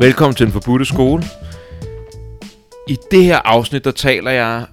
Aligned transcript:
Velkommen 0.00 0.34
til 0.34 0.46
den 0.46 0.52
forbudte 0.52 0.84
skole. 0.84 1.22
I 2.88 2.96
det 3.10 3.24
her 3.24 3.38
afsnit, 3.44 3.84
der 3.84 3.90
taler 3.90 4.30
jeg 4.30 4.66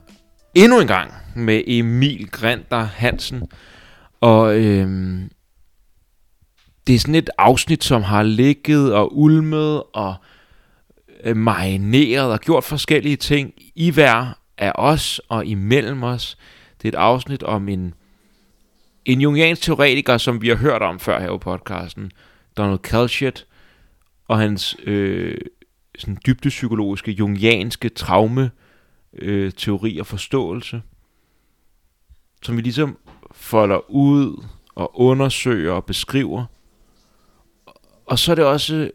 endnu 0.55 0.79
en 0.79 0.87
gang 0.87 1.13
med 1.35 1.63
Emil 1.67 2.31
Grinter 2.31 2.83
Hansen. 2.83 3.43
Og 4.21 4.59
øhm, 4.59 5.31
det 6.87 6.95
er 6.95 6.99
sådan 6.99 7.15
et 7.15 7.29
afsnit, 7.37 7.83
som 7.83 8.03
har 8.03 8.23
ligget 8.23 8.93
og 8.93 9.17
ulmet 9.17 9.83
og 9.93 10.15
øh, 11.23 11.37
marineret 11.37 12.31
og 12.31 12.39
gjort 12.39 12.63
forskellige 12.63 13.15
ting 13.15 13.53
i 13.75 13.89
hver 13.91 14.39
af 14.57 14.71
os 14.75 15.21
og 15.29 15.45
imellem 15.45 16.03
os. 16.03 16.37
Det 16.81 16.87
er 16.87 16.97
et 16.97 17.01
afsnit 17.01 17.43
om 17.43 17.69
en, 17.69 17.93
en 19.05 19.21
jungiansk 19.21 19.61
teoretiker, 19.61 20.17
som 20.17 20.41
vi 20.41 20.47
har 20.49 20.55
hørt 20.55 20.81
om 20.81 20.99
før 20.99 21.19
her 21.19 21.27
på 21.27 21.37
podcasten, 21.37 22.11
Donald 22.57 22.79
Kalschet, 22.79 23.45
og 24.27 24.39
hans 24.39 24.77
øh, 24.83 25.37
sådan 25.99 26.17
dybdepsykologiske, 26.25 27.11
jungianske 27.11 27.89
traume, 27.89 28.51
øh, 29.13 29.51
teori 29.51 29.97
og 29.97 30.07
forståelse, 30.07 30.81
som 32.41 32.57
vi 32.57 32.61
ligesom 32.61 32.97
folder 33.31 33.89
ud 33.89 34.43
og 34.75 34.99
undersøger 34.99 35.73
og 35.73 35.85
beskriver. 35.85 36.45
Og 38.05 38.19
så 38.19 38.31
er 38.31 38.35
det 38.35 38.45
også 38.45 38.91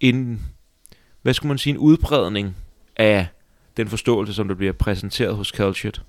en, 0.00 0.42
hvad 1.22 1.34
skulle 1.34 1.48
man 1.48 1.58
sige, 1.58 1.70
en 1.70 1.78
udbredning 1.78 2.56
af 2.96 3.26
den 3.76 3.88
forståelse, 3.88 4.34
som 4.34 4.48
der 4.48 4.54
bliver 4.54 4.72
præsenteret 4.72 5.36
hos 5.36 5.52
Kalchet. 5.52 6.02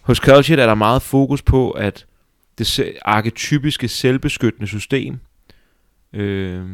Hos 0.00 0.20
Kalchet 0.20 0.58
er 0.58 0.66
der 0.66 0.74
meget 0.74 1.02
fokus 1.02 1.42
på, 1.42 1.70
at 1.70 2.06
det 2.58 2.80
arketypiske 3.02 3.88
selvbeskyttende 3.88 4.66
system, 4.66 5.20
øh, 6.12 6.70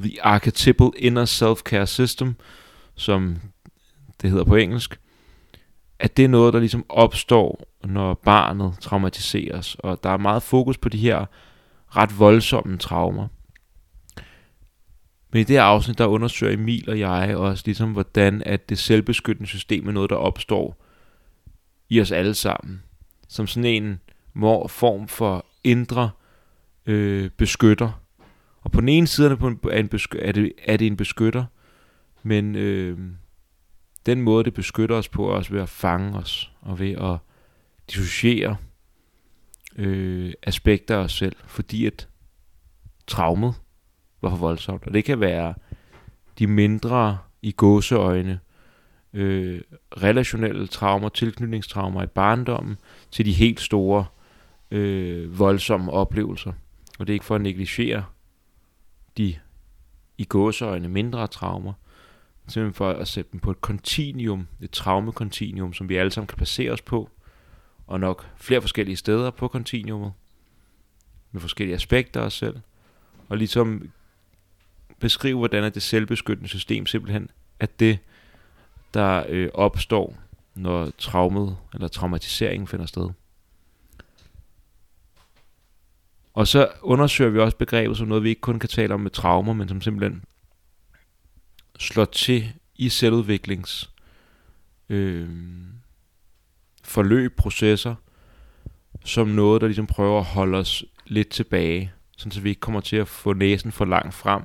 The 0.00 0.22
Archetypal 0.22 0.90
Inner 0.96 1.24
Self-Care 1.24 1.86
System, 1.86 2.34
som 2.94 3.36
det 4.22 4.30
hedder 4.30 4.44
på 4.44 4.56
engelsk, 4.56 5.00
at 5.98 6.16
det 6.16 6.24
er 6.24 6.28
noget, 6.28 6.54
der 6.54 6.60
ligesom 6.60 6.84
opstår, 6.88 7.68
når 7.84 8.14
barnet 8.14 8.74
traumatiseres. 8.80 9.74
Og 9.74 10.02
der 10.02 10.10
er 10.10 10.16
meget 10.16 10.42
fokus 10.42 10.78
på 10.78 10.88
de 10.88 10.98
her 10.98 11.26
ret 11.96 12.18
voldsomme 12.18 12.78
traumer. 12.78 13.28
Men 15.32 15.40
i 15.40 15.44
det 15.44 15.56
her 15.56 15.62
afsnit, 15.62 15.98
der 15.98 16.06
undersøger 16.06 16.52
Emil 16.52 16.90
og 16.90 16.98
jeg 16.98 17.36
også 17.36 17.62
ligesom, 17.66 17.92
hvordan 17.92 18.42
at 18.46 18.68
det 18.68 18.78
selvbeskyttende 18.78 19.48
system 19.48 19.88
er 19.88 19.92
noget, 19.92 20.10
der 20.10 20.16
opstår 20.16 20.84
i 21.88 22.00
os 22.00 22.12
alle 22.12 22.34
sammen. 22.34 22.82
Som 23.28 23.46
sådan 23.46 23.64
en 23.64 24.00
form 24.68 25.08
for 25.08 25.46
indre 25.64 26.10
øh, 26.86 27.30
beskytter. 27.30 28.00
Og 28.60 28.72
på 28.72 28.80
den 28.80 28.88
ene 28.88 29.06
side 29.06 29.30
er 29.30 29.34
det, 29.34 29.42
en, 29.42 29.60
er, 29.70 29.78
en 29.78 29.88
besky- 29.88 30.18
er 30.18 30.32
det, 30.32 30.52
er 30.64 30.76
det 30.76 30.86
en 30.86 30.96
beskytter, 30.96 31.44
men 32.22 32.56
øh, 32.56 32.98
den 34.06 34.22
måde, 34.22 34.44
det 34.44 34.54
beskytter 34.54 34.96
os 34.96 35.08
på, 35.08 35.28
er 35.30 35.34
også 35.34 35.52
ved 35.52 35.60
at 35.60 35.68
fange 35.68 36.18
os, 36.18 36.52
og 36.60 36.78
ved 36.78 36.92
at 36.92 37.16
dissociere 37.90 38.56
øh, 39.76 40.32
aspekter 40.42 40.96
af 40.96 41.00
os 41.04 41.12
selv, 41.12 41.36
fordi 41.46 41.86
at 41.86 42.08
traumet 43.06 43.54
var 44.22 44.30
for 44.30 44.36
voldsomt. 44.36 44.86
Og 44.86 44.94
det 44.94 45.04
kan 45.04 45.20
være 45.20 45.54
de 46.38 46.46
mindre 46.46 47.18
i 47.42 47.52
gåseøjne 47.52 48.40
øh, 49.12 49.60
relationelle 49.96 50.66
traumer, 50.66 51.08
tilknytningstraumer 51.08 52.02
i 52.02 52.06
barndommen, 52.06 52.76
til 53.10 53.26
de 53.26 53.32
helt 53.32 53.60
store 53.60 54.04
øh, 54.70 55.38
voldsomme 55.38 55.92
oplevelser. 55.92 56.52
Og 56.98 57.06
det 57.06 57.12
er 57.12 57.14
ikke 57.14 57.24
for 57.24 57.34
at 57.34 57.40
negligere 57.40 58.04
de 59.18 59.36
i 60.18 60.24
gåseøjne 60.24 60.88
mindre 60.88 61.26
traumer, 61.26 61.72
simpelthen 62.48 62.74
for 62.74 62.90
at 62.90 63.08
sætte 63.08 63.32
dem 63.32 63.40
på 63.40 63.50
et 63.50 63.60
kontinuum, 63.60 64.46
et 64.60 64.70
traumekontinuum, 64.70 65.72
som 65.72 65.88
vi 65.88 65.96
alle 65.96 66.10
sammen 66.10 66.26
kan 66.26 66.36
placere 66.36 66.72
os 66.72 66.82
på, 66.82 67.10
og 67.86 68.00
nok 68.00 68.26
flere 68.36 68.60
forskellige 68.60 68.96
steder 68.96 69.30
på 69.30 69.48
kontinuumet, 69.48 70.12
med 71.32 71.40
forskellige 71.40 71.74
aspekter 71.74 72.20
af 72.20 72.24
os 72.24 72.34
selv, 72.34 72.56
og 73.28 73.36
ligesom 73.36 73.90
beskrive, 74.98 75.38
hvordan 75.38 75.72
det 75.72 75.82
selvbeskyttende 75.82 76.48
system 76.48 76.86
simpelthen 76.86 77.30
at 77.60 77.80
det, 77.80 77.98
der 78.94 79.24
øh, 79.28 79.48
opstår, 79.54 80.16
når 80.54 80.90
traumet 80.98 81.56
eller 81.74 81.88
traumatiseringen 81.88 82.66
finder 82.66 82.86
sted. 82.86 83.10
Og 86.38 86.48
så 86.48 86.68
undersøger 86.82 87.30
vi 87.30 87.38
også 87.38 87.56
begrebet 87.56 87.96
som 87.96 88.08
noget, 88.08 88.24
vi 88.24 88.28
ikke 88.28 88.40
kun 88.40 88.58
kan 88.58 88.68
tale 88.68 88.94
om 88.94 89.00
med 89.00 89.10
traumer, 89.10 89.52
men 89.52 89.68
som 89.68 89.80
simpelthen 89.80 90.24
slår 91.78 92.04
til 92.04 92.52
i 92.76 92.88
selvudviklings 92.88 93.90
øh, 94.88 95.28
forløb, 96.84 97.36
processer, 97.36 97.94
som 99.04 99.28
noget, 99.28 99.60
der 99.60 99.66
ligesom 99.66 99.86
prøver 99.86 100.18
at 100.18 100.24
holde 100.24 100.58
os 100.58 100.84
lidt 101.06 101.28
tilbage, 101.28 101.92
sådan 102.16 102.32
så 102.32 102.40
vi 102.40 102.48
ikke 102.48 102.60
kommer 102.60 102.80
til 102.80 102.96
at 102.96 103.08
få 103.08 103.32
næsen 103.32 103.72
for 103.72 103.84
langt 103.84 104.14
frem, 104.14 104.42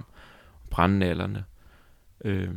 og 0.64 0.70
brænde 0.70 1.00
nallerne. 1.00 1.44
Øh, 2.26 2.56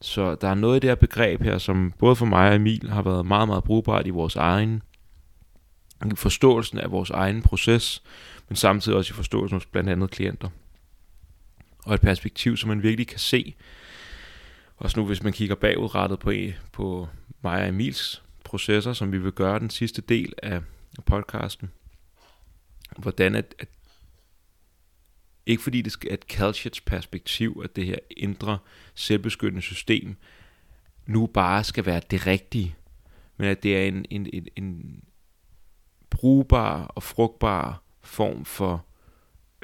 så 0.00 0.34
der 0.34 0.48
er 0.48 0.54
noget 0.54 0.76
i 0.76 0.80
det 0.80 0.90
her 0.90 0.94
begreb 0.94 1.42
her, 1.42 1.58
som 1.58 1.92
både 1.98 2.16
for 2.16 2.26
mig 2.26 2.48
og 2.48 2.56
Emil 2.56 2.90
har 2.90 3.02
været 3.02 3.26
meget, 3.26 3.48
meget 3.48 3.64
brugbart 3.64 4.06
i 4.06 4.10
vores 4.10 4.36
egen 4.36 4.82
forståelsen 6.14 6.78
af 6.78 6.90
vores 6.90 7.10
egen 7.10 7.42
proces, 7.42 8.02
men 8.48 8.56
samtidig 8.56 8.98
også 8.98 9.12
i 9.12 9.16
forståelsen 9.16 9.56
hos 9.56 9.66
blandt 9.66 9.90
andet 9.90 10.10
klienter. 10.10 10.48
Og 11.84 11.94
et 11.94 12.00
perspektiv, 12.00 12.56
som 12.56 12.68
man 12.68 12.82
virkelig 12.82 13.06
kan 13.06 13.18
se, 13.18 13.54
også 14.76 15.00
nu 15.00 15.06
hvis 15.06 15.22
man 15.22 15.32
kigger 15.32 15.54
bagudrettet 15.54 16.18
på, 16.18 16.32
på 16.72 17.08
mig 17.42 17.62
og 17.62 17.68
Emils 17.68 18.22
processer, 18.44 18.92
som 18.92 19.12
vi 19.12 19.18
vil 19.18 19.32
gøre 19.32 19.58
den 19.58 19.70
sidste 19.70 20.02
del 20.02 20.32
af 20.42 20.60
podcasten. 21.06 21.70
Hvordan 22.98 23.34
at, 23.34 23.54
at 23.58 23.68
ikke 25.46 25.62
fordi 25.62 25.82
det 25.82 25.92
skal 25.92 26.14
et 26.14 26.26
Kalchets 26.26 26.80
perspektiv, 26.80 27.60
at 27.64 27.76
det 27.76 27.86
her 27.86 27.98
indre 28.16 28.58
selvbeskyttende 28.94 29.62
system 29.62 30.16
nu 31.06 31.26
bare 31.26 31.64
skal 31.64 31.86
være 31.86 32.00
det 32.10 32.26
rigtige, 32.26 32.76
men 33.36 33.48
at 33.48 33.62
det 33.62 33.76
er 33.76 33.84
en, 33.84 34.04
en, 34.10 34.28
en, 34.32 34.48
en 34.56 35.02
brugbar 36.10 36.84
og 36.84 37.02
frugtbar 37.02 37.82
form 38.02 38.44
for 38.44 38.84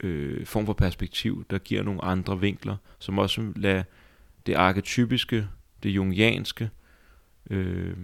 øh, 0.03 0.47
form 0.47 0.67
for 0.67 0.73
perspektiv, 0.73 1.45
der 1.51 1.59
giver 1.59 1.83
nogle 1.83 2.05
andre 2.05 2.41
vinkler, 2.41 2.77
som 2.99 3.19
også 3.19 3.53
lader 3.57 3.83
det 4.47 4.55
arketypiske, 4.55 5.49
det 5.83 5.91
jungianske, 5.91 6.71
øh, 7.51 7.97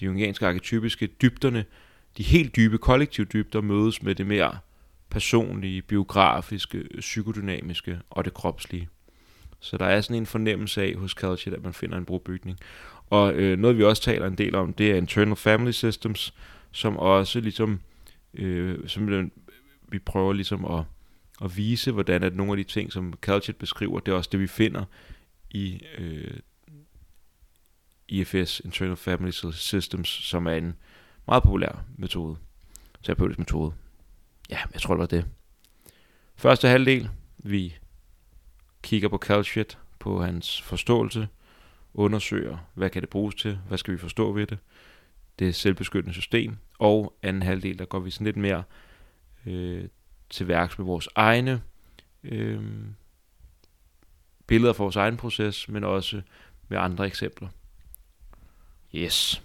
det 0.00 0.06
jungianske 0.06 0.46
arketypiske 0.46 1.06
dybderne, 1.06 1.64
de 2.16 2.22
helt 2.22 2.56
dybe 2.56 2.78
kollektive 2.78 3.26
dybder 3.26 3.60
mødes 3.60 4.02
med 4.02 4.14
det 4.14 4.26
mere 4.26 4.58
personlige, 5.10 5.82
biografiske, 5.82 6.84
psykodynamiske 6.98 8.00
og 8.10 8.24
det 8.24 8.34
kropslige. 8.34 8.88
Så 9.60 9.76
der 9.76 9.84
er 9.84 10.00
sådan 10.00 10.16
en 10.16 10.26
fornemmelse 10.26 10.82
af 10.82 10.94
hos 10.94 11.14
Kalchit, 11.14 11.54
at 11.54 11.62
man 11.62 11.74
finder 11.74 11.98
en 11.98 12.04
brobygning. 12.04 12.58
Og 13.06 13.34
øh, 13.34 13.58
noget 13.58 13.78
vi 13.78 13.84
også 13.84 14.02
taler 14.02 14.26
en 14.26 14.38
del 14.38 14.54
om, 14.54 14.72
det 14.72 14.90
er 14.90 14.96
internal 14.96 15.36
family 15.36 15.70
systems, 15.70 16.34
som 16.72 16.96
også 16.96 17.40
ligesom, 17.40 17.80
øh, 18.34 18.88
som 18.88 19.30
vi 19.88 19.98
prøver 19.98 20.32
ligesom 20.32 20.64
at, 20.64 20.84
at 21.44 21.56
vise, 21.56 21.92
hvordan 21.92 22.22
at 22.22 22.36
nogle 22.36 22.52
af 22.52 22.56
de 22.56 22.64
ting, 22.64 22.92
som 22.92 23.14
Calchet 23.22 23.56
beskriver, 23.56 24.00
det 24.00 24.12
er 24.12 24.16
også 24.16 24.30
det, 24.32 24.40
vi 24.40 24.46
finder 24.46 24.84
i 25.50 25.82
øh, 25.98 26.40
IFS, 28.08 28.60
Internal 28.60 28.96
Family 28.96 29.30
Systems, 29.52 30.08
som 30.08 30.46
er 30.46 30.52
en 30.52 30.74
meget 31.26 31.42
populær 31.42 31.84
metode, 31.96 32.36
terapeutisk 33.02 33.38
metode. 33.38 33.72
Ja, 34.50 34.58
jeg 34.72 34.80
tror, 34.80 34.94
det 34.94 35.00
var 35.00 35.06
det. 35.06 35.26
Første 36.36 36.68
halvdel, 36.68 37.10
vi 37.38 37.76
kigger 38.82 39.08
på 39.08 39.18
Calchet, 39.18 39.78
på 39.98 40.22
hans 40.22 40.62
forståelse, 40.62 41.28
undersøger, 41.94 42.58
hvad 42.74 42.90
kan 42.90 43.02
det 43.02 43.10
bruges 43.10 43.34
til, 43.34 43.58
hvad 43.68 43.78
skal 43.78 43.94
vi 43.94 43.98
forstå 43.98 44.32
ved 44.32 44.46
det, 44.46 44.58
det 45.40 45.54
selvbeskyttende 45.54 46.14
system, 46.14 46.56
og 46.78 47.16
anden 47.22 47.42
halvdel, 47.42 47.78
der 47.78 47.84
går 47.84 47.98
vi 47.98 48.10
sådan 48.10 48.24
lidt 48.24 48.36
mere 48.36 48.62
øh, 49.46 49.84
til 50.30 50.48
værks 50.48 50.78
med 50.78 50.86
vores 50.86 51.08
egne 51.14 51.62
øh, 52.24 52.62
billeder 54.46 54.72
fra 54.72 54.84
vores 54.84 54.96
egen 54.96 55.16
proces, 55.16 55.68
men 55.68 55.84
også 55.84 56.22
med 56.68 56.78
andre 56.78 57.06
eksempler. 57.06 57.48
Yes. 58.94 59.42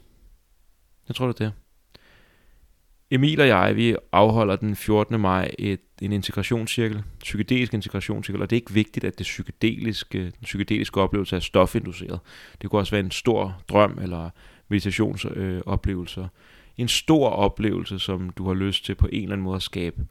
Jeg 1.08 1.16
tror, 1.16 1.28
det 1.28 1.42
er 1.42 1.46
det. 1.46 1.54
Emil 3.12 3.42
og 3.42 3.48
jeg, 3.48 3.76
vi 3.76 3.96
afholder 4.12 4.56
den 4.56 4.76
14. 4.76 5.20
maj 5.20 5.52
et, 5.60 5.80
en 6.02 6.12
integrationscirkel, 6.12 7.04
psykedelisk 7.20 7.74
integrationscirkel, 7.74 8.42
og 8.42 8.50
det 8.50 8.56
er 8.56 8.62
ikke 8.62 8.74
vigtigt, 8.74 9.06
at 9.06 9.18
det 9.18 9.24
psykedeliske, 9.24 10.20
den 10.20 10.42
psykedeliske 10.42 11.02
oplevelse 11.02 11.36
er 11.36 11.40
stofinduceret. 11.40 12.20
Det 12.62 12.70
kunne 12.70 12.82
også 12.82 12.92
være 12.92 13.06
en 13.06 13.12
stor 13.12 13.62
drøm 13.70 14.00
eller 14.02 14.30
meditationsoplevelser. 14.68 16.24
Øh, 16.24 16.30
en 16.78 16.88
stor 16.88 17.30
oplevelse, 17.30 18.00
som 18.00 18.30
du 18.30 18.48
har 18.48 18.54
lyst 18.54 18.86
til 18.86 18.96
på 18.96 19.08
en 19.08 19.24
eller 19.24 19.34
anden 19.34 19.44
måde 19.44 19.56
at 19.56 19.62
skabe 19.62 20.08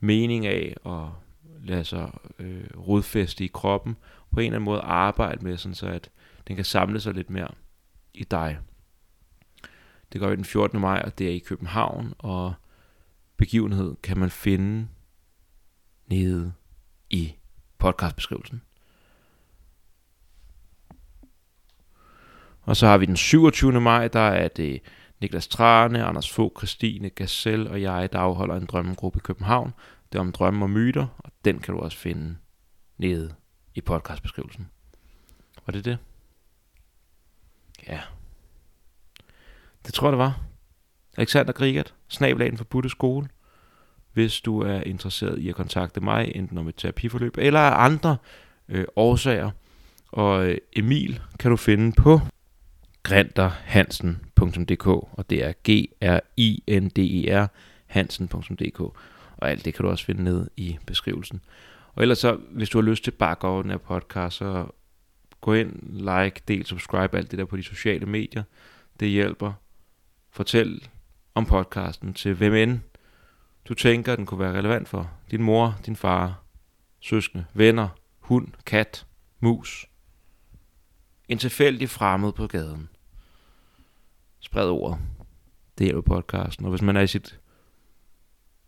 mening 0.00 0.46
af 0.46 0.76
og 0.84 1.14
lade 1.62 1.84
sig 1.84 2.10
øh, 2.38 2.64
rodfæste 2.76 3.44
i 3.44 3.50
kroppen, 3.54 3.96
på 4.30 4.40
en 4.40 4.46
eller 4.46 4.56
anden 4.56 4.64
måde 4.64 4.80
arbejde 4.80 5.44
med, 5.44 5.56
sådan 5.56 5.74
så 5.74 5.86
at 5.86 6.10
den 6.48 6.56
kan 6.56 6.64
samle 6.64 7.00
sig 7.00 7.14
lidt 7.14 7.30
mere 7.30 7.48
i 8.14 8.24
dig. 8.24 8.58
Det 10.12 10.20
gør 10.20 10.30
vi 10.30 10.36
den 10.36 10.44
14. 10.44 10.80
maj, 10.80 11.02
og 11.04 11.18
det 11.18 11.26
er 11.26 11.32
i 11.32 11.38
København, 11.38 12.14
og 12.18 12.54
begivenhed 13.36 13.96
kan 14.02 14.18
man 14.18 14.30
finde 14.30 14.88
nede 16.06 16.52
i 17.10 17.34
podcastbeskrivelsen. 17.78 18.62
Og 22.62 22.76
så 22.76 22.86
har 22.86 22.98
vi 22.98 23.06
den 23.06 23.16
27. 23.16 23.80
maj, 23.80 24.08
der 24.08 24.20
er 24.20 24.48
det 24.48 24.80
Niklas 25.20 25.48
Trane, 25.48 26.04
Anders 26.04 26.30
Fogh, 26.30 26.58
Christine 26.58 27.10
Gassel 27.10 27.68
og 27.68 27.82
jeg, 27.82 28.12
der 28.12 28.18
afholder 28.18 28.56
en 28.56 28.66
drømmegruppe 28.66 29.16
i 29.18 29.20
København. 29.24 29.74
Det 30.12 30.18
er 30.18 30.20
om 30.20 30.32
drømme 30.32 30.64
og 30.64 30.70
myter, 30.70 31.06
og 31.18 31.32
den 31.44 31.58
kan 31.58 31.74
du 31.74 31.80
også 31.80 31.98
finde 31.98 32.36
nede 32.98 33.34
i 33.74 33.80
podcastbeskrivelsen. 33.80 34.68
Var 35.66 35.72
det 35.72 35.84
det? 35.84 35.98
Ja. 37.88 38.00
Det 39.86 39.94
tror 39.94 40.06
jeg, 40.06 40.12
det 40.12 40.18
var. 40.18 40.40
Alexander 41.16 41.52
Grigert, 41.52 41.94
snabelagen 42.08 42.56
for 42.56 42.64
Buddha 42.64 42.88
Skole. 42.88 43.28
Hvis 44.12 44.40
du 44.40 44.60
er 44.60 44.80
interesseret 44.80 45.38
i 45.38 45.48
at 45.48 45.54
kontakte 45.54 46.00
mig, 46.00 46.32
enten 46.34 46.58
om 46.58 46.68
et 46.68 46.76
terapiforløb 46.76 47.36
eller 47.38 47.60
andre 47.60 48.16
øh, 48.68 48.84
årsager. 48.96 49.50
Og 50.08 50.46
øh, 50.46 50.58
Emil 50.72 51.20
kan 51.38 51.50
du 51.50 51.56
finde 51.56 51.92
på 51.92 52.20
grinderhansen.dk, 53.02 54.86
og 54.86 55.30
det 55.30 55.44
er 55.44 55.52
G-R-I-N-D-E-R 55.68 57.46
hansen.dk, 57.86 58.80
og 59.36 59.50
alt 59.50 59.64
det 59.64 59.74
kan 59.74 59.84
du 59.84 59.90
også 59.90 60.04
finde 60.04 60.24
ned 60.24 60.50
i 60.56 60.78
beskrivelsen. 60.86 61.40
Og 61.94 62.02
ellers 62.02 62.18
så, 62.18 62.34
hvis 62.50 62.70
du 62.70 62.78
har 62.78 62.82
lyst 62.82 63.04
til 63.04 63.10
at 63.10 63.18
bakke 63.18 63.46
over 63.46 63.62
den 63.62 63.70
her 63.70 63.78
podcast, 63.78 64.36
så 64.36 64.66
gå 65.40 65.54
ind, 65.54 65.82
like, 65.92 66.40
del, 66.48 66.66
subscribe, 66.66 67.16
alt 67.16 67.30
det 67.30 67.38
der 67.38 67.44
på 67.44 67.56
de 67.56 67.62
sociale 67.62 68.06
medier. 68.06 68.42
Det 69.00 69.08
hjælper. 69.08 69.52
Fortæl 70.30 70.88
om 71.34 71.46
podcasten 71.46 72.14
til 72.14 72.34
hvem 72.34 72.54
end 72.54 72.80
du 73.68 73.74
tænker, 73.74 74.16
den 74.16 74.26
kunne 74.26 74.40
være 74.40 74.58
relevant 74.58 74.88
for. 74.88 75.10
Din 75.30 75.42
mor, 75.42 75.80
din 75.86 75.96
far, 75.96 76.42
søskende, 77.00 77.44
venner, 77.54 77.88
hund, 78.18 78.48
kat, 78.66 79.06
mus. 79.40 79.89
En 81.30 81.38
tilfældig 81.38 81.90
fremmed 81.90 82.32
på 82.32 82.46
gaden. 82.46 82.88
Spred 84.40 84.68
ordet. 84.68 84.98
Det 85.78 85.86
hjælper 85.86 86.14
podcasten. 86.14 86.64
Og 86.64 86.70
hvis 86.70 86.82
man 86.82 86.96
er 86.96 87.00
i 87.00 87.06
sit 87.06 87.40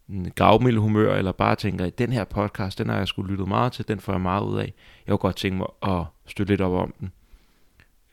mm, 0.06 0.30
gavmild 0.30 0.78
humør, 0.78 1.14
eller 1.14 1.32
bare 1.32 1.56
tænker, 1.56 1.86
at 1.86 1.98
den 1.98 2.12
her 2.12 2.24
podcast, 2.24 2.78
den 2.78 2.88
har 2.88 2.96
jeg 2.96 3.08
skulle 3.08 3.30
lyttet 3.30 3.48
meget 3.48 3.72
til, 3.72 3.88
den 3.88 4.00
får 4.00 4.12
jeg 4.12 4.20
meget 4.20 4.44
ud 4.44 4.58
af. 4.58 4.74
Jeg 5.06 5.12
kunne 5.12 5.18
godt 5.18 5.36
tænke 5.36 5.58
mig 5.58 5.66
at 5.82 6.04
støtte 6.26 6.52
lidt 6.52 6.60
op 6.60 6.72
om 6.72 6.94
den. 7.00 7.12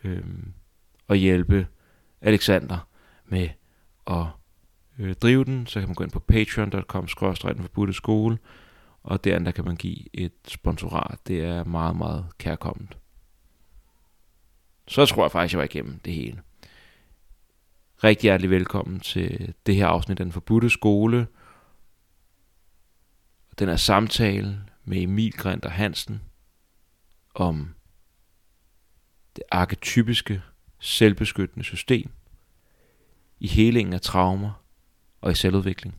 Øhm, 0.04 0.54
og 1.08 1.16
hjælpe 1.16 1.68
Alexander 2.22 2.88
med 3.26 3.50
at 4.08 4.26
øh, 5.00 5.16
drive 5.16 5.46
den, 5.46 5.68
så 5.68 5.80
kan 5.80 5.90
man 5.90 5.96
gå 5.96 6.04
ind 6.04 6.12
på 6.12 6.20
patreon.com 6.20 7.08
for 7.08 7.92
skole, 7.92 8.38
og 9.04 9.24
der 9.24 9.52
kan 9.52 9.66
man 9.66 9.76
give 9.76 10.16
et 10.16 10.34
sponsorat. 10.48 11.20
Det 11.28 11.44
er 11.44 11.64
meget, 11.64 11.96
meget 11.96 12.26
kærkommet. 12.38 12.99
Så 14.90 15.06
tror 15.06 15.24
jeg 15.24 15.32
faktisk, 15.32 15.54
jeg 15.54 15.58
var 15.58 15.66
igennem 15.66 16.00
det 16.00 16.14
hele. 16.14 16.42
Rigtig 18.04 18.24
hjertelig 18.24 18.50
velkommen 18.50 19.00
til 19.00 19.54
det 19.66 19.76
her 19.76 19.88
afsnit 19.88 20.20
af 20.20 20.26
Den 20.26 20.32
Forbudte 20.32 20.70
Skole. 20.70 21.28
Den 23.60 23.70
er 23.70 23.76
samtale 23.76 24.66
med 24.86 25.02
Emil 25.02 25.34
Grinter 25.34 25.70
Hansen 25.70 26.22
om 27.34 27.76
det 29.36 29.44
arketypiske 29.52 30.42
selvbeskyttende 30.80 31.66
system 31.66 32.12
i 33.40 33.48
helingen 33.48 33.94
af 33.94 34.02
traumer 34.02 34.64
og 35.22 35.32
i 35.32 35.36
selvudvikling. 35.36 35.96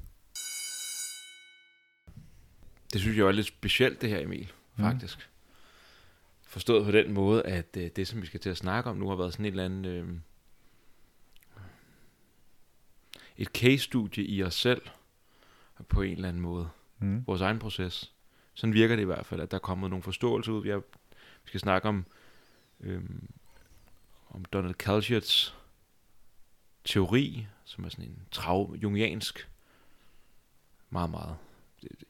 Det 2.92 3.00
synes 3.00 3.16
jeg 3.16 3.26
er 3.26 3.32
lidt 3.32 3.46
specielt, 3.46 4.00
det 4.00 4.08
her, 4.08 4.18
Emil, 4.18 4.52
mm. 4.76 4.84
faktisk. 4.84 5.18
Mm. 5.18 5.39
Forstået 6.50 6.84
på 6.84 6.90
den 6.90 7.12
måde, 7.12 7.42
at 7.46 7.76
øh, 7.76 7.90
det, 7.96 8.08
som 8.08 8.22
vi 8.22 8.26
skal 8.26 8.40
til 8.40 8.50
at 8.50 8.56
snakke 8.56 8.90
om 8.90 8.96
nu, 8.96 9.08
har 9.08 9.16
været 9.16 9.32
sådan 9.32 9.44
et 9.44 9.50
eller 9.50 9.64
andet... 9.64 9.86
Øh, 9.86 10.08
et 13.36 13.48
case-studie 13.48 14.24
i 14.24 14.42
os 14.42 14.54
selv, 14.54 14.82
på 15.88 16.02
en 16.02 16.12
eller 16.12 16.28
anden 16.28 16.42
måde. 16.42 16.68
Mm. 16.98 17.26
Vores 17.26 17.40
egen 17.40 17.58
proces. 17.58 18.14
Sådan 18.54 18.74
virker 18.74 18.96
det 18.96 19.02
i 19.02 19.06
hvert 19.06 19.26
fald, 19.26 19.40
at 19.40 19.50
der 19.50 19.56
er 19.56 19.60
kommet 19.60 19.90
nogle 19.90 20.02
forståelser 20.02 20.52
ud. 20.52 20.62
Vi, 20.62 20.68
har, 20.68 20.82
vi 21.44 21.46
skal 21.46 21.60
snakke 21.60 21.88
om, 21.88 22.06
øhm, 22.80 23.28
om 24.30 24.44
Donald 24.44 24.74
Calgerts 24.74 25.56
teori, 26.84 27.46
som 27.64 27.84
er 27.84 27.88
sådan 27.88 28.04
en 28.04 28.22
trav, 28.30 28.76
jungiansk, 28.82 29.50
meget, 30.90 31.10
meget 31.10 31.36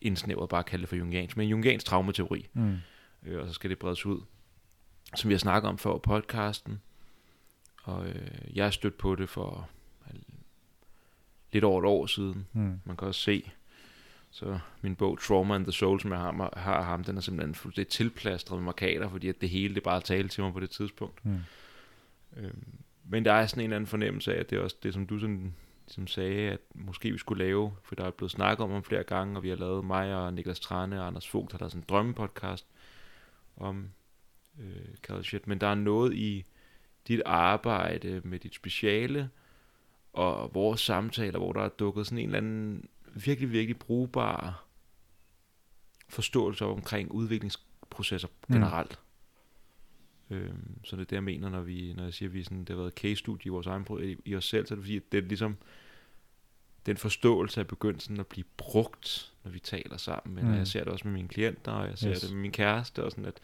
indsnævret 0.01 0.49
bare 0.49 0.61
at 0.61 0.67
kalde 0.67 0.83
det 0.83 0.89
for 0.89 0.97
jungiansk, 0.97 1.37
men 1.37 1.45
en 1.45 1.51
jungiansk 1.51 1.87
traumateori. 1.87 2.49
Mm. 2.53 2.77
Øh, 3.23 3.43
og 3.43 3.49
så 3.49 3.53
skal 3.53 3.71
det 3.71 3.79
bredes 3.79 4.07
ud. 4.07 4.21
Som 5.15 5.29
vi 5.29 5.35
har 5.35 5.39
snakket 5.39 5.69
om 5.69 5.79
før 5.79 5.99
podcasten. 5.99 6.81
Og 7.83 8.09
øh, 8.09 8.57
jeg 8.57 8.67
er 8.67 8.71
stødt 8.71 8.99
på 8.99 9.15
det 9.15 9.29
for 9.29 9.69
lidt 11.53 11.65
over 11.65 11.81
et 11.83 11.87
år 11.87 12.07
siden. 12.07 12.47
Mm. 12.53 12.81
Man 12.85 12.97
kan 12.97 13.09
også 13.09 13.21
se, 13.21 13.51
så 14.31 14.59
min 14.81 14.97
bog 14.97 15.19
Trauma 15.21 15.55
and 15.55 15.65
the 15.65 15.73
Soul, 15.73 16.01
som 16.01 16.13
jeg 16.13 16.21
har, 16.21 16.53
har 16.57 16.83
ham, 16.83 17.05
den 17.05 17.17
er 17.17 17.21
simpelthen 17.21 17.55
fuldstændig 17.55 17.93
tilplastret 17.93 18.59
med 18.59 18.65
markader, 18.65 19.09
fordi 19.09 19.29
at 19.29 19.41
det 19.41 19.49
hele 19.49 19.75
det 19.75 19.83
bare 19.83 20.01
talte 20.01 20.29
til 20.29 20.45
mig 20.45 20.53
på 20.53 20.61
det 20.61 20.71
tidspunkt. 20.71 21.25
Mm. 21.25 21.39
Øhm, 22.37 22.65
men 23.05 23.25
der 23.25 23.33
er 23.33 23.47
sådan 23.47 23.61
en 23.61 23.65
eller 23.65 23.77
anden 23.77 23.89
fornemmelse 23.89 24.35
af, 24.35 24.41
at 24.41 24.51
det 24.51 24.59
er 24.59 24.63
også 24.63 24.77
det, 24.83 24.95
som 24.95 25.07
du 25.07 25.19
sådan, 25.19 25.55
som 25.87 26.07
sagde, 26.07 26.51
at 26.51 26.61
måske 26.75 27.13
vi 27.13 27.19
skulle 27.19 27.45
lave, 27.45 27.73
for 27.83 27.95
der 27.95 28.05
er 28.05 28.11
blevet 28.11 28.31
snakket 28.31 28.65
om 28.65 28.73
om 28.73 28.85
flere 28.85 29.03
gange, 29.03 29.37
og 29.37 29.43
vi 29.43 29.49
har 29.49 29.57
lavet 29.57 29.85
mig 29.85 30.15
og 30.15 30.35
Niklas 30.35 30.61
Trane 30.61 31.01
og 31.01 31.07
Anders 31.07 31.35
Vogt, 31.35 31.53
der 31.53 31.65
er 31.65 31.69
sådan 31.69 31.81
en 31.81 31.85
drømmepodcast 31.89 32.67
om 33.61 33.91
øh, 34.61 35.23
shit. 35.23 35.47
Men 35.47 35.59
der 35.59 35.67
er 35.67 35.75
noget 35.75 36.15
i 36.15 36.45
dit 37.09 37.23
arbejde 37.27 38.21
med 38.25 38.39
dit 38.39 38.55
speciale, 38.55 39.31
og 40.13 40.55
vores 40.55 40.81
samtaler, 40.81 41.39
hvor 41.39 41.53
der 41.53 41.63
er 41.63 41.69
dukket 41.69 42.07
sådan 42.07 42.19
en 42.19 42.25
eller 42.25 42.39
anden 42.39 42.89
virkelig, 43.15 43.53
virkelig 43.53 43.79
brugbar 43.79 44.65
forståelse 46.09 46.65
omkring 46.65 47.13
udviklingsprocesser 47.13 48.29
mm. 48.29 48.55
generelt. 48.55 49.01
Øhm, 50.31 50.85
så 50.85 50.97
det 50.97 51.03
er 51.03 51.07
det, 51.07 51.13
jeg 51.13 51.25
mener, 51.25 51.49
når, 51.49 51.61
vi, 51.61 51.93
når 51.97 52.05
jeg 52.05 52.15
siger, 52.15 52.29
at 52.29 52.35
vi 52.35 52.43
sådan, 52.43 52.59
det 52.59 52.69
har 52.69 52.77
været 52.77 52.93
case-studie 52.95 53.47
i 53.47 53.49
vores 53.49 53.67
egen 53.67 53.87
i, 54.03 54.17
i 54.25 54.37
os 54.37 54.45
selv, 54.45 54.67
så 54.67 54.75
er 54.75 54.77
det 54.77 54.85
fordi, 54.85 54.97
at 54.97 55.13
det 55.13 55.25
er 55.25 55.29
ligesom 55.29 55.57
den 56.87 56.97
forståelse 56.97 57.61
er 57.61 57.65
begyndt 57.65 58.03
sådan 58.03 58.21
at 58.21 58.27
blive 58.27 58.45
brugt, 58.57 59.33
når 59.45 59.51
vi 59.51 59.59
taler 59.59 59.97
sammen. 59.97 60.35
Men 60.35 60.45
mm. 60.45 60.55
jeg 60.55 60.67
ser 60.67 60.85
det 60.85 60.93
også 60.93 61.09
med 61.09 61.13
mine 61.13 61.29
klienter, 61.29 61.73
og 61.73 61.89
jeg 61.89 61.99
ser 61.99 62.11
yes. 62.11 62.21
det 62.21 62.33
med 62.33 62.41
min 62.41 62.53
kæreste, 62.53 63.05
og 63.05 63.11
sådan 63.11 63.25
at, 63.25 63.41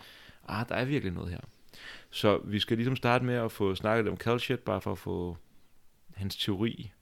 ah, 0.49 0.69
der 0.69 0.75
er 0.75 0.85
virkelig 0.85 1.13
noget 1.13 1.31
her. 1.31 1.41
Så 2.11 2.39
vi 2.45 2.61
skal 2.61 2.77
ligesom 2.77 2.97
starte 2.97 3.25
med 3.25 3.35
at 3.35 3.53
få 3.53 3.75
snakket 3.75 4.09
om 4.09 4.17
Calshit, 4.17 4.61
bare 4.61 4.81
for 4.81 4.93
at 4.93 4.99
få 4.99 5.37
hans 6.15 6.37
teori 6.37 6.93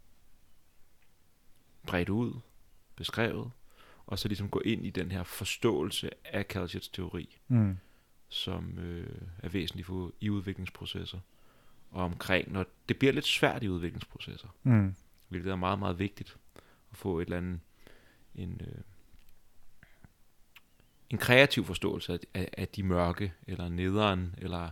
bredt 1.87 2.09
ud, 2.09 2.33
beskrevet, 2.97 3.51
og 4.07 4.19
så 4.19 4.29
ligesom 4.29 4.49
gå 4.49 4.61
ind 4.61 4.87
i 4.87 4.91
den 4.91 5.13
her 5.13 5.23
forståelse 5.23 6.11
af 6.25 6.45
Calchets 6.45 6.89
teori, 6.89 7.39
mm. 7.49 7.79
som 8.29 8.79
øh, 8.79 9.07
er 9.39 9.49
væsentlig 9.49 9.87
for 9.87 10.13
i 10.21 10.31
udviklingsprocesser, 10.31 11.19
og 11.91 12.05
omkring, 12.05 12.53
når 12.53 12.67
det 12.89 12.99
bliver 12.99 13.13
lidt 13.13 13.27
svært 13.27 13.63
i 13.63 13.69
udviklingsprocesser, 13.69 14.49
mm. 14.63 14.95
Hvilket 15.29 15.51
er 15.51 15.57
meget, 15.57 15.79
meget 15.79 15.99
vigtigt, 15.99 16.37
at 16.91 16.97
få 16.97 17.19
et 17.19 17.25
eller 17.25 17.37
andet, 17.37 17.61
en, 18.35 18.61
øh, 18.61 18.83
en 21.11 21.19
kreativ 21.19 21.65
forståelse 21.65 22.19
af, 22.35 22.49
af, 22.59 22.69
de 22.69 22.83
mørke, 22.83 23.33
eller 23.47 23.69
nederen, 23.69 24.35
eller 24.39 24.71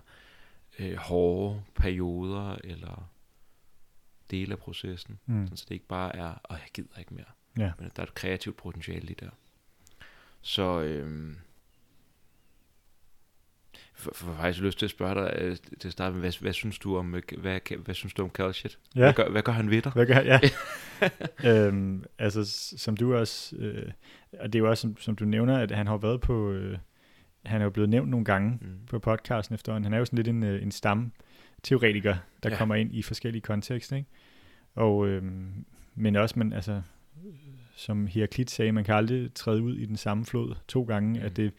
øh, 0.79 0.97
hårde 0.97 1.63
perioder, 1.75 2.57
eller 2.65 3.11
dele 4.31 4.53
af 4.53 4.59
processen, 4.59 5.19
mm. 5.27 5.47
sådan, 5.47 5.57
så 5.57 5.65
det 5.69 5.75
ikke 5.75 5.87
bare 5.87 6.17
er, 6.17 6.53
at 6.53 6.61
jeg 6.61 6.69
gider 6.75 6.99
ikke 6.99 7.15
mere. 7.15 7.25
Ja. 7.59 7.73
Men 7.79 7.91
der 7.97 8.03
er 8.03 8.07
et 8.07 8.15
kreativt 8.15 8.57
potentiale 8.57 9.07
lige 9.07 9.17
der. 9.21 9.31
Så 10.41 10.81
øhm, 10.81 11.39
for 14.13 14.35
faktisk 14.35 14.61
lyst 14.61 14.79
til 14.79 14.87
at 14.87 14.91
spørge 14.91 15.15
dig 15.15 15.35
øh, 15.39 15.57
til 15.81 15.89
at 15.89 15.93
starte 15.93 16.13
med, 16.13 16.21
hvad, 16.21 16.33
hvad 16.41 16.53
synes 16.53 16.79
du 16.79 16.97
om, 16.97 17.15
øh, 17.15 17.23
hvad, 17.39 17.77
hvad, 17.85 17.95
synes 17.95 18.15
du 18.15 18.23
om 18.23 18.31
Calshit? 18.31 18.79
Ja. 18.95 19.01
Hvad, 19.01 19.13
gør, 19.13 19.29
hvad 19.29 19.43
gør 19.43 19.53
han 19.53 19.71
ved 19.71 19.83
dig? 19.83 19.93
Hvad 19.93 20.07
gør, 20.07 20.21
ja. 20.21 20.41
øhm, 21.67 22.05
altså, 22.19 22.45
som 22.77 22.97
du 22.97 23.17
også, 23.17 23.57
øh, 23.57 23.91
og 24.41 24.53
det 24.53 24.59
er 24.59 24.63
jo 24.63 24.71
også, 24.71 24.81
som, 24.81 24.97
som 25.01 25.17
du 25.17 25.25
nævner, 25.25 25.59
at 25.59 25.71
han 25.71 25.87
har 25.87 25.97
været 25.97 26.21
på, 26.21 26.51
øh, 26.51 26.79
han 27.47 27.61
er 27.61 27.65
jo 27.65 27.71
blevet 27.71 27.91
nævnt 27.91 28.11
nogle 28.11 28.25
gange 28.25 28.59
mm. 28.61 28.87
på 28.87 28.99
podcasten 28.99 29.55
efterhånden. 29.55 29.85
Han 29.85 29.95
er 29.95 29.99
jo 29.99 30.05
sådan 30.05 30.17
lidt 30.17 30.29
en, 30.29 30.43
øh, 30.43 30.63
en 30.63 30.73
stam 30.73 31.13
teoretiker, 31.63 32.17
der 32.43 32.51
ja. 32.51 32.57
kommer 32.57 32.75
ind 32.75 32.95
i 32.95 33.03
forskellige 33.03 33.43
kontekster, 33.43 33.97
ikke? 33.97 34.09
Og, 34.75 35.09
øh, 35.09 35.23
men 35.95 36.17
også, 36.17 36.39
men 36.39 36.53
altså, 36.53 36.83
som 37.77 38.07
Heraklit 38.07 38.51
sagde, 38.51 38.73
man 38.73 38.85
kan 38.85 38.95
aldrig 38.95 39.35
træde 39.35 39.63
ud 39.63 39.77
i 39.77 39.87
den 39.87 39.97
samme 39.97 40.25
flod 40.25 40.55
to 40.69 40.83
gange, 40.83 41.19
mm. 41.19 41.27
at 41.27 41.37
det, 41.37 41.53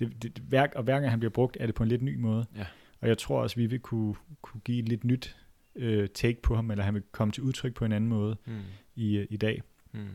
det, 0.00 0.22
det, 0.22 0.42
hver, 0.48 0.66
og 0.76 0.82
hver 0.82 0.94
gang 1.00 1.10
han 1.10 1.18
bliver 1.20 1.30
brugt, 1.32 1.56
er 1.60 1.66
det 1.66 1.74
på 1.74 1.82
en 1.82 1.88
lidt 1.88 2.02
ny 2.02 2.16
måde. 2.16 2.46
Ja. 2.56 2.66
Og 3.00 3.08
jeg 3.08 3.18
tror 3.18 3.42
også, 3.42 3.56
vi 3.56 3.66
vil 3.66 3.80
kunne, 3.80 4.14
kunne 4.42 4.60
give 4.60 4.78
et 4.78 4.88
lidt 4.88 5.04
nyt 5.04 5.36
øh, 5.76 6.08
take 6.08 6.42
på 6.42 6.54
ham, 6.54 6.70
eller 6.70 6.84
han 6.84 6.94
vil 6.94 7.02
komme 7.12 7.32
til 7.32 7.42
udtryk 7.42 7.74
på 7.74 7.84
en 7.84 7.92
anden 7.92 8.10
måde 8.10 8.36
Mm. 8.46 8.52
i, 8.96 9.16
øh, 9.16 9.26
i 9.30 9.36
dag. 9.36 9.62
Mm. 9.92 10.06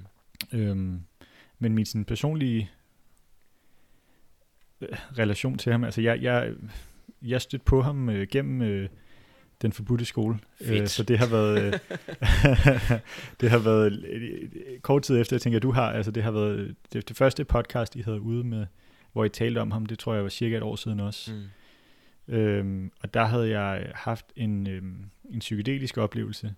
Øhm, 0.54 1.02
men 1.60 1.76
min 1.76 1.86
sådan, 1.86 2.06
personlige 2.06 2.70
øh, 4.82 4.88
relation 5.18 5.58
til 5.58 5.72
ham, 5.72 5.84
altså 5.84 6.02
jeg, 6.02 6.22
jeg, 6.22 6.54
jeg 7.22 7.42
stødte 7.42 7.66
på 7.66 7.82
ham 7.82 8.10
øh, 8.10 8.28
gennem 8.32 8.62
øh, 8.62 8.90
den 9.62 9.72
forbudte 9.72 10.06
skole. 10.06 10.40
Fedt. 10.62 10.90
så 10.90 11.04
det 11.04 11.18
har 11.20 11.28
været, 11.28 11.64
øh, 11.64 11.74
det 13.42 13.50
har 13.50 13.60
været 13.60 14.06
øh, 14.06 14.50
kort 14.82 15.02
tid 15.02 15.22
efter, 15.22 15.36
jeg 15.36 15.42
tænker, 15.42 15.60
du 15.60 15.72
har, 15.72 15.92
altså 15.92 16.12
det 16.12 16.24
har 16.24 16.32
været 16.32 16.76
det, 16.94 17.10
det 17.10 17.18
første 17.18 17.46
podcast, 17.46 17.96
I 17.96 18.02
havde 18.02 18.22
ude 18.22 18.44
med, 18.44 18.66
hvor 19.16 19.26
I 19.26 19.30
talte 19.30 19.60
om 19.60 19.72
ham, 19.72 19.86
det 19.86 20.00
tror 20.00 20.14
jeg 20.14 20.24
var 20.24 20.30
cirka 20.30 20.58
et 20.58 20.64
år 20.64 20.76
siden 20.76 21.00
også. 21.00 21.34
Mm. 21.34 22.34
Øhm, 22.36 22.92
og 23.02 23.14
der 23.14 23.26
havde 23.26 23.60
jeg 23.60 23.92
haft 23.96 24.26
en, 24.36 24.68
øhm, 24.68 25.06
en 25.30 25.40
psykedelisk 25.40 25.98
oplevelse, 25.98 26.56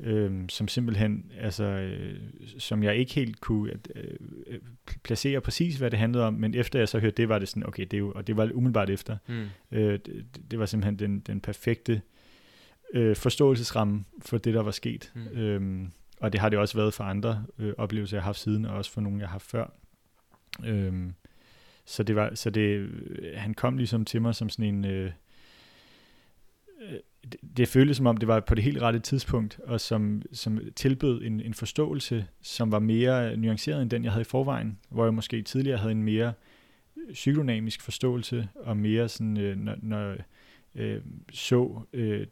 øhm, 0.00 0.48
som 0.48 0.68
simpelthen, 0.68 1.30
altså, 1.40 1.64
øh, 1.64 2.20
som 2.58 2.82
jeg 2.82 2.96
ikke 2.96 3.14
helt 3.14 3.40
kunne 3.40 3.72
øh, 3.94 4.04
øh, 4.46 4.58
placere 5.02 5.40
præcis, 5.40 5.76
hvad 5.76 5.90
det 5.90 5.98
handlede 5.98 6.24
om, 6.24 6.34
men 6.34 6.54
efter 6.54 6.78
jeg 6.78 6.88
så 6.88 6.98
hørte 6.98 7.16
det, 7.16 7.28
var 7.28 7.38
det 7.38 7.48
sådan, 7.48 7.66
okay, 7.66 7.82
det 7.82 7.94
er 7.94 7.98
jo, 7.98 8.12
og 8.14 8.26
det 8.26 8.36
var 8.36 8.50
umiddelbart 8.54 8.90
efter, 8.90 9.16
Mm. 9.26 9.44
øh, 9.72 9.98
det, 10.06 10.24
det 10.50 10.58
var 10.58 10.66
simpelthen 10.66 10.98
den, 10.98 11.20
den 11.20 11.40
perfekte 11.40 12.02
øh, 12.94 13.16
forståelsesramme 13.16 14.04
for 14.18 14.38
det, 14.38 14.54
der 14.54 14.62
var 14.62 14.70
sket. 14.70 15.12
Mm. 15.14 15.38
Øhm, 15.38 15.90
og 16.20 16.32
det 16.32 16.40
har 16.40 16.48
det 16.48 16.58
også 16.58 16.76
været 16.78 16.94
for 16.94 17.04
andre 17.04 17.44
øh, 17.58 17.72
oplevelser, 17.78 18.16
jeg 18.16 18.22
har 18.22 18.28
haft 18.28 18.38
siden, 18.38 18.64
og 18.64 18.76
også 18.76 18.90
for 18.90 19.00
nogle, 19.00 19.18
jeg 19.18 19.28
har 19.28 19.32
haft 19.32 19.46
før. 19.50 19.72
Øhm, 20.64 21.14
så 21.84 22.02
det 22.02 22.16
var, 22.16 22.34
så 22.34 22.50
det, 22.50 22.60
øh, 22.60 22.88
han 23.34 23.54
kom 23.54 23.76
ligesom 23.76 24.04
til 24.04 24.22
mig 24.22 24.34
som 24.34 24.48
sådan 24.48 24.74
en, 24.74 24.84
øh, 24.84 25.12
øh, 26.82 26.98
det, 27.32 27.40
det 27.56 27.68
føltes 27.68 27.96
som 27.96 28.06
om, 28.06 28.16
det 28.16 28.28
var 28.28 28.40
på 28.40 28.54
det 28.54 28.64
helt 28.64 28.82
rette 28.82 28.98
tidspunkt, 28.98 29.60
og 29.64 29.80
som, 29.80 30.22
som 30.32 30.60
tilbød 30.76 31.22
en, 31.22 31.40
en 31.40 31.54
forståelse, 31.54 32.26
som 32.42 32.72
var 32.72 32.78
mere 32.78 33.36
nuanceret 33.36 33.82
end 33.82 33.90
den, 33.90 34.04
jeg 34.04 34.12
havde 34.12 34.22
i 34.22 34.24
forvejen, 34.24 34.78
hvor 34.88 35.04
jeg 35.04 35.14
måske 35.14 35.42
tidligere 35.42 35.78
havde 35.78 35.92
en 35.92 36.02
mere 36.02 36.32
øh, 36.96 37.12
psykodynamisk 37.12 37.82
forståelse, 37.82 38.48
og 38.54 38.76
mere 38.76 39.08
sådan, 39.08 39.36
øh, 39.36 39.56
når, 39.56 39.76
når 39.82 40.16
øh, 40.74 41.00
så 41.32 41.80
øh, 41.92 42.26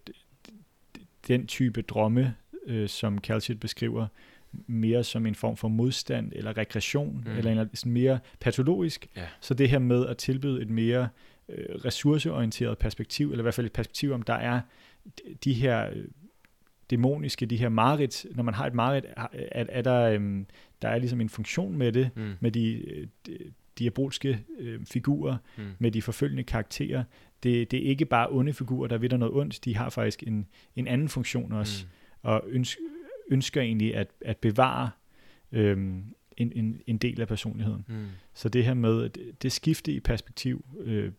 den 1.28 1.46
type 1.46 1.82
drømme, 1.82 2.34
øh, 2.66 2.88
som 2.88 3.18
Calcit 3.18 3.60
beskriver, 3.60 4.06
mere 4.66 5.04
som 5.04 5.26
en 5.26 5.34
form 5.34 5.56
for 5.56 5.68
modstand 5.68 6.32
eller 6.34 6.56
regression, 6.56 7.22
Mm. 7.26 7.36
eller 7.38 7.62
en, 7.62 7.76
sådan 7.76 7.92
mere 7.92 8.18
patologisk. 8.40 9.06
Ja. 9.16 9.26
Så 9.40 9.54
det 9.54 9.68
her 9.68 9.78
med 9.78 10.06
at 10.06 10.16
tilbyde 10.16 10.62
et 10.62 10.70
mere 10.70 11.08
øh, 11.48 11.66
ressourceorienteret 11.84 12.78
perspektiv, 12.78 13.30
eller 13.30 13.42
i 13.42 13.44
hvert 13.44 13.54
fald 13.54 13.66
et 13.66 13.72
perspektiv 13.72 14.12
om, 14.12 14.22
der 14.22 14.34
er 14.34 14.60
de 15.44 15.52
her 15.54 15.90
øh, 15.92 16.04
dæmoniske, 16.90 17.46
de 17.46 17.56
her 17.56 17.68
mareridt, 17.68 18.26
når 18.34 18.42
man 18.42 18.54
har 18.54 18.66
et 18.66 18.74
mareridt, 18.74 19.04
er, 19.16 19.26
er, 19.32 19.64
er 19.68 19.82
der, 19.82 20.00
øhm, 20.10 20.46
der 20.82 20.88
er 20.88 20.98
ligesom 20.98 21.20
en 21.20 21.28
funktion 21.28 21.76
med 21.78 21.92
det, 21.92 22.10
Mm. 22.16 22.32
med 22.40 22.50
de 22.50 22.72
øh, 22.90 23.06
di- 23.28 23.52
diabolske 23.78 24.44
øh, 24.58 24.80
figurer, 24.86 25.36
Mm. 25.58 25.64
med 25.78 25.90
de 25.90 26.02
forfølgende 26.02 26.42
karakterer. 26.42 27.04
Det, 27.42 27.70
det 27.70 27.78
er 27.86 27.88
ikke 27.90 28.04
bare 28.04 28.28
onde 28.30 28.52
figurer, 28.52 28.88
der 28.88 28.98
ved 28.98 29.08
der 29.08 29.16
noget 29.16 29.34
ondt, 29.34 29.64
de 29.64 29.76
har 29.76 29.90
faktisk 29.90 30.22
en, 30.26 30.46
en 30.76 30.86
anden 30.86 31.08
funktion 31.08 31.52
også, 31.52 31.84
Mm. 31.84 31.90
og 32.22 32.42
ønsker, 32.46 32.82
ønsker 33.30 33.60
egentlig 33.60 33.94
at, 33.96 34.10
at 34.20 34.36
bevare 34.36 34.90
øhm, 35.52 36.04
en, 36.36 36.52
en, 36.54 36.80
en 36.86 36.98
del 36.98 37.20
af 37.20 37.28
personligheden. 37.28 37.84
Mm. 37.88 38.06
Så 38.34 38.48
det 38.48 38.64
her 38.64 38.74
med, 38.74 39.04
at 39.04 39.18
det 39.42 39.52
skifte 39.52 39.92
i 39.92 40.00
perspektiv 40.00 40.64
øh, 40.80 41.12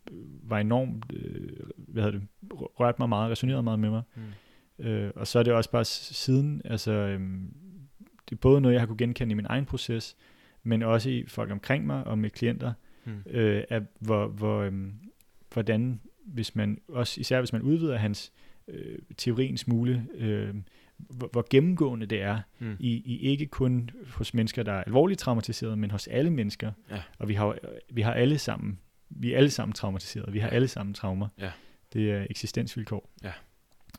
var 0.44 0.60
enormt, 0.60 1.06
øh, 1.14 1.50
hvad 1.78 2.04
hedder 2.04 2.20
det, 2.20 2.28
rørte 2.52 2.96
mig 3.00 3.10
meget, 3.10 3.32
resonerede 3.32 3.64
meget 3.64 3.80
med 3.80 3.90
mig. 3.90 4.02
Mm. 4.16 4.86
Øh, 4.86 5.12
og 5.16 5.28
så 5.28 5.40
er 5.40 5.44
det 5.44 5.54
også 5.54 5.72
bare 5.72 5.86
siden, 5.86 6.62
altså 6.66 6.92
øhm, 6.92 7.54
det 8.30 8.36
er 8.36 8.40
både 8.40 8.62
noget, 8.62 8.74
jeg 8.74 8.82
har 8.82 8.88
kunne 8.88 8.98
genkende 8.98 9.32
i 9.32 9.36
min 9.36 9.46
egen 9.50 9.66
proces, 9.66 10.16
men 10.64 10.84
også 10.84 11.10
i 11.10 11.26
folk 11.28 11.52
omkring 11.52 11.86
mig 11.86 12.04
og 12.04 12.18
med 12.18 12.30
klienter, 12.30 12.74
Mm. 13.06 13.24
øh, 13.30 13.64
af 13.70 13.82
hvor, 14.00 14.28
hvor, 14.28 14.62
øhm, 14.62 14.94
hvordan, 15.54 16.02
hvis 16.26 16.56
man, 16.56 16.82
også 16.88 17.22
især 17.22 17.40
hvis 17.40 17.54
man 17.54 17.62
udvider 17.62 17.98
hans 17.98 18.32
øh, 18.68 19.00
teori 19.18 19.48
en 19.48 19.58
smule, 19.58 20.08
øh, 20.16 20.56
hvor, 20.98 21.30
hvor 21.32 21.48
gennemgående 21.50 22.06
det 22.06 22.22
er, 22.22 22.40
Mm. 22.60 22.76
i, 22.80 22.90
i 23.06 23.18
ikke 23.20 23.46
kun 23.46 23.90
hos 24.10 24.34
mennesker, 24.34 24.64
der 24.64 24.72
er 24.74 24.84
alvorligt 24.84 25.20
traumatiseret, 25.20 25.78
men 25.78 25.92
hos 25.92 26.08
alle 26.08 26.30
mennesker. 26.30 26.72
Ja. 26.92 27.02
Og 27.20 27.28
vi 27.28 27.34
har, 27.34 27.58
vi 27.94 28.02
har 28.02 28.14
alle 28.14 28.38
sammen, 28.38 28.80
vi 29.10 29.34
er 29.34 29.38
alle 29.38 29.50
sammen 29.50 29.74
traumatiseret. 29.74 30.34
Vi 30.34 30.40
har 30.40 30.48
Ja. 30.48 30.56
alle 30.56 30.68
sammen 30.68 30.94
traumer. 30.94 31.28
Ja. 31.40 31.52
Det 31.94 32.12
er 32.12 32.28
eksistensvilkår. 32.30 33.10
Ja. 33.24 33.32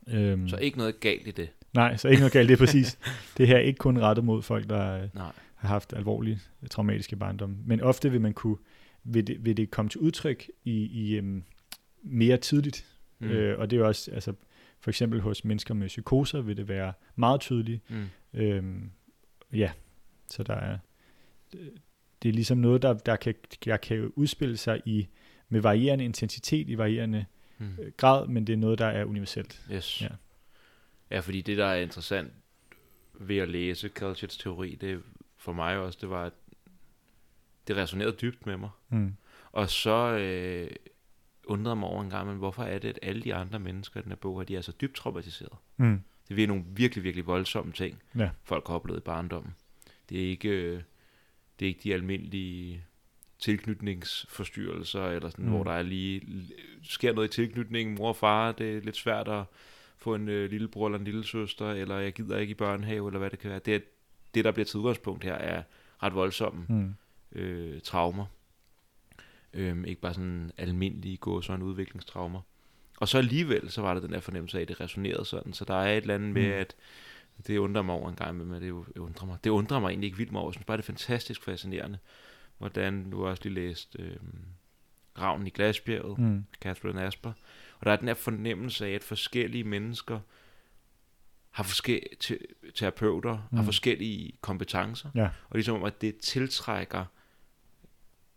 Øhm, 0.09 0.49
Så 0.49 0.57
ikke 0.57 0.79
noget 0.79 1.01
galt 1.01 1.27
i 1.27 1.31
det. 1.31 1.49
Nej, 1.75 1.97
så 1.97 2.09
ikke 2.09 2.21
noget 2.21 2.33
galt, 2.33 2.49
det 2.49 2.55
er 2.55 2.59
præcis. 2.59 2.99
det 3.39 3.47
her 3.49 3.57
er 3.57 3.61
ikke 3.61 3.79
kun 3.79 3.99
rettet 3.99 4.25
mod 4.25 4.43
folk, 4.43 4.69
der 4.69 5.09
Nej. 5.15 5.33
har 5.55 5.69
haft 5.69 5.93
alvorlige 5.93 6.41
traumatiske 6.71 7.17
barndom. 7.17 7.57
Men 7.67 7.81
ofte 7.81 8.11
vil 8.11 8.21
man 8.21 8.33
kunne, 8.33 8.57
vil 9.05 9.27
det, 9.27 9.45
vil 9.45 9.57
det 9.57 9.71
komme 9.71 9.89
til 9.89 10.01
udtryk 10.01 10.49
i, 10.65 10.73
i 10.85 11.17
øhm, 11.17 11.43
mere 12.03 12.37
tidligt. 12.37 12.87
Mm. 13.19 13.29
Øh, 13.29 13.59
og 13.59 13.71
det 13.71 13.77
er 13.77 13.81
jo 13.81 13.87
også, 13.87 14.11
altså 14.11 14.33
for 14.85 14.91
eksempel 14.91 15.21
hos 15.21 15.45
mennesker 15.45 15.75
med 15.75 15.89
psykoser 15.89 16.41
vil 16.41 16.57
det 16.57 16.69
være 16.69 16.93
meget 17.17 17.41
tydeligt. 17.41 17.91
Mm. 17.91 18.07
Øhm, 18.35 18.91
ja, 19.53 19.73
så 20.27 20.43
der 20.43 20.55
er, 20.55 20.79
det 22.23 22.29
er 22.29 22.33
ligesom 22.33 22.59
noget, 22.59 22.83
der, 22.83 22.93
der, 22.93 23.17
kan, 23.17 23.35
der 23.65 23.77
kan 23.77 24.13
udspille 24.17 24.57
sig 24.57 24.83
i 24.85 25.09
med 25.49 25.61
varierende 25.61 26.05
intensitet, 26.05 26.69
i 26.69 26.79
varierende 26.79 27.25
Mm. 27.59 27.77
øh, 27.81 27.93
grad, 27.97 28.29
men 28.29 28.47
det 28.47 28.53
er 28.53 28.57
noget, 28.57 28.79
der 28.79 28.87
er 28.87 29.05
universelt. 29.05 29.67
Yes. 29.73 30.03
Ja. 30.03 30.09
ja, 31.11 31.21
fordi 31.21 31.41
det, 31.41 31.59
der 31.59 31.67
er 31.67 31.81
interessant 31.81 32.33
ved 33.15 33.37
at 33.37 33.49
læse 33.49 33.89
Calchits 33.89 34.37
teori, 34.37 34.75
det 34.75 35.03
for 35.37 35.53
mig 35.53 35.79
også, 35.79 35.99
det 36.01 36.11
var, 36.11 36.25
at 36.25 36.33
det 37.69 37.77
resonerede 37.77 38.17
dybt 38.23 38.47
med 38.47 38.57
mig. 38.57 38.71
Mm. 38.89 39.17
Og 39.53 39.71
så 39.71 40.17
øh, 40.17 40.71
undrede 41.47 41.77
mig 41.77 41.89
over 41.89 42.03
en 42.03 42.11
gang, 42.11 42.29
men 42.29 42.37
hvorfor 42.37 42.63
er 42.63 42.79
det, 42.79 42.89
at 42.89 42.99
alle 43.03 43.23
de 43.23 43.35
andre 43.35 43.59
mennesker 43.59 44.01
i 44.01 44.03
den 44.03 44.11
her 44.13 44.17
bog, 44.17 44.49
de 44.49 44.57
er 44.57 44.61
så 44.61 44.73
dybt 44.81 44.95
traumatiseret? 44.97 45.53
Mm. 45.77 46.01
Det 46.29 46.43
er 46.45 46.47
nogle 46.49 46.65
virkelig, 46.69 47.05
virkelig 47.05 47.27
voldsomme 47.27 47.73
ting, 47.73 48.03
Ja. 48.19 48.31
folk 48.45 48.67
har 48.69 48.75
oplevet 48.75 48.99
i 48.99 49.03
barndommen. 49.03 49.55
Det 50.09 50.25
er 50.25 50.31
ikke, 50.31 50.49
øh, 50.49 50.83
det 51.61 51.67
er 51.67 51.69
ikke 51.69 51.81
de 51.85 51.95
almindelige 51.95 52.85
tilknytningsforstyrrelser, 53.39 55.05
eller 55.07 55.29
sådan. 55.29 55.45
Mm. 55.45 55.51
hvor 55.51 55.65
der 55.65 55.73
er 55.73 55.83
lige, 55.83 56.23
sker 56.83 57.13
noget 57.13 57.29
i 57.29 57.33
tilknytningen, 57.33 57.95
mor 57.95 58.09
og 58.09 58.17
far, 58.17 58.53
det 58.53 58.77
er 58.77 58.81
lidt 58.81 58.97
svært 58.97 59.29
at 59.29 59.45
få 59.97 60.15
en 60.15 60.29
øh, 60.29 60.51
lillebror 60.51 60.87
eller 60.87 60.99
en 60.99 61.05
lille 61.05 61.25
søster, 61.25 61.71
eller 61.71 61.99
jeg 61.99 62.13
gider 62.13 62.39
ikke 62.39 62.51
i 62.51 62.55
børnehave, 62.55 63.09
eller 63.09 63.19
hvad 63.19 63.31
det 63.31 63.39
kan 63.39 63.51
være. 63.51 63.59
Det, 63.59 63.75
er, 63.75 63.81
det 64.35 64.45
der 64.45 64.53
bliver 64.53 64.65
til 64.65 64.79
udgangspunkt 64.81 65.25
her, 65.25 65.35
er 65.35 65.63
ret 66.03 66.15
voldsomme 66.15 66.67
Mm. 66.69 66.95
øh, 67.39 67.81
traumer. 67.81 68.27
Øhm, 69.55 69.85
ikke 69.85 70.01
bare 70.01 70.15
sådan 70.15 70.53
almindelige 70.57 71.17
gå 71.17 71.41
sådan 71.41 71.63
udviklingstraumer. 71.63 72.41
Og 72.97 73.09
så 73.09 73.19
alligevel, 73.19 73.71
så 73.71 73.83
var 73.83 73.95
der 73.95 74.01
den 74.01 74.13
der 74.13 74.21
fornemmelse 74.21 74.59
af, 74.59 74.63
at 74.63 74.69
det 74.69 74.81
resonerede 74.81 75.25
sådan. 75.25 75.53
Så 75.53 75.65
der 75.65 75.75
er 75.75 75.93
et 75.93 75.97
eller 75.97 76.15
andet 76.15 76.33
med, 76.33 76.47
Mm. 76.47 76.53
at 76.61 76.77
det 77.47 77.59
undrer 77.59 77.83
mig 77.83 77.95
over 77.95 78.11
en 78.11 78.17
gang 78.17 78.37
med, 78.37 78.45
men 78.45 78.63
det 78.63 78.71
undrer 79.01 79.27
mig. 79.27 79.39
Det 79.45 79.51
undrer 79.51 79.81
mig 79.81 79.89
egentlig 79.89 80.07
ikke 80.07 80.17
vildt 80.19 80.33
meget 80.33 80.43
over. 80.43 80.51
Jeg 80.51 80.55
synes 80.55 80.65
bare, 80.67 80.77
det 80.77 80.83
er 80.83 80.87
fantastisk 80.87 81.43
fascinerende, 81.45 81.99
hvordan 82.59 83.11
du 83.11 83.27
også 83.27 83.43
lige 83.45 83.55
læst 83.55 83.97
øh, 83.99 84.17
Ravnen 85.19 85.47
i 85.47 85.51
Glasbjerget, 85.51 86.19
mm. 86.19 86.45
Catherine 86.61 87.03
Asper. 87.03 87.33
Og 87.81 87.87
der 87.87 87.93
er 87.93 87.97
den 87.97 88.09
her 88.09 88.15
fornemmelse 88.15 88.87
af, 88.87 88.91
at 88.91 89.05
forskellige 89.05 89.65
mennesker 89.65 90.21
har 91.51 91.63
forskellige 91.65 92.17
te- 92.21 92.39
terapeuter, 92.75 93.49
mm. 93.51 93.57
har 93.57 93.65
forskellige 93.65 94.33
kompetencer. 94.41 95.11
Ja. 95.15 95.25
Og 95.25 95.57
ligesom 95.57 95.77
om, 95.77 95.85
at 95.85 96.01
det 96.01 96.17
tiltrækker 96.17 97.05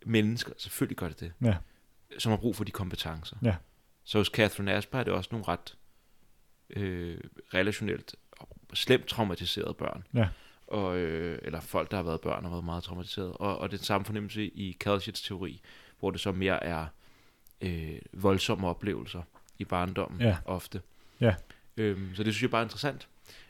mennesker, 0.07 0.51
selvfølgelig 0.57 0.97
gør 0.97 1.07
det 1.07 1.19
det, 1.19 1.33
Ja. 1.43 1.55
som 2.19 2.29
har 2.29 2.37
brug 2.37 2.55
for 2.55 2.63
de 2.63 2.71
kompetencer. 2.71 3.35
Ja. 3.43 3.55
Så 4.03 4.17
hos 4.17 4.27
Catherine 4.27 4.73
Asper 4.73 4.99
er 4.99 5.03
det 5.03 5.13
også 5.13 5.29
nogle 5.31 5.47
ret 5.47 5.77
øh, 6.69 7.17
relationelt 7.53 8.15
slemt 8.73 9.07
traumatiserede 9.07 9.73
børn. 9.73 10.03
Ja. 10.13 10.27
Og, 10.67 10.97
øh, 10.97 11.39
eller 11.41 11.59
folk, 11.59 11.91
der 11.91 11.97
har 11.97 12.03
været 12.03 12.21
børn 12.21 12.45
og 12.45 12.51
været 12.51 12.63
meget 12.65 12.83
traumatiseret. 12.83 13.31
Og, 13.33 13.57
og 13.57 13.71
det 13.71 13.85
samme 13.85 14.05
fornemmelse 14.05 14.45
i 14.47 14.73
Calchits 14.79 15.21
teori, 15.21 15.61
hvor 15.99 16.11
det 16.11 16.19
så 16.19 16.31
mere 16.31 16.63
er 16.63 16.85
øh, 17.61 17.99
voldsomme 18.13 18.67
oplevelser 18.67 19.21
i 19.59 19.65
barndommen 19.65 20.21
Ja. 20.21 20.37
ofte. 20.45 20.81
Ja. 21.19 21.35
Øhm, 21.77 22.15
så 22.15 22.23
det 22.23 22.33
synes 22.33 22.41
jeg 22.41 22.51
bare 22.51 22.61
er 22.61 22.65
interessant. 22.65 23.07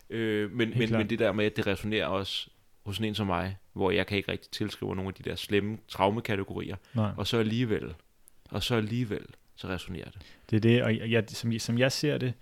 Øh, 0.10 0.52
men, 0.52 0.70
men, 0.70 0.88
klart. 0.88 1.00
men 1.00 1.10
det 1.10 1.20
der 1.20 1.32
med, 1.32 1.46
at 1.46 1.56
det 1.58 1.68
resonerer 1.68 2.08
også 2.08 2.50
hos 2.88 3.00
en 3.00 3.16
som 3.16 3.28
mig, 3.28 3.58
hvor 3.74 3.92
jeg 3.92 4.08
kan 4.08 4.18
ikke 4.18 4.32
rigtig 4.32 4.52
tilskrive 4.52 4.96
nogle 4.96 5.08
af 5.08 5.14
de 5.14 5.30
der 5.30 5.36
slemme 5.36 5.78
traumekategorier, 5.88 6.76
Nej. 6.94 7.12
og 7.18 7.28
så 7.28 7.38
alligevel, 7.38 7.94
og 8.50 8.64
så 8.64 8.76
alligevel, 8.76 9.26
så 9.56 9.68
resonerer 9.68 10.10
det. 10.10 10.22
Det 10.50 10.56
er 10.56 10.60
det, 10.60 10.84
og 10.84 11.12
jeg, 11.12 11.24
som, 11.28 11.60
som 11.60 11.78
jeg 11.78 11.92
ser 11.92 12.18
det, 12.18 12.34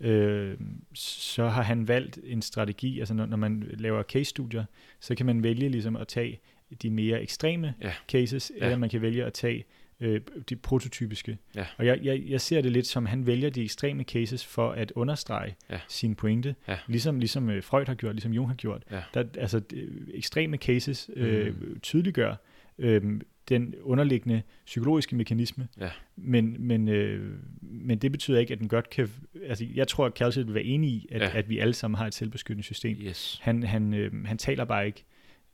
øh, 0.00 0.56
så 0.94 1.48
har 1.48 1.62
han 1.62 1.88
valgt 1.88 2.18
en 2.24 2.42
strategi, 2.42 2.98
altså 2.98 3.14
når, 3.14 3.26
når 3.26 3.36
man 3.36 3.70
laver 3.78 4.02
case-studier, 4.02 4.64
så 5.00 5.14
kan 5.14 5.26
man 5.26 5.42
vælge 5.42 5.68
ligesom 5.68 5.96
at 5.96 6.08
tage 6.08 6.40
de 6.82 6.90
mere 6.90 7.22
ekstreme 7.22 7.74
Ja. 7.82 7.92
cases, 8.08 8.52
Ja. 8.58 8.64
eller 8.64 8.76
man 8.78 8.90
kan 8.90 9.02
vælge 9.02 9.24
at 9.24 9.32
tage 9.32 9.64
øh, 10.00 10.20
de 10.48 10.56
prototypiske. 10.56 11.38
Ja. 11.54 11.66
Og 11.76 11.86
jeg, 11.86 11.98
jeg, 12.02 12.22
jeg 12.26 12.40
ser 12.40 12.60
det 12.60 12.72
lidt 12.72 12.86
som, 12.86 13.06
han 13.06 13.26
vælger 13.26 13.50
de 13.50 13.62
ekstreme 13.62 14.02
cases 14.02 14.46
for 14.46 14.70
at 14.70 14.90
understrege 14.94 15.54
Ja. 15.70 15.80
sin 15.88 16.14
pointe, 16.14 16.54
Ja. 16.68 16.76
ligesom, 16.88 17.18
ligesom 17.18 17.50
øh, 17.50 17.62
Freud 17.62 17.86
har 17.86 17.94
gjort, 17.94 18.14
ligesom 18.14 18.32
Jung 18.32 18.48
har 18.48 18.54
gjort. 18.56 18.82
Ja. 18.90 19.00
Der, 19.14 19.24
altså 19.38 19.60
øh, 19.74 19.88
ekstreme 20.14 20.56
cases 20.56 21.10
øh, 21.16 21.46
Mm. 21.60 21.80
tydeliggør 21.80 22.34
øh, 22.78 23.20
den 23.48 23.74
underliggende 23.82 24.42
psykologiske 24.66 25.16
mekanisme, 25.16 25.68
Ja. 25.80 25.90
men, 26.16 26.56
men, 26.58 26.88
øh, 26.88 27.34
men 27.62 27.98
det 27.98 28.12
betyder 28.12 28.38
ikke, 28.38 28.52
at 28.52 28.58
den 28.60 28.68
godt 28.68 28.90
kan... 28.90 29.08
Altså, 29.46 29.66
jeg 29.74 29.88
tror, 29.88 30.06
at 30.06 30.12
Calcium 30.12 30.46
vil 30.46 30.54
være 30.54 30.64
enig 30.64 30.90
i, 30.90 31.06
at, 31.10 31.20
Ja. 31.20 31.26
ja. 31.26 31.38
at 31.38 31.48
vi 31.48 31.58
alle 31.58 31.74
sammen 31.74 31.98
har 31.98 32.06
et 32.06 32.14
selvbeskyttende 32.14 32.64
system. 32.64 32.96
Yes. 33.00 33.38
Han, 33.42 33.62
han, 33.62 33.94
øh, 33.94 34.24
han 34.26 34.38
taler 34.38 34.64
bare 34.64 34.86
ikke... 34.86 35.04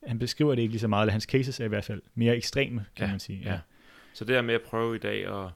Han 0.06 0.18
beskriver 0.18 0.54
det 0.54 0.62
ikke 0.62 0.72
lige 0.72 0.80
så 0.80 0.88
meget, 0.88 1.02
eller 1.02 1.12
hans 1.12 1.24
cases 1.24 1.60
er 1.60 1.64
i 1.64 1.68
hvert 1.68 1.84
fald 1.84 2.02
mere 2.14 2.36
ekstreme, 2.36 2.84
kan 2.96 3.06
Ja, 3.06 3.10
man 3.10 3.20
sige. 3.20 3.40
ja. 3.44 3.58
Så 4.16 4.24
det 4.24 4.36
er 4.36 4.42
med 4.42 4.54
at 4.54 4.62
prøve 4.62 4.96
i 4.96 4.98
dag 4.98 5.44
at 5.44 5.50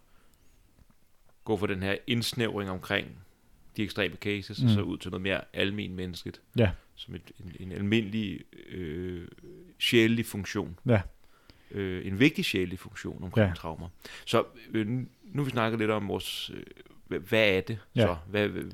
gå 1.45 1.57
for 1.57 1.67
den 1.67 1.83
her 1.83 1.97
indsnævring 2.07 2.71
omkring 2.71 3.09
de 3.76 3.83
ekstreme 3.83 4.17
cases, 4.17 4.61
mm. 4.62 4.64
og 4.67 4.71
Mm. 4.71 4.75
så 4.75 4.81
ud 4.83 4.99
til 4.99 5.11
noget 5.11 5.23
mere 5.23 5.40
almen 5.52 5.95
menneskeligt. 5.95 6.40
Ja. 6.57 6.71
Som 6.95 7.14
et, 7.14 7.33
en, 7.40 7.52
en 7.61 7.73
almindelig 7.73 8.40
øh, 8.69 9.29
sjælelig 9.79 10.26
funktion. 10.26 10.79
Ja. 10.87 11.02
Øh, 11.71 12.07
en 12.07 12.19
vigtig 12.19 12.45
sjælelig 12.45 12.79
funktion 12.79 13.25
omkring 13.25 13.49
ja. 13.49 13.55
Traumer. 13.55 13.88
Så 14.26 14.45
øh, 14.71 14.87
nu 15.25 15.45
vi 15.45 15.50
snakket 15.50 15.79
lidt 15.79 15.90
om 15.90 16.09
vores... 16.09 16.50
Øh, 17.11 17.21
hvad, 17.23 17.49
er 17.57 17.61
det 17.61 17.79
Ja. 17.97 18.00
så? 18.07 18.17
Hvad, 18.29 18.49
hvad- 18.49 18.71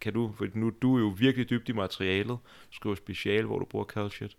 kan 0.00 0.12
du, 0.12 0.32
for 0.38 0.46
nu 0.54 0.72
du 0.82 0.96
er 0.96 1.00
jo 1.00 1.06
virkelig 1.08 1.50
dybt 1.50 1.68
i 1.68 1.72
materialet, 1.72 2.28
du 2.28 2.38
skriver 2.72 2.94
special, 2.96 3.44
hvor 3.44 3.58
du 3.58 3.64
bruger 3.64 3.84
Calchet. 3.84 4.36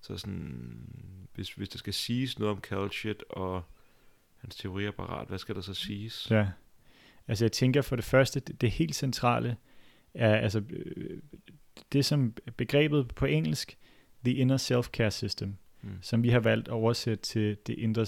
Så 0.00 0.16
sådan, 0.18 0.76
hvis, 1.34 1.52
hvis 1.52 1.68
der 1.68 1.78
skal 1.78 1.94
siges 1.94 2.38
noget 2.38 2.54
om 2.54 2.60
Calchet 2.60 3.22
og 3.30 3.62
hans 4.44 4.56
teoriapparat, 4.56 5.28
hvad 5.28 5.38
skal 5.38 5.54
der 5.54 5.60
så 5.60 5.74
siges? 5.74 6.30
Ja. 6.30 6.46
Altså 7.28 7.44
jeg 7.44 7.52
tænker 7.52 7.82
for 7.82 7.96
det 7.96 8.04
første, 8.04 8.40
det, 8.40 8.60
det 8.60 8.70
helt 8.70 8.94
centrale 8.94 9.56
er 10.14 10.34
altså 10.36 10.62
øh, 10.70 11.18
det 11.92 12.04
som 12.04 12.34
begrebet 12.56 13.14
på 13.14 13.26
engelsk, 13.26 13.78
the 14.24 14.34
inner 14.34 14.56
self-care 14.56 15.10
system, 15.10 15.56
Mm. 15.82 15.90
som 16.02 16.22
vi 16.22 16.28
har 16.28 16.40
valgt 16.40 16.68
at 16.68 16.72
oversætte 16.72 17.24
til 17.24 17.56
det 17.66 17.78
indre 17.78 18.06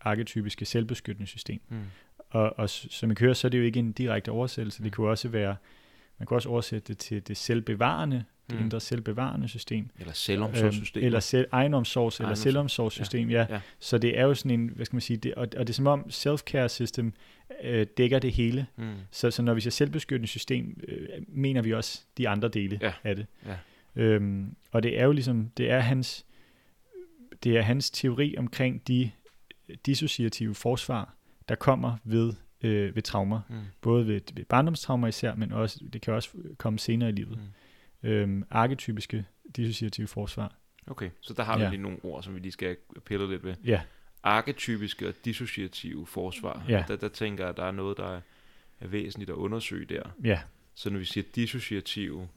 arketypiske 0.00 0.64
selvbeskyttende 0.64 1.26
system. 1.26 1.60
Mm. 1.68 1.82
Og, 2.30 2.58
og 2.58 2.70
som 2.70 3.10
I 3.10 3.14
høre, 3.20 3.34
så 3.34 3.46
er 3.46 3.50
det 3.50 3.58
jo 3.58 3.62
ikke 3.62 3.78
en 3.78 3.92
direkte 3.92 4.30
oversættelse. 4.30 4.80
Mm. 4.80 4.84
Det 4.84 4.92
kunne 4.92 5.10
også 5.10 5.28
være, 5.28 5.56
man 6.18 6.26
kan 6.26 6.34
også 6.34 6.48
oversætte 6.48 6.88
det 6.88 6.98
til 6.98 7.28
det 7.28 7.36
selvbevarende, 7.36 8.24
det 8.50 8.56
Mm. 8.56 8.62
indre 8.64 8.80
selvbevarende 8.80 9.48
system. 9.48 9.90
Eller 9.98 10.12
selvomsorgssystem. 10.12 11.00
Øhm, 11.00 11.06
eller 11.06 11.20
selv, 11.20 11.46
egenomsorgs- 11.54 12.20
eller 12.22 12.34
selvomsorgssystem, 12.34 13.30
ja. 13.30 13.36
Ja. 13.48 13.54
ja. 13.54 13.60
Så 13.78 13.98
det 13.98 14.18
er 14.18 14.24
jo 14.24 14.34
sådan 14.34 14.50
en, 14.60 14.68
hvad 14.68 14.86
skal 14.86 14.96
man 14.96 15.00
sige, 15.00 15.16
det, 15.16 15.34
og, 15.34 15.42
og 15.56 15.66
det 15.66 15.68
er 15.68 15.72
som 15.74 15.86
om 15.86 16.04
self-care 16.10 16.68
system 16.68 17.12
øh, 17.64 17.86
dækker 17.96 18.18
det 18.18 18.32
hele. 18.32 18.66
mm. 18.76 18.94
Så, 19.10 19.30
så 19.30 19.42
når 19.42 19.54
vi 19.54 19.60
siger 19.60 19.70
selvbeskyttende 19.70 20.28
system, 20.28 20.80
øh, 20.88 21.08
mener 21.28 21.62
vi 21.62 21.72
også 21.74 22.02
de 22.18 22.28
andre 22.28 22.48
dele 22.48 22.78
Ja. 22.82 22.92
af 23.04 23.16
det. 23.16 23.26
Ja. 23.46 23.56
Øhm, 24.02 24.56
og 24.72 24.82
det 24.82 25.00
er 25.00 25.04
jo 25.04 25.12
ligesom, 25.12 25.50
det 25.56 25.70
er 25.70 25.80
hans, 25.80 26.26
det 27.44 27.56
er 27.56 27.62
hans 27.62 27.90
teori 27.90 28.34
omkring 28.38 28.88
de 28.88 29.10
dissociative 29.86 30.54
forsvar, 30.54 31.14
der 31.48 31.54
kommer 31.54 31.96
ved, 32.04 32.32
øh, 32.62 32.94
ved 32.94 33.02
traumer. 33.02 33.40
Mm. 33.48 33.56
Både 33.80 34.06
ved, 34.06 34.20
ved 34.34 34.44
barndomstraumer 34.44 35.08
især, 35.08 35.34
men 35.34 35.52
også, 35.52 35.80
det 35.92 36.02
kan 36.02 36.14
også 36.14 36.28
komme 36.58 36.78
senere 36.78 37.08
i 37.08 37.12
livet. 37.12 37.38
Mm. 38.02 38.08
Øhm, 38.08 38.44
arketypiske 38.50 39.24
dissociative 39.56 40.06
forsvar. 40.06 40.54
Okay, 40.86 41.10
så 41.20 41.34
der 41.34 41.42
har 41.42 41.56
vi 41.58 41.64
Ja. 41.64 41.70
lige 41.70 41.82
nogle 41.82 41.98
ord, 42.02 42.22
som 42.22 42.34
vi 42.34 42.40
lige 42.40 42.52
skal 42.52 42.76
pille 43.04 43.28
lidt 43.30 43.44
ved. 43.44 43.54
Ja, 43.64 43.80
Arketypiske 44.22 45.08
og 45.08 45.14
dissociative 45.24 46.06
forsvar. 46.06 46.64
Ja. 46.68 46.84
Der, 46.88 46.96
der 46.96 47.08
tænker 47.08 47.44
jeg, 47.44 47.50
at 47.50 47.56
der 47.56 47.64
er 47.64 47.70
noget, 47.70 47.96
der 47.96 48.20
er, 48.80 48.86
væsentligt 48.86 49.30
at 49.30 49.34
undersøge 49.34 49.84
der. 49.86 50.02
ja, 50.24 50.40
Så 50.74 50.90
når 50.90 50.98
vi 50.98 51.04
siger 51.04 51.24
dissociative 51.34 52.28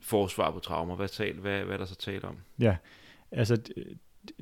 forsvar 0.00 0.50
på 0.50 0.58
traumer, 0.58 0.96
hvad, 0.96 1.08
tal, 1.08 1.34
hvad, 1.38 1.64
hvad 1.64 1.74
er 1.74 1.78
der 1.78 1.84
så 1.84 1.94
tale 1.94 2.24
om? 2.24 2.36
ja. 2.58 2.76
Altså, 3.30 3.62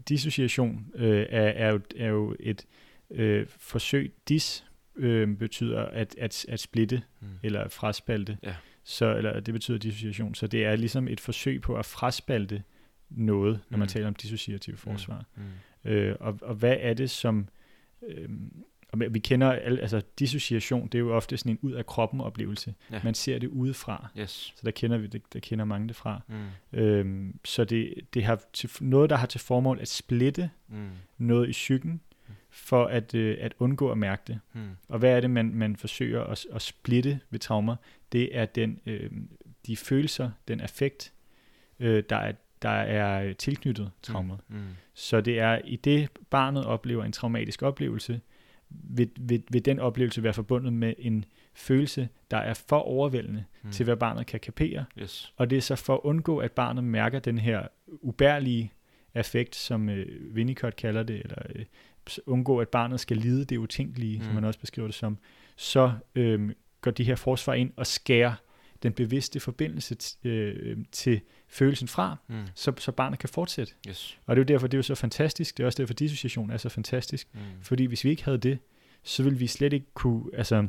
dissociation 0.08 0.86
øh, 0.94 1.26
er, 1.28 1.42
er, 1.48 1.72
jo, 1.72 1.80
er 1.96 2.08
jo 2.08 2.36
et 2.40 2.66
øh, 3.10 3.46
forsøg. 3.58 4.14
Dis 4.28 4.64
øh, 4.96 5.36
betyder 5.36 5.80
at, 5.82 6.14
at, 6.18 6.46
at 6.48 6.60
splitte, 6.60 7.02
Mm. 7.20 7.26
eller 7.42 7.68
fraspalte. 7.68 8.38
Ja. 8.42 8.54
Så, 8.84 9.16
eller 9.16 9.40
det 9.40 9.54
betyder 9.54 9.78
dissociation. 9.78 10.34
Så 10.34 10.46
det 10.46 10.64
er 10.64 10.76
ligesom 10.76 11.08
et 11.08 11.20
forsøg 11.20 11.60
på 11.60 11.74
at 11.76 11.86
fraspalte 11.86 12.62
noget, 13.10 13.60
når 13.70 13.78
man 13.78 13.84
Mm. 13.86 13.88
taler 13.88 14.06
om 14.06 14.14
dissociative 14.14 14.76
forsvar. 14.76 15.24
Mm. 15.84 15.90
Øh, 15.90 16.16
og, 16.20 16.38
og 16.42 16.54
hvad 16.54 16.76
er 16.80 16.94
det, 16.94 17.10
som... 17.10 17.48
Øh, 18.08 18.28
og 18.92 19.00
vi 19.10 19.18
kender, 19.18 19.52
al- 19.52 19.78
altså 19.80 20.02
dissociation, 20.18 20.86
det 20.88 20.94
er 20.94 20.98
jo 20.98 21.16
ofte 21.16 21.36
sådan 21.36 21.52
en 21.52 21.58
ud 21.62 21.72
af 21.72 21.86
kroppen 21.86 22.20
oplevelse. 22.20 22.74
Ja. 22.92 23.00
Man 23.04 23.14
ser 23.14 23.38
det 23.38 23.46
udefra, 23.46 24.08
Yes. 24.18 24.30
så 24.56 24.62
der 24.64 24.70
kender 24.70 24.98
vi 24.98 25.06
det, 25.06 25.22
der 25.32 25.40
kender 25.40 25.64
mange 25.64 25.88
det 25.88 25.96
fra. 25.96 26.20
Mm. 26.72 26.78
Øhm, 26.78 27.38
så 27.44 27.64
det, 27.64 27.94
det 28.14 28.24
har 28.24 28.40
til, 28.52 28.70
noget, 28.80 29.10
der 29.10 29.16
har 29.16 29.26
til 29.26 29.40
formål 29.40 29.78
at 29.80 29.88
splitte 29.88 30.50
Mm. 30.68 30.88
noget 31.18 31.48
i 31.48 31.52
psyken, 31.52 32.00
for 32.50 32.84
at, 32.84 33.14
øh, 33.14 33.36
at 33.40 33.54
undgå 33.58 33.90
at 33.90 33.98
mærke 33.98 34.22
det. 34.26 34.40
Mm. 34.52 34.60
Og 34.88 34.98
hvad 34.98 35.16
er 35.16 35.20
det, 35.20 35.30
man, 35.30 35.54
man 35.54 35.76
forsøger 35.76 36.24
at, 36.24 36.46
at 36.52 36.62
splitte 36.62 37.20
ved 37.30 37.38
traumer? 37.38 37.76
Det 38.12 38.36
er 38.36 38.44
den, 38.46 38.80
øh, 38.86 39.10
de 39.66 39.76
følelser, 39.76 40.30
den 40.48 40.60
affekt, 40.60 41.12
øh, 41.80 42.02
der, 42.10 42.16
er, 42.16 42.32
der 42.62 42.68
er 42.68 43.32
tilknyttet 43.32 43.90
traumet. 44.02 44.38
Mm. 44.48 44.56
Mm. 44.56 44.62
Så 44.94 45.20
det 45.20 45.38
er 45.38 45.60
i 45.64 45.76
det, 45.76 46.08
barnet 46.30 46.64
oplever 46.64 47.04
en 47.04 47.12
traumatisk 47.12 47.62
oplevelse, 47.62 48.20
vil, 48.68 49.10
vil, 49.20 49.42
vil 49.50 49.64
den 49.64 49.78
oplevelse 49.78 50.22
være 50.22 50.32
forbundet 50.32 50.72
med 50.72 50.94
en 50.98 51.24
følelse, 51.54 52.08
der 52.30 52.36
er 52.36 52.54
for 52.54 52.78
overvældende 52.78 53.44
Mm. 53.62 53.66
mm. 53.66 53.72
til, 53.72 53.84
hvad 53.84 53.96
barnet 53.96 54.26
kan 54.26 54.40
kapere. 54.40 54.84
Yes. 54.98 55.32
Og 55.36 55.50
det 55.50 55.56
er 55.56 55.60
så 55.62 55.76
for 55.76 55.94
at 55.94 56.00
undgå, 56.02 56.38
at 56.38 56.52
barnet 56.52 56.84
mærker 56.84 57.18
den 57.18 57.38
her 57.38 57.66
ubærlige 57.88 58.72
affekt, 59.14 59.56
som 59.56 59.88
øh, 59.88 60.34
Winnicott 60.34 60.76
kalder 60.76 61.02
det, 61.02 61.20
eller 61.22 61.36
øh, 61.54 61.64
undgå, 62.26 62.58
at 62.58 62.68
barnet 62.68 63.00
skal 63.00 63.16
lide 63.16 63.44
det 63.44 63.56
utænkelige, 63.56 64.18
mm. 64.18 64.24
Som 64.24 64.34
man 64.34 64.44
også 64.44 64.60
beskriver 64.60 64.88
det 64.88 64.94
som, 64.94 65.18
så 65.56 65.92
øh, 66.14 66.50
går 66.80 66.90
de 66.90 67.04
her 67.04 67.14
forsvar 67.16 67.54
ind 67.54 67.72
og 67.76 67.86
skærer 67.86 68.32
den 68.82 68.92
bevidste 68.92 69.40
forbindelse 69.40 69.96
t- 70.02 70.28
øh, 70.28 70.76
til 70.92 71.20
følelsen 71.48 71.88
fra, 71.88 72.16
Mm. 72.28 72.34
så, 72.54 72.72
så 72.78 72.92
barnet 72.92 73.18
kan 73.18 73.28
fortsætte. 73.28 73.72
Yes. 73.88 74.18
Og 74.26 74.36
det 74.36 74.42
er 74.42 74.44
jo 74.44 74.54
derfor, 74.54 74.66
det 74.66 74.74
er 74.74 74.78
jo 74.78 74.82
så 74.82 74.94
fantastisk. 74.94 75.56
Det 75.56 75.62
er 75.62 75.66
også 75.66 75.82
derfor, 75.82 75.94
dissociation 75.94 76.50
er 76.50 76.56
så 76.56 76.68
fantastisk. 76.68 77.28
Mm. 77.34 77.40
Fordi 77.62 77.84
hvis 77.84 78.04
vi 78.04 78.10
ikke 78.10 78.24
havde 78.24 78.38
det, 78.38 78.58
så 79.02 79.22
ville 79.22 79.38
vi 79.38 79.46
slet 79.46 79.72
ikke 79.72 79.86
kunne, 79.94 80.22
altså, 80.34 80.66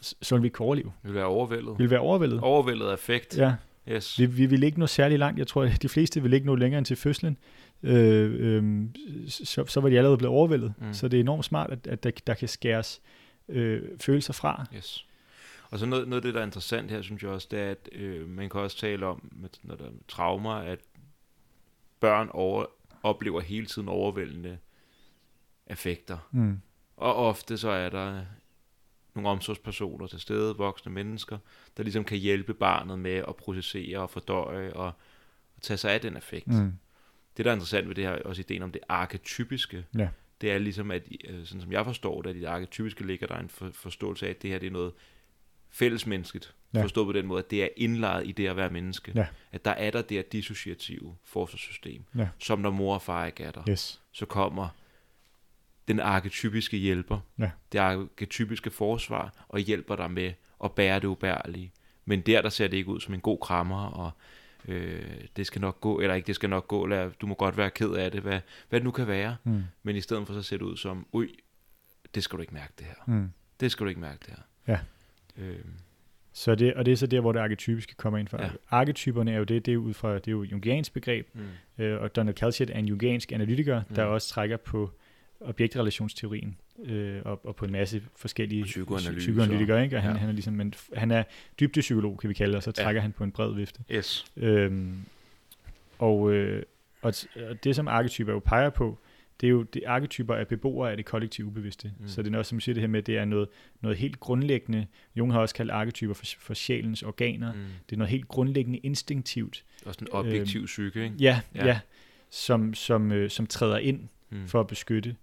så 0.00 0.34
ville 0.34 0.42
vi 0.42 0.46
ikke 0.46 0.54
kunne 0.54 0.66
overleve. 0.66 0.92
Vi 1.02 1.08
vil 1.08 1.14
være 1.14 1.24
overvældet. 1.24 1.68
Vi 1.78 1.82
ville 1.82 1.90
være 1.90 2.00
overvældet. 2.00 2.40
Overvældet 2.40 2.94
effekt. 2.94 3.38
Ja, 3.38 3.54
Yes. 3.88 4.18
vi, 4.18 4.26
vi 4.26 4.46
ville 4.46 4.66
ikke 4.66 4.80
nå 4.80 4.86
særlig 4.86 5.18
langt. 5.18 5.38
Jeg 5.38 5.46
tror, 5.46 5.62
at 5.64 5.82
de 5.82 5.88
fleste 5.88 6.22
ville 6.22 6.36
ikke 6.36 6.46
nå 6.46 6.54
længere 6.54 6.78
end 6.78 6.86
til 6.86 6.96
fødslen. 6.96 7.36
Øh, 7.82 8.34
øh, 8.38 8.88
så, 9.28 9.64
så 9.66 9.80
var 9.80 9.88
de 9.88 9.96
allerede 9.96 10.18
blevet 10.18 10.34
overvældet. 10.34 10.74
Mm. 10.78 10.92
Så 10.92 11.08
det 11.08 11.16
er 11.16 11.20
enormt 11.20 11.44
smart, 11.44 11.70
at, 11.70 11.86
at 11.86 12.02
der, 12.02 12.10
der 12.26 12.34
kan 12.34 12.48
skæres 12.48 13.00
øh, 13.48 13.82
følelser 14.00 14.32
fra. 14.32 14.66
Yes. 14.76 15.06
Og 15.70 15.78
så 15.78 15.86
noget, 15.86 16.08
noget 16.08 16.20
af 16.20 16.22
det, 16.22 16.34
der 16.34 16.40
er 16.40 16.44
interessant 16.44 16.90
her, 16.90 17.02
synes 17.02 17.22
jeg 17.22 17.30
også, 17.30 17.48
det 17.50 17.60
er, 17.60 17.70
at 17.70 17.88
øh, 17.92 18.28
man 18.28 18.48
kan 18.48 18.60
også 18.60 18.76
tale 18.76 19.06
om, 19.06 19.30
med, 19.32 19.48
når 19.62 19.74
der 19.74 19.84
er 19.84 19.90
traumer, 20.08 20.54
at 20.54 20.78
børn 22.00 22.28
over, 22.32 22.66
oplever 23.02 23.40
hele 23.40 23.66
tiden 23.66 23.88
overvældende 23.88 24.58
effekter. 25.66 26.18
Mm. 26.30 26.60
Og 26.96 27.14
ofte 27.14 27.58
så 27.58 27.70
er 27.70 27.88
der 27.88 28.24
nogle 29.14 29.28
omsorgspersoner 29.28 30.06
til 30.06 30.20
stede, 30.20 30.56
voksne 30.56 30.92
mennesker, 30.92 31.38
der 31.76 31.82
ligesom 31.82 32.04
kan 32.04 32.18
hjælpe 32.18 32.54
barnet 32.54 32.98
med 32.98 33.24
at 33.28 33.36
processere 33.36 33.98
og 33.98 34.10
fordøje 34.10 34.72
og, 34.72 34.92
og 35.56 35.62
tage 35.62 35.76
sig 35.76 35.92
af 35.92 36.00
den 36.00 36.16
effekt. 36.16 36.46
Mm. 36.46 36.72
Det, 37.36 37.44
der 37.44 37.50
er 37.50 37.54
interessant 37.54 37.88
ved 37.88 37.94
det 37.94 38.04
her, 38.04 38.10
også 38.22 38.40
ideen 38.42 38.62
om 38.62 38.72
det 38.72 38.80
arketypiske, 38.88 39.84
Ja. 39.98 40.08
det 40.40 40.52
er 40.52 40.58
ligesom, 40.58 40.90
at 40.90 41.02
øh, 41.28 41.46
sådan 41.46 41.60
som 41.60 41.72
jeg 41.72 41.84
forstår 41.84 42.22
det, 42.22 42.30
at 42.30 42.36
i 42.36 42.40
det 42.40 42.46
arketypiske 42.46 43.06
ligger 43.06 43.26
der 43.26 43.36
en 43.38 43.48
for, 43.48 43.70
forståelse 43.72 44.26
af, 44.26 44.30
at 44.30 44.42
det 44.42 44.50
her 44.50 44.58
det 44.58 44.66
er 44.66 44.70
noget 44.70 44.92
fællesmenneskeligt. 45.70 46.54
Ja. 46.74 46.78
Ja. 46.78 46.84
Forstået 46.84 47.06
på 47.06 47.12
den 47.12 47.26
måde, 47.26 47.38
at 47.38 47.50
det 47.50 47.62
er 47.64 47.68
indlejet 47.76 48.26
i 48.28 48.32
det 48.32 48.46
at 48.48 48.56
være 48.56 48.70
menneske. 48.70 49.12
Ja. 49.14 49.26
At 49.52 49.64
der 49.64 49.70
er 49.70 49.90
der 49.90 50.02
det 50.02 50.16
her 50.16 50.22
dissociative 50.22 51.16
forsvarssystem, 51.24 52.04
Ja. 52.16 52.28
som 52.38 52.58
når 52.58 52.70
mor 52.70 52.94
og 52.94 53.02
far 53.02 53.26
ikke 53.26 53.44
er 53.44 53.50
der, 53.50 53.62
Yes. 53.70 54.00
så 54.12 54.26
kommer 54.26 54.68
den 55.88 56.00
arketypiske 56.00 56.76
hjælper, 56.76 57.18
Ja. 57.38 57.50
det 57.72 57.78
arketypiske 57.78 58.70
forsvar, 58.70 59.44
og 59.48 59.60
hjælper 59.60 59.96
dig 59.96 60.10
med 60.10 60.32
at 60.64 60.72
bære 60.72 61.00
det 61.00 61.04
ubærlige. 61.04 61.72
Men 62.04 62.20
der, 62.20 62.42
der 62.42 62.48
ser 62.48 62.68
det 62.68 62.76
ikke 62.76 62.90
ud 62.90 63.00
som 63.00 63.14
en 63.14 63.20
god 63.20 63.38
krammer, 63.38 63.84
og 63.86 64.10
øh, 64.68 65.02
det 65.36 65.46
skal 65.46 65.60
nok 65.60 65.80
gå, 65.80 66.00
eller 66.00 66.14
ikke, 66.14 66.26
det 66.26 66.34
skal 66.34 66.50
nok 66.50 66.68
gå, 66.68 66.84
eller 66.84 67.10
du 67.20 67.26
må 67.26 67.34
godt 67.34 67.56
være 67.56 67.70
ked 67.70 67.90
af 67.90 68.10
det, 68.10 68.20
hvad, 68.22 68.40
hvad 68.68 68.80
det 68.80 68.84
nu 68.84 68.90
kan 68.90 69.06
være. 69.06 69.36
Mm. 69.44 69.62
Men 69.82 69.96
i 69.96 70.00
stedet 70.00 70.26
for 70.26 70.34
så 70.34 70.42
ser 70.42 70.56
det 70.56 70.64
ud 70.64 70.76
som, 70.76 71.06
ui, 71.12 71.28
det 72.14 72.22
skal 72.24 72.36
du 72.36 72.40
ikke 72.40 72.54
mærke 72.54 72.72
det 72.78 72.86
her. 72.86 72.94
Mm. 73.06 73.32
Det 73.60 73.70
skal 73.70 73.84
du 73.84 73.88
ikke 73.88 74.00
mærke 74.00 74.18
det 74.26 74.34
her. 74.36 74.42
Ja. 74.74 74.78
Øh, 75.44 75.58
Så 76.32 76.54
det, 76.54 76.74
og 76.74 76.86
det 76.86 76.92
er 76.92 76.96
så 76.96 77.06
der, 77.06 77.20
hvor 77.20 77.32
det 77.32 77.40
arketypiske 77.40 77.94
kommer 77.94 78.18
ind 78.18 78.28
fra. 78.28 78.42
Ja. 78.42 78.50
Arketyperne 78.70 79.32
er 79.32 79.38
jo 79.38 79.44
det, 79.44 79.66
det 79.66 79.74
er 79.74 79.78
ud 79.78 79.94
fra, 79.94 80.14
det 80.14 80.28
er 80.28 80.32
jo 80.32 80.42
jungiansk 80.42 80.92
begreb, 80.92 81.28
mm. 81.34 81.84
øh, 81.84 82.02
og 82.02 82.16
Donald 82.16 82.36
Calciat 82.36 82.70
er 82.70 82.78
en 82.78 82.86
jungiansk 82.86 83.32
analytiker, 83.32 83.82
Mm. 83.88 83.94
der 83.94 84.04
også 84.04 84.28
trækker 84.28 84.56
på 84.56 84.90
objektrelationsteorien 85.44 86.56
øh, 86.84 87.20
og, 87.24 87.46
og 87.46 87.56
på 87.56 87.64
en 87.64 87.72
masse 87.72 88.02
forskellige 88.16 88.64
psykoanalytikere, 88.64 89.84
ikke? 89.84 89.96
Og 89.96 90.02
han, 90.02 90.12
ja. 90.12 90.18
han 90.18 90.28
er 90.28 90.32
ligesom, 90.32 90.54
men 90.54 90.74
han 90.96 91.10
er 91.10 91.22
dybdepsykolog, 91.60 92.18
kan 92.18 92.28
vi 92.28 92.34
kalde 92.34 92.50
det, 92.50 92.56
og 92.56 92.62
så 92.62 92.72
trækker 92.72 93.00
ja. 93.00 93.02
han 93.02 93.12
på 93.12 93.24
en 93.24 93.32
bred 93.32 93.54
vifte. 93.54 93.80
Yes. 93.92 94.24
Øhm, 94.36 94.94
og, 95.98 96.32
øh, 96.32 96.62
og, 97.02 97.14
og 97.48 97.64
det, 97.64 97.76
som 97.76 97.88
arketyper 97.88 98.32
jo 98.32 98.38
peger 98.38 98.70
på, 98.70 98.98
det 99.40 99.46
er 99.46 99.50
jo 99.50 99.62
det 99.62 99.82
arketyper 99.86 100.34
af 100.34 100.48
beboere 100.48 100.90
af 100.90 100.96
det 100.96 101.06
kollektive 101.06 101.46
ubevidste. 101.46 101.92
Mm. 102.00 102.08
Så 102.08 102.22
det 102.22 102.28
er 102.28 102.32
noget, 102.32 102.46
som 102.46 102.60
siger 102.60 102.74
det 102.74 102.80
her 102.80 102.88
med, 102.88 103.02
det 103.02 103.18
er 103.18 103.24
noget, 103.24 103.48
noget 103.80 103.98
helt 103.98 104.20
grundlæggende. 104.20 104.86
Jung 105.16 105.32
har 105.32 105.40
også 105.40 105.54
kaldt 105.54 105.70
arketyper 105.70 106.14
for, 106.14 106.24
for 106.38 106.54
sjælens 106.54 107.02
organer. 107.02 107.52
Mm. 107.52 107.58
Det 107.88 107.94
er 107.94 107.98
noget 107.98 108.10
helt 108.10 108.28
grundlæggende 108.28 108.78
instinktivt. 108.78 109.64
Også 109.86 109.98
en 110.02 110.08
objektiv 110.12 110.66
psyke, 110.66 111.04
ikke? 111.04 111.16
Ja, 111.20 111.40
Ja. 111.54 111.60
ja. 111.60 111.66
ja 111.66 111.80
som, 112.30 112.74
som, 112.74 113.12
øh, 113.12 113.30
som 113.30 113.46
træder 113.46 113.78
ind 113.78 114.08
Mm. 114.32 114.48
for 114.48 114.60
at 114.60 114.66
beskytte. 114.66 115.16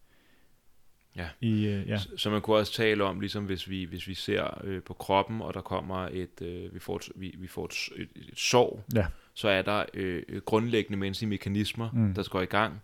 Ja. 1.16 1.28
I, 1.42 1.66
øh, 1.66 1.88
ja. 1.90 1.98
Så- 1.98 2.10
Så 2.18 2.30
man 2.30 2.42
kunne 2.42 2.58
også 2.58 2.74
tale 2.74 3.04
om, 3.04 3.20
ligesom 3.20 3.46
hvis 3.46 3.70
vi, 3.70 3.84
hvis 3.84 4.08
vi 4.08 4.14
ser 4.14 4.62
øh, 4.64 4.84
på 4.84 4.94
kroppen, 4.94 5.42
og 5.42 5.54
der 5.54 5.62
kommer 5.62 6.08
et, 6.12 6.42
øh, 6.42 6.74
vi 6.74 6.80
får 6.80 6.96
et, 6.96 7.10
vi, 7.16 7.36
vi 7.38 7.48
får 7.48 7.66
et, 7.66 7.74
et, 8.02 8.10
et 8.16 8.40
sår, 8.40 8.86
Ja. 8.96 9.06
så 9.34 9.50
er 9.50 9.62
der 9.62 9.86
øh, 9.94 10.24
øh, 10.30 10.42
grundlæggende 10.42 10.98
menneskelige 10.98 11.30
mekanismer, 11.30 11.92
mm. 11.92 12.14
Der 12.14 12.30
går 12.30 12.42
i 12.42 12.46
gang, 12.46 12.82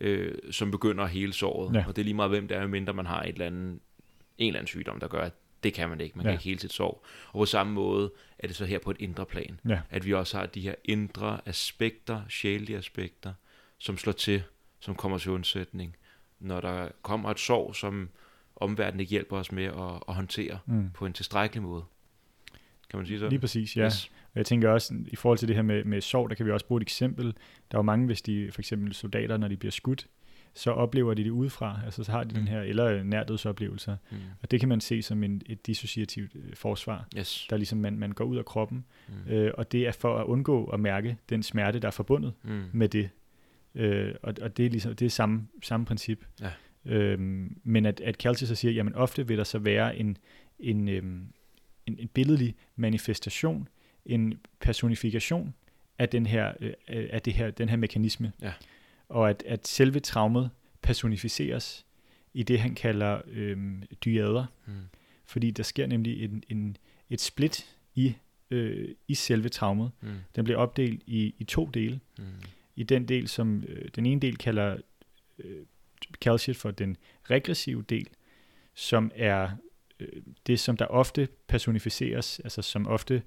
øh, 0.00 0.34
som 0.50 0.70
begynder 0.70 1.06
hele 1.06 1.32
såret. 1.32 1.74
Ja. 1.74 1.84
Og 1.88 1.96
det 1.96 2.02
er 2.02 2.04
lige 2.04 2.14
meget, 2.14 2.30
hvem 2.30 2.48
det 2.48 2.56
er, 2.56 2.66
mindre 2.66 2.92
man 2.94 3.06
har 3.06 3.22
et 3.22 3.28
eller 3.32 3.46
andet, 3.46 3.78
en 4.38 4.46
eller 4.48 4.58
anden 4.58 4.66
sygdom, 4.68 5.00
der 5.00 5.08
gør, 5.08 5.20
at 5.22 5.32
det 5.62 5.74
kan 5.74 5.88
man 5.88 6.00
ikke. 6.00 6.16
Man 6.18 6.26
ja. 6.26 6.30
kan 6.30 6.34
ikke 6.34 6.44
hele 6.44 6.60
sit 6.60 6.72
sår. 6.72 7.06
Og 7.32 7.38
på 7.38 7.44
samme 7.46 7.72
måde 7.72 8.12
er 8.38 8.46
det 8.46 8.56
så 8.56 8.64
her 8.64 8.78
på 8.78 8.90
et 8.90 8.96
indre 9.00 9.26
plan, 9.26 9.60
Ja. 9.68 9.80
at 9.90 10.06
vi 10.06 10.12
også 10.14 10.38
har 10.38 10.46
de 10.46 10.60
her 10.60 10.74
indre 10.84 11.40
aspekter, 11.46 12.22
sjælelige 12.28 12.78
aspekter, 12.78 13.32
som 13.78 13.96
slår 13.98 14.12
til, 14.12 14.42
som 14.80 14.94
kommer 14.94 15.18
til 15.18 15.30
undsætning, 15.30 15.96
når 16.40 16.60
der 16.60 16.88
kommer 17.02 17.30
et 17.30 17.38
sår, 17.38 17.72
som 17.72 18.08
omverdenen 18.56 19.00
ikke 19.00 19.10
hjælper 19.10 19.36
os 19.36 19.52
med 19.52 19.64
at, 19.64 20.02
at 20.08 20.14
håndtere 20.14 20.58
Mm. 20.66 20.90
på 20.94 21.06
en 21.06 21.12
tilstrækkelig 21.12 21.62
måde. 21.62 21.84
Kan 22.90 22.98
man 22.98 23.06
sige 23.06 23.18
så? 23.18 23.28
Lige 23.28 23.38
præcis, 23.40 23.76
ja. 23.76 23.84
Yes. 23.86 24.06
Og 24.06 24.38
jeg 24.38 24.46
tænker 24.46 24.70
også, 24.70 24.94
i 25.06 25.16
forhold 25.16 25.38
til 25.38 25.48
det 25.48 25.56
her 25.56 25.62
med, 25.62 25.84
med 25.84 26.00
sorg, 26.00 26.30
der 26.30 26.36
kan 26.36 26.46
vi 26.46 26.50
også 26.50 26.66
bruge 26.66 26.78
et 26.78 26.82
eksempel. 26.82 27.26
Der 27.70 27.76
er 27.76 27.78
jo 27.78 27.82
mange, 27.82 28.06
hvis 28.06 28.22
de, 28.22 28.50
for 28.52 28.60
eksempel 28.60 28.94
soldater, 28.94 29.36
når 29.36 29.48
de 29.48 29.56
bliver 29.56 29.72
skudt, 29.72 30.06
så 30.56 30.70
oplever 30.70 31.14
de 31.14 31.24
det 31.24 31.30
udefra, 31.30 31.80
altså 31.84 32.04
så 32.04 32.12
har 32.12 32.24
de 32.24 32.28
Mm. 32.34 32.34
den 32.40 32.48
her, 32.48 32.60
eller 32.60 33.02
nærdødsoplevelser. 33.02 33.96
Mm. 34.10 34.16
Og 34.42 34.50
det 34.50 34.60
kan 34.60 34.68
man 34.68 34.80
se 34.80 35.02
som 35.02 35.22
en, 35.22 35.42
et 35.46 35.66
dissociativt 35.66 36.30
øh, 36.34 36.54
forsvar, 36.54 37.06
Yes. 37.18 37.46
der 37.50 37.56
ligesom 37.56 37.78
man, 37.78 37.98
man 37.98 38.12
går 38.12 38.24
ud 38.24 38.36
af 38.36 38.44
kroppen, 38.44 38.84
Mm. 39.08 39.32
øh, 39.32 39.52
og 39.58 39.72
det 39.72 39.86
er 39.86 39.92
for 39.92 40.18
at 40.18 40.24
undgå 40.26 40.64
at 40.66 40.80
mærke 40.80 41.16
den 41.28 41.42
smerte, 41.42 41.78
der 41.78 41.86
er 41.86 41.90
forbundet 41.92 42.32
Mm. 42.42 42.62
med 42.72 42.88
det. 42.88 43.10
Øh, 43.74 44.14
og, 44.22 44.34
og 44.42 44.56
det 44.56 44.66
er 44.66 44.70
ligesom 44.70 44.96
det 44.96 45.06
er 45.06 45.10
samme, 45.10 45.48
samme 45.62 45.86
princip. 45.86 46.24
Ja. 46.40 46.50
Øhm, 46.84 47.56
men 47.64 47.86
at, 47.86 48.00
at 48.00 48.14
Calci 48.14 48.46
så 48.46 48.54
siger, 48.54 48.72
jamen 48.72 48.94
ofte 48.94 49.26
vil 49.26 49.38
der 49.38 49.44
så 49.44 49.58
være 49.58 49.96
en, 49.96 50.16
en, 50.58 50.88
øhm, 50.88 51.26
en, 51.86 51.96
en 51.98 52.08
billedlig 52.08 52.54
manifestation, 52.76 53.68
en 54.06 54.38
personifikation 54.60 55.54
af 55.98 56.08
den 56.08 56.26
her, 56.26 56.52
øh, 56.60 56.72
af 56.88 57.22
det 57.22 57.32
her, 57.32 57.50
den 57.50 57.68
her 57.68 57.76
mekanisme. 57.76 58.32
Ja. 58.42 58.52
Og 59.08 59.30
at, 59.30 59.42
at 59.46 59.68
selve 59.68 60.00
traumet 60.00 60.50
personificeres 60.82 61.86
i 62.34 62.42
det, 62.42 62.60
han 62.60 62.74
kalder 62.74 63.20
øhm, 63.26 63.82
dyader. 64.04 64.46
Mm. 64.66 64.72
Fordi 65.24 65.50
der 65.50 65.62
sker 65.62 65.86
nemlig 65.86 66.24
en, 66.24 66.42
en, 66.48 66.76
et 67.10 67.20
split 67.20 67.76
i, 67.94 68.14
øh, 68.50 68.88
i 69.08 69.14
selve 69.14 69.48
traumet. 69.48 69.90
Mm. 70.00 70.08
Den 70.36 70.44
bliver 70.44 70.58
opdelt 70.58 71.02
i, 71.06 71.34
i 71.38 71.44
to 71.44 71.66
dele. 71.66 72.00
Mm. 72.18 72.24
I 72.76 72.82
den 72.82 73.08
del, 73.08 73.28
som 73.28 73.64
øh, 73.68 73.88
den 73.96 74.06
ene 74.06 74.20
del 74.20 74.36
kalder 74.36 74.76
øh, 75.38 75.56
Calciat 76.20 76.56
for 76.56 76.70
den 76.70 76.96
regressive 77.30 77.82
del, 77.82 78.08
som 78.74 79.10
er 79.14 79.50
øh, 80.00 80.22
det, 80.46 80.60
som 80.60 80.76
der 80.76 80.86
ofte 80.86 81.28
personificeres, 81.48 82.40
altså 82.40 82.62
som 82.62 82.86
ofte 82.86 83.22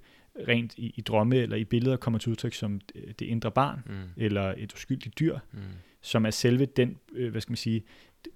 rent 0.48 0.74
i, 0.78 0.92
i 0.96 1.00
drømme 1.00 1.36
eller 1.36 1.56
i 1.56 1.64
billeder 1.64 1.96
kommer 1.96 2.18
til 2.18 2.30
udtryk 2.30 2.54
som 2.54 2.80
øh, 2.94 3.02
det 3.18 3.22
indre 3.26 3.50
barn, 3.50 3.82
Mm. 3.86 3.94
eller 4.16 4.54
et 4.56 4.74
uskyldigt 4.74 5.18
dyr, 5.18 5.38
Mm. 5.52 5.60
som 6.02 6.26
er 6.26 6.30
selve 6.30 6.66
den, 6.66 6.98
øh, 7.12 7.30
hvad 7.30 7.40
skal 7.40 7.50
man 7.50 7.56
sige, 7.56 7.82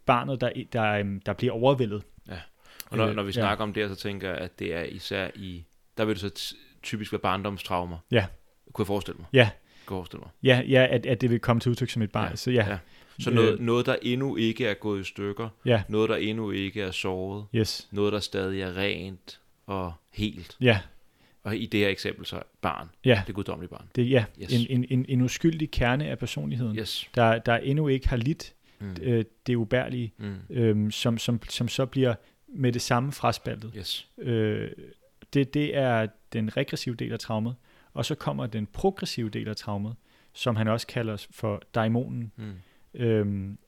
barnet, 0.07 0.41
der, 0.41 0.53
der, 0.73 0.85
øhm, 0.93 1.21
der 1.21 1.33
bliver 1.33 1.53
overvældet. 1.53 2.03
Og 2.91 2.99
når, 2.99 3.07
Øh, 3.07 3.15
når 3.17 3.23
vi 3.23 3.29
ja. 3.29 3.33
snakker 3.33 3.65
om 3.65 3.73
det 3.73 3.89
så 3.91 3.95
tænker 3.97 4.29
jeg, 4.29 4.39
at 4.39 4.59
det 4.59 4.75
er 4.75 4.83
især 4.83 5.31
i... 5.35 5.65
Der 5.97 6.05
vil 6.05 6.21
det 6.21 6.21
så 6.35 6.55
typisk 6.83 7.13
være 7.13 7.21
barndomstraumer. 7.21 7.99
Ja. 8.11 8.27
Kunne 8.73 8.83
jeg 8.83 8.87
forestille 8.87 9.19
mig. 9.19 9.27
Ja. 9.33 9.51
Jeg 9.93 9.99
forestille 9.99 10.21
mig. 10.21 10.31
Ja, 10.43 10.63
ja 10.69 10.87
at, 10.91 11.07
at 11.07 11.21
det 11.21 11.31
vil 11.31 11.41
komme 11.41 11.61
til 11.61 11.71
udtryk 11.71 11.91
som 11.91 12.03
et 12.03 12.11
barn. 12.13 12.31
Ja, 12.31 12.37
Så 12.37 12.51
ja, 12.51 12.69
ja. 12.71 12.79
Så 13.19 13.31
Øh. 13.31 13.37
noget, 13.37 13.61
noget, 13.61 13.87
der 13.87 13.97
endnu 14.03 14.37
ikke 14.37 14.67
er 14.67 14.75
gået 14.75 15.01
i 15.01 15.05
stykker. 15.05 15.49
ja, 15.65 15.83
Noget, 15.89 16.11
der 16.11 16.17
endnu 16.17 16.51
ikke 16.51 16.83
er 16.83 16.91
såret. 16.91 17.45
yes, 17.55 17.89
Noget, 17.91 18.13
der 18.13 18.21
stadig 18.21 18.61
er 18.63 18.77
rent 18.77 19.41
og 19.67 19.93
helt. 20.13 20.57
ja, 20.61 20.81
Og 21.43 21.57
i 21.57 21.67
det 21.67 21.81
her 21.81 21.89
eksempel 21.89 22.27
så 22.27 22.43
barn. 22.61 22.89
ja, 23.05 23.23
Det 23.27 23.35
guddommelige 23.35 23.71
barn. 23.71 23.85
det, 23.97 24.11
ja. 24.11 24.25
Yes. 24.43 24.53
En, 24.53 24.67
en, 24.71 24.87
en, 24.91 25.07
en 25.09 25.21
uskyldig 25.21 25.71
kerne 25.71 26.07
af 26.09 26.19
personligheden, 26.19 26.77
Yes. 26.79 27.09
der, 27.15 27.39
der 27.39 27.57
endnu 27.57 27.89
ikke 27.89 28.09
har 28.09 28.17
lidt 28.17 28.53
Mm. 28.79 28.97
øh, 29.03 29.25
det 29.47 29.55
ubærlige, 29.55 30.13
Mm. 30.19 30.35
øhm, 30.51 30.91
som, 30.91 31.19
som, 31.19 31.41
som 31.49 31.69
så 31.69 31.87
bliver 31.87 32.15
med 32.49 32.73
det 32.73 32.83
samme 32.83 33.13
fraspaltet. 33.13 33.73
Yes. 33.77 34.09
Øh, 34.19 34.71
det, 35.35 35.55
det 35.55 35.77
er 35.77 36.07
den 36.33 36.57
regressive 36.57 36.95
del 36.95 37.13
af 37.13 37.19
traumet, 37.19 37.55
og 37.95 38.05
så 38.05 38.15
kommer 38.15 38.47
den 38.47 38.67
progressive 38.67 39.29
del 39.29 39.49
af 39.49 39.57
traumet, 39.57 39.95
som 40.33 40.57
han 40.57 40.69
også 40.69 40.87
kalder 40.87 41.27
for 41.31 41.63
daimonen, 41.75 42.33
Mm. 42.37 42.53
øhm, 42.95 43.59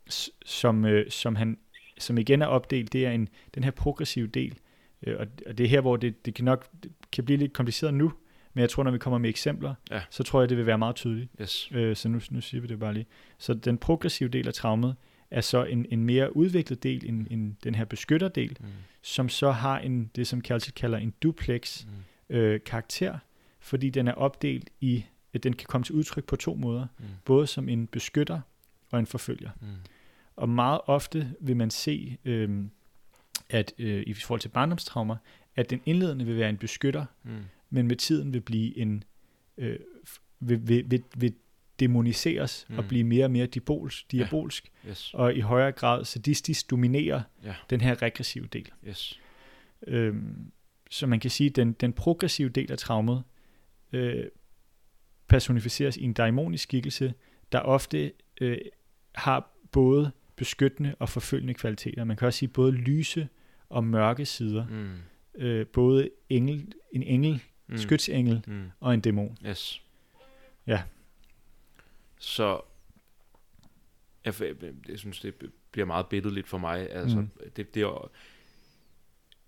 som, 0.44 0.84
øh, 0.84 1.10
som, 1.10 1.36
han, 1.36 1.58
som 1.98 2.18
igen 2.18 2.42
er 2.42 2.46
opdelt, 2.46 2.92
det 2.92 3.06
er 3.06 3.10
en, 3.10 3.28
den 3.54 3.64
her 3.64 3.70
progressive 3.70 4.26
del, 4.26 4.58
øh, 5.06 5.16
og, 5.20 5.26
og 5.46 5.58
det 5.58 5.64
er 5.64 5.68
her, 5.68 5.80
hvor 5.80 5.96
det, 5.96 6.26
det 6.26 6.34
kan 6.34 6.44
nok 6.44 6.66
det 6.82 6.92
kan 7.12 7.24
blive 7.24 7.36
lidt 7.38 7.52
kompliceret 7.52 7.94
nu, 7.94 8.12
men 8.54 8.60
jeg 8.60 8.70
tror, 8.70 8.82
når 8.82 8.90
vi 8.90 8.98
kommer 8.98 9.18
med 9.18 9.30
eksempler, 9.30 9.74
Ja. 9.90 10.02
så 10.10 10.22
tror 10.22 10.40
jeg, 10.42 10.48
det 10.48 10.56
vil 10.58 10.66
være 10.66 10.78
meget 10.78 10.96
tydeligt. 10.96 11.30
Yes. 11.40 11.68
Øh, 11.72 11.96
så 11.96 12.08
nu, 12.08 12.20
nu 12.30 12.40
siger 12.40 12.60
vi 12.60 12.66
det 12.66 12.78
bare 12.78 12.94
lige. 12.94 13.06
Så 13.38 13.54
den 13.54 13.78
progressive 13.78 14.28
del 14.28 14.48
af 14.48 14.54
traumet 14.54 14.96
er 15.30 15.40
så 15.40 15.64
en, 15.64 15.86
en 15.90 16.04
mere 16.04 16.36
udviklet 16.36 16.82
del 16.82 17.08
end, 17.08 17.26
end 17.30 17.54
den 17.64 17.74
her 17.74 17.84
beskytterdel, 17.84 18.56
Mm. 18.60 18.66
som 19.02 19.28
så 19.28 19.50
har 19.50 19.78
en, 19.78 20.10
det, 20.16 20.26
som 20.26 20.40
Calci 20.40 20.70
kalder 20.72 20.98
en 20.98 21.14
duplex 21.22 21.84
Mm. 21.84 22.36
øh, 22.36 22.60
karakter, 22.66 23.18
fordi 23.64 23.90
den 23.90 24.08
er 24.08 24.12
opdelt 24.12 24.70
i, 24.80 25.04
at 25.32 25.42
den 25.42 25.52
kan 25.52 25.66
komme 25.66 25.84
til 25.84 25.94
udtryk 25.94 26.24
på 26.24 26.36
to 26.36 26.54
måder, 26.54 26.86
Mm. 26.98 27.04
både 27.24 27.46
som 27.46 27.68
en 27.68 27.86
beskytter 27.86 28.40
og 28.90 28.98
en 28.98 29.06
forfølger. 29.06 29.50
Mm. 29.60 29.66
Og 30.36 30.48
meget 30.48 30.80
ofte 30.86 31.34
vil 31.40 31.56
man 31.56 31.70
se, 31.70 32.18
øh, 32.24 32.64
at 33.48 33.72
øh, 33.78 34.02
i 34.06 34.12
forhold 34.14 34.40
til 34.40 34.48
barndomstraumer, 34.48 35.16
at 35.56 35.70
den 35.70 35.80
indledende 35.86 36.24
vil 36.24 36.36
være 36.36 36.48
en 36.50 36.56
beskytter, 36.56 37.04
Mm. 37.22 37.30
men 37.70 37.86
med 37.88 37.96
tiden 37.96 38.32
vil 38.32 38.40
blive 38.40 38.78
en 38.78 39.04
øh, 39.58 39.78
vil, 40.40 40.68
vil, 40.68 40.90
vil, 40.90 41.02
vil 41.16 41.34
demoniseres 41.80 42.66
mm. 42.68 42.78
og 42.78 42.84
blive 42.88 43.04
mere 43.04 43.24
og 43.24 43.30
mere 43.30 43.46
diabolsk, 43.46 44.12
diabolsk 44.12 44.72
Yes. 44.88 45.14
og 45.14 45.34
i 45.34 45.40
højere 45.40 45.72
grad 45.72 46.04
sadistisk 46.04 46.70
dominere 46.70 47.22
Ja. 47.44 47.54
den 47.70 47.80
her 47.80 48.02
regressive 48.02 48.46
del. 48.46 48.70
Yes. 48.88 49.20
Øhm, 49.86 50.52
så 50.90 51.06
man 51.06 51.20
kan 51.20 51.30
sige, 51.30 51.50
at 51.50 51.56
den, 51.56 51.72
den 51.72 51.92
progressive 51.92 52.48
del 52.48 52.72
af 52.72 52.78
traumet 52.78 53.22
øh, 53.94 54.24
personificeres 55.28 55.96
i 55.96 56.02
en 56.04 56.12
daimonisk 56.12 56.62
skikkelse, 56.62 57.14
der 57.52 57.58
ofte 57.60 58.12
øh, 58.40 58.58
har 59.14 59.50
både 59.72 60.10
beskyttende 60.36 60.94
og 60.98 61.08
forfølgende 61.08 61.54
kvaliteter. 61.54 62.04
Man 62.04 62.16
kan 62.16 62.26
også 62.26 62.38
sige 62.38 62.48
både 62.48 62.72
lyse 62.72 63.28
og 63.68 63.84
mørke 63.84 64.26
sider. 64.26 64.66
Mm. 64.66 64.98
Øh, 65.34 65.66
både 65.66 66.10
engel, 66.28 66.72
en 66.92 67.02
engel, 67.02 67.42
Mm. 67.66 67.76
skytsengel 67.78 68.42
Mm. 68.46 68.70
og 68.80 68.94
en 68.94 69.00
dæmon. 69.00 69.38
Yes. 69.46 69.82
Ja. 70.66 70.82
Så 72.18 72.60
jeg, 74.24 74.34
jeg 74.88 74.98
synes, 74.98 75.20
det 75.20 75.34
bliver 75.70 75.86
meget 75.86 76.06
billedligt 76.06 76.48
for 76.48 76.58
mig. 76.58 76.90
Altså, 76.90 77.16
Mm. 77.20 77.30
det, 77.56 77.74
det 77.74 77.82
er, 77.82 78.10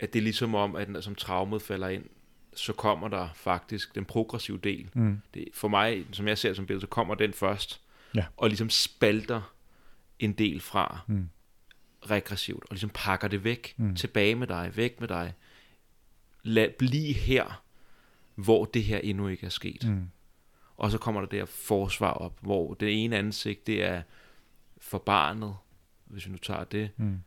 at 0.00 0.12
det 0.12 0.18
er 0.18 0.22
ligesom 0.22 0.54
om, 0.54 0.76
at 0.76 1.04
som 1.04 1.14
traumet 1.14 1.62
falder 1.62 1.88
ind, 1.88 2.04
så 2.57 2.73
kommer 2.73 3.09
der 3.09 3.29
faktisk 3.35 3.95
den 3.95 4.05
progressive 4.05 4.59
del. 4.59 4.90
Mm. 4.95 5.21
Det, 5.35 5.49
for 5.55 5.69
mig, 5.69 6.07
som 6.12 6.29
jeg 6.29 6.38
ser 6.38 6.49
det 6.49 6.57
som 6.57 6.66
billede, 6.66 6.81
så 6.81 6.87
kommer 6.87 7.14
den 7.14 7.33
først, 7.33 7.81
Ja. 8.14 8.25
og 8.37 8.49
ligesom 8.49 8.71
spalter 8.71 9.55
en 10.19 10.33
del 10.33 10.61
fra 10.61 11.01
Mm. 11.07 11.29
regressivt, 12.11 12.62
og 12.62 12.69
ligesom 12.71 12.90
pakker 12.95 13.29
det 13.29 13.45
væk, 13.45 13.75
Mm. 13.77 13.97
tilbage 13.97 14.35
med 14.35 14.47
dig, 14.47 14.73
væk 14.77 15.01
med 15.01 15.09
dig. 15.09 15.33
Lad 16.42 16.69
blive 16.79 17.12
her, 17.14 17.62
hvor 18.35 18.64
det 18.64 18.85
her 18.85 18.99
endnu 18.99 19.29
ikke 19.29 19.47
er 19.47 19.51
sket. 19.51 19.85
Mm. 19.88 20.11
Og 20.77 20.90
så 20.90 20.99
kommer 20.99 21.21
der 21.21 21.29
der 21.29 21.45
forsvar 21.45 22.11
op, 22.12 22.38
hvor 22.40 22.75
det 22.75 23.05
ene 23.05 23.16
ansigt, 23.16 23.66
det 23.66 23.85
er 23.85 24.03
for 24.79 24.99
barnet, 24.99 25.57
hvis 26.05 26.27
vi 26.27 26.31
nu 26.33 26.38
tager 26.38 26.64
det, 26.64 26.90
Mm. 26.97 27.21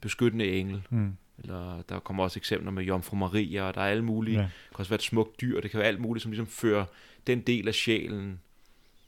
beskyttende 0.00 0.52
engel, 0.52 0.82
Mm. 0.90 1.16
Eller 1.38 1.82
der 1.82 1.98
kommer 1.98 2.24
også 2.24 2.38
eksempler 2.38 2.70
med 2.70 2.84
Jomfru 2.84 3.16
Maria, 3.16 3.62
og 3.62 3.74
der 3.74 3.80
er 3.80 3.90
alle 3.90 4.04
mulige, 4.04 4.36
ja. 4.36 4.42
det 4.42 4.50
kan 4.70 4.78
også 4.78 4.90
være 4.90 4.96
et 4.96 5.02
smukt 5.02 5.40
dyr, 5.40 5.60
det 5.60 5.70
kan 5.70 5.78
være 5.78 5.88
alt 5.88 6.00
muligt, 6.00 6.22
som 6.22 6.32
ligesom 6.32 6.46
fører 6.46 6.84
den 7.26 7.40
del 7.40 7.68
af 7.68 7.74
sjælen, 7.74 8.40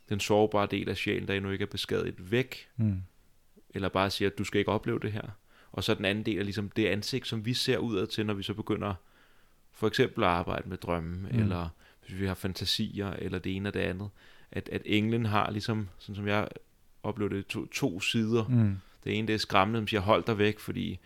den 0.08 0.20
sårbare 0.20 0.68
del 0.70 0.88
af 0.88 0.96
sjælen, 0.96 1.28
der 1.28 1.34
endnu 1.34 1.50
ikke 1.50 1.62
er 1.62 1.66
beskadiget, 1.66 2.30
væk, 2.30 2.68
mm. 2.76 3.02
eller 3.70 3.88
bare 3.88 4.10
siger, 4.10 4.30
at 4.30 4.38
du 4.38 4.44
skal 4.44 4.58
ikke 4.58 4.72
opleve 4.72 4.98
det 4.98 5.12
her. 5.12 5.28
Og 5.72 5.84
så 5.84 5.94
den 5.94 6.04
anden 6.04 6.26
del 6.26 6.38
er 6.38 6.42
ligesom 6.42 6.70
det 6.70 6.86
ansigt, 6.86 7.26
som 7.26 7.46
vi 7.46 7.54
ser 7.54 7.78
udad 7.78 8.06
til, 8.06 8.26
når 8.26 8.34
vi 8.34 8.42
så 8.42 8.54
begynder 8.54 8.94
for 9.72 9.86
eksempel 9.86 10.24
at 10.24 10.30
arbejde 10.30 10.68
med 10.68 10.76
drømme, 10.76 11.16
mm. 11.16 11.40
eller 11.40 11.68
hvis 12.06 12.20
vi 12.20 12.26
har 12.26 12.34
fantasier, 12.34 13.10
eller 13.10 13.38
det 13.38 13.56
ene 13.56 13.68
og 13.68 13.74
det 13.74 13.80
andet. 13.80 14.08
At, 14.52 14.68
at 14.68 14.82
englen 14.84 15.26
har 15.26 15.50
ligesom, 15.50 15.88
sådan 15.98 16.16
som 16.16 16.28
jeg 16.28 16.48
oplevede 17.02 17.36
det, 17.36 17.46
to, 17.46 17.66
to 17.66 18.00
sider. 18.00 18.48
Mm. 18.48 18.76
Det 19.04 19.18
ene 19.18 19.26
det 19.26 19.34
er 19.34 19.38
skræmmende, 19.38 19.80
som 19.80 19.88
siger, 19.88 20.00
hold 20.00 20.24
dig 20.24 20.38
væk, 20.38 20.58
fordi 20.58 20.98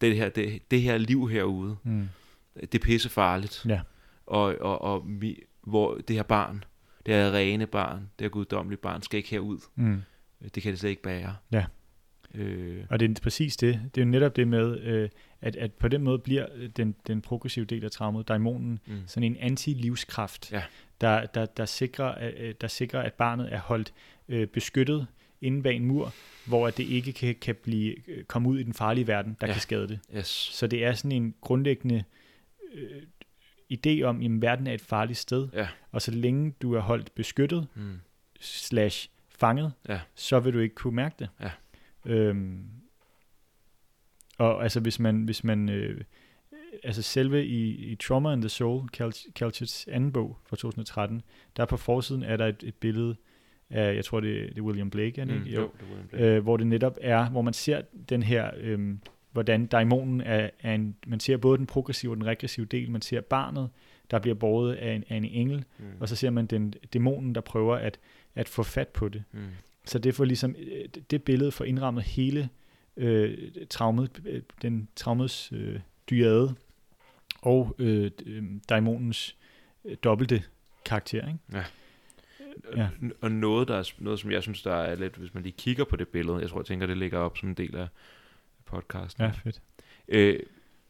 det 0.00 0.16
her, 0.16 0.28
det, 0.28 0.70
det 0.70 0.82
her 0.82 0.98
liv 0.98 1.28
herude, 1.28 1.76
mm. 1.82 2.08
det 2.60 2.74
er 2.74 2.78
pissefarligt. 2.78 3.66
Ja. 3.68 3.80
Og, 4.26 4.56
og, 4.60 4.82
og 4.82 5.04
vi, 5.06 5.42
hvor 5.62 5.94
det 5.94 6.16
her 6.16 6.22
barn, 6.22 6.64
det 7.06 7.14
her 7.14 7.32
rene 7.32 7.66
barn, 7.66 8.10
det 8.18 8.24
her 8.24 8.28
guddommelige 8.28 8.80
barn, 8.80 9.02
skal 9.02 9.18
ikke 9.18 9.30
herud. 9.30 9.58
Mm. 9.74 10.02
Det 10.54 10.62
kan 10.62 10.72
det 10.72 10.80
slet 10.80 10.90
ikke 10.90 11.02
bære. 11.02 11.36
Ja. 11.52 11.64
Øh. 12.34 12.84
Og 12.90 13.00
det 13.00 13.10
er 13.10 13.22
præcis 13.22 13.56
det. 13.56 13.80
Det 13.94 14.00
er 14.00 14.04
jo 14.04 14.10
netop 14.10 14.36
det 14.36 14.48
med, 14.48 14.80
øh, 14.80 15.08
at, 15.40 15.56
at 15.56 15.72
på 15.72 15.88
den 15.88 16.02
måde 16.02 16.18
bliver 16.18 16.46
den, 16.76 16.94
den 17.06 17.22
progressive 17.22 17.64
del 17.64 17.84
af 17.84 17.90
traumet, 17.90 18.28
daimonen, 18.28 18.78
mm. 18.86 19.02
sådan 19.06 19.36
en 19.36 19.36
anti-livskraft, 19.36 20.52
ja. 20.52 20.62
der, 21.00 21.26
der, 21.26 21.46
der, 21.46 21.64
sikrer, 21.64 22.30
øh, 22.36 22.54
der 22.60 22.68
sikrer, 22.68 23.02
at 23.02 23.14
barnet 23.14 23.52
er 23.52 23.60
holdt 23.60 23.92
øh, 24.28 24.46
beskyttet 24.46 25.06
inde 25.40 25.62
bag 25.62 25.76
en 25.76 25.84
mur, 25.84 26.12
hvor 26.46 26.68
at 26.68 26.76
det 26.76 26.84
ikke 26.84 27.12
kan, 27.12 27.34
kan 27.34 27.54
blive, 27.54 28.08
øh, 28.08 28.24
komme 28.24 28.48
ud 28.48 28.58
i 28.58 28.62
den 28.62 28.74
farlige 28.74 29.06
verden, 29.06 29.36
der 29.40 29.46
ja. 29.46 29.52
kan 29.52 29.62
skade 29.62 29.88
det. 29.88 29.98
Yes. 30.16 30.26
Så 30.26 30.66
det 30.66 30.84
er 30.84 30.92
sådan 30.92 31.12
en 31.12 31.34
grundlæggende 31.40 32.04
øh, 32.74 33.02
idé 33.72 34.02
om, 34.02 34.22
at 34.22 34.42
verden 34.42 34.66
er 34.66 34.74
et 34.74 34.80
farligt 34.80 35.18
sted, 35.18 35.48
ja. 35.52 35.68
og 35.92 36.02
så 36.02 36.10
længe 36.10 36.54
du 36.62 36.74
er 36.74 36.80
holdt 36.80 37.14
beskyttet, 37.14 37.66
mm. 37.74 38.00
slash 38.40 39.08
fanget, 39.28 39.72
ja. 39.88 40.00
så 40.14 40.40
vil 40.40 40.52
du 40.52 40.58
ikke 40.58 40.74
kunne 40.74 40.96
mærke 40.96 41.14
det. 41.18 41.28
Ja. 41.40 41.50
Øhm, 42.06 42.66
og 44.38 44.62
altså 44.62 44.80
hvis 44.80 44.98
man, 44.98 45.24
hvis 45.24 45.44
man 45.44 45.68
øh, 45.68 46.00
altså 46.82 47.02
selve 47.02 47.46
i, 47.46 47.70
i 47.70 47.94
Trauma 47.94 48.32
and 48.32 48.42
the 48.42 48.48
Soul, 48.48 48.88
Calchits 49.34 49.88
anden 49.88 50.12
bog 50.12 50.38
fra 50.44 50.56
2013, 50.56 51.22
der 51.56 51.64
på 51.64 51.76
forsiden 51.76 52.22
er 52.22 52.36
der 52.36 52.46
et, 52.46 52.62
et 52.62 52.74
billede 52.74 53.16
af, 53.70 53.94
jeg 53.94 54.04
tror 54.04 54.20
det, 54.20 54.48
det 54.48 54.58
er 54.58 54.62
William 54.62 54.90
Blake, 54.90 55.20
er 55.20 55.24
det 55.24 55.34
mm, 55.34 55.46
ikke? 55.46 55.54
Jo, 55.54 55.60
jo 55.60 55.70
det 55.72 55.80
er 55.80 55.86
William 55.86 56.08
Blake. 56.08 56.36
Øh, 56.36 56.42
hvor 56.42 56.56
det 56.56 56.66
netop 56.66 56.98
er, 57.00 57.30
hvor 57.30 57.42
man 57.42 57.52
ser 57.52 57.82
den 58.08 58.22
her, 58.22 58.50
øh, 58.60 58.94
hvordan 59.32 59.66
daimonen 59.66 60.20
er, 60.20 60.50
er 60.60 60.74
en, 60.74 60.96
man 61.06 61.20
ser 61.20 61.36
både 61.36 61.58
den 61.58 61.66
progressive 61.66 62.12
og 62.12 62.16
den 62.16 62.26
regressive 62.26 62.66
del, 62.66 62.90
man 62.90 63.02
ser 63.02 63.20
barnet, 63.20 63.70
der 64.10 64.18
bliver 64.18 64.34
båret 64.34 64.74
af 64.74 64.92
en, 64.92 65.04
af 65.08 65.16
en 65.16 65.24
engel, 65.24 65.64
mm. 65.78 65.84
og 66.00 66.08
så 66.08 66.16
ser 66.16 66.30
man 66.30 66.46
den 66.46 66.74
dæmonen, 66.92 67.34
der 67.34 67.40
prøver 67.40 67.76
at, 67.76 67.98
at 68.34 68.48
få 68.48 68.62
fat 68.62 68.88
på 68.88 69.08
det. 69.08 69.24
Mm. 69.32 69.40
Så 69.84 69.98
det 69.98 70.14
får 70.14 70.24
ligesom, 70.24 70.54
øh, 70.58 70.88
det 71.10 71.22
billede 71.22 71.52
får 71.52 71.64
indrammet 71.64 72.04
hele 72.04 72.48
øh, 72.96 73.38
traumet, 73.70 74.22
øh, 74.26 74.42
den 74.62 74.88
traumets 74.96 75.52
øh, 75.52 75.80
dyade 76.10 76.54
og 77.42 77.76
øh, 77.78 78.10
øh, 78.26 78.44
daimonens 78.68 79.36
øh, 79.84 79.96
dobbelte 80.04 80.42
karakter. 80.84 81.26
Ikke? 81.26 81.38
Ja. 81.52 81.64
Ja. 82.76 82.88
Og 83.20 83.30
noget, 83.30 83.68
der 83.68 83.76
er, 83.76 83.92
noget, 83.98 84.20
som 84.20 84.30
jeg 84.30 84.42
synes, 84.42 84.62
der 84.62 84.74
er 84.74 84.94
lidt, 84.94 85.16
hvis 85.16 85.34
man 85.34 85.42
lige 85.42 85.54
kigger 85.58 85.84
på 85.84 85.96
det 85.96 86.08
billede, 86.08 86.38
jeg 86.38 86.50
tror, 86.50 86.60
jeg 86.60 86.66
tænker, 86.66 86.86
det 86.86 86.96
ligger 86.96 87.18
op 87.18 87.38
som 87.38 87.48
en 87.48 87.54
del 87.54 87.76
af 87.76 87.88
podcasten. 88.64 89.24
Ja, 89.24 89.30
fedt. 89.30 89.62
Øh, 90.08 90.40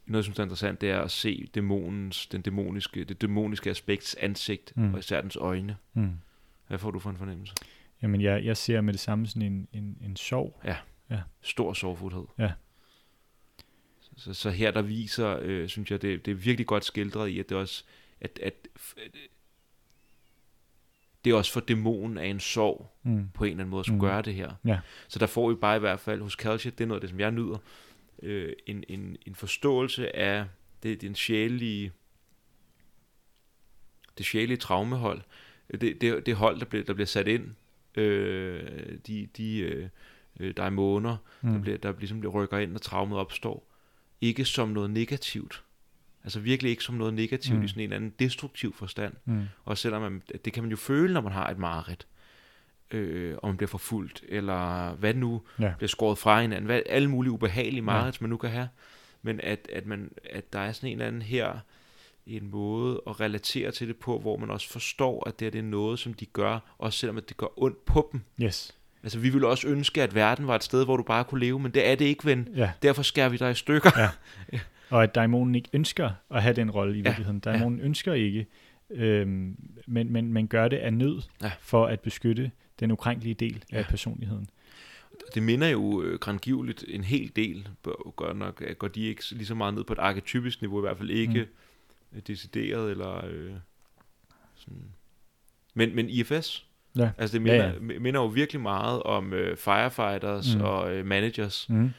noget, 0.07 0.25
som 0.25 0.35
er 0.39 0.43
interessant, 0.43 0.81
det 0.81 0.91
er 0.91 1.01
at 1.01 1.11
se 1.11 1.49
dæmonens, 1.55 2.27
den 2.27 2.43
dæmoniske, 2.43 3.05
det 3.05 3.23
dæmoniske 3.23 3.71
aspekts 3.71 4.15
ansigt, 4.15 4.73
mm. 4.77 4.95
og 4.95 4.99
især 4.99 5.21
dens 5.21 5.37
øjne. 5.37 5.77
Mm. 5.95 6.11
Hvad 6.69 6.79
får 6.79 6.91
du 6.91 6.99
for 6.99 7.11
en 7.11 7.17
fornemmelse? 7.17 7.55
Jamen, 8.03 8.21
jeg, 8.21 8.45
jeg 8.45 8.57
ser 8.57 8.81
med 8.81 8.93
det 8.93 9.01
samme 9.01 9.27
sådan 9.27 9.43
en, 9.43 9.69
en, 9.73 9.99
en 10.05 10.17
sorg. 10.17 10.61
Ja. 10.65 10.77
ja. 11.11 11.21
Stor 11.43 11.73
sorgfuldhed. 11.73 12.25
Ja. 12.39 12.53
Så, 14.17 14.35
så 14.35 14.51
her 14.51 14.71
der 14.71 14.83
viser, 14.83 15.39
øh, 15.43 15.69
synes 15.69 15.91
jeg, 15.91 16.03
det, 16.03 16.27
det 16.27 16.31
er 16.31 16.35
virkelig 16.35 16.67
godt 16.67 16.85
skildret 16.85 17.29
i, 17.29 17.39
at 17.39 17.49
det 17.49 17.57
også, 17.57 17.85
at, 18.21 18.39
at 18.43 18.55
det 21.27 21.33
er 21.33 21.37
også 21.37 21.53
for 21.53 21.61
dæmonen 21.61 22.19
af 22.19 22.27
en 22.27 22.41
sorg, 22.41 22.91
mm. 23.03 23.29
på 23.35 23.45
en 23.45 23.51
eller 23.51 23.61
anden 23.61 23.71
måde, 23.71 23.85
som 23.85 23.95
mm. 23.95 24.01
gøre 24.01 24.23
det 24.23 24.35
her. 24.35 24.53
Ja. 24.65 24.79
Så 25.09 25.19
der 25.19 25.27
får 25.27 25.49
vi 25.49 25.55
bare 25.55 25.77
i 25.77 25.81
hvert 25.81 26.01
fald 26.01 26.23
hos 26.23 26.33
Calciat, 26.33 26.79
det 26.79 26.85
er 26.85 26.89
noget 26.89 26.99
af 26.99 27.01
det, 27.01 27.11
som 27.11 27.21
jeg 27.21 27.31
nyder, 27.31 27.59
øh, 28.23 28.53
en, 28.67 28.85
en, 28.89 29.17
en 29.27 29.35
forståelse 29.35 30.17
af 30.17 30.45
det, 30.83 31.01
den 31.01 31.15
sjælige, 31.15 31.93
det 34.19 34.27
sjælige 34.27 34.57
traumehold, 34.57 35.21
det, 35.81 36.01
det, 36.01 36.27
det 36.27 36.37
hold, 36.37 36.59
der 36.61 36.65
bliver, 36.65 36.85
der 36.85 36.95
bliver 36.95 37.07
sat 37.07 37.29
ind 37.29 37.55
øh, 37.95 38.99
de, 39.07 39.29
de 39.37 39.59
øh, 39.59 39.89
øh 40.41 40.55
der 40.57 40.63
er 40.63 40.71
måneder, 40.71 41.17
mm. 41.41 41.53
der, 41.53 41.61
bliver, 41.61 41.79
der 41.79 41.93
ligesom 41.99 42.21
bliver 42.21 42.33
rykker 42.33 42.59
ind, 42.59 42.73
når 42.73 42.79
traumet 42.79 43.19
opstår. 43.19 43.73
Ikke 44.21 44.45
som 44.45 44.69
noget 44.69 44.91
negativt. 44.91 45.65
Altså 46.27 46.41
virkelig 46.41 46.71
ikke 46.71 46.83
som 46.83 46.95
noget 46.95 47.15
negativt 47.15 47.59
mm. 47.59 47.65
i 47.65 47.69
sådan 47.69 47.81
en 47.81 47.85
eller 47.85 47.97
anden 47.97 48.13
destruktiv 48.19 48.75
forstand. 48.75 49.15
Mm. 49.25 49.43
Og 49.65 49.79
selvom 49.79 50.03
man, 50.03 50.23
det 50.45 50.53
kan 50.53 50.63
man 50.63 50.71
jo 50.71 50.77
føle, 50.77 51.15
når 51.15 51.21
man 51.21 51.33
har 51.33 51.51
et 51.51 51.59
mareridt. 51.59 52.07
Øh, 52.91 53.37
om 53.43 53.49
man 53.49 53.57
bliver 53.57 53.69
forfulgt, 53.69 54.25
eller 54.29 54.93
hvad 54.95 55.15
nu 55.15 55.43
ja. 55.61 55.73
bliver 55.77 55.89
skåret 55.89 56.19
fra 56.19 56.41
hinanden. 56.41 56.67
Hvad, 56.67 56.81
alle 56.87 57.11
mulige 57.11 57.33
ubehagelige 57.33 57.83
mareridt, 57.83 58.21
ja. 58.21 58.25
man 58.25 58.31
nu 58.31 58.37
kan 58.37 58.51
have. 58.51 58.69
Men 59.23 59.41
at, 59.41 59.69
at, 59.73 59.87
man, 59.87 60.11
at 60.31 60.53
der 60.53 60.59
er 60.59 60.73
sådan 60.73 60.89
en 60.89 60.93
eller 60.93 61.07
anden 61.07 61.23
her 61.23 61.59
en 62.27 62.51
måde 62.51 63.03
at 63.07 63.21
relatere 63.21 63.71
til 63.71 63.89
det 63.89 63.97
på, 63.97 64.19
hvor 64.19 64.37
man 64.37 64.51
også 64.51 64.69
forstår, 64.69 65.29
at 65.29 65.41
det, 65.41 65.47
er, 65.47 65.51
det 65.51 65.59
er 65.59 65.63
noget, 65.63 65.99
som 65.99 66.15
de 66.15 66.27
gør, 66.27 66.59
også 66.79 66.99
selvom 66.99 67.17
at 67.17 67.29
det 67.29 67.37
gør 67.37 67.63
ondt 67.63 67.85
på 67.85 68.09
dem. 68.13 68.21
Yes. 68.43 68.75
Altså, 69.03 69.19
vi 69.19 69.29
ville 69.29 69.49
også 69.49 69.69
ønske, 69.69 70.03
at 70.03 70.15
verden 70.15 70.47
var 70.47 70.55
et 70.55 70.65
sted, 70.65 70.85
hvor 70.85 70.97
du 70.97 71.03
bare 71.03 71.25
kunne 71.25 71.41
leve, 71.41 71.59
men 71.59 71.75
det 71.75 71.89
er 71.89 71.95
det 71.95 72.05
ikke, 72.05 72.25
ven. 72.25 72.49
Ja. 72.57 72.71
Derfor 72.83 73.03
skærer 73.03 73.29
vi 73.29 73.37
dig 73.37 73.51
i 73.51 73.55
stykker. 73.55 73.91
Ja. 73.97 74.11
ja. 74.91 74.97
Og 74.97 75.03
at 75.03 75.15
daimonen 75.15 75.55
ikke 75.55 75.69
ønsker 75.73 76.11
at 76.31 76.43
have 76.43 76.55
den 76.55 76.71
rolle 76.71 76.95
i 76.95 76.97
ja. 76.97 77.03
virkeligheden. 77.03 77.41
Daimonen 77.41 77.79
ja. 77.79 77.85
ønsker 77.85 78.13
ikke, 78.13 78.47
øhm, 78.91 79.57
men, 79.87 80.13
men, 80.13 80.33
men 80.33 80.49
gør 80.49 80.69
det 80.69 80.77
af 80.77 80.93
nød 80.93 81.23
ja. 81.43 81.53
for 81.61 81.87
at 81.87 82.01
beskytte 82.01 82.51
den 82.81 82.91
ukrænkelige 82.91 83.35
del 83.35 83.65
ja. 83.73 83.79
af 83.79 83.85
personligheden. 83.85 84.51
Det 85.35 85.43
minder 85.43 85.69
jo 85.69 86.03
øh, 86.03 86.19
en 86.89 87.05
hel 87.05 87.33
del, 87.37 87.69
godt 88.17 88.37
nok 88.37 88.63
går 88.79 88.89
de 88.89 89.05
ikke 89.05 89.23
lige 89.31 89.47
så 89.47 89.55
meget 89.55 89.75
ned 89.75 89.85
på 89.85 89.93
et 89.93 89.99
arketypisk 89.99 90.61
niveau, 90.61 90.79
i 90.79 90.81
hvert 90.81 90.99
fald 90.99 91.11
ikke 91.11 91.41
mm 91.41 91.49
decideret, 92.21 92.91
eller 92.91 93.25
øh, 93.27 93.53
sådan. 94.55 94.85
Men, 95.75 95.95
men 95.95 96.09
IFS, 96.09 96.67
ja. 96.97 97.11
altså 97.19 97.33
det 97.35 97.43
minder, 97.43 97.67
ja, 97.67 97.73
ja. 97.73 97.99
minder 97.99 98.21
jo 98.21 98.27
virkelig 98.27 98.63
meget 98.63 99.03
om 99.03 99.33
øh, 99.33 99.57
firefighters 99.57 100.57
mm. 100.57 100.61
og 100.61 100.95
øh, 100.95 101.07
managers, 101.07 101.69
mm. 101.69 101.91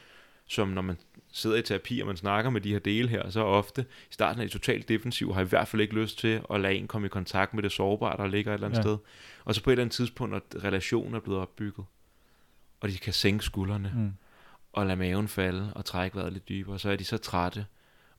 som 0.47 0.67
når 0.67 0.81
man 0.81 0.97
sidder 1.37 1.55
i 1.57 1.61
terapi, 1.61 1.99
og 1.99 2.07
man 2.07 2.17
snakker 2.17 2.51
med 2.51 2.61
de 2.61 2.71
her 2.71 2.79
dele 2.79 3.09
her, 3.09 3.29
så 3.29 3.41
ofte 3.41 3.81
i 3.81 4.13
starten 4.13 4.41
er 4.41 4.45
de 4.45 4.51
totalt 4.51 4.89
defensiv, 4.89 5.33
har 5.33 5.41
i 5.41 5.45
hvert 5.45 5.67
fald 5.67 5.81
ikke 5.81 5.95
lyst 5.95 6.19
til 6.19 6.41
at 6.53 6.61
lade 6.61 6.75
en 6.75 6.87
komme 6.87 7.05
i 7.05 7.09
kontakt 7.09 7.53
med 7.53 7.63
det 7.63 7.71
sårbare, 7.71 8.17
der 8.17 8.27
ligger 8.27 8.51
et 8.51 8.53
eller 8.53 8.67
andet 8.67 8.77
ja. 8.77 8.83
sted. 8.83 8.97
Og 9.45 9.55
så 9.55 9.63
på 9.63 9.69
et 9.69 9.71
eller 9.71 9.83
andet 9.83 9.95
tidspunkt, 9.95 10.31
når 10.31 10.63
relationen 10.63 11.15
er 11.15 11.19
blevet 11.19 11.41
opbygget, 11.41 11.85
og 12.79 12.89
de 12.89 12.97
kan 12.97 13.13
sænke 13.13 13.45
skuldrene, 13.45 13.91
mm. 13.95 14.13
og 14.73 14.85
lade 14.85 14.97
maven 14.97 15.27
falde, 15.27 15.73
og 15.73 15.85
trække 15.85 16.17
vejret 16.17 16.33
lidt 16.33 16.49
dybere, 16.49 16.79
så 16.79 16.89
er 16.89 16.95
de 16.95 17.05
så 17.05 17.17
trætte, 17.17 17.65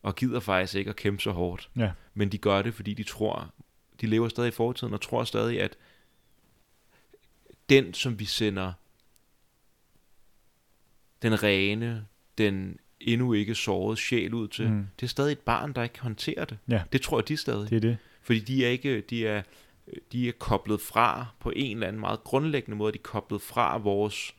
og 0.02 0.16
gider 0.16 0.40
faktisk 0.40 0.74
ikke 0.74 0.90
at 0.90 0.96
kæmpe 0.96 1.22
så 1.22 1.30
hårdt. 1.30 1.70
Ja. 1.76 1.90
Men 2.14 2.32
de 2.32 2.38
gør 2.38 2.62
det, 2.62 2.74
fordi 2.74 2.94
de 2.94 3.02
tror, 3.02 3.54
de 4.00 4.06
lever 4.06 4.28
stadig 4.28 4.48
i 4.48 4.50
fortiden, 4.50 4.94
og 4.94 5.00
tror 5.00 5.24
stadig, 5.24 5.62
at 5.62 5.76
den, 7.68 7.94
som 7.94 8.18
vi 8.18 8.24
sender, 8.24 8.72
den 11.22 11.42
rene, 11.42 12.06
den 12.38 12.78
endnu 13.00 13.32
ikke 13.32 13.54
såret 13.54 13.98
sjæl 13.98 14.34
ud 14.34 14.48
til, 14.48 14.70
mm. 14.70 14.86
det 15.00 15.06
er 15.06 15.08
stadig 15.08 15.32
et 15.32 15.38
barn, 15.38 15.72
der 15.72 15.82
ikke 15.82 15.92
kan 15.92 16.02
håndtere 16.02 16.44
det. 16.44 16.58
Ja. 16.68 16.82
Det 16.92 17.00
tror 17.00 17.18
jeg, 17.18 17.28
de 17.28 17.36
stadig. 17.36 17.70
Det 17.70 17.76
er 17.76 17.80
det. 17.80 17.96
Fordi 18.22 18.40
de 18.40 18.64
er 18.64 18.68
ikke, 18.68 19.00
de 19.00 19.26
er, 19.26 19.42
de 20.12 20.28
er 20.28 20.32
koblet 20.38 20.80
fra 20.80 21.26
på 21.40 21.52
en 21.56 21.76
eller 21.76 21.86
anden 21.86 22.00
meget 22.00 22.24
grundlæggende 22.24 22.76
måde, 22.76 22.92
de 22.92 22.98
er 22.98 23.02
koblet 23.02 23.42
fra 23.42 23.78
vores 23.78 24.34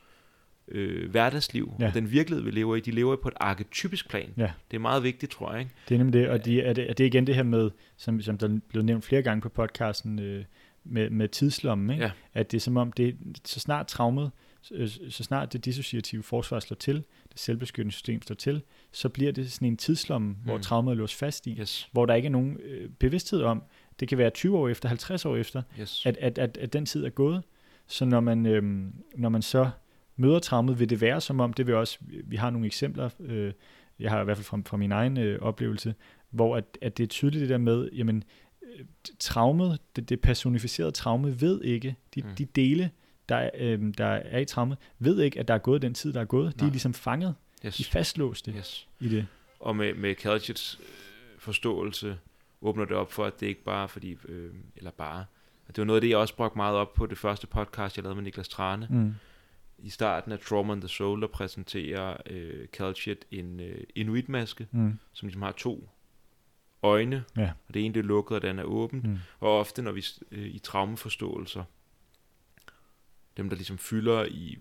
øh, 0.68 1.10
hverdagsliv, 1.10 1.72
ja. 1.80 1.86
og 1.86 1.94
den 1.94 2.10
virkelighed, 2.10 2.44
vi 2.44 2.50
lever 2.50 2.76
i, 2.76 2.80
de 2.80 2.90
lever 2.90 3.16
på 3.16 3.28
et 3.28 3.34
arketypisk 3.40 4.08
plan. 4.08 4.34
Ja. 4.36 4.50
Det 4.70 4.76
er 4.76 4.80
meget 4.80 5.02
vigtigt, 5.02 5.32
tror 5.32 5.52
jeg. 5.52 5.60
Ikke? 5.60 5.72
Det 5.88 5.94
er 5.94 5.98
nemlig 5.98 6.20
det, 6.20 6.28
og 6.28 6.44
de, 6.44 6.62
er, 6.62 6.72
det, 6.72 6.90
er 6.90 6.94
det 6.94 7.04
igen 7.04 7.26
det 7.26 7.34
her 7.34 7.42
med, 7.42 7.70
som, 7.96 8.20
som 8.20 8.38
der 8.38 8.58
blev 8.68 8.82
nævnt 8.82 9.04
flere 9.04 9.22
gange 9.22 9.40
på 9.40 9.48
podcasten, 9.48 10.18
øh, 10.18 10.44
med, 10.84 11.10
med 11.10 11.28
tidslommen, 11.28 11.90
ikke? 11.90 12.04
Ja. 12.04 12.10
at 12.34 12.50
det 12.50 12.56
er 12.56 12.60
som 12.60 12.76
om, 12.76 12.92
det 12.92 13.16
så 13.44 13.60
snart 13.60 13.86
traumet, 13.86 14.30
så, 14.62 15.00
så 15.08 15.24
snart 15.24 15.52
det 15.52 15.64
dissociative 15.64 16.22
forsvar 16.22 16.60
slår 16.60 16.74
til, 16.74 16.96
det 17.32 17.40
selvbeskyttende 17.40 17.92
system 17.92 18.22
slår 18.22 18.34
til, 18.34 18.62
så 18.92 19.08
bliver 19.08 19.32
det 19.32 19.52
sådan 19.52 19.68
en 19.68 19.76
tidslomme, 19.76 20.28
mm. 20.28 20.34
hvor 20.44 20.58
traumet 20.58 20.96
låst 20.96 21.14
fast 21.14 21.46
i, 21.46 21.56
yes. 21.60 21.88
hvor 21.92 22.06
der 22.06 22.14
ikke 22.14 22.26
er 22.26 22.30
nogen 22.30 22.56
øh, 22.56 22.90
bevidsthed 22.90 23.42
om, 23.42 23.62
det 24.00 24.08
kan 24.08 24.18
være 24.18 24.30
20 24.30 24.58
år 24.58 24.68
efter, 24.68 24.88
50 24.88 25.24
år 25.24 25.36
efter, 25.36 25.62
yes. 25.80 26.06
at, 26.06 26.16
at, 26.16 26.38
at, 26.38 26.56
at 26.56 26.72
den 26.72 26.86
tid 26.86 27.04
er 27.04 27.10
gået. 27.10 27.42
Så 27.86 28.04
når 28.04 28.20
man, 28.20 28.46
øh, 28.46 28.62
når 29.16 29.28
man 29.28 29.42
så 29.42 29.70
møder 30.16 30.38
traumet, 30.38 30.78
vil 30.78 30.90
det 30.90 31.00
være 31.00 31.20
som 31.20 31.40
om, 31.40 31.52
det 31.52 31.66
vil 31.66 31.74
også, 31.74 31.98
vi 32.24 32.36
har 32.36 32.50
nogle 32.50 32.66
eksempler, 32.66 33.10
øh, 33.20 33.52
jeg 33.98 34.10
har 34.10 34.20
i 34.20 34.24
hvert 34.24 34.36
fald 34.36 34.44
fra, 34.44 34.60
fra 34.66 34.76
min 34.76 34.92
egen 34.92 35.18
øh, 35.18 35.42
oplevelse, 35.42 35.94
hvor 36.30 36.56
at, 36.56 36.78
at 36.82 36.98
det 36.98 37.02
er 37.02 37.08
tydeligt 37.08 37.40
det 37.40 37.48
der 37.48 37.58
med, 37.58 37.88
jamen, 37.92 38.24
øh, 38.62 38.84
traumet, 39.18 39.78
det, 39.96 40.08
det 40.08 40.20
personificerede 40.20 40.92
traume 40.92 41.40
ved 41.40 41.62
ikke, 41.62 41.96
de, 42.14 42.22
mm. 42.22 42.34
de 42.38 42.44
dele, 42.44 42.90
der, 43.30 43.50
øh, 43.58 43.94
der 43.98 44.06
er 44.06 44.38
i 44.38 44.44
traumet, 44.44 44.78
ved 44.98 45.22
ikke, 45.22 45.40
at 45.40 45.48
der 45.48 45.54
er 45.54 45.58
gået 45.58 45.82
den 45.82 45.94
tid, 45.94 46.12
der 46.12 46.20
er 46.20 46.24
gået. 46.24 46.44
Nej. 46.44 46.60
De 46.60 46.64
er 46.64 46.70
ligesom 46.70 46.94
fanget. 46.94 47.34
Yes. 47.66 47.76
De 47.76 47.82
er 47.82 47.90
fastlåste 47.90 48.50
yes. 48.52 48.88
i 49.00 49.08
det. 49.08 49.26
Og 49.60 49.76
med, 49.76 49.94
med 49.94 50.14
Kalchits 50.14 50.78
øh, 50.80 50.86
forståelse 51.38 52.18
åbner 52.62 52.84
det 52.84 52.96
op 52.96 53.12
for, 53.12 53.24
at 53.24 53.40
det 53.40 53.46
ikke 53.46 53.64
bare 53.64 53.88
fordi, 53.88 54.16
øh, 54.28 54.54
eller 54.76 54.90
bare, 54.90 55.24
det 55.66 55.78
var 55.78 55.84
noget 55.84 55.96
af 55.96 56.00
det, 56.00 56.08
jeg 56.08 56.18
også 56.18 56.36
brugte 56.36 56.56
meget 56.56 56.76
op 56.76 56.94
på 56.94 57.06
det 57.06 57.18
første 57.18 57.46
podcast, 57.46 57.96
jeg 57.96 58.02
lavede 58.02 58.14
med 58.14 58.24
Niklas 58.24 58.48
Trane. 58.48 58.86
Mm. 58.90 59.14
I 59.78 59.90
starten 59.90 60.32
af 60.32 60.38
Trauma 60.38 60.72
and 60.72 60.80
the 60.80 60.88
Soul, 60.88 61.20
der 61.20 61.26
præsenterer 61.26 62.16
øh, 62.26 62.68
Kalchit 62.72 63.24
en 63.30 63.60
øh, 63.60 63.84
inuitmaske, 63.94 64.66
mm. 64.70 64.98
som 65.12 65.28
ligesom 65.28 65.42
har 65.42 65.52
to 65.52 65.88
øjne, 66.82 67.24
ja. 67.36 67.50
og 67.68 67.74
det 67.74 67.84
ene 67.84 67.94
det 67.94 68.00
er 68.00 68.04
lukket, 68.04 68.36
og 68.36 68.42
den 68.42 68.58
er 68.58 68.64
åbent. 68.64 69.04
Mm. 69.04 69.18
Og 69.40 69.58
ofte, 69.58 69.82
når 69.82 69.92
vi 69.92 70.04
øh, 70.30 70.46
i 70.46 70.58
traumeforståelser, 70.58 71.64
dem 73.40 73.48
der 73.48 73.56
ligesom 73.56 73.78
fylder 73.78 74.24
i 74.24 74.58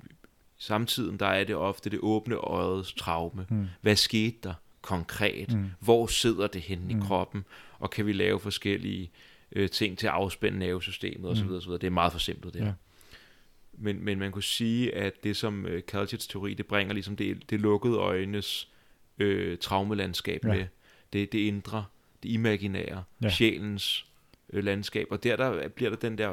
samtiden, 0.58 1.18
der 1.18 1.26
er 1.26 1.44
det 1.44 1.56
ofte 1.56 1.90
det 1.90 2.00
åbne 2.02 2.36
øjets 2.36 2.94
traume. 2.94 3.46
Mm. 3.50 3.68
Hvad 3.82 3.96
skete 3.96 4.38
der 4.44 4.54
konkret? 4.82 5.54
Mm. 5.54 5.70
Hvor 5.80 6.08
sidder 6.08 6.48
det 6.48 6.62
henne 6.62 6.94
mm. 6.94 7.00
i 7.00 7.04
kroppen? 7.08 7.46
Og 7.80 7.90
kan 7.90 8.06
vi 8.06 8.14
lave 8.14 8.40
forskellige 8.40 9.12
øh, 9.52 9.70
ting 9.70 9.98
til 9.98 10.08
at 10.08 10.14
afspænde 10.14 10.60
nervesystemet 10.60 11.32
osv. 11.32 11.46
Mm. 11.46 11.56
osv. 11.56 11.72
Det 11.72 11.84
er 11.84 11.90
meget 11.90 12.12
for 12.12 12.20
simpelt 12.20 12.54
det. 12.54 12.60
Ja. 12.60 12.74
Men, 13.74 14.06
men 14.06 14.20
man 14.20 14.32
kunne 14.32 14.44
sige, 14.44 14.96
at 14.96 15.24
det 15.24 15.38
som 15.38 15.66
øh, 15.66 15.84
Kalchits 15.88 16.28
teori, 16.28 16.54
det 16.54 16.66
bringer 16.66 16.94
ligesom 16.94 17.16
det, 17.16 17.50
det 17.50 17.62
lukkede 17.62 17.96
øjnes 17.96 18.68
øh, 19.18 19.58
traumelandskab 19.58 20.46
ja. 20.46 20.50
med. 20.50 20.66
Det, 21.14 21.32
det 21.32 21.40
indre, 21.40 21.86
det 22.24 22.30
imaginære, 22.30 23.04
ja. 23.24 23.30
sjælens 23.30 24.06
øh, 24.54 24.64
landskab. 24.64 25.08
Og 25.12 25.24
der, 25.24 25.36
der 25.36 25.68
bliver 25.68 25.90
der 25.90 25.98
den 25.98 26.18
der, 26.18 26.30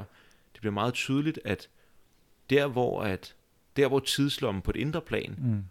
det 0.52 0.60
bliver 0.60 0.72
meget 0.72 0.94
tydeligt, 0.94 1.38
at 1.44 1.68
der 2.50 2.66
hvor 2.66 3.02
at 3.02 3.34
der 3.76 3.88
hvor 3.88 4.00
tidslommen 4.00 4.62
på 4.62 4.70
et 4.70 4.76
indre 4.76 5.00
plan, 5.00 5.34
mm. 5.38 5.64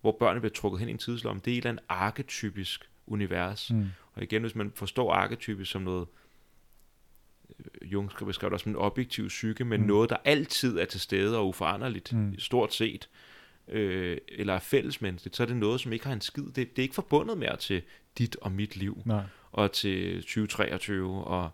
hvor 0.00 0.16
børnene 0.20 0.40
bliver 0.40 0.52
trukket 0.52 0.80
hen 0.80 0.88
i 0.88 0.92
en 0.92 0.98
tidslomme, 0.98 1.42
det 1.44 1.50
er 1.50 1.54
et 1.54 1.58
eller 1.58 1.70
andet 1.70 1.84
arketypisk 1.88 2.90
univers. 3.06 3.70
Mm. 3.70 3.86
Og 4.12 4.22
igen, 4.22 4.42
hvis 4.42 4.54
man 4.54 4.72
forstår 4.74 5.12
arketypisk 5.12 5.70
som 5.70 5.82
noget, 5.82 6.08
øh, 7.58 7.92
Jung 7.92 8.10
skal 8.10 8.26
beskrive 8.26 8.50
det 8.50 8.60
som 8.60 8.72
en 8.72 8.76
objektiv 8.76 9.28
psyke, 9.28 9.64
men 9.64 9.80
mm. 9.80 9.86
noget, 9.86 10.10
der 10.10 10.16
altid 10.24 10.78
er 10.78 10.84
til 10.84 11.00
stede 11.00 11.38
og 11.38 11.48
uforanderligt, 11.48 12.12
mm. 12.12 12.38
stort 12.38 12.74
set, 12.74 13.08
øh, 13.68 14.18
eller 14.28 14.54
er 14.54 14.58
fællesmenneskeligt, 14.58 15.36
så 15.36 15.42
er 15.42 15.46
det 15.46 15.56
noget, 15.56 15.80
som 15.80 15.92
ikke 15.92 16.06
har 16.06 16.12
en 16.12 16.20
skid. 16.20 16.44
Det, 16.44 16.56
det 16.56 16.78
er 16.78 16.82
ikke 16.82 16.94
forbundet 16.94 17.38
mere 17.38 17.56
til 17.56 17.82
dit 18.18 18.36
og 18.36 18.52
mit 18.52 18.76
liv, 18.76 19.02
Nej. 19.04 19.22
og 19.52 19.72
til 19.72 20.22
2023, 20.22 21.24
og 21.24 21.50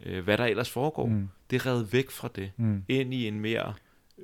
øh, 0.00 0.24
hvad 0.24 0.38
der 0.38 0.44
ellers 0.44 0.70
foregår. 0.70 1.06
Mm. 1.06 1.28
Det 1.50 1.56
er 1.56 1.66
reddet 1.66 1.92
væk 1.92 2.10
fra 2.10 2.28
det, 2.34 2.52
mm. 2.56 2.84
ind 2.88 3.14
i 3.14 3.28
en 3.28 3.40
mere 3.40 3.74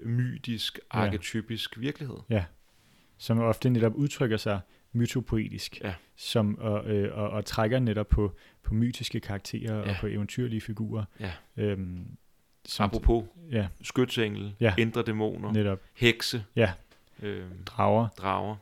mytisk, 0.03 0.79
arketypisk 0.91 1.77
ja. 1.77 1.81
virkelighed. 1.81 2.17
Ja, 2.31 2.45
som 3.19 3.39
ofte 3.39 3.71
netop 3.71 3.95
udtrykker 3.95 4.37
sig 4.37 4.61
mytopoetisk, 4.93 5.81
ja. 5.85 5.95
som, 6.17 6.59
og, 6.59 6.91
øh, 6.91 7.19
og, 7.19 7.31
og 7.31 7.45
trækker 7.45 7.79
netop 7.79 8.09
på, 8.09 8.37
på 8.63 8.75
mytiske 8.75 9.21
karakterer 9.21 9.77
ja. 9.77 9.91
og 9.91 9.97
på 10.01 10.07
eventyrlige 10.07 10.61
figurer. 10.61 11.05
Ja. 11.21 11.33
Øhm, 11.57 12.07
som, 12.65 12.85
Apropos 12.85 13.25
ja. 13.51 13.67
skytsengel, 13.83 14.55
ja. 14.61 14.75
indre 14.79 15.03
dæmoner, 15.03 15.53
netop. 15.53 15.81
hekse, 15.95 16.45
ja. 16.57 16.73
øhm, 17.23 17.65
drager, 17.67 18.09
drager. 18.09 18.57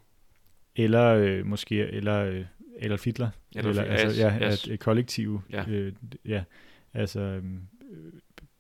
Eller 0.77 1.15
øh, 1.15 1.47
måske, 1.47 1.77
eller, 1.77 2.19
øh, 2.19 2.45
eller 2.79 2.97
fitler, 2.97 3.31
eller, 3.55 3.71
eller 3.71 3.83
altså, 3.83 4.21
ja, 4.23 4.53
yes. 4.53 4.69
at, 4.69 4.79
kollektiv, 4.79 5.41
ja. 5.51 5.65
Øh, 5.69 5.93
ja, 6.25 6.45
altså 6.95 7.21
øh, 7.21 7.43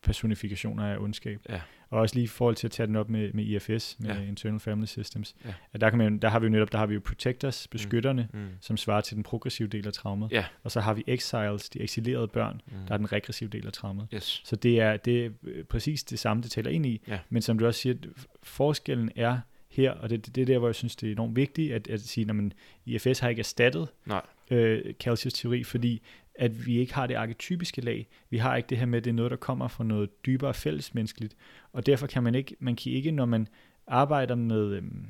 personifikationer 0.04 0.86
af 0.86 0.98
ondskab. 0.98 1.40
Ja. 1.48 1.60
Og 1.90 2.00
også 2.00 2.14
lige 2.14 2.24
i 2.24 2.28
forhold 2.28 2.56
til 2.56 2.66
at 2.66 2.70
tage 2.70 2.86
den 2.86 2.96
op 2.96 3.10
med, 3.10 3.32
med 3.32 3.44
IFS, 3.44 3.96
med 3.98 4.10
ja. 4.10 4.22
Internal 4.22 4.60
Family 4.60 4.86
Systems, 4.86 5.36
ja. 5.44 5.54
at 5.72 5.80
der, 5.80 5.90
kan 5.90 5.98
man, 5.98 6.18
der 6.18 6.28
har 6.28 6.38
vi 6.38 6.46
jo 6.46 6.50
netop, 6.50 6.72
der 6.72 6.78
har 6.78 6.86
vi 6.86 6.94
jo 6.94 7.00
protectors, 7.04 7.68
beskytterne, 7.68 8.28
mm. 8.32 8.40
Mm. 8.40 8.48
som 8.60 8.76
svarer 8.76 9.00
til 9.00 9.14
den 9.14 9.22
progressive 9.22 9.68
del 9.68 9.86
af 9.86 9.92
traumet. 9.92 10.32
Ja. 10.32 10.44
Og 10.62 10.70
så 10.70 10.80
har 10.80 10.94
vi 10.94 11.04
exiles, 11.06 11.70
de 11.70 11.80
eksilerede 11.80 12.28
børn, 12.28 12.60
mm. 12.66 12.72
der 12.88 12.94
er 12.94 12.98
den 12.98 13.12
regressive 13.12 13.50
del 13.50 13.66
af 13.66 13.72
traumet. 13.72 14.08
Yes. 14.14 14.42
Så 14.44 14.56
det 14.56 14.80
er, 14.80 14.96
det 14.96 15.24
er 15.24 15.30
øh, 15.42 15.64
præcis 15.64 16.04
det 16.04 16.18
samme, 16.18 16.42
det 16.42 16.50
taler 16.50 16.70
ind 16.70 16.86
i. 16.86 17.00
Ja. 17.08 17.18
Men 17.28 17.42
som 17.42 17.58
du 17.58 17.66
også 17.66 17.80
siger, 17.80 17.94
forskellen 18.42 19.10
er 19.16 19.38
her, 19.68 19.92
og 19.92 20.10
det, 20.10 20.36
det 20.36 20.42
er 20.42 20.46
der, 20.46 20.58
hvor 20.58 20.68
jeg 20.68 20.74
synes, 20.74 20.96
det 20.96 21.08
er 21.08 21.12
enormt 21.12 21.36
vigtigt 21.36 21.72
at, 21.72 21.88
at 21.88 22.00
sige, 22.00 22.30
at 22.30 22.52
IFS 22.86 23.18
har 23.18 23.28
ikke 23.28 23.40
erstattet 23.40 23.88
Nej. 24.06 24.22
Øh, 24.50 24.94
Calcius 24.94 25.32
teori, 25.32 25.64
fordi 25.64 26.02
at 26.34 26.66
vi 26.66 26.78
ikke 26.78 26.94
har 26.94 27.06
det 27.06 27.14
arketypiske 27.14 27.80
lag. 27.80 28.08
Vi 28.30 28.38
har 28.38 28.56
ikke 28.56 28.66
det 28.66 28.78
her 28.78 28.86
med, 28.86 28.98
at 28.98 29.04
det 29.04 29.10
er 29.10 29.14
noget, 29.14 29.30
der 29.30 29.36
kommer 29.36 29.68
fra 29.68 29.84
noget 29.84 30.26
dybere 30.26 30.54
fællesmenneskeligt. 30.54 31.36
Og 31.72 31.86
derfor 31.86 32.06
kan 32.06 32.22
man 32.22 32.34
ikke, 32.34 32.56
man 32.60 32.76
kan 32.76 32.92
ikke, 32.92 33.10
når 33.10 33.24
man 33.24 33.48
arbejder 33.86 34.34
med, 34.34 34.72
øhm, 34.72 35.06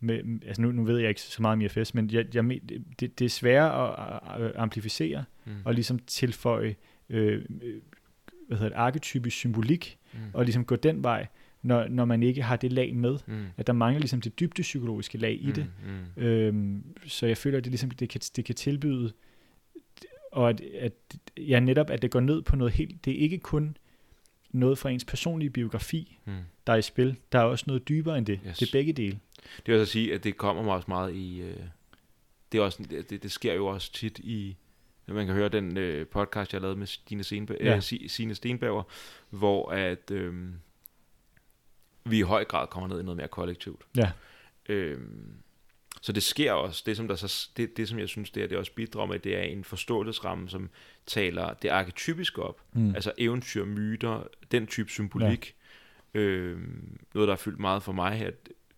med 0.00 0.42
altså 0.46 0.62
nu, 0.62 0.72
nu 0.72 0.84
ved 0.84 0.98
jeg 0.98 1.08
ikke 1.08 1.20
så 1.20 1.42
meget 1.42 1.52
om 1.52 1.60
IFS, 1.60 1.94
men 1.94 2.10
jeg, 2.10 2.34
jeg, 2.34 2.44
det, 3.00 3.18
det 3.18 3.24
er 3.24 3.28
sværere 3.28 4.00
at, 4.36 4.44
at 4.44 4.52
amplificere 4.56 5.24
mm. 5.44 5.52
og 5.64 5.74
ligesom 5.74 5.98
tilføje 5.98 6.76
øh, 7.08 7.44
hvad 8.46 8.58
hedder 8.58 8.68
det, 8.68 8.76
arketypisk 8.76 9.36
symbolik 9.36 9.98
mm. 10.12 10.18
og 10.34 10.44
ligesom 10.44 10.64
gå 10.64 10.76
den 10.76 11.02
vej, 11.02 11.26
når, 11.62 11.88
når 11.88 12.04
man 12.04 12.22
ikke 12.22 12.42
har 12.42 12.56
det 12.56 12.72
lag 12.72 12.96
med. 12.96 13.18
Mm. 13.26 13.44
At 13.56 13.66
der 13.66 13.72
mangler 13.72 14.00
ligesom 14.00 14.20
det 14.20 14.40
dybde 14.40 14.62
psykologiske 14.62 15.18
lag 15.18 15.38
i 15.40 15.46
mm. 15.46 15.52
det. 15.52 15.66
Mm. 16.16 16.22
Øhm, 16.22 16.84
så 17.06 17.26
jeg 17.26 17.36
føler, 17.36 17.58
at 17.58 17.64
det, 17.64 17.70
ligesom, 17.70 17.90
det, 17.90 18.08
kan, 18.08 18.20
det 18.36 18.44
kan 18.44 18.54
tilbyde 18.54 19.12
og 20.32 20.50
at, 20.50 20.60
at 20.60 20.92
ja, 21.36 21.60
netop, 21.60 21.90
at 21.90 22.02
det 22.02 22.10
går 22.10 22.20
ned 22.20 22.42
på 22.42 22.56
noget 22.56 22.72
helt, 22.72 23.04
det 23.04 23.12
er 23.12 23.18
ikke 23.18 23.38
kun 23.38 23.76
noget 24.50 24.78
fra 24.78 24.90
ens 24.90 25.04
personlige 25.04 25.50
biografi, 25.50 26.18
hmm. 26.24 26.36
der 26.66 26.72
er 26.72 26.76
i 26.76 26.82
spil. 26.82 27.16
Der 27.32 27.38
er 27.38 27.42
også 27.42 27.64
noget 27.66 27.88
dybere 27.88 28.18
end 28.18 28.26
det. 28.26 28.40
Yes. 28.46 28.58
Det 28.58 28.68
er 28.68 28.72
begge 28.72 28.92
dele. 28.92 29.18
Det 29.56 29.72
vil 29.74 29.78
altså 29.78 29.92
sige, 29.92 30.14
at 30.14 30.24
det 30.24 30.36
kommer 30.36 30.62
mig 30.62 30.74
også 30.74 30.86
meget 30.88 31.14
i... 31.14 31.40
Øh, 31.40 31.56
det, 32.52 32.58
er 32.58 32.62
også, 32.62 32.82
det, 32.90 33.22
det 33.22 33.32
sker 33.32 33.54
jo 33.54 33.66
også 33.66 33.92
tit 33.92 34.18
i... 34.18 34.56
Man 35.08 35.26
kan 35.26 35.34
høre 35.34 35.48
den 35.48 35.76
øh, 35.76 36.06
podcast, 36.06 36.52
jeg 36.52 36.60
lavede 36.60 36.78
med 36.78 36.86
Stine, 36.86 37.24
Stenberg, 37.24 37.56
ja. 37.60 37.76
øh, 37.76 37.82
Signe 37.82 38.34
Stenberger, 38.34 38.82
hvor 39.30 39.70
at 39.70 40.10
øh, 40.10 40.34
vi 42.04 42.18
i 42.18 42.22
høj 42.22 42.44
grad 42.44 42.66
kommer 42.66 42.88
ned 42.88 43.00
i 43.00 43.02
noget 43.02 43.16
mere 43.16 43.28
kollektivt. 43.28 43.82
Ja. 43.96 44.10
Øh, 44.68 45.00
så 46.00 46.12
det 46.12 46.22
sker 46.22 46.52
også. 46.52 46.82
Det, 46.86 46.96
som, 46.96 47.08
der 47.08 47.14
så, 47.14 47.48
det, 47.56 47.76
det, 47.76 47.88
som 47.88 47.98
jeg 47.98 48.08
synes, 48.08 48.30
det, 48.30 48.42
er, 48.42 48.46
det 48.46 48.58
også 48.58 48.72
bidrager 48.72 49.06
med, 49.06 49.18
det 49.18 49.36
er 49.36 49.42
en 49.42 49.64
forståelsesramme, 49.64 50.48
som 50.48 50.70
taler 51.06 51.54
det 51.54 51.68
arketypiske 51.68 52.42
op. 52.42 52.60
Mm. 52.72 52.94
Altså 52.94 53.12
eventyr, 53.18 53.64
myter, 53.64 54.26
den 54.50 54.66
type 54.66 54.90
symbolik. 54.90 55.54
Ja. 56.14 56.20
Øh, 56.20 56.60
noget, 57.14 57.28
der 57.28 57.34
har 57.34 57.36
fyldt 57.36 57.60
meget 57.60 57.82
for 57.82 57.92
mig 57.92 58.18
her, 58.18 58.30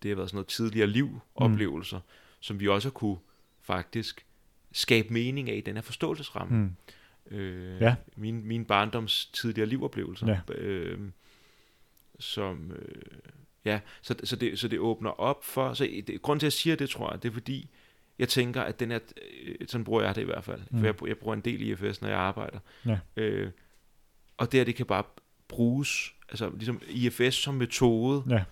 det 0.03 0.09
har 0.09 0.15
været 0.15 0.29
sådan 0.29 0.35
noget 0.35 0.47
tidligere 0.47 0.87
liv-oplevelser, 0.87 1.97
mm. 1.97 2.03
som 2.39 2.59
vi 2.59 2.67
også 2.67 2.89
kunne 2.89 3.17
faktisk 3.61 4.25
skabe 4.71 5.13
mening 5.13 5.49
af 5.49 5.55
i 5.55 5.61
den 5.61 5.75
her 5.75 5.81
forståelsesramme. 5.81 6.57
Mm. 6.57 6.75
Øh, 7.37 7.81
ja. 7.81 7.95
min, 8.15 8.45
min 8.45 8.65
barndoms 8.65 9.25
tidligere 9.25 9.69
livoplevelser. 9.69 10.27
Ja. 10.27 10.53
Øh, 10.53 10.99
som... 12.19 12.71
Øh, 12.71 13.01
Ja, 13.65 13.79
så, 14.01 14.15
så, 14.23 14.35
det, 14.35 14.59
så 14.59 14.67
det 14.67 14.79
åbner 14.79 15.09
op 15.09 15.43
for, 15.43 15.73
så 15.73 16.01
det, 16.07 16.21
grund 16.21 16.39
til 16.39 16.47
at 16.47 16.47
jeg 16.47 16.53
siger 16.53 16.75
det, 16.75 16.89
tror 16.89 17.11
jeg, 17.11 17.23
det 17.23 17.29
er 17.29 17.33
fordi, 17.33 17.69
jeg 18.19 18.29
tænker, 18.29 18.61
at 18.61 18.79
den 18.79 18.91
er, 18.91 18.99
øh, 19.45 19.55
sådan 19.67 19.83
bruger 19.83 20.01
jeg 20.01 20.15
det 20.15 20.21
i 20.21 20.25
hvert 20.25 20.43
fald, 20.43 20.61
mm. 20.69 20.79
for 20.79 20.85
jeg, 20.85 20.95
jeg 21.07 21.17
bruger 21.17 21.35
en 21.35 21.41
del 21.41 21.61
IFS, 21.61 22.01
når 22.01 22.09
jeg 22.09 22.17
arbejder. 22.17 22.59
Ja. 22.85 22.99
Øh, 23.17 23.51
og 24.37 24.51
det 24.51 24.59
her, 24.59 24.65
det 24.65 24.75
kan 24.75 24.85
bare 24.85 25.03
bruges, 25.47 26.13
altså 26.29 26.49
ligesom 26.49 26.81
IFS 26.89 27.35
som 27.35 27.53
metode, 27.53 28.23
ja. 28.29 28.43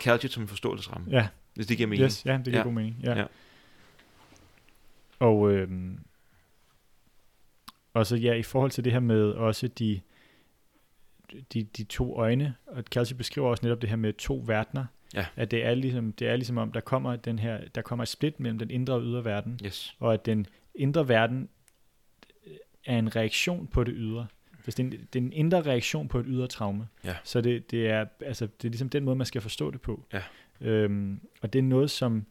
Calgit 0.00 0.32
som 0.32 0.42
en 0.42 0.48
forståelsesramme, 0.48 1.10
ja. 1.10 1.28
hvis 1.54 1.66
det 1.66 1.76
giver 1.76 1.86
mening. 1.86 2.04
Yes, 2.04 2.26
ja, 2.26 2.32
det 2.32 2.44
giver 2.44 2.56
ja. 2.56 2.62
god 2.62 2.72
mening. 2.72 3.00
Ja. 3.02 3.18
ja. 3.18 3.26
Og, 5.18 5.52
øh, 5.52 5.68
og 7.94 8.06
så 8.06 8.16
ja, 8.16 8.34
i 8.34 8.42
forhold 8.42 8.70
til 8.70 8.84
det 8.84 8.92
her 8.92 9.00
med 9.00 9.30
også 9.30 9.68
de, 9.68 10.00
de, 11.52 11.62
de 11.62 11.84
to 11.84 12.16
øjne, 12.16 12.54
og 12.66 12.84
Kelsey 12.84 13.16
beskriver 13.16 13.48
også 13.48 13.66
netop 13.66 13.82
det 13.82 13.90
her 13.90 13.96
med 13.96 14.12
to 14.12 14.44
verdener, 14.46 14.84
ja. 15.14 15.26
at 15.36 15.50
det 15.50 15.64
er, 15.64 15.74
ligesom, 15.74 16.12
det 16.12 16.28
er 16.28 16.36
ligesom 16.36 16.58
om, 16.58 16.72
der 16.72 16.80
kommer, 16.80 17.16
den 17.16 17.38
her, 17.38 17.60
der 17.74 17.82
kommer 17.82 18.02
et 18.02 18.08
split 18.08 18.40
mellem 18.40 18.58
den 18.58 18.70
indre 18.70 18.94
og 18.94 19.02
ydre 19.02 19.24
verden, 19.24 19.60
yes. 19.64 19.96
og 19.98 20.14
at 20.14 20.26
den 20.26 20.46
indre 20.74 21.08
verden 21.08 21.48
er 22.84 22.98
en 22.98 23.16
reaktion 23.16 23.66
på 23.66 23.84
det 23.84 23.94
ydre. 23.96 24.26
Hvis 24.64 24.74
det 24.74 24.82
er, 24.82 24.86
en, 24.86 24.92
det 24.92 25.18
er 25.18 25.22
en 25.22 25.32
indre 25.32 25.62
reaktion 25.62 26.08
på 26.08 26.18
et 26.18 26.26
ydre 26.28 26.46
traume. 26.46 26.88
Ja. 27.04 27.16
Så 27.24 27.40
det, 27.40 27.70
det, 27.70 27.86
er, 27.86 28.06
altså, 28.20 28.46
det 28.46 28.64
er 28.64 28.70
ligesom 28.70 28.88
den 28.88 29.04
måde, 29.04 29.16
man 29.16 29.26
skal 29.26 29.40
forstå 29.40 29.70
det 29.70 29.80
på. 29.80 30.04
Ja. 30.12 30.22
Øhm, 30.60 31.20
og 31.42 31.52
det 31.52 31.58
er 31.58 31.62
noget, 31.62 31.90
som 31.90 32.26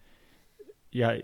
jeg, 0.94 1.22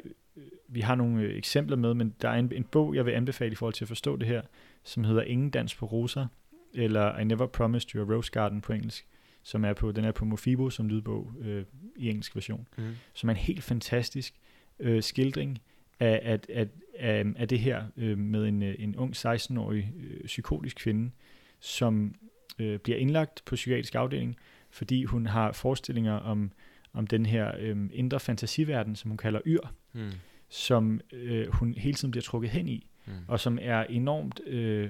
vi 0.68 0.82
har 0.82 0.96
nogle 0.96 1.34
eksempler 1.34 1.78
med, 1.78 1.94
men 1.94 2.16
der 2.22 2.30
er 2.30 2.40
en, 2.40 2.52
en 2.56 2.64
bog, 2.64 2.96
jeg 2.96 3.06
vil 3.06 3.12
anbefale 3.12 3.52
i 3.52 3.56
forhold 3.56 3.74
til 3.74 3.84
at 3.84 3.88
forstå 3.88 4.16
det 4.16 4.28
her, 4.28 4.42
som 4.84 5.04
hedder 5.04 5.22
Ingen 5.22 5.50
dans 5.50 5.76
på 5.76 5.86
roser, 5.86 6.28
eller 6.74 7.18
I 7.18 7.24
Never 7.24 7.48
Promised 7.48 7.96
You 7.96 8.02
a 8.02 8.16
Rose 8.16 8.32
Garden 8.32 8.62
på 8.62 8.74
engelsk, 8.74 9.08
som 9.44 9.66
er 9.66 9.74
på, 9.74 9.92
den 9.92 10.06
er 10.06 10.12
på 10.12 10.26
Mofibo 10.26 10.70
som 10.70 10.88
lydbog 10.88 11.32
øh, 11.42 11.66
i 11.96 12.10
engelsk 12.10 12.36
version, 12.36 12.68
mm. 12.78 12.84
som 13.14 13.30
er 13.30 13.34
en 13.34 13.40
helt 13.40 13.64
fantastisk 13.64 14.34
øh, 14.80 15.04
skildring 15.04 15.60
af, 16.00 16.20
af, 16.24 16.40
af, 16.50 16.68
af, 17.00 17.26
af 17.36 17.48
det 17.48 17.60
her 17.60 17.84
øh, 17.98 18.18
med 18.18 18.48
en, 18.48 18.64
øh, 18.64 18.76
en 18.80 18.96
ung 18.96 19.16
16-årig 19.16 19.94
øh, 20.00 20.26
psykotisk 20.26 20.78
kvinde, 20.78 21.12
som 21.60 22.16
øh, 22.60 22.80
bliver 22.80 22.98
indlagt 22.98 23.42
på 23.46 23.56
psykiatrisk 23.56 23.96
afdeling, 23.96 24.36
fordi 24.70 25.04
hun 25.04 25.26
har 25.26 25.52
forestillinger 25.52 26.14
om, 26.14 26.52
om 26.94 27.08
den 27.08 27.26
her 27.26 27.52
øh, 27.60 27.78
indre 27.94 28.20
fantasiverden, 28.20 28.96
som 28.96 29.12
hun 29.12 29.18
kalder 29.18 29.40
yr, 29.46 29.74
mm. 29.94 30.12
som 30.50 31.02
øh, 31.14 31.48
hun 31.48 31.74
hele 31.74 31.94
tiden 31.94 32.12
bliver 32.12 32.24
trukket 32.24 32.52
hen 32.52 32.68
i, 32.68 32.88
mm. 33.06 33.14
og 33.28 33.40
som 33.40 33.60
er 33.62 33.84
enormt 33.84 34.42
øh, 34.48 34.90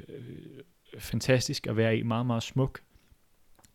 fantastisk 1.00 1.68
at 1.68 1.78
være 1.78 1.98
i, 1.98 2.04
meget, 2.04 2.26
meget 2.26 2.44
smuk. 2.44 2.82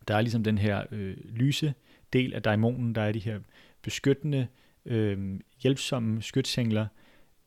Der 0.07 0.15
er 0.15 0.21
ligesom 0.21 0.43
den 0.43 0.57
her 0.57 0.83
øh, 0.91 1.17
lyse 1.29 1.73
del 2.13 2.33
af 2.33 2.43
daimonen, 2.43 2.95
der 2.95 3.01
er 3.01 3.11
de 3.11 3.19
her 3.19 3.39
beskyttende, 3.81 4.47
øh, 4.85 5.39
hjælpsomme 5.63 6.21
skytsengler 6.21 6.87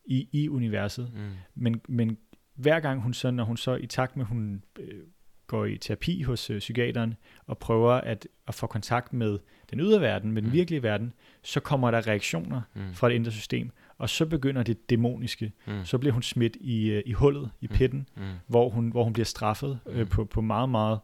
i, 0.05 0.27
i 0.31 0.49
universet. 0.49 1.11
Mm. 1.13 1.29
Men, 1.55 1.81
men 1.87 2.17
hver 2.55 2.79
gang 2.79 3.01
hun 3.01 3.13
så, 3.13 3.31
når 3.31 3.43
hun 3.43 3.57
så 3.57 3.75
i 3.75 3.87
takt 3.87 4.17
med, 4.17 4.25
hun 4.25 4.63
øh, 4.79 5.03
går 5.47 5.65
i 5.65 5.77
terapi 5.77 6.21
hos 6.21 6.49
øh, 6.49 6.59
psykiateren 6.59 7.13
og 7.45 7.57
prøver 7.57 7.91
at, 7.93 8.27
at 8.47 8.55
få 8.55 8.67
kontakt 8.67 9.13
med 9.13 9.39
den 9.71 9.79
ydre 9.79 10.01
verden, 10.01 10.31
med 10.31 10.41
den 10.41 10.49
mm. 10.49 10.53
virkelige 10.53 10.83
verden, 10.83 11.13
så 11.43 11.59
kommer 11.59 11.91
der 11.91 12.07
reaktioner 12.07 12.61
mm. 12.73 12.93
fra 12.93 13.09
det 13.09 13.15
indre 13.15 13.31
system, 13.31 13.71
og 14.01 14.09
så 14.09 14.25
begynder 14.25 14.63
det 14.63 14.89
dæmoniske. 14.89 15.51
Mm. 15.67 15.85
Så 15.85 15.97
bliver 15.97 16.13
hun 16.13 16.23
smidt 16.23 16.57
i, 16.61 16.89
øh, 16.89 17.03
i 17.05 17.11
hullet, 17.11 17.51
i 17.61 17.67
mm. 17.67 17.75
pitten, 17.75 18.09
mm. 18.17 18.23
hvor, 18.47 18.69
hun, 18.69 18.89
hvor 18.89 19.03
hun 19.03 19.13
bliver 19.13 19.25
straffet 19.25 19.79
øh, 19.85 19.99
mm. 19.99 20.07
på, 20.07 20.25
på 20.25 20.41
meget, 20.41 20.69
meget 20.69 20.99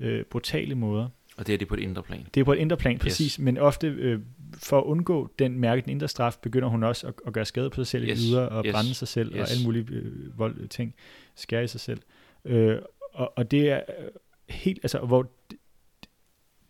øh, 0.00 0.24
brutale 0.24 0.74
måder. 0.74 1.08
Og 1.36 1.46
det 1.46 1.54
er 1.54 1.58
det 1.58 1.68
på 1.68 1.74
et 1.74 1.80
indre 1.80 2.02
plan. 2.02 2.26
Det 2.34 2.40
er 2.40 2.44
på 2.44 2.52
et 2.52 2.58
indre 2.58 2.76
plan, 2.76 2.98
præcis. 2.98 3.32
Yes. 3.32 3.38
Men 3.38 3.58
ofte 3.58 3.86
øh, 3.86 4.20
for 4.54 4.78
at 4.78 4.84
undgå 4.84 5.30
den 5.38 5.58
mærke, 5.58 5.82
den 5.82 5.90
indre 5.90 6.08
straf, 6.08 6.36
begynder 6.42 6.68
hun 6.68 6.82
også 6.82 7.06
at, 7.06 7.14
at 7.26 7.32
gøre 7.32 7.44
skade 7.44 7.70
på 7.70 7.84
sig 7.84 7.86
selv 7.86 8.08
yes. 8.08 8.24
i 8.24 8.30
ydre, 8.30 8.48
og 8.48 8.64
yes. 8.66 8.72
brænde 8.72 8.94
sig 8.94 9.08
selv, 9.08 9.34
yes. 9.34 9.40
og 9.40 9.50
alle 9.50 9.64
mulige 9.64 9.86
øh, 9.90 10.38
vold, 10.38 10.68
ting, 10.68 10.94
skære 11.34 11.64
i 11.64 11.66
sig 11.66 11.80
selv. 11.80 12.00
Øh, 12.44 12.78
og, 13.12 13.32
og 13.38 13.50
det 13.50 13.70
er 13.70 13.80
øh, 13.98 14.08
helt, 14.48 14.78
altså, 14.82 14.98
hvor 14.98 15.30
det, 15.50 15.58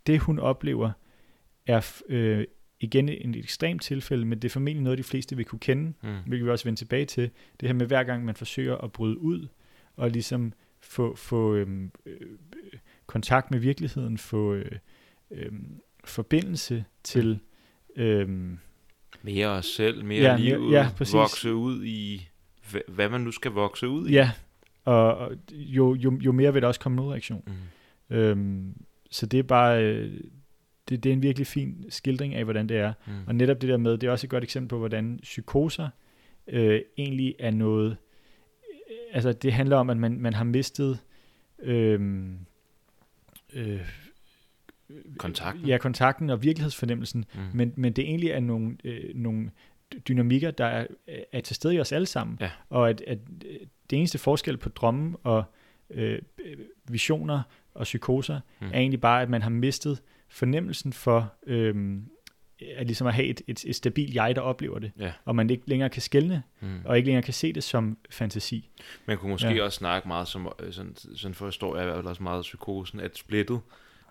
det 0.06 0.20
hun 0.20 0.38
oplever, 0.38 0.90
er 1.66 2.00
øh, 2.08 2.44
igen 2.80 3.08
et 3.08 3.36
ekstremt 3.36 3.82
tilfælde, 3.82 4.24
men 4.24 4.38
det 4.38 4.48
er 4.48 4.52
formentlig 4.52 4.82
noget, 4.82 4.98
de 4.98 5.02
fleste 5.02 5.36
vil 5.36 5.44
kunne 5.44 5.58
kende, 5.58 5.92
mm. 6.02 6.16
hvilket 6.26 6.46
vi 6.46 6.50
også 6.50 6.64
vende 6.64 6.80
tilbage 6.80 7.04
til. 7.04 7.30
Det 7.60 7.68
her 7.68 7.74
med 7.74 7.86
hver 7.86 8.04
gang 8.04 8.24
man 8.24 8.34
forsøger 8.34 8.76
at 8.76 8.92
bryde 8.92 9.18
ud, 9.18 9.48
og 9.96 10.10
ligesom 10.10 10.52
få, 10.80 11.14
få 11.16 11.54
øhm, 11.54 11.90
øh, 12.06 12.20
kontakt 13.06 13.50
med 13.50 13.58
virkeligheden, 13.58 14.18
få 14.18 14.54
øh, 14.54 14.72
øh, 15.30 15.52
forbindelse 16.04 16.84
til... 17.04 17.38
Øh, 17.96 18.28
mere 19.22 19.48
os 19.48 19.66
selv, 19.66 20.04
mere 20.04 20.22
ja, 20.22 20.36
livet, 20.36 20.72
ja, 20.72 20.90
vokse 21.12 21.54
ud 21.54 21.84
i, 21.84 22.28
hvad 22.88 23.08
man 23.08 23.20
nu 23.20 23.30
skal 23.30 23.50
vokse 23.50 23.88
ud 23.88 24.08
i. 24.08 24.12
Ja, 24.12 24.30
og, 24.84 25.16
og 25.16 25.32
jo, 25.52 25.94
jo, 25.94 26.18
jo 26.20 26.32
mere 26.32 26.52
vil 26.52 26.62
der 26.62 26.68
også 26.68 26.80
komme 26.80 26.96
modreaktion. 26.96 27.42
Mm. 27.46 28.16
Øhm, 28.16 28.74
så 29.10 29.26
det 29.26 29.38
er 29.38 29.42
bare, 29.42 29.84
øh, 29.84 30.20
det, 30.88 31.04
det 31.04 31.10
er 31.10 31.14
en 31.14 31.22
virkelig 31.22 31.46
fin 31.46 31.86
skildring 31.88 32.34
af, 32.34 32.44
hvordan 32.44 32.68
det 32.68 32.76
er. 32.76 32.92
Mm. 33.06 33.12
Og 33.26 33.34
netop 33.34 33.60
det 33.60 33.68
der 33.68 33.76
med, 33.76 33.98
det 33.98 34.06
er 34.06 34.10
også 34.10 34.26
et 34.26 34.30
godt 34.30 34.44
eksempel 34.44 34.68
på, 34.68 34.78
hvordan 34.78 35.18
psykoser 35.22 35.88
øh, 36.46 36.80
egentlig 36.98 37.34
er 37.38 37.50
noget, 37.50 37.96
øh, 38.90 38.96
altså 39.12 39.32
det 39.32 39.52
handler 39.52 39.76
om, 39.76 39.90
at 39.90 39.96
man, 39.96 40.20
man 40.20 40.34
har 40.34 40.44
mistet 40.44 40.98
øh, 41.62 42.20
øh, 43.52 43.80
kontakten. 45.18 45.66
Ja, 45.66 45.78
kontakten 45.78 46.30
og 46.30 46.42
virkelighedsfornemmelsen, 46.42 47.24
mm. 47.34 47.40
men, 47.54 47.72
men 47.76 47.92
det 47.92 48.04
egentlig 48.04 48.30
er 48.30 48.40
nogle, 48.40 48.76
øh, 48.84 49.14
nogle 49.14 49.50
dynamikker, 50.08 50.50
der 50.50 50.64
er, 50.64 50.86
er 51.32 51.40
til 51.40 51.56
stede 51.56 51.74
i 51.74 51.80
os 51.80 51.92
alle 51.92 52.06
sammen, 52.06 52.38
ja. 52.40 52.50
og 52.68 52.90
at, 52.90 53.00
at 53.06 53.18
det 53.90 53.98
eneste 53.98 54.18
forskel 54.18 54.56
på 54.56 54.68
drømme 54.68 55.16
og 55.22 55.44
øh, 55.90 56.18
visioner 56.88 57.42
og 57.74 57.82
psykoser 57.82 58.40
mm. 58.60 58.66
er 58.66 58.78
egentlig 58.78 59.00
bare, 59.00 59.22
at 59.22 59.30
man 59.30 59.42
har 59.42 59.50
mistet 59.50 60.02
fornemmelsen 60.30 60.92
for 60.92 61.32
øh, 61.46 62.00
at 62.76 62.86
ligesom 62.86 63.06
at 63.06 63.14
have 63.14 63.26
et, 63.26 63.42
et, 63.46 63.64
et 63.64 63.76
stabilt 63.76 64.14
jeg, 64.14 64.36
der 64.36 64.42
oplever 64.42 64.78
det, 64.78 64.92
ja. 64.98 65.12
og 65.24 65.36
man 65.36 65.50
ikke 65.50 65.62
længere 65.66 65.90
kan 65.90 66.02
skælne, 66.02 66.42
mm. 66.60 66.80
og 66.84 66.96
ikke 66.96 67.06
længere 67.06 67.22
kan 67.22 67.34
se 67.34 67.52
det 67.52 67.64
som 67.64 67.98
fantasi. 68.10 68.70
Man 69.06 69.18
kunne 69.18 69.30
måske 69.30 69.54
ja. 69.54 69.64
også 69.64 69.76
snakke 69.76 70.08
meget 70.08 70.28
som, 70.28 70.52
øh, 70.58 70.72
sådan, 70.72 70.96
sådan 70.96 71.34
forstår 71.34 71.76
jeg 71.76 71.84
i 71.84 71.86
hvert 71.86 71.96
fald 71.96 72.06
også 72.06 72.22
meget 72.22 72.42
psykosen, 72.42 73.00
at 73.00 73.18
splittet 73.18 73.60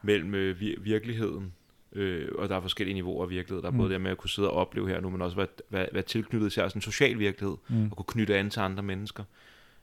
mellem 0.01 0.36
øh, 0.36 0.61
virkeligheden, 0.82 1.53
øh, 1.93 2.28
og 2.36 2.49
der 2.49 2.55
er 2.55 2.61
forskellige 2.61 2.93
niveauer 2.93 3.24
af 3.24 3.30
virkelighed. 3.30 3.61
Der 3.61 3.67
er 3.67 3.72
mm. 3.72 3.78
både 3.78 3.93
det 3.93 4.01
med 4.01 4.11
at 4.11 4.17
kunne 4.17 4.30
sidde 4.30 4.49
og 4.49 4.55
opleve 4.55 4.89
her 4.89 5.01
nu, 5.01 5.09
men 5.09 5.22
også 5.22 5.38
være, 5.38 5.47
være, 5.70 5.89
være 5.91 6.03
tilknyttet 6.03 6.53
til 6.53 6.63
en 6.76 6.82
social 6.82 7.20
virkelighed, 7.20 7.57
mm. 7.70 7.91
og 7.91 7.97
kunne 7.97 8.13
knytte 8.13 8.38
an 8.38 8.49
til 8.49 8.59
andre 8.59 8.84
mennesker. 8.84 9.24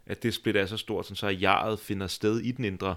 At 0.07 0.23
det 0.23 0.35
split 0.35 0.57
er 0.57 0.67
så 0.67 0.77
stort, 0.77 1.07
så 1.07 1.29
jeget 1.29 1.79
finder 1.79 2.07
sted 2.07 2.41
i 2.41 2.51
den 2.51 2.65
indre 2.65 2.95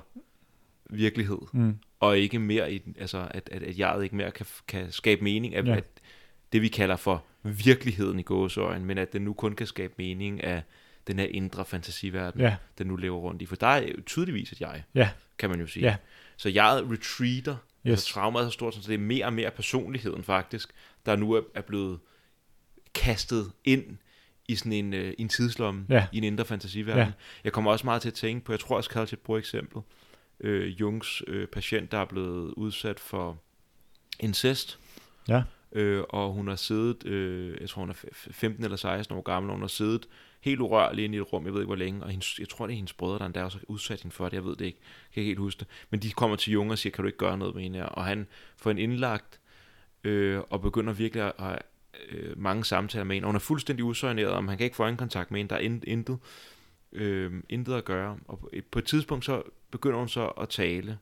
virkelighed, 0.89 1.39
mm. 1.53 1.77
og 1.99 2.17
ikke 2.17 2.39
mere 2.39 2.73
i 2.73 2.77
den, 2.77 2.95
altså 2.99 3.27
at, 3.31 3.49
at, 3.51 3.63
at 3.63 3.79
jeget 3.79 4.03
ikke 4.03 4.15
mere 4.15 4.31
kan, 4.31 4.45
kan 4.67 4.91
skabe 4.91 5.23
mening 5.23 5.55
af, 5.55 5.63
ja. 5.63 5.75
at 5.75 5.85
det 6.53 6.61
vi 6.61 6.67
kalder 6.67 6.95
for 6.95 7.23
virkeligheden 7.43 8.19
i 8.19 8.23
gåsøjen, 8.23 8.85
men 8.85 8.97
at 8.97 9.13
den 9.13 9.21
nu 9.21 9.33
kun 9.33 9.55
kan 9.55 9.67
skabe 9.67 9.93
mening 9.97 10.43
af 10.43 10.63
den 11.07 11.19
her 11.19 11.25
indre 11.25 11.65
fantasiverden, 11.65 12.41
ja. 12.41 12.55
den 12.77 12.87
nu 12.87 12.95
lever 12.95 13.17
rundt 13.17 13.41
i. 13.41 13.45
For 13.45 13.55
der 13.55 13.67
er 13.67 13.87
jo 13.87 14.01
tydeligvis 14.05 14.51
et 14.51 14.61
jeg, 14.61 14.83
ja. 14.95 15.09
kan 15.37 15.49
man 15.49 15.59
jo 15.59 15.67
sige. 15.67 15.85
Ja. 15.85 15.95
Så 16.37 16.49
jeget 16.49 16.91
retreater, 16.91 17.55
yes. 17.87 17.91
altså 17.91 18.13
traumet 18.13 18.39
er 18.41 18.45
så 18.45 18.51
stort, 18.51 18.75
så 18.75 18.81
det 18.87 18.93
er 18.93 18.97
mere 18.97 19.25
og 19.25 19.33
mere 19.33 19.51
personligheden 19.51 20.23
faktisk, 20.23 20.69
der 21.05 21.15
nu 21.15 21.31
er, 21.31 21.41
er 21.55 21.61
blevet 21.61 21.99
kastet 22.95 23.51
ind 23.63 23.97
i 24.47 24.55
sådan 24.55 24.73
en, 24.73 24.93
uh, 24.93 25.11
en 25.17 25.29
tidslomme, 25.29 25.85
ja. 25.89 26.07
i 26.11 26.17
en 26.17 26.23
indre 26.23 26.45
fantasiverden. 26.45 27.03
Ja. 27.03 27.11
Jeg 27.43 27.51
kommer 27.51 27.71
også 27.71 27.85
meget 27.85 28.01
til 28.01 28.09
at 28.09 28.13
tænke 28.13 28.45
på, 28.45 28.51
jeg 28.51 28.59
tror 28.59 28.77
også, 28.77 28.89
Kalch 28.89 29.13
et 29.13 29.19
bruger 29.19 29.39
eksempel, 29.39 29.81
øh, 30.39 30.81
Jungs 30.81 31.23
øh, 31.27 31.47
patient, 31.47 31.91
der 31.91 31.97
er 31.97 32.05
blevet 32.05 32.53
udsat 32.53 32.99
for 32.99 33.37
incest. 34.19 34.79
Ja. 35.27 35.43
Øh, 35.71 36.03
og 36.09 36.33
hun 36.33 36.47
har 36.47 36.55
siddet, 36.55 37.05
øh, 37.05 37.57
jeg 37.61 37.69
tror 37.69 37.81
hun 37.81 37.89
er 37.89 38.05
15 38.13 38.63
eller 38.63 38.77
16 38.77 39.17
år 39.17 39.21
gammel, 39.21 39.49
og 39.49 39.55
hun 39.55 39.63
har 39.63 39.67
siddet 39.67 40.07
helt 40.41 40.59
urørlig 40.59 41.05
inde 41.05 41.17
i 41.17 41.21
et 41.21 41.33
rum, 41.33 41.45
jeg 41.45 41.53
ved 41.53 41.61
ikke 41.61 41.67
hvor 41.67 41.75
længe, 41.75 42.03
og 42.03 42.09
hendes, 42.09 42.39
jeg 42.39 42.49
tror 42.49 42.67
det 42.67 42.73
er 42.73 42.75
hendes 42.75 42.93
brødre, 42.93 43.19
der 43.19 43.25
endda 43.25 43.43
også 43.43 43.59
udsat 43.67 44.01
hende 44.01 44.15
for 44.15 44.25
det, 44.25 44.33
jeg 44.33 44.45
ved 44.45 44.55
det 44.55 44.65
ikke, 44.65 44.79
kan 45.13 45.21
ikke 45.21 45.27
helt 45.27 45.39
huske 45.39 45.59
det. 45.59 45.67
Men 45.89 45.99
de 45.99 46.11
kommer 46.11 46.35
til 46.35 46.53
Jung 46.53 46.71
og 46.71 46.77
siger, 46.77 46.91
kan 46.91 47.03
du 47.03 47.07
ikke 47.07 47.17
gøre 47.17 47.37
noget 47.37 47.55
med 47.55 47.63
hende 47.63 47.79
her? 47.79 47.85
Og 47.85 48.05
han 48.05 48.27
får 48.57 48.71
en 48.71 48.77
indlagt, 48.77 49.39
øh, 50.03 50.39
og 50.49 50.61
begynder 50.61 50.93
virkelig 50.93 51.23
at 51.23 51.33
have 51.39 51.57
øh, 52.09 52.39
mange 52.39 52.65
samtaler 52.65 53.03
med 53.03 53.15
hende, 53.15 53.25
og 53.25 53.29
hun 53.29 53.35
er 53.35 53.39
fuldstændig 53.39 53.85
usøgneret, 53.85 54.31
om 54.31 54.47
han 54.47 54.57
kan 54.57 54.65
ikke 54.65 54.75
få 54.75 54.85
en 54.85 54.97
kontakt 54.97 55.31
med 55.31 55.39
hende, 55.39 55.49
der 55.49 55.55
er 55.55 55.77
intet, 55.83 56.19
øh, 56.91 57.33
intet 57.49 57.73
at 57.73 57.85
gøre. 57.85 58.17
Og 58.27 58.49
på 58.71 58.79
et 58.79 58.85
tidspunkt 58.85 59.25
så 59.25 59.41
begynder 59.71 59.97
hun 59.97 60.09
så 60.09 60.27
at 60.27 60.49
tale 60.49 60.97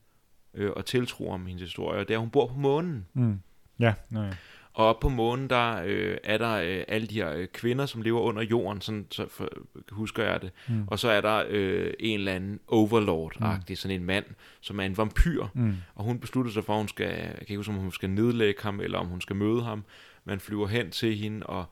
øh, 0.54 0.72
og 0.76 0.86
tiltro 0.86 1.30
om 1.30 1.46
hendes 1.46 1.62
historie, 1.62 2.00
og 2.00 2.08
det 2.08 2.14
er, 2.14 2.18
hun 2.18 2.30
bor 2.30 2.48
på 2.48 2.58
månen. 2.58 3.06
Mm. 3.14 3.40
Ja, 3.80 3.94
nej. 4.10 4.34
Og 4.74 4.86
op 4.86 5.00
på 5.00 5.10
månen, 5.10 5.50
der 5.50 5.82
øh, 5.86 6.18
er 6.24 6.38
der 6.38 6.54
øh, 6.54 6.84
alle 6.88 7.08
de 7.08 7.16
her 7.16 7.34
øh, 7.34 7.48
kvinder, 7.48 7.86
som 7.86 8.02
lever 8.02 8.20
under 8.20 8.42
jorden, 8.42 8.82
sådan 8.82 9.08
så 9.12 9.28
for, 9.30 9.50
husker 9.90 10.24
jeg 10.24 10.42
det. 10.42 10.52
Mm. 10.68 10.88
Og 10.88 11.00
så 11.00 11.10
er 11.10 11.22
der 11.22 11.44
øh, 11.50 11.94
en 12.00 12.20
eller 12.20 12.34
anden 12.34 12.60
overlord-agtig, 12.68 13.72
mm. 13.72 13.76
sådan 13.76 14.00
en 14.00 14.06
mand, 14.06 14.26
som 14.62 14.80
er 14.80 14.84
en 14.84 14.98
vampyr. 14.98 15.46
Mm. 15.54 15.76
Og 15.96 16.04
hun 16.04 16.20
beslutter 16.20 16.52
sig 16.52 16.64
for, 16.64 16.74
at 16.74 16.80
hun 16.80 16.88
skal, 16.88 17.08
jeg 17.08 17.34
kan 17.34 17.42
ikke 17.42 17.58
huske, 17.58 17.72
om 17.72 17.78
hun 17.80 17.92
skal 17.92 18.10
nedlægge 18.10 18.64
ham, 18.64 18.80
eller 18.80 19.00
om 19.00 19.08
hun 19.08 19.22
skal 19.22 19.36
møde 19.36 19.64
ham. 19.64 19.84
Man 20.26 20.40
flyver 20.40 20.68
hen 20.68 20.92
til 20.92 21.16
hende, 21.16 21.46
og 21.46 21.66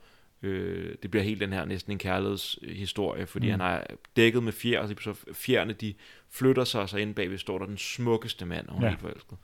Øh, 0.44 0.96
det 1.02 1.12
bliver 1.12 1.24
helt 1.24 1.42
den 1.42 1.54
her 1.54 1.66
næsten 1.66 1.92
en 1.92 1.98
kærlighedshistorie, 1.98 3.26
fordi 3.26 3.46
mm. 3.46 3.52
han 3.52 3.62
er 3.62 3.84
dækket 4.16 4.44
med 4.44 4.54
fjer, 4.54 4.80
og 4.80 4.90
så 4.90 5.16
fjerne 5.34 5.74
de 5.74 5.94
flytter 6.30 6.64
sig, 6.64 6.82
og 6.82 6.90
så 6.90 6.98
inde 6.98 7.14
bagved 7.14 7.38
står 7.38 7.60
der 7.60 7.66
den 7.66 7.78
smukkeste 7.78 8.46
mand, 8.46 8.68
og 8.68 8.74
hun 8.74 8.82
ja. 8.82 8.88
er 8.88 8.92
helt 8.92 9.02
forelsket. 9.02 9.38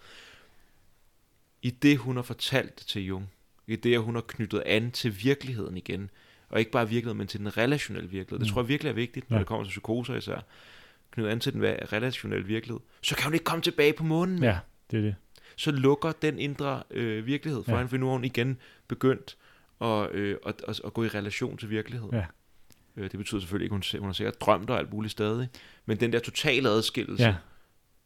I 1.62 1.70
det, 1.70 1.98
hun 1.98 2.16
har 2.16 2.24
fortalt 2.24 2.80
det 2.80 2.88
til 2.88 3.06
Jung, 3.06 3.32
i 3.68 3.76
det, 3.76 3.94
at 3.94 4.02
hun 4.02 4.16
har 4.16 4.22
knyttet 4.22 4.64
an 4.66 4.92
til 4.92 5.24
virkeligheden 5.24 5.78
igen, 5.78 6.10
og 6.50 6.60
ikke 6.60 6.72
bare 6.72 6.90
virkeligheden, 6.90 7.18
men 7.18 7.28
til 7.28 7.40
den 7.40 7.58
relationelle 7.58 8.10
virkelighed. 8.10 8.40
Mm. 8.40 8.44
Det 8.46 8.54
tror 8.54 8.62
jeg 8.62 8.68
virkelig 8.68 8.90
er 8.90 8.94
vigtigt, 8.94 9.30
når 9.30 9.38
ja. 9.38 9.40
det 9.40 9.48
kommer 9.48 9.64
til 9.64 9.70
psykoser 9.70 10.16
især. 10.16 10.40
Knyttet 11.12 11.32
an 11.32 11.40
til 11.40 11.54
den 11.54 11.64
relationelle 11.64 12.46
virkelighed. 12.46 12.80
Så 13.02 13.16
kan 13.16 13.24
hun 13.24 13.34
ikke 13.34 13.46
komme 13.46 13.62
tilbage 13.62 13.94
på 13.94 14.04
månen. 14.04 14.44
Ja, 14.44 14.60
det 14.92 14.98
er 14.98 15.02
det. 15.02 15.16
Så 15.56 15.72
lukker 15.72 16.12
den 16.12 16.40
indre 16.40 16.84
øh, 16.92 17.26
virkelighed 17.26 17.64
for 17.64 17.72
ja. 17.72 17.78
hende, 17.78 17.90
for 17.90 17.98
nu 17.98 18.06
har 18.06 18.14
hun 18.14 18.24
igen 18.24 18.58
begyndt 18.88 19.38
og, 19.82 20.10
øh, 20.14 20.38
og, 20.44 20.54
og, 20.68 20.76
og 20.84 20.94
gå 20.94 21.04
i 21.04 21.08
relation 21.08 21.58
til 21.58 21.70
virkeligheden. 21.70 22.16
Ja. 22.16 22.26
Øh, 22.98 23.12
det 23.12 23.18
betyder 23.18 23.42
selvfølgelig 23.42 23.66
ikke, 23.66 23.76
at 23.76 23.92
hun, 23.92 24.00
hun 24.00 24.08
har 24.08 24.14
sikkert 24.14 24.42
drømt 24.42 24.70
og 24.70 24.78
alt 24.78 24.94
muligt 24.94 25.12
stadig, 25.12 25.50
men 25.86 26.00
den 26.00 26.14
der 26.14 26.20
totale 26.20 26.70
adskillelse, 26.70 27.24
ja. 27.24 27.36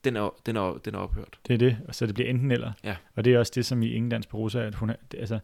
den, 0.03 0.15
er, 0.15 0.35
den, 0.45 0.55
er, 0.55 0.79
den 0.85 0.95
er 0.95 0.99
ophørt. 0.99 1.39
Det 1.47 1.53
er 1.53 1.57
det, 1.57 1.77
og 1.87 1.95
så 1.95 2.05
det 2.05 2.15
bliver 2.15 2.29
enten 2.29 2.51
eller. 2.51 2.71
Ja. 2.83 2.95
Og 3.15 3.25
det 3.25 3.33
er 3.33 3.39
også 3.39 3.51
det, 3.55 3.65
som 3.65 3.81
i 3.81 3.89
Ingen 3.89 4.09
Dans 4.09 4.27
på 4.27 4.37
Rosa, 4.37 4.59
at 4.59 4.75
hun, 4.75 4.89
har, 4.89 4.97
altså, 5.17 5.39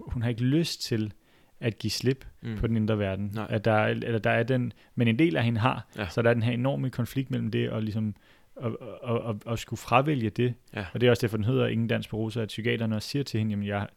hun 0.00 0.22
har 0.22 0.28
ikke 0.28 0.42
lyst 0.42 0.82
til 0.82 1.12
at 1.60 1.78
give 1.78 1.90
slip 1.90 2.26
mm. 2.42 2.56
på 2.56 2.66
den 2.66 2.76
indre 2.76 2.98
verden. 2.98 3.30
Nej. 3.34 3.46
At 3.48 3.64
der, 3.64 3.84
eller 3.84 4.18
der 4.18 4.30
er 4.30 4.42
den, 4.42 4.72
men 4.94 5.08
en 5.08 5.18
del 5.18 5.36
af 5.36 5.44
hende 5.44 5.60
har, 5.60 5.86
ja. 5.96 6.08
så 6.08 6.22
der 6.22 6.30
er 6.30 6.34
den 6.34 6.42
her 6.42 6.52
enorme 6.52 6.90
konflikt 6.90 7.30
mellem 7.30 7.50
det 7.50 7.70
og 7.70 7.82
ligesom 7.82 8.14
og, 8.56 8.82
og, 9.02 9.20
og, 9.20 9.40
og 9.44 9.58
skulle 9.58 9.78
fravælge 9.78 10.30
det. 10.30 10.54
Ja. 10.74 10.84
Og 10.94 11.00
det 11.00 11.06
er 11.06 11.10
også 11.10 11.20
derfor, 11.20 11.36
den 11.36 11.44
hedder 11.44 11.66
Ingen 11.66 11.88
Dans 11.88 12.08
på 12.08 12.16
Rosa, 12.16 12.40
at 12.40 12.48
psykiaterne 12.48 12.96
også 12.96 13.08
siger 13.08 13.22
til 13.22 13.38
hende, 13.38 13.50
jamen 13.50 13.66
jeg, 13.66 13.88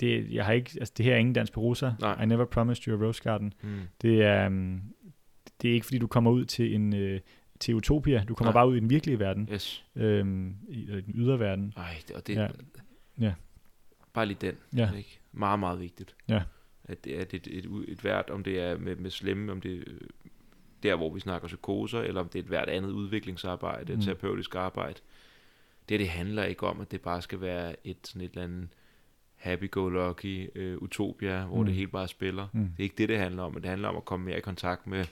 det, 0.00 0.30
jeg 0.30 0.44
har 0.44 0.52
ikke, 0.52 0.70
altså 0.80 0.94
det 0.96 1.04
her 1.06 1.14
er 1.14 1.18
ingen 1.18 1.32
dans 1.32 1.50
på. 1.50 1.74
Nej. 2.00 2.22
I 2.22 2.26
never 2.26 2.44
promised 2.44 2.86
you 2.88 3.02
a 3.02 3.06
rose 3.06 3.22
garden. 3.22 3.52
Mm. 3.62 3.80
Det 4.02 4.22
er, 4.22 4.46
um, 4.46 4.82
det 5.62 5.70
er 5.70 5.74
ikke 5.74 5.86
fordi, 5.86 5.98
du 5.98 6.06
kommer 6.06 6.30
ud 6.30 6.44
til 6.44 6.74
en 6.74 6.94
øh, 6.94 7.20
til 7.60 7.74
utopia. 7.74 8.24
Du 8.28 8.34
kommer 8.34 8.52
Nej. 8.52 8.60
bare 8.60 8.68
ud 8.68 8.76
i 8.76 8.80
den 8.80 8.90
virkelige 8.90 9.18
verden. 9.18 9.48
Yes. 9.52 9.84
Øhm, 9.96 10.56
i, 10.68 10.80
i 10.82 10.86
den 10.86 11.14
ydre 11.14 11.38
verden. 11.38 11.72
Ej, 11.76 11.96
det, 12.08 12.16
og 12.16 12.26
det, 12.26 12.34
Ja. 12.36 12.48
ja. 13.20 13.34
Bare 14.12 14.26
lige 14.26 14.38
den. 14.40 14.54
Ja. 14.76 14.92
Ikke? 14.92 15.20
Meget, 15.32 15.58
meget 15.58 15.80
vigtigt. 15.80 16.14
Ja. 16.28 16.42
At 16.84 17.04
det 17.04 17.16
er 17.18 17.22
et, 17.22 17.34
et, 17.34 17.66
et, 17.88 17.98
hvert, 18.00 18.30
om 18.30 18.44
det 18.44 18.60
er 18.60 18.78
med, 18.78 18.96
med 18.96 19.10
slemme, 19.10 19.52
om 19.52 19.60
det 19.60 19.74
er 19.78 19.82
øh, 19.86 20.00
der, 20.82 20.96
hvor 20.96 21.14
vi 21.14 21.20
snakker 21.20 21.48
psykoser, 21.48 22.00
eller 22.00 22.20
om 22.20 22.28
det 22.28 22.38
er 22.38 22.42
et 22.42 22.48
hvert 22.48 22.68
andet 22.68 22.90
udviklingsarbejde, 22.90 23.92
Mm. 23.92 23.98
mm. 23.98 24.02
terapeutisk 24.04 24.54
arbejde. 24.54 24.98
Det, 25.88 26.00
det 26.00 26.08
handler 26.08 26.44
ikke 26.44 26.66
om, 26.66 26.80
at 26.80 26.90
det 26.90 27.00
bare 27.00 27.22
skal 27.22 27.40
være 27.40 27.76
et 27.86 27.96
sådan 28.04 28.22
et 28.22 28.30
eller 28.30 28.44
andet 28.44 28.68
happy-go-lucky 29.44 30.48
øh, 30.54 30.78
utopia, 30.78 31.44
hvor 31.44 31.58
Mm. 31.60 31.64
det 31.66 31.74
hele 31.74 31.88
bare 31.88 32.08
spiller. 32.08 32.48
Mm. 32.52 32.60
Det 32.60 32.74
er 32.78 32.82
ikke 32.82 32.94
det, 32.98 33.08
det 33.08 33.18
handler 33.18 33.42
om, 33.42 33.52
men 33.52 33.62
det 33.62 33.70
handler 33.70 33.88
om 33.88 33.96
at 33.96 34.04
komme 34.04 34.26
mere 34.26 34.38
i 34.38 34.40
kontakt 34.40 34.86
med 34.86 35.04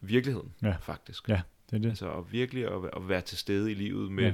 virkeligheden, 0.00 0.52
Ja. 0.62 0.76
faktisk. 0.80 1.28
Ja. 1.28 1.40
Det 1.70 1.76
er 1.76 1.80
det. 1.80 1.88
Altså 1.88 2.12
at 2.12 2.32
virkelig 2.32 2.64
at, 2.64 2.90
at 2.96 3.08
være 3.08 3.20
til 3.20 3.38
stede 3.38 3.70
i 3.70 3.74
livet 3.74 4.12
med 4.12 4.32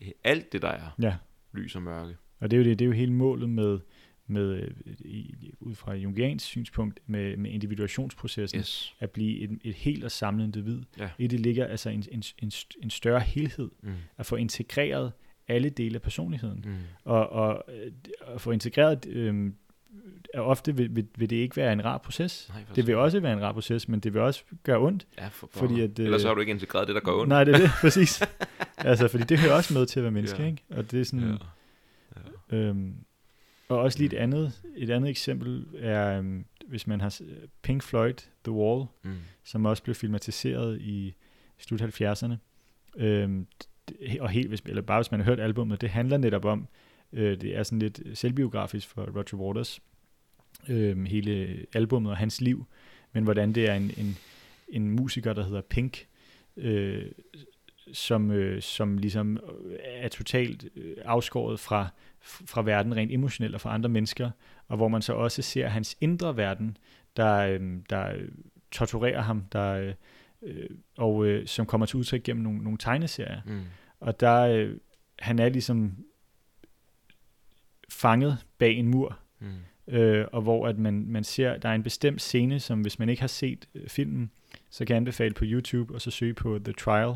Ja. 0.00 0.10
alt 0.24 0.52
det, 0.52 0.62
der 0.62 0.68
er 0.68 0.90
Ja. 1.02 1.16
lys 1.52 1.76
og 1.76 1.82
mørke. 1.82 2.16
Og 2.40 2.50
det 2.50 2.56
er 2.56 2.58
jo, 2.60 2.64
det, 2.70 2.78
det 2.78 2.84
er 2.84 2.86
jo 2.86 2.92
hele 2.92 3.12
målet 3.12 3.48
med, 3.50 3.78
med 4.26 4.68
i, 4.98 5.34
ud 5.60 5.74
fra 5.74 5.94
Jungians 5.94 6.42
synspunkt, 6.42 7.00
med, 7.06 7.36
med 7.36 7.50
individuationsprocessen, 7.50 8.58
Yes. 8.60 8.94
at 9.00 9.10
blive 9.10 9.38
et, 9.38 9.58
et 9.64 9.74
helt 9.74 10.04
og 10.04 10.10
samlet 10.10 10.44
individ. 10.44 10.82
Ja. 10.98 11.10
I 11.18 11.26
det 11.26 11.40
ligger 11.40 11.66
altså 11.66 11.90
en, 11.90 12.04
en, 12.10 12.22
en, 12.38 12.52
en 12.82 12.90
større 12.90 13.20
helhed, 13.20 13.70
Mm. 13.82 13.92
at 14.16 14.26
få 14.26 14.36
integreret 14.36 15.12
alle 15.48 15.70
dele 15.70 15.94
af 15.94 16.02
personligheden. 16.02 16.64
Mm. 16.66 16.74
Og, 17.04 17.28
og 17.30 17.64
øh, 17.68 17.92
at 18.34 18.40
få 18.40 18.50
integreret, 18.50 19.06
øh, 19.06 19.52
er 20.34 20.40
ofte 20.40 20.76
vil, 20.76 20.96
vil, 20.96 21.06
vil 21.18 21.30
det 21.30 21.36
ikke 21.36 21.56
være 21.56 21.72
en 21.72 21.84
rar 21.84 21.98
proces. 21.98 22.48
Nej, 22.54 22.62
Det 22.74 22.86
vil 22.86 22.96
også 22.96 23.20
være 23.20 23.32
en 23.32 23.40
rar 23.42 23.52
proces, 23.52 23.88
men 23.88 24.00
det 24.00 24.14
vil 24.14 24.22
også 24.22 24.44
gøre 24.62 24.78
ondt. 24.78 25.06
Ja, 25.18 25.28
for 25.28 25.48
fordi 25.52 25.68
fordi 25.68 25.80
at, 25.80 25.98
øh, 25.98 26.04
Ellers 26.04 26.22
har 26.24 26.34
du 26.34 26.40
ikke 26.40 26.52
integreret 26.52 26.86
det, 26.88 26.94
der 26.94 27.00
går 27.00 27.20
ondt. 27.20 27.28
Nej, 27.28 27.44
det 27.44 27.54
er 27.54 27.58
det, 27.58 27.70
præcis. 27.80 28.22
altså, 28.76 29.08
fordi 29.08 29.24
det 29.24 29.38
hører 29.38 29.54
også 29.54 29.74
med 29.74 29.86
til 29.86 30.00
at 30.00 30.04
være 30.04 30.12
menneske, 30.12 30.42
Ja. 30.42 30.48
ikke? 30.48 30.62
Og 30.70 30.90
det 30.90 31.00
er 31.00 31.04
sådan... 31.04 31.28
Ja. 31.28 31.36
Ja. 32.52 32.56
Øhm, 32.56 32.94
og 33.68 33.78
også 33.78 33.98
lige 33.98 34.06
et 34.06 34.12
Mm. 34.12 34.22
andet, 34.22 34.52
et 34.76 34.90
andet 34.90 35.10
eksempel 35.10 35.66
er, 35.78 36.18
øhm, 36.18 36.44
hvis 36.68 36.86
man 36.86 37.00
har 37.00 37.20
Pink 37.62 37.82
Floyd, 37.82 38.14
The 38.44 38.52
Wall, 38.52 38.86
Mm. 39.02 39.10
som 39.44 39.64
også 39.64 39.82
blev 39.82 39.94
filmatiseret 39.94 40.80
i 40.80 41.14
slut 41.58 41.82
70'erne. 41.82 42.34
Øhm, 42.96 43.46
og 44.20 44.30
helt, 44.30 44.48
hvis, 44.48 44.60
eller 44.66 44.82
bare 44.82 44.98
hvis 44.98 45.10
man 45.10 45.20
har 45.20 45.24
hørt 45.24 45.40
albummet, 45.40 45.80
det 45.80 45.90
handler 45.90 46.16
netop 46.16 46.44
om, 46.44 46.68
øh, 47.12 47.40
det 47.40 47.56
er 47.56 47.62
sådan 47.62 47.78
lidt 47.78 48.00
selvbiografisk 48.14 48.88
for 48.88 49.02
Roger 49.02 49.44
Waters, 49.46 49.80
øh, 50.68 51.04
hele 51.04 51.56
albummet 51.74 52.10
og 52.10 52.16
hans 52.16 52.40
liv, 52.40 52.66
men 53.12 53.24
hvordan 53.24 53.52
det 53.52 53.70
er 53.70 53.74
en, 53.74 53.90
en, 53.96 54.16
en 54.68 54.90
musiker, 54.90 55.32
der 55.32 55.44
hedder 55.44 55.60
Pink, 55.60 56.06
øh, 56.56 57.06
som, 57.92 58.30
øh, 58.30 58.62
som 58.62 58.98
ligesom 58.98 59.36
øh, 59.36 59.76
er 59.82 60.08
totalt 60.08 60.68
øh, 60.76 60.96
afskåret 61.04 61.60
fra, 61.60 61.88
fra 62.20 62.62
verden 62.62 62.96
rent 62.96 63.12
emotionelt 63.12 63.54
og 63.54 63.60
fra 63.60 63.74
andre 63.74 63.88
mennesker, 63.88 64.30
og 64.68 64.76
hvor 64.76 64.88
man 64.88 65.02
så 65.02 65.12
også 65.12 65.42
ser 65.42 65.68
hans 65.68 65.96
indre 66.00 66.36
verden, 66.36 66.76
der, 67.16 67.36
øh, 67.36 67.60
der 67.90 68.12
torturerer 68.72 69.20
ham, 69.20 69.44
der, 69.52 69.72
øh, 69.72 69.94
øh, 70.44 70.68
og 70.96 71.26
øh, 71.26 71.46
som 71.46 71.66
kommer 71.66 71.86
til 71.86 71.96
udtryk 71.96 72.22
gennem 72.22 72.42
nogle, 72.42 72.62
nogle 72.62 72.78
tegneserier. 72.78 73.40
Mm. 73.46 73.60
Og 74.00 74.20
der, 74.20 74.40
øh, 74.40 74.76
han 75.18 75.38
er 75.38 75.48
ligesom 75.48 75.96
fanget 77.88 78.38
bag 78.58 78.72
en 78.76 78.88
mur, 78.88 79.18
Mm. 79.38 79.94
øh, 79.94 80.26
og 80.32 80.42
hvor 80.42 80.68
at 80.68 80.78
man, 80.78 81.06
man 81.06 81.24
ser, 81.24 81.56
der 81.58 81.68
er 81.68 81.74
en 81.74 81.82
bestemt 81.82 82.22
scene, 82.22 82.60
som 82.60 82.80
hvis 82.80 82.98
man 82.98 83.08
ikke 83.08 83.22
har 83.22 83.26
set 83.28 83.68
øh, 83.74 83.88
filmen, 83.88 84.30
så 84.70 84.84
kan 84.84 84.94
jeg 84.94 84.96
anbefale 84.96 85.34
på 85.34 85.44
YouTube, 85.46 85.94
og 85.94 86.00
så 86.00 86.10
søge 86.10 86.34
på 86.34 86.58
The 86.64 86.72
Trial, 86.72 87.14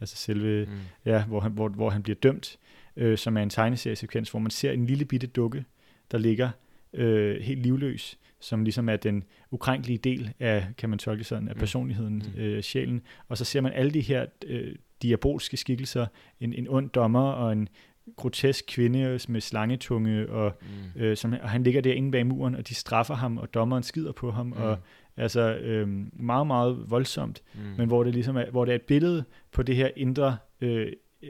altså 0.00 0.16
selve, 0.16 0.66
Mm. 0.66 0.72
ja, 1.04 1.24
hvor, 1.24 1.40
han, 1.40 1.52
hvor, 1.52 1.68
hvor 1.68 1.90
han 1.90 2.02
bliver 2.02 2.16
dømt, 2.16 2.58
øh, 2.96 3.18
som 3.18 3.36
er 3.36 3.42
en 3.42 3.50
tegneseriesekvens, 3.50 4.30
hvor 4.30 4.40
man 4.40 4.50
ser 4.50 4.72
en 4.72 4.86
lille 4.86 5.04
bitte 5.04 5.26
dukke, 5.26 5.64
der 6.10 6.18
ligger 6.18 6.50
øh, 6.96 7.40
helt 7.42 7.62
livløs, 7.62 8.18
som 8.40 8.64
ligesom 8.64 8.88
er 8.88 8.96
den 8.96 9.24
ukrænkelige 9.50 9.98
del 9.98 10.32
af, 10.40 10.66
kan 10.78 10.90
man 10.90 10.98
tolke 10.98 11.24
sådan, 11.24 11.48
af 11.48 11.54
Mm. 11.54 11.58
personligheden, 11.58 12.22
Mm. 12.34 12.40
øh, 12.40 12.62
sjælen. 12.62 13.02
Og 13.28 13.38
så 13.38 13.44
ser 13.44 13.60
man 13.60 13.72
alle 13.72 13.90
de 13.92 14.00
her 14.00 14.26
øh, 14.46 14.74
diabolske 15.02 15.56
skikkelser, 15.56 16.06
en, 16.40 16.52
en 16.52 16.68
ond 16.68 16.90
dommer 16.90 17.30
og 17.32 17.52
en 17.52 17.68
grotesk 18.16 18.64
kvinde 18.68 19.18
med 19.28 19.40
slangetunge, 19.40 20.28
og, 20.30 20.58
Mm. 20.94 21.00
øh, 21.00 21.16
som, 21.16 21.32
og 21.42 21.50
han 21.50 21.62
ligger 21.62 21.80
derinde 21.80 22.10
bag 22.10 22.26
muren, 22.26 22.54
og 22.54 22.68
de 22.68 22.74
straffer 22.74 23.14
ham, 23.14 23.38
og 23.38 23.54
dommeren 23.54 23.82
skider 23.82 24.12
på 24.12 24.30
ham, 24.30 24.46
Mm. 24.46 24.52
og 24.52 24.78
altså 25.16 25.56
øh, 25.56 25.88
meget, 26.12 26.46
meget 26.46 26.84
voldsomt 26.90 27.42
Mm. 27.54 27.60
men 27.78 27.88
hvor 27.88 28.04
det 28.04 28.14
ligesom 28.14 28.36
er, 28.36 28.50
hvor 28.50 28.64
det 28.64 28.72
er 28.72 28.76
et 28.76 28.82
billede 28.82 29.24
på 29.52 29.62
det 29.62 29.76
her 29.76 29.90
indre, 29.96 30.36
øh, 30.60 30.92
øh, 31.22 31.28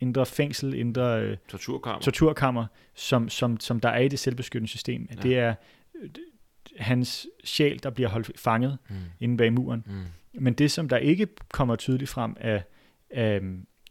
indre 0.00 0.26
fængsel, 0.26 0.74
indre 0.74 1.22
øh, 1.22 1.36
Torturkammer. 1.48 2.00
torturkammer, 2.00 2.66
som, 2.94 3.28
som, 3.28 3.60
som 3.60 3.80
der 3.80 3.88
er 3.88 4.00
i 4.00 4.08
det 4.08 4.18
selvbeskyttende 4.18 4.68
system. 4.68 5.08
Ja. 5.10 5.14
Det 5.22 5.38
er 5.38 5.54
øh, 6.02 6.08
hans 6.76 7.26
sjæl, 7.44 7.82
der 7.82 7.90
bliver 7.90 8.08
holdt 8.08 8.40
fanget 8.40 8.78
Mm. 8.88 8.96
inde 9.20 9.36
bag 9.36 9.52
muren. 9.52 9.84
Mm. 9.86 10.40
Men 10.40 10.54
det, 10.54 10.70
som 10.70 10.88
der 10.88 10.96
ikke 10.96 11.26
kommer 11.52 11.76
tydeligt 11.76 12.10
frem 12.10 12.36
af, 12.40 12.62
af, 13.10 13.40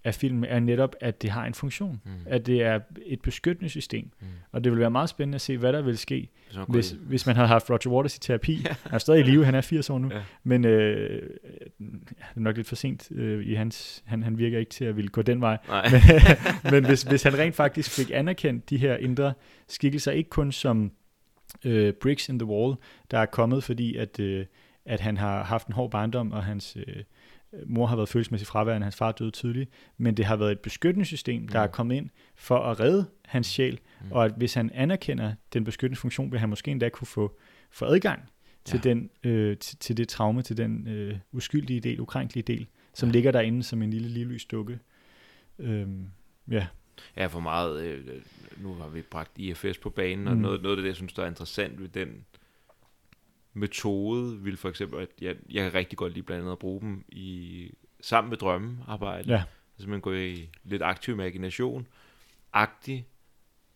af 0.07 0.15
filmen, 0.15 0.43
er 0.43 0.59
netop, 0.59 0.95
at 1.01 1.21
det 1.21 1.29
har 1.29 1.45
en 1.45 1.53
funktion. 1.53 2.01
Mm. 2.05 2.11
At 2.25 2.45
det 2.45 2.63
er 2.63 2.79
et 3.05 3.21
beskyttende 3.21 3.69
system. 3.69 4.11
Mm. 4.21 4.27
Og 4.51 4.63
det 4.63 4.71
vil 4.71 4.79
være 4.79 4.91
meget 4.91 5.09
spændende 5.09 5.35
at 5.35 5.41
se, 5.41 5.57
hvad 5.57 5.73
der 5.73 5.81
vil 5.81 5.97
ske, 5.97 6.29
Hvis 6.67 6.91
hvis, 6.91 7.25
man 7.25 7.35
havde 7.35 7.47
haft 7.47 7.69
Roger 7.69 7.95
Waters 7.95 8.15
i 8.17 8.19
terapi. 8.19 8.55
Han 8.83 8.93
er 8.93 8.97
stadig 8.97 9.19
i 9.19 9.23
live, 9.23 9.45
han 9.45 9.55
er 9.55 9.61
80 9.61 9.89
år 9.89 9.99
nu. 9.99 10.09
Ja. 10.11 10.21
Men 10.43 10.65
øh, 10.65 11.29
det 11.79 12.17
er 12.35 12.39
nok 12.39 12.55
lidt 12.55 12.67
for 12.67 12.75
sent 12.75 13.11
øh, 13.11 13.45
i 13.45 13.53
hans... 13.53 14.03
Han, 14.05 14.23
han 14.23 14.37
virker 14.37 14.59
ikke 14.59 14.71
til 14.71 14.85
at 14.85 14.95
ville 14.95 15.09
gå 15.09 15.21
den 15.21 15.41
vej. 15.41 15.57
Nej. 15.67 15.89
Men, 15.91 16.01
men 16.73 16.85
hvis, 16.85 17.03
hvis 17.03 17.23
han 17.23 17.37
rent 17.37 17.55
faktisk 17.55 17.91
fik 17.91 18.11
anerkendt 18.13 18.69
de 18.69 18.77
her 18.77 18.97
indre 18.97 19.33
skikkelser, 19.67 20.11
ikke 20.11 20.29
kun 20.29 20.51
som 20.51 20.91
øh, 21.65 21.93
bricks 21.93 22.29
in 22.29 22.39
the 22.39 22.45
wall, 22.45 22.75
der 23.11 23.19
er 23.19 23.25
kommet, 23.25 23.63
fordi 23.63 23.95
at, 23.95 24.19
øh, 24.19 24.45
at 24.85 24.99
han 24.99 25.17
har 25.17 25.43
haft 25.43 25.67
en 25.67 25.73
hård 25.73 25.91
barndom, 25.91 26.31
og 26.31 26.43
hans 26.43 26.77
øh, 26.87 27.03
mor 27.65 27.85
har 27.85 27.95
været 27.95 28.09
følelsesmæssigt 28.09 28.49
fraværende, 28.49 28.85
hans 28.85 28.95
far 28.95 29.11
døde 29.11 29.31
tidligt, 29.31 29.69
men 29.97 30.17
det 30.17 30.25
har 30.25 30.35
været 30.35 30.51
et 30.51 30.59
beskyttende 30.59 31.05
system, 31.05 31.47
der 31.47 31.59
Mm. 31.59 31.63
er 31.63 31.67
kommet 31.67 31.95
ind 31.95 32.09
for 32.35 32.57
at 32.59 32.79
redde 32.79 33.05
hans 33.25 33.47
sjæl, 33.47 33.79
Mm. 34.01 34.11
og 34.11 34.25
at 34.25 34.31
hvis 34.37 34.53
han 34.53 34.71
anerkender 34.73 35.33
den 35.53 35.63
beskyttende 35.63 35.99
funktion, 35.99 36.31
vil 36.31 36.39
han 36.39 36.49
måske 36.49 36.71
endda 36.71 36.89
kunne 36.89 37.07
få, 37.07 37.39
få 37.71 37.85
adgang 37.85 38.21
til, 38.65 38.81
Ja. 38.85 38.89
den, 38.89 39.09
øh, 39.23 39.57
til, 39.57 39.77
til 39.79 39.97
det 39.97 40.07
traume, 40.07 40.41
til 40.41 40.57
den 40.57 40.87
øh, 40.87 41.17
uskyldige 41.31 41.79
del, 41.79 41.99
ukrænkelige 42.01 42.43
del, 42.43 42.67
som 42.93 43.09
Ja. 43.09 43.13
ligger 43.13 43.31
derinde 43.31 43.63
som 43.63 43.81
en 43.81 43.89
lille 43.89 44.07
livløs 44.09 44.45
dukke. 44.45 44.79
Øhm, 45.59 46.07
ja, 46.51 46.67
Ja, 47.17 47.25
for 47.27 47.39
meget. 47.39 47.81
Øh, 47.83 48.07
øh, 48.07 48.21
nu 48.63 48.73
har 48.73 48.87
vi 48.87 49.01
bragt 49.01 49.31
IFS 49.37 49.77
på 49.77 49.89
banen, 49.89 50.27
og 50.27 50.35
Mm. 50.35 50.41
noget, 50.41 50.61
noget 50.61 50.77
af 50.77 50.81
det, 50.81 50.87
jeg 50.87 50.95
synes, 50.95 51.13
der 51.13 51.23
er 51.23 51.27
interessant 51.27 51.81
ved 51.81 51.87
den 51.89 52.25
metode, 53.57 54.39
vil 54.39 54.57
for 54.57 54.69
eksempel, 54.69 55.01
at 55.01 55.09
jeg, 55.21 55.35
jeg 55.49 55.63
kan 55.63 55.73
rigtig 55.73 55.97
godt 55.97 56.13
lide 56.13 56.23
blandt 56.23 56.41
andet 56.41 56.51
at 56.51 56.59
bruge 56.59 56.81
dem 56.81 57.05
i, 57.09 57.71
sammen 58.01 58.29
med 58.29 58.37
drømmearbejde. 58.37 59.33
Ja. 59.33 59.43
Altså 59.77 59.89
man 59.89 60.01
går 60.01 60.13
i 60.13 60.49
lidt 60.63 60.81
aktiv 60.81 61.13
imagination, 61.13 61.87
agtig, 62.53 63.07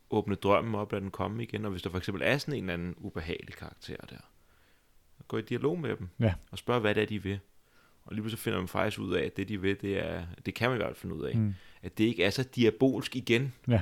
åbne 0.10 0.36
drømmen 0.36 0.76
op, 0.76 0.92
lad 0.92 1.02
den 1.02 1.12
komme 1.12 1.44
igen, 1.44 1.66
og 1.66 1.72
hvis 1.72 1.82
der 1.82 1.90
for 1.90 1.98
eksempel 1.98 2.24
er 2.26 2.38
sådan 2.38 2.54
en 2.54 2.64
eller 2.64 2.74
anden 2.74 2.96
ubehagelig 2.98 3.56
karakter 3.56 3.96
der, 4.10 4.18
så 5.18 5.24
gå 5.28 5.38
i 5.38 5.42
dialog 5.42 5.80
med 5.80 5.98
dem, 5.98 6.08
Ja. 6.20 6.34
og 6.52 6.58
spørg, 6.58 6.82
hvad 6.82 6.96
det 6.96 7.04
er, 7.04 7.08
de 7.08 7.24
vil. 7.24 7.40
Og 8.04 8.14
lige 8.14 8.22
pludselig 8.22 8.40
finder 8.40 8.60
man 8.60 8.68
faktisk 8.68 9.00
ud 9.00 9.14
af, 9.14 9.24
at 9.26 9.38
det, 9.38 9.50
de 9.50 9.62
vil, 9.62 9.82
det 9.82 10.00
er, 10.00 10.26
det 10.46 10.54
kan 10.54 10.70
man 10.70 10.78
i 10.78 10.82
hvert 10.82 10.88
fald 10.90 10.96
finde 10.96 11.16
ud 11.16 11.24
af, 11.24 11.36
mm. 11.38 11.54
at 11.82 11.98
det 11.98 12.04
ikke 12.04 12.24
er 12.24 12.30
så 12.30 12.44
diabolsk 12.44 13.16
igen. 13.16 13.54
Ja. 13.68 13.82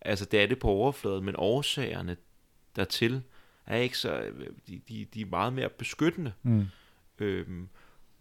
Altså, 0.00 0.24
det 0.24 0.42
er 0.42 0.46
det 0.46 0.58
på 0.58 0.68
overfladen, 0.68 1.24
men 1.24 1.34
årsagerne 1.38 2.16
dertil 2.76 3.22
er 3.70 3.76
ikke 3.76 3.98
så... 3.98 4.30
De, 4.68 4.80
de, 4.88 5.06
de 5.14 5.20
er 5.20 5.26
meget 5.26 5.52
mere 5.52 5.68
beskyttende. 5.68 6.32
Mm. 6.42 6.66
Øhm, 7.18 7.68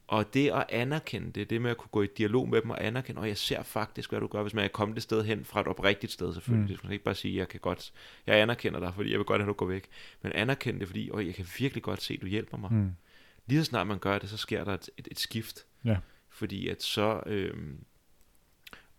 og 0.08 0.34
det 0.34 0.50
at 0.52 0.66
anerkende 0.70 1.32
det, 1.32 1.50
det 1.50 1.62
med 1.62 1.72
at 1.72 1.78
kunne 1.78 1.90
gå 1.92 2.02
i 2.02 2.08
dialog 2.18 2.50
med 2.50 2.62
dem 2.62 2.70
og 2.70 2.86
anerkende, 2.86 3.22
og 3.22 3.28
jeg 3.28 3.38
ser 3.38 3.64
faktisk, 3.64 4.10
hvad 4.10 4.20
du 4.20 4.28
gør, 4.28 4.42
hvis 4.42 4.54
man 4.54 4.64
er 4.64 4.68
kommet 4.68 4.98
et 4.98 5.04
sted 5.04 5.24
hen 5.24 5.46
fra 5.46 5.62
et 5.62 5.68
oprigtigt 5.68 6.12
sted 6.12 6.34
selvfølgelig. 6.34 6.66
Mm. 6.66 6.72
Man 6.72 6.78
skal 6.78 6.92
ikke 6.92 7.06
bare 7.06 7.16
sige, 7.16 7.38
jeg 7.38 7.48
kan 7.48 7.60
godt, 7.60 7.94
jeg 8.28 8.42
anerkender 8.42 8.80
dig, 8.80 8.94
fordi 8.96 9.12
jeg 9.12 9.20
vil 9.20 9.26
godt 9.26 9.42
have, 9.42 9.46
at 9.46 9.48
du 9.48 9.54
går 9.54 9.66
væk. 9.66 9.88
Men 10.22 10.32
anerkende 10.32 10.80
det, 10.80 10.88
fordi 10.88 11.10
og 11.14 11.26
jeg 11.26 11.36
kan 11.36 11.46
virkelig 11.60 11.84
godt 11.84 12.02
se, 12.02 12.14
at 12.14 12.22
du 12.22 12.28
hjælper 12.28 12.58
mig. 12.58 12.74
Mm. 12.74 12.92
Lige 13.48 13.60
så 13.60 13.66
snart 13.66 13.88
man 13.88 14.00
gør 14.00 14.20
det, 14.20 14.30
så 14.30 14.38
sker 14.38 14.64
der 14.64 14.74
et, 14.74 14.90
et, 14.98 15.08
et 15.12 15.20
skift. 15.20 15.66
Ja. 15.86 15.98
Fordi 16.30 16.68
at 16.68 16.84
så 16.84 17.22
øhm, 17.26 17.78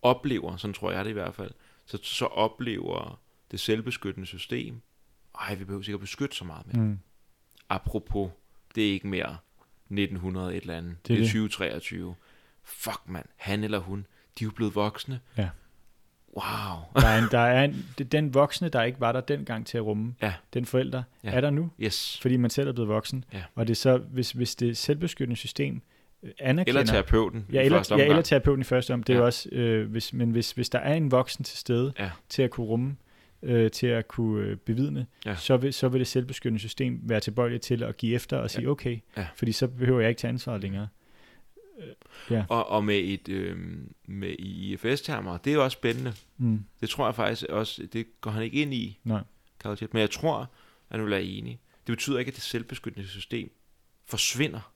oplever, 0.02 0.56
sådan 0.56 0.74
tror 0.74 0.92
jeg 0.92 1.04
det 1.04 1.10
i 1.10 1.14
hvert 1.14 1.34
fald, 1.34 1.50
så, 1.86 1.98
så 2.02 2.26
oplever 2.26 3.20
det 3.50 3.60
selvbeskyttende 3.60 4.26
system, 4.26 4.80
ej, 5.40 5.54
vi 5.54 5.64
behøver 5.64 5.82
sikkert 5.82 6.00
beskytte 6.00 6.36
så 6.36 6.44
meget 6.44 6.66
mere. 6.74 6.82
Mm. 6.84 6.98
Apropos, 7.68 8.30
det 8.74 8.88
er 8.88 8.92
ikke 8.92 9.08
mere 9.08 9.36
1900 9.90 10.56
et 10.56 10.60
eller 10.60 10.76
andet. 10.76 10.96
Det 11.02 11.08
Det 11.08 11.14
er 11.14 11.18
er, 11.18 11.22
det. 11.22 11.28
2023. 11.30 12.14
Fuck 12.64 13.00
mand, 13.06 13.26
han 13.36 13.64
eller 13.64 13.78
hun, 13.78 14.06
de 14.38 14.44
er 14.44 14.46
jo 14.46 14.50
blevet 14.50 14.74
voksne. 14.74 15.20
Ja. 15.38 15.48
Wow. 16.36 17.02
Der 17.02 17.08
er, 17.08 17.18
en, 17.18 17.24
der 17.36 17.38
er 17.38 17.64
en, 17.64 17.86
den 18.12 18.34
voksne, 18.34 18.68
der 18.68 18.82
ikke 18.82 19.00
var 19.00 19.12
der 19.12 19.20
dengang 19.20 19.66
til 19.66 19.78
at 19.78 19.84
rumme, 19.84 20.14
Ja. 20.22 20.34
den 20.54 20.64
forælder, 20.66 21.02
Ja. 21.24 21.30
er 21.30 21.40
der 21.40 21.50
nu, 21.50 21.70
Yes. 21.80 22.18
fordi 22.22 22.36
man 22.36 22.50
selv 22.50 22.68
er 22.68 22.72
blevet 22.72 22.88
voksen. 22.88 23.24
Ja. 23.32 23.42
Og 23.54 23.66
det 23.66 23.72
er 23.74 23.76
så, 23.76 23.96
hvis, 23.98 24.32
hvis 24.32 24.56
det 24.56 24.76
selvbeskyttende 24.76 25.36
system 25.36 25.82
øh, 26.22 26.30
anerkender... 26.38 26.80
Eller 26.80 26.92
terapeuten 26.92 27.46
Ja, 27.52 27.62
i 27.62 27.64
eller, 27.64 27.94
ja, 27.98 28.04
eller 28.04 28.22
terapeuten 28.22 28.60
i 28.60 28.64
første 28.64 28.94
om. 28.94 29.02
Det 29.02 29.12
er 29.12 29.16
Ja. 29.16 29.20
jo 29.20 29.26
også, 29.26 29.48
øh, 29.52 29.90
hvis, 29.90 30.12
men 30.12 30.30
hvis, 30.30 30.52
hvis 30.52 30.68
der 30.68 30.78
er 30.78 30.94
en 30.94 31.10
voksen 31.10 31.44
til 31.44 31.58
stede 31.58 31.92
Ja. 31.98 32.10
til 32.28 32.42
at 32.42 32.50
kunne 32.50 32.66
rumme, 32.66 32.96
øh, 33.42 33.70
til 33.70 33.86
at 33.86 34.08
kunne 34.08 34.44
øh, 34.46 34.56
bevidne, 34.56 35.06
Ja. 35.26 35.36
så, 35.36 35.56
vil, 35.56 35.72
så 35.74 35.88
vil 35.88 35.98
det 35.98 36.06
selvbeskyttende 36.06 36.60
system 36.60 37.00
være 37.02 37.20
tilbøjeligt 37.20 37.62
til 37.62 37.82
at 37.82 37.96
give 37.96 38.14
efter 38.14 38.36
og 38.36 38.50
sige, 38.50 38.68
okay, 38.68 38.98
Ja. 39.16 39.26
fordi 39.36 39.52
så 39.52 39.68
behøver 39.68 40.00
jeg 40.00 40.08
ikke 40.08 40.18
tage 40.18 40.28
ansvaret 40.28 40.60
længere. 40.62 40.88
Og, 42.48 42.66
og 42.68 42.84
med 42.84 42.98
et 42.98 43.28
øh, 43.28 43.58
med 44.06 44.30
IFS-termer, 44.38 45.36
det 45.38 45.50
er 45.50 45.54
jo 45.54 45.64
også 45.64 45.74
spændende. 45.74 46.12
Mm. 46.38 46.64
Det 46.80 46.88
tror 46.90 47.06
jeg 47.06 47.14
faktisk 47.14 47.44
også, 47.48 47.86
det 47.92 48.06
går 48.20 48.30
han 48.30 48.42
ikke 48.42 48.62
ind 48.62 48.74
i, 48.74 48.98
Nej. 49.04 49.22
Carl. 49.58 49.78
Men 49.92 50.00
jeg 50.00 50.10
tror, 50.10 50.38
at 50.40 50.46
han 50.90 51.02
vil 51.02 51.10
være 51.10 51.22
enig. 51.22 51.60
Det 51.86 51.92
betyder 51.92 52.18
ikke, 52.18 52.28
at 52.28 52.34
det 52.34 52.42
selvbeskyttende 52.42 53.08
system 53.08 53.50
forsvinder, 54.06 54.72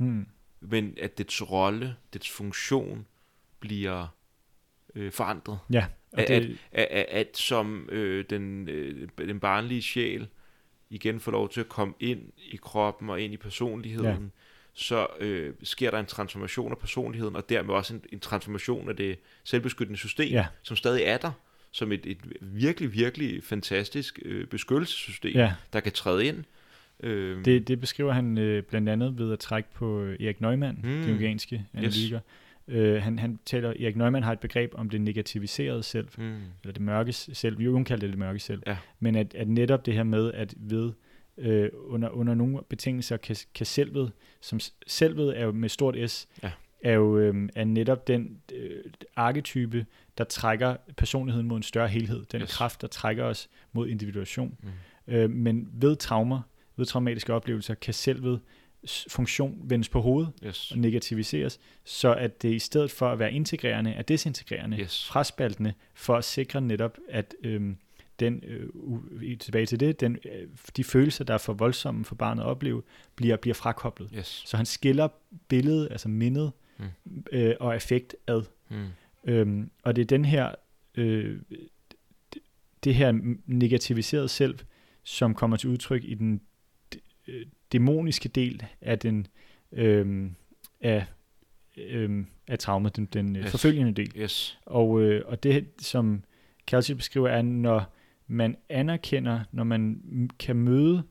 Mm. 0.00 0.26
men 0.60 0.94
at 1.02 1.18
dets 1.18 1.50
rolle, 1.50 1.96
dets 2.12 2.30
funktion 2.30 3.06
bliver 3.60 4.06
øh, 4.94 5.12
forandret. 5.12 5.58
Ja, 5.72 5.86
At, 6.22 6.28
det, 6.28 6.58
at, 6.72 6.88
at, 6.90 7.06
at, 7.08 7.36
som 7.36 7.88
øh, 7.92 8.24
den, 8.30 8.68
øh, 8.68 9.08
den 9.18 9.40
barnlige 9.40 9.82
sjæl 9.82 10.26
igen 10.90 11.20
får 11.20 11.32
lov 11.32 11.48
til 11.48 11.60
at 11.60 11.68
komme 11.68 11.94
ind 12.00 12.20
i 12.52 12.56
kroppen 12.62 13.10
og 13.10 13.20
ind 13.20 13.34
i 13.34 13.36
personligheden, 13.36 14.06
ja. 14.06 14.28
så 14.74 15.06
øh, 15.20 15.52
sker 15.62 15.90
der 15.90 15.98
en 15.98 16.06
transformation 16.06 16.72
af 16.72 16.78
personligheden, 16.78 17.36
og 17.36 17.48
dermed 17.48 17.74
også 17.74 17.94
en, 17.94 18.02
en 18.12 18.20
transformation 18.20 18.88
af 18.88 18.96
det 18.96 19.18
selvbeskyttende 19.44 19.98
system, 19.98 20.28
Ja. 20.32 20.46
som 20.62 20.76
stadig 20.76 21.02
er 21.02 21.16
der, 21.16 21.30
som 21.70 21.92
et, 21.92 22.06
et 22.06 22.18
virkelig, 22.40 22.92
virkelig 22.92 23.44
fantastisk 23.44 24.18
øh, 24.24 24.46
beskyttelsessystem, 24.46 25.32
ja, 25.34 25.52
der 25.72 25.80
kan 25.80 25.92
træde 25.92 26.26
ind. 26.26 26.44
Øh, 27.02 27.44
det, 27.44 27.68
det 27.68 27.80
beskriver 27.80 28.12
han 28.12 28.38
øh, 28.38 28.62
blandt 28.62 28.88
andet 28.88 29.18
ved 29.18 29.32
at 29.32 29.38
trække 29.38 29.68
på 29.74 30.00
øh, 30.02 30.20
Erik 30.20 30.40
Neumann, 30.40 30.78
Mm. 30.82 30.88
den 30.90 31.08
jungianske 31.08 31.64
analytiker. 31.74 32.20
Øh, 32.68 33.02
han, 33.02 33.18
han 33.18 33.38
taler, 33.46 33.68
Erik 33.70 33.96
Neumann 33.96 34.24
har 34.24 34.32
et 34.32 34.40
begreb 34.40 34.72
om 34.74 34.90
det 34.90 35.00
negativiserede 35.00 35.82
selv, 35.82 36.08
mm, 36.18 36.24
eller 36.62 36.72
det 36.72 36.80
mørke 36.82 37.12
selv, 37.12 37.60
Jung 37.60 37.86
kalder 37.86 38.00
det 38.00 38.10
det 38.10 38.18
mørke 38.18 38.38
selv, 38.38 38.62
Ja. 38.66 38.76
men 39.00 39.14
at, 39.16 39.34
at 39.34 39.48
netop 39.48 39.86
det 39.86 39.94
her 39.94 40.02
med, 40.02 40.32
at 40.32 40.54
ved 40.56 40.92
øh, 41.38 41.68
under, 41.74 42.08
under 42.08 42.34
nogle 42.34 42.58
betingelser 42.68 43.16
kan, 43.16 43.36
kan 43.54 43.66
selvet, 43.66 44.12
som 44.40 44.60
selvet 44.86 45.38
er 45.40 45.44
jo 45.44 45.52
med 45.52 45.68
stort 45.68 46.10
S, 46.10 46.28
Ja. 46.42 46.50
er 46.82 46.92
jo 46.92 47.18
øh, 47.18 47.48
er 47.54 47.64
netop 47.64 48.08
den 48.08 48.38
øh, 48.54 48.70
arketype, 49.16 49.86
der 50.18 50.24
trækker 50.24 50.76
personligheden 50.96 51.48
mod 51.48 51.56
en 51.56 51.62
større 51.62 51.88
helhed, 51.88 52.24
den 52.32 52.42
yes. 52.42 52.56
kraft, 52.56 52.80
der 52.80 52.86
trækker 52.88 53.24
os 53.24 53.48
mod 53.72 53.88
individuation. 53.88 54.56
mm, 54.62 54.68
Øh, 55.14 55.30
men 55.30 55.68
ved 55.72 55.96
traumer, 55.96 56.40
ved 56.76 56.86
traumatiske 56.86 57.34
oplevelser, 57.34 57.74
kan 57.74 57.94
selvet 57.94 58.40
funktion 59.08 59.58
vendes 59.64 59.88
på 59.88 60.00
hovedet 60.00 60.32
yes. 60.44 60.70
og 60.70 60.78
negativiseres, 60.78 61.60
så 61.84 62.14
at 62.14 62.42
det 62.42 62.52
i 62.52 62.58
stedet 62.58 62.90
for 62.90 63.08
at 63.08 63.18
være 63.18 63.32
integrerende, 63.32 63.90
er 63.90 64.02
desintegrerende, 64.02 64.78
Yes. 64.80 65.06
fraspaltende, 65.08 65.72
for 65.94 66.16
at 66.16 66.24
sikre 66.24 66.60
netop, 66.60 66.98
at 67.08 67.34
øhm, 67.44 67.76
den, 68.20 68.42
øh, 68.46 69.38
tilbage 69.38 69.66
til 69.66 69.80
det, 69.80 70.00
den, 70.00 70.18
øh, 70.24 70.48
de 70.76 70.84
følelser, 70.84 71.24
der 71.24 71.34
er 71.34 71.38
for 71.38 71.52
voldsomme 71.52 72.04
for 72.04 72.14
barnet 72.14 72.42
at 72.42 72.46
opleve, 72.48 72.82
bliver, 73.16 73.36
bliver 73.36 73.54
frakoblet. 73.54 74.10
Yes. 74.18 74.42
Så 74.46 74.56
han 74.56 74.66
skiller 74.66 75.08
billedet, 75.48 75.88
altså 75.90 76.08
mindet 76.08 76.52
Mm. 76.80 77.24
øh, 77.32 77.54
og 77.60 77.76
effekt 77.76 78.16
ad. 78.26 78.42
Mm. 78.68 78.86
Øhm, 79.24 79.70
og 79.82 79.96
det 79.96 80.02
er 80.02 80.06
den 80.06 80.24
her, 80.24 80.54
øh, 80.94 81.40
det, 82.32 82.42
det 82.84 82.94
her 82.94 83.36
negativiserede 83.46 84.28
selv, 84.28 84.58
som 85.04 85.34
kommer 85.34 85.56
til 85.56 85.68
udtryk 85.70 86.04
i 86.04 86.14
den 86.14 86.40
øh, 87.28 87.46
dæmoniske 87.72 88.28
del 88.28 88.62
af 88.80 88.98
den 88.98 89.26
øh, 89.72 90.30
af, 90.80 91.06
øh, 91.76 92.24
af 92.48 92.58
traumet, 92.58 92.96
den, 92.96 93.04
den 93.04 93.36
Yes. 93.36 93.44
yes. 93.44 93.50
forfølgende 93.50 93.92
del. 93.92 94.12
Yes. 94.16 94.58
Og, 94.66 95.02
øh, 95.02 95.22
og 95.26 95.42
det, 95.42 95.66
som 95.78 96.22
Kelsey 96.66 96.94
beskriver, 96.94 97.28
er, 97.28 97.42
når 97.42 97.94
man 98.26 98.56
anerkender, 98.68 99.40
når 99.52 99.64
man 99.64 100.00
kan 100.38 100.56
møde 100.56 101.02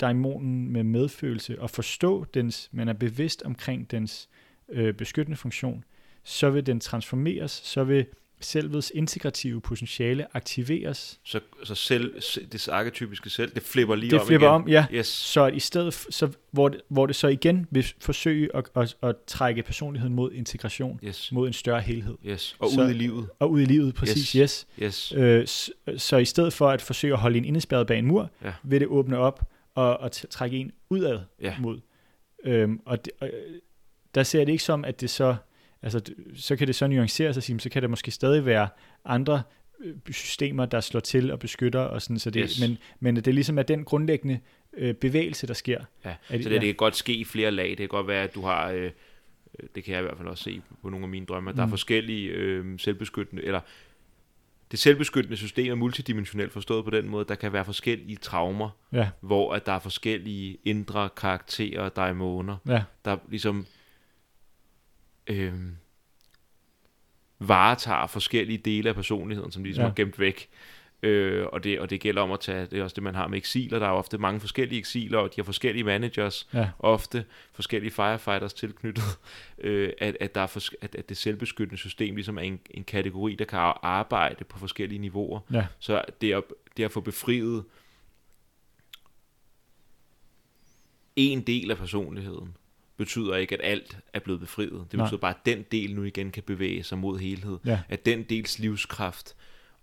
daimonen 0.00 0.72
med 0.72 0.82
medfølelse 0.84 1.60
og 1.60 1.70
forstå 1.70 2.24
dens, 2.24 2.68
man 2.72 2.88
er 2.88 2.92
bevidst 2.92 3.42
omkring 3.42 3.90
dens 3.90 4.28
øh, 4.68 4.94
beskyttende 4.94 5.36
funktion, 5.36 5.84
så 6.22 6.50
vil 6.50 6.66
den 6.66 6.80
transformeres, 6.80 7.50
så 7.50 7.84
vil 7.84 8.06
selvets 8.44 8.92
integrative 8.94 9.60
potentiale 9.60 10.26
aktiveres. 10.36 11.20
Så, 11.24 11.40
så 11.64 11.74
selv, 11.74 12.20
se- 12.20 12.46
det 12.46 12.68
arketypiske 12.68 13.30
selv, 13.30 13.54
det 13.54 13.62
flipper 13.62 13.94
lige 13.94 14.10
Det 14.10 14.20
om 14.20 14.26
flipper 14.26 14.46
igen. 14.46 14.54
om, 14.54 14.68
ja. 14.68 14.86
Yes. 14.92 15.06
Så 15.06 15.46
i 15.46 15.58
stedet, 15.58 15.94
så, 16.10 16.28
hvor, 16.50 16.68
det, 16.68 16.80
hvor 16.88 17.06
det 17.06 17.16
så 17.16 17.28
igen 17.28 17.66
vil 17.70 17.86
forsøge 18.00 18.56
at, 18.56 18.68
at, 18.76 18.96
at 19.02 19.16
trække 19.26 19.62
personligheden 19.62 20.14
mod 20.14 20.32
integration, 20.32 21.00
Yes. 21.04 21.32
mod 21.32 21.46
en 21.46 21.52
større 21.52 21.80
helhed. 21.80 22.14
Yes. 22.26 22.56
Og 22.58 22.70
Så- 22.70 22.80
ud 22.82 22.90
i 22.90 22.92
livet. 22.92 23.28
Og 23.38 23.50
ud 23.50 23.60
i 23.60 23.64
livet, 23.64 23.94
præcis, 23.94 24.32
yes. 24.32 24.66
Yes. 24.82 25.08
Yes. 25.08 25.12
Øh, 25.16 25.46
så, 25.46 25.72
så 25.96 26.16
i 26.16 26.24
stedet 26.24 26.52
for 26.52 26.68
at 26.70 26.82
forsøge 26.82 27.12
at 27.12 27.18
holde 27.20 27.38
en 27.38 27.44
indespærret 27.44 27.86
bag 27.86 27.98
en 27.98 28.06
mur, 28.06 28.30
Ja. 28.44 28.52
vil 28.62 28.80
det 28.80 28.88
åbne 28.88 29.18
op 29.18 29.48
og, 29.74 29.98
og 30.00 30.12
trække 30.12 30.56
en 30.56 30.72
udad 30.90 31.20
Ja. 31.42 31.54
mod. 31.58 31.80
Øhm, 32.44 32.80
og, 32.86 33.04
det, 33.04 33.12
og 33.20 33.28
øh, 33.28 33.32
der 34.14 34.22
ser 34.22 34.38
jeg 34.38 34.46
det 34.46 34.52
ikke 34.52 34.64
som, 34.64 34.84
at 34.84 35.00
det 35.00 35.10
så, 35.10 35.36
altså 35.84 36.00
så 36.36 36.56
kan 36.56 36.66
det 36.66 36.74
så 36.74 36.86
nuanceres 36.86 37.36
og 37.36 37.42
sige, 37.42 37.60
så 37.60 37.68
kan 37.68 37.82
der 37.82 37.88
måske 37.88 38.10
stadig 38.10 38.46
være 38.46 38.68
andre 39.04 39.42
øh, 39.84 39.94
systemer, 40.10 40.66
der 40.66 40.80
slår 40.80 41.00
til 41.00 41.30
og 41.32 41.38
beskytter, 41.38 41.80
og 41.80 42.02
sådan, 42.02 42.18
så 42.18 42.30
det, 42.30 42.42
Yes. 42.42 42.60
men, 42.60 42.78
men 43.00 43.16
at 43.16 43.24
det 43.24 43.34
ligesom 43.34 43.58
er 43.58 43.62
den 43.62 43.84
grundlæggende 43.84 44.40
øh, 44.76 44.94
bevægelse, 44.94 45.46
der 45.46 45.54
sker. 45.54 45.84
Ja. 46.04 46.10
Er 46.10 46.42
Så 46.42 46.48
det, 46.48 46.60
det 46.60 46.60
kan 46.62 46.74
godt 46.74 46.96
ske 46.96 47.14
i 47.14 47.24
flere 47.24 47.50
lag. 47.50 47.68
Det 47.68 47.76
kan 47.78 47.88
godt 47.88 48.06
være, 48.08 48.22
at 48.24 48.34
du 48.34 48.40
har, 48.42 48.70
øh, 48.70 48.82
øh, 48.84 48.90
det 49.74 49.84
kan 49.84 49.92
jeg 49.94 50.00
i 50.00 50.04
hvert 50.04 50.16
fald 50.16 50.28
også 50.28 50.44
se 50.44 50.62
på 50.82 50.88
nogle 50.88 51.04
af 51.04 51.08
mine 51.08 51.26
drømme, 51.26 51.50
at 51.50 51.56
der 51.56 51.62
er 51.62 51.66
Mm. 51.66 51.70
forskellige 51.70 52.28
øh, 52.28 52.78
selvbeskyttende, 52.78 53.44
eller 53.44 53.60
det 54.70 54.78
selvbeskyttende 54.78 55.36
system 55.36 55.70
er 55.70 55.74
multidimensionelt 55.74 56.52
forstået 56.52 56.84
på 56.84 56.90
den 56.90 57.08
måde, 57.08 57.24
der 57.28 57.34
kan 57.34 57.52
være 57.52 57.64
forskellige 57.64 58.16
traumer, 58.16 58.70
Ja, 58.92 59.08
hvor 59.20 59.54
at 59.54 59.66
der 59.66 59.72
er 59.72 59.78
forskellige 59.78 60.58
indre 60.64 61.08
karakterer, 61.16 61.88
daimoner, 61.88 62.56
ja, 62.68 62.82
der 63.04 63.16
ligesom 63.30 63.66
øh, 65.26 65.52
varetager 67.38 68.06
forskellige 68.06 68.58
dele 68.58 68.88
af 68.88 68.94
personligheden, 68.94 69.50
som 69.52 69.64
ligesom 69.64 69.84
Ja. 69.84 69.90
er 69.90 69.94
gemt 69.94 70.18
væk. 70.18 70.48
Øh, 71.02 71.46
og, 71.52 71.64
det, 71.64 71.80
og 71.80 71.90
det 71.90 72.00
gælder 72.00 72.22
om 72.22 72.32
at 72.32 72.40
tage, 72.40 72.66
det 72.66 72.78
er 72.78 72.82
også 72.82 72.94
det, 72.94 73.02
man 73.02 73.14
har 73.14 73.28
med 73.28 73.38
eksiler. 73.38 73.78
Der 73.78 73.86
er 73.86 73.90
ofte 73.90 74.18
mange 74.18 74.40
forskellige 74.40 74.78
eksiler, 74.78 75.18
og 75.18 75.28
de 75.30 75.34
har 75.36 75.42
forskellige 75.44 75.84
managers, 75.84 76.48
ja, 76.54 76.70
ofte 76.78 77.24
forskellige 77.52 77.90
firefighters 77.90 78.54
tilknyttet, 78.54 79.04
øh, 79.58 79.92
at, 79.98 80.16
at, 80.20 80.34
der 80.34 80.40
er 80.40 80.46
fors- 80.46 80.74
at, 80.80 80.94
at 80.94 81.08
det 81.08 81.16
selvbeskyttende 81.16 81.78
system 81.78 82.14
ligesom 82.14 82.38
er 82.38 82.42
en, 82.42 82.60
en 82.70 82.84
kategori, 82.84 83.34
der 83.34 83.44
kan 83.44 83.58
arbejde 83.82 84.44
på 84.44 84.58
forskellige 84.58 84.98
niveauer. 84.98 85.40
ja, 85.52 85.66
Så 85.78 86.04
det 86.20 86.32
at, 86.32 86.42
det 86.76 86.84
at 86.84 86.92
få 86.92 87.00
befriet 87.00 87.64
en 91.16 91.40
del 91.42 91.70
af 91.70 91.76
personligheden, 91.76 92.56
betyder 92.96 93.36
ikke, 93.36 93.54
at 93.54 93.60
alt 93.64 93.98
er 94.12 94.18
blevet 94.18 94.40
befriet. 94.40 94.86
Det 94.90 94.94
Nej. 94.94 95.06
betyder 95.06 95.20
bare, 95.20 95.34
at 95.34 95.46
den 95.46 95.64
del 95.72 95.94
nu 95.94 96.02
igen 96.02 96.30
kan 96.30 96.42
bevæge 96.42 96.82
sig 96.82 96.98
mod 96.98 97.18
helhed. 97.18 97.58
ja, 97.64 97.80
At 97.88 98.06
den 98.06 98.22
dels 98.22 98.58
livskraft 98.58 99.36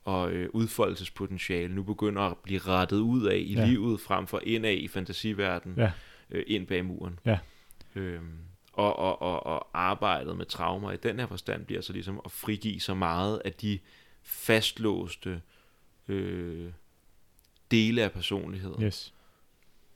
og 0.04 0.32
øh, 0.32 0.50
udfoldelsespotentiale 0.54 1.76
nu 1.76 1.84
begynder 1.84 2.22
at 2.22 2.38
blive 2.38 2.60
rettet 2.60 2.98
ud 2.98 3.26
af 3.26 3.38
i 3.38 3.54
ja. 3.54 3.66
livet, 3.66 4.00
frem 4.00 4.28
for 4.28 4.42
indad 4.44 4.74
i 4.74 4.88
fantasiverdenen, 4.88 5.78
ja, 5.78 5.92
øh, 6.30 6.44
ind 6.48 6.68
bag 6.68 6.86
muren. 6.86 7.20
Ja. 7.26 7.40
Øhm, 7.96 8.38
og, 8.74 9.00
og, 9.00 9.22
og, 9.22 9.46
og 9.46 9.68
arbejdet 9.74 10.38
med 10.38 10.46
traumer 10.46 10.92
i 10.92 10.98
den 10.98 11.20
her 11.20 11.28
forstand 11.28 11.66
bliver 11.66 11.82
så 11.82 11.94
ligesom 11.94 12.22
at 12.26 12.32
frigive 12.32 12.80
så 12.80 12.94
meget 12.94 13.42
af 13.46 13.54
de 13.54 13.80
fastlåste 14.24 15.42
øh, 16.08 16.72
dele 17.72 18.04
af 18.04 18.12
personligheden, 18.12 18.84
yes, 18.84 19.14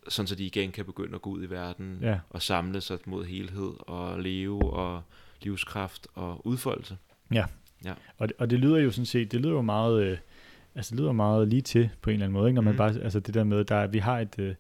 sådan 0.08 0.28
så 0.28 0.36
de 0.36 0.46
igen 0.46 0.72
kan 0.72 0.86
begynde 0.86 1.16
at 1.16 1.22
gå 1.22 1.30
ud 1.30 1.44
i 1.44 1.50
verden 1.50 1.98
ja. 2.02 2.20
og 2.30 2.42
samle 2.42 2.82
sig 2.82 2.98
mod 3.06 3.26
helhed 3.26 3.72
og 3.80 4.20
leve 4.20 4.74
og 4.74 5.02
livskraft 5.42 6.08
og 6.14 6.48
udfoldelse. 6.48 6.98
Og, 8.18 8.28
det, 8.28 8.38
og 8.40 8.50
det 8.50 8.60
lyder 8.60 8.78
jo 8.78 8.92
sådan 8.92 9.06
set, 9.06 9.32
det 9.32 9.42
lyder 9.42 9.54
jo 9.54 9.62
meget, 9.62 10.04
øh, 10.04 10.18
altså 10.76 10.92
det 10.92 11.00
lyder 11.00 11.12
meget 11.12 11.48
lige 11.48 11.62
til 11.62 11.90
på 12.02 12.10
en 12.10 12.14
eller 12.14 12.26
anden 12.26 12.34
måde, 12.34 12.48
ikke? 12.50 12.56
når 12.56 12.62
man 12.62 12.74
Mhm. 12.74 12.78
bare, 12.78 12.94
altså 13.04 13.20
det 13.20 13.34
der 13.34 13.44
med, 13.44 13.66
der, 13.66 13.76
er- 13.76 13.88
vi 13.88 14.00
har 14.00 14.20
et, 14.20 14.36
øh, 14.40 14.56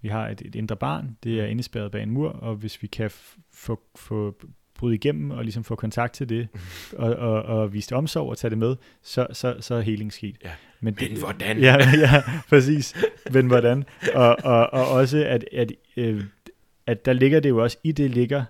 vi 0.00 0.08
har 0.08 0.28
et, 0.28 0.42
et 0.44 0.54
indre 0.54 0.76
barn, 0.76 1.16
det 1.24 1.40
er 1.40 1.46
indespærret 1.46 1.90
bag 1.90 2.02
en 2.02 2.10
mur, 2.10 2.28
og 2.30 2.54
hvis 2.56 2.82
vi 2.82 2.86
kan 2.86 3.10
få, 3.52 3.80
få 3.96 4.36
bryde 4.74 4.94
igennem 4.94 5.30
og 5.30 5.42
ligesom 5.42 5.64
få 5.64 5.74
kontakt 5.74 6.14
til 6.14 6.28
det, 6.28 6.48
og, 6.92 7.14
og, 7.14 7.42
og 7.42 7.72
vise 7.72 7.88
det 7.88 7.96
omsorg 7.96 8.28
og 8.28 8.38
tage 8.38 8.50
det 8.50 8.58
med, 8.58 8.76
så, 9.02 9.26
så, 9.32 9.56
så 9.60 9.74
er 9.74 9.80
heling 9.80 10.12
sket. 10.12 10.36
Ja. 10.44 10.50
Men, 10.80 10.96
Men 11.00 11.18
hvordan? 11.18 11.58
Ja, 11.58 11.76
ja, 12.06 12.22
præcis. 12.48 12.94
Men 13.32 13.46
hvordan? 13.46 13.84
Og, 14.14 14.36
og, 14.44 14.72
og 14.72 14.88
også, 14.88 15.24
at, 15.26 15.44
at, 15.52 15.72
øh, 15.96 16.24
at 16.86 17.04
der 17.04 17.12
ligger 17.12 17.40
det 17.40 17.48
jo 17.48 17.62
også, 17.62 17.78
i 17.84 17.92
det 17.92 18.10
ligger, 18.10 18.44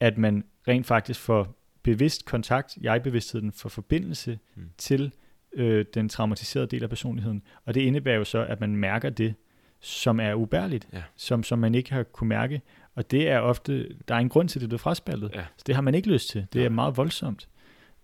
at 0.00 0.18
man 0.18 0.44
rent 0.68 0.86
faktisk 0.86 1.20
får 1.20 1.56
bevidst 1.82 2.24
kontakt, 2.24 2.78
jeg-bevidstheden, 2.80 3.52
for 3.52 3.68
forbindelse 3.68 4.38
mm. 4.54 4.62
til 4.78 5.12
øh, 5.52 5.84
den 5.94 6.08
traumatiserede 6.08 6.66
del 6.66 6.82
af 6.82 6.88
personligheden. 6.88 7.42
Og 7.64 7.74
det 7.74 7.80
indebærer 7.80 8.16
jo 8.16 8.24
så, 8.24 8.44
at 8.44 8.60
man 8.60 8.76
mærker 8.76 9.10
det, 9.10 9.34
som 9.80 10.20
er 10.20 10.34
ubærligt, 10.34 10.88
ja. 10.92 11.02
som, 11.16 11.42
som 11.42 11.58
man 11.58 11.74
ikke 11.74 11.92
har 11.92 12.02
kunne 12.02 12.28
mærke. 12.28 12.62
Og 12.96 13.10
det 13.10 13.28
er 13.28 13.38
ofte, 13.38 13.88
der 14.08 14.14
er 14.14 14.18
en 14.18 14.28
grund 14.28 14.48
til, 14.48 14.58
at 14.64 14.70
det 14.70 14.72
er 14.72 14.78
fraspaldet. 14.78 15.30
Ja. 15.34 15.44
Så 15.56 15.64
det 15.66 15.74
har 15.74 15.82
man 15.82 15.94
ikke 15.94 16.08
lyst 16.08 16.28
til. 16.28 16.46
Det 16.52 16.60
ja. 16.60 16.64
er 16.64 16.68
meget 16.68 16.96
voldsomt. 16.96 17.48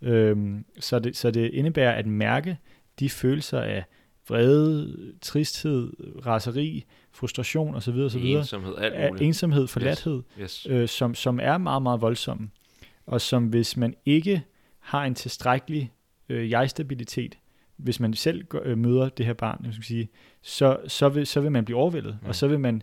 Øhm, 0.03 0.65
så, 0.81 0.99
det, 0.99 1.17
så 1.17 1.31
det 1.31 1.51
indebærer 1.51 1.93
at 1.93 2.07
mærke 2.07 2.59
de 3.01 3.11
følelser 3.11 3.61
af 3.61 3.85
vrede, 4.29 4.97
tristhed, 5.21 5.93
raseri, 6.27 6.85
frustration 7.13 7.75
osv. 7.75 7.95
osv. 7.95 8.21
Ensomhed, 8.25 8.75
alt 8.79 9.11
muligt. 9.11 9.27
Ensomhed, 9.27 9.67
forladthed, 9.67 10.23
yes. 10.41 10.63
Yes. 10.63 10.67
Øh, 10.71 10.89
som, 10.89 11.15
som 11.15 11.41
er 11.43 11.59
meget, 11.59 11.83
meget 11.83 12.01
voldsomme. 12.01 12.51
Og 13.07 13.21
som 13.21 13.47
hvis 13.47 13.77
man 13.77 13.95
ikke 14.07 14.43
har 14.79 15.05
en 15.05 15.15
tilstrækkelig 15.15 15.93
øh, 16.29 16.51
jeg-stabilitet, 16.51 17.39
hvis 17.77 18.01
man 18.01 18.15
selv 18.15 18.45
øh, 18.63 18.79
møder 18.79 19.09
det 19.09 19.27
her 19.27 19.33
barn, 19.33 19.61
jeg 19.65 19.73
skal 19.73 19.85
sige, 19.85 20.09
så, 20.43 20.77
så, 20.87 21.09
vil, 21.09 21.27
så 21.27 21.41
vil 21.41 21.53
man 21.53 21.65
blive 21.65 21.79
overvældet, 21.79 22.19
mm. 22.23 22.29
og 22.29 22.35
så 22.35 22.49
vil 22.49 22.61
man 22.61 22.83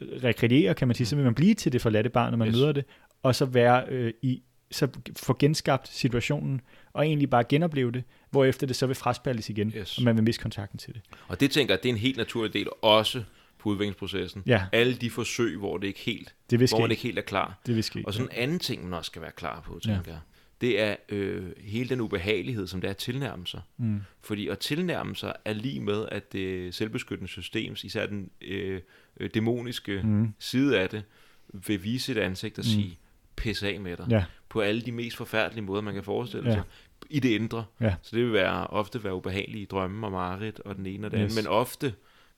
rekreere, 0.00 0.74
kan 0.74 0.88
man 0.88 0.94
sige, 0.94 1.04
mm. 1.04 1.08
så 1.08 1.16
vil 1.16 1.24
man 1.24 1.34
blive 1.34 1.54
til 1.54 1.72
det 1.72 1.82
forladte 1.82 2.10
barn, 2.10 2.32
når 2.32 2.38
man 2.38 2.48
yes. 2.48 2.54
møder 2.54 2.72
det, 2.72 2.84
og 3.22 3.34
så 3.34 3.44
være 3.44 3.84
øh, 3.88 4.12
i, 4.22 4.42
så 4.70 4.88
få 5.16 5.36
genskabt 5.38 5.88
situationen, 5.88 6.60
og 6.92 7.06
egentlig 7.06 7.30
bare 7.30 7.44
genopleve 7.44 7.92
det, 7.92 8.04
efter 8.44 8.66
det 8.66 8.76
så 8.76 8.86
vil 8.86 8.96
fraspaldes 8.96 9.50
igen, 9.50 9.72
yes. 9.76 9.98
og 9.98 10.04
man 10.04 10.16
vil 10.16 10.24
miste 10.24 10.42
kontakten 10.42 10.78
til 10.78 10.94
det. 10.94 11.02
Og 11.28 11.40
det 11.40 11.50
tænker 11.50 11.74
jeg, 11.74 11.82
det 11.82 11.88
er 11.88 11.92
en 11.92 11.98
helt 11.98 12.16
naturlig 12.16 12.52
del 12.52 12.68
også 12.82 13.22
på 13.58 13.68
udviklingsprocessen. 13.68 14.42
Ja. 14.46 14.66
Alle 14.72 14.94
de 14.94 15.10
forsøg, 15.10 15.58
hvor 15.58 15.78
det 15.78 15.86
ikke 15.86 16.00
helt, 16.00 16.34
det 16.50 16.70
hvor 16.70 16.80
man 16.80 16.90
ikke 16.90 17.02
helt 17.02 17.18
er 17.18 17.22
klar. 17.22 17.60
Det 17.66 17.74
vil 17.74 17.84
ske. 17.84 18.02
Og 18.06 18.14
sådan 18.14 18.28
en 18.32 18.38
anden 18.38 18.58
ting, 18.58 18.84
man 18.84 18.94
også 18.94 19.08
skal 19.08 19.22
være 19.22 19.30
klar 19.36 19.60
på, 19.60 19.78
tænker 19.82 20.02
ja. 20.06 20.12
jeg, 20.12 20.20
det 20.60 20.80
er 20.80 20.96
øh, 21.08 21.52
hele 21.58 21.88
den 21.88 22.00
ubehagelighed, 22.00 22.66
som 22.66 22.80
det 22.80 22.88
er 22.88 22.90
at 22.90 22.96
tilnærme 22.96 23.46
sig. 23.46 23.60
Mm. 23.76 24.00
Fordi 24.20 24.48
at 24.48 24.58
tilnærme 24.58 25.16
sig 25.16 25.34
er 25.44 25.52
lige 25.52 25.80
med, 25.80 26.06
at 26.12 26.32
det 26.32 26.74
selvbeskyttende 26.74 27.30
system, 27.30 27.76
især 27.84 28.06
den 28.06 28.30
øh, 28.40 28.80
øh, 29.20 29.30
dæmoniske 29.34 30.00
mm. 30.04 30.34
side 30.38 30.80
af 30.80 30.88
det, 30.88 31.02
vil 31.48 31.84
vise 31.84 32.12
et 32.12 32.18
ansigt 32.18 32.58
og 32.58 32.64
mm. 32.68 32.70
sige, 32.70 32.98
pisse 33.36 33.68
af 33.68 33.80
med 33.80 33.96
dig. 33.96 34.06
Ja. 34.10 34.24
På 34.48 34.60
alle 34.60 34.80
de 34.80 34.92
mest 34.92 35.16
forfærdelige 35.16 35.64
måder, 35.64 35.82
man 35.82 35.94
kan 35.94 36.04
forestille 36.04 36.48
ja. 36.48 36.54
sig. 36.54 36.62
I 37.10 37.20
det 37.20 37.28
indre. 37.28 37.64
Ja. 37.80 37.94
Så 38.02 38.16
det 38.16 38.24
vil 38.24 38.32
være, 38.32 38.66
ofte 38.66 39.04
være 39.04 39.14
ubehagelige 39.14 39.66
drømme 39.66 40.06
og 40.06 40.12
mareridt 40.12 40.60
og 40.60 40.76
den 40.76 40.86
ene 40.86 41.06
og 41.06 41.10
den 41.10 41.20
yes. 41.20 41.32
anden. 41.32 41.44
Men 41.44 41.52
ofte, 41.52 41.86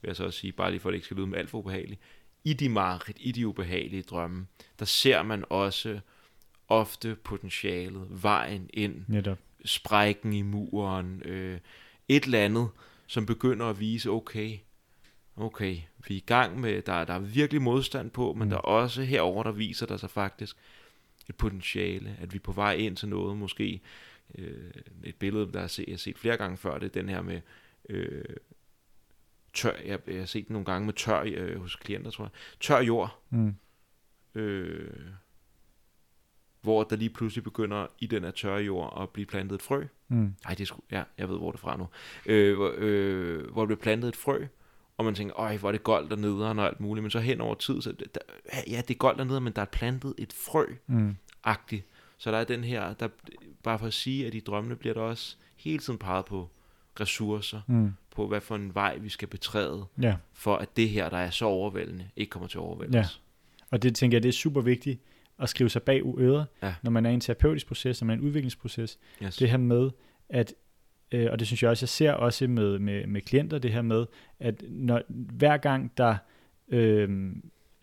vil 0.01 0.09
jeg 0.09 0.17
så 0.17 0.25
også 0.25 0.39
sige, 0.39 0.53
bare 0.53 0.71
lige 0.71 0.81
for 0.81 0.89
at 0.89 0.93
det 0.93 0.97
ikke 0.97 1.05
skal 1.05 1.17
lyde 1.17 1.27
med 1.27 1.39
alt 1.39 1.51
for 1.51 1.59
ubehageligt, 1.59 2.01
i 2.45 2.53
de 2.53 2.69
mareridt, 2.69 3.17
i 3.21 3.33
de 3.33 3.47
ubehagelige 3.47 4.03
drømme, 4.03 4.47
der 4.79 4.85
ser 4.85 5.23
man 5.23 5.45
også 5.51 6.01
ofte 6.69 7.17
potentialet, 7.25 8.07
vejen 8.23 8.71
ind, 8.75 9.05
Netop. 9.07 9.39
sprækken 9.65 10.33
i 10.33 10.43
muren, 10.43 11.23
øh, 11.25 11.59
et 12.09 12.25
eller 12.25 12.45
andet, 12.45 12.69
som 13.07 13.27
begynder 13.27 13.67
at 13.67 13.81
vise, 13.81 14.11
okay, 14.11 14.59
okay, 15.37 15.77
vi 16.09 16.15
er 16.15 16.19
i 16.19 16.25
gang 16.27 16.61
med, 16.61 16.83
der, 16.83 17.05
der 17.05 17.15
er 17.15 17.19
virkelig 17.19 17.63
modstand 17.63 18.11
på, 18.11 18.33
men 18.33 18.45
mm. 18.45 18.51
der 18.51 18.57
er 18.57 18.61
også 18.61 19.03
herover 19.03 19.43
der 19.43 19.53
viser 19.53 19.87
der 19.87 19.97
sig 19.97 20.11
faktisk 20.11 20.57
et 21.29 21.37
potentiale, 21.37 22.17
at 22.21 22.33
vi 22.33 22.37
er 22.37 22.43
på 22.43 22.53
vej 22.53 22.73
ind 22.73 22.97
til 22.97 23.09
noget, 23.09 23.37
måske 23.37 23.81
øh, 24.35 24.71
et 25.05 25.15
billede, 25.17 25.53
der 25.53 25.61
er 25.61 25.67
set, 25.67 25.87
jeg 25.87 25.93
har 25.93 25.99
set 25.99 26.19
flere 26.19 26.37
gange 26.37 26.57
før, 26.57 26.79
det 26.79 26.87
er 26.87 27.01
den 27.01 27.09
her 27.09 27.23
med 27.23 27.41
øh, 27.89 28.25
tør, 29.53 29.77
jeg, 29.85 29.99
jeg 30.07 30.19
har 30.19 30.27
set 30.27 30.49
den 30.49 30.53
nogle 30.53 30.67
gange 30.67 30.87
med 30.87 30.95
tør 30.95 31.23
øh, 31.27 31.61
hos 31.61 31.77
klienter, 31.77 32.11
tror 32.11 32.25
jeg, 32.25 32.31
tør 32.61 32.81
jord, 32.81 33.19
mm. 33.31 33.55
øh, 34.35 34.91
hvor 36.63 36.85
der 36.85 36.97
lige 36.97 37.11
pludselig 37.11 37.45
begynder 37.45 37.87
i 37.99 38.07
den 38.07 38.25
her 38.25 38.31
tørre 38.31 38.63
jord 38.63 38.99
at 39.03 39.11
blive 39.11 39.27
plantet 39.27 39.55
et 39.55 39.63
frø. 39.63 39.85
Mm. 40.09 40.35
Ej, 40.45 40.55
det 40.55 40.61
er 40.61 40.67
sgu, 40.67 40.81
ja, 40.91 41.03
jeg 41.19 41.29
ved, 41.29 41.39
hvor 41.39 41.51
det 41.51 41.59
er 41.59 41.61
fra 41.61 41.77
nu. 41.77 41.87
Øh, 42.27 42.57
hvor, 42.57 42.75
øh, 42.77 43.51
hvor 43.53 43.63
der 43.63 43.67
bliver 43.67 43.81
plantet 43.81 44.09
et 44.09 44.17
frø, 44.17 44.45
og 44.97 45.05
man 45.05 45.15
tænker, 45.15 45.41
øj, 45.41 45.57
hvor 45.57 45.69
er 45.69 45.73
det 45.73 45.83
goldt 45.83 46.11
dernede, 46.11 46.51
og 46.51 46.67
alt 46.67 46.81
muligt, 46.81 47.03
men 47.03 47.11
så 47.11 47.21
hen 47.21 47.41
over 47.41 47.55
tid, 47.55 47.83
så 47.83 47.93
der, 47.93 48.21
ja, 48.67 48.83
det 48.89 48.95
er 48.95 48.99
goldt 48.99 49.19
dernede, 49.19 49.41
men 49.41 49.53
der 49.53 49.63
er 49.63 49.67
plantet 49.67 50.15
et 50.19 50.33
frø-agtigt. 50.33 51.83
Mm. 51.83 51.93
Så 52.19 52.31
der 52.31 52.39
er 52.39 52.45
den 52.45 52.65
her, 52.65 52.95
der, 52.95 53.09
bare 53.63 53.79
for 53.79 53.87
at 53.87 53.93
sige, 53.93 54.27
at 54.27 54.35
i 54.35 54.41
drømmene 54.41 54.77
bliver 54.77 54.95
der 54.95 55.01
også 55.01 55.37
hele 55.57 55.79
tiden 55.79 55.99
peget 55.99 56.25
på 56.25 56.49
ressourcer, 57.01 57.61
mm. 57.67 57.93
på 58.11 58.27
hvad 58.27 58.41
for 58.41 58.57
en 58.57 58.75
vej 58.75 58.97
vi 58.97 59.09
skal 59.09 59.29
betræde, 59.29 59.87
ja. 60.03 60.17
for 60.33 60.57
at 60.57 60.77
det 60.77 60.89
her, 60.89 61.09
der 61.09 61.17
er 61.17 61.31
så 61.31 61.45
overvældende, 61.45 62.09
ikke 62.17 62.31
kommer 62.31 62.49
til 62.49 62.59
at 62.59 62.63
overvældes. 62.63 62.95
Ja. 62.95 63.05
Og 63.71 63.83
det 63.83 63.95
tænker 63.95 64.17
jeg, 64.17 64.23
det 64.23 64.29
er 64.29 64.33
super 64.33 64.61
vigtigt, 64.61 65.01
at 65.43 65.49
skrive 65.49 65.71
sig 65.71 65.83
bag 65.83 66.03
øret, 66.19 66.47
ja. 66.63 66.75
når 66.83 66.91
man 66.91 67.07
er 67.07 67.11
i 67.11 67.15
en 67.15 67.21
terapeutisk 67.21 67.67
proces, 67.67 68.01
når 68.01 68.07
man 68.07 68.19
er 68.19 68.21
i 68.21 68.23
en 68.23 68.27
udviklingsproces. 68.27 68.99
Yes. 69.23 69.37
Det 69.37 69.51
her 69.51 69.57
med, 69.57 69.91
at 70.29 70.55
øh, 71.13 71.29
og 71.31 71.39
det 71.39 71.47
synes 71.47 71.63
jeg 71.63 71.71
også, 71.71 71.83
jeg 71.83 71.89
ser 71.89 72.13
også 72.13 72.47
med, 72.47 72.79
med, 72.79 73.07
med 73.07 73.21
klienter, 73.21 73.59
det 73.59 73.73
her 73.73 73.83
med, 73.83 74.07
at 74.41 74.63
når, 74.69 75.03
hver 75.09 75.57
gang 75.57 75.93
der, 75.97 76.17
øh, 76.69 77.33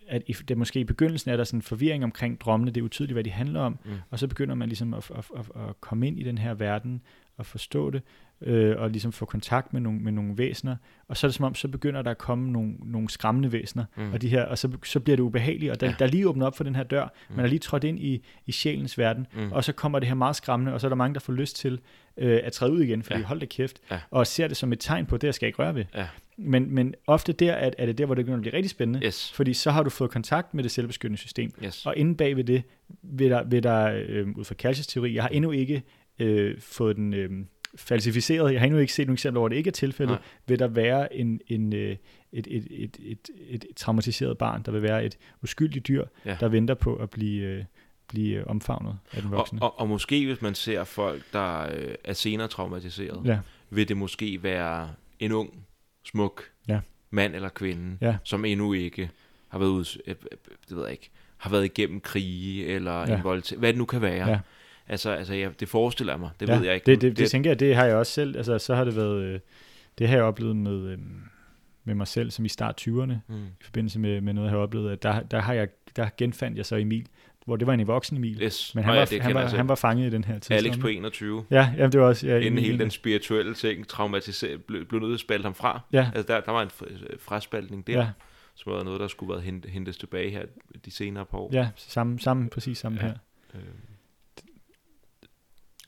at 0.07 0.23
i, 0.27 0.33
det 0.33 0.57
måske 0.57 0.79
i 0.79 0.83
begyndelsen 0.83 1.31
er 1.31 1.37
der 1.37 1.43
sådan 1.43 1.57
en 1.57 1.61
forvirring 1.61 2.03
omkring 2.03 2.41
drømmene, 2.41 2.71
det 2.71 2.81
er 2.81 2.85
utydeligt, 2.85 3.15
hvad 3.15 3.23
de 3.23 3.31
handler 3.31 3.59
om, 3.59 3.79
mm. 3.85 3.91
og 4.09 4.19
så 4.19 4.27
begynder 4.27 4.55
man 4.55 4.69
ligesom 4.69 4.93
at, 4.93 5.11
at, 5.17 5.25
at, 5.37 5.45
at 5.69 5.81
komme 5.81 6.07
ind 6.07 6.19
i 6.19 6.23
den 6.23 6.37
her 6.37 6.53
verden, 6.53 7.01
og 7.37 7.45
forstå 7.45 7.89
det, 7.89 8.01
øh, 8.41 8.75
og 8.77 8.89
ligesom 8.89 9.11
få 9.11 9.25
kontakt 9.25 9.73
med 9.73 9.81
nogle, 9.81 9.99
med 9.99 10.11
nogle 10.11 10.37
væsener, 10.37 10.75
og 11.07 11.17
så 11.17 11.27
er 11.27 11.29
det 11.29 11.35
som 11.35 11.45
om, 11.45 11.55
så 11.55 11.67
begynder 11.67 12.01
der 12.01 12.11
at 12.11 12.17
komme 12.17 12.51
nogle, 12.51 12.73
nogle 12.83 13.09
skræmmende 13.09 13.51
væsener, 13.51 13.85
mm. 13.97 14.13
og, 14.13 14.21
de 14.21 14.29
her, 14.29 14.43
og 14.43 14.57
så, 14.57 14.77
så 14.83 14.99
bliver 14.99 15.15
det 15.15 15.23
ubehageligt, 15.23 15.71
og 15.71 15.79
der, 15.81 15.87
ja. 15.87 15.95
der 15.99 16.05
er 16.05 16.09
lige 16.09 16.29
åbnet 16.29 16.47
op 16.47 16.57
for 16.57 16.63
den 16.63 16.75
her 16.75 16.83
dør, 16.83 17.03
mm. 17.29 17.35
man 17.35 17.45
er 17.45 17.49
lige 17.49 17.59
trådt 17.59 17.83
ind 17.83 17.99
i, 17.99 18.25
i 18.45 18.51
sjælens 18.51 18.97
verden, 18.97 19.27
mm. 19.33 19.51
og 19.51 19.63
så 19.63 19.73
kommer 19.73 19.99
det 19.99 20.07
her 20.07 20.15
meget 20.15 20.35
skræmmende, 20.35 20.73
og 20.73 20.81
så 20.81 20.87
er 20.87 20.89
der 20.89 20.95
mange, 20.95 21.13
der 21.13 21.19
får 21.19 21.33
lyst 21.33 21.55
til 21.55 21.79
øh, 22.17 22.39
at 22.43 22.51
træde 22.51 22.71
ud 22.71 22.81
igen, 22.81 23.03
fordi 23.03 23.19
ja. 23.19 23.25
hold 23.25 23.39
da 23.39 23.45
kæft, 23.45 23.79
ja. 23.91 23.99
og 24.11 24.27
ser 24.27 24.47
det 24.47 24.57
som 24.57 24.71
et 24.71 24.79
tegn 24.79 25.05
på, 25.05 25.15
at 25.15 25.21
det 25.21 25.27
jeg 25.27 25.35
skal 25.35 25.47
ikke 25.47 25.59
røre 25.59 25.75
ved. 25.75 25.85
Ja. 25.95 26.07
Men, 26.37 26.75
men 26.75 26.95
ofte 27.07 27.33
der 27.33 27.53
er, 27.53 27.71
er 27.77 27.85
det 27.85 27.97
der, 27.97 28.05
hvor 28.05 28.15
det 28.15 28.25
begynder 28.25 28.37
at 28.37 28.41
blive 28.41 28.53
rigtig 28.53 28.69
spændende, 28.69 29.05
yes. 29.05 29.31
fordi 29.31 29.53
så 29.53 29.71
har 29.71 29.83
du 29.83 29.89
fået 29.89 30.11
kontakt 30.11 30.53
med 30.53 30.63
det 30.63 30.71
selvbeskyttende 30.71 31.19
system, 31.19 31.51
yes. 31.63 31.85
og 31.85 31.97
inden 31.97 32.15
bag 32.15 32.35
ved 32.35 32.43
det, 32.43 32.63
vil 33.03 33.29
der, 33.29 33.43
vil 33.43 33.63
der 33.63 34.03
øh, 34.07 34.27
ud 34.35 34.43
fra 34.43 34.55
Kalsius 34.55 34.87
teori, 34.87 35.13
jeg 35.13 35.23
har 35.23 35.29
endnu 35.29 35.51
ikke 35.51 35.83
øh, 36.19 36.61
fået 36.61 36.95
den... 36.95 37.13
Øh, 37.13 37.29
falsificeret, 37.75 38.53
jeg 38.53 38.61
har 38.61 38.65
endnu 38.65 38.79
ikke 38.79 38.93
set 38.93 39.07
nogle 39.07 39.15
eksempler, 39.15 39.39
hvor 39.39 39.47
det 39.47 39.55
ikke 39.55 39.67
er 39.67 39.71
tilfældet, 39.71 40.13
Nej. 40.13 40.21
vil 40.47 40.59
der 40.59 40.67
være 40.67 41.15
en, 41.15 41.39
en, 41.47 41.73
øh, 41.73 41.97
et, 42.31 42.47
et, 42.47 42.67
et, 42.69 42.97
et, 42.99 43.29
et 43.49 43.65
traumatiseret 43.75 44.37
barn, 44.37 44.63
der 44.63 44.71
vil 44.71 44.81
være 44.81 45.05
et 45.05 45.17
uskyldigt 45.43 45.87
dyr, 45.87 46.05
ja. 46.25 46.37
der 46.39 46.47
venter 46.47 46.73
på 46.73 46.95
at 46.95 47.09
blive, 47.09 47.43
øh, 47.43 47.63
blive 48.07 48.47
omfavnet 48.47 48.97
af 49.11 49.21
den 49.21 49.31
voksne. 49.31 49.61
Og, 49.61 49.73
og, 49.73 49.79
og 49.79 49.87
måske 49.87 50.25
hvis 50.25 50.41
man 50.41 50.55
ser 50.55 50.83
folk, 50.83 51.23
der 51.33 51.61
øh, 51.61 51.95
er 52.03 52.13
senere 52.13 52.47
traumatiseret, 52.47 53.21
ja. 53.25 53.39
vil 53.69 53.87
det 53.87 53.97
måske 53.97 54.43
være 54.43 54.89
en 55.19 55.31
ung, 55.31 55.53
smuk 56.05 56.43
ja. 56.67 56.79
mand 57.09 57.35
eller 57.35 57.49
kvinde, 57.49 57.97
ja. 58.01 58.17
som 58.23 58.45
endnu 58.45 58.73
ikke 58.73 59.09
har 59.47 59.59
været 59.59 59.69
ud, 59.69 60.01
øh, 60.07 60.15
det 60.69 60.77
ved 60.77 60.83
jeg 60.83 60.91
ikke, 60.91 61.09
har 61.37 61.49
været 61.49 61.65
igennem 61.65 62.01
krige 62.01 62.65
eller 62.65 62.99
ja. 62.99 63.17
en 63.17 63.23
voldtægt, 63.23 63.59
hvad 63.59 63.69
det 63.69 63.77
nu 63.77 63.85
kan 63.85 64.01
være. 64.01 64.29
Ja 64.29 64.39
Altså, 64.87 65.09
altså 65.09 65.33
ja, 65.33 65.49
det 65.59 65.69
forestiller 65.69 66.13
jeg 66.13 66.19
mig. 66.19 66.29
Det 66.39 66.49
ja, 66.49 66.57
ved 66.57 66.65
jeg 66.65 66.75
ikke. 66.75 66.85
Det, 66.85 67.01
det, 67.01 67.11
det, 67.11 67.17
det, 67.17 67.29
tænker 67.29 67.49
jeg, 67.49 67.59
det 67.59 67.75
har 67.75 67.85
jeg 67.85 67.95
også 67.95 68.11
selv. 68.11 68.37
Altså, 68.37 68.57
så 68.57 68.75
har 68.75 68.83
det 68.83 68.95
været... 68.95 69.23
Øh, 69.23 69.39
det 69.97 70.07
har 70.07 70.15
jeg 70.15 70.23
oplevet 70.23 70.55
med, 70.55 70.87
øh, 70.87 70.97
med 71.83 71.95
mig 71.95 72.07
selv, 72.07 72.31
som 72.31 72.45
i 72.45 72.49
start 72.49 72.81
20'erne, 72.81 73.13
mm. 73.27 73.45
i 73.45 73.63
forbindelse 73.63 73.99
med, 73.99 74.21
med 74.21 74.33
noget, 74.33 74.47
jeg 74.47 74.57
har 74.57 74.63
oplevet. 74.63 74.91
At 74.91 75.03
der, 75.03 75.19
der, 75.21 75.39
har 75.39 75.53
jeg, 75.53 75.67
der 75.95 76.09
genfandt 76.17 76.57
jeg 76.57 76.65
så 76.65 76.75
Emil, 76.75 77.07
hvor 77.45 77.55
det 77.55 77.67
var 77.67 77.73
en 77.73 77.87
voksen 77.87 78.17
Emil. 78.17 78.41
Yes. 78.41 78.75
Men 78.75 78.83
han, 78.83 78.93
Nå, 78.93 78.99
var, 78.99 79.09
ja, 79.11 79.21
han, 79.21 79.35
var, 79.35 79.47
han 79.47 79.67
var 79.67 79.75
fanget 79.75 80.07
i 80.07 80.09
den 80.09 80.23
her 80.23 80.39
tid. 80.39 80.55
Alex 80.55 80.79
på 80.79 80.87
21. 80.87 81.45
Ja, 81.51 81.73
jamen, 81.77 81.91
det 81.91 81.99
var 81.99 82.07
også... 82.07 82.27
Ja, 82.27 82.37
Inden 82.37 82.59
hele 82.59 82.79
den 82.79 82.91
spirituelle 82.91 83.53
ting 83.53 83.87
traumatiseret, 83.87 84.63
blev, 84.63 84.85
blev 84.85 85.01
nødt 85.01 85.09
til 85.09 85.15
at 85.15 85.19
spalte 85.19 85.43
ham 85.43 85.53
fra. 85.53 85.81
Ja. 85.91 86.11
Altså, 86.15 86.33
der, 86.33 86.41
der 86.41 86.51
var 86.51 86.61
en 86.61 86.69
fraspaltning 87.19 87.87
der. 87.87 87.99
Ja 87.99 88.07
som 88.55 88.71
var 88.71 88.83
noget, 88.83 88.99
der 88.99 89.07
skulle 89.07 89.33
være 89.33 89.61
hentes 89.67 89.97
tilbage 89.97 90.29
her 90.29 90.45
de 90.85 90.91
senere 90.91 91.25
par 91.25 91.37
år. 91.37 91.49
Ja, 91.53 91.69
samme, 91.75 92.19
samme 92.19 92.49
præcis 92.49 92.77
samme 92.77 92.97
ja. 93.01 93.07
her. 93.07 93.13
Øh. 93.55 93.61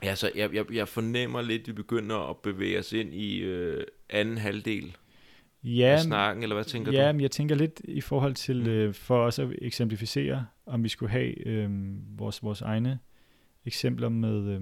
Ja, 0.04 0.16
så 0.16 0.32
jeg, 0.36 0.54
jeg, 0.54 0.66
jeg 0.74 0.88
fornemmer 0.88 1.42
lidt, 1.42 1.62
at 1.62 1.68
vi 1.68 1.74
begynder 1.74 2.30
at 2.30 2.38
bevæge 2.38 2.80
os 2.80 2.94
ind 2.94 3.14
i 3.14 3.40
øh, 3.40 3.84
anden 4.10 4.38
halvdel 4.38 4.98
ja, 5.64 5.86
af 5.86 6.00
snakken, 6.00 6.44
eller 6.44 6.56
hvad 6.56 6.66
tænker 6.66 6.92
ja, 6.92 7.12
du? 7.12 7.18
Ja, 7.18 7.22
jeg 7.22 7.32
tænker 7.32 7.56
lidt 7.56 7.82
i 7.84 8.02
forhold 8.02 8.34
til, 8.34 8.62
mm. 8.62 8.68
øh, 8.70 8.94
for 8.94 9.26
os 9.26 9.40
at 9.40 9.50
eksemplificere, 9.62 10.46
om 10.66 10.84
vi 10.84 10.90
skulle 10.90 11.12
have 11.12 11.48
øh, 11.48 11.70
vores, 12.20 12.44
vores 12.44 12.62
egne 12.62 13.00
eksempler 13.66 14.10
med... 14.10 14.50
Øh, 14.50 14.62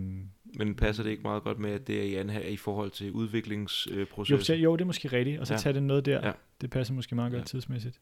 Men 0.58 0.76
passer 0.76 1.04
det 1.04 1.10
ikke 1.10 1.24
meget 1.24 1.44
godt 1.44 1.60
med, 1.60 1.72
at 1.72 1.88
det 1.88 2.00
er 2.00 2.04
i, 2.04 2.16
anden, 2.16 2.42
i 2.50 2.58
forhold 2.58 2.92
til 2.92 3.12
udviklingsprocessen? 3.12 4.56
Jo, 4.56 4.62
jo, 4.62 4.76
det 4.76 4.82
er 4.82 4.86
måske 4.86 5.08
rigtigt, 5.08 5.40
og 5.40 5.48
så 5.48 5.54
ja. 5.54 5.58
tage 5.58 5.74
det 5.74 5.84
noget 5.84 6.06
der. 6.06 6.28
Ja. 6.28 6.32
Det 6.62 6.70
passer 6.70 6.94
måske 6.94 7.16
meget 7.16 7.32
godt 7.32 7.42
ja. 7.42 7.46
tidsmæssigt. 7.46 8.02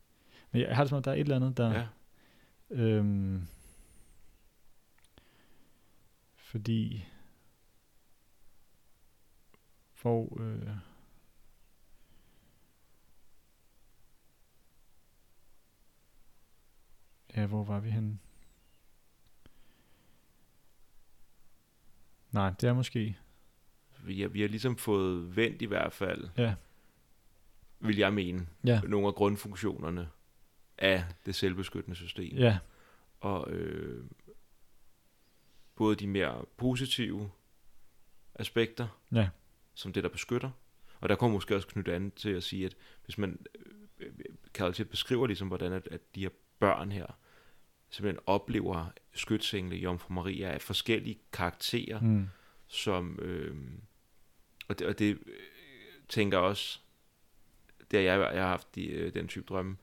Men 0.51 0.61
jeg 0.61 0.75
har 0.75 0.83
det 0.83 0.89
som 0.89 0.95
om, 0.95 1.03
der 1.03 1.11
er 1.11 1.15
et 1.15 1.19
eller 1.19 1.35
andet, 1.35 1.57
der... 1.57 1.73
Ja. 1.73 1.83
Øhm, 2.83 3.41
fordi 6.37 7.05
hvor 10.03 10.37
øh, 10.41 10.69
ja, 17.35 17.45
hvor 17.45 17.63
var 17.63 17.79
vi 17.79 17.89
henne? 17.89 18.19
Nej, 22.31 22.49
det 22.61 22.69
er 22.69 22.73
måske... 22.73 23.17
Vi 24.05 24.21
har, 24.21 24.27
vi 24.27 24.41
har 24.41 24.47
ligesom 24.47 24.77
fået 24.77 25.35
vendt 25.35 25.61
i 25.61 25.65
hvert 25.65 25.93
fald, 25.93 26.29
Ja. 26.37 26.55
vil 27.79 27.97
jeg 27.97 28.13
mene, 28.13 28.47
Ja. 28.65 28.81
nogle 28.81 29.07
af 29.07 29.15
grundfunktionerne 29.15 30.09
af 30.77 31.03
det 31.25 31.35
selvbeskyttende 31.35 31.95
system. 31.95 32.37
Ja. 32.37 32.57
Og 33.19 33.51
øh, 33.51 34.05
både 35.75 35.95
de 35.95 36.07
mere 36.07 36.45
positive 36.57 37.31
aspekter, 38.35 38.87
Ja. 39.11 39.29
Som 39.73 39.93
det, 39.93 40.03
der 40.03 40.09
beskytter. 40.09 40.49
Og 40.99 41.09
der 41.09 41.15
kommer 41.15 41.33
måske 41.33 41.55
også 41.55 41.67
knytte 41.67 41.95
an 41.95 42.11
til 42.11 42.29
at 42.29 42.43
sige, 42.43 42.65
at 42.65 42.75
hvis 43.05 43.17
man 43.17 43.45
øh, 43.99 44.11
Calciat 44.53 44.89
beskriver 44.89 45.27
ligesom, 45.27 45.47
hvordan 45.47 45.73
at, 45.73 45.87
at 45.91 46.15
de 46.15 46.21
her 46.21 46.29
børn 46.59 46.91
her 46.91 47.05
simpelthen 47.89 48.23
oplever 48.25 48.85
skytsengle 49.13 49.77
Jomfru 49.77 50.13
Maria 50.13 50.51
af 50.51 50.61
forskellige 50.61 51.19
karakterer, 51.33 51.99
Mm. 52.01 52.27
som 52.67 53.19
øh, 53.21 53.55
og 54.67 54.79
det, 54.79 54.87
og 54.87 54.99
det 54.99 55.17
øh, 55.25 55.33
tænker 56.09 56.37
også 56.37 56.79
det 57.91 57.99
har 57.99 58.17
jeg, 58.17 58.33
jeg 58.33 58.41
har 58.41 58.49
haft 58.49 58.75
de, 58.75 58.87
øh, 58.87 59.13
den 59.13 59.27
type 59.27 59.45
drømme 59.49 59.77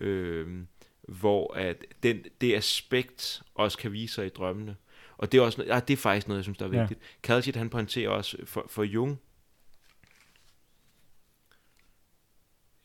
øh, 0.00 0.64
hvor 1.02 1.54
at 1.54 1.84
den, 2.02 2.24
det 2.40 2.54
aspekt 2.54 3.42
også 3.54 3.78
kan 3.78 3.92
vise 3.92 4.14
sig 4.14 4.26
i 4.26 4.28
drømmene 4.28 4.76
og 5.18 5.32
det 5.32 5.38
er 5.38 5.42
også 5.42 5.64
ja, 5.64 5.80
det 5.80 5.92
er 5.94 5.96
faktisk 5.96 6.28
noget 6.28 6.38
jeg 6.38 6.44
synes 6.44 6.58
der 6.58 6.64
er 6.64 6.68
vigtigt 6.80 7.00
ja. 7.00 7.06
Kalsit 7.22 7.56
han 7.56 7.70
pointerer 7.70 8.10
også 8.10 8.36
for, 8.44 8.66
for 8.68 8.82
Jung 8.82 9.20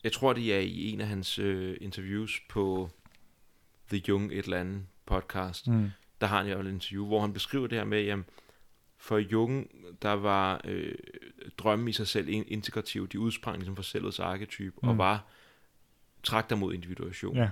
jeg 0.03 0.11
tror 0.11 0.33
det 0.33 0.53
er 0.55 0.59
i 0.59 0.89
en 0.89 1.01
af 1.01 1.07
hans 1.07 1.39
øh, 1.39 1.77
interviews 1.81 2.41
på 2.49 2.89
The 3.89 4.01
Jung 4.07 4.31
et 4.31 4.45
eller 4.45 4.59
andet 4.59 4.83
podcast 5.05 5.67
Mm. 5.67 5.89
der 6.21 6.27
har 6.27 6.37
han 6.43 6.51
jo 6.51 6.59
et 6.59 6.67
interview, 6.67 7.05
hvor 7.05 7.21
han 7.21 7.33
beskriver 7.33 7.67
det 7.67 7.77
her 7.77 7.85
med, 7.85 8.03
jamen, 8.03 8.25
for 8.97 9.17
Jung, 9.17 9.67
der 10.01 10.11
var 10.11 10.61
øh, 10.65 10.95
drømme 11.57 11.89
i 11.89 11.93
sig 11.93 12.07
selv 12.07 12.27
in- 12.29 12.43
integrative, 12.47 13.07
de 13.07 13.19
udsprang 13.19 13.57
ligesom 13.57 13.75
fra 13.75 13.83
selvets 13.83 14.19
arketype, 14.19 14.75
mm. 14.83 14.89
og 14.89 14.97
var 14.97 15.25
trakter 16.23 16.55
mod 16.55 16.73
individuation. 16.73 17.35
Ja. 17.37 17.49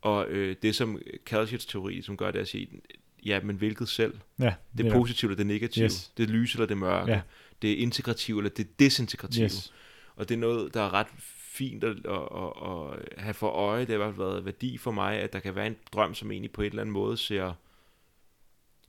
Og 0.00 0.28
øh, 0.28 0.56
det 0.62 0.74
som 0.74 1.00
Calciats 1.26 1.66
teori, 1.66 2.02
som 2.02 2.16
gør 2.16 2.30
det 2.30 2.38
at 2.38 2.48
sige, 2.48 2.68
ja, 3.26 3.40
men 3.40 3.56
hvilket 3.56 3.88
selv? 3.88 4.14
Ja. 4.38 4.54
Det 4.76 4.86
er 4.86 4.92
positivt 4.92 5.30
eller 5.30 5.36
det 5.36 5.46
negative? 5.46 5.84
Yes. 5.84 6.12
Det 6.16 6.22
er 6.22 6.26
lys 6.32 6.54
eller 6.54 6.66
det 6.66 6.78
mørke? 6.78 7.12
Ja. 7.12 7.20
Det 7.62 7.68
integrativt 7.68 8.38
eller 8.38 8.50
det 8.50 8.78
desintegrativt? 8.78 9.52
Yes. 9.52 9.72
Og 10.16 10.28
det 10.28 10.34
er 10.34 10.38
noget, 10.38 10.74
der 10.74 10.80
er 10.82 10.92
ret 10.94 11.06
fint 11.52 11.84
at, 11.84 11.96
at, 12.06 12.14
at, 12.14 12.98
at 12.98 13.22
have 13.22 13.34
for 13.34 13.48
øje. 13.48 13.80
Det 13.80 13.88
har 13.88 13.94
i 13.94 13.96
hvert 13.96 14.14
fald 14.14 14.26
været 14.26 14.44
værdi 14.44 14.78
for 14.78 14.90
mig, 14.90 15.18
at 15.18 15.32
der 15.32 15.40
kan 15.40 15.54
være 15.54 15.66
en 15.66 15.76
drøm, 15.92 16.14
som 16.14 16.30
egentlig 16.30 16.52
på 16.52 16.62
et 16.62 16.66
eller 16.66 16.82
andet 16.82 16.92
måde 16.92 17.16
ser... 17.16 17.52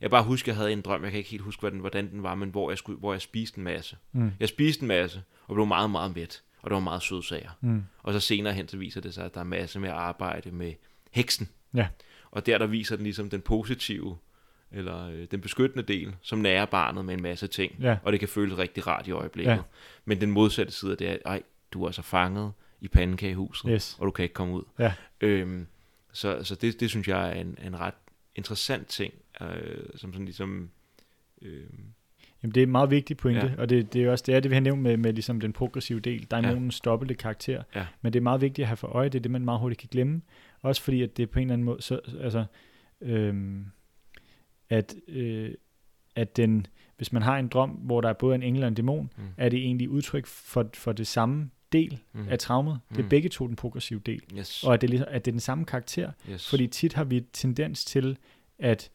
Jeg 0.00 0.10
bare 0.10 0.24
husker, 0.24 0.52
jeg 0.52 0.56
havde 0.56 0.72
en 0.72 0.80
drøm, 0.80 1.02
jeg 1.02 1.10
kan 1.10 1.18
ikke 1.18 1.30
helt 1.30 1.42
huske, 1.42 1.60
hvordan, 1.60 1.78
hvordan 1.78 2.10
den 2.10 2.22
var, 2.22 2.34
men 2.34 2.48
hvor 2.48 2.70
jeg, 2.70 2.78
skulle, 2.78 2.98
hvor 2.98 3.12
jeg 3.12 3.20
spiste 3.20 3.58
en 3.58 3.64
masse. 3.64 3.96
Mm. 4.12 4.30
Jeg 4.40 4.48
spiste 4.48 4.82
en 4.82 4.88
masse, 4.88 5.22
og 5.46 5.54
blev 5.54 5.66
meget, 5.66 5.90
meget 5.90 6.14
mæt. 6.16 6.42
Og 6.62 6.70
det 6.70 6.74
var 6.74 6.80
meget 6.80 7.02
søde 7.02 7.22
sager. 7.22 7.50
Mm. 7.60 7.84
Og 8.02 8.12
så 8.12 8.20
senere 8.20 8.54
hen, 8.54 8.68
så 8.68 8.76
viser 8.76 9.00
det 9.00 9.14
sig, 9.14 9.24
at 9.24 9.34
der 9.34 9.40
er 9.40 9.44
masser 9.44 9.80
med 9.80 9.88
at 9.88 9.94
arbejde 9.94 10.50
med 10.50 10.72
heksen. 11.10 11.48
Ja. 11.74 11.88
Og 12.30 12.46
der, 12.46 12.58
der 12.58 12.66
viser 12.66 12.96
den 12.96 13.04
ligesom 13.04 13.30
den 13.30 13.40
positive, 13.40 14.16
eller 14.72 15.08
øh, 15.08 15.26
den 15.30 15.40
beskyttende 15.40 15.82
del, 15.82 16.14
som 16.22 16.38
nærer 16.38 16.64
barnet 16.64 17.04
med 17.04 17.14
en 17.14 17.22
masse 17.22 17.46
ting. 17.46 17.76
Ja. 17.80 17.96
Og 18.02 18.12
det 18.12 18.20
kan 18.20 18.28
føles 18.28 18.58
rigtig 18.58 18.86
rart 18.86 19.06
i 19.06 19.10
øjeblikket. 19.10 19.52
Ja. 19.52 19.58
Men 20.04 20.20
den 20.20 20.30
modsatte 20.30 20.72
side 20.72 20.96
det 20.96 21.10
er, 21.10 21.16
ej, 21.24 21.42
du 21.74 21.84
er 21.84 21.90
så 21.90 22.02
fanget 22.02 22.52
i 22.80 22.88
pandekagehuset, 22.88 23.70
Yes. 23.74 23.96
og 24.00 24.06
du 24.06 24.10
kan 24.10 24.22
ikke 24.22 24.32
komme 24.32 24.54
ud. 24.54 24.62
Ja. 24.78 24.92
Øhm, 25.20 25.66
så 26.12 26.44
så 26.44 26.54
det, 26.54 26.80
det 26.80 26.90
synes 26.90 27.08
jeg 27.08 27.28
er 27.28 27.32
en, 27.40 27.58
en 27.64 27.80
ret 27.80 27.94
interessant 28.36 28.86
ting, 28.86 29.14
øh, 29.40 29.86
som 29.96 30.12
sådan 30.12 30.24
ligesom... 30.24 30.70
Øh, 31.42 31.62
Jamen, 32.42 32.54
det 32.54 32.60
er 32.60 32.66
en 32.66 32.72
meget 32.72 32.90
vigtig 32.90 33.16
pointe, 33.16 33.46
Ja. 33.46 33.62
og 33.62 33.68
det, 33.68 33.92
det 33.92 34.04
er 34.04 34.10
også 34.10 34.24
det, 34.26 34.34
er 34.34 34.40
det 34.40 34.50
vi 34.50 34.54
har 34.54 34.60
nævnt 34.60 34.82
med, 34.82 34.96
med 34.96 35.12
ligesom 35.12 35.40
den 35.40 35.52
progressive 35.52 36.00
del. 36.00 36.26
Der 36.30 36.36
er 36.36 36.40
Ja. 36.48 36.54
nogen 36.54 36.72
dobbelte 36.84 37.14
karakter, 37.14 37.62
Ja. 37.74 37.86
men 38.02 38.12
det 38.12 38.18
er 38.18 38.22
meget 38.22 38.40
vigtigt 38.40 38.64
at 38.64 38.68
have 38.68 38.76
for 38.76 38.88
øje, 38.88 39.08
det 39.08 39.18
er 39.18 39.22
det, 39.22 39.30
man 39.30 39.44
meget 39.44 39.60
hurtigt 39.60 39.80
kan 39.80 39.88
glemme. 39.92 40.22
Også 40.62 40.82
fordi, 40.82 41.02
at 41.02 41.16
det 41.16 41.30
på 41.30 41.38
en 41.38 41.42
eller 41.42 41.52
anden 41.52 41.64
måde, 41.64 41.82
så, 41.82 42.00
altså, 42.20 42.44
øhm, 43.00 43.64
at, 44.70 44.94
øh, 45.08 45.50
at 46.16 46.36
den, 46.36 46.66
hvis 46.96 47.12
man 47.12 47.22
har 47.22 47.38
en 47.38 47.48
drøm, 47.48 47.70
hvor 47.70 48.00
der 48.00 48.08
er 48.08 48.12
både 48.12 48.34
en 48.34 48.42
engel 48.42 48.62
og 48.62 48.68
en 48.68 48.74
dæmon, 48.74 49.10
mm, 49.16 49.24
er 49.36 49.48
det 49.48 49.58
egentlig 49.58 49.88
udtryk 49.90 50.26
for, 50.26 50.70
for 50.74 50.92
det 50.92 51.06
samme 51.06 51.50
del 51.74 51.98
mm, 52.12 52.26
af 52.28 52.38
traumet. 52.38 52.80
Det 52.90 52.98
er 52.98 53.02
Mm. 53.02 53.08
begge 53.08 53.28
to 53.28 53.46
den 53.46 53.56
progressive 53.56 54.00
del. 54.06 54.22
yes, 54.38 54.64
Og 54.64 54.74
at 54.74 54.80
det, 54.80 54.90
ligesom- 54.90 55.08
at 55.10 55.24
det 55.24 55.30
er 55.30 55.32
den 55.32 55.40
samme 55.40 55.64
karakter, 55.64 56.10
yes. 56.30 56.48
fordi 56.50 56.66
tit 56.66 56.92
har 56.92 57.04
vi 57.04 57.20
tendens 57.32 57.84
til 57.84 58.16
at 58.58 58.90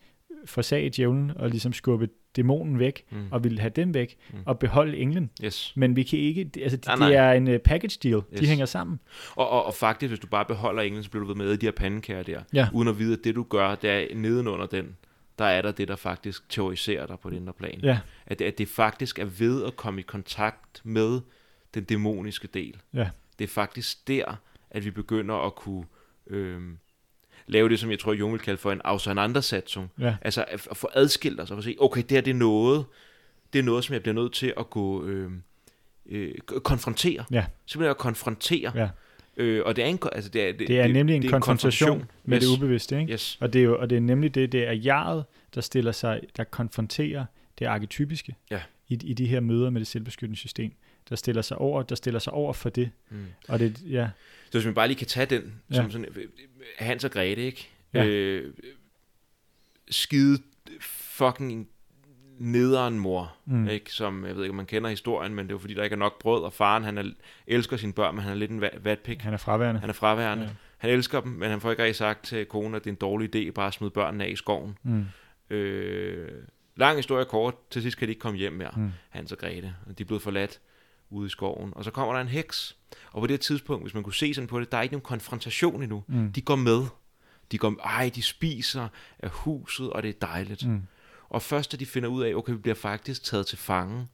forsage 0.46 0.90
djævlen 0.90 1.32
og 1.36 1.50
ligesom 1.50 1.74
skubbe 1.74 2.10
dæmonen 2.36 2.80
væk, 2.80 3.04
mm, 3.12 3.28
og 3.32 3.44
ville 3.44 3.60
have 3.60 3.70
dem 3.70 3.94
væk, 3.94 4.16
Mm. 4.34 4.40
og 4.46 4.60
beholde 4.60 4.98
englen. 4.98 5.30
yes. 5.44 5.74
Men 5.76 5.96
vi 5.96 6.04
kan 6.04 6.20
ikke, 6.20 6.44
det- 6.44 6.62
altså 6.64 6.78
det, 6.78 6.86
Nej, 6.86 6.96
det 6.96 7.02
nej. 7.02 7.12
er 7.14 7.34
en 7.34 7.48
uh, 7.48 7.58
package 7.58 8.00
deal, 8.04 8.22
Yes. 8.34 8.40
de 8.40 8.48
hænger 8.48 8.66
sammen. 8.66 9.00
Og, 9.36 9.50
og, 9.50 9.66
og 9.66 9.74
faktisk, 9.74 10.10
hvis 10.10 10.20
du 10.20 10.28
bare 10.28 10.46
beholder 10.46 10.82
englen, 10.82 11.04
så 11.04 11.10
bliver 11.10 11.24
du 11.24 11.28
ved 11.28 11.36
med 11.36 11.58
de 11.58 11.66
her 11.66 11.72
pandekager 11.72 12.24
der, 12.24 12.42
Ja. 12.54 12.68
uden 12.74 12.88
at 12.88 13.00
vide, 13.00 13.14
at 13.14 13.20
det 13.24 13.36
du 13.36 13.44
gør, 13.44 13.76
det 13.76 13.90
er 13.90 14.16
nedenunder 14.16 14.66
den, 14.66 14.96
der 15.40 15.46
er 15.46 15.62
der 15.62 15.72
det, 15.72 15.88
der 15.88 15.96
faktisk 15.96 16.50
terroriserer 16.50 17.06
dig 17.08 17.20
på 17.20 17.30
det 17.30 17.36
indre 17.36 17.54
plan. 17.54 17.80
Ja, 17.84 18.00
At, 18.26 18.40
det- 18.40 18.46
at 18.46 18.58
det 18.58 18.68
faktisk 18.68 19.20
er 19.20 19.26
ved 19.26 19.64
at 19.66 19.76
komme 19.76 20.00
i 20.00 20.04
kontakt 20.04 20.82
med 20.86 21.22
den 21.74 21.84
dæmoniske 21.84 22.48
del. 22.54 22.76
Ja. 22.94 23.10
Det 23.40 23.44
er 23.46 23.50
faktisk 23.50 24.08
der, 24.08 24.36
at 24.72 24.86
vi 24.86 24.92
begynder 24.92 25.36
at 25.36 25.56
kunne 25.56 25.86
øhm, 26.28 26.78
lave 27.48 27.70
det, 27.70 27.80
som 27.80 27.92
jeg 27.92 28.00
tror, 28.00 28.14
Jung 28.14 28.32
vil 28.34 28.42
kalde 28.42 28.58
for 28.58 28.72
en 28.72 28.82
auseinandersetzung. 28.84 29.92
ja, 30.00 30.16
Altså 30.22 30.46
at, 30.48 30.68
at 30.72 30.78
få 30.78 30.90
adskilt 30.94 31.40
os 31.40 31.52
og 31.52 31.58
få 31.58 31.62
se, 31.62 31.76
okay, 31.80 32.02
det 32.02 32.12
her 32.12 32.22
det 32.22 32.32
er 32.32 32.36
noget, 32.36 32.86
det 33.54 33.60
er 33.60 33.64
noget, 33.64 33.84
som 33.84 33.94
jeg 33.94 34.02
bliver 34.02 34.16
nødt 34.16 34.34
til 34.34 34.54
at 34.58 34.70
gå 34.70 35.06
øhm, 35.06 35.44
øh, 36.06 36.34
k- 36.52 36.60
konfrontere. 36.60 37.26
Ja. 37.32 37.46
Simpelthen 37.66 37.90
at 37.92 37.98
konfrontere. 37.98 38.72
ja. 38.76 38.90
Øh, 39.38 39.62
og 39.66 39.76
det 39.76 39.84
er, 39.84 39.88
en, 39.88 40.00
altså 40.12 40.30
det 40.30 40.48
er, 40.50 40.52
det, 40.54 40.68
Det 40.68 40.80
er 40.80 40.88
nemlig 40.88 41.16
en 41.16 41.22
det 41.22 41.32
konfrontation 41.32 42.06
med 42.24 42.38
yes. 42.38 42.48
det 42.48 42.58
ubevidste, 42.58 43.00
ikke? 43.02 43.14
Yes. 43.14 43.38
Og 43.42 43.54
det, 43.54 43.60
er 43.60 43.64
jo, 43.64 43.80
og 43.80 43.90
det 43.90 43.96
er 43.96 44.00
nemlig 44.02 44.36
det, 44.36 44.52
det 44.52 44.68
er 44.68 44.72
jaret, 44.72 45.26
der 45.56 45.62
stiller 45.62 45.92
sig, 45.92 46.22
der 46.38 46.44
konfronterer 46.44 47.26
det 47.60 47.66
arketypiske 47.66 48.36
Ja. 48.52 48.62
i, 48.88 48.94
i 49.04 49.14
de 49.14 49.26
her 49.28 49.40
møder 49.40 49.70
med 49.70 49.80
det 49.82 49.88
selvbeskyttende 49.88 50.38
system. 50.38 50.72
Der 51.10 51.16
stiller 51.16 51.41
sig 51.41 51.57
over, 51.57 51.84
der 51.84 51.95
stiller 51.95 52.20
sig 52.20 52.34
over 52.34 52.53
for 52.53 52.70
det. 52.70 52.91
Mm. 53.10 53.26
Og 53.47 53.60
det, 53.60 53.82
ja, 53.91 54.10
Så 54.45 54.57
hvis 54.57 54.66
man 54.66 54.74
bare 54.74 54.88
lige 54.88 54.97
kan 54.97 55.07
tage 55.07 55.26
den, 55.26 55.62
Ja. 55.72 55.76
som 55.76 55.91
sådan, 55.91 56.05
øh, 56.16 56.26
Hans 56.78 57.03
og 57.03 57.12
Grete, 57.12 57.41
ikke? 57.41 57.70
Ja. 57.93 58.05
Øh, 58.05 58.53
skide 59.89 60.38
fucking 60.82 61.70
nederen 62.39 62.99
mor, 62.99 63.36
Mm. 63.45 63.68
ikke? 63.68 63.91
Som, 63.93 64.26
jeg 64.26 64.36
ved 64.36 64.43
ikke, 64.43 64.49
om 64.51 64.55
man 64.55 64.66
kender 64.66 64.89
historien, 64.89 65.36
men 65.36 65.45
det 65.45 65.51
er 65.51 65.55
jo 65.55 65.60
fordi, 65.60 65.74
der 65.74 65.84
ikke 65.84 65.93
er 65.93 65.97
nok 65.97 66.20
brød, 66.22 66.43
og 66.43 66.53
faren, 66.53 66.84
han 66.84 66.97
er, 66.97 67.03
elsker 67.47 67.78
sine 67.78 67.93
børn, 67.93 68.16
men 68.16 68.24
han 68.24 68.32
er 68.32 68.36
lidt 68.36 68.51
en 68.51 68.64
va- 68.64 68.80
vatpik. 68.80 69.22
han 69.22 69.34
er 69.34 69.38
fraværende. 69.38 69.80
Han 69.82 69.89
er 69.89 69.93
fraværende. 69.93 70.43
Ja. 70.43 70.49
Ja. 70.49 70.55
Han 70.78 70.89
elsker 70.89 71.22
dem, 71.22 71.32
men 71.32 71.49
han 71.49 71.62
får 71.62 71.72
ikke 71.72 71.84
rigtig 71.84 71.95
sagt 71.95 72.26
til 72.26 72.45
konen, 72.45 72.76
at 72.76 72.84
det 72.84 72.89
er 72.89 72.93
en 72.93 72.97
dårlig 72.97 73.36
idé 73.36 73.51
bare 73.51 73.68
at 73.68 73.74
smide 73.74 73.91
børnene 73.91 74.26
af 74.26 74.30
i 74.30 74.36
skoven. 74.36 74.78
Mm. 74.84 75.05
Øh, 75.55 76.30
lang 76.76 76.97
historie 76.97 77.26
kort, 77.26 77.55
til 77.72 77.82
sidst 77.82 77.97
kan 77.97 78.07
de 78.07 78.12
ikke 78.12 78.20
komme 78.20 78.38
hjem 78.39 78.53
mere, 78.53 78.72
Mm. 78.76 78.89
Hans 79.10 79.32
og 79.32 79.38
Grete. 79.38 79.76
Og 79.88 79.97
de 79.97 80.03
er 80.03 80.05
blevet 80.07 80.22
forladt 80.24 80.60
ude 81.10 81.28
i 81.28 81.30
skoven. 81.30 81.74
Og 81.76 81.84
så 81.84 81.91
kommer 81.91 82.14
der 82.14 82.22
en 82.22 82.28
heks. 82.28 82.76
Og 83.12 83.22
på 83.22 83.28
det 83.28 83.41
tidspunkt, 83.41 83.84
hvis 83.84 83.93
man 83.93 84.03
kunne 84.03 84.14
se 84.14 84.34
sådan 84.34 84.47
på 84.47 84.60
det, 84.60 84.72
der 84.72 84.78
er 84.78 84.82
ikke 84.82 84.93
nogen 84.93 85.03
konfrontation 85.03 85.84
endnu. 85.84 86.03
Mm. 86.07 86.32
De 86.34 86.41
går 86.41 86.55
med. 86.55 86.86
De 87.51 87.57
går, 87.57 87.76
ej, 87.84 88.12
de 88.16 88.24
spiser 88.24 88.88
af 89.20 89.30
huset, 89.30 89.89
og 89.89 90.03
det 90.03 90.10
er 90.10 90.28
dejligt. 90.28 90.68
Mm. 90.68 90.82
Og 91.30 91.41
først 91.41 91.72
da 91.72 91.78
de 91.78 91.86
finder 91.86 92.10
ud 92.10 92.24
af, 92.24 92.34
okay, 92.34 92.51
vi 92.51 92.57
bliver 92.57 92.76
faktisk 92.76 93.24
taget 93.24 93.47
til 93.47 93.57
fange, 93.57 94.07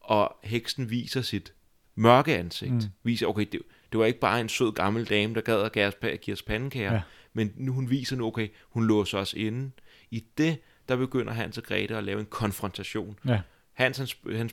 og 0.00 0.36
heksen 0.42 0.90
viser 0.90 1.22
sit 1.22 1.52
mørke 1.94 2.38
ansigt. 2.38 2.72
Mm. 2.72 2.82
Viser, 3.02 3.26
okay, 3.26 3.46
det, 3.52 3.60
det 3.92 4.00
var 4.00 4.06
ikke 4.06 4.20
bare 4.20 4.40
en 4.40 4.48
sød 4.48 4.72
gammel 4.72 5.08
dame, 5.08 5.34
der 5.34 5.40
gad 5.40 5.86
at 6.02 6.20
give 6.20 6.32
os, 6.32 6.42
pandekager, 6.42 6.92
ja. 6.92 7.02
men 7.32 7.52
nu 7.56 7.72
hun 7.72 7.90
viser 7.90 8.16
nu, 8.16 8.26
okay, 8.26 8.48
hun 8.70 8.86
låser 8.86 9.18
os 9.18 9.34
inde. 9.34 9.70
I 10.10 10.24
det, 10.38 10.58
der 10.88 10.96
begynder 10.96 11.32
Hans 11.32 11.58
og 11.58 11.64
Grete 11.64 11.96
at 11.96 12.04
lave 12.04 12.20
en 12.20 12.26
konfrontation. 12.26 13.18
Ja. 13.26 13.40
Hans, 13.80 14.16
han, 14.26 14.36
han 14.36 14.50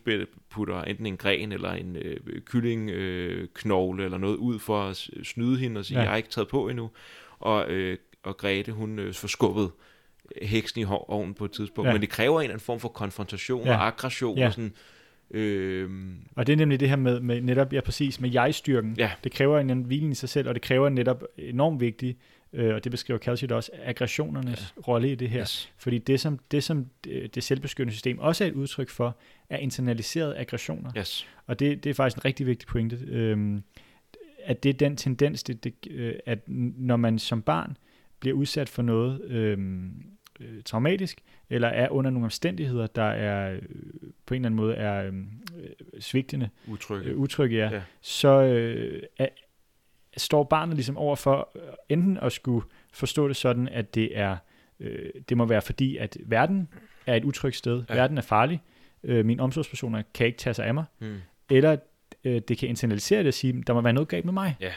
putter 0.50 0.82
enten 0.82 1.06
en 1.06 1.18
gren 1.18 1.52
eller 1.52 1.72
en 1.72 1.96
øh, 1.96 2.18
kyllingknogle 2.46 4.02
øh, 4.02 4.06
eller 4.06 4.18
noget 4.18 4.36
ud 4.36 4.60
for 4.60 4.84
at 4.84 5.10
snyde 5.24 5.58
hende 5.60 5.80
og 5.80 5.86
sige, 5.86 5.98
Ja. 5.98 6.02
jeg 6.04 6.10
har 6.12 6.18
ikke 6.18 6.30
taget 6.30 6.48
på 6.48 6.68
endnu. 6.70 6.90
Og, 7.40 7.70
øh, 7.72 7.98
og 8.24 8.38
Grete, 8.38 8.72
hun 8.72 9.00
øh, 9.00 9.14
får 9.14 9.28
skubbet 9.28 9.72
heksen 10.42 10.82
i 10.82 10.86
ovnen 10.90 11.34
på 11.34 11.46
et 11.46 11.52
tidspunkt. 11.52 11.88
Ja. 11.88 11.94
Men 11.94 12.02
det 12.02 12.10
kræver 12.10 12.40
en 12.40 12.44
eller 12.44 12.54
anden 12.54 12.66
form 12.66 12.80
for 12.80 12.90
konfrontation 12.90 13.66
Ja. 13.66 13.74
og 13.78 13.88
aggression. 13.88 14.38
Ja. 14.38 14.46
Og 14.48 14.54
sådan, 14.54 14.74
øh, 15.32 15.90
Og 16.36 16.48
det 16.48 16.54
er 16.54 16.58
nemlig 16.58 16.80
det 16.80 16.90
her 16.90 16.96
med, 16.96 17.20
med 17.20 17.42
netop, 17.42 17.74
ja 17.74 17.82
præcis, 17.82 18.20
med 18.22 18.32
jeg-styrken. 18.32 18.96
Ja. 18.98 19.12
Det 19.24 19.32
kræver 19.32 19.60
en 19.60 19.82
hvilen 19.82 20.12
i 20.12 20.16
sig 20.16 20.30
selv, 20.30 20.48
og 20.48 20.54
det 20.56 20.62
kræver 20.62 20.90
netop 20.90 21.24
enormt 21.38 21.80
vigtigt, 21.80 22.18
øh, 22.54 22.76
og 22.76 22.84
det 22.84 22.91
beskriver 22.91 23.20
Calciut 23.20 23.52
også, 23.52 23.72
aggressionernes 23.84 24.74
ja. 24.78 24.82
rolle 24.82 25.12
i 25.12 25.16
det 25.16 25.30
her. 25.30 25.41
yes. 25.41 25.74
Fordi 25.78 25.98
det 25.98 26.20
som, 26.20 26.39
det, 26.52 26.64
som 26.64 26.86
det, 27.04 27.36
det 27.36 27.43
selvbeskyttende 27.43 27.93
system 27.93 28.20
også 28.20 28.43
er 28.43 28.48
et 28.48 28.54
udtryk 28.54 28.89
for, 28.89 29.18
er 29.50 29.58
internaliserede 29.58 30.38
aggressioner. 30.38 30.91
Yes. 30.98 31.28
Og 31.45 31.60
det, 31.60 31.84
det 31.84 31.89
er 31.89 31.93
faktisk 31.93 32.18
en 32.18 32.26
rigtig 32.26 32.45
vigtig 32.48 32.68
pointe. 32.68 33.00
Øhm, 33.08 33.64
at 34.43 34.64
det 34.64 34.70
er 34.70 34.74
den 34.74 34.95
tendens, 34.98 35.43
det, 35.43 35.64
det, 35.64 35.74
øh, 35.91 36.16
at 36.26 36.39
når 36.48 36.95
man 36.95 37.20
som 37.20 37.41
barn 37.41 37.78
bliver 38.20 38.36
udsat 38.36 38.70
for 38.70 38.82
noget, 38.82 39.22
øhm, 39.22 39.91
øh, 40.39 40.64
traumatisk, 40.66 41.22
eller 41.50 41.68
er 41.68 41.89
under 41.89 42.12
nogle 42.12 42.26
omstændigheder, 42.26 42.88
der 42.88 43.04
er 43.04 43.54
øh, 43.54 43.62
på 44.26 44.34
en 44.34 44.41
eller 44.41 44.45
anden 44.45 44.56
måde 44.56 44.76
er 44.76 45.04
øh, 45.08 45.14
svigtende, 46.00 46.50
Utrygge. 46.68 47.10
øh, 47.10 47.18
utrygge, 47.18 47.58
ja, 47.58 47.70
Ja. 47.74 47.82
så 48.02 48.41
øh, 48.43 49.04
er, 49.18 49.28
står 50.18 50.43
barnet 50.43 50.76
ligesom 50.76 50.97
over 50.97 51.15
for 51.15 51.49
øh, 51.55 51.61
enten 51.89 52.18
at 52.18 52.32
skulle 52.32 52.65
forstå 52.93 53.28
det 53.28 53.36
sådan, 53.36 53.68
at 53.68 53.95
det 53.95 54.18
er 54.18 54.38
øh, 54.80 55.09
det 55.30 55.38
må 55.38 55.45
være 55.45 55.61
fordi, 55.61 55.97
at 55.97 56.18
verden 56.26 56.68
er 57.05 57.15
et 57.15 57.24
utrygt 57.24 57.55
sted, 57.55 57.84
Ja. 57.89 57.95
verden 57.95 58.18
er 58.18 58.22
farlig, 58.22 58.61
øh, 59.03 59.26
mine 59.26 59.41
omsorgspersoner 59.43 60.01
kan 60.13 60.26
ikke 60.28 60.38
tage 60.38 60.53
sig 60.53 60.65
af 60.65 60.74
mig, 60.74 60.86
Mm. 60.99 61.15
eller 61.49 61.78
øh, 62.24 62.41
det 62.47 62.57
kan 62.57 62.70
internalisere 62.70 63.20
det 63.20 63.28
og 63.28 63.34
sige, 63.34 63.63
der 63.68 63.74
må 63.74 63.82
være 63.82 63.93
noget 63.93 64.09
galt 64.09 64.26
med 64.26 64.34
mig. 64.34 64.55
Ja. 64.59 64.72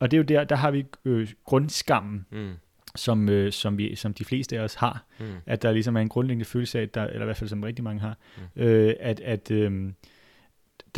Og 0.00 0.10
det 0.10 0.16
er 0.16 0.18
jo 0.18 0.24
der, 0.24 0.44
der 0.44 0.56
har 0.56 0.70
vi 0.70 0.84
øh, 1.04 1.28
grundskammen, 1.44 2.26
Mm. 2.30 2.52
som, 2.96 3.28
øh, 3.28 3.52
som, 3.52 3.78
vi, 3.78 3.94
som 3.96 4.14
de 4.14 4.24
fleste 4.24 4.58
af 4.58 4.62
os 4.62 4.74
har. 4.74 5.04
Mm. 5.20 5.26
At 5.46 5.62
der 5.62 5.72
ligesom 5.72 5.96
er 5.96 6.00
en 6.00 6.08
grundlæggende 6.08 6.44
følelse 6.44 6.78
af, 6.78 6.82
at 6.82 6.94
der, 6.94 7.04
eller 7.04 7.20
i 7.20 7.24
hvert 7.24 7.36
fald 7.36 7.50
som 7.50 7.62
rigtig 7.62 7.84
mange 7.84 8.00
har, 8.00 8.16
Mm. 8.56 8.62
øh, 8.62 8.94
at, 9.00 9.20
at 9.20 9.50
øh, 9.50 9.92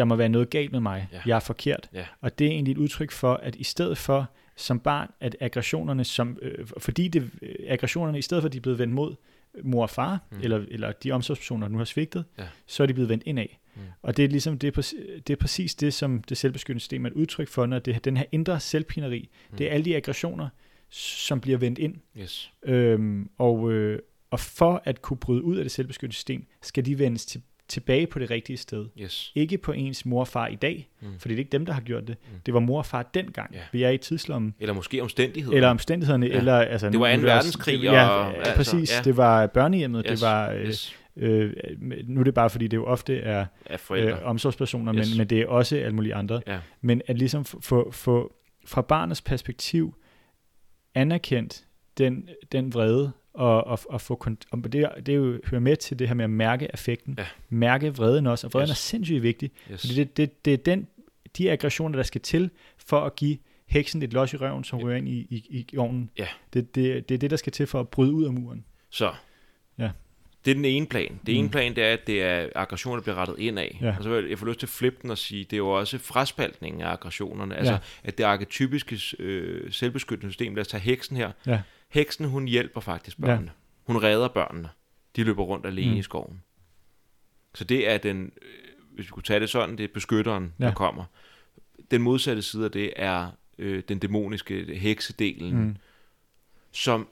der 0.01 0.07
må 0.07 0.16
være 0.16 0.28
noget 0.28 0.51
galt 0.51 0.72
med 0.72 0.80
mig. 0.80 1.09
Ja. 1.12 1.20
Jeg 1.26 1.36
er 1.36 1.40
forkert. 1.40 1.88
Ja. 1.94 2.05
Og 2.20 2.38
det 2.38 2.46
er 2.46 2.51
egentlig 2.51 2.72
et 2.72 2.78
udtryk 2.78 3.11
for, 3.11 3.34
at 3.34 3.57
i 3.57 3.64
stedet 3.64 3.98
for 3.98 4.30
som 4.57 4.80
barn, 4.80 5.11
at 5.20 5.36
aggressionerne, 5.40 6.05
som, 6.05 6.38
øh, 6.42 6.66
fordi 6.78 7.09
det, 7.09 7.30
øh, 7.42 7.55
aggressionerne, 7.66 8.18
i 8.18 8.22
stedet 8.22 8.42
for 8.42 8.46
at 8.48 8.53
de 8.53 8.57
er 8.59 8.62
blevet 8.62 8.78
vendt 8.78 8.94
mod 8.94 9.14
mor 9.64 9.82
og 9.82 9.90
far, 9.90 10.26
Mm. 10.30 10.38
eller, 10.42 10.64
eller 10.68 10.92
de 10.92 11.12
omsorgspersoner, 11.12 11.66
der 11.66 11.72
nu 11.72 11.78
har 11.78 11.84
svigtet, 11.84 12.24
Ja. 12.38 12.44
så 12.66 12.82
er 12.82 12.86
de 12.86 12.94
blevet 12.94 13.09
vendt 13.09 13.24
indad. 13.26 13.46
Mm. 13.76 13.80
Og 14.03 14.16
det 14.16 14.24
er 14.24 14.28
ligesom 14.28 14.59
det 14.59 14.76
er, 14.78 14.92
det 15.26 15.30
er 15.32 15.36
præcis 15.36 15.74
det, 15.74 15.94
som 15.94 16.22
det 16.22 16.36
selvbeskyttende 16.36 16.80
system 16.80 17.05
er 17.05 17.11
et 17.11 17.14
udtryk 17.14 17.48
for, 17.48 17.66
når 17.66 17.78
det, 17.78 18.05
den 18.05 18.16
her 18.16 18.24
indre 18.32 18.61
selvpineri, 18.61 19.28
Mm. 19.51 19.57
det 19.57 19.66
er 19.66 19.70
alle 19.70 19.84
de 19.84 19.96
aggressioner, 19.96 20.48
som 20.90 21.40
bliver 21.40 21.59
vendt 21.59 21.78
ind. 21.78 21.94
Yes. 22.18 22.53
Øhm, 22.62 23.30
og, 23.38 23.72
øh, 23.72 23.98
og 24.30 24.40
for 24.40 24.82
at 24.84 25.03
kunne 25.03 25.16
bryde 25.16 25.42
ud 25.42 25.57
af 25.57 25.64
det 25.64 25.72
selvbeskyttende 25.72 26.14
system, 26.14 26.46
skal 26.62 26.86
de 26.86 26.98
vendes 26.98 27.26
til, 27.26 27.42
tilbage 27.70 28.06
på 28.06 28.18
det 28.18 28.30
rigtige 28.30 28.56
sted. 28.56 28.86
Yes. 29.00 29.32
Ikke 29.34 29.58
på 29.58 29.72
ens 29.72 30.06
mor 30.06 30.20
og 30.20 30.28
far 30.28 30.46
i 30.46 30.54
dag, 30.54 30.88
Mm. 31.00 31.08
for 31.18 31.28
det 31.28 31.34
er 31.34 31.38
ikke 31.38 31.50
dem, 31.52 31.66
der 31.66 31.72
har 31.72 31.80
gjort 31.80 32.08
det. 32.08 32.16
Mm. 32.32 32.38
Det 32.46 32.54
var 32.54 32.60
mor 32.60 32.78
og 32.78 32.86
far 32.86 33.02
dengang. 33.14 33.54
Ja. 33.54 33.60
Vi 33.72 33.82
er 33.82 33.90
i 33.90 33.98
tidslommen. 33.98 34.54
Eller 34.60 34.74
måske 34.74 35.02
omstændigheder. 35.02 35.56
Eller 35.56 35.68
omstændighederne, 35.68 36.26
Ja. 36.26 36.32
ja. 36.32 36.38
eller... 36.38 36.54
Altså, 36.54 36.86
Det 36.86 36.92
var 36.92 36.98
nu 36.98 37.04
er 37.04 37.08
anden 37.08 37.26
også- 37.26 37.34
verdenskrig, 37.36 37.82
Ja, 37.82 38.08
og- 38.08 38.32
ja, 38.32 38.38
altså, 38.38 38.54
præcis. 38.54 38.92
ja. 38.96 39.02
Det 39.02 39.16
var 39.16 39.46
børnehjemmet, 39.46 40.04
yes. 40.10 40.20
det 40.20 40.26
var... 40.28 40.50
Øh, 40.50 40.66
yes. 40.66 40.96
øh, 41.16 41.52
nu 42.04 42.20
er 42.20 42.24
det 42.24 42.34
bare, 42.34 42.50
fordi 42.50 42.66
det 42.68 42.76
jo 42.76 42.84
ofte 42.84 43.18
er 43.18 43.46
forældre. 43.78 44.12
øh, 44.20 44.24
omsorgspersoner, 44.26 44.94
Yes. 44.94 45.08
men, 45.10 45.18
men 45.18 45.26
det 45.26 45.40
er 45.40 45.46
også 45.46 45.76
alle 45.76 45.94
mulige 45.96 46.14
andre. 46.14 46.40
Ja. 46.46 46.58
Men 46.80 47.02
at 47.06 47.18
ligesom 47.18 47.44
få, 47.44 47.60
få, 47.60 47.90
få 47.92 48.32
fra 48.66 48.82
barnets 48.82 49.22
perspektiv 49.22 49.94
anerkendt 50.94 51.64
den, 51.98 52.28
den 52.52 52.74
vrede, 52.74 53.12
og, 53.34 53.66
og, 53.66 53.78
og 53.88 54.00
få 54.00 54.14
kont- 54.26 54.46
og 54.50 54.72
det, 54.72 54.88
det 55.06 55.16
jo, 55.16 55.40
hører 55.46 55.60
med 55.60 55.76
til 55.76 55.98
det 55.98 56.08
her 56.08 56.14
med 56.14 56.24
at 56.24 56.30
mærke 56.30 56.72
affekten. 56.72 57.14
Ja. 57.18 57.24
Mærke 57.48 57.94
vreden 57.96 58.26
også, 58.26 58.46
og 58.46 58.52
vreden 58.54 58.68
Yes. 58.68 58.70
er 58.70 58.74
sindssygt 58.80 59.22
vigtig. 59.22 59.50
Yes. 59.72 59.80
Fordi 59.80 59.94
det, 59.94 60.16
det, 60.16 60.44
det 60.44 60.52
er 60.52 60.56
den, 60.56 60.86
de 61.38 61.50
aggressioner, 61.50 61.96
der 61.96 62.02
skal 62.02 62.20
til 62.20 62.50
for 62.86 63.00
at 63.00 63.16
give 63.16 63.38
heksen 63.66 64.02
et 64.02 64.12
los 64.12 64.32
i 64.32 64.36
røven, 64.36 64.64
som 64.64 64.78
Ja. 64.78 64.84
ryger 64.84 64.96
ind 64.96 65.08
i, 65.08 65.12
i, 65.30 65.66
i 65.72 65.76
ovnen. 65.76 66.10
Ja. 66.18 66.26
Det, 66.52 66.74
det, 66.74 67.08
det 67.08 67.14
er 67.14 67.18
det, 67.18 67.30
der 67.30 67.36
skal 67.36 67.52
til 67.52 67.66
for 67.66 67.80
at 67.80 67.88
bryde 67.88 68.12
ud 68.12 68.24
af 68.24 68.32
muren. 68.32 68.64
Så. 68.90 69.12
Ja. 69.78 69.90
Det 70.44 70.50
er 70.50 70.54
den 70.54 70.64
ene 70.64 70.86
plan. 70.86 71.20
Det 71.26 71.34
ene 71.38 71.44
Mm. 71.46 71.50
plan, 71.50 71.76
det 71.76 71.84
er, 71.84 71.92
at 71.92 72.06
det 72.06 72.22
er 72.22 72.48
aggressioner, 72.54 72.96
der 72.96 73.02
bliver 73.02 73.14
rettet 73.16 73.38
ind 73.38 73.58
af. 73.58 73.78
Ja. 73.82 73.94
Og 73.98 74.02
så 74.04 74.10
vil 74.10 74.20
jeg, 74.22 74.30
jeg 74.30 74.38
får 74.38 74.46
lyst 74.46 74.58
til 74.60 74.66
at 74.66 74.70
flippe 74.70 74.98
den 75.02 75.10
og 75.10 75.18
sige, 75.18 75.44
det 75.44 75.52
er 75.52 75.56
jo 75.56 75.68
også 75.70 75.98
fraspaltningen 75.98 76.82
af 76.82 76.88
aggressionerne. 76.92 77.56
Altså, 77.56 77.72
Ja. 77.72 77.78
at 78.04 78.18
det 78.18 78.24
arketypiske 78.24 78.98
øh, 79.18 79.72
selvbeskyttende 79.72 80.32
system, 80.32 80.54
lad 80.54 80.60
os 80.60 80.68
tage 80.68 80.80
heksen 80.80 81.16
her. 81.16 81.30
Ja. 81.46 81.60
Heksen, 81.91 82.24
hun 82.24 82.49
hjælper 82.49 82.80
faktisk 82.80 83.20
børnene. 83.20 83.51
Hun 83.84 84.03
redder 84.03 84.28
børnene. 84.28 84.68
De 85.16 85.24
løber 85.24 85.43
rundt 85.43 85.66
alene 85.66 85.93
Mm. 85.93 85.99
i 85.99 86.03
skoven. 86.03 86.43
Så 87.55 87.64
det 87.64 87.91
er 87.91 87.99
den, 87.99 88.32
øh, 88.43 88.49
hvis 88.95 89.07
vi 89.07 89.11
kunne 89.11 89.22
tage 89.22 89.41
det 89.41 89.51
sådan, 89.51 89.78
det 89.78 89.84
er 89.84 89.88
beskytteren, 89.95 90.53
ja. 90.59 90.64
Ja. 90.64 90.68
der 90.68 90.74
kommer. 90.74 91.05
Den 91.91 92.03
modsatte 92.03 92.43
side 92.43 92.64
af 92.64 92.70
det 92.70 92.93
er 92.97 93.30
øh, 93.59 93.82
den 93.88 93.99
dæmoniske 93.99 94.74
heksedelen, 94.78 95.55
mm. 95.57 95.61
Mm. 95.62 95.76
som 96.72 97.09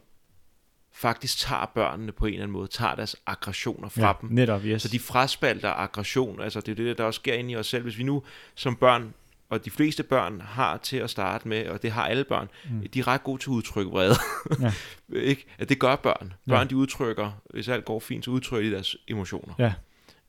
faktisk 0.93 1.39
tager 1.39 1.67
børnene 1.75 2.13
på 2.13 2.27
en 2.27 2.33
eller 2.33 2.43
anden 2.43 2.53
måde, 2.53 2.69
tager 2.69 2.95
deres 2.95 3.17
aggressioner 3.27 3.89
fra 3.89 4.07
Ja, 4.07 4.13
dem. 4.21 4.29
netop, 4.33 4.63
yes. 4.65 4.83
Så 4.83 4.89
de 4.89 4.99
fraspalter 4.99 5.69
aggression, 5.71 6.41
altså 6.41 6.61
det 6.61 6.73
er 6.73 6.77
det, 6.85 6.99
der 6.99 7.05
også 7.05 7.19
sker 7.21 7.35
inde 7.35 7.51
i 7.53 7.57
os 7.57 7.67
selv. 7.67 7.83
Hvis 7.83 7.99
vi 7.99 8.03
nu 8.03 8.23
som 8.55 8.77
børn, 8.77 9.15
og 9.51 9.65
de 9.65 9.71
fleste 9.71 10.03
børn 10.03 10.41
har 10.41 10.77
til 10.77 10.97
at 10.97 11.11
starte 11.11 11.49
med, 11.49 11.69
og 11.69 11.83
det 11.83 11.91
har 11.93 12.07
alle 12.07 12.25
børn, 12.25 12.49
mm. 12.71 12.89
de 12.89 12.99
er 13.01 13.09
ret 13.09 13.25
gode 13.25 13.43
til 13.43 13.51
at 13.51 13.55
udtrykke 13.55 13.91
vrede. 13.91 14.15
Ja. 14.61 14.73
ikke? 15.21 15.47
At 15.59 15.69
det 15.69 15.79
gør 15.79 15.97
børn. 15.97 16.33
Børn, 16.49 16.59
Ja. 16.59 16.65
de 16.65 16.77
udtrykker, 16.77 17.31
hvis 17.51 17.69
alt 17.69 17.85
går 17.85 18.01
fint, 18.01 18.25
så 18.25 18.31
udtrykker 18.31 18.71
de 18.71 18.75
deres 18.75 18.97
emotioner. 19.09 19.55
Ja. 19.59 19.73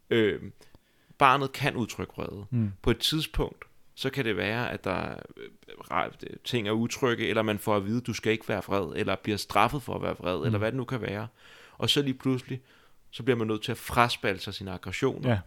Øh, 0.09 0.41
barnet 1.17 1.51
kan 1.51 1.75
udtrykke 1.75 2.13
vrede. 2.17 2.45
Mm. 2.49 2.71
På 2.81 2.91
et 2.91 2.97
tidspunkt, 2.99 3.65
så 3.95 4.09
kan 4.09 4.25
det 4.25 4.37
være, 4.37 4.71
at 4.71 4.83
der 4.83 4.91
er 4.91 5.15
øh, 5.37 5.45
re- 5.91 6.35
ting 6.45 6.67
er 6.67 6.71
utrygge, 6.71 7.27
eller 7.27 7.41
man 7.41 7.59
får 7.59 7.75
at 7.75 7.85
vide, 7.85 7.97
at 7.97 8.07
du 8.07 8.13
skal 8.13 8.31
ikke 8.31 8.49
være 8.49 8.61
vred, 8.67 8.93
eller 8.95 9.15
bliver 9.15 9.37
straffet 9.37 9.83
for 9.83 9.95
at 9.95 10.01
være 10.01 10.15
vred, 10.19 10.37
mm. 10.37 10.45
eller 10.45 10.57
hvad 10.59 10.71
det 10.71 10.77
nu 10.77 10.83
kan 10.85 11.01
være. 11.01 11.27
Og 11.77 11.89
så 11.89 12.01
lige 12.01 12.13
pludselig, 12.13 12.61
så 13.11 13.23
bliver 13.23 13.37
man 13.37 13.47
nødt 13.47 13.61
til 13.63 13.71
at 13.71 13.77
fraspalte 13.77 14.43
sig 14.43 14.53
sine 14.53 14.71
aggressioner. 14.71 15.29
Ja. 15.29 15.39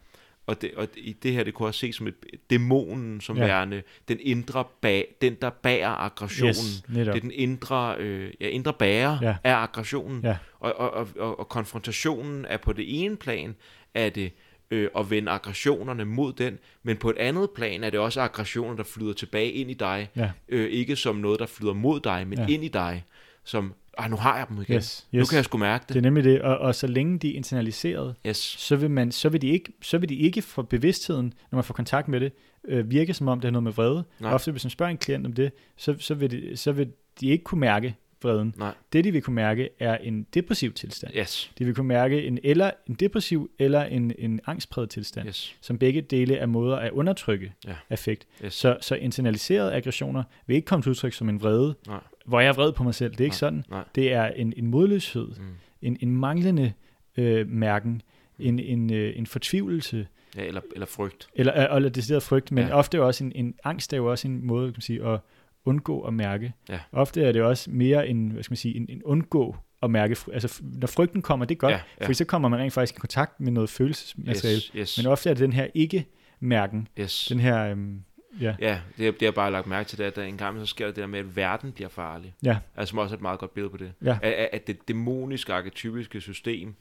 Og, 0.47 0.62
det, 0.62 0.74
og 0.74 0.88
i 0.97 1.12
det 1.12 1.32
her, 1.32 1.45
det 1.45 1.55
kunne 1.55 1.68
også 1.68 1.80
ses 1.80 1.97
som 1.97 2.07
et 2.07 2.14
dæmonen, 2.51 3.20
som 3.20 3.36
ja. 3.36 3.45
Værende 3.45 3.82
den 4.09 4.18
indre 4.20 4.64
bag, 4.80 5.14
den 5.20 5.34
der 5.43 5.51
bærer 5.51 5.90
aggressionen. 5.90 6.49
Yes, 6.49 6.84
netop. 6.88 7.14
Det 7.14 7.18
er 7.18 7.22
den 7.22 7.30
indre, 7.34 7.97
øh, 7.99 8.32
ja, 8.40 8.49
indre 8.49 8.72
bærer 8.72 9.18
ja. 9.22 9.36
Af 9.45 9.55
aggressionen. 9.55 10.22
Ja. 10.22 10.36
Og, 10.61 10.74
og, 10.76 10.90
og, 10.90 11.09
og, 11.18 11.38
og 11.38 11.49
konfrontationen 11.49 12.45
er 12.45 12.57
på 12.57 12.72
det 12.72 13.05
ene 13.05 13.16
plan, 13.16 13.57
er 13.95 14.11
det 14.11 14.32
øh, 14.70 14.88
at 14.97 15.11
vende 15.11 15.32
aggressionerne 15.32 16.05
mod 16.05 16.32
den, 16.32 16.59
men 16.82 16.97
på 16.97 17.11
et 17.11 17.18
andet 17.18 17.51
plan 17.51 17.84
er 17.84 17.90
det 17.90 18.01
også 18.01 18.20
aggressioner, 18.20 18.76
der 18.76 18.84
flyder 18.84 19.12
tilbage 19.12 19.51
ind 19.51 19.70
i 19.70 19.74
dig. 19.74 20.11
Ja. 20.16 20.30
Øh, 20.49 20.70
ikke 20.70 20.97
som 20.97 21.16
noget, 21.16 21.40
der 21.40 21.47
flyder 21.47 21.72
mod 21.72 22.01
dig, 22.01 22.26
men. 22.26 22.38
Ja. 22.38 22.47
ind 22.47 22.64
i 22.64 22.68
dig. 22.68 23.05
Som, 23.45 23.74
ah, 23.99 24.11
nu 24.11 24.16
har 24.16 24.38
jeg 24.38 24.47
dem 24.49 24.61
igen. 24.61 24.76
Yes, 24.76 25.07
Nu 25.12 25.20
yes. 25.20 25.28
kan 25.30 25.36
jeg 25.36 25.45
sgu 25.45 25.59
mærke 25.59 25.82
Det 25.82 25.88
det. 25.88 25.97
er 25.97 26.01
nemlig 26.03 26.24
det, 26.24 26.40
og, 26.43 26.59
og 26.59 26.74
så 26.74 26.86
længe 26.86 27.18
de 27.18 27.30
er 27.32 27.36
internaliseret, 27.36 28.14
Yes. 28.26 28.36
så 28.36 28.76
vil, 28.76 28.90
man, 28.90 29.12
så 29.12 29.28
vil, 29.28 29.43
de 29.43 29.49
ikke, 29.49 29.72
så 29.82 29.99
vil 29.99 30.09
de 30.09 30.14
ikke 30.16 30.43
få 30.43 30.62
bevidstheden, 30.62 31.32
når 31.51 31.57
man 31.57 31.64
får 31.64 31.74
kontakt 31.74 32.09
med 32.09 32.20
det, 32.20 32.32
øh, 32.68 32.90
virke 32.90 33.14
som 33.14 33.28
om 33.28 33.40
det 33.40 33.45
har 33.45 33.53
noget 33.53 33.62
med 33.64 33.72
vrede. 33.72 34.05
Nej. 34.20 34.32
Ofte 34.32 34.51
hvis 34.51 34.64
man 34.64 34.70
spørger 34.70 34.90
en 34.90 34.99
klient 34.99 35.26
om 35.26 35.32
det, 35.32 35.53
så, 35.76 35.95
så, 35.99 36.14
vil 36.14 36.30
de, 36.30 36.57
så 36.57 36.72
vil 36.72 36.93
de 37.20 37.26
ikke 37.28 37.45
kunne 37.45 37.61
mærke 37.61 37.95
vreden. 38.22 38.55
Nej. 38.57 38.74
Det 38.93 39.05
de 39.05 39.12
vil 39.12 39.22
kunne 39.22 39.34
mærke 39.34 39.68
er 39.80 39.97
en 39.97 40.26
depressiv 40.34 40.72
tilstand. 40.72 41.12
Yes. 41.16 41.51
De 41.59 41.64
vil 41.64 41.74
kunne 41.74 41.88
mærke 41.88 42.24
en, 42.26 42.38
eller 42.45 42.70
en 42.88 42.95
depressiv 42.95 43.51
eller 43.59 43.82
en, 43.84 44.12
en 44.18 44.40
angstpræget 44.47 44.90
tilstand, 44.90 45.28
Yes. 45.28 45.57
som 45.61 45.78
begge 45.78 46.01
dele 46.01 46.36
er 46.36 46.47
måder 46.47 46.76
at 46.76 46.90
undertrykke 46.93 47.53
Ja. 47.66 47.72
affekt. 47.90 48.26
Yes. 48.45 48.55
Så, 48.55 48.76
så 48.80 48.95
internaliserede 48.95 49.72
aggressioner 49.74 50.22
vil 50.47 50.57
ikke 50.57 50.66
komme 50.66 50.82
til 50.82 50.90
udtryk 50.90 51.12
som 51.12 51.28
en 51.28 51.40
vrede, 51.43 51.74
Nej. 51.86 52.01
Hvor 52.27 52.41
jeg 52.41 52.49
er 52.49 52.53
vred 52.53 52.73
på 52.73 52.83
mig 52.85 52.95
selv. 52.95 53.11
Det 53.12 53.20
er 53.20 53.25
ikke 53.25 53.33
Nej. 53.35 53.39
sådan. 53.39 53.64
Nej. 53.70 53.85
Det 53.95 54.12
er 54.12 54.27
en, 54.27 54.53
en 54.57 54.66
modløshed, 54.66 55.29
Mm. 55.29 55.45
en, 55.83 55.97
en 56.01 56.16
manglende 56.16 56.73
øh, 57.16 57.49
mærken, 57.49 58.03
en, 58.39 58.59
en, 58.59 58.93
øh, 58.93 59.12
en 59.18 59.27
fortvivlelse, 59.27 60.07
Ja, 60.37 60.45
eller, 60.45 60.61
eller 60.75 60.87
frygt. 60.87 61.29
eller, 61.35 61.70
øh, 61.70 61.77
eller 61.77 61.89
decideret 61.89 62.23
frygt, 62.23 62.53
men 62.53 62.66
Ja. 62.66 62.75
ofte 62.77 62.99
er 62.99 63.03
også 63.03 63.25
en, 63.25 63.33
en 63.35 63.55
angst 63.64 63.93
er 63.93 63.97
jo 63.97 64.11
også 64.11 64.29
en 64.29 64.47
måde 64.47 64.66
kan 64.66 64.75
man 64.77 64.81
sige, 64.83 65.07
at 65.09 65.20
undgå 65.64 66.01
at 66.01 66.14
mærke. 66.14 66.53
Ja. 66.68 66.79
Ofte 66.93 67.23
er 67.23 67.33
det 67.33 67.43
også 67.43 67.70
mere 67.70 68.09
en, 68.09 68.31
hvad 68.31 68.43
skal 68.43 68.53
man 68.53 68.57
sige, 68.57 68.77
en, 68.77 68.87
en 68.89 69.03
undgå 69.03 69.57
at 69.83 69.91
mærke, 69.91 70.16
altså 70.33 70.62
når 70.81 70.87
frygten 70.87 71.23
kommer, 71.23 71.45
det 71.47 71.55
er 71.55 71.59
godt, 71.59 71.70
Ja, 71.70 71.77
ja, 71.77 71.83
ja. 72.01 72.05
ja. 72.05 72.09
for 72.09 72.12
så 72.12 72.25
kommer 72.25 72.49
man 72.49 72.61
rent 72.61 72.73
faktisk 72.73 72.97
i 72.97 73.01
kontakt 73.01 73.41
med 73.41 73.53
noget 73.53 73.70
følelsesmateriale, 73.70 74.57
Yes. 74.57 74.73
yes. 74.77 74.99
men 74.99 75.07
ofte 75.07 75.31
er 75.31 75.35
det 75.35 75.41
den 75.41 75.53
her 75.53 75.66
ikke-mærken, 75.75 76.89
yes. 77.01 77.27
den 77.29 77.41
her, 77.41 77.70
øhm, 77.70 78.03
ja, 78.41 78.55
Ja, 78.61 78.80
det, 78.89 78.99
det 78.99 79.07
har 79.20 79.26
jeg 79.26 79.35
bare 79.35 79.51
lagt 79.51 79.66
mærke 79.66 79.89
til, 79.89 79.99
det, 79.99 80.05
at 80.05 80.16
der 80.16 80.22
en 80.22 80.37
gang 80.37 80.61
så 80.61 80.66
sker 80.66 80.87
det 80.87 80.97
der 80.97 81.07
med, 81.07 81.18
at 81.18 81.37
verden 81.37 81.72
bliver 81.72 81.89
farlig. 81.89 82.35
Ja. 82.43 82.59
Altså, 82.76 82.91
som 82.91 82.99
også 82.99 83.14
er 83.14 83.16
et 83.16 83.22
meget 83.22 83.39
godt 83.39 83.55
billede 83.55 83.70
på 83.70 83.76
det. 83.76 83.93
Ja. 84.05 84.18
At, 84.22 84.49
at- 84.53 84.66
det 84.66 84.89
dæmoniske, 84.89 85.53
arketypiske 85.55 86.20
system, 86.20 86.74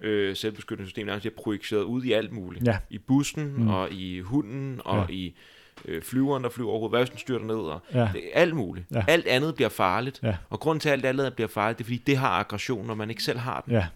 øh, 0.00 0.36
selvbeskyttende 0.36 0.88
system, 0.88 1.06
nærmest 1.06 1.22
bliver 1.22 1.34
projiceret 1.36 1.82
ud 1.82 2.04
i 2.04 2.12
alt 2.12 2.32
muligt. 2.32 2.66
Ja. 2.66 2.78
I 2.90 2.98
bussen, 2.98 3.52
mm. 3.56 3.68
Og 3.68 3.90
i 3.92 4.20
hunden, 4.20 4.80
og 4.84 5.06
Ja. 5.08 5.14
i 5.14 5.34
øh, 5.84 6.02
flyveren, 6.02 6.44
der 6.44 6.50
flyver 6.50 6.70
over 6.70 6.78
hovedet, 6.78 6.92
hvad 6.92 7.00
hvis 7.00 7.10
den 7.10 7.18
styrter 7.18 7.46
ned, 7.46 7.54
og 7.56 7.80
ja, 7.94 8.10
det, 8.12 8.22
alt 8.34 8.56
muligt. 8.56 8.86
Ja. 8.94 9.04
Alt 9.08 9.26
andet 9.26 9.54
bliver 9.54 9.68
farligt. 9.68 10.20
Ja. 10.22 10.36
Og 10.50 10.60
grunden 10.60 10.80
til, 10.80 10.88
at 10.88 10.92
alt 10.92 11.20
andet 11.20 11.34
bliver 11.34 11.48
farligt, 11.48 11.78
det 11.78 11.84
er, 11.84 11.86
fordi 11.86 11.96
det 12.06 12.16
har 12.16 12.28
aggression, 12.30 12.86
når 12.86 12.94
man 12.94 13.10
ikke 13.10 13.22
selv 13.22 13.38
har 13.38 13.60
den. 13.60 13.72
ja, 13.72 13.86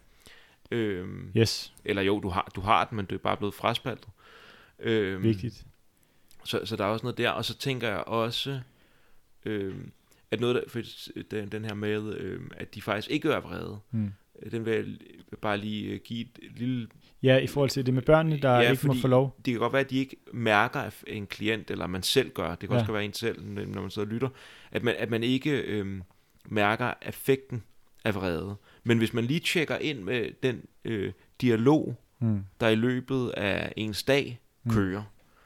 Øhm, 0.71 1.31
yes, 1.37 1.73
Eller 1.85 2.03
jo, 2.03 2.21
du 2.21 2.29
har, 2.29 2.51
du 2.57 2.61
har 2.61 2.85
den, 2.85 2.97
men 2.97 3.05
du 3.07 3.15
er 3.15 3.19
bare 3.19 3.37
blevet 3.37 3.55
fraspaltet. 3.55 4.09
Øhm, 4.79 5.23
vigtigt. 5.23 5.65
Så, 6.45 6.61
så 6.65 6.77
der 6.77 6.85
er 6.85 6.89
også 6.89 7.05
noget 7.05 7.19
der, 7.19 7.31
og 7.31 7.45
så 7.45 7.59
tænker 7.59 7.89
jeg 7.89 7.99
også, 8.07 8.61
øh, 9.45 9.75
at 10.31 10.41
noget 10.41 10.55
der, 10.57 10.63
for 10.69 10.81
den, 11.31 11.49
den 11.49 11.65
her 11.65 11.75
med, 11.75 12.15
øh, 12.17 12.41
at 12.57 12.75
de 12.75 12.83
faktisk 12.83 13.11
ikke 13.11 13.29
er 13.31 13.41
vrede, 13.41 13.79
Mm. 13.91 14.11
øh, 14.43 14.51
den 14.53 14.65
vil 14.67 15.01
jeg 15.31 15.39
bare 15.39 15.59
lige 15.59 15.87
øh, 15.91 16.01
give 16.05 16.21
et 16.21 16.53
lille... 16.57 16.89
Ja, 17.23 17.37
i 17.39 17.47
forhold 17.47 17.71
til 17.71 17.87
det 17.87 17.95
med 17.95 18.03
børnene, 18.03 18.39
der 18.41 18.55
Ja, 18.55 18.71
ikke 18.71 18.87
må 18.87 18.95
få 18.95 19.09
lov. 19.09 19.37
Det 19.45 19.53
kan 19.53 19.61
godt 19.61 19.73
være, 19.73 19.81
at 19.81 19.91
de 19.91 19.97
ikke 19.99 20.17
mærker, 20.33 20.81
at 20.81 21.05
en 21.07 21.27
klient, 21.27 21.71
eller 21.71 21.87
man 21.87 22.03
selv 22.03 22.31
gør, 22.31 22.51
det 22.51 22.59
kan 22.59 22.71
Ja. 22.71 22.81
også 22.81 22.93
være 22.93 23.05
en 23.05 23.13
selv, 23.13 23.45
når 23.45 23.81
man 23.81 23.91
sidder 23.91 24.09
og 24.09 24.13
lytter, 24.13 24.29
at 24.71 24.83
man, 24.83 24.95
at 24.99 25.11
man 25.11 25.23
ikke 25.23 25.61
øh, 25.61 26.01
mærker 26.49 26.93
affekten, 27.03 27.63
af 28.05 28.15
vrede. 28.15 28.57
Men 28.85 28.99
hvis 28.99 29.13
man 29.15 29.25
lige 29.25 29.41
tjekker 29.41 29.77
ind 29.79 30.03
med 30.03 30.31
den 30.43 30.63
øh, 30.85 31.13
dialog, 31.41 31.97
mm. 32.21 32.45
der 32.61 32.69
i 32.69 32.75
løbet 32.75 33.31
af 33.31 33.73
ens 33.77 34.03
dag 34.03 34.41
mm. 34.65 34.71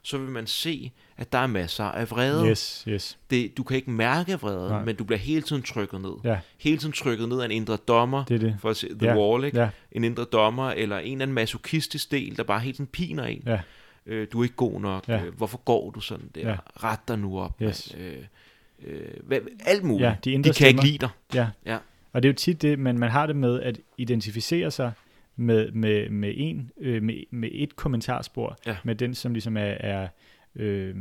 Så 0.02 0.18
vil 0.18 0.30
man 0.30 0.46
se, 0.46 0.92
at 1.16 1.32
der 1.32 1.38
er 1.38 1.46
masser 1.46 1.84
af 1.84 2.10
vrede. 2.10 2.48
Yes, 2.48 2.84
yes. 2.88 3.18
Det, 3.30 3.56
du 3.56 3.62
kan 3.62 3.76
ikke 3.76 3.90
mærke 3.90 4.34
vrede, 4.40 4.70
Nej. 4.70 4.84
men 4.84 4.96
du 4.96 5.04
bliver 5.04 5.18
hele 5.18 5.42
tiden 5.42 5.62
trykket 5.62 6.00
ned. 6.00 6.12
Ja. 6.24 6.38
Hele 6.58 6.78
tiden 6.78 6.92
trykket 6.92 7.28
ned 7.28 7.40
af 7.40 7.44
en 7.44 7.50
indre 7.50 7.76
dommer, 7.76 8.24
det 8.24 8.40
det. 8.40 8.56
for 8.60 8.70
at 8.70 8.76
se 8.76 8.88
The 8.98 9.08
ja. 9.08 9.16
Wall, 9.18 9.44
ikke? 9.44 9.60
Ja. 9.60 9.68
en 9.92 10.04
indre 10.04 10.24
dommer, 10.24 10.70
eller 10.70 10.98
en 10.98 11.12
eller 11.12 11.22
anden 11.22 11.34
masochistisk 11.34 12.10
del, 12.10 12.36
der 12.36 12.42
bare 12.42 12.60
helt 12.60 12.76
sådan 12.76 12.86
piner 12.86 13.24
en. 13.24 13.42
Ja. 13.46 13.60
Øh, 14.06 14.26
du 14.32 14.40
er 14.40 14.44
ikke 14.44 14.56
god 14.56 14.80
nok. 14.80 15.08
Ja. 15.08 15.24
Øh, 15.24 15.34
hvorfor 15.36 15.58
går 15.58 15.90
du 15.90 16.00
sådan 16.00 16.30
der? 16.34 16.48
Ja. 16.48 16.56
Ret 16.84 17.08
dig 17.08 17.18
nu 17.18 17.40
op. 17.40 17.62
Yes. 17.62 17.94
Øh, 17.98 18.16
øh, 18.84 19.00
hvad, 19.24 19.38
alt 19.66 19.84
muligt. 19.84 20.08
Ja, 20.08 20.14
de, 20.24 20.36
de 20.36 20.42
kan 20.42 20.54
stemmer. 20.54 20.68
ikke 20.68 20.84
lide 20.84 20.98
dig. 20.98 21.08
Ja. 21.34 21.46
ja. 21.66 21.78
Og 22.12 22.22
det 22.22 22.28
er 22.28 22.32
jo 22.32 22.36
tit 22.36 22.62
det, 22.62 22.78
men 22.78 22.98
man 22.98 23.10
har 23.10 23.26
det 23.26 23.36
med 23.36 23.60
at 23.60 23.78
identificere 23.96 24.70
sig 24.70 24.92
med, 25.38 25.72
med, 25.72 26.10
med, 26.10 26.32
en, 26.36 26.70
øh, 26.80 27.02
med, 27.02 27.22
med 27.30 27.48
et 27.52 27.76
kommentarspor, 27.76 28.58
ja. 28.66 28.76
med 28.84 28.94
den, 28.94 29.14
som 29.14 29.32
ligesom 29.32 29.56
er, 29.56 29.60
er 29.60 30.08
øh, 30.54 30.96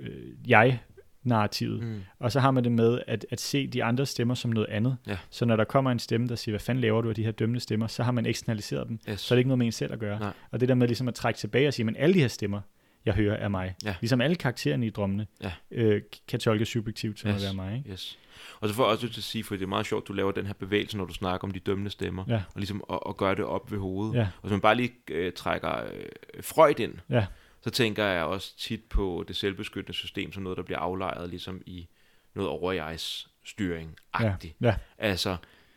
øh, 0.00 0.50
jeg 0.50 0.78
narrativet. 1.22 1.82
Mm. 1.82 2.00
Og 2.18 2.32
så 2.32 2.40
har 2.40 2.50
man 2.50 2.64
det 2.64 2.72
med 2.72 3.00
at, 3.06 3.26
at 3.30 3.40
se 3.40 3.66
de 3.66 3.84
andre 3.84 4.06
stemmer 4.06 4.34
som 4.34 4.50
noget 4.50 4.68
andet. 4.68 4.96
Ja. 5.06 5.18
Så 5.30 5.44
når 5.44 5.56
der 5.56 5.64
kommer 5.64 5.90
en 5.90 5.98
stemme, 5.98 6.28
der 6.28 6.34
siger, 6.34 6.52
hvad 6.52 6.60
fanden 6.60 6.82
laver 6.82 7.02
du 7.02 7.08
af 7.08 7.14
de 7.14 7.24
her 7.24 7.30
dømmende 7.30 7.60
stemmer, 7.60 7.86
så 7.86 8.02
har 8.02 8.12
man 8.12 8.26
eksternaliseret 8.26 8.88
dem. 8.88 9.00
Yes. 9.08 9.20
Så 9.20 9.34
er 9.34 9.36
det 9.36 9.40
ikke 9.40 9.48
noget 9.48 9.58
med 9.58 9.66
en 9.66 9.72
selv 9.72 9.92
at 9.92 9.98
gøre. 9.98 10.18
Nej. 10.18 10.32
Og 10.50 10.60
det 10.60 10.68
der 10.68 10.74
med 10.74 10.86
ligesom 10.86 11.08
at 11.08 11.14
trække 11.14 11.38
tilbage 11.38 11.68
og 11.68 11.74
sige, 11.74 11.86
men 11.86 11.96
alle 11.96 12.14
de 12.14 12.20
her 12.20 12.28
stemmer, 12.28 12.60
jeg 13.04 13.14
hører, 13.14 13.36
er 13.36 13.48
mig. 13.48 13.74
Ja. 13.84 13.94
Ligesom 14.00 14.20
alle 14.20 14.36
karaktererne 14.36 14.86
i 14.86 14.90
drømmene, 14.90 15.26
ja. 15.42 15.52
øh, 15.70 16.02
kan 16.28 16.40
tolkes 16.40 16.68
subjektivt 16.68 17.18
som 17.18 17.30
yes. 17.30 17.36
at 17.36 17.42
være 17.42 17.54
mig. 17.54 17.76
Ikke? 17.76 17.90
Yes. 17.90 18.18
Og 18.60 18.68
så 18.68 18.74
får 18.74 18.82
jeg 18.84 18.90
også 18.90 19.08
til 19.08 19.20
at 19.20 19.24
sige, 19.24 19.44
for 19.44 19.54
det 19.54 19.62
er 19.62 19.66
meget 19.66 19.86
sjovt, 19.86 20.08
du 20.08 20.12
laver 20.12 20.32
den 20.32 20.46
her 20.46 20.52
bevægelse, 20.52 20.96
når 20.96 21.04
du 21.04 21.14
snakker 21.14 21.48
om 21.48 21.52
de 21.52 21.60
dømmende 21.60 21.90
stemmer, 21.90 22.24
ja. 22.28 22.34
og 22.34 22.56
ligesom 22.56 22.84
at, 22.92 22.98
at 23.08 23.16
gøre 23.16 23.34
det 23.34 23.44
op 23.44 23.72
ved 23.72 23.78
hovedet. 23.78 24.14
Ja. 24.14 24.28
Og 24.42 24.48
så 24.48 24.54
man 24.54 24.60
bare 24.60 24.74
lige 24.74 24.92
øh, 25.10 25.32
trækker 25.32 25.76
øh, 25.76 26.42
Freud 26.42 26.80
ind, 26.80 26.94
ja. 27.10 27.26
så 27.60 27.70
tænker 27.70 28.04
jeg 28.04 28.24
også 28.24 28.56
tit 28.58 28.82
på 28.84 29.24
det 29.28 29.36
selvbeskyttende 29.36 29.98
system 29.98 30.32
som 30.32 30.42
noget, 30.42 30.56
der 30.56 30.62
bliver 30.62 30.78
aflejret 30.78 31.30
ligesom 31.30 31.62
i 31.66 31.88
noget 32.34 32.50
overjegs 32.50 33.28
styring 33.44 33.96
agtigt. 34.12 34.56
Ja. 34.60 34.66
Ja. 34.66 34.74
Altså, 34.98 35.36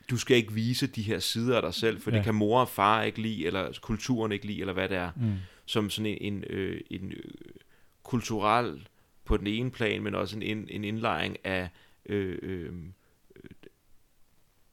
du 0.10 0.18
skal 0.18 0.38
ikke 0.38 0.54
vise 0.54 0.88
de 0.88 1.02
her 1.02 1.20
sider 1.20 1.56
af 1.56 1.62
dig 1.62 1.74
selv, 1.74 2.02
for 2.02 2.12
ja. 2.12 2.18
det 2.18 2.26
kan 2.26 2.36
mor 2.36 2.62
og 2.62 2.70
far 2.70 3.04
ikke 3.04 3.22
lide, 3.22 3.46
eller 3.46 3.80
kulturen 3.82 4.32
ikke 4.32 4.46
lide, 4.46 4.60
eller 4.60 4.74
hvad 4.74 4.90
det 4.90 4.98
er. 4.98 5.12
Mm. 5.16 5.34
Som 5.66 5.90
sådan 5.90 6.06
en, 6.06 6.34
en, 6.34 6.44
øh, 6.50 6.82
en 6.90 7.12
øh, 7.12 7.32
kulturel 8.04 8.88
på 9.26 9.38
den 9.38 9.48
ene 9.48 9.72
plan, 9.72 10.04
men 10.04 10.16
også 10.16 10.40
en, 10.42 10.68
en 10.70 10.84
indlejring 10.84 11.38
af 11.44 11.70
øh, 12.06 12.38
øh, 12.42 12.74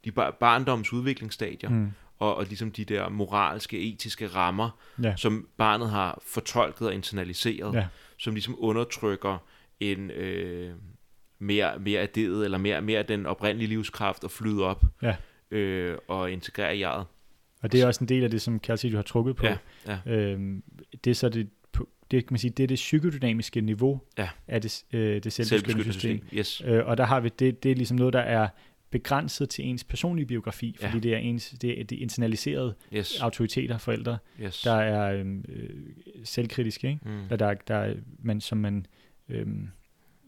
de 0.05 0.13
bar- 0.13 0.37
barndoms 0.41 0.93
udviklingsstadier, 0.93 1.71
mm. 1.71 1.93
og, 2.19 2.37
og 2.37 2.45
ligesom 2.45 2.71
de 2.73 2.85
der 2.85 3.09
moralske, 3.09 3.93
etiske 3.93 4.27
rammer, 4.27 4.71
ja. 5.03 5.17
som 5.17 5.49
barnet 5.57 5.91
har 5.91 6.23
fortolket 6.27 6.89
og 6.89 6.95
internaliseret, 6.95 7.75
ja. 7.75 7.87
som 8.19 8.35
ligesom 8.35 8.57
undertrykker 8.59 9.39
en 9.81 10.11
øh, 10.11 10.75
mere, 11.39 11.79
mere 11.79 12.01
af 12.01 12.09
det, 12.09 12.45
eller 12.45 12.59
mere, 12.59 12.83
mere 12.83 13.03
den 13.03 13.27
oprindelige 13.27 13.69
livskraft 13.69 14.25
og 14.25 14.31
flyde 14.31 14.65
op 14.65 14.85
ja. 15.03 15.17
øh, 15.51 15.99
og 16.09 16.31
integrere 16.31 16.77
i 16.77 16.83
eget. 16.83 17.07
Og 17.63 17.73
det 17.73 17.83
er 17.83 17.87
også 17.87 18.05
en 18.05 18.09
del 18.09 18.25
af 18.25 18.31
det, 18.31 18.43
som 18.43 18.61
Kjell 18.61 18.93
du 18.93 18.97
har 18.97 19.03
trukket 19.03 19.37
på. 19.37 19.47
Ja, 19.47 19.57
ja. 19.87 19.99
Øhm, 20.07 20.63
det 21.05 21.11
er 21.11 21.15
så 21.15 21.29
det 21.29 21.51
det, 22.13 22.27
kan 22.27 22.33
man 22.33 22.39
sige, 22.39 22.51
det 22.51 22.63
er 22.63 22.67
det 22.67 22.75
psykodynamiske 22.75 23.61
niveau 23.61 24.01
ja. 24.19 24.29
af 24.49 24.63
det, 24.63 24.85
øh, 24.93 25.23
det 25.23 25.33
selvbeskyttende 25.33 25.93
system. 25.93 26.21
Yes. 26.35 26.63
Øh, 26.65 26.87
og 26.87 26.97
der 26.97 27.05
har 27.05 27.21
vi, 27.21 27.31
det, 27.39 27.63
det 27.63 27.71
er 27.71 27.75
ligesom 27.75 27.97
noget, 27.97 28.13
der 28.13 28.21
er 28.21 28.49
begrænset 28.91 29.49
til 29.49 29.67
ens 29.67 29.85
personlige 29.85 30.27
biografi, 30.27 30.77
fordi 30.81 30.95
ja. 30.95 31.01
det 31.01 31.15
er 31.15 31.19
ens 31.19 31.51
det 31.51 31.81
er, 31.81 31.85
det 31.85 31.99
er 31.99 32.03
internaliseret 32.03 32.75
yes. 32.95 33.21
autoriteter, 33.21 33.79
forældre, 33.79 34.19
yes. 34.43 34.63
der 34.63 34.73
er 34.73 35.19
øhm, 35.19 35.45
øh, 35.49 35.71
selvkritiske, 36.25 36.89
ikke? 36.89 37.01
Mm. 37.05 37.29
Der, 37.29 37.37
der, 37.37 37.55
der 37.55 37.95
man, 38.23 38.41
som 38.41 38.59
man 38.59 38.87
øh, 39.29 39.47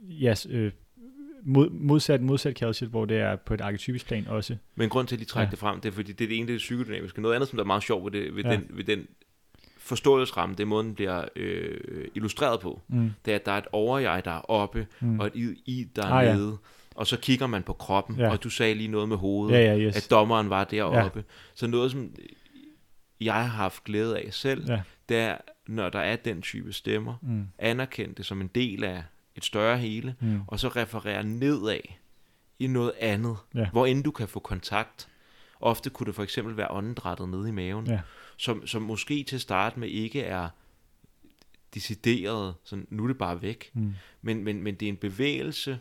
ja, 0.01 0.35
øh, 0.49 0.73
mod, 1.43 1.71
modsat, 1.71 2.23
modsat 2.23 2.57
Calcium, 2.57 2.91
hvor 2.91 3.05
det 3.05 3.17
er 3.17 3.37
på 3.37 3.55
et 3.55 3.61
arketypisk 3.61 4.07
plan 4.07 4.27
også. 4.27 4.57
Men 4.75 4.89
grund 4.89 5.09
til, 5.09 5.17
at 5.17 5.21
de 5.21 5.25
trækker 5.25 5.49
ja. 5.49 5.51
det 5.51 5.59
frem, 5.59 5.81
det 5.81 5.89
er, 5.89 5.93
fordi 5.93 6.13
det 6.13 6.25
er 6.25 6.29
det 6.29 6.39
ene, 6.39 6.47
det 6.47 6.55
er 6.55 6.59
psykodynamiske. 6.59 7.21
Noget 7.21 7.35
andet, 7.35 7.49
som 7.49 7.57
der 7.57 7.63
er 7.63 7.67
meget 7.67 7.83
sjovt 7.83 8.05
ved, 8.05 8.21
det, 8.21 8.37
ved, 8.37 8.45
ja. 8.45 8.53
den, 8.53 8.67
ved 8.71 8.85
den 8.85 9.07
forståelsesramme, 9.85 10.55
det 10.55 10.69
måden, 10.69 10.87
den 10.87 10.95
bliver 10.95 11.25
øh, 11.37 12.09
illustreret 12.15 12.61
på, 12.61 12.81
mm. 12.89 13.13
det 13.25 13.31
er, 13.31 13.35
at 13.37 13.47
der 13.47 13.53
er 13.53 13.59
et 13.59 13.67
overjeg, 13.73 14.25
der 14.25 14.31
er 14.31 14.51
oppe, 14.51 14.87
mm. 15.01 15.21
og 15.21 15.27
et 15.27 15.57
i, 15.67 15.89
der 15.97 16.07
er 16.07 16.13
ah, 16.13 16.37
nede. 16.37 16.51
Ja. 16.51 16.57
Og 16.95 17.07
så 17.07 17.17
kigger 17.17 17.47
man 17.47 17.63
på 17.63 17.73
kroppen, 17.73 18.17
ja. 18.17 18.31
og 18.31 18.45
du 18.45 18.51
sagde 18.51 18.75
lige 18.75 18.89
noget 18.89 19.09
med 19.09 19.17
hovedet, 19.17 19.55
ja, 19.55 19.61
ja, 19.61 19.79
yes. 19.79 19.97
at 19.97 20.11
dommeren 20.11 20.51
var 20.51 20.65
deroppe. 20.65 21.19
Ja. 21.19 21.33
Så 21.55 21.67
noget, 21.67 21.91
som 21.91 22.15
jeg 23.21 23.35
har 23.35 23.43
haft 23.43 23.85
glæde 23.85 24.19
af 24.19 24.29
selv, 24.31 24.71
ja. 24.71 24.81
det 25.09 25.17
er, 25.17 25.37
når 25.67 25.89
der 25.89 25.99
er 25.99 26.17
den 26.17 26.43
type 26.43 26.73
stemmer, 26.73 27.15
mm. 27.23 27.47
anerkend 27.59 28.15
det 28.15 28.27
som 28.27 28.41
en 28.41 28.51
del 28.55 28.85
af 28.85 29.03
et 29.37 29.45
større 29.45 29.79
hele, 29.79 30.15
mm. 30.21 30.41
og 30.47 30.61
så 30.61 30.69
referere 30.69 31.25
nedad 31.25 31.81
i 32.59 32.67
noget 32.67 32.93
andet, 33.01 33.37
ja. 33.55 33.69
hvor 33.73 33.87
end 33.87 34.05
du 34.05 34.11
kan 34.11 34.29
få 34.29 34.41
kontakt. 34.41 35.09
Ofte 35.61 35.91
kunne 35.91 36.07
det 36.07 36.15
for 36.15 36.23
eksempel 36.23 36.57
være 36.57 36.71
åndedrættet 36.71 37.29
nede 37.29 37.49
i 37.49 37.53
maven. 37.53 37.87
Ja 37.87 38.01
som, 38.37 38.67
som 38.67 38.83
måske 38.83 39.23
til 39.23 39.41
start 39.41 39.77
med 39.77 39.89
ikke 39.89 40.23
er 40.23 40.49
decideret, 41.75 42.55
sådan, 42.65 42.87
nu 42.91 43.03
er 43.03 43.07
det 43.07 43.19
bare 43.19 43.43
væk, 43.43 43.71
mm. 43.75 43.95
men, 44.23 44.45
men, 44.45 44.63
men 44.63 44.75
det 44.75 44.87
er 44.87 44.91
en 44.91 44.97
bevægelse 44.97 45.79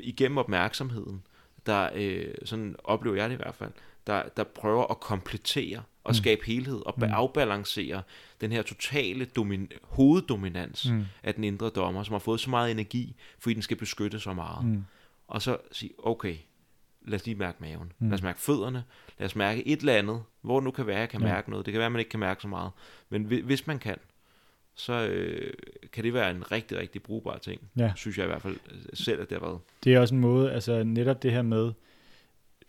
igennem 0.00 0.38
opmærksomheden, 0.38 1.22
der, 1.66 1.90
øh, 1.94 2.34
sådan 2.44 2.76
oplever 2.84 3.16
jeg 3.16 3.28
det 3.28 3.34
i 3.34 3.36
hvert 3.36 3.54
fald, 3.54 3.72
der, 4.06 4.22
der 4.36 4.44
prøver 4.44 4.86
at 4.86 5.00
komplettere 5.00 5.82
og 6.04 6.10
mm. 6.10 6.14
skabe 6.14 6.46
helhed 6.46 6.82
og 6.86 6.94
mm. 6.96 7.02
afbalancere 7.02 8.02
den 8.40 8.52
her 8.52 8.62
totale 8.62 9.26
domin- 9.38 9.78
hoveddominans 9.82 10.90
mm. 10.90 11.04
af 11.22 11.34
den 11.34 11.44
indre 11.44 11.70
dommer, 11.70 12.02
som 12.02 12.12
har 12.12 12.18
fået 12.18 12.40
så 12.40 12.50
meget 12.50 12.70
energi, 12.70 13.14
fordi 13.38 13.54
den 13.54 13.62
skal 13.62 13.76
beskytte 13.76 14.20
så 14.20 14.32
meget. 14.32 14.66
Mm. 14.66 14.84
Og 15.28 15.42
så 15.42 15.58
sige, 15.72 15.90
okay, 15.98 16.36
lad 17.06 17.14
os 17.14 17.26
lige 17.26 17.34
mærke 17.34 17.58
maven. 17.60 17.92
Mm. 17.98 18.08
Lad 18.08 18.14
os 18.14 18.22
mærke 18.22 18.40
fødderne. 18.40 18.84
Lad 19.18 19.26
os 19.26 19.36
mærke 19.36 19.68
et 19.68 19.80
eller 19.80 19.94
andet, 19.94 20.22
hvor 20.40 20.60
nu 20.60 20.70
kan 20.70 20.86
være, 20.86 20.98
jeg 20.98 21.08
kan 21.08 21.20
ja. 21.20 21.26
mærke 21.26 21.50
noget. 21.50 21.66
Det 21.66 21.72
kan 21.72 21.78
være, 21.78 21.86
at 21.86 21.92
man 21.92 21.98
ikke 21.98 22.08
kan 22.08 22.20
mærke 22.20 22.42
så 22.42 22.48
meget. 22.48 22.70
Men 23.08 23.24
hvis 23.24 23.66
man 23.66 23.78
kan, 23.78 23.96
så 24.74 24.92
øh, 24.92 25.52
kan 25.92 26.04
det 26.04 26.14
være 26.14 26.30
en 26.30 26.52
rigtig, 26.52 26.78
rigtig 26.78 27.02
brugbar 27.02 27.38
ting. 27.38 27.60
Ja. 27.76 27.92
Synes 27.96 28.18
jeg 28.18 28.24
i 28.24 28.28
hvert 28.28 28.42
fald 28.42 28.56
selv, 28.94 29.20
at 29.20 29.30
det 29.30 29.38
har 29.38 29.46
været. 29.46 29.60
Det 29.84 29.94
er 29.94 30.00
også 30.00 30.14
en 30.14 30.20
måde, 30.20 30.52
altså 30.52 30.82
netop 30.82 31.22
det 31.22 31.32
her 31.32 31.42
med, 31.42 31.72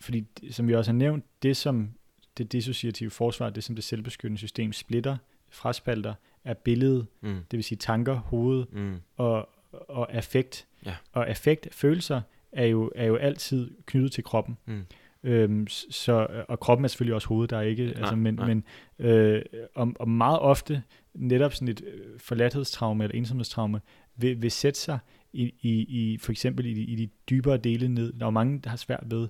fordi 0.00 0.26
som 0.50 0.68
vi 0.68 0.74
også 0.74 0.90
har 0.90 0.96
nævnt, 0.96 1.24
det 1.42 1.56
som 1.56 1.90
det 2.38 2.52
dissociative 2.52 3.10
forsvar, 3.10 3.50
det 3.50 3.64
som 3.64 3.74
det 3.74 3.84
selvbeskyttende 3.84 4.38
system 4.38 4.72
splitter, 4.72 5.16
fraspalter, 5.50 6.14
er 6.44 6.54
billedet, 6.54 7.06
mm. 7.20 7.40
det 7.50 7.56
vil 7.56 7.64
sige 7.64 7.78
tanker, 7.78 8.14
hoved 8.14 8.66
mm. 8.72 9.00
og, 9.16 9.48
og 9.72 10.14
affekt. 10.14 10.66
Ja. 10.86 10.96
Og 11.12 11.28
affekt, 11.28 11.68
følelser, 11.74 12.20
er 12.52 12.66
jo, 12.66 12.90
er 12.94 13.06
jo 13.06 13.16
altid 13.16 13.70
knyttet 13.86 14.12
til 14.12 14.24
kroppen. 14.24 14.58
Mm. 14.66 14.84
Øhm, 15.24 15.66
så, 15.68 16.44
og 16.48 16.60
kroppen 16.60 16.84
er 16.84 16.88
selvfølgelig 16.88 17.14
også 17.14 17.28
hovedet, 17.28 17.50
der 17.50 17.56
er 17.56 17.62
ikke, 17.62 17.86
nej, 17.86 17.94
altså, 17.96 18.16
men, 18.16 18.34
nej. 18.34 18.46
men 18.46 18.64
øh, 18.98 19.42
og, 19.74 19.92
og 19.98 20.08
meget 20.08 20.38
ofte 20.38 20.82
netop 21.14 21.54
sådan 21.54 21.68
et 21.68 21.82
øh, 21.86 22.20
forladthedstraume 22.20 23.04
eller 23.04 23.16
ensomhedstraume 23.18 23.80
vil, 24.16 24.42
vil 24.42 24.50
sætte 24.50 24.80
sig 24.80 24.98
i, 25.32 25.54
i, 25.60 25.70
i 25.70 26.18
for 26.18 26.32
eksempel 26.32 26.66
i 26.66 26.74
de, 26.74 26.82
i 26.82 26.94
de 26.94 27.08
dybere 27.30 27.56
dele 27.56 27.88
ned. 27.88 28.12
Der 28.12 28.20
er 28.20 28.26
jo 28.26 28.30
mange, 28.30 28.60
der 28.60 28.70
har 28.70 28.76
svært 28.76 29.04
ved, 29.06 29.28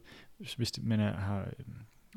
hvis 0.57 0.73
man 0.82 1.01
er, 1.01 1.12
har 1.16 1.49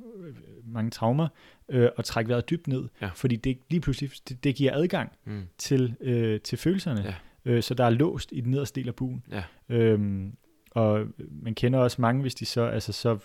øh, 0.03 0.35
mange 0.65 0.91
traumer, 0.91 1.27
øh, 1.69 1.89
at 1.97 2.05
trække 2.05 2.29
vejret 2.29 2.49
dybt 2.49 2.67
ned, 2.67 2.87
ja. 3.01 3.09
fordi 3.15 3.35
det 3.35 3.57
lige 3.69 3.81
pludselig, 3.81 4.11
det, 4.29 4.43
det 4.43 4.55
giver 4.55 4.75
adgang 4.75 5.11
mm. 5.25 5.43
til, 5.57 5.95
øh, 6.01 6.41
til 6.41 6.57
følelserne. 6.57 7.01
Ja. 7.01 7.15
Øh, 7.45 7.63
så 7.63 7.73
der 7.73 7.83
er 7.83 7.89
låst 7.89 8.31
i 8.31 8.41
den 8.41 8.51
nederste 8.51 8.79
del 8.79 8.87
af 8.87 8.95
buen. 8.95 9.23
Ja. 9.31 9.43
Øhm, 9.69 10.35
og 10.75 11.05
man 11.41 11.55
kender 11.55 11.79
også 11.79 12.01
mange, 12.01 12.21
hvis 12.21 12.35
de 12.35 12.45
så, 12.45 12.65
altså 12.65 12.91
så 12.93 13.17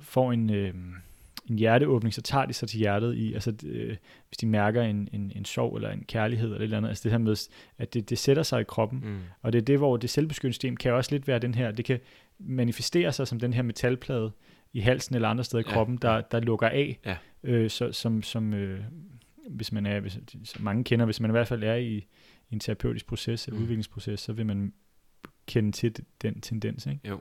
får 0.00 0.32
en, 0.32 0.50
øh, 0.50 0.74
en 1.50 1.58
hjerteåbning, 1.58 2.14
så 2.14 2.22
tager 2.22 2.46
de 2.46 2.52
sig 2.52 2.68
til 2.68 2.78
hjertet 2.78 3.14
i, 3.14 3.34
altså 3.34 3.52
øh, 3.66 3.96
hvis 4.28 4.36
de 4.40 4.46
mærker 4.46 4.82
en, 4.82 5.08
en, 5.12 5.32
en 5.34 5.44
sorg 5.44 5.76
eller 5.76 5.90
en 5.90 6.04
kærlighed 6.08 6.46
eller 6.46 6.58
et 6.58 6.62
eller 6.62 6.76
andet, 6.76 6.88
altså 6.88 7.02
det 7.02 7.10
her 7.10 7.18
med, 7.18 7.48
at 7.78 7.94
det, 7.94 8.10
det 8.10 8.18
sætter 8.18 8.42
sig 8.42 8.60
i 8.60 8.64
kroppen, 8.64 9.00
mm. 9.04 9.18
og 9.42 9.52
det 9.52 9.58
er 9.58 9.64
det, 9.64 9.78
hvor 9.78 9.96
det 9.96 10.10
selvbeskyttelsessystem 10.10 10.76
kan 10.76 10.92
også 10.92 11.14
lidt 11.14 11.28
være 11.28 11.38
den 11.38 11.54
her, 11.54 11.70
det 11.70 11.84
kan 11.84 12.00
manifestere 12.38 13.12
sig 13.12 13.28
som 13.28 13.40
den 13.40 13.52
her 13.52 13.62
metalplade 13.62 14.32
i 14.72 14.80
halsen 14.80 15.14
eller 15.14 15.28
andre 15.28 15.44
steder 15.44 15.60
i 15.60 15.70
kroppen, 15.72 15.98
ja. 16.02 16.08
der, 16.08 16.20
der 16.20 16.40
lukker 16.40 16.68
af, 16.68 16.98
ja. 17.06 17.16
øh, 17.42 17.70
så, 17.70 17.92
som, 17.92 18.22
som 18.22 18.54
øh, 18.54 18.80
hvis 19.50 19.72
man 19.72 19.86
er, 19.86 20.00
hvis, 20.00 20.18
som 20.44 20.64
mange 20.64 20.84
kender, 20.84 21.04
hvis 21.04 21.20
man 21.20 21.30
i 21.30 21.32
hvert 21.32 21.48
fald 21.48 21.62
er 21.62 21.74
i, 21.74 21.96
i 22.50 22.52
en 22.52 22.60
terapeutisk 22.60 23.06
proces 23.06 23.46
eller 23.46 23.56
mm. 23.56 23.62
udviklingsproces, 23.62 24.20
så 24.20 24.32
vil 24.32 24.46
man 24.46 24.72
kende 25.48 25.72
til 25.72 25.96
den 26.22 26.40
tendens, 26.40 26.86
ikke? 26.86 27.00
Jo. 27.08 27.20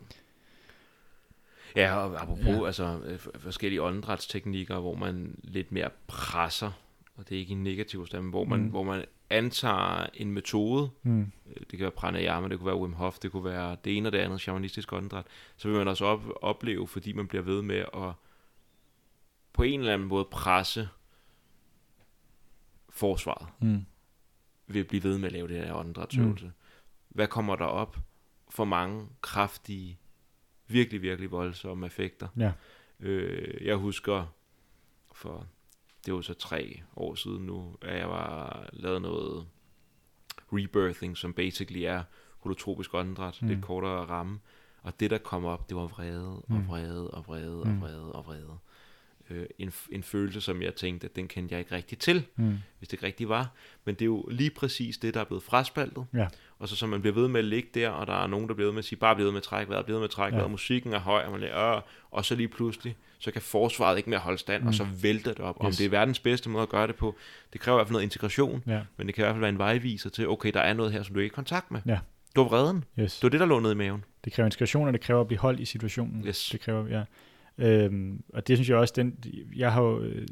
Ja, 1.75 1.95
og 1.95 2.21
apropos 2.21 2.45
ja. 2.47 2.65
altså, 2.65 2.99
øh, 3.05 3.19
forskellige 3.19 3.81
åndedrætsteknikker, 3.81 4.79
hvor 4.79 4.95
man 4.95 5.39
lidt 5.43 5.71
mere 5.71 5.89
presser, 6.07 6.71
og 7.15 7.29
det 7.29 7.35
er 7.35 7.39
ikke 7.39 7.51
en 7.53 7.63
negativ 7.63 8.05
stemme, 8.07 8.29
hvor 8.29 8.43
man, 8.45 8.59
mm. 8.59 8.67
hvor 8.69 8.83
man 8.83 9.05
antager 9.29 10.05
en 10.13 10.31
metode, 10.31 10.89
Mm. 11.03 11.21
øh, 11.21 11.55
det 11.59 11.69
kan 11.69 11.79
være 11.79 11.91
pranayama, 11.91 12.47
det 12.47 12.57
kunne 12.57 12.67
være 12.67 12.79
Wim 12.81 12.93
Hof, 12.93 13.19
det 13.19 13.31
kunne 13.31 13.43
være 13.43 13.77
det 13.83 13.97
ene 13.97 14.09
og 14.09 14.13
det 14.13 14.19
andet 14.19 14.41
shamanistisk 14.41 14.93
åndedræt, 14.93 15.25
så 15.57 15.67
vil 15.67 15.77
man 15.77 15.87
også 15.87 16.05
op, 16.05 16.21
opleve, 16.41 16.87
fordi 16.87 17.13
man 17.13 17.27
bliver 17.27 17.41
ved 17.43 17.61
med 17.61 17.77
at 17.93 18.11
på 19.53 19.63
en 19.63 19.79
eller 19.79 19.93
anden 19.93 20.07
måde 20.07 20.25
presse 20.31 20.89
forsvaret 22.89 23.47
Mm. 23.59 23.85
ved 24.67 24.81
at 24.81 24.87
blive 24.87 25.03
ved 25.03 25.17
med 25.17 25.25
at 25.25 25.31
lave 25.33 25.47
det 25.47 25.57
her 25.57 25.73
åndedrætsøvelse. 25.73 26.45
Mm. 26.45 26.51
Hvad 27.09 27.27
kommer 27.27 27.55
der 27.55 27.65
op 27.65 27.97
for 28.49 28.65
mange 28.65 29.07
kraftige, 29.21 29.97
virkelig, 30.67 31.01
virkelig 31.01 31.31
voldsomme 31.31 31.85
effekter? 31.85 32.27
Ja. 32.37 32.51
Øh, 32.99 33.65
jeg 33.65 33.75
husker 33.75 34.33
for, 35.11 35.45
det 36.05 36.13
var 36.13 36.21
så 36.21 36.33
tre 36.33 36.83
år 36.95 37.15
siden 37.15 37.45
nu, 37.45 37.75
at 37.81 37.97
jeg 37.99 38.09
var 38.09 38.69
lavet 38.73 39.01
noget 39.01 39.47
rebirthing, 40.53 41.17
som 41.17 41.33
basically 41.33 41.81
er 41.81 42.03
holotropisk 42.39 42.93
åndedræt, 42.93 43.37
mm. 43.41 43.47
Lidt 43.47 43.61
kortere 43.61 44.05
ramme. 44.05 44.39
Og 44.81 44.99
det, 44.99 45.09
der 45.11 45.17
kom 45.17 45.45
op, 45.45 45.69
det 45.69 45.77
var 45.77 45.87
vrede 45.87 46.35
og 46.35 46.43
Mm. 46.47 46.67
vrede 46.67 47.11
og 47.11 47.27
vrede 47.27 47.61
og 47.61 47.67
Mm. 47.67 47.81
vrede 47.81 48.11
og 48.11 48.25
vrede. 48.25 48.57
Øh, 49.29 49.45
en, 49.59 49.71
en 49.91 50.03
følelse, 50.03 50.41
som 50.41 50.61
jeg 50.61 50.75
tænkte, 50.75 51.05
at 51.05 51.15
den 51.15 51.27
kendte 51.27 51.53
jeg 51.53 51.59
ikke 51.59 51.75
rigtig 51.75 51.97
til 51.99 52.25
Mm. 52.35 52.57
hvis 52.79 52.87
det 52.89 52.93
ikke 52.93 53.05
rigtigt 53.05 53.29
var. 53.29 53.51
Men 53.85 53.95
det 53.95 54.01
er 54.01 54.05
jo 54.05 54.25
lige 54.31 54.49
præcis 54.49 54.97
det, 54.97 55.13
der 55.13 55.19
er 55.19 55.23
blevet 55.23 55.43
fraspaltet. 55.43 56.05
Ja. 56.13 56.27
Og 56.59 56.67
så 56.67 56.75
som 56.75 56.89
man 56.89 57.01
bliver 57.01 57.13
ved 57.13 57.27
med 57.27 57.39
at 57.39 57.45
ligge 57.45 57.69
der, 57.73 57.89
og 57.89 58.07
der 58.07 58.23
er 58.23 58.27
nogen, 58.27 58.47
der 58.47 58.53
bliver 58.53 58.67
ved 58.67 58.73
med 58.73 58.79
at 58.79 58.85
sige, 58.85 58.99
bare 58.99 59.15
bliver 59.15 59.25
ved 59.25 59.31
med 59.31 59.37
at 59.39 59.43
trække 59.43 59.69
vejret, 59.71 59.85
bliver 59.85 59.95
ved 59.95 60.01
med 60.01 60.07
at 60.07 60.11
trække 60.11 60.35
Ja. 60.35 60.39
vejret, 60.39 60.51
musikken 60.51 60.93
er 60.93 60.99
høj, 60.99 61.23
og 61.23 61.31
man 61.31 61.39
lige, 61.39 61.75
øh, 61.75 61.81
og 62.11 62.25
så 62.25 62.35
lige 62.35 62.47
pludselig, 62.47 62.95
så 63.19 63.31
kan 63.31 63.41
forsvaret 63.41 63.97
ikke 63.97 64.09
mere 64.09 64.19
holde 64.19 64.37
stand, 64.37 64.61
mm. 64.61 64.67
og 64.67 64.69
Mm. 64.71 64.73
så 64.77 64.87
vælter 65.01 65.31
det 65.33 65.39
op. 65.45 65.55
Om 65.59 65.67
Yes. 65.67 65.77
det 65.77 65.85
er 65.85 65.89
verdens 65.89 66.19
bedste 66.19 66.49
måde 66.49 66.63
at 66.63 66.69
gøre 66.69 66.87
det 66.87 66.95
på, 66.95 67.15
det 67.53 67.61
kræver 67.61 67.77
i 67.77 67.79
hvert 67.79 67.87
fald 67.87 67.93
noget 67.93 68.03
integration, 68.03 68.63
Ja. 68.67 68.81
men 68.97 69.07
det 69.07 69.15
kan 69.15 69.21
i 69.21 69.25
hvert 69.25 69.33
fald 69.33 69.41
være 69.41 69.49
en 69.49 69.57
vejviser 69.57 70.09
til, 70.09 70.27
okay, 70.29 70.51
der 70.53 70.59
er 70.61 70.73
noget 70.73 70.91
her, 70.91 71.03
som 71.03 71.13
du 71.13 71.19
ikke 71.19 71.31
er 71.33 71.33
i 71.33 71.35
kontakt 71.35 71.71
med. 71.71 71.81
Ja. 71.85 71.91
Det 72.35 72.43
var 72.43 72.43
vreden. 72.43 72.83
Yes. 72.99 73.15
Det 73.15 73.23
var 73.23 73.29
det, 73.29 73.39
der 73.39 73.45
lå 73.45 73.59
nede 73.59 73.71
i 73.71 73.75
maven. 73.75 74.03
Det 74.25 74.33
kræver 74.33 74.45
integration, 74.47 74.87
og 74.87 74.93
det 74.93 75.01
kræver 75.01 75.21
at 75.21 75.27
blive 75.27 75.39
holdt 75.39 75.59
i 75.59 75.65
situationen. 75.65 76.27
Yes. 76.27 76.49
Det 76.51 76.61
kræver, 76.61 76.87
ja. 76.87 77.03
Øhm, 77.57 78.23
og 78.33 78.47
det 78.47 78.57
synes 78.57 78.69
jeg 78.69 78.77
også, 78.77 78.93
den, 78.97 79.17
jeg 79.55 79.73
har 79.73 79.81
jo 79.81 80.01
øh, 80.01 80.27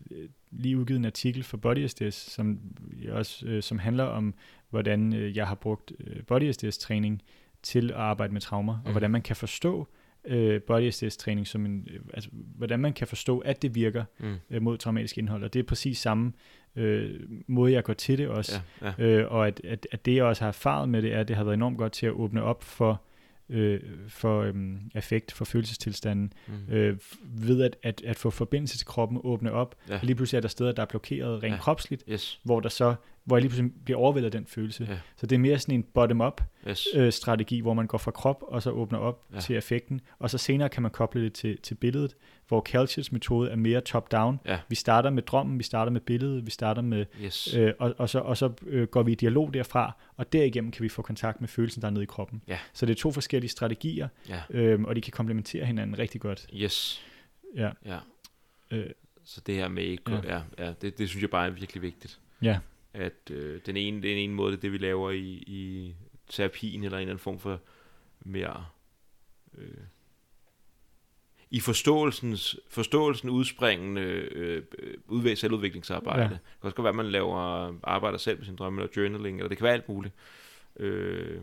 lige 0.51 0.77
udgivet 0.77 0.99
en 0.99 1.05
artikel 1.05 1.43
for 1.43 1.57
Body 1.57 1.87
SDS, 1.87 2.15
som, 2.15 2.59
jeg 3.03 3.13
også, 3.13 3.45
øh, 3.47 3.63
som 3.63 3.79
handler 3.79 4.03
om, 4.03 4.33
hvordan 4.69 5.13
øh, 5.13 5.37
jeg 5.37 5.47
har 5.47 5.55
brugt 5.55 5.91
øh, 5.99 6.23
Body 6.23 6.51
SDS 6.51 6.77
træning 6.77 7.21
til 7.63 7.91
at 7.91 7.97
arbejde 7.97 8.33
med 8.33 8.41
traumer, 8.41 8.73
mm. 8.73 8.79
Mhm. 8.79 8.85
og 8.85 8.91
hvordan 8.91 9.11
man 9.11 9.21
kan 9.21 9.35
forstå 9.35 9.87
øh, 10.25 10.61
Body 10.61 10.89
SDS 10.89 11.17
træning 11.17 11.47
som 11.47 11.65
en, 11.65 11.87
øh, 11.91 11.99
altså 12.13 12.29
hvordan 12.33 12.79
man 12.79 12.93
kan 12.93 13.07
forstå, 13.07 13.39
at 13.39 13.61
det 13.61 13.75
virker 13.75 14.03
Mm. 14.19 14.35
øh, 14.49 14.61
mod 14.61 14.77
traumatisk 14.77 15.17
indhold, 15.17 15.43
og 15.43 15.53
det 15.53 15.59
er 15.59 15.63
præcis 15.63 15.97
samme 15.97 16.33
øh, 16.75 17.19
måde, 17.47 17.73
jeg 17.73 17.83
går 17.83 17.93
til 17.93 18.17
det 18.17 18.27
også. 18.27 18.61
Ja, 18.81 18.93
ja. 18.97 19.05
Øh, 19.05 19.31
og 19.31 19.47
at, 19.47 19.61
at, 19.63 19.87
at 19.91 20.05
det, 20.05 20.15
jeg 20.15 20.23
også 20.23 20.43
har 20.43 20.47
erfaret 20.47 20.89
med 20.89 21.01
det, 21.01 21.13
er, 21.13 21.19
at 21.19 21.27
det 21.27 21.35
har 21.35 21.43
været 21.43 21.55
enormt 21.55 21.77
godt 21.77 21.93
til 21.93 22.05
at 22.05 22.11
åbne 22.11 22.43
op 22.43 22.63
for, 22.63 23.01
øh, 23.49 23.79
for 24.07 24.41
øhm, 24.41 24.79
affekt, 24.95 25.31
for 25.31 25.45
følelsestilstanden, 25.45 26.33
Mm. 26.47 26.73
øh, 26.73 26.97
ved 27.23 27.61
at, 27.63 27.77
at, 27.83 28.01
at 28.05 28.15
få 28.15 28.29
forbindelse 28.29 28.77
til 28.77 28.87
kroppen 28.87 29.19
åbne 29.23 29.51
op. 29.51 29.75
Ja. 29.89 29.93
Ja. 29.93 29.99
Lige 30.03 30.15
pludselig 30.15 30.37
er 30.37 30.41
der 30.41 30.47
steder, 30.47 30.71
der 30.71 30.81
er 30.81 30.85
blokeret 30.85 31.43
rent 31.43 31.53
Ja. 31.53 31.59
kropsligt, 31.59 32.03
Yes, 32.09 32.39
hvor 32.43 32.59
der 32.59 32.69
så 32.69 32.95
hvor 33.23 33.37
jeg 33.37 33.41
lige 33.41 33.49
pludselig 33.49 33.71
bliver 33.85 33.99
overvældet 33.99 34.25
af 34.25 34.31
den 34.31 34.45
følelse. 34.45 34.87
Ja. 34.89 34.97
Så 35.17 35.25
det 35.27 35.35
er 35.35 35.39
mere 35.39 35.59
sådan 35.59 35.75
en 35.75 35.83
bottom-up 35.93 36.41
yes. 36.69 36.87
øh, 36.95 37.11
strategi, 37.11 37.59
hvor 37.59 37.73
man 37.73 37.87
går 37.87 37.97
fra 37.97 38.11
krop 38.11 38.43
og 38.47 38.61
så 38.63 38.69
åbner 38.71 38.99
op 38.99 39.25
Ja. 39.31 39.35
ja. 39.35 39.41
til 39.41 39.53
affekten, 39.53 40.01
og 40.19 40.29
så 40.29 40.37
senere 40.37 40.69
kan 40.69 40.81
man 40.81 40.91
koble 40.91 41.23
det 41.23 41.33
til, 41.33 41.57
til 41.61 41.75
billedet, 41.75 42.15
hvor 42.47 42.61
Calchits 42.61 43.11
metode 43.11 43.51
er 43.51 43.55
mere 43.55 43.81
top-down. 43.81 44.39
Ja. 44.45 44.59
Vi 44.69 44.75
starter 44.75 45.09
med 45.09 45.23
drømmen, 45.23 45.57
vi 45.59 45.63
starter 45.63 45.91
med 45.91 46.01
billedet, 46.01 46.45
vi 46.45 46.51
starter 46.51 46.81
med 46.81 47.05
yes. 47.23 47.53
Øh, 47.55 47.73
og, 47.79 47.95
og 47.97 48.09
så, 48.09 48.19
og 48.19 48.37
så 48.37 48.51
øh, 48.65 48.87
går 48.87 49.03
vi 49.03 49.11
i 49.11 49.15
dialog 49.15 49.53
derfra, 49.53 49.91
og 50.15 50.33
derigennem 50.33 50.71
kan 50.71 50.83
vi 50.83 50.89
få 50.89 51.01
kontakt 51.01 51.41
med 51.41 51.47
følelsen, 51.47 51.81
der 51.81 51.87
er 51.87 51.91
nede 51.91 52.03
i 52.03 52.05
kroppen. 52.05 52.41
Ja. 52.47 52.59
Så 52.73 52.85
det 52.85 52.91
er 52.91 52.97
to 53.01 53.11
forskellige 53.11 53.49
strategier, 53.51 54.07
Ja. 54.29 54.41
øh, 54.49 54.81
og 54.83 54.95
de 54.95 55.01
kan 55.01 55.11
komplementere 55.11 55.65
hinanden 55.65 55.99
rigtig 55.99 56.21
godt. 56.21 56.47
Yes. 56.53 57.05
Ja. 57.55 57.69
Ja. 57.85 57.97
Øh, 58.71 58.89
Så 59.23 59.41
det 59.45 59.55
her 59.55 59.67
med 59.67 59.83
ikke, 59.83 60.11
ja. 60.11 60.19
Ja. 60.23 60.41
Ja, 60.57 60.65
ja, 60.65 60.73
det, 60.81 60.97
det 60.97 61.09
synes 61.09 61.21
jeg 61.21 61.29
bare 61.29 61.45
er 61.47 61.51
virkelig 61.51 61.81
vigtigt. 61.81 62.19
ja. 62.41 62.59
At 62.93 63.31
øh, 63.31 63.61
den, 63.65 63.77
ene, 63.77 64.01
den 64.01 64.17
ene 64.17 64.33
måde, 64.33 64.51
det 64.51 64.57
er 64.57 64.61
det, 64.61 64.71
vi 64.71 64.77
laver 64.77 65.11
i, 65.11 65.43
i 65.47 65.95
terapien, 66.29 66.83
eller 66.83 66.97
en 66.97 67.01
eller 67.01 67.11
anden 67.11 67.23
form 67.23 67.39
for 67.39 67.59
mere... 68.19 68.65
Øh, 69.57 69.67
i 71.55 71.59
forståelsens, 71.59 72.59
forståelsen 72.69 73.29
udspringende 73.29 74.01
øh, 74.01 74.63
øh, 74.79 74.93
udvæg 75.07 75.37
selvudviklingsarbejde. 75.37 76.21
Ja. 76.21 76.29
Det 76.29 76.39
kan 76.61 76.67
også 76.67 76.75
godt 76.75 76.83
være, 76.83 76.89
at 76.89 76.95
man 76.95 77.05
laver 77.05 77.73
arbejder 77.83 78.17
selv 78.17 78.37
med 78.37 78.45
sin 78.45 78.55
drømme, 78.55 78.81
eller 78.81 78.93
journaling, 78.97 79.37
eller 79.37 79.49
det 79.49 79.57
kan 79.57 79.65
være 79.65 79.73
alt 79.73 79.89
muligt. 79.89 80.13
Øh, 80.79 81.41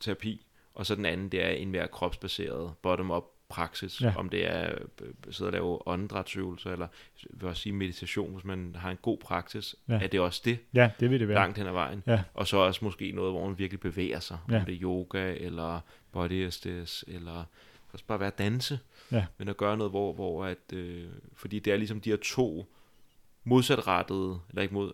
terapi. 0.00 0.46
Og 0.74 0.86
så 0.86 0.94
den 0.94 1.04
anden, 1.04 1.28
det 1.28 1.44
er 1.44 1.50
en 1.50 1.70
mere 1.70 1.88
kropsbaseret 1.88 2.72
bottom-up 2.82 3.24
praksis. 3.48 4.00
Ja. 4.00 4.12
Om 4.16 4.28
det 4.28 4.50
er 4.50 4.74
øh, 5.02 5.08
sidde 5.30 5.48
og 5.48 5.52
lave 5.52 5.88
åndedrætsøvelser, 5.88 6.72
eller 6.72 6.86
vil 7.30 7.48
også 7.48 7.62
sige 7.62 7.72
meditation, 7.72 8.32
hvis 8.32 8.44
man 8.44 8.76
har 8.78 8.90
en 8.90 8.98
god 9.02 9.18
praksis. 9.18 9.74
Ja. 9.88 9.94
Er 9.94 10.06
det 10.06 10.20
også 10.20 10.42
det, 10.44 10.58
ja, 10.74 10.90
det 11.00 11.10
vil 11.10 11.20
det 11.20 11.28
være. 11.28 11.38
langt 11.38 11.58
hen 11.58 11.66
ad 11.66 11.72
vejen. 11.72 12.02
Ja. 12.06 12.22
Og 12.34 12.46
så 12.46 12.56
også 12.56 12.84
måske 12.84 13.12
noget, 13.12 13.32
hvor 13.32 13.46
man 13.46 13.58
virkelig 13.58 13.80
bevæger 13.80 14.20
sig. 14.20 14.38
Ja. 14.50 14.58
Om 14.58 14.64
det 14.64 14.74
er 14.74 14.82
yoga, 14.82 15.34
eller 15.40 15.80
body 16.12 16.50
SDS, 16.50 17.04
eller 17.08 17.36
det 17.36 17.90
kan 17.90 17.92
også 17.92 18.04
bare 18.04 18.20
være 18.20 18.32
danse. 18.38 18.78
Ja. 19.12 19.26
Men 19.38 19.48
at 19.48 19.56
gøre 19.56 19.76
noget, 19.76 19.90
hvor, 19.92 20.12
hvor 20.12 20.44
at, 20.44 20.72
øh, 20.72 21.04
fordi 21.34 21.58
det 21.58 21.72
er 21.72 21.76
ligesom 21.76 22.00
de 22.00 22.10
her 22.10 22.16
to 22.24 22.66
modsatrettede, 23.44 24.38
eller 24.48 24.62
ikke 24.62 24.74
mod, 24.74 24.92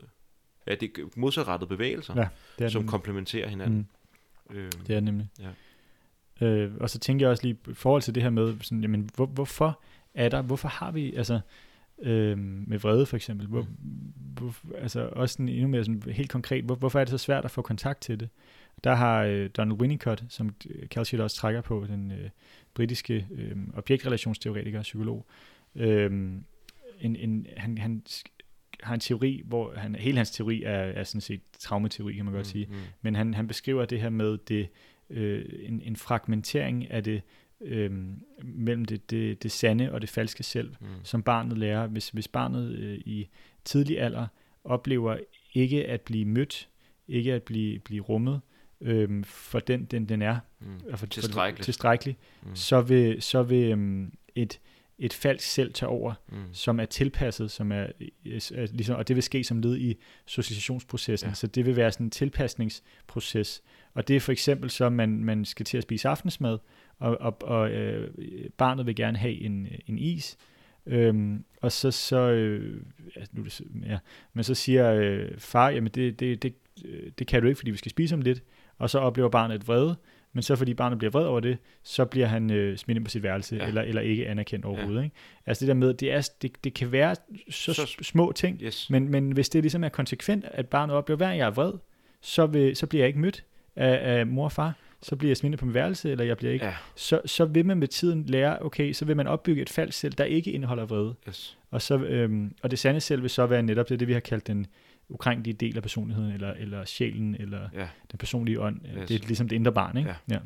ja, 0.67 0.75
det 0.75 0.99
er 0.99 1.03
modsatrettede 1.17 1.69
bevægelser, 1.69 2.15
Ja, 2.17 2.29
Det 2.59 2.65
er 2.65 2.69
som 2.69 2.79
nemlig. 2.81 2.91
komplementerer 2.91 3.49
hinanden. 3.49 3.77
Mm, 3.79 3.87
Øh, 4.51 4.71
det 4.87 4.97
er 4.97 5.01
nemlig. 5.01 5.29
Ja. 6.41 6.47
Øh, 6.47 6.73
og 6.81 6.91
så 6.91 6.99
tænker 6.99 7.27
jeg 7.27 7.31
også 7.31 7.43
lige 7.43 7.59
i 7.69 7.75
forhold 7.75 8.03
til 8.03 8.15
det 8.15 8.23
her 8.23 8.31
med, 8.31 8.55
sådan, 8.61 8.81
jamen, 8.83 9.11
hvor, 9.15 9.27
hvorfor 9.27 9.81
er 10.15 10.29
der, 10.29 10.43
hvorfor 10.43 10.69
har 10.69 10.91
vi, 10.91 11.15
altså, 11.15 11.41
øh, 12.03 12.39
med 12.39 12.79
vrede 12.79 13.07
for 13.07 13.17
eksempel, 13.17 13.47
hvor, 13.47 13.67
hvor, 14.35 14.55
altså 14.79 15.09
også 15.13 15.33
sådan 15.33 15.49
endnu 15.49 15.69
mere 15.69 15.85
sådan 15.85 16.03
helt 16.13 16.31
konkret, 16.31 16.65
hvor, 16.65 16.75
hvorfor 16.75 17.01
er 17.01 17.05
det 17.05 17.11
så 17.11 17.19
svært 17.19 17.45
at 17.45 17.51
få 17.51 17.63
kontakt 17.63 18.01
til 18.01 18.21
det? 18.21 18.29
Der 18.85 18.95
har 18.95 19.23
øh, 19.23 19.51
Donald 19.51 19.81
Winnicott, 19.81 20.25
som 20.29 20.55
Calcium 20.87 21.23
også 21.23 21.37
trækker 21.37 21.61
på, 21.61 21.85
den 21.89 22.13
øh, 22.13 22.31
britiske 22.75 23.27
øh, 23.31 23.57
objektrelationsteoretiker 23.75 24.79
og 24.79 24.83
psykolog, 24.83 25.27
øh, 25.75 26.11
en, 27.01 27.17
en, 27.17 27.47
han, 27.57 27.79
han 27.79 28.03
har 28.83 28.95
en 28.95 29.01
teori, 29.01 29.43
hvor 29.45 29.75
han, 29.77 29.95
hele 29.95 30.17
hans 30.17 30.31
teori 30.31 30.63
er, 30.63 30.71
er 30.73 31.05
sådan 31.05 31.21
set 31.21 31.41
traumateori, 31.59 32.15
kan 32.15 32.25
man 32.25 32.35
godt 32.35 32.47
sige. 32.47 32.67
Mm, 32.67 32.75
Men 33.03 33.15
han, 33.15 33.35
han 33.35 33.47
beskriver 33.47 33.85
det 33.85 34.01
her 34.01 34.11
med 34.11 34.39
det, 34.39 34.69
øh, 35.11 35.45
en, 35.63 35.83
en 35.83 35.97
fragmentering 35.97 36.91
af 36.91 37.05
det 37.05 37.23
øh, 37.61 37.91
mellem 38.43 38.85
det, 38.85 39.11
det, 39.11 39.43
det 39.43 39.53
sande 39.53 39.93
og 39.93 40.01
det 40.01 40.09
falske 40.09 40.43
selv, 40.43 40.75
mm, 40.81 40.87
som 41.03 41.23
barnet 41.23 41.59
lærer. 41.59 41.87
Hvis, 41.87 42.09
hvis 42.09 42.29
barnet 42.29 42.73
øh, 42.73 42.99
i 42.99 43.29
tidlig 43.65 44.01
alder 44.01 44.27
oplever 44.65 45.17
ikke 45.55 45.87
at 45.87 46.01
blive 46.01 46.25
mødt, 46.25 46.69
ikke 47.09 47.35
at 47.35 47.43
blive, 47.43 47.79
blive 47.79 48.03
rummet 48.03 48.41
øh, 48.81 49.25
for 49.25 49.59
den, 49.59 49.85
den, 49.85 50.09
den 50.09 50.23
er, 50.23 50.39
mm, 50.61 50.67
og 50.93 50.99
for, 50.99 51.07
Tilstrækkeligt. 51.07 51.59
For, 51.59 51.65
tilstrækkelig 51.65 52.17
mm, 52.43 52.57
så 52.57 52.81
vil, 52.81 53.23
så 53.23 53.43
vil 53.43 53.79
øh, 53.79 54.09
et, 54.35 54.61
et 54.99 55.13
falsk 55.13 55.47
selv 55.47 55.73
tage 55.73 55.89
over, 55.89 56.15
mm, 56.29 56.37
som 56.53 56.81
er 56.81 56.85
tilpasset, 56.85 57.51
som 57.51 57.73
er, 57.73 57.87
er 58.25 58.67
ligesom, 58.73 58.97
og 58.97 59.09
det 59.09 59.17
vil 59.17 59.23
ske 59.23 59.45
som 59.45 59.61
led 59.61 59.77
i 59.77 59.97
socialisationsprocessen. 60.27 61.29
Ja. 61.29 61.35
Så 61.35 61.47
det 61.47 61.67
vil 61.67 61.77
være 61.77 61.93
sådan 61.93 62.07
en 62.07 62.11
tilpasningsproces. 62.11 63.63
Og 63.95 64.09
det 64.09 64.17
er 64.17 64.21
for 64.21 64.33
eksempel 64.33 64.71
så, 64.71 64.89
man, 64.89 65.25
man 65.25 65.45
skal 65.45 65.67
til 65.67 65.77
at 65.77 65.83
spise 65.83 66.09
aftensmad, 66.09 66.59
og, 66.99 67.21
og, 67.21 67.37
og 67.43 67.71
øh, 67.71 68.11
barnet 68.57 68.87
vil 68.87 68.97
gerne 68.97 69.19
have 69.19 69.41
en, 69.41 69.69
en 69.87 69.99
is, 69.99 70.37
øhm, 70.87 71.45
og 71.63 71.73
så, 71.73 71.91
så 71.91 72.19
øh, 72.19 72.83
ja, 73.17 73.25
nu 73.33 73.41
er 73.41 73.45
det, 73.45 73.63
ja, 73.87 73.99
men 74.33 74.45
så 74.45 74.55
siger 74.55 74.93
øh, 74.93 75.39
far, 75.39 75.71
jamen 75.71 75.93
det, 75.95 76.21
det, 76.21 76.43
det, 76.43 76.55
øh, 76.85 77.11
det 77.19 77.27
kan 77.27 77.43
du 77.43 77.49
ikke, 77.49 77.59
fordi 77.59 77.71
vi 77.71 77.77
skal 77.77 77.91
spise 77.91 78.15
om 78.15 78.21
lidt, 78.21 78.43
og 78.79 78.91
så 78.91 78.99
oplever 78.99 79.29
barnet 79.29 79.55
et 79.55 79.69
vrede, 79.69 79.97
men 80.33 80.43
så 80.43 80.57
fordi 80.57 80.75
barnet 80.75 80.99
bliver 80.99 81.11
vred 81.11 81.25
over 81.25 81.41
det, 81.41 81.59
så 81.83 82.05
bliver 82.05 82.27
han 82.27 82.51
øh, 82.51 82.77
smidt 82.77 82.97
ind 82.97 83.05
på 83.05 83.11
sit 83.11 83.23
værelse, 83.23 83.57
Ja. 83.57 83.63
ja. 83.63 83.69
eller, 83.69 83.83
eller 83.83 84.03
ikke 84.03 84.29
anerkendt 84.29 84.65
overhovedet. 84.65 85.05
Ikke? 85.05 85.17
Altså 85.47 85.61
det 85.61 85.69
der 85.69 85.75
med, 85.75 85.95
det, 85.95 86.13
er, 86.13 86.29
det, 86.43 86.65
det 86.65 86.75
kan 86.75 86.93
være 86.93 87.17
så, 87.51 87.75
Så- 87.75 87.97
små 88.03 88.33
ting, 88.33 88.61
yes. 88.63 88.91
men, 88.91 89.09
men 89.09 89.33
hvis 89.33 89.49
det 89.49 89.63
ligesom 89.63 89.85
er 89.85 89.89
konsekvent, 89.89 90.45
at 90.51 90.67
barnet 90.69 90.97
oplever, 90.97 91.17
hver 91.17 91.31
jeg 91.33 91.47
er 91.47 91.51
vred, 91.51 91.73
så, 92.21 92.47
vil, 92.47 92.77
så 92.77 92.87
bliver 92.87 93.03
jeg 93.03 93.09
ikke 93.09 93.21
mødt 93.21 93.45
af, 93.77 94.19
af 94.19 94.27
mor 94.27 94.45
og 94.45 94.53
far, 94.53 94.75
så 95.03 95.17
bliver 95.17 95.31
jeg 95.31 95.37
smidt 95.37 95.59
på 95.59 95.65
mit 95.67 95.75
værelse, 95.75 96.11
eller 96.11 96.25
jeg 96.25 96.37
bliver 96.37 96.53
ikke, 96.53 96.65
Ja, 96.67 96.75
så, 96.97 97.21
så 97.27 97.45
vil 97.45 97.67
man 97.67 97.79
med 97.79 97.89
tiden 97.89 98.25
lære, 98.27 98.63
okay, 98.63 98.93
så 98.93 99.05
vil 99.05 99.17
man 99.17 99.27
opbygge 99.27 99.63
et 99.63 99.71
falsk 99.71 99.99
selv, 99.99 100.13
der 100.13 100.25
ikke 100.25 100.51
indeholder 100.53 100.87
vrede. 100.87 101.15
yes. 101.29 101.59
Og, 101.71 101.83
så, 101.83 101.97
øhm, 101.99 102.53
og 102.63 102.71
det 102.71 102.79
sande 102.79 103.01
selv 103.01 103.23
vil 103.23 103.31
så 103.31 103.47
være 103.47 103.63
netop 103.63 103.89
det, 103.89 104.01
det 104.01 104.09
vi 104.09 104.13
har 104.13 104.21
kaldt 104.21 104.47
den 104.47 104.67
ukrænkelige 105.09 105.55
del 105.55 105.77
af 105.77 105.83
personligheden, 105.83 106.33
eller, 106.33 106.53
eller 106.53 106.85
sjælen, 106.85 107.35
eller 107.35 107.69
Ja. 107.75 107.89
den 108.11 108.19
personlige 108.19 108.61
ånd. 108.61 108.81
Yes. 108.87 109.09
Det 109.09 109.23
er 109.23 109.27
ligesom 109.27 109.49
det 109.49 109.57
indre 109.57 109.73
barn, 109.73 109.97
ikke? 109.97 110.11
Ja. 110.11 110.35
ja. 110.35 110.39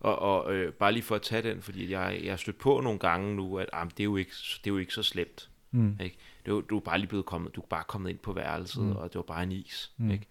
Og, 0.00 0.18
og 0.18 0.54
øh, 0.54 0.72
bare 0.72 0.92
lige 0.92 1.02
for 1.02 1.14
at 1.14 1.22
tage 1.22 1.42
den, 1.42 1.62
fordi 1.62 1.90
jeg, 1.90 2.20
jeg 2.24 2.32
har 2.32 2.36
stødt 2.36 2.58
på 2.58 2.80
nogle 2.80 2.98
gange 2.98 3.36
nu, 3.36 3.58
at 3.58 3.68
ah, 3.72 3.86
det, 3.90 4.00
er 4.00 4.04
jo 4.04 4.16
ikke, 4.16 4.30
det 4.64 4.66
er 4.70 4.74
jo 4.74 4.78
ikke 4.78 4.94
så 4.94 5.02
slemt. 5.02 5.48
Mm. 5.70 5.96
Ikke? 6.00 6.16
Det 6.46 6.50
jo- 6.52 6.60
du 6.60 6.76
er 6.76 6.80
bare 6.80 6.98
lige 6.98 7.08
blevet 7.08 7.26
kommet, 7.26 7.56
du 7.56 7.60
er 7.60 7.66
bare 7.66 7.84
kommet 7.88 8.10
ind 8.10 8.18
på 8.18 8.32
værelset, 8.32 8.82
mm. 8.82 8.88
Mm. 8.88 8.96
og 8.96 9.08
det 9.12 9.14
var 9.16 9.22
bare 9.22 9.42
en 9.42 9.52
is. 9.52 9.92
Mm. 9.96 10.10
Ikke? 10.10 10.26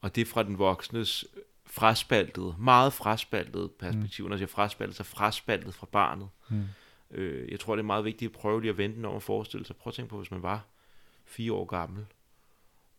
Og 0.00 0.14
det 0.14 0.20
er 0.20 0.26
fra 0.26 0.42
den 0.42 0.58
voksnes 0.58 1.24
fraspaltede, 1.66 2.54
meget 2.58 2.92
fraspaltede 2.92 3.68
perspektiv. 3.78 4.24
Mm. 4.24 4.28
Når 4.28 4.34
jeg 4.34 4.38
siger 4.38 4.48
fraspaltet, 4.54 4.96
så 4.96 5.04
fraspaltet 5.04 5.74
fra 5.74 5.86
barnet. 5.92 6.28
Mm. 6.50 6.62
Øh, 7.10 7.50
jeg 7.50 7.60
tror, 7.60 7.76
det 7.76 7.82
er 7.82 7.86
meget 7.86 8.04
vigtigt 8.04 8.28
at 8.28 8.38
prøve 8.38 8.60
lige 8.60 8.70
at 8.70 8.78
vente 8.78 9.06
om 9.06 9.16
at 9.16 9.22
forestille 9.22 9.66
sig. 9.66 9.76
Prøv 9.76 9.90
at 9.90 9.94
tænke 9.94 10.08
på, 10.10 10.18
hvis 10.18 10.30
man 10.30 10.42
var 10.42 10.64
fire 11.24 11.52
år 11.52 11.64
gammel, 11.64 12.04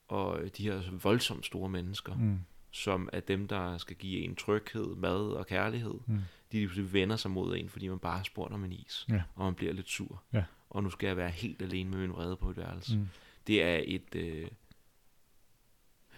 og 0.07 0.39
de 0.57 0.63
her 0.63 0.81
voldsomt 0.91 1.45
store 1.45 1.69
mennesker, 1.69 2.15
mm. 2.15 2.39
som 2.71 3.09
er 3.13 3.19
dem, 3.19 3.47
der 3.47 3.77
skal 3.77 3.95
give 3.95 4.21
en 4.21 4.35
tryghed, 4.35 4.95
mad 4.95 5.31
og 5.31 5.47
kærlighed, 5.47 5.95
mm. 6.05 6.19
de 6.51 6.93
vender 6.93 7.15
sig 7.15 7.31
mod 7.31 7.57
en, 7.57 7.69
fordi 7.69 7.87
man 7.87 7.99
bare 7.99 8.17
har 8.17 8.23
spurgt 8.23 8.53
om 8.53 8.63
en 8.63 8.71
is, 8.71 9.05
ja. 9.09 9.21
og 9.35 9.45
man 9.45 9.55
bliver 9.55 9.73
lidt 9.73 9.89
sur. 9.89 10.23
Ja. 10.33 10.43
Og 10.69 10.83
nu 10.83 10.89
skal 10.89 11.07
jeg 11.07 11.17
være 11.17 11.29
helt 11.29 11.61
alene 11.61 11.89
med 11.89 11.99
min 11.99 12.11
vrede 12.11 12.35
på 12.35 12.49
et 12.49 12.57
værelse. 12.57 12.97
Mm. 12.97 13.07
Det 13.47 13.63
er 13.63 13.81
et... 13.85 14.15
Øh, 14.15 14.47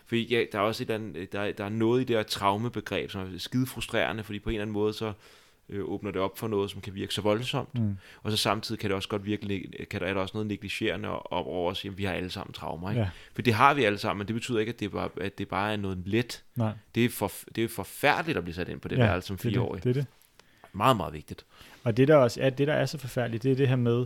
fordi 0.06 0.28
ja, 0.28 0.46
der 0.52 0.58
er 0.58 0.64
også 0.64 0.84
et 0.84 0.90
andet, 0.90 1.32
der, 1.32 1.52
der 1.52 1.66
er 1.66 1.70
noget 1.70 2.02
i 2.02 2.04
det 2.04 2.16
her 2.16 2.24
traumebegreb, 2.24 3.10
som 3.10 3.34
er 3.34 3.38
skide 3.38 3.66
frustrerende, 3.66 4.24
fordi 4.24 4.40
på 4.40 4.50
en 4.50 4.54
eller 4.54 4.62
anden 4.62 4.74
måde, 4.74 4.94
så 4.94 5.14
øh, 5.70 5.86
åbner 5.86 6.12
det 6.12 6.22
op 6.22 6.38
for 6.38 6.48
noget, 6.48 6.72
som 6.72 6.82
kan 6.82 6.96
virke 6.96 7.14
så 7.14 7.22
voldsomt. 7.22 7.80
Mm. 7.80 7.98
Og 8.24 8.32
så 8.32 8.38
samtidig 8.38 8.80
kan 8.80 8.90
det 8.90 8.96
også 8.96 9.10
godt 9.10 9.26
virke, 9.26 9.70
kan 9.90 10.02
der, 10.02 10.08
er 10.08 10.14
der 10.14 10.22
også 10.22 10.34
noget 10.34 10.48
negligerende 10.48 11.20
over 11.20 11.72
os, 11.72 11.86
at 11.86 11.98
vi 11.98 12.04
har 12.04 12.14
alle 12.14 12.30
sammen 12.30 12.54
traumer. 12.54 12.90
Ikke? 12.90 13.02
Ja. 13.02 13.10
For 13.34 13.42
det 13.42 13.54
har 13.54 13.74
vi 13.74 13.84
alle 13.84 13.98
sammen, 13.98 14.18
men 14.18 14.28
det 14.28 14.34
betyder 14.34 14.60
ikke, 14.60 14.70
at 14.70 14.80
det 14.80 14.92
bare, 14.92 15.10
at 15.22 15.38
det 15.38 15.48
bare 15.48 15.74
er 15.74 15.78
noget 15.78 16.02
let. 16.06 16.44
Nej. 16.56 16.72
Det, 16.96 17.06
er 17.06 17.10
for, 17.10 17.32
det 17.56 17.64
er 17.64 17.68
forfærdeligt 17.68 18.38
at 18.38 18.44
blive 18.44 18.56
sat 18.56 18.70
ind 18.70 18.80
på 18.80 18.88
det 18.88 18.98
ja, 18.98 19.04
værelse 19.04 19.28
som 19.28 19.38
fireårig. 19.38 19.84
Det, 19.84 19.96
det 19.96 20.00
er 20.00 20.04
det. 20.04 20.06
Meget, 20.74 20.98
meget 20.98 21.14
vigtigt. 21.14 21.46
Og 21.84 21.98
det 21.98 22.08
der 22.08 22.16
også 22.16 22.42
er, 22.42 22.50
det 22.50 22.68
der 22.68 22.74
er 22.74 22.86
så 22.86 22.98
forfærdeligt, 22.98 23.44
det 23.44 23.52
er 23.52 23.56
det 23.56 23.68
her 23.68 23.76
med, 23.76 24.06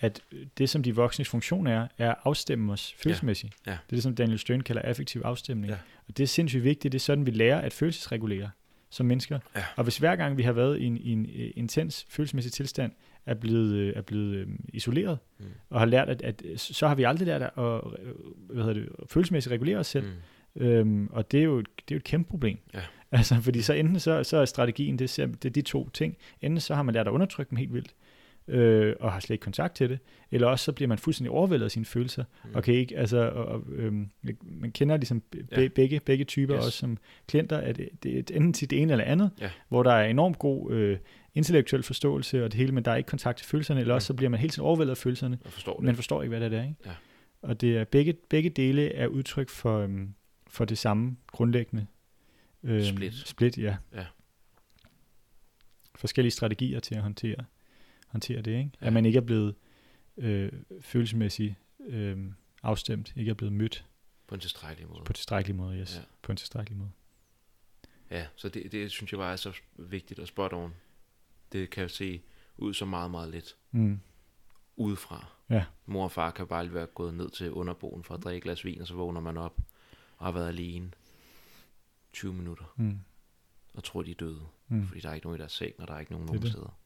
at 0.00 0.20
det, 0.58 0.70
som 0.70 0.82
de 0.82 0.94
voksnes 0.94 1.28
funktion 1.28 1.66
er, 1.66 1.88
er 1.98 2.10
at 2.10 2.16
afstemme 2.24 2.72
os 2.72 2.94
følelsesmæssigt. 2.98 3.54
Ja. 3.66 3.70
Ja. 3.70 3.76
Det 3.86 3.92
er 3.92 3.96
det, 3.96 4.02
som 4.02 4.14
Daniel 4.14 4.38
Stern 4.38 4.60
kalder 4.60 4.82
affektiv 4.82 5.22
afstemning. 5.24 5.70
Ja. 5.72 5.78
Og 6.08 6.16
det 6.16 6.22
er 6.22 6.26
sindssygt 6.26 6.64
vigtigt. 6.64 6.92
Det 6.92 6.98
er 6.98 7.02
sådan, 7.02 7.26
vi 7.26 7.30
lærer 7.30 7.60
at 7.60 7.72
følelsesregulere 7.72 8.50
som 8.94 9.06
mennesker. 9.06 9.38
Ja. 9.56 9.64
Og 9.76 9.84
hvis 9.84 9.98
hver 9.98 10.16
gang 10.16 10.36
vi 10.36 10.42
har 10.42 10.52
været 10.52 10.80
i 10.80 10.84
en, 10.84 10.96
i 10.96 11.10
en 11.10 11.20
uh, 11.20 11.50
intens 11.56 12.06
følelsesmæssig 12.08 12.52
tilstand, 12.52 12.92
er 13.26 13.34
blevet, 13.34 13.90
uh, 13.90 13.98
er 13.98 14.02
blevet 14.02 14.46
uh, 14.46 14.52
isoleret, 14.72 15.18
mm. 15.38 15.44
og 15.70 15.78
har 15.78 15.86
lært, 15.86 16.08
at, 16.08 16.22
at 16.22 16.42
så 16.56 16.88
har 16.88 16.94
vi 16.94 17.02
aldrig 17.02 17.26
lært 17.26 17.42
at 17.42 17.50
uh, 17.56 17.92
hvad 18.50 18.64
hedder 18.64 18.72
det, 18.72 18.88
følelsesmæssigt 19.08 19.52
regulere 19.52 19.78
os 19.78 19.86
selv. 19.86 20.06
Mm. 20.06 20.12
Øhm, 20.56 21.08
og 21.12 21.32
det 21.32 21.40
er, 21.40 21.44
jo, 21.44 21.58
det 21.58 21.66
er 21.90 21.94
jo 21.94 21.96
et 21.96 22.04
kæmpe 22.04 22.30
problem. 22.30 22.58
Ja. 22.74 22.80
Altså, 23.12 23.40
fordi 23.40 23.62
så 23.62 23.72
enten 23.72 24.00
så, 24.00 24.24
så 24.24 24.36
er 24.36 24.44
strategien, 24.44 24.98
det, 24.98 25.16
det 25.16 25.44
er 25.44 25.50
de 25.50 25.62
to 25.62 25.90
ting. 25.90 26.16
Enten 26.40 26.60
så 26.60 26.74
har 26.74 26.82
man 26.82 26.94
lært 26.94 27.06
at 27.06 27.12
undertrykke 27.12 27.50
dem 27.50 27.56
helt 27.56 27.72
vildt, 27.72 27.94
øh, 28.48 28.94
og 29.00 29.12
har 29.12 29.20
slet 29.20 29.34
ikke 29.34 29.42
kontakt 29.42 29.74
til 29.74 29.90
det, 29.90 29.98
eller 30.30 30.46
også 30.46 30.64
så 30.64 30.72
bliver 30.72 30.88
man 30.88 30.98
fuldstændig 30.98 31.30
overvældet 31.30 31.64
af 31.64 31.70
sine 31.70 31.84
følelser, 31.84 32.24
mm. 32.44 32.54
og 32.54 32.62
kan 32.62 32.74
ikke, 32.74 32.98
altså, 32.98 33.30
og, 33.30 33.44
og, 33.44 33.62
øhm, 33.68 34.10
man 34.42 34.72
kender 34.72 34.96
ligesom 34.96 35.22
ja. 35.52 35.68
begge, 35.68 36.00
begge 36.00 36.24
typer 36.24 36.56
yes. 36.56 36.66
også 36.66 36.78
som 36.78 36.98
klienter, 37.28 37.58
at 37.58 37.76
det, 37.76 37.88
det 38.02 38.30
er 38.30 38.36
enten 38.36 38.52
til 38.52 38.70
det 38.70 38.82
ene 38.82 38.92
eller 38.92 39.04
andet, 39.04 39.30
ja. 39.40 39.50
hvor 39.68 39.82
der 39.82 39.92
er 39.92 40.04
enormt 40.04 40.38
god 40.38 40.72
øh, 40.72 40.98
intellektuel 41.34 41.82
forståelse 41.82 42.44
og 42.44 42.52
det 42.52 42.58
hele, 42.58 42.72
men 42.72 42.84
der 42.84 42.90
er 42.90 42.96
ikke 42.96 43.08
kontakt 43.08 43.38
til 43.38 43.46
følelserne, 43.46 43.80
eller 43.80 43.94
også 43.94 44.06
så 44.06 44.14
bliver 44.14 44.30
man 44.30 44.40
helt 44.40 44.52
tiden 44.52 44.66
overvældet 44.66 44.90
af 44.90 44.96
følelserne, 44.96 45.38
forstår 45.46 45.80
men 45.80 45.94
forstår 45.94 46.22
ikke, 46.22 46.38
hvad 46.38 46.50
det 46.50 46.58
er, 46.58 46.62
ikke? 46.62 46.74
Ja. 46.86 46.90
Og 47.42 47.60
det 47.60 47.76
er 47.76 47.84
begge, 47.84 48.14
begge 48.28 48.50
dele 48.50 48.94
er 48.94 49.06
udtryk 49.06 49.48
for, 49.48 49.78
øhm, 49.78 50.14
for 50.46 50.64
det 50.64 50.78
samme 50.78 51.16
grundlæggende 51.26 51.86
øhm, 52.62 52.84
split. 52.84 53.14
split 53.14 53.58
ja. 53.58 53.76
ja. 53.94 54.04
Forskellige 55.94 56.30
strategier 56.30 56.80
til 56.80 56.94
at 56.94 57.02
håndtere 57.02 57.44
håndtere 58.14 58.42
det, 58.42 58.58
ikke? 58.58 58.70
Ja. 58.80 58.86
At 58.86 58.92
man 58.92 59.06
ikke 59.06 59.16
er 59.16 59.20
blevet 59.20 59.54
øh, 60.16 60.52
følelsesmæssigt 60.80 61.54
øh, 61.86 62.32
afstemt, 62.62 63.12
ikke 63.16 63.30
er 63.30 63.34
blevet 63.34 63.52
mødt. 63.52 63.84
På 64.26 64.34
en 64.34 64.40
tilstrækkelig 64.40 64.88
måde. 64.88 65.04
På 65.04 65.10
en 65.10 65.14
tilstrækkelig 65.14 65.56
måde, 65.56 65.78
yes. 65.78 65.96
Ja. 65.96 66.02
På 66.22 66.32
en 66.32 66.36
tilstrækkelig 66.36 66.78
måde. 66.78 66.90
Ja, 68.10 68.26
så 68.36 68.48
det, 68.48 68.72
det 68.72 68.90
synes 68.90 69.12
jeg 69.12 69.18
bare 69.18 69.32
er 69.32 69.36
så 69.36 69.52
vigtigt 69.76 70.20
at 70.20 70.28
spot 70.28 70.52
on. 70.52 70.74
Det 71.52 71.70
kan 71.70 71.88
se 71.88 72.22
ud 72.56 72.74
som 72.74 72.88
meget, 72.88 73.10
meget 73.10 73.28
let. 73.28 73.56
Mm. 73.70 74.00
Udefra. 74.76 75.26
Ja. 75.50 75.64
Mor 75.86 76.04
og 76.04 76.12
far 76.12 76.30
kan 76.30 76.46
bare 76.46 76.74
være 76.74 76.86
gået 76.86 77.14
ned 77.14 77.30
til 77.30 77.52
underboen 77.52 78.04
for 78.04 78.14
at 78.14 78.22
drikke 78.24 78.36
et 78.36 78.42
glas 78.42 78.64
vin, 78.64 78.80
og 78.80 78.86
så 78.86 78.94
vågner 78.94 79.20
man 79.20 79.36
op 79.36 79.60
og 80.16 80.26
har 80.26 80.32
været 80.32 80.48
alene 80.48 80.90
20 82.12 82.34
minutter. 82.34 82.74
Mm. 82.76 82.98
Og 83.74 83.84
tror, 83.84 84.02
de 84.02 84.10
er 84.10 84.14
døde. 84.14 84.46
Mm. 84.68 84.86
Fordi 84.86 85.00
der 85.00 85.08
er 85.10 85.14
ikke 85.14 85.26
nogen 85.26 85.38
i 85.38 85.40
deres 85.40 85.52
seng, 85.52 85.74
og 85.78 85.88
der 85.88 85.94
er 85.94 86.00
ikke 86.00 86.12
nogen 86.12 86.26
nogen 86.26 86.46
steder. 86.46 86.78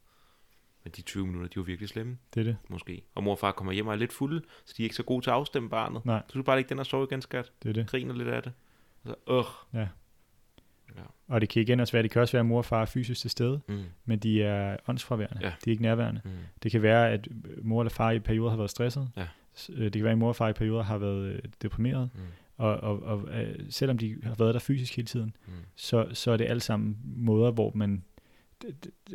Men 0.88 0.92
de 0.96 1.02
20 1.02 1.26
minutter, 1.26 1.48
de 1.48 1.56
var 1.56 1.62
virkelig 1.62 1.88
slemme. 1.88 2.18
Det 2.34 2.40
er 2.40 2.44
det. 2.44 2.56
Måske. 2.68 3.02
Og 3.14 3.24
mor 3.24 3.32
og 3.32 3.38
far 3.38 3.52
kommer 3.52 3.72
hjem 3.72 3.86
og 3.86 3.92
er 3.92 3.96
lidt 3.96 4.12
fulde, 4.12 4.42
så 4.64 4.74
de 4.76 4.82
er 4.82 4.84
ikke 4.84 4.96
så 4.96 5.02
gode 5.02 5.24
til 5.24 5.30
at 5.30 5.34
afstemme 5.34 5.68
barnet. 5.68 6.04
Nej. 6.04 6.22
Så 6.28 6.38
du 6.38 6.42
bare 6.42 6.58
ikke 6.58 6.68
den 6.68 6.78
og 6.78 6.86
sove 6.86 7.06
igen, 7.10 7.22
skat. 7.22 7.52
Det 7.62 7.68
er 7.68 7.72
det. 7.72 7.86
Griner 7.86 8.14
lidt 8.14 8.28
af 8.28 8.42
det. 8.42 8.52
Så, 9.06 9.14
øh. 9.28 9.44
Ja. 9.74 9.88
ja. 10.96 11.02
Og 11.28 11.40
det 11.40 11.48
kan 11.48 11.62
igen 11.62 11.80
også 11.80 11.92
være, 11.92 12.02
det 12.02 12.10
kan 12.10 12.22
også 12.22 12.32
være, 12.32 12.40
at 12.40 12.46
mor 12.46 12.58
og 12.58 12.64
far 12.64 12.80
er 12.80 12.86
fysisk 12.86 13.20
til 13.20 13.30
stede, 13.30 13.60
mm. 13.68 13.82
men 14.04 14.18
de 14.18 14.42
er 14.42 14.76
åndsfraværende. 14.88 15.38
Ja. 15.42 15.52
De 15.64 15.70
er 15.70 15.72
ikke 15.72 15.82
nærværende. 15.82 16.20
Mm. 16.24 16.30
Det 16.62 16.70
kan 16.70 16.82
være, 16.82 17.10
at 17.10 17.28
mor 17.62 17.80
eller 17.80 17.90
far 17.90 18.10
i 18.10 18.18
perioder 18.18 18.50
har 18.50 18.56
været 18.56 18.70
stresset. 18.70 19.10
Ja. 19.16 19.26
Øh, 19.70 19.84
det 19.84 19.92
kan 19.92 20.04
være, 20.04 20.12
at 20.12 20.18
mor 20.18 20.28
og 20.28 20.36
far 20.36 20.48
i 20.48 20.52
perioder 20.52 20.82
har 20.82 20.98
været 20.98 21.24
øh, 21.24 21.38
deprimeret. 21.62 22.10
Mm. 22.14 22.20
Og, 22.56 22.76
og, 22.76 23.02
og 23.02 23.28
øh, 23.40 23.54
selvom 23.70 23.98
de 23.98 24.16
har 24.22 24.34
været 24.38 24.54
der 24.54 24.60
fysisk 24.60 24.96
hele 24.96 25.06
tiden, 25.06 25.36
mm. 25.46 25.52
så, 25.76 26.08
så 26.12 26.30
er 26.30 26.36
det 26.36 26.44
alle 26.44 26.60
sammen 26.60 26.96
måder, 27.04 27.50
hvor 27.50 27.72
man 27.74 28.02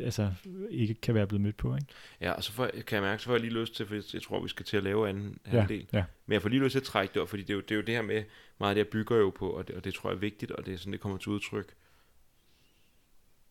altså 0.00 0.32
ikke 0.70 0.94
kan 0.94 1.14
være 1.14 1.26
blevet 1.26 1.40
mødt 1.40 1.56
på. 1.56 1.74
Ikke? 1.74 1.86
Ja, 2.20 2.32
og 2.32 2.44
så 2.44 2.52
får, 2.52 2.66
kan 2.86 2.96
jeg 2.96 3.02
mærke, 3.02 3.22
så 3.22 3.26
får 3.26 3.32
jeg 3.32 3.40
lige 3.40 3.60
lyst 3.60 3.74
til, 3.74 3.86
for 3.86 3.94
jeg 4.12 4.22
tror, 4.22 4.42
vi 4.42 4.48
skal 4.48 4.66
til 4.66 4.76
at 4.76 4.82
lave 4.82 5.08
anden 5.08 5.38
ja, 5.52 5.66
del. 5.68 5.86
Ja. 5.92 6.04
Men 6.26 6.32
jeg 6.32 6.42
får 6.42 6.48
lige 6.48 6.62
lyst 6.62 6.72
til 6.72 6.78
at 6.78 6.84
trække 6.84 7.14
det 7.14 7.22
op, 7.22 7.28
fordi 7.28 7.42
det 7.42 7.50
er 7.50 7.54
jo 7.54 7.60
det, 7.60 7.70
er 7.70 7.76
jo 7.76 7.82
det 7.82 7.94
her 7.94 8.02
med, 8.02 8.24
meget 8.58 8.76
det 8.76 8.78
jeg 8.78 8.88
bygger 8.88 9.16
jo 9.16 9.30
på, 9.30 9.50
og 9.50 9.68
det, 9.68 9.76
og 9.76 9.84
det 9.84 9.94
tror 9.94 10.10
jeg 10.10 10.16
er 10.16 10.20
vigtigt, 10.20 10.50
og 10.50 10.66
det 10.66 10.74
er 10.74 10.78
sådan, 10.78 10.92
det 10.92 11.00
kommer 11.00 11.18
til 11.18 11.28
udtryk. 11.28 11.74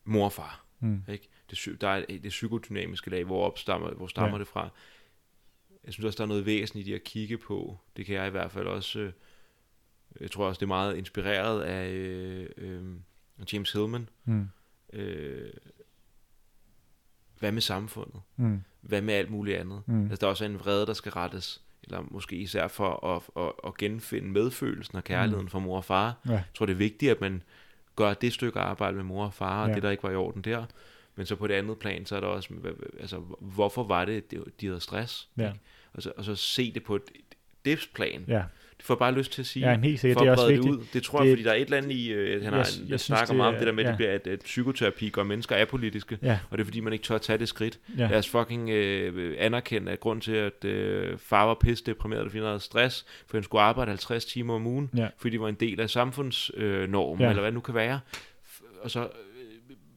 Mor 0.04 0.26
og 0.26 0.34
far. 0.34 0.66
Mm. 0.80 1.04
Ikke? 1.08 1.30
Det, 1.50 1.82
der 1.82 1.88
er 1.88 2.06
det 2.06 2.30
psykodynamiske 2.30 3.10
lag, 3.10 3.24
hvor, 3.24 3.46
opstammer, 3.46 3.92
hvor 3.92 4.08
stammer 4.08 4.38
ja. 4.38 4.40
det 4.40 4.48
fra. 4.48 4.70
Jeg 5.86 5.94
synes 5.94 6.06
også, 6.06 6.18
der 6.18 6.24
er 6.24 6.28
noget 6.28 6.46
væsentligt 6.46 6.88
i 6.88 6.94
at 6.94 7.04
kigge 7.04 7.38
på. 7.38 7.80
Det 7.98 8.06
kan 8.06 8.16
jeg 8.16 8.28
i 8.28 8.32
hvert 8.32 8.52
fald 8.52 8.68
også... 8.68 9.00
Øh, 9.00 9.12
jeg 10.20 10.32
tror 10.32 10.48
også, 10.48 10.60
det 10.60 10.66
er 10.66 10.68
meget 10.68 10.98
inspireret 10.98 11.62
af 11.62 11.90
øh, 11.92 12.50
øh, 12.58 12.84
James 13.54 13.72
Hillman. 13.72 14.10
Mm. 14.26 14.50
Øh, 14.94 15.54
hvad 17.44 17.52
med 17.52 17.62
samfundet? 17.62 18.22
Mm. 18.36 18.64
Hvad 18.82 19.02
med 19.02 19.14
alt 19.14 19.30
muligt 19.30 19.58
andet? 19.58 19.82
Mm. 19.86 20.02
Altså, 20.02 20.18
der 20.18 20.28
er 20.28 20.30
også 20.30 20.46
en 20.46 20.60
vrede, 20.60 20.86
der 20.86 20.94
skal 20.94 21.12
rettes, 21.12 21.62
eller 21.84 22.04
måske 22.12 22.36
især 22.36 22.68
for 22.68 23.06
at, 23.16 23.44
at, 23.44 23.52
at 23.68 23.78
genfinde 23.78 24.28
medfølelsen 24.28 24.96
og 24.96 25.04
kærligheden 25.04 25.46
mm. 25.46 25.50
for 25.50 25.60
mor 25.60 25.78
og 25.78 25.86
far. 25.86 26.18
Ja. 26.26 26.32
Jeg 26.32 26.44
tror, 26.56 26.66
det 26.66 26.74
er 26.74 26.78
vigtigt, 26.78 27.12
at 27.12 27.22
man 27.22 27.44
gør 27.96 28.14
det 28.14 28.34
stykke 28.34 28.60
arbejde 28.60 28.96
med 28.96 29.04
mor 29.04 29.26
og 29.26 29.34
far, 29.34 29.64
og 29.64 29.70
ja. 29.70 29.76
det, 29.76 29.84
der 29.84 29.90
ikke 29.90 30.04
var 30.04 30.12
i 30.12 30.16
orden 30.16 30.42
der. 30.42 30.66
Men 31.16 31.26
så 31.26 31.36
på 31.36 31.48
det 31.48 31.54
andet 31.54 31.80
plan, 31.80 32.06
så 32.06 32.16
er 32.16 32.20
der 32.20 32.28
også, 32.28 32.50
altså, 33.00 33.18
hvorfor 33.40 33.84
var 33.84 34.06
det, 34.06 34.32
de 34.62 34.68
havde 34.68 34.80
stress? 34.80 35.30
Ja. 35.38 35.52
Og, 35.94 36.04
så, 36.04 36.12
og 36.18 36.24
så 36.24 36.36
se 36.36 36.74
det 36.74 36.84
på 36.84 36.96
et, 36.96 37.04
et 37.66 37.90
plan. 37.94 38.26
Ja 38.28 38.44
får 38.84 38.96
bare 38.96 39.12
lyst 39.12 39.32
til 39.32 39.42
at 39.42 39.46
sige, 39.46 39.70
ja, 39.70 39.80
helt 39.80 40.00
sikkert, 40.00 40.22
det 40.22 40.28
er 40.28 40.32
også 40.32 40.48
vigtigt. 40.48 40.74
Det, 40.74 40.80
ud. 40.80 40.86
det 40.94 41.04
tror 41.04 41.20
det, 41.20 41.26
jeg, 41.26 41.34
fordi 41.34 41.44
der 41.44 41.52
er 41.52 41.56
et 41.56 41.62
eller 41.62 41.78
andet 41.78 41.92
i, 41.92 42.14
uh, 42.14 42.44
han 42.44 42.54
har, 42.54 42.60
jeg, 42.60 42.90
jeg 42.90 43.00
snakker 43.00 43.26
det, 43.26 43.36
meget 43.36 43.54
om 43.54 43.60
det 43.60 43.68
der 43.68 43.74
med, 43.74 43.84
ja. 43.84 43.90
det 43.90 43.98
bliver, 43.98 44.12
at, 44.12 44.28
at 44.28 44.40
psykoterapi 44.40 45.10
gør 45.10 45.24
mennesker 45.24 45.62
apolitiske, 45.62 46.18
ja. 46.22 46.40
og 46.50 46.58
det 46.58 46.64
er 46.64 46.66
fordi, 46.66 46.80
man 46.80 46.94
ikke 46.94 47.06
tør 47.06 47.16
at 47.16 47.22
tage 47.22 47.38
det 47.38 47.48
skridt. 47.48 47.80
Ja. 47.98 48.08
Lad 48.08 48.18
os 48.18 48.30
fucking 48.30 48.64
uh, 48.64 49.34
anerkende, 49.38 49.92
at 49.92 50.00
grund 50.00 50.22
til, 50.22 50.32
at 50.32 50.66
uh, 50.66 51.20
far 51.20 51.46
var 51.46 51.54
pisse 51.54 51.84
deprimeret, 51.86 52.26
fordi 52.26 52.38
han 52.38 52.48
havde 52.48 52.60
stress, 52.60 53.06
for 53.28 53.38
han 53.38 53.44
skulle 53.44 53.62
arbejde 53.62 53.90
50 53.90 54.26
timer 54.26 54.54
om 54.54 54.68
ugen, 54.68 54.90
ja. 54.98 55.08
fordi 55.18 55.32
det 55.32 55.42
var 55.42 55.50
en 55.50 55.58
del 55.60 55.80
af 55.80 55.90
samfundsnormen, 55.90 57.16
uh, 57.16 57.22
ja. 57.22 57.30
eller 57.30 57.42
hvad 57.42 57.52
det 57.52 57.54
nu 57.54 57.60
kan 57.60 57.76
være. 57.76 58.00
Og 58.82 58.92
så 58.92 59.08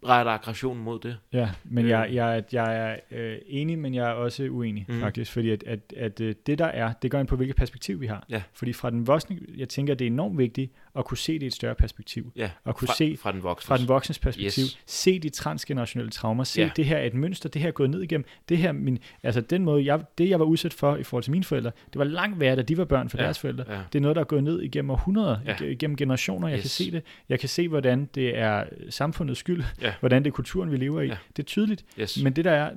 retter 0.08 0.32
aggressionen 0.32 0.84
mod 0.84 0.98
det. 0.98 1.18
Ja, 1.32 1.50
men 1.64 1.84
øh. 1.84 1.90
jeg, 1.90 2.08
jeg, 2.12 2.44
jeg 2.52 2.76
er 2.76 2.96
øh, 3.10 3.38
enig, 3.46 3.78
men 3.78 3.94
jeg 3.94 4.10
er 4.10 4.12
også 4.12 4.48
uenig 4.50 4.86
mm. 4.88 5.00
faktisk, 5.00 5.32
fordi 5.32 5.50
at, 5.50 5.64
at, 5.66 5.80
at 5.96 6.20
øh, 6.20 6.34
det 6.46 6.58
der 6.58 6.66
er, 6.66 6.92
det 6.92 7.10
går 7.10 7.18
ind 7.18 7.28
på, 7.28 7.36
hvilket 7.36 7.56
perspektiv 7.56 8.00
vi 8.00 8.06
har. 8.06 8.26
Ja. 8.30 8.42
Fordi 8.52 8.72
fra 8.72 8.90
den 8.90 9.06
voksne, 9.06 9.38
jeg 9.56 9.68
tænker, 9.68 9.94
det 9.94 10.04
er 10.04 10.10
enormt 10.10 10.38
vigtigt 10.38 10.72
at 10.98 11.04
kunne 11.04 11.18
se 11.18 11.32
det 11.32 11.42
i 11.42 11.46
et 11.46 11.54
større 11.54 11.74
perspektiv. 11.74 12.32
Ja, 12.36 12.50
at 12.66 12.76
kunne 12.76 12.88
fra, 12.88 12.94
se 12.94 13.16
fra 13.16 13.32
den 13.32 13.42
voksnes, 13.42 13.66
fra 13.66 13.76
den 13.76 13.88
voksnes 13.88 14.18
perspektiv, 14.18 14.64
yes. 14.64 14.78
se 14.86 15.18
de 15.18 15.28
transgenerationelle 15.28 16.10
traumer, 16.10 16.44
se 16.44 16.62
ja. 16.62 16.70
det 16.76 16.84
her 16.84 16.96
er 16.96 17.06
et 17.06 17.14
mønster, 17.14 17.48
det 17.48 17.62
her 17.62 17.68
er 17.68 17.72
gået 17.72 17.90
ned 17.90 18.02
igennem, 18.02 18.24
det 18.48 18.58
her, 18.58 18.72
min, 18.72 18.98
altså 19.22 19.40
den 19.40 19.64
måde, 19.64 19.84
jeg, 19.84 20.00
det 20.18 20.28
jeg 20.28 20.40
var 20.40 20.44
udsat 20.44 20.72
for 20.72 20.96
i 20.96 21.02
forhold 21.02 21.22
til 21.22 21.30
mine 21.30 21.44
forældre, 21.44 21.70
det 21.92 21.98
var 21.98 22.04
langt 22.04 22.40
værre, 22.40 22.56
da 22.56 22.62
de 22.62 22.78
var 22.78 22.84
børn 22.84 23.08
for 23.08 23.18
ja. 23.18 23.24
deres 23.24 23.38
forældre. 23.38 23.64
Ja. 23.68 23.80
Det 23.92 23.98
er 23.98 24.02
noget, 24.02 24.14
der 24.16 24.20
er 24.20 24.26
gået 24.26 24.44
ned 24.44 24.62
igennem 24.62 24.90
århundreder, 24.90 25.38
ja. 25.46 25.64
igennem 25.64 25.96
generationer, 25.96 26.48
jeg 26.48 26.56
yes. 26.56 26.62
kan 26.62 26.70
se 26.70 26.90
det. 26.90 27.02
Jeg 27.28 27.40
kan 27.40 27.48
se, 27.48 27.68
hvordan 27.68 28.08
det 28.14 28.38
er 28.38 28.64
samfundets 28.90 29.40
skyld, 29.40 29.64
ja. 29.82 29.94
hvordan 30.00 30.24
det 30.24 30.30
er 30.30 30.34
kulturen, 30.34 30.70
vi 30.70 30.76
lever 30.76 31.00
i. 31.00 31.06
Ja. 31.06 31.16
Det 31.36 31.42
er 31.42 31.46
tydeligt, 31.46 31.84
yes. 32.00 32.22
men 32.22 32.32
det 32.32 32.44
der 32.44 32.50
er, 32.50 32.70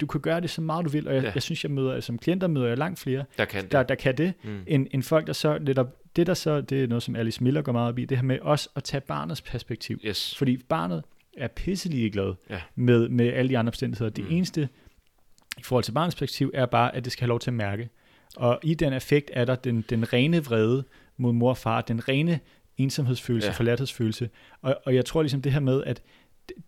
du 0.00 0.06
kan 0.06 0.20
gøre 0.20 0.40
det 0.40 0.50
så 0.50 0.60
meget 0.60 0.84
du 0.84 0.90
vil, 0.90 1.08
og 1.08 1.14
jeg, 1.14 1.22
ja. 1.22 1.30
jeg 1.34 1.42
synes, 1.42 1.64
jeg 1.64 1.70
møder, 1.70 2.00
som 2.00 2.18
klienter 2.18 2.46
møder 2.46 2.66
jeg 2.66 2.78
langt 2.78 2.98
flere, 2.98 3.24
der 3.38 3.44
kan 3.44 3.62
det, 3.62 3.72
der, 3.72 3.82
der 3.82 3.94
kan 3.94 4.16
det 4.16 4.32
mm. 4.44 4.62
end, 4.66 4.86
end 4.90 5.02
folk, 5.02 5.26
der 5.26 5.32
så 5.32 5.58
netop, 5.60 5.96
det 6.16 6.26
der 6.26 6.34
så, 6.34 6.60
det 6.60 6.82
er 6.82 6.86
noget, 6.86 7.02
som 7.02 7.16
Alice 7.16 7.44
Miller 7.44 7.62
går 7.62 7.72
meget 7.72 7.88
op 7.88 7.98
i, 7.98 8.04
det 8.04 8.16
her 8.16 8.24
med 8.24 8.38
også 8.40 8.68
at 8.76 8.84
tage 8.84 9.00
barnets 9.00 9.40
perspektiv. 9.40 10.00
Yes. 10.04 10.34
Fordi 10.38 10.56
barnet 10.56 11.04
er 11.36 11.48
pisselig 11.48 12.12
glad 12.12 12.34
ja. 12.50 12.60
med, 12.74 13.08
med 13.08 13.32
alle 13.32 13.48
de 13.48 13.58
andre 13.58 13.70
omstændigheder. 13.70 14.10
Det 14.10 14.24
mm. 14.24 14.30
eneste, 14.30 14.68
i 15.58 15.62
forhold 15.62 15.84
til 15.84 15.92
barnets 15.92 16.16
perspektiv, 16.16 16.50
er 16.54 16.66
bare, 16.66 16.94
at 16.94 17.04
det 17.04 17.12
skal 17.12 17.22
have 17.22 17.28
lov 17.28 17.40
til 17.40 17.50
at 17.50 17.54
mærke. 17.54 17.88
Og 18.36 18.60
i 18.62 18.74
den 18.74 18.92
effekt 18.92 19.30
er 19.34 19.44
der 19.44 19.54
den, 19.54 19.84
den 19.90 20.12
rene 20.12 20.44
vrede 20.44 20.84
mod 21.16 21.32
mor 21.32 21.50
og 21.50 21.58
far, 21.58 21.80
den 21.80 22.08
rene 22.08 22.40
ensomhedsfølelse, 22.76 23.48
ja. 23.48 23.54
forladthedsfølelse. 23.54 24.30
Og, 24.62 24.80
og 24.84 24.94
jeg 24.94 25.04
tror 25.04 25.22
ligesom 25.22 25.42
det 25.42 25.52
her 25.52 25.60
med, 25.60 25.84
at 25.84 26.02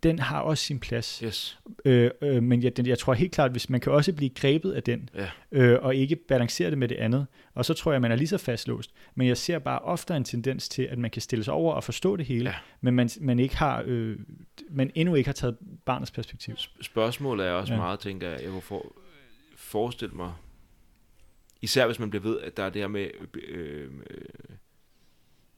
den 0.03 0.19
har 0.19 0.41
også 0.41 0.65
sin 0.65 0.81
plads. 0.81 1.19
Yes. 1.25 1.59
Øh, 1.85 2.11
øh, 2.23 2.43
men 2.43 2.63
jeg, 2.63 2.77
den, 2.77 2.87
jeg 2.87 2.99
tror 2.99 3.15
helt 3.15 3.33
klart, 3.33 3.51
hvis 3.51 3.71
man 3.71 3.81
kan 3.81 3.93
også 3.93 4.13
blive 4.13 4.31
grebet 4.31 4.73
af 4.73 4.83
den, 4.83 5.09
Ja. 5.15 5.31
øh, 5.53 5.79
og 5.83 5.95
ikke 5.95 6.17
balancere 6.17 6.71
det 6.71 6.79
med 6.79 6.89
det 6.89 6.97
andet, 6.97 7.27
og 7.55 7.65
så 7.65 7.75
tror 7.75 7.93
jeg, 7.93 8.01
man 8.01 8.13
er 8.13 8.17
lige 8.17 8.29
så 8.29 8.39
fastlåst. 8.39 8.91
Men 9.15 9.27
jeg 9.29 9.37
ser 9.37 9.59
bare 9.59 9.79
ofte 9.79 10.17
en 10.17 10.25
tendens 10.25 10.69
til, 10.69 10.83
at 10.83 10.99
man 10.99 11.11
kan 11.11 11.23
stille 11.23 11.45
sig 11.45 11.55
over 11.55 11.75
og 11.75 11.85
forstå 11.85 12.17
det 12.17 12.27
hele, 12.27 12.51
Ja. 12.51 12.57
men 12.81 12.95
man, 12.95 13.11
man, 13.21 13.39
ikke 13.39 13.57
har, 13.57 13.83
øh, 13.87 14.19
man 14.71 14.91
endnu 14.95 15.15
ikke 15.15 15.29
har 15.29 15.33
taget 15.33 15.57
barnets 15.85 16.11
perspektiv. 16.11 16.55
Sp- 16.55 16.83
Spørgsmålet 16.83 17.47
er 17.47 17.51
også 17.53 17.73
Ja. 17.73 17.79
meget, 17.79 18.01
tænker 18.01 18.29
jeg, 18.31 18.41
jeg 18.43 18.63
for, 18.63 18.87
forestille 19.57 20.15
mig, 20.15 20.33
især 21.63 21.87
hvis 21.87 21.99
man 21.99 22.11
bliver 22.11 22.23
ved, 22.23 22.41
at 22.41 22.57
der 22.57 22.63
er 22.63 22.71
det 22.71 22.83
her 22.83 22.89
med, 22.89 23.07
øh, 23.49 23.83
øh, 24.11 24.25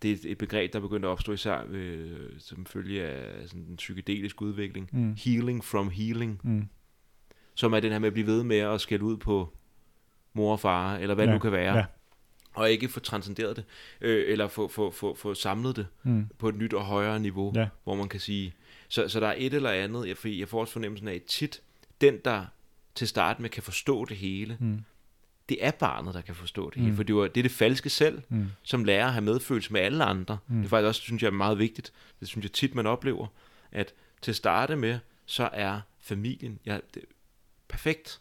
det 0.02 0.10
er 0.26 0.30
et- 0.30 0.38
begreb, 0.38 0.72
der 0.72 0.78
er 0.78 0.82
begyndt 0.82 1.04
at 1.04 1.08
opstå 1.08 1.32
især 1.32 1.64
øh, 1.70 2.10
som 2.38 2.66
følge 2.66 3.02
af 3.04 3.48
sådan 3.48 3.66
en 3.70 3.76
psykedelisk 3.76 4.42
udvikling. 4.42 4.88
Mm. 4.92 5.14
Healing 5.18 5.64
from 5.64 5.90
healing, 5.90 6.40
Mm. 6.42 6.68
som 7.54 7.72
er 7.72 7.80
den 7.80 7.92
her 7.92 7.98
med 7.98 8.06
at 8.06 8.12
blive 8.12 8.26
ved 8.26 8.42
med 8.44 8.56
at 8.58 8.80
skælde 8.80 9.04
ud 9.04 9.16
på 9.16 9.52
mor 10.32 10.52
og 10.52 10.60
far, 10.60 10.96
eller 10.96 11.14
hvad 11.14 11.24
Ja, 11.24 11.30
det 11.32 11.36
nu 11.36 11.42
kan 11.42 11.52
være, 11.52 11.76
ja. 11.76 11.84
og 12.54 12.70
ikke 12.70 12.88
få 12.88 13.00
transcenderet 13.00 13.56
det, 13.56 13.64
øh, 14.00 14.32
eller 14.32 14.48
få, 14.48 14.68
få, 14.68 14.90
få, 14.90 15.14
få 15.14 15.34
samlet 15.34 15.76
det 15.76 15.86
Mm. 16.02 16.26
på 16.38 16.48
et 16.48 16.54
nyt 16.54 16.72
og 16.74 16.84
højere 16.84 17.20
niveau, 17.20 17.52
Ja. 17.56 17.68
hvor 17.84 17.94
man 17.94 18.08
kan 18.08 18.20
sige, 18.20 18.54
så, 18.88 19.08
så 19.08 19.20
der 19.20 19.26
er 19.28 19.34
et 19.38 19.54
eller 19.54 19.70
andet, 19.70 20.08
jeg, 20.08 20.38
jeg 20.38 20.48
får 20.48 20.60
også 20.60 20.72
fornemmelsen 20.72 21.08
af, 21.08 21.14
at 21.14 21.22
tit, 21.22 21.62
den 22.00 22.18
der 22.24 22.44
til 22.94 23.08
start 23.08 23.40
med 23.40 23.50
kan 23.50 23.62
forstå 23.62 24.04
det 24.04 24.16
hele, 24.16 24.56
Mm. 24.60 24.78
Det 25.48 25.64
er 25.66 25.70
barnet, 25.70 26.14
der 26.14 26.20
kan 26.20 26.35
forstå 26.35 26.70
det 26.70 26.77
Mm. 26.77 26.82
hele, 26.85 26.97
for 26.97 27.02
det, 27.02 27.14
var, 27.14 27.23
det 27.28 27.36
er 27.40 27.43
det 27.43 27.51
falske 27.52 27.90
selv, 27.90 28.23
Mm. 28.28 28.47
som 28.62 28.85
lærer 28.85 29.06
at 29.06 29.12
have 29.12 29.24
medfølelse 29.24 29.73
med 29.73 29.81
alle 29.81 30.05
andre. 30.05 30.39
Mm. 30.48 30.56
Det 30.56 30.64
er 30.64 30.69
faktisk 30.69 30.86
også, 30.89 31.01
synes 31.01 31.23
jeg, 31.23 31.28
er 31.28 31.32
meget 31.32 31.59
vigtigt. 31.59 31.93
Det 32.20 32.28
synes 32.28 32.43
jeg 32.44 32.52
tit, 32.52 32.74
man 32.74 32.86
oplever, 32.86 33.27
at 33.73 33.94
til 34.23 34.31
at 34.32 34.36
starte 34.36 34.77
med, 34.77 34.98
så 35.27 35.48
er 35.52 35.81
familien 36.01 36.59
ja, 36.66 36.78
det, 36.94 37.02
perfekt. 37.69 38.20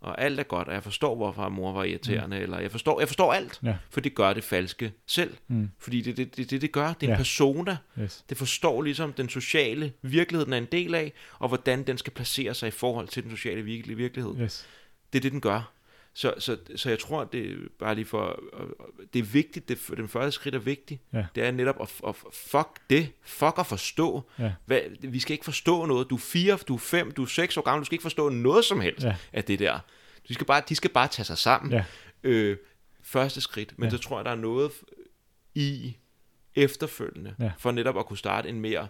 Og 0.00 0.20
alt 0.20 0.40
er 0.40 0.44
godt, 0.44 0.68
og 0.68 0.74
jeg 0.74 0.82
forstår, 0.82 1.14
hvorfor 1.16 1.48
mor 1.48 1.72
var 1.72 1.84
irriterende, 1.84 2.38
eller 2.38 2.58
jeg 2.58 2.70
forstår, 2.70 3.00
jeg 3.00 3.08
forstår 3.08 3.32
alt, 3.32 3.60
Ja. 3.62 3.76
for 3.90 4.00
det 4.00 4.14
gør 4.14 4.32
det 4.32 4.44
falske 4.44 4.92
selv. 5.06 5.36
Mm. 5.48 5.70
Fordi 5.78 6.00
det 6.00 6.16
det, 6.16 6.36
det, 6.36 6.50
det, 6.50 6.60
det 6.62 6.72
gør. 6.72 6.86
Det 6.92 7.02
er 7.02 7.06
en 7.06 7.10
Ja. 7.10 7.16
persona. 7.16 7.76
Yes. 8.00 8.24
Det 8.28 8.36
forstår 8.38 8.82
ligesom 8.82 9.12
den 9.12 9.28
sociale 9.28 9.92
virkelighed, 10.02 10.44
den 10.44 10.52
er 10.52 10.58
en 10.58 10.68
del 10.72 10.94
af, 10.94 11.12
og 11.38 11.48
hvordan 11.48 11.82
den 11.86 11.98
skal 11.98 12.12
placere 12.12 12.54
sig 12.54 12.66
i 12.66 12.70
forhold 12.70 13.08
til 13.08 13.22
den 13.22 13.30
sociale 13.30 13.62
virkelighed. 13.62 14.34
Yes. 14.40 14.66
Det 15.12 15.18
er 15.18 15.22
det, 15.22 15.32
den 15.32 15.40
gør. 15.40 15.72
Så, 16.14 16.34
så, 16.38 16.58
så 16.76 16.88
jeg 16.88 16.98
tror, 16.98 17.24
det 17.24 17.50
er 17.50 17.56
bare 17.78 17.94
lige 17.94 18.04
for... 18.04 18.42
Det 19.12 19.18
er 19.18 19.22
vigtigt, 19.22 19.68
det, 19.68 19.78
den 19.96 20.08
første 20.08 20.32
skridt 20.32 20.54
er 20.54 20.58
vigtigt. 20.58 21.00
Ja. 21.12 21.26
Det 21.34 21.42
er 21.42 21.50
netop 21.50 21.76
at, 21.82 22.00
at 22.08 22.14
fuck 22.32 22.68
det. 22.90 23.12
Fuck 23.22 23.54
at 23.58 23.66
forstå. 23.66 24.22
Ja. 24.38 24.52
Hvad, 24.66 24.80
vi 25.08 25.20
skal 25.20 25.32
ikke 25.32 25.44
forstå 25.44 25.86
noget. 25.86 26.10
Du 26.10 26.14
er 26.14 26.18
fire, 26.20 26.56
du 26.68 26.74
er 26.74 26.78
fem, 26.78 27.10
du 27.10 27.22
er 27.22 27.26
seks 27.26 27.56
år 27.56 27.62
gammel. 27.62 27.80
Du 27.80 27.84
skal 27.84 27.94
ikke 27.94 28.02
forstå 28.02 28.28
noget 28.28 28.64
som 28.64 28.80
helst 28.80 29.04
Ja. 29.04 29.16
af 29.32 29.44
det 29.44 29.58
der. 29.58 29.78
De 30.28 30.34
skal 30.34 30.46
bare, 30.46 30.62
de 30.68 30.74
skal 30.74 30.90
bare 30.90 31.08
tage 31.08 31.26
sig 31.26 31.38
sammen. 31.38 31.72
Ja. 31.72 31.84
Øh, 32.22 32.56
første 33.02 33.40
skridt. 33.40 33.78
Men 33.78 33.84
Ja. 33.90 33.90
så 33.96 33.98
tror 34.02 34.18
jeg, 34.18 34.24
der 34.24 34.30
er 34.30 34.34
noget 34.36 34.72
i 35.54 35.96
efterfølgende, 36.54 37.34
Ja. 37.40 37.50
for 37.58 37.70
netop 37.72 37.98
at 37.98 38.06
kunne 38.06 38.18
starte 38.18 38.48
en 38.48 38.60
mere 38.60 38.88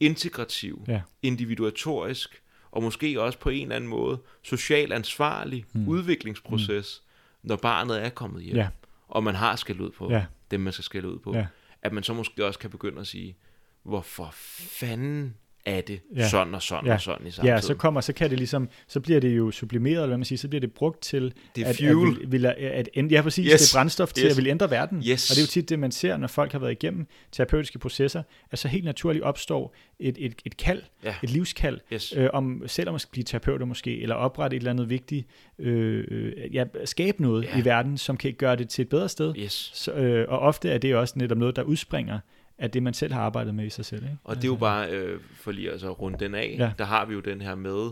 integrativ, 0.00 0.84
Ja. 0.88 1.00
individuatorisk, 1.22 2.42
og 2.70 2.82
måske 2.82 3.22
også 3.22 3.38
på 3.38 3.48
en 3.50 3.62
eller 3.62 3.76
anden 3.76 3.90
måde 3.90 4.18
social 4.42 4.92
ansvarlig 4.92 5.64
Mm. 5.72 5.88
udviklingsproces, 5.88 7.02
mm. 7.42 7.48
når 7.48 7.56
barnet 7.56 8.04
er 8.04 8.08
kommet 8.08 8.42
hjem, 8.42 8.56
Ja. 8.56 8.68
og 9.08 9.24
man 9.24 9.34
har 9.34 9.56
skældt 9.56 9.80
ud 9.80 9.90
på 9.90 10.10
Ja. 10.10 10.24
dem, 10.50 10.60
man 10.60 10.72
skal 10.72 10.84
skælde 10.84 11.08
ud 11.08 11.18
på. 11.18 11.34
Ja. 11.34 11.46
At 11.82 11.92
man 11.92 12.02
så 12.02 12.14
måske 12.14 12.46
også 12.46 12.58
kan 12.58 12.70
begynde 12.70 13.00
at 13.00 13.06
sige, 13.06 13.36
hvorfor 13.82 14.28
fanden 14.32 15.36
er 15.68 15.80
det 15.80 16.00
Ja. 16.16 16.28
sådan 16.28 16.54
og 16.54 16.62
sådan 16.62 16.86
Ja. 16.86 16.94
og 16.94 17.00
sådan 17.00 17.26
i 17.26 17.30
samtiden? 17.30 17.54
Ja, 17.56 17.60
så 17.60 17.74
kommer, 17.74 18.00
så 18.00 18.12
kan 18.12 18.30
det 18.30 18.38
ligesom, 18.38 18.68
så 18.88 19.00
bliver 19.00 19.20
det 19.20 19.36
jo 19.36 19.50
sublimeret, 19.50 19.94
eller 19.96 20.06
hvad 20.06 20.18
man 20.18 20.24
siger, 20.24 20.38
så 20.38 20.48
bliver 20.48 20.60
det 20.60 20.72
brugt 20.72 21.02
til, 21.02 21.32
det 21.56 21.64
er 21.64 21.68
at, 21.68 21.76
fuel. 21.76 22.22
at, 22.22 22.32
vil, 22.32 22.46
at, 22.46 22.88
at 22.96 23.12
ja 23.12 23.22
præcis, 23.22 23.52
Yes. 23.52 23.60
det 23.60 23.74
er 23.74 23.78
brændstof 23.78 24.12
til 24.12 24.24
Yes. 24.26 24.30
at 24.32 24.36
vil 24.44 24.46
ændre 24.50 24.70
verden. 24.70 24.98
Yes. 25.08 25.30
Og 25.30 25.34
det 25.36 25.40
er 25.40 25.44
jo 25.44 25.46
tit 25.46 25.68
det, 25.68 25.78
man 25.78 25.90
ser, 25.90 26.16
når 26.16 26.26
folk 26.28 26.52
har 26.52 26.58
været 26.58 26.72
igennem 26.72 27.06
terapeutiske 27.32 27.78
processer, 27.78 28.22
at 28.50 28.58
så 28.58 28.68
helt 28.68 28.84
naturligt 28.84 29.24
opstår 29.24 29.74
et, 30.00 30.16
et, 30.18 30.34
et 30.46 30.56
kald, 30.56 30.82
Ja. 31.04 31.14
et 31.22 31.30
livskald, 31.30 31.78
Yes. 31.92 32.14
øh, 32.16 32.28
om 32.32 32.62
selv 32.66 32.98
skal 32.98 33.10
blive 33.12 33.24
terapeuter 33.24 33.66
måske, 33.66 34.00
eller 34.02 34.14
oprette 34.14 34.56
et 34.56 34.60
eller 34.60 34.70
andet 34.70 34.90
vigtigt, 34.90 35.26
øh, 35.58 36.32
ja, 36.54 36.64
skabe 36.84 37.22
noget 37.22 37.44
Ja. 37.44 37.58
i 37.60 37.64
verden, 37.64 37.98
som 37.98 38.16
kan 38.16 38.32
gøre 38.32 38.56
det 38.56 38.68
til 38.68 38.82
et 38.82 38.88
bedre 38.88 39.08
sted. 39.08 39.34
Yes. 39.38 39.70
Så, 39.74 39.92
øh, 39.92 40.26
og 40.28 40.38
ofte 40.38 40.70
er 40.70 40.78
det 40.78 40.94
også 40.94 41.14
netop 41.16 41.38
noget, 41.38 41.56
der 41.56 41.62
udspringer 41.62 42.18
af 42.58 42.70
det, 42.70 42.82
man 42.82 42.94
selv 42.94 43.12
har 43.12 43.20
arbejdet 43.22 43.54
med 43.54 43.66
i 43.66 43.70
sig 43.70 43.84
selv. 43.84 44.02
Ikke? 44.04 44.16
Og 44.24 44.36
det 44.36 44.44
er 44.44 44.48
jo 44.48 44.56
bare, 44.56 44.90
øh, 44.90 45.20
for 45.34 45.52
lige 45.52 45.70
altså 45.70 45.90
at 45.90 46.00
runde 46.00 46.18
den 46.18 46.34
af, 46.34 46.56
Ja. 46.58 46.72
der 46.78 46.84
har 46.84 47.04
vi 47.06 47.14
jo 47.14 47.20
den 47.20 47.40
her 47.40 47.54
med 47.54 47.90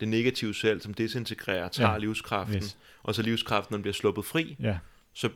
det 0.00 0.08
negative 0.08 0.54
selv, 0.54 0.80
som 0.80 0.94
desintegrerer, 0.94 1.68
tager 1.68 1.92
Ja. 1.92 1.98
livskraften, 1.98 2.56
Yes. 2.56 2.78
og 3.02 3.14
så 3.14 3.22
livskraften, 3.22 3.72
når 3.72 3.76
den 3.76 3.82
bliver 3.82 3.94
sluppet 3.94 4.24
fri, 4.24 4.56
Ja, 4.60 4.78
så 5.12 5.28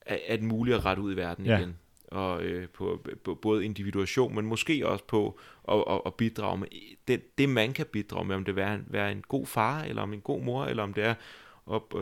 er, 0.00 0.18
er 0.26 0.36
det 0.36 0.44
muligt 0.44 0.76
at 0.76 0.84
rette 0.84 1.02
ud 1.02 1.12
i 1.12 1.16
verden 1.16 1.46
Ja. 1.46 1.58
igen. 1.58 1.76
Og 2.08 2.42
øh, 2.42 2.68
på, 2.68 3.06
på 3.24 3.34
både 3.34 3.64
individuation, 3.64 4.34
men 4.34 4.46
måske 4.46 4.88
også 4.88 5.04
på 5.04 5.38
at, 5.68 5.84
at, 5.90 6.00
at 6.06 6.14
bidrage 6.14 6.58
med 6.58 6.66
det, 7.08 7.38
det, 7.38 7.48
man 7.48 7.72
kan 7.72 7.86
bidrage 7.92 8.24
med, 8.24 8.36
om 8.36 8.44
det 8.44 8.58
er 8.58 8.74
en, 8.74 8.84
være 8.88 9.12
en 9.12 9.22
god 9.28 9.46
far, 9.46 9.82
eller 9.82 10.02
om 10.02 10.12
en 10.12 10.20
god 10.20 10.42
mor, 10.42 10.64
eller 10.64 10.82
om 10.82 10.94
det 10.94 11.04
er 11.04 11.14
op, 11.66 11.94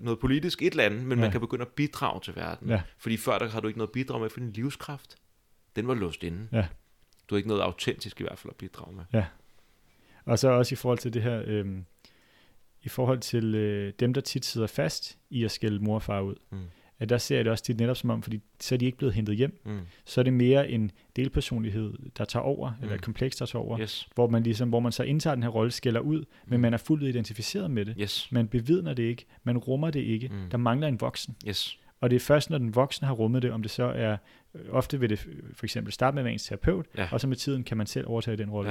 noget 0.00 0.18
politisk, 0.18 0.62
et 0.62 0.70
eller 0.70 0.84
andet, 0.84 1.02
men 1.02 1.18
ja. 1.18 1.22
man 1.24 1.30
kan 1.32 1.40
begynde 1.40 1.62
at 1.62 1.68
bidrage 1.68 2.20
til 2.20 2.36
verden. 2.36 2.68
Ja. 2.68 2.82
Fordi 2.98 3.16
før 3.16 3.38
der 3.38 3.48
har 3.48 3.60
du 3.60 3.66
ikke 3.68 3.78
noget 3.78 3.88
at 3.88 3.92
bidrage 3.92 4.20
med, 4.20 4.30
for 4.30 4.40
din 4.40 4.50
livskraft, 4.52 5.16
den 5.76 5.88
var 5.88 5.94
låst 5.94 6.22
inde. 6.24 6.48
Ja. 6.52 6.66
Du 7.30 7.34
har 7.34 7.36
ikke 7.36 7.48
noget 7.48 7.62
autentisk 7.62 8.20
i 8.20 8.24
hvert 8.24 8.38
fald 8.38 8.50
at 8.50 8.56
bidrage 8.56 8.96
med. 9.12 9.22
Og 10.24 10.38
så 10.38 10.48
også 10.48 10.72
i 10.74 10.76
forhold 10.76 10.98
til 10.98 11.14
det 11.14 11.22
her, 11.22 11.42
øh, 11.46 11.66
i 12.82 12.88
forhold 12.88 13.18
til 13.20 13.54
øh, 13.54 13.92
dem, 14.00 14.14
der 14.14 14.20
tit 14.20 14.44
sidder 14.44 14.66
fast 14.66 15.18
i 15.30 15.44
at 15.44 15.50
skælde 15.50 15.84
mor 15.84 15.94
og 15.94 16.02
far 16.02 16.20
ud, 16.20 16.34
Mm. 16.50 16.58
at 16.98 17.08
der 17.08 17.18
ser 17.18 17.36
jeg 17.36 17.44
det 17.44 17.50
også 17.50 17.64
tit 17.64 17.76
netop 17.80 17.96
som 17.96 18.10
om, 18.10 18.22
fordi 18.22 18.40
så 18.60 18.74
er 18.74 18.76
de 18.78 18.84
ikke 18.84 18.98
blevet 18.98 19.14
hentet 19.14 19.36
hjem, 19.36 19.60
Mm. 19.64 19.80
så 20.04 20.20
er 20.20 20.22
det 20.22 20.32
mere 20.32 20.70
en 20.70 20.90
delpersonlighed, 21.16 21.94
der 22.18 22.24
tager 22.24 22.42
over, 22.42 22.70
mm. 22.70 22.82
eller 22.82 22.94
et 22.94 23.00
Mm. 23.00 23.04
kompleks, 23.04 23.36
der 23.36 23.46
tager 23.46 23.62
over, 23.62 23.80
Yes. 23.80 24.08
hvor 24.14 24.28
man 24.28 24.42
ligesom, 24.42 24.68
hvor 24.68 24.80
man 24.80 24.92
så 24.92 25.02
indtager 25.02 25.34
den 25.34 25.42
her 25.42 25.50
rolle, 25.50 25.70
skælder 25.70 26.00
ud, 26.00 26.24
men 26.46 26.56
Mm. 26.56 26.60
man 26.62 26.74
er 26.74 26.78
fuldt 26.78 27.02
identificeret 27.04 27.70
med 27.70 27.84
det. 27.84 27.94
Yes. 28.00 28.32
Man 28.32 28.48
bevidner 28.48 28.94
det 28.94 29.02
ikke, 29.02 29.24
man 29.42 29.58
rummer 29.58 29.90
det 29.90 30.00
ikke, 30.00 30.28
Mm. 30.28 30.50
der 30.50 30.58
mangler 30.58 30.88
en 30.88 31.00
voksen. 31.00 31.36
Yes. 31.48 31.78
Og 32.00 32.10
det 32.10 32.16
er 32.16 32.20
først, 32.20 32.50
når 32.50 32.58
den 32.58 32.74
voksne 32.74 33.08
har 33.08 33.14
rummet 33.14 33.42
det, 33.42 33.50
om 33.52 33.62
det 33.62 33.70
så 33.70 33.84
er, 33.84 34.16
ofte 34.70 35.00
vil 35.00 35.10
det 35.10 35.18
for 35.54 35.66
eksempel 35.66 35.92
starte 35.92 36.14
med 36.14 36.32
ens 36.32 36.44
terapeut, 36.44 36.86
Ja. 36.96 37.08
og 37.12 37.20
så 37.20 37.26
med 37.26 37.36
tiden 37.36 37.64
kan 37.64 37.76
man 37.76 37.86
selv 37.86 38.08
overtage 38.08 38.36
den 38.36 38.50
rolle. 38.50 38.70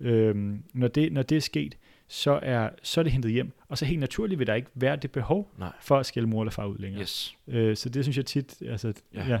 Ja. 0.00 0.06
Øhm, 0.06 0.62
når, 0.74 0.88
det, 0.88 1.12
når 1.12 1.22
det 1.22 1.36
er 1.36 1.40
sket, 1.40 1.78
så 2.08 2.38
er, 2.42 2.70
så 2.82 3.00
er 3.00 3.02
det 3.02 3.12
hentet 3.12 3.30
hjem, 3.32 3.52
og 3.68 3.78
så 3.78 3.84
helt 3.84 4.00
naturligt 4.00 4.38
vil 4.38 4.46
der 4.46 4.54
ikke 4.54 4.68
være 4.74 4.96
det 4.96 5.12
behov 5.12 5.50
Nej. 5.58 5.72
for 5.80 5.98
at 5.98 6.06
skælde 6.06 6.28
mor 6.28 6.42
eller 6.42 6.50
far 6.52 6.66
ud 6.66 6.78
længere. 6.78 7.00
Yes. 7.02 7.36
Øh, 7.48 7.76
så 7.76 7.88
det 7.88 8.04
synes 8.04 8.16
jeg 8.16 8.26
tit, 8.26 8.62
altså. 8.62 8.92
Ja. 9.14 9.26
ja, 9.28 9.40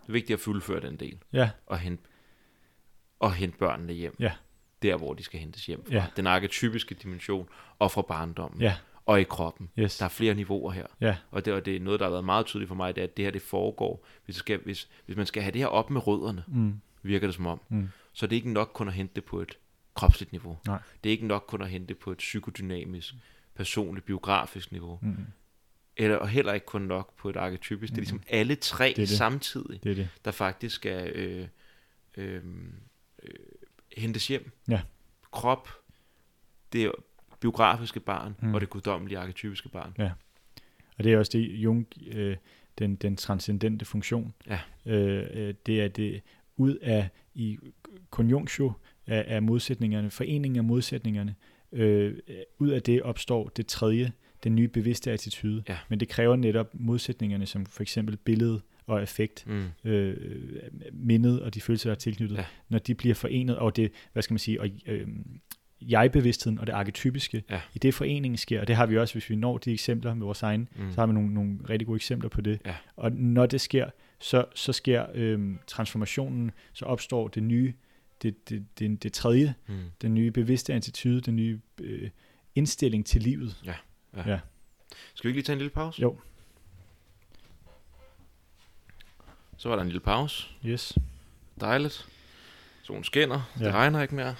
Det 0.00 0.08
er 0.08 0.12
vigtigt 0.12 0.34
at 0.36 0.40
fuldføre 0.40 0.80
den 0.80 0.96
del. 0.96 1.18
ja, 1.32 1.50
Og 1.66 1.78
hente, 1.78 2.02
og 3.18 3.32
hente 3.34 3.58
børnene 3.58 3.92
hjem. 3.92 4.16
Ja. 4.20 4.32
Der, 4.82 4.96
hvor 4.96 5.14
de 5.14 5.22
skal 5.22 5.40
hentes 5.40 5.66
hjem 5.66 5.84
fra. 5.84 5.94
Ja. 5.94 6.04
Den 6.16 6.26
arketypiske 6.26 6.94
dimension. 6.94 7.48
Og 7.78 7.90
fra 7.90 8.02
barndommen. 8.02 8.60
ja, 8.60 8.74
Og 9.10 9.20
i 9.20 9.24
kroppen. 9.24 9.70
yes, 9.78 9.98
Der 9.98 10.04
er 10.04 10.08
flere 10.08 10.34
niveauer 10.34 10.70
her. 10.72 10.86
ja, 11.00 11.16
Og 11.30 11.44
det, 11.44 11.52
og 11.52 11.64
det 11.66 11.76
er 11.76 11.80
noget, 11.80 12.00
der 12.00 12.06
har 12.06 12.10
været 12.10 12.24
meget 12.24 12.46
tydeligt 12.46 12.68
for 12.68 12.74
mig, 12.74 12.94
det 12.96 13.00
er, 13.00 13.06
at 13.06 13.16
det 13.16 13.24
her 13.24 13.32
det 13.32 13.42
foregår. 13.42 14.06
Hvis, 14.24 14.34
det 14.36 14.40
skal, 14.40 14.58
hvis, 14.58 14.88
hvis 15.06 15.16
man 15.16 15.26
skal 15.26 15.42
have 15.42 15.52
det 15.52 15.60
her 15.60 15.66
op 15.68 15.90
med 15.90 16.06
rødderne, 16.06 16.44
mm, 16.48 16.80
virker 17.02 17.26
det 17.26 17.34
som 17.34 17.46
om, 17.46 17.60
mm, 17.68 17.88
så 18.12 18.26
er 18.26 18.28
det 18.28 18.36
ikke 18.36 18.50
nok 18.52 18.70
kun 18.74 18.88
at 18.88 18.94
hente 18.94 19.14
det 19.14 19.24
på 19.24 19.40
et 19.40 19.58
kropsligt 19.94 20.32
niveau. 20.32 20.58
Nej. 20.66 20.78
Det 21.04 21.10
er 21.10 21.12
ikke 21.12 21.26
nok 21.26 21.44
kun 21.48 21.62
at 21.62 21.70
hente 21.70 21.86
det 21.88 21.98
på 21.98 22.10
et 22.12 22.18
psykodynamisk, 22.18 23.14
personligt, 23.54 24.06
biografisk 24.06 24.72
niveau. 24.72 24.98
mm, 25.02 25.16
Eller 25.96 26.16
og 26.16 26.28
heller 26.28 26.52
ikke 26.52 26.66
kun 26.66 26.82
nok 26.82 27.16
på 27.16 27.28
et 27.30 27.36
arketypisk. 27.36 27.90
Det 27.92 27.96
er 27.98 28.02
ligesom 28.02 28.22
alle 28.28 28.54
tre 28.54 28.84
Det 28.86 28.92
er 28.92 28.96
det. 28.96 29.08
samtidig, 29.08 29.82
det 29.84 29.90
er 29.90 29.94
det. 29.94 30.08
der 30.24 30.30
faktisk 30.30 30.74
skal 30.76 31.10
øh, 31.16 31.48
øh, 32.16 32.42
øh, 33.22 33.30
hentes 33.96 34.28
hjem. 34.28 34.50
Ja. 34.68 34.80
Krop, 35.32 35.68
det 36.72 36.92
biografiske 37.40 38.00
barn 38.00 38.34
Mm. 38.42 38.54
og 38.54 38.60
det 38.60 38.70
guddommelige 38.70 39.18
arketypiske 39.18 39.68
barn. 39.68 39.92
Og 40.98 41.04
det 41.04 41.12
er 41.12 41.18
også 41.18 41.30
det, 41.38 41.40
Jung, 41.48 41.86
øh, 42.12 42.36
den, 42.78 42.94
den 42.94 43.16
transcendente 43.16 43.84
funktion, 43.84 44.34
Ja. 44.46 44.58
øh, 44.86 45.26
øh, 45.34 45.54
det 45.66 45.80
er 45.82 45.88
det 45.88 46.20
ud 46.56 46.74
af, 46.76 47.08
i 47.34 47.58
konjunktio 48.10 48.72
af, 49.06 49.24
af 49.28 49.42
modsætningerne, 49.42 50.10
foreningen 50.10 50.56
af 50.58 50.64
modsætningerne, 50.64 51.34
øh, 51.72 52.14
ud 52.58 52.68
af 52.68 52.82
det 52.82 53.02
opstår 53.02 53.48
det 53.48 53.66
tredje, 53.66 54.12
den 54.44 54.54
nye 54.54 54.68
bevidste 54.68 55.10
attitude. 55.12 55.62
Ja. 55.68 55.78
Men 55.88 56.00
det 56.00 56.08
kræver 56.08 56.36
netop 56.36 56.70
modsætningerne, 56.74 57.46
som 57.46 57.66
for 57.66 57.82
eksempel 57.82 58.16
billede 58.16 58.60
og 58.86 59.02
effekt, 59.02 59.46
Mm. 59.46 59.64
øh, 59.90 60.16
mindet 60.92 61.42
og 61.42 61.54
de 61.54 61.60
følelser, 61.60 61.90
der 61.90 61.94
er 61.94 61.98
tilknyttet, 61.98 62.36
Ja. 62.36 62.44
når 62.68 62.78
de 62.78 62.94
bliver 62.94 63.14
forenet, 63.14 63.56
og 63.56 63.76
det, 63.76 63.92
hvad 64.12 64.22
skal 64.22 64.34
man 64.34 64.38
sige, 64.38 64.60
og, 64.60 64.68
øh, 64.86 65.08
jeg-bevidstheden 65.82 66.58
og 66.58 66.66
det 66.66 66.72
arketypiske, 66.72 67.44
Ja. 67.50 67.60
i 67.74 67.78
det 67.78 67.94
foreningen 67.94 68.36
sker, 68.36 68.60
og 68.60 68.66
det 68.68 68.76
har 68.76 68.86
vi 68.86 68.98
også, 68.98 69.14
hvis 69.14 69.30
vi 69.30 69.36
når 69.36 69.58
de 69.58 69.72
eksempler 69.72 70.14
med 70.14 70.24
vores 70.24 70.42
egen, 70.42 70.68
Mm. 70.76 70.92
så 70.92 71.00
har 71.00 71.06
vi 71.06 71.12
nogle, 71.12 71.34
nogle 71.34 71.58
rigtig 71.70 71.86
gode 71.86 71.96
eksempler 71.96 72.28
på 72.28 72.40
det. 72.40 72.60
Ja. 72.66 72.74
Og 72.96 73.12
når 73.12 73.46
det 73.46 73.60
sker, 73.60 73.90
så, 74.18 74.44
så 74.54 74.72
sker 74.72 75.06
øhm, 75.14 75.58
transformationen, 75.66 76.50
så 76.72 76.84
opstår 76.84 77.28
det 77.28 77.42
nye, 77.42 77.72
det, 78.22 78.48
det, 78.48 78.66
det, 78.78 79.02
det 79.02 79.12
tredje, 79.12 79.54
Mm. 79.66 79.74
den 80.02 80.14
nye 80.14 80.30
bevidste 80.30 80.74
attitude, 80.74 81.20
den 81.20 81.36
nye 81.36 81.60
øh, 81.80 82.10
indstilling 82.54 83.06
til 83.06 83.22
livet. 83.22 83.56
Skal 83.62 83.74
vi 85.22 85.28
ikke 85.28 85.36
lige 85.36 85.42
tage 85.42 85.52
en 85.54 85.58
lille 85.58 85.70
pause? 85.70 86.02
Jo. 86.02 86.16
Så 89.56 89.68
var 89.68 89.76
der 89.76 89.82
en 89.82 89.88
lille 89.88 90.00
pause. 90.00 90.46
Yes. 90.66 90.98
Dejligt. 91.60 92.06
Solen 92.82 93.04
skinner. 93.04 93.50
Ja. 93.56 93.60
Ja. 93.60 93.66
Det 93.66 93.74
regner 93.74 94.02
ikke 94.02 94.14
mere. 94.14 94.34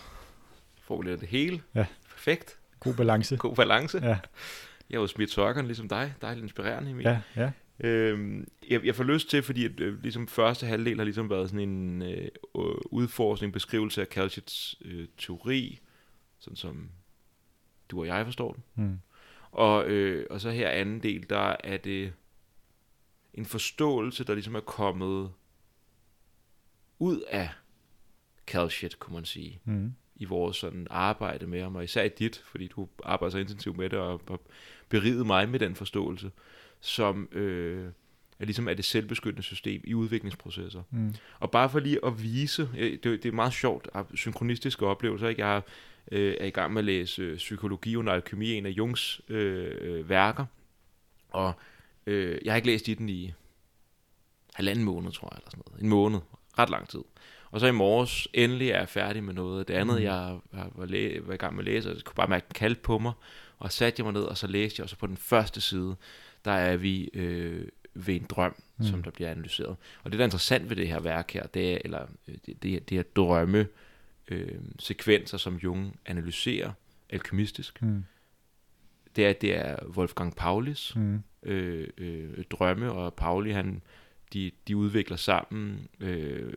Af 0.91 1.19
det 1.19 1.29
hele. 1.29 1.63
Ja. 1.75 1.87
Perfekt. 2.11 2.59
God 2.81 2.95
balance. 2.95 3.37
God 3.37 3.57
balance. 3.57 3.99
Ja, 3.99 4.07
Jeg 4.91 4.97
har 4.97 5.01
jo 5.01 5.07
smidt 5.07 5.31
sokkerne 5.31 5.69
ligesom 5.69 5.89
dig. 5.89 6.15
Dejligt 6.23 6.43
inspirerende, 6.45 6.91
Emil. 6.91 7.05
ja, 7.07 7.21
ja. 7.37 7.51
Øhm, 7.81 8.49
jeg, 8.71 8.85
jeg 8.85 8.95
får 8.95 9.05
lyst 9.05 9.31
til, 9.31 9.43
fordi 9.43 9.65
at, 9.65 9.81
øh, 9.81 10.03
ligesom 10.03 10.29
første 10.29 10.67
halvdel 10.67 10.97
har 10.97 11.05
ligesom 11.05 11.31
været 11.31 11.51
sådan 11.51 11.69
en 11.69 12.03
øh, 12.03 12.29
udforskning, 12.91 13.53
beskrivelse 13.53 14.01
af 14.01 14.07
Calchits 14.07 14.77
øh, 14.85 15.09
teori, 15.19 15.81
sådan 16.39 16.57
som 16.57 16.91
du 17.91 18.01
og 18.01 18.07
jeg 18.07 18.25
forstår 18.25 18.53
den. 18.53 18.65
Mm. 18.75 19.01
Og, 19.53 19.89
øh, 19.89 20.27
og 20.31 20.41
så 20.41 20.51
her 20.51 20.69
anden 20.69 21.03
del, 21.03 21.31
der 21.31 21.57
er 21.65 21.77
det 21.77 22.13
en 23.35 23.47
forståelse, 23.47 24.25
der 24.25 24.35
ligesom 24.35 24.55
er 24.55 24.61
kommet 24.61 25.31
ud 26.99 27.21
af 27.21 27.49
Calchit, 28.47 28.99
kunne 28.99 29.15
man 29.15 29.25
sige, 29.25 29.61
Mm. 29.65 29.95
I 30.21 30.25
vores 30.25 30.57
sådan 30.57 30.87
arbejde 30.91 31.47
med 31.47 31.63
ham, 31.63 31.77
og 31.77 31.85
især 31.85 32.03
i 32.03 32.09
dit, 32.09 32.43
fordi 32.45 32.67
du 32.67 32.89
arbejder 33.05 33.31
så 33.31 33.39
intensivt 33.39 33.77
med 33.77 33.91
det, 33.91 33.99
og, 33.99 34.21
og 34.27 34.41
beriget 34.89 35.27
mig 35.27 35.49
med 35.49 35.59
den 35.59 35.75
forståelse, 35.75 36.31
som 36.81 37.29
øh, 37.33 37.87
er 38.39 38.45
ligesom 38.45 38.69
er 38.69 38.75
det 38.75 38.85
selvbeskyttende 38.85 39.43
system 39.43 39.81
i 39.85 39.95
udviklingsprocesser. 39.95 40.83
Mm. 40.91 41.15
Og 41.39 41.51
bare 41.51 41.71
for 41.71 41.79
lige 41.79 42.05
at 42.05 42.23
vise, 42.23 42.69
øh, 42.79 42.93
det, 42.93 43.05
det 43.05 43.27
er 43.27 43.33
meget 43.33 43.53
sjovt, 43.53 43.89
at 43.95 44.07
synkronistiske 44.15 44.87
oplevelser, 44.87 45.29
ikke? 45.29 45.47
jeg 45.47 45.63
øh, 46.13 46.37
er 46.41 46.47
i 46.47 46.51
gang 46.51 46.73
med 46.73 46.81
at 46.81 46.85
læse 46.85 47.23
øh, 47.23 47.37
Psykologi 47.37 47.97
under 47.97 48.13
alkemi, 48.13 48.53
en 48.53 48.67
af 48.67 48.71
Jungs 48.71 49.21
øh, 49.29 49.75
øh, 49.81 50.09
værker, 50.09 50.47
og 51.29 51.53
øh, 52.07 52.39
jeg 52.45 52.53
har 52.53 52.57
ikke 52.57 52.69
læst 52.69 52.89
i 52.89 52.95
den 52.95 53.09
i 53.09 53.33
halvanden 54.55 54.85
måned, 54.85 55.13
tror 55.13 55.29
jeg, 55.33 55.39
eller 55.39 55.51
sådan 55.51 55.63
noget. 55.67 55.83
En 55.83 55.89
måned, 55.89 56.21
ret 56.59 56.71
lang 56.71 56.89
tid. 56.89 57.01
Og 57.51 57.61
så 57.61 57.67
i 57.67 57.71
morges, 57.73 58.29
endelig 58.35 58.71
er 58.71 58.79
jeg 58.79 58.89
færdig 58.89 59.25
med 59.25 59.35
noget. 59.35 59.69
Det 59.69 59.75
andet, 59.75 59.95
Mhm. 59.97 60.05
jeg, 60.05 60.39
jeg 60.53 60.67
var, 60.75 60.87
læ- 60.87 61.19
var 61.23 61.35
i 61.35 61.37
gang 61.37 61.55
med 61.57 61.61
at 61.67 61.73
læse, 61.73 61.91
og 61.91 61.95
jeg 61.97 62.05
kunne 62.05 62.15
bare 62.15 62.29
mærke, 62.29 62.45
den 62.49 62.55
kaldte 62.55 62.81
på 62.81 62.99
mig. 62.99 63.13
Og 63.59 63.73
satte 63.73 64.01
jeg 64.01 64.05
mig 64.05 64.13
ned, 64.13 64.23
og 64.23 64.39
så 64.39 64.47
læste 64.47 64.81
jeg, 64.81 64.85
og 64.85 64.91
så 64.91 64.97
på 64.97 65.07
den 65.07 65.17
første 65.17 65.61
side, 65.61 65.97
der 66.45 66.51
er 66.51 66.77
vi 66.77 67.11
øh, 67.15 67.69
ved 67.95 68.15
en 68.15 68.27
drøm, 68.29 68.55
mm. 68.59 68.85
Mm. 68.85 68.91
som 68.91 69.03
der 69.03 69.11
bliver 69.11 69.31
analyseret. 69.31 69.77
Og 70.03 70.11
det, 70.13 70.19
der 70.19 70.25
er 70.25 70.27
interessant 70.27 70.69
ved 70.71 70.77
det 70.77 70.89
her 70.89 71.01
værk 71.01 71.31
her, 71.31 71.47
det 71.47 71.73
er, 71.75 71.79
eller 71.85 72.07
øh, 72.29 72.35
det, 72.47 72.63
det, 72.63 72.89
det 72.91 72.99
er 72.99 73.03
drømme, 73.03 73.67
øh, 74.29 74.59
sekvenser, 74.79 75.39
som 75.39 75.57
Jung 75.57 75.99
analyserer 76.07 76.73
alkymistisk. 77.11 77.83
Mm. 77.83 78.05
Det 79.17 79.27
er, 79.27 79.33
det 79.33 79.57
er 79.57 79.77
Wolfgang 79.87 80.37
Paulis 80.37 80.97
Mm. 80.97 81.23
øh, 81.43 81.89
øh, 81.99 82.45
drømme, 82.51 82.93
og 82.93 83.15
Pauli, 83.15 83.51
han, 83.51 83.83
de, 84.33 84.51
de 84.69 84.77
udvikler 84.77 85.17
sammen 85.17 85.89
øh, 86.01 86.53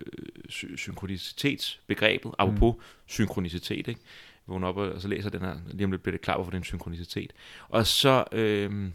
sy- 0.49 0.75
synkronicitetsbegrebet, 0.75 2.31
apropos 2.39 2.75
mm. 2.75 2.81
synkronicitet, 3.05 3.87
ikke? 3.87 4.01
Vågner 4.47 4.67
op 4.67 4.77
og, 4.77 4.91
og 4.91 5.01
så 5.01 5.07
læser 5.07 5.29
den 5.29 5.41
her, 5.41 5.59
lige 5.71 5.85
om 5.85 5.91
lidt 5.91 6.03
bliver 6.03 6.11
det 6.13 6.21
klar, 6.21 6.35
hvorfor 6.35 6.51
det 6.51 6.57
er 6.57 6.59
en 6.61 6.63
synkronicitet. 6.65 7.33
Og 7.69 7.87
så 7.87 8.23
øh, 8.31 8.89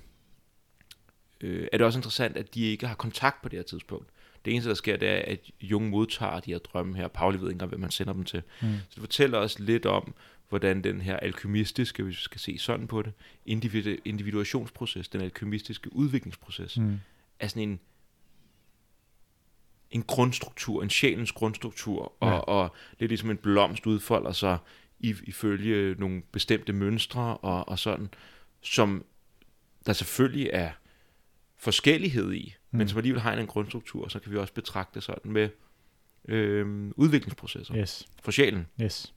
øh, 1.40 1.68
er 1.72 1.78
det 1.78 1.86
også 1.86 1.98
interessant, 1.98 2.36
at 2.36 2.54
de 2.54 2.60
ikke 2.62 2.86
har 2.86 2.94
kontakt 2.94 3.42
på 3.42 3.48
det 3.48 3.58
her 3.58 3.64
tidspunkt. 3.64 4.08
Det 4.44 4.52
eneste, 4.52 4.68
der 4.68 4.74
sker, 4.74 4.96
det 4.96 5.08
er, 5.08 5.22
at 5.32 5.50
Jung 5.60 5.88
modtager 5.90 6.40
de 6.40 6.50
her 6.50 6.58
drømme 6.58 6.96
her. 6.96 7.08
Pauli 7.08 7.36
ved 7.38 7.44
ikke 7.44 7.52
engang, 7.52 7.68
hvem 7.68 7.80
man 7.80 7.90
sender 7.90 8.12
dem 8.12 8.24
til. 8.24 8.42
Mm. 8.62 8.68
Så 8.68 8.94
det 8.94 9.00
fortæller 9.00 9.38
os 9.38 9.58
lidt 9.58 9.86
om, 9.86 10.14
hvordan 10.48 10.84
den 10.84 11.00
her 11.00 11.16
alkymistiske, 11.16 12.02
hvis 12.02 12.16
vi 12.16 12.22
skal 12.22 12.40
se 12.40 12.58
sådan 12.58 12.86
på 12.86 13.02
det, 13.02 13.12
individu- 13.48 14.00
individuationsproces, 14.04 15.08
den 15.08 15.20
alkymistiske 15.20 15.92
udviklingsproces, 15.96 16.78
Mm. 16.78 16.98
er 17.40 17.48
sådan 17.48 17.62
en, 17.62 17.80
en 19.90 20.02
grundstruktur, 20.02 20.82
en 20.82 20.90
sjælens 20.90 21.32
grundstruktur, 21.32 22.12
og, 22.20 22.28
Ja. 22.30 22.38
og 22.38 22.74
lidt 22.98 23.08
ligesom 23.10 23.30
en 23.30 23.36
blomst 23.36 23.86
udfolder 23.86 24.32
sig 24.32 24.58
i, 25.00 25.14
ifølge 25.24 25.94
nogle 25.98 26.22
bestemte 26.32 26.72
mønstre 26.72 27.36
og, 27.36 27.68
og 27.68 27.78
sådan, 27.78 28.08
som 28.62 29.04
der 29.86 29.92
selvfølgelig 29.92 30.50
er 30.52 30.70
forskellighed 31.58 32.32
i, 32.32 32.54
mm. 32.70 32.78
men 32.78 32.88
som 32.88 32.98
alligevel 32.98 33.20
har 33.22 33.32
en 33.32 33.46
grundstruktur, 33.46 34.08
så 34.08 34.18
kan 34.18 34.32
vi 34.32 34.36
også 34.36 34.52
betragte 34.54 35.00
sådan 35.00 35.32
med 35.32 35.48
øhm, 36.28 36.92
udviklingsprocesser 36.96 37.76
Yes. 37.76 38.08
for 38.22 38.30
sjælen. 38.30 38.66
Yes. 38.82 39.14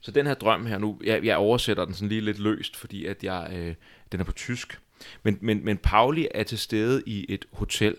Så 0.00 0.10
den 0.10 0.26
her 0.26 0.34
drøm 0.34 0.66
her 0.66 0.78
nu, 0.78 1.00
jeg, 1.04 1.24
jeg 1.24 1.36
oversætter 1.36 1.84
den 1.84 1.94
sådan 1.94 2.08
lige 2.08 2.20
lidt 2.20 2.38
løst, 2.38 2.76
fordi 2.76 3.06
at 3.06 3.24
jeg, 3.24 3.48
øh, 3.52 3.74
den 4.12 4.20
er 4.20 4.24
på 4.24 4.32
tysk. 4.32 4.80
Men, 5.22 5.38
men, 5.40 5.64
men 5.64 5.78
Pauli 5.78 6.28
er 6.34 6.42
til 6.42 6.58
stede 6.58 7.02
i 7.06 7.26
et 7.28 7.44
hotel, 7.52 7.96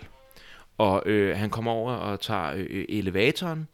og 0.82 1.04
øh, 1.06 1.38
han 1.38 1.50
kommer 1.50 1.72
over 1.72 1.94
og 1.94 2.20
tager 2.20 2.54
øh, 2.56 2.86
elevatoren, 2.90 3.68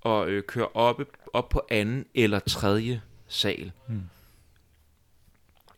og 0.00 0.30
øh, 0.30 0.42
kører 0.42 0.76
op, 0.76 1.00
op 1.32 1.48
på 1.48 1.66
anden 1.70 2.06
eller 2.14 2.38
tredje 2.38 3.02
sal. 3.28 3.72
Mm. 3.88 4.02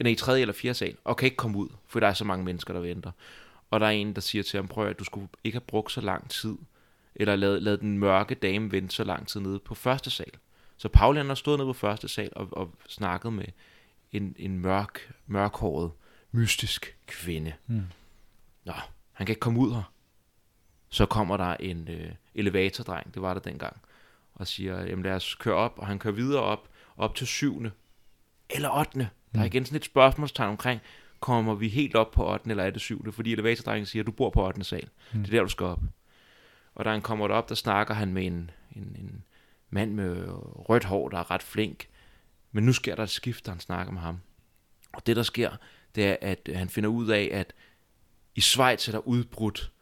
Nej, 0.00 0.14
tredje 0.14 0.40
eller 0.40 0.54
fjerde 0.54 0.74
sal, 0.74 0.96
og 1.04 1.16
kan 1.16 1.26
ikke 1.26 1.36
komme 1.36 1.58
ud, 1.58 1.68
for 1.86 2.00
der 2.00 2.06
er 2.06 2.12
så 2.12 2.24
mange 2.24 2.44
mennesker, 2.44 2.74
der 2.74 2.80
venter. 2.80 3.10
Og 3.70 3.80
der 3.80 3.86
er 3.86 3.90
en, 3.90 4.14
der 4.14 4.20
siger 4.20 4.42
til 4.42 4.56
ham, 4.56 4.68
prøv 4.68 4.88
at 4.88 4.98
du 4.98 5.04
skulle 5.04 5.28
ikke 5.44 5.56
have 5.56 5.66
brugt 5.66 5.92
så 5.92 6.00
lang 6.00 6.30
tid, 6.30 6.56
eller 7.14 7.36
lad, 7.36 7.60
lad 7.60 7.78
den 7.78 7.98
mørke 7.98 8.34
dame 8.34 8.72
vente 8.72 8.94
så 8.94 9.04
lang 9.04 9.28
tid 9.28 9.40
nede 9.40 9.58
på 9.58 9.74
første 9.74 10.10
sal. 10.10 10.32
Så 10.76 10.88
Pauli 10.88 11.18
han 11.18 11.26
har 11.26 11.34
stået 11.34 11.58
nede 11.58 11.68
på 11.68 11.72
første 11.72 12.08
sal 12.08 12.32
og, 12.36 12.48
og 12.52 12.70
snakket 12.88 13.32
med 13.32 13.46
en, 14.12 14.36
en 14.38 14.58
mørk, 14.58 15.12
mørkhåret, 15.26 15.90
mystisk 16.32 16.96
kvinde. 17.06 17.52
Mm. 17.66 17.82
Nå, 18.64 18.72
han 19.12 19.26
kan 19.26 19.32
ikke 19.32 19.40
komme 19.40 19.60
ud 19.60 19.74
her. 19.74 19.91
Så 20.92 21.06
kommer 21.06 21.36
der 21.36 21.54
en 21.60 21.88
øh, 21.90 22.12
elevatordreng, 22.34 23.14
det 23.14 23.22
var 23.22 23.34
der 23.34 23.40
dengang, 23.40 23.76
og 24.34 24.46
siger, 24.46 24.80
jamen 24.80 25.02
lad 25.04 25.12
os 25.12 25.34
køre 25.34 25.54
op, 25.54 25.74
og 25.78 25.86
han 25.86 25.98
kører 25.98 26.14
videre 26.14 26.42
op, 26.42 26.68
op 26.96 27.14
til 27.14 27.26
syvende, 27.26 27.70
eller 28.50 28.70
ottende. 28.70 29.08
Der 29.32 29.38
er 29.38 29.42
Mm. 29.42 29.46
igen 29.46 29.64
sådan 29.64 29.76
et 29.76 29.84
spørgsmålstegn 29.84 30.48
omkring, 30.50 30.80
kommer 31.20 31.54
vi 31.54 31.68
helt 31.68 31.96
op 31.96 32.10
på 32.10 32.32
8. 32.32 32.50
eller 32.50 32.64
er 32.64 32.70
det 32.70 32.80
7. 32.80 33.12
Fordi 33.12 33.32
elevatordrengen 33.32 33.86
siger, 33.86 34.02
at 34.02 34.06
du 34.06 34.12
bor 34.12 34.30
på 34.30 34.46
8. 34.46 34.64
sal. 34.64 34.88
Mm. 35.12 35.18
Det 35.24 35.28
er 35.28 35.36
der, 35.38 35.42
du 35.42 35.48
skal 35.48 35.66
op. 35.66 35.80
Og 36.74 36.84
da 36.84 36.90
han 36.90 37.02
kommer 37.02 37.28
derop, 37.28 37.48
der 37.48 37.54
snakker 37.54 37.94
han 37.94 38.12
med 38.12 38.26
en, 38.26 38.50
en, 38.76 38.82
en 38.98 39.24
mand 39.70 39.92
med 39.94 40.24
rødt 40.68 40.84
hår, 40.84 41.08
der 41.08 41.18
er 41.18 41.30
ret 41.30 41.42
flink. 41.42 41.86
Men 42.52 42.64
nu 42.64 42.72
sker 42.72 42.94
der 42.94 43.02
et 43.02 43.10
skift, 43.10 43.46
da 43.46 43.50
han 43.50 43.60
snakker 43.60 43.92
med 43.92 44.00
ham. 44.00 44.20
Og 44.92 45.06
det, 45.06 45.16
der 45.16 45.22
sker, 45.22 45.50
det 45.94 46.06
er, 46.06 46.16
at 46.20 46.48
han 46.54 46.68
finder 46.68 46.90
ud 46.90 47.08
af, 47.08 47.28
at 47.32 47.52
i 48.34 48.40
Schweiz 48.40 48.88
er 48.88 48.92
der 48.92 48.98
udbrudt, 49.08 49.72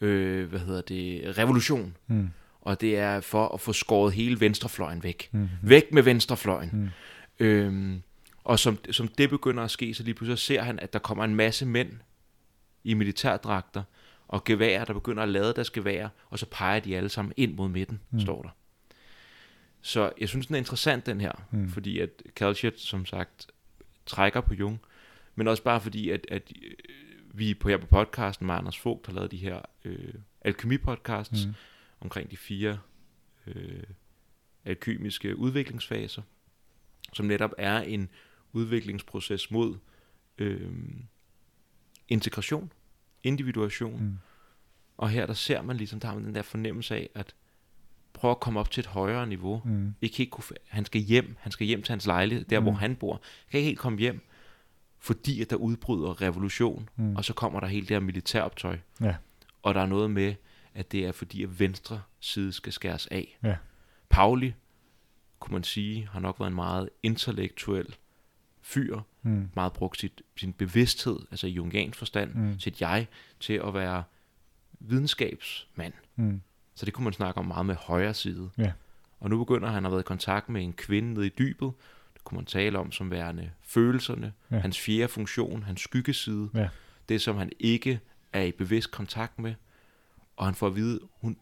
øh, 0.00 0.48
hvad 0.48 0.60
hedder 0.60 0.80
det, 0.80 1.38
revolution. 1.38 1.96
Mm. 2.06 2.30
Og 2.60 2.80
det 2.80 2.98
er 2.98 3.20
for 3.20 3.48
at 3.48 3.60
få 3.60 3.72
skåret 3.72 4.12
hele 4.12 4.40
venstrefløjen 4.40 5.02
væk. 5.02 5.28
Mm. 5.32 5.48
Væk 5.62 5.92
med 5.92 6.02
venstrefløjen. 6.02 6.70
Mm. 6.72 6.88
Øhm, 7.46 8.02
og 8.44 8.58
som, 8.58 8.78
som 8.90 9.08
det 9.08 9.30
begynder 9.30 9.62
at 9.62 9.70
ske, 9.70 9.94
så 9.94 10.02
lige 10.02 10.14
pludselig 10.14 10.38
ser 10.38 10.62
han, 10.62 10.78
at 10.80 10.92
der 10.92 10.98
kommer 10.98 11.24
en 11.24 11.34
masse 11.34 11.66
mænd 11.66 11.92
i 12.84 12.94
militærdragter 12.94 13.82
og 14.28 14.44
geværer, 14.44 14.84
der 14.84 14.92
begynder 14.92 15.22
at 15.22 15.28
lade 15.28 15.52
deres 15.54 15.70
geværer, 15.70 16.08
og 16.30 16.38
så 16.38 16.46
peger 16.46 16.80
de 16.80 16.96
alle 16.96 17.08
sammen 17.08 17.32
ind 17.36 17.54
mod 17.54 17.68
midten, 17.68 18.00
Mm. 18.10 18.20
står 18.20 18.42
der. 18.42 18.48
Så 19.82 20.12
jeg 20.20 20.28
synes, 20.28 20.46
den 20.46 20.54
er 20.54 20.58
interessant, 20.58 21.06
den 21.06 21.20
her, 21.20 21.32
Mm. 21.50 21.68
fordi 21.68 21.98
at 22.00 22.10
Calchet, 22.36 22.80
som 22.80 23.06
sagt, 23.06 23.46
trækker 24.06 24.40
på 24.40 24.54
Jung, 24.54 24.80
men 25.34 25.48
også 25.48 25.62
bare 25.62 25.80
fordi, 25.80 26.10
at, 26.10 26.26
at 26.28 26.52
vi 27.34 27.54
på 27.54 27.68
her 27.68 27.76
på 27.76 27.86
podcasten 27.86 28.46
med 28.46 28.54
Anders 28.54 28.84
Vogt 28.84 29.06
har 29.06 29.14
lavet 29.14 29.30
de 29.30 29.36
her 29.36 29.62
øh, 29.84 30.14
alkemi-podcasts, 30.44 31.46
Mm. 31.46 31.54
omkring 32.00 32.30
de 32.30 32.36
fire 32.36 32.78
øh, 33.46 33.82
alkymiske 34.64 35.36
udviklingsfaser, 35.36 36.22
som 37.12 37.26
netop 37.26 37.50
er 37.58 37.78
en 37.80 38.08
udviklingsproces 38.52 39.50
mod 39.50 39.76
øh, 40.38 40.70
integration, 42.08 42.72
individuation. 43.22 44.02
Mm. 44.04 44.18
Og 44.96 45.10
her 45.10 45.26
der 45.26 45.34
ser 45.34 45.62
man 45.62 45.76
ligesom, 45.76 46.00
der 46.00 46.08
har 46.08 46.14
man 46.14 46.24
den 46.24 46.34
der 46.34 46.42
fornemmelse 46.42 46.94
af, 46.94 47.10
at 47.14 47.34
prøve 48.12 48.30
at 48.30 48.40
komme 48.40 48.60
op 48.60 48.70
til 48.70 48.80
et 48.80 48.86
højere 48.86 49.26
niveau. 49.26 49.62
Mm. 49.64 49.94
Ikke 50.00 50.16
helt 50.16 50.30
kunne, 50.30 50.44
han 50.68 50.84
skal 50.84 51.00
hjem, 51.00 51.36
han 51.40 51.52
skal 51.52 51.66
hjem 51.66 51.82
til 51.82 51.92
hans 51.92 52.06
lejlighed, 52.06 52.44
der 52.44 52.60
mm. 52.60 52.64
hvor 52.64 52.72
han 52.72 52.96
bor. 52.96 53.22
Kan 53.50 53.58
ikke 53.58 53.66
helt 53.68 53.78
komme 53.78 53.98
hjem, 53.98 54.20
fordi 55.02 55.42
at 55.42 55.50
der 55.50 55.56
udbryder 55.56 56.22
revolution, 56.22 56.88
Mm. 56.96 57.16
og 57.16 57.24
så 57.24 57.32
kommer 57.32 57.60
der 57.60 57.66
helt 57.66 57.88
det 57.88 57.94
her 57.94 58.00
militæroptøj. 58.00 58.78
Ja. 59.00 59.14
Og 59.62 59.74
der 59.74 59.80
er 59.80 59.86
noget 59.86 60.10
med, 60.10 60.34
at 60.74 60.92
det 60.92 61.06
er 61.06 61.12
fordi, 61.12 61.42
at 61.42 61.60
venstre 61.60 62.02
side 62.20 62.52
skal 62.52 62.72
skæres 62.72 63.06
af. 63.06 63.38
Ja. 63.42 63.56
Pauli 64.08 64.54
kunne 65.38 65.52
man 65.52 65.64
sige, 65.64 66.08
har 66.12 66.20
nok 66.20 66.40
været 66.40 66.48
en 66.50 66.54
meget 66.54 66.90
intellektuel 67.02 67.96
fyr, 68.62 69.00
Mm. 69.22 69.48
meget 69.54 69.72
brugt 69.72 69.98
sit, 70.00 70.22
sin 70.36 70.52
bevidsthed, 70.52 71.18
altså 71.30 71.46
i 71.46 71.50
jungiansk 71.50 71.98
forstand, 71.98 72.34
Mm. 72.34 72.58
sit 72.58 72.80
jeg, 72.80 73.06
til 73.40 73.52
at 73.52 73.74
være 73.74 74.04
videnskabsmand. 74.80 75.92
Mm. 76.16 76.40
Så 76.74 76.86
det 76.86 76.94
kunne 76.94 77.04
man 77.04 77.12
snakke 77.12 77.38
om 77.40 77.46
meget 77.46 77.66
med 77.66 77.74
højre 77.74 78.14
side. 78.14 78.50
Ja. 78.58 78.72
Og 79.20 79.30
nu 79.30 79.38
begynder 79.38 79.68
han 79.68 79.76
at 79.76 79.82
have 79.82 79.90
været 79.92 80.02
i 80.02 80.06
kontakt 80.06 80.48
med 80.48 80.62
en 80.62 80.72
kvinde 80.72 81.14
nede 81.14 81.26
i 81.26 81.30
dybet. 81.38 81.72
Kunne 82.24 82.36
man 82.36 82.44
tale 82.44 82.78
om 82.78 82.92
som 82.92 83.10
værende 83.10 83.50
følelserne, 83.62 84.32
ja. 84.50 84.58
hans 84.58 84.80
fjerde 84.80 85.08
funktion, 85.08 85.62
hans 85.62 85.80
skyggeside. 85.80 86.48
Ja. 86.54 86.68
Det, 87.08 87.20
som 87.20 87.36
han 87.36 87.50
ikke 87.58 88.00
er 88.32 88.42
i 88.42 88.52
bevidst 88.52 88.90
kontakt 88.90 89.38
med. 89.38 89.54
Og 90.36 90.44
han 90.46 90.54
får 90.54 90.66
at 90.66 90.76
vide, 90.76 91.00
hun, 91.20 91.36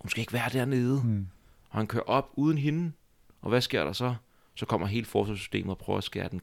hun 0.00 0.08
skal 0.08 0.20
ikke 0.20 0.32
være 0.32 0.50
dernede. 0.52 1.00
Mm. 1.04 1.26
Og 1.70 1.78
han 1.78 1.86
kører 1.86 2.02
op 2.02 2.30
uden 2.34 2.58
hende. 2.58 2.92
Og 3.40 3.48
hvad 3.48 3.60
sker 3.60 3.84
der 3.84 3.92
så? 3.92 4.14
Så 4.54 4.66
kommer 4.66 4.86
hele 4.86 5.06
forsvarssystemet 5.06 5.70
og 5.70 5.78
prøver 5.78 5.98
at 5.98 6.04
skære 6.04 6.28
den, 6.28 6.40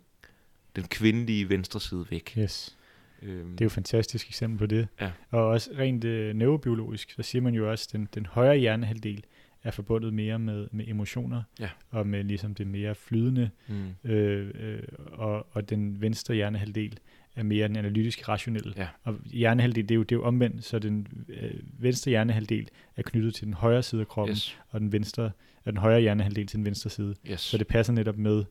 den 0.75 0.83
kvindelige 0.83 1.49
venstre 1.49 1.79
side 1.79 2.05
væk. 2.09 2.33
Yes. 2.37 2.77
Øhm, 3.21 3.51
Det 3.51 3.61
er 3.61 3.65
jo 3.65 3.67
et 3.67 3.71
fantastisk 3.71 4.27
eksempel 4.27 4.59
på 4.59 4.65
det. 4.65 4.87
Ja. 5.01 5.11
Og 5.31 5.47
også 5.47 5.69
rent 5.77 6.03
øh, 6.03 6.35
neurobiologisk, 6.35 7.11
så 7.11 7.23
siger 7.23 7.41
man 7.41 7.53
jo 7.53 7.71
også, 7.71 7.85
at 7.89 7.93
den, 7.93 8.09
den 8.15 8.25
højre 8.25 8.57
hjernehalvdel 8.57 9.23
er 9.63 9.71
forbundet 9.71 10.13
mere 10.13 10.39
med, 10.39 10.67
med 10.71 10.87
emotioner, 10.87 11.43
Ja. 11.59 11.69
og 11.89 12.07
med 12.07 12.23
ligesom 12.23 12.55
det 12.55 12.67
mere 12.67 12.95
flydende, 12.95 13.49
mm, 13.67 14.09
øh, 14.11 14.51
øh, 14.59 14.83
og, 15.11 15.47
og 15.51 15.69
den 15.69 16.01
venstre 16.01 16.35
hjernehalvdel 16.35 16.99
er 17.35 17.43
mere 17.43 17.67
den 17.67 17.75
analytiske, 17.75 18.23
rationelle. 18.27 18.73
Ja. 18.77 18.87
Og 19.03 19.15
hjernehalvdel, 19.25 19.83
det 19.89 19.91
er 19.91 19.95
jo, 19.95 20.03
det 20.03 20.11
er 20.11 20.19
jo 20.19 20.23
omvendt, 20.25 20.65
så 20.65 20.79
den 20.79 21.07
øh, 21.29 21.51
venstre 21.79 22.09
hjernehalvdel 22.09 22.69
er 22.97 23.01
knyttet 23.01 23.35
til 23.35 23.45
den 23.45 23.53
højre 23.53 23.83
side 23.83 24.01
af 24.01 24.07
kroppen, 24.07 24.31
yes, 24.33 24.59
og 24.69 24.79
den 24.79 24.91
venstre, 24.91 25.23
og 25.65 25.71
den 25.71 25.77
højre 25.77 26.01
hjernehalvdel 26.01 26.47
til 26.47 26.57
den 26.57 26.65
venstre 26.65 26.89
side. 26.89 27.15
yes. 27.31 27.41
Så 27.41 27.57
det 27.57 27.67
passer 27.67 27.93
netop 27.93 28.17
med, 28.17 28.43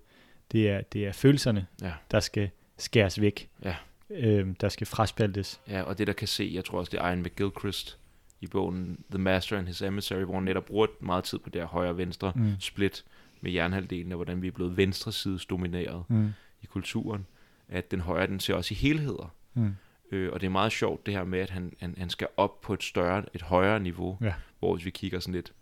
det 0.52 0.70
er, 0.70 0.80
det 0.80 1.06
er 1.06 1.12
følelserne, 1.12 1.66
Ja. 1.82 1.92
der 2.10 2.20
skal 2.20 2.50
skæres 2.78 3.20
væk, 3.20 3.48
Ja. 3.64 3.74
øh, 4.10 4.46
der 4.60 4.68
skal 4.68 4.86
fraspaltes. 4.86 5.60
Ja, 5.68 5.82
og 5.82 5.98
det 5.98 6.06
der 6.06 6.12
kan 6.12 6.28
se, 6.28 6.50
jeg 6.54 6.64
tror 6.64 6.78
også, 6.78 6.90
det 6.90 7.00
er 7.00 7.08
Ian 7.08 7.22
McGilchrist 7.22 7.98
i 8.40 8.46
bogen 8.46 9.04
The 9.10 9.18
Master 9.18 9.58
and 9.58 9.66
His 9.66 9.82
Emissary, 9.82 10.22
hvor 10.22 10.34
han 10.34 10.42
netop 10.42 10.64
bruger 10.64 10.86
meget 11.00 11.24
tid 11.24 11.38
på 11.38 11.50
det 11.50 11.60
her 11.60 11.68
højre 11.68 11.90
og 11.90 11.98
venstre 11.98 12.32
Mm. 12.36 12.52
split 12.60 13.04
med 13.40 13.52
jernhalvdelen, 13.52 14.12
og 14.12 14.16
hvordan 14.16 14.42
vi 14.42 14.46
er 14.46 14.50
blevet 14.52 14.76
venstre 14.76 15.12
sides 15.12 15.46
domineret 15.46 16.04
Mm. 16.08 16.28
i 16.62 16.66
kulturen, 16.66 17.26
at 17.68 17.90
den 17.90 18.00
højre, 18.00 18.26
den 18.26 18.40
ser 18.40 18.54
også 18.54 18.74
i 18.74 18.76
helheder. 18.76 19.34
Mm. 19.54 19.74
Øh, 20.12 20.32
og 20.32 20.40
det 20.40 20.46
er 20.46 20.50
meget 20.50 20.72
sjovt 20.72 21.06
det 21.06 21.14
her 21.14 21.24
med, 21.24 21.38
at 21.38 21.50
han, 21.50 21.72
han, 21.80 21.94
han 21.98 22.10
skal 22.10 22.28
op 22.36 22.60
på 22.60 22.72
et 22.74 22.82
større, 22.82 23.24
et 23.34 23.42
højere 23.42 23.80
niveau, 23.80 24.18
Ja. 24.20 24.34
hvor 24.58 24.74
hvis 24.74 24.84
vi 24.84 24.90
kigger 24.90 25.20
sådan 25.20 25.34
lidt 25.34 25.52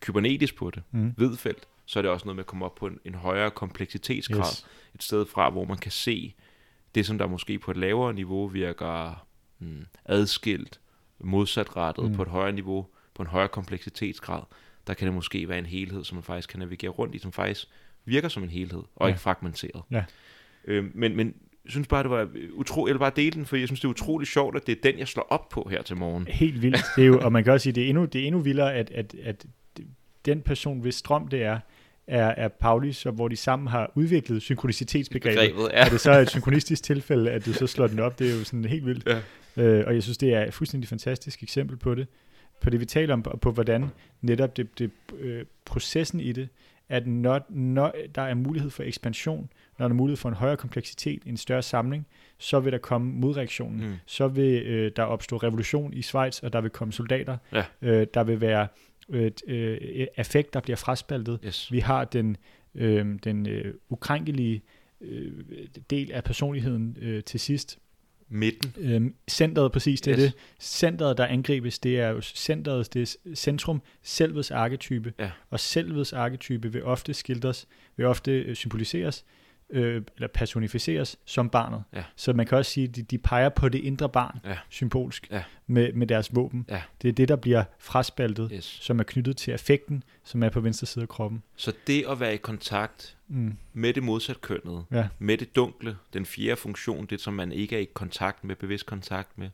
kybernetisk 0.00 0.56
på 0.56 0.70
det, 0.70 0.82
Mm. 0.90 1.14
vedfelt, 1.16 1.68
så 1.86 1.98
er 1.98 2.02
det 2.02 2.10
også 2.10 2.26
noget 2.26 2.36
med 2.36 2.42
at 2.42 2.46
komme 2.46 2.64
op 2.64 2.74
på 2.74 2.86
en, 2.86 2.98
en 3.04 3.14
højere 3.14 3.50
kompleksitetsgrad, 3.50 4.38
Yes. 4.40 4.66
et 4.94 5.02
sted 5.02 5.26
fra, 5.26 5.50
hvor 5.50 5.64
man 5.64 5.76
kan 5.78 5.92
se 5.92 6.34
det, 6.94 7.06
som 7.06 7.18
der 7.18 7.26
måske 7.26 7.58
på 7.58 7.70
et 7.70 7.76
lavere 7.76 8.14
niveau 8.14 8.46
virker 8.46 9.26
mm, 9.58 9.86
adskilt, 10.04 10.80
modsatrettet 11.20 12.04
Mm. 12.10 12.16
på 12.16 12.22
et 12.22 12.28
højere 12.28 12.52
niveau, 12.52 12.86
på 13.14 13.22
en 13.22 13.28
højere 13.28 13.48
kompleksitetsgrad, 13.48 14.42
der 14.86 14.94
kan 14.94 15.06
det 15.06 15.14
måske 15.14 15.48
være 15.48 15.58
en 15.58 15.66
helhed, 15.66 16.04
som 16.04 16.16
man 16.16 16.22
faktisk 16.22 16.48
kan 16.48 16.58
navigere 16.58 16.90
rundt 16.90 17.14
i, 17.14 17.18
som 17.18 17.32
faktisk 17.32 17.66
virker 18.04 18.28
som 18.28 18.42
en 18.42 18.48
helhed, 18.50 18.82
og 18.96 19.06
Ja. 19.06 19.08
ikke 19.08 19.20
fragmenteret. 19.20 19.82
Ja. 19.90 20.04
Øhm, 20.64 20.90
men, 20.94 21.16
men 21.16 21.26
jeg 21.64 21.70
synes 21.70 21.88
bare, 21.88 22.02
det 22.02 22.10
var 22.10 22.28
utro, 22.52 22.86
jeg 22.86 22.94
vil 22.94 22.98
bare 22.98 23.12
dele 23.16 23.30
den, 23.30 23.46
for 23.46 23.56
jeg 23.56 23.68
synes, 23.68 23.80
det 23.80 23.84
er 23.84 23.90
utroligt 23.90 24.30
sjovt, 24.30 24.56
at 24.56 24.66
det 24.66 24.76
er 24.78 24.80
den, 24.90 24.98
jeg 24.98 25.08
slår 25.08 25.26
op 25.30 25.48
på 25.48 25.68
her 25.70 25.82
til 25.82 25.96
morgen. 25.96 26.26
Helt 26.26 26.62
vildt. 26.62 26.80
Det 26.96 27.02
er 27.02 27.06
jo, 27.06 27.20
og 27.20 27.32
man 27.32 27.44
kan 27.44 27.52
også 27.52 27.62
sige, 27.62 27.72
det 27.72 27.84
er 27.84 27.88
endnu, 27.88 28.04
det 28.04 28.20
er 28.22 28.26
endnu 28.26 28.40
vildere, 28.40 28.74
at, 28.74 28.90
at, 28.90 29.14
at 29.24 29.46
den 30.24 30.40
person, 30.40 30.80
hvis 30.80 30.94
strøm 30.94 31.28
det 31.28 31.42
er, 31.42 31.58
er, 32.06 32.26
er 32.26 32.48
Paulus, 32.48 33.06
og 33.06 33.12
hvor 33.12 33.28
de 33.28 33.36
sammen 33.36 33.68
har 33.68 33.92
udviklet 33.94 34.42
synkronicitetsbegrebet. 34.42 35.38
Begrebet, 35.38 35.70
Ja. 35.72 35.84
Og 35.84 35.90
det 35.90 36.00
så 36.00 36.10
er 36.10 36.18
et 36.18 36.30
synkronistisk 36.30 36.82
tilfælde, 36.82 37.30
at 37.30 37.46
du 37.46 37.52
så 37.52 37.66
slår 37.66 37.86
den 37.86 37.98
op, 37.98 38.18
det 38.18 38.30
er 38.30 38.38
jo 38.38 38.44
sådan 38.44 38.64
helt 38.64 38.86
vildt. 38.86 39.06
Ja. 39.08 39.20
Øh, 39.58 39.84
og 39.86 39.94
jeg 39.94 40.02
synes, 40.02 40.18
det 40.18 40.34
er 40.34 40.44
et 40.44 40.54
fuldstændig 40.54 40.88
fantastisk 40.88 41.42
eksempel 41.42 41.76
på 41.76 41.94
det. 41.94 42.06
På 42.60 42.70
det, 42.70 42.80
vi 42.80 42.84
taler 42.84 43.14
om, 43.14 43.26
og 43.26 43.40
på 43.40 43.50
hvordan 43.50 43.84
netop 44.20 44.56
det, 44.56 44.78
det, 44.78 44.90
øh, 45.18 45.44
processen 45.64 46.20
i 46.20 46.32
det, 46.32 46.48
at 46.88 47.06
når, 47.06 47.46
når 47.48 47.94
der 48.14 48.22
er 48.22 48.34
mulighed 48.34 48.70
for 48.70 48.82
ekspansion, 48.82 49.50
når 49.78 49.88
der 49.88 49.94
er 49.94 49.96
mulighed 49.96 50.16
for 50.16 50.28
en 50.28 50.34
højere 50.34 50.56
kompleksitet, 50.56 51.22
en 51.26 51.36
større 51.36 51.62
samling, 51.62 52.06
så 52.38 52.60
vil 52.60 52.72
der 52.72 52.78
komme 52.78 53.12
modreaktionen. 53.12 53.88
Mm. 53.88 53.94
Så 54.06 54.28
vil 54.28 54.62
øh, 54.62 54.92
der 54.96 55.02
opstå 55.02 55.36
revolution 55.36 55.94
i 55.94 56.02
Schweiz, 56.02 56.42
og 56.42 56.52
der 56.52 56.60
vil 56.60 56.70
komme 56.70 56.92
soldater. 56.92 57.36
Ja. 57.52 57.64
Øh, 57.82 58.06
der 58.14 58.24
vil 58.24 58.40
være 58.40 58.68
øh, 59.08 59.30
øh, 59.46 60.06
affekt, 60.16 60.54
der 60.54 60.60
bliver 60.60 60.76
fraspaltet. 60.76 61.40
Yes. 61.44 61.72
Vi 61.72 61.78
har 61.78 62.04
den, 62.04 62.36
øh, 62.74 63.06
den 63.24 63.48
øh, 63.48 63.74
ukrænkelige 63.88 64.62
øh, 65.00 65.32
del 65.90 66.12
af 66.12 66.24
personligheden 66.24 66.96
øh, 67.00 67.24
til 67.24 67.40
sidst. 67.40 67.78
Midten. 68.30 68.72
Øh, 68.78 69.10
centret, 69.30 69.72
præcis, 69.72 70.00
det 70.00 70.12
er 70.12 70.18
Yes. 70.18 70.32
det. 70.32 70.40
Centret, 70.60 71.18
der 71.18 71.26
angribes, 71.26 71.78
det 71.78 72.00
er 72.00 72.08
jo 72.08 72.20
centret, 72.20 72.94
det 72.94 73.02
er 73.02 73.34
centrum, 73.34 73.82
selvets 74.02 74.50
arketype. 74.50 75.12
Ja. 75.18 75.30
Og 75.50 75.60
selvets 75.60 76.12
arketype 76.12 76.72
vil 76.72 76.84
ofte 76.84 77.14
skildres, 77.14 77.66
vil 77.96 78.06
ofte 78.06 78.32
øh, 78.42 78.54
symboliseres, 78.54 79.24
øh, 79.70 80.02
eller 80.16 80.28
personificeres 80.28 81.16
som 81.24 81.50
barnet. 81.50 81.82
Ja. 81.92 82.04
Så 82.16 82.32
man 82.32 82.46
kan 82.46 82.58
også 82.58 82.70
sige, 82.70 82.88
at 82.88 82.96
de, 82.96 83.02
de 83.02 83.18
peger 83.18 83.48
på 83.48 83.68
det 83.68 83.78
indre 83.78 84.08
barn, 84.08 84.40
Ja. 84.44 84.58
symbolsk, 84.68 85.28
Ja. 85.30 85.42
med, 85.66 85.92
med 85.92 86.06
deres 86.06 86.34
våben. 86.34 86.66
Ja. 86.68 86.82
Det 87.02 87.08
er 87.08 87.12
det, 87.12 87.28
der 87.28 87.36
bliver 87.36 87.64
fraspaltet, 87.78 88.50
Yes. 88.54 88.64
som 88.64 88.98
er 89.00 89.04
knyttet 89.04 89.36
til 89.36 89.50
affekten, 89.52 90.02
som 90.24 90.42
er 90.42 90.48
på 90.48 90.60
venstre 90.60 90.86
side 90.86 91.02
af 91.02 91.08
kroppen. 91.08 91.42
Så 91.56 91.72
det 91.86 92.04
at 92.08 92.20
være 92.20 92.34
i 92.34 92.36
kontakt 92.36 93.14
Mm. 93.30 93.56
med 93.72 93.94
det 93.94 94.02
modsatkønnede, 94.02 94.84
Ja. 94.92 95.08
med 95.18 95.38
det 95.38 95.56
dunkle, 95.56 95.96
den 96.12 96.26
fjerde 96.26 96.56
funktion, 96.56 97.06
det 97.06 97.20
som 97.20 97.34
man 97.34 97.52
ikke 97.52 97.76
er 97.76 97.80
i 97.80 97.88
kontakt 97.94 98.44
med, 98.44 98.56
bevidst 98.56 98.86
kontakt 98.86 99.38
med, 99.38 99.50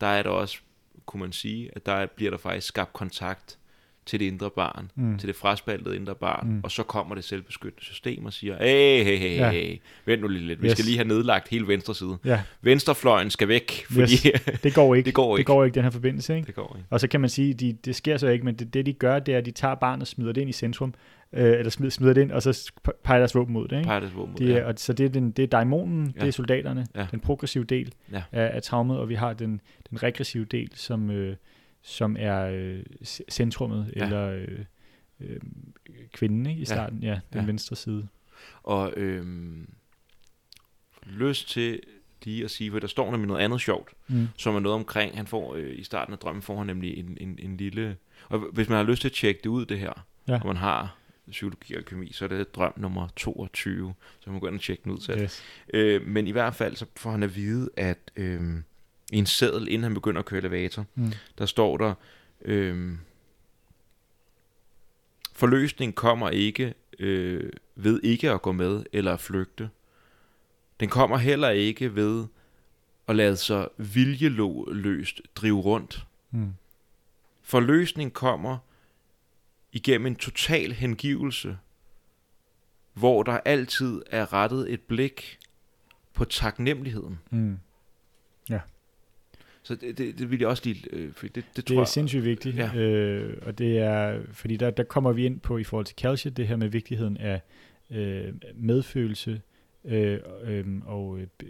der 0.00 0.06
er 0.06 0.22
der 0.22 0.30
også, 0.30 0.58
kunne 1.06 1.20
man 1.20 1.32
sige, 1.32 1.70
at 1.76 1.86
der 1.86 2.06
bliver 2.06 2.30
der 2.30 2.38
faktisk 2.38 2.66
skabt 2.66 2.92
kontakt 2.92 3.58
til 4.06 4.20
det 4.20 4.26
indre 4.26 4.50
barn, 4.50 4.90
Mm. 4.94 5.18
til 5.18 5.28
det 5.28 5.36
fraspaltede 5.36 5.96
indre 5.96 6.14
barn, 6.14 6.48
Mm. 6.48 6.60
og 6.64 6.70
så 6.70 6.82
kommer 6.82 7.14
det 7.14 7.24
selvbeskyttende 7.24 7.84
system 7.84 8.24
og 8.24 8.32
siger, 8.32 8.56
hey, 8.60 9.04
hey, 9.04 9.16
hey, 9.18 9.36
Ja. 9.36 9.50
hey, 9.50 9.76
vent 10.06 10.22
nu 10.22 10.28
lige 10.28 10.46
lidt, 10.46 10.62
vi 10.62 10.66
Yes. 10.66 10.72
skal 10.72 10.84
lige 10.84 10.96
have 10.96 11.08
nedlagt 11.08 11.48
hele 11.48 11.68
venstre 11.68 11.94
side. 11.94 12.16
Ja, 12.24 12.40
Venstrefløjen 12.62 13.30
skal 13.30 13.48
væk, 13.48 13.84
fordi 13.90 14.16
det 14.62 14.74
går 14.74 14.94
ikke. 14.94 15.06
det 15.06 15.14
går 15.14 15.32
Det 15.32 15.38
ikke. 15.38 15.46
går 15.46 15.64
ikke, 15.64 15.74
den 15.74 15.82
her 15.82 15.90
forbindelse, 15.90 16.36
ikke? 16.36 16.46
det 16.46 16.54
går 16.54 16.74
ikke. 16.78 16.86
Og 16.90 17.00
så 17.00 17.08
kan 17.08 17.20
man 17.20 17.30
sige, 17.30 17.54
de, 17.54 17.72
det 17.84 17.96
sker 17.96 18.16
så 18.16 18.28
ikke, 18.28 18.44
men 18.44 18.54
det, 18.54 18.74
det 18.74 18.86
de 18.86 18.92
gør, 18.92 19.18
det 19.18 19.34
er, 19.34 19.38
at 19.38 19.46
de 19.46 19.50
tager 19.50 19.74
barnet 19.74 20.00
og 20.02 20.06
smider 20.06 20.32
det 20.32 20.40
ind 20.40 20.50
i 20.50 20.52
centrum, 20.52 20.94
øh, 21.32 21.58
eller 21.58 21.70
smider, 21.70 21.90
smider 21.90 22.12
det 22.12 22.20
ind, 22.20 22.32
og 22.32 22.42
så 22.42 22.72
peger 23.04 23.18
deres 23.18 23.34
våben 23.34 23.52
mod 23.52 23.68
det. 23.68 23.76
Ikke? 23.76 23.86
Peger 23.86 24.00
det 24.00 24.16
våben 24.16 24.30
mod, 24.32 24.38
De 24.38 24.52
er, 24.52 24.58
ja. 24.58 24.64
og, 24.64 24.74
så 24.76 24.92
det 24.92 25.06
er, 25.06 25.10
den, 25.10 25.30
det 25.30 25.42
er 25.42 25.46
daimonen, 25.46 26.12
Ja. 26.16 26.20
det 26.20 26.28
er 26.28 26.32
soldaterne, 26.32 26.86
Ja. 26.94 27.06
den 27.10 27.20
progressive 27.20 27.64
del 27.64 27.92
Ja. 28.12 28.22
af, 28.32 28.50
af 28.56 28.62
traumet, 28.62 28.98
og 28.98 29.08
vi 29.08 29.14
har 29.14 29.32
den, 29.32 29.60
den 29.90 30.02
regressive 30.02 30.44
del, 30.44 30.70
som, 30.74 31.10
øh, 31.10 31.36
som 31.86 32.16
er 32.18 32.46
øh, 32.46 32.82
centrummet, 33.30 33.92
Ja. 33.96 34.04
eller 34.04 34.28
øh, 34.28 34.58
øh, 35.20 35.40
kvinden 36.12 36.46
ikke, 36.46 36.58
i 36.58 36.60
Ja. 36.60 36.64
starten, 36.64 37.02
ja, 37.02 37.20
den 37.32 37.40
Ja. 37.40 37.46
venstre 37.46 37.76
side. 37.76 38.08
Og 38.62 38.92
øhm, 38.96 39.68
lyst 41.06 41.48
til 41.50 41.80
lige 42.24 42.44
at 42.44 42.50
sige, 42.50 42.70
for 42.70 42.78
der 42.78 42.86
står 42.86 43.10
nemlig 43.10 43.28
noget 43.28 43.40
andet 43.40 43.60
sjovt, 43.60 43.90
Mm. 44.08 44.28
som 44.36 44.54
er 44.54 44.60
noget 44.60 44.74
omkring, 44.74 45.16
han 45.16 45.26
får 45.26 45.54
øh, 45.54 45.78
i 45.78 45.82
starten 45.82 46.12
af 46.12 46.18
drømmen, 46.18 46.42
får 46.42 46.58
han 46.58 46.66
nemlig 46.66 46.98
en, 46.98 47.18
en, 47.20 47.38
en 47.42 47.56
lille, 47.56 47.96
og 48.28 48.38
hvis 48.38 48.68
man 48.68 48.76
har 48.76 48.84
lyst 48.84 49.00
til 49.00 49.08
at 49.08 49.12
tjekke 49.12 49.40
det 49.44 49.48
ud, 49.48 49.66
det 49.66 49.78
her, 49.78 50.06
Ja. 50.28 50.40
og 50.40 50.46
man 50.46 50.56
har 50.56 50.96
psykologi 51.30 51.74
og 51.74 51.84
kemi, 51.84 52.12
så 52.12 52.24
er 52.24 52.28
det 52.28 52.54
drøm 52.54 52.72
nummer 52.76 53.08
22, 53.16 53.94
så 54.20 54.30
man 54.30 54.34
kan 54.34 54.40
gå 54.40 54.46
ind 54.46 54.54
og 54.56 54.60
tjekke 54.62 54.84
den 54.84 54.92
ud 54.92 55.00
selv. 55.00 55.20
Yes. 55.22 55.42
Øh, 55.74 56.06
men 56.06 56.26
i 56.26 56.30
hvert 56.30 56.54
fald, 56.54 56.76
så 56.76 56.86
får 56.96 57.10
han 57.10 57.22
at 57.22 57.36
vide, 57.36 57.70
at 57.76 57.98
øh, 58.16 58.42
i 59.12 59.16
en 59.18 59.26
seddel, 59.26 59.68
inden 59.68 59.82
han 59.82 59.94
begynder 59.94 60.18
at 60.18 60.24
køre 60.24 60.38
elevator, 60.40 60.84
Mm. 60.94 61.12
der 61.38 61.46
står 61.46 61.76
der, 61.76 61.94
øh, 62.40 62.98
forløsning 65.32 65.94
kommer 65.94 66.30
ikke 66.30 66.74
øh, 66.98 67.52
ved 67.74 68.00
ikke 68.02 68.30
at 68.30 68.42
gå 68.42 68.52
med 68.52 68.84
eller 68.92 69.12
at 69.12 69.20
flygte. 69.20 69.70
Den 70.80 70.88
kommer 70.88 71.16
heller 71.16 71.50
ikke 71.50 71.94
ved 71.94 72.26
at 73.08 73.16
lade 73.16 73.36
sig 73.36 73.68
viljeløst 73.76 75.20
drive 75.36 75.60
rundt. 75.60 76.06
Mm. 76.30 76.52
Forløsning 77.42 78.12
kommer 78.12 78.58
igennem 79.72 80.06
en 80.06 80.16
total 80.16 80.72
hengivelse, 80.72 81.58
hvor 82.92 83.22
der 83.22 83.40
altid 83.44 84.02
er 84.06 84.32
rettet 84.32 84.72
et 84.72 84.80
blik 84.80 85.38
på 86.14 86.24
taknemmeligheden. 86.24 87.18
Mm. 87.30 87.58
Så 89.66 89.74
det, 89.74 89.98
det, 89.98 90.18
det 90.18 90.30
vil 90.30 90.38
jeg 90.38 90.48
også 90.48 90.62
lige... 90.66 90.84
Øh, 90.92 91.12
for 91.12 91.26
det, 91.26 91.34
det, 91.34 91.44
Det 91.56 91.64
tror 91.64 91.74
er 91.76 91.80
jeg, 91.80 91.88
sindssygt 91.88 92.24
vigtigt, 92.24 92.56
Ja. 92.56 92.74
øh, 92.74 93.38
og 93.42 93.58
det 93.58 93.78
er, 93.78 94.20
fordi 94.32 94.56
der, 94.56 94.70
der 94.70 94.82
kommer 94.82 95.12
vi 95.12 95.26
ind 95.26 95.40
på 95.40 95.58
i 95.58 95.64
forhold 95.64 95.86
til 95.86 95.96
Calcia, 95.96 96.30
det 96.30 96.48
her 96.48 96.56
med 96.56 96.68
vigtigheden 96.68 97.16
af 97.16 97.40
øh, 97.90 98.32
medfølelse 98.54 99.40
øh, 99.84 100.18
øh, 100.44 100.64
og 100.84 101.18
be, 101.38 101.46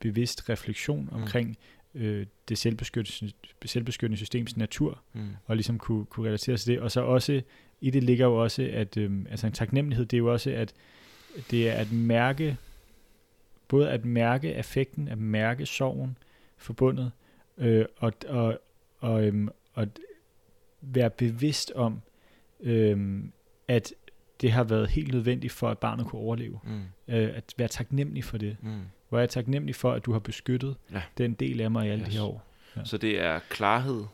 bevidst 0.00 0.48
refleksion 0.48 1.08
omkring 1.12 1.58
øh, 1.94 2.26
det 2.48 2.58
selvbeskyttende, 2.58 3.32
selvbeskyttende 3.64 4.16
systems 4.16 4.56
natur, 4.56 5.00
Mm. 5.12 5.20
og 5.46 5.56
ligesom 5.56 5.78
kunne, 5.78 6.04
kunne 6.06 6.26
relatere 6.28 6.56
sig 6.58 6.64
til 6.64 6.74
det. 6.74 6.80
Og 6.82 6.90
så 6.90 7.00
også, 7.00 7.42
i 7.80 7.90
det 7.90 8.02
ligger 8.04 8.26
jo 8.26 8.42
også, 8.42 8.68
at 8.72 8.96
øh, 8.96 9.10
altså 9.30 9.46
en 9.46 9.52
taknemmelighed, 9.52 10.06
det 10.06 10.16
er 10.16 10.18
jo 10.18 10.32
også, 10.32 10.50
at 10.50 10.74
det 11.50 11.68
er 11.68 11.72
at 11.72 11.92
mærke, 11.92 12.56
både 13.68 13.90
at 13.90 14.04
mærke 14.04 14.54
affekten, 14.56 15.08
at 15.08 15.18
mærke 15.18 15.66
sorgen 15.66 16.18
forbundet, 16.56 17.10
øh, 17.58 17.84
og, 17.96 18.12
og, 18.28 18.60
og, 18.98 19.26
øhm, 19.26 19.48
og 19.74 19.86
være 20.80 21.10
bevidst 21.10 21.72
om, 21.74 22.00
øhm, 22.60 23.32
at 23.68 23.92
det 24.40 24.52
har 24.52 24.64
været 24.64 24.88
helt 24.90 25.12
nødvendigt 25.14 25.52
for, 25.52 25.68
at 25.70 25.78
barnet 25.78 26.06
kunne 26.06 26.22
overleve. 26.22 26.60
Mm. 26.64 26.80
Øh, 27.14 27.36
at 27.36 27.54
være 27.56 27.68
taknemmelig 27.68 28.24
for 28.24 28.38
det. 28.38 28.56
Mm. 28.62 28.80
Hvor 29.08 29.18
jeg 29.18 29.22
er 29.22 29.26
taknemmelig 29.28 29.74
for, 29.74 29.92
at 29.92 30.04
du 30.04 30.12
har 30.12 30.18
beskyttet 30.18 30.76
Ja. 30.92 31.02
den 31.18 31.32
del 31.34 31.60
af 31.60 31.70
mig 31.70 31.86
i 31.86 31.90
alle 31.90 32.04
Yes. 32.04 32.12
de 32.12 32.18
her 32.18 32.24
år. 32.24 32.44
Ja. 32.76 32.84
Så 32.84 32.98
det 32.98 33.20
er 33.20 33.40
klarhed, 33.50 34.04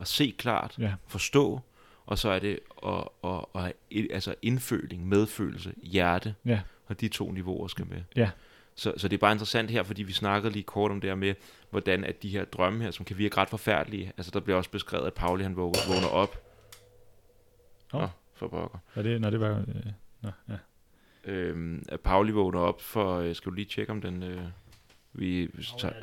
at 0.00 0.06
se 0.08 0.34
klart, 0.38 0.74
Ja. 0.78 0.94
forstå, 1.06 1.60
og 2.06 2.18
så 2.18 2.28
er 2.30 2.38
det 2.38 2.58
at, 2.86 3.44
have 3.54 3.72
et- 3.90 4.08
altså 4.12 4.34
indføling, 4.42 5.08
medfølelse, 5.08 5.72
hjerte, 5.82 6.34
Ja. 6.44 6.60
og 6.86 7.00
de 7.00 7.08
to 7.08 7.30
niveauer 7.32 7.68
skal 7.68 7.86
med. 7.86 8.02
Ja. 8.16 8.30
Så, 8.78 8.92
så 8.96 9.08
det 9.08 9.16
er 9.16 9.20
bare 9.20 9.32
interessant 9.32 9.70
her, 9.70 9.82
fordi 9.82 10.02
vi 10.02 10.12
snakkede 10.12 10.52
lige 10.52 10.62
kort 10.62 10.90
om 10.90 11.00
det 11.00 11.10
her 11.10 11.14
med, 11.14 11.34
hvordan 11.70 12.04
at 12.04 12.22
de 12.22 12.28
her 12.28 12.44
drømme 12.44 12.82
her, 12.82 12.90
som 12.90 13.04
kan 13.04 13.18
virke 13.18 13.36
ret 13.36 13.48
forfærdelige, 13.48 14.12
altså 14.16 14.30
der 14.30 14.40
bliver 14.40 14.56
også 14.56 14.70
beskrevet, 14.70 15.06
at 15.06 15.14
Pauli 15.14 15.42
han 15.42 15.56
vågner, 15.56 15.78
vågner 15.88 16.08
op. 16.08 16.44
Åh. 17.94 18.00
Nå, 18.00 18.08
for 18.34 18.48
pokker. 18.48 18.78
Og 18.94 19.04
det, 19.04 19.20
når 19.20 19.30
det 19.30 19.40
var... 19.40 19.58
Øh, 19.58 19.92
nå, 20.22 20.30
ja. 20.48 20.54
Øhm, 21.24 21.82
at 21.88 22.00
Pauli 22.00 22.32
vågner 22.32 22.60
op 22.60 22.82
for, 22.82 23.18
øh, 23.18 23.34
skal 23.34 23.50
du 23.50 23.54
lige 23.54 23.64
tjekke 23.64 23.92
om 23.92 24.00
den, 24.00 24.22
øh, 24.22 24.42
vi, 25.12 25.50
vi, 25.54 25.66
tager, 25.78 25.94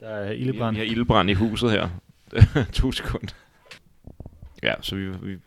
Der 0.00 0.08
er 0.08 0.32
vi, 0.32 0.38
ildebrand. 0.38 0.76
vi 0.76 0.80
har 0.80 0.86
ildbrand 0.86 1.30
i 1.30 1.34
huset 1.34 1.70
her. 1.70 1.88
to 2.72 2.92
sekunder. 2.92 3.34
Ja, 4.62 4.74
så 4.80 4.96
vi, 4.96 5.10
vi, 5.10 5.38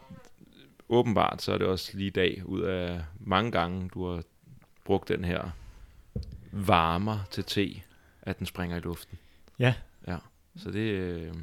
åbenbart 0.89 1.41
så 1.41 1.53
er 1.53 1.57
det 1.57 1.67
også 1.67 1.97
lige 1.97 2.07
i 2.07 2.09
dag, 2.09 2.41
ud 2.45 2.61
af 2.61 3.01
mange 3.19 3.51
gange, 3.51 3.89
du 3.93 4.07
har 4.07 4.23
brugt 4.85 5.07
den 5.07 5.25
her 5.25 5.49
varmer 6.53 7.19
til 7.31 7.43
te, 7.43 7.81
at 8.21 8.39
den 8.39 8.45
springer 8.45 8.77
i 8.77 8.79
luften. 8.79 9.17
Ja. 9.59 9.73
Ja, 10.07 10.17
så 10.57 10.71
det, 10.71 10.79
øh, 10.79 11.33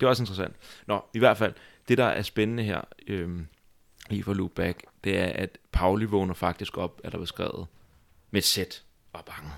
det 0.00 0.02
er 0.02 0.08
også 0.08 0.22
interessant. 0.22 0.56
Nå, 0.86 1.04
i 1.14 1.18
hvert 1.18 1.36
fald, 1.36 1.54
det 1.88 1.98
der 1.98 2.04
er 2.04 2.22
spændende 2.22 2.62
her, 2.62 2.80
øh, 3.06 3.40
i 4.10 4.22
for 4.22 4.34
loop 4.34 4.50
back, 4.50 4.82
det 5.04 5.18
er, 5.18 5.26
at 5.26 5.58
Pauli 5.72 6.04
vågner 6.04 6.34
faktisk 6.34 6.78
op, 6.78 7.00
er 7.04 7.10
der 7.10 7.18
beskrevet, 7.18 7.66
med 8.30 8.40
sæt 8.42 8.82
og 9.12 9.24
bange. 9.24 9.50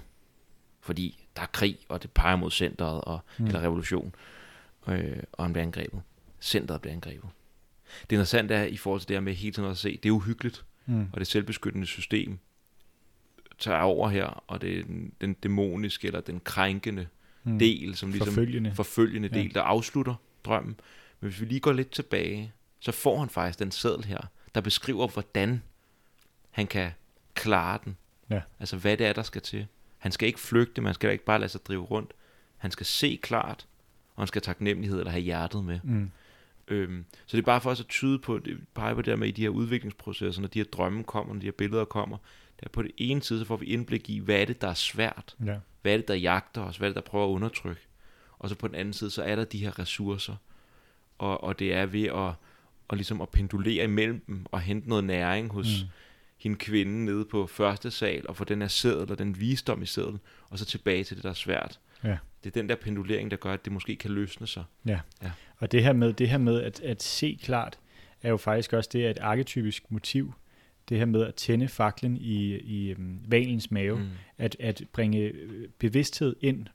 Fordi 0.81 1.27
der 1.37 1.43
er 1.43 1.47
krig, 1.47 1.79
og 1.89 2.03
det 2.03 2.11
peger 2.11 2.37
mod 2.37 2.51
centret, 2.51 3.01
og, 3.01 3.21
mm. 3.39 3.47
eller 3.47 3.61
revolution, 3.61 4.15
øh, 4.89 5.23
og 5.33 5.45
han 5.45 5.53
bliver 5.53 5.65
angrebet. 5.65 6.03
Centret 6.41 6.81
bliver 6.81 6.95
angrebet. 6.95 7.31
Det 8.03 8.13
interessante 8.13 8.55
er, 8.55 8.65
i 8.65 8.77
forhold 8.77 9.01
til 9.01 9.09
det 9.09 9.17
her 9.17 9.21
med 9.21 9.35
hele 9.35 9.53
tiden 9.53 9.71
at 9.71 9.77
se, 9.79 9.97
det 10.03 10.09
er 10.09 10.13
uhyggeligt, 10.13 10.65
Mm. 10.87 11.09
og 11.13 11.21
det 11.21 11.27
selvbeskyttende 11.27 11.87
system 11.87 12.39
tager 13.61 13.81
over 13.81 14.09
her, 14.09 14.45
og 14.47 14.61
det 14.61 14.79
er 14.79 14.83
den, 14.85 15.13
den 15.21 15.33
dæmoniske 15.35 16.07
eller 16.07 16.21
den 16.21 16.41
krænkende 16.45 17.07
Mm. 17.45 17.59
del, 17.59 17.97
som 17.97 18.11
ligesom 18.11 18.27
Forfølgende. 18.35 18.75
forfølgende 18.75 19.29
Ja. 19.33 19.39
del, 19.43 19.55
der 19.55 19.63
afslutter 19.63 20.15
drømmen. 20.45 20.81
Men 21.21 21.31
hvis 21.31 21.41
vi 21.41 21.47
lige 21.47 21.61
går 21.61 21.73
lidt 21.73 21.91
tilbage, 21.91 22.53
så 22.81 22.93
får 22.93 23.19
han 23.19 23.29
faktisk 23.29 23.59
den 23.59 23.71
seddel 23.71 24.05
her, 24.05 24.19
der 24.55 24.61
beskriver, 24.61 25.09
hvordan 25.09 25.63
han 26.51 26.67
kan 26.67 26.91
klare 27.35 27.79
den. 27.85 27.97
Ja. 28.31 28.41
Altså, 28.61 28.77
hvad 28.77 28.97
det 28.97 29.07
er, 29.07 29.13
der 29.13 29.23
skal 29.23 29.43
til. 29.43 29.67
Han 29.99 30.13
skal 30.13 30.27
ikke 30.27 30.41
flygte, 30.41 30.81
man 30.81 30.95
skal 30.95 31.13
ikke 31.13 31.25
bare 31.25 31.39
lade 31.39 31.49
sig 31.53 31.61
drive 31.67 31.83
rundt. 31.85 32.13
Han 32.57 32.71
skal 32.71 32.87
se 32.87 33.19
klart, 33.23 33.67
og 34.17 34.23
han 34.23 34.27
skal 34.27 34.39
have 34.39 34.55
taknemmelighed 34.55 34.99
eller 34.99 35.11
have 35.13 35.23
hjertet 35.23 35.65
med. 35.65 35.81
Mm. 35.85 36.11
Øhm, 36.69 37.05
så 37.27 37.37
det 37.37 37.43
er 37.43 37.47
bare 37.47 37.61
for 37.61 37.71
os 37.71 37.81
at 37.81 37.87
tyde 37.87 38.19
på, 38.19 38.39
det, 38.39 38.59
pege 38.75 38.95
på 38.95 39.03
det 39.03 39.07
der 39.11 39.17
med 39.17 39.29
i 39.29 39.31
de 39.31 39.43
her 39.43 39.49
udviklingsprocesser, 39.49 40.41
når 40.41 40.49
de 40.49 40.59
her 40.59 40.65
drømme 40.65 41.05
kommer, 41.05 41.35
når 41.35 41.41
de 41.41 41.47
her 41.47 41.53
billeder 41.53 41.85
kommer. 41.85 42.17
Det 42.61 42.67
er 42.67 42.71
på 42.71 42.83
det 42.83 42.91
ene 42.97 43.23
side, 43.23 43.39
så 43.39 43.45
får 43.45 43.57
vi 43.57 43.67
indblik 43.67 44.11
i, 44.11 44.19
hvad 44.19 44.41
er 44.41 44.45
det, 44.45 44.61
der 44.61 44.69
er 44.69 44.75
svært. 44.75 45.37
Ja. 45.47 45.57
Hvad 45.83 45.93
er 45.93 45.97
det, 45.97 46.09
der 46.09 46.15
jagter 46.15 46.63
os? 46.63 46.77
Hvad 46.77 46.89
er 46.89 46.91
det, 46.93 47.05
der 47.05 47.11
prøver 47.11 47.25
at 47.27 47.31
undertrykke? 47.31 47.81
Og 48.39 48.49
så 48.49 48.55
på 48.55 48.69
den 48.69 48.75
anden 48.75 48.95
side, 48.95 49.11
så 49.11 49.23
er 49.23 49.37
der 49.37 49.45
de 49.45 49.59
her 49.59 49.79
ressourcer. 49.79 50.35
Og, 51.19 51.45
og 51.45 51.59
det 51.59 51.75
er 51.75 51.87
ved 51.87 52.05
at, 52.05 52.33
at, 52.91 52.97
ligesom 52.97 53.21
at 53.21 53.29
pendulere 53.29 53.85
imellem 53.85 54.21
dem 54.27 54.47
og 54.51 54.61
hente 54.61 54.89
noget 54.89 55.05
næring 55.05 55.53
hos 55.53 55.67
Mm. 55.83 55.89
hende 56.37 56.57
kvinde 56.59 57.05
nede 57.05 57.25
på 57.25 57.47
første 57.47 57.91
sal 57.91 58.29
og 58.29 58.37
få 58.37 58.45
den 58.45 58.61
her 58.61 58.69
sædel 58.69 59.13
og 59.13 59.19
den 59.19 59.41
visdom 59.41 59.83
i 59.83 59.87
sædlen, 59.87 60.21
og 60.51 60.59
så 60.59 60.65
tilbage 60.65 61.05
til 61.05 61.17
det, 61.17 61.25
der 61.25 61.31
er 61.31 61.35
svært. 61.35 61.81
Ja. 62.05 62.19
Det 62.45 62.51
er 62.51 62.61
den 62.61 62.69
der 62.69 62.75
pendulering, 62.77 63.31
der 63.31 63.37
gør, 63.37 63.53
at 63.53 63.65
det 63.65 63.73
måske 63.73 63.97
kan 63.97 64.11
løsne 64.11 64.47
sig. 64.47 64.65
Og 65.59 65.73
det 65.73 65.83
her 65.85 65.93
med, 65.93 66.13
det 66.13 66.29
her 66.29 66.39
med 66.39 66.63
at, 66.63 66.81
at 66.81 67.03
se 67.03 67.39
klart, 67.43 67.79
er 68.23 68.29
jo 68.31 68.37
faktisk 68.37 68.73
også 68.73 68.91
det 68.93 69.07
er 69.07 69.11
et 69.11 69.19
arketypisk 69.19 69.91
motiv. 69.91 70.35
Det 70.89 70.99
her 70.99 71.05
med 71.07 71.23
at 71.27 71.35
tænde 71.35 71.69
faklen 71.69 72.17
i, 72.17 72.57
i 72.59 72.95
um, 72.95 73.19
valens 73.29 73.71
mave. 73.71 73.99
Mm. 73.99 74.09
At, 74.39 74.57
at 74.61 74.83
bringe 74.93 75.19
øh, 75.19 75.69
bevidsthed 75.79 76.37
ind 76.41 76.67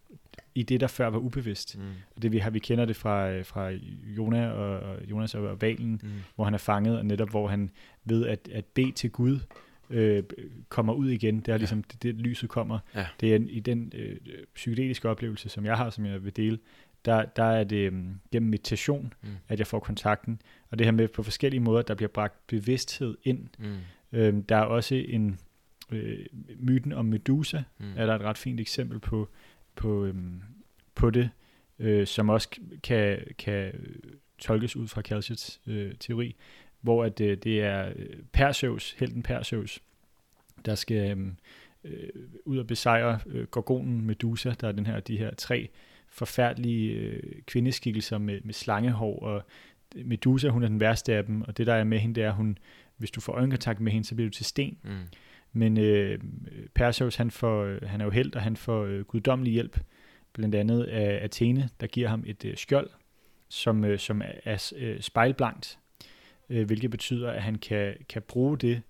i 0.55 0.63
det, 0.63 0.79
der 0.79 0.87
før 0.87 1.07
var 1.07 1.19
ubevidst. 1.19 1.77
Mm. 1.77 1.83
Det 2.21 2.31
vi 2.31 2.37
har, 2.37 2.49
vi 2.49 2.59
kender 2.59 2.85
det 2.85 2.95
fra, 2.95 3.29
øh, 3.31 3.45
fra 3.45 3.69
Jonas 4.17 4.51
og, 4.53 4.79
og 4.79 4.97
Jonas 5.09 5.35
og 5.35 5.61
valen, 5.61 5.99
Mm. 6.03 6.09
hvor 6.35 6.43
han 6.45 6.53
er 6.53 6.57
fanget, 6.57 6.97
og 6.97 7.05
netop 7.05 7.29
hvor 7.29 7.47
han 7.47 7.69
ved 8.05 8.25
at, 8.27 8.49
at 8.51 8.65
bede 8.65 8.91
til 8.91 9.09
Gud, 9.11 9.39
øh, 9.89 10.23
kommer 10.69 10.93
ud 10.93 11.09
igen. 11.09 11.39
Det 11.39 11.47
er 11.53 11.57
ligesom, 11.57 11.83
det, 11.83 12.03
det 12.03 12.15
lyset 12.15 12.49
kommer. 12.49 12.79
Ja. 12.95 13.05
Det 13.19 13.31
er 13.31 13.35
en, 13.35 13.49
i 13.49 13.59
den 13.59 13.91
øh, 13.95 14.15
psykedeliske 14.55 15.09
oplevelse, 15.09 15.49
som 15.49 15.65
jeg 15.65 15.77
har, 15.77 15.89
som 15.89 16.05
jeg 16.05 16.23
vil 16.25 16.35
dele, 16.35 16.59
der, 17.05 17.25
der 17.25 17.43
er 17.43 17.63
det 17.63 17.89
um, 17.91 18.19
gennem 18.31 18.49
meditation, 18.49 19.13
Mm. 19.23 19.29
at 19.47 19.59
jeg 19.59 19.67
får 19.67 19.79
kontakten. 19.79 20.41
Og 20.69 20.79
det 20.79 20.87
her 20.87 20.91
med 20.91 21.07
på 21.07 21.23
forskellige 21.23 21.59
måder, 21.61 21.81
der 21.81 21.95
bliver 21.95 22.09
bragt 22.09 22.47
bevidsthed 22.47 23.17
ind. 23.23 23.47
Mm. 23.59 23.65
Øhm, 24.15 24.43
der 24.43 24.55
er 24.55 24.61
også 24.61 24.95
en 24.95 25.39
øh, 25.91 26.25
myten 26.59 26.93
om 26.93 27.05
Medusa, 27.05 27.61
Mm. 27.77 27.93
er 27.97 28.05
der 28.05 28.15
et 28.15 28.21
ret 28.21 28.37
fint 28.37 28.59
eksempel 28.59 28.99
på, 28.99 29.29
på, 29.75 30.05
øhm, 30.05 30.41
på 30.95 31.09
det, 31.09 31.29
øh, 31.79 32.07
som 32.07 32.29
også 32.29 32.49
kan, 32.83 33.19
kan 33.37 33.71
tolkes 34.39 34.75
ud 34.75 34.87
fra 34.87 35.01
Calciats 35.01 35.61
øh, 35.67 35.93
teori, 35.99 36.35
hvor 36.81 37.03
at, 37.03 37.21
øh, 37.21 37.37
det 37.37 37.61
er 37.61 37.89
øh, 37.95 38.15
Perseus, 38.33 38.91
helten 38.91 39.23
Perseus, 39.23 39.79
der 40.65 40.75
skal 40.75 41.11
øhm, 41.11 41.35
øh, 41.83 42.09
ud 42.45 42.57
og 42.57 42.67
besejre 42.67 43.19
øh, 43.25 43.43
gorgonen 43.47 44.01
Medusa, 44.01 44.53
der 44.61 44.67
er 44.67 44.71
den 44.71 44.85
her, 44.85 44.99
de 44.99 45.17
her 45.17 45.33
tre 45.35 45.69
forfærdelige 46.09 46.93
øh, 46.93 47.23
kvindeskikkelser 47.45 48.17
med, 48.17 48.39
med 48.43 48.53
slangehår, 48.53 49.19
og 49.19 49.43
Medusa, 49.95 50.49
hun 50.49 50.63
er 50.63 50.67
den 50.67 50.79
værste 50.79 51.13
af 51.13 51.25
dem, 51.25 51.41
og 51.41 51.57
det 51.57 51.67
der 51.67 51.73
er 51.73 51.83
med 51.83 51.99
hende, 51.99 52.15
det 52.15 52.23
er, 52.23 52.31
hun, 52.31 52.57
hvis 52.97 53.11
du 53.11 53.21
får 53.21 53.33
øjenkontakt 53.33 53.79
med 53.79 53.91
hende, 53.91 54.07
så 54.07 54.15
bliver 54.15 54.29
du 54.29 54.33
til 54.33 54.45
sten. 54.45 54.77
Mm. 54.83 54.99
Men 55.53 55.77
øh, 55.77 56.19
Perseus, 56.73 57.15
han, 57.15 57.31
får, 57.31 57.63
øh, 57.63 57.81
han 57.81 58.01
er 58.01 58.05
jo 58.05 58.11
held, 58.11 58.35
og 58.35 58.41
han 58.41 58.57
får 58.57 58.85
øh, 58.85 59.01
guddommelig 59.01 59.53
hjælp, 59.53 59.79
blandt 60.33 60.55
andet 60.55 60.83
af 60.83 61.23
Athene, 61.23 61.69
der 61.79 61.87
giver 61.87 62.07
ham 62.07 62.23
et 62.27 62.45
øh, 62.45 62.57
skjold, 62.57 62.89
som, 63.49 63.85
øh, 63.85 63.99
som 63.99 64.21
er, 64.21 64.31
er 64.43 64.73
øh, 64.75 65.01
spejlblankt, 65.01 65.79
øh, 66.49 66.65
hvilket 66.65 66.91
betyder, 66.91 67.31
at 67.31 67.43
han 67.43 67.55
kan, 67.55 67.95
kan 68.09 68.21
bruge 68.21 68.57
det 68.57 68.81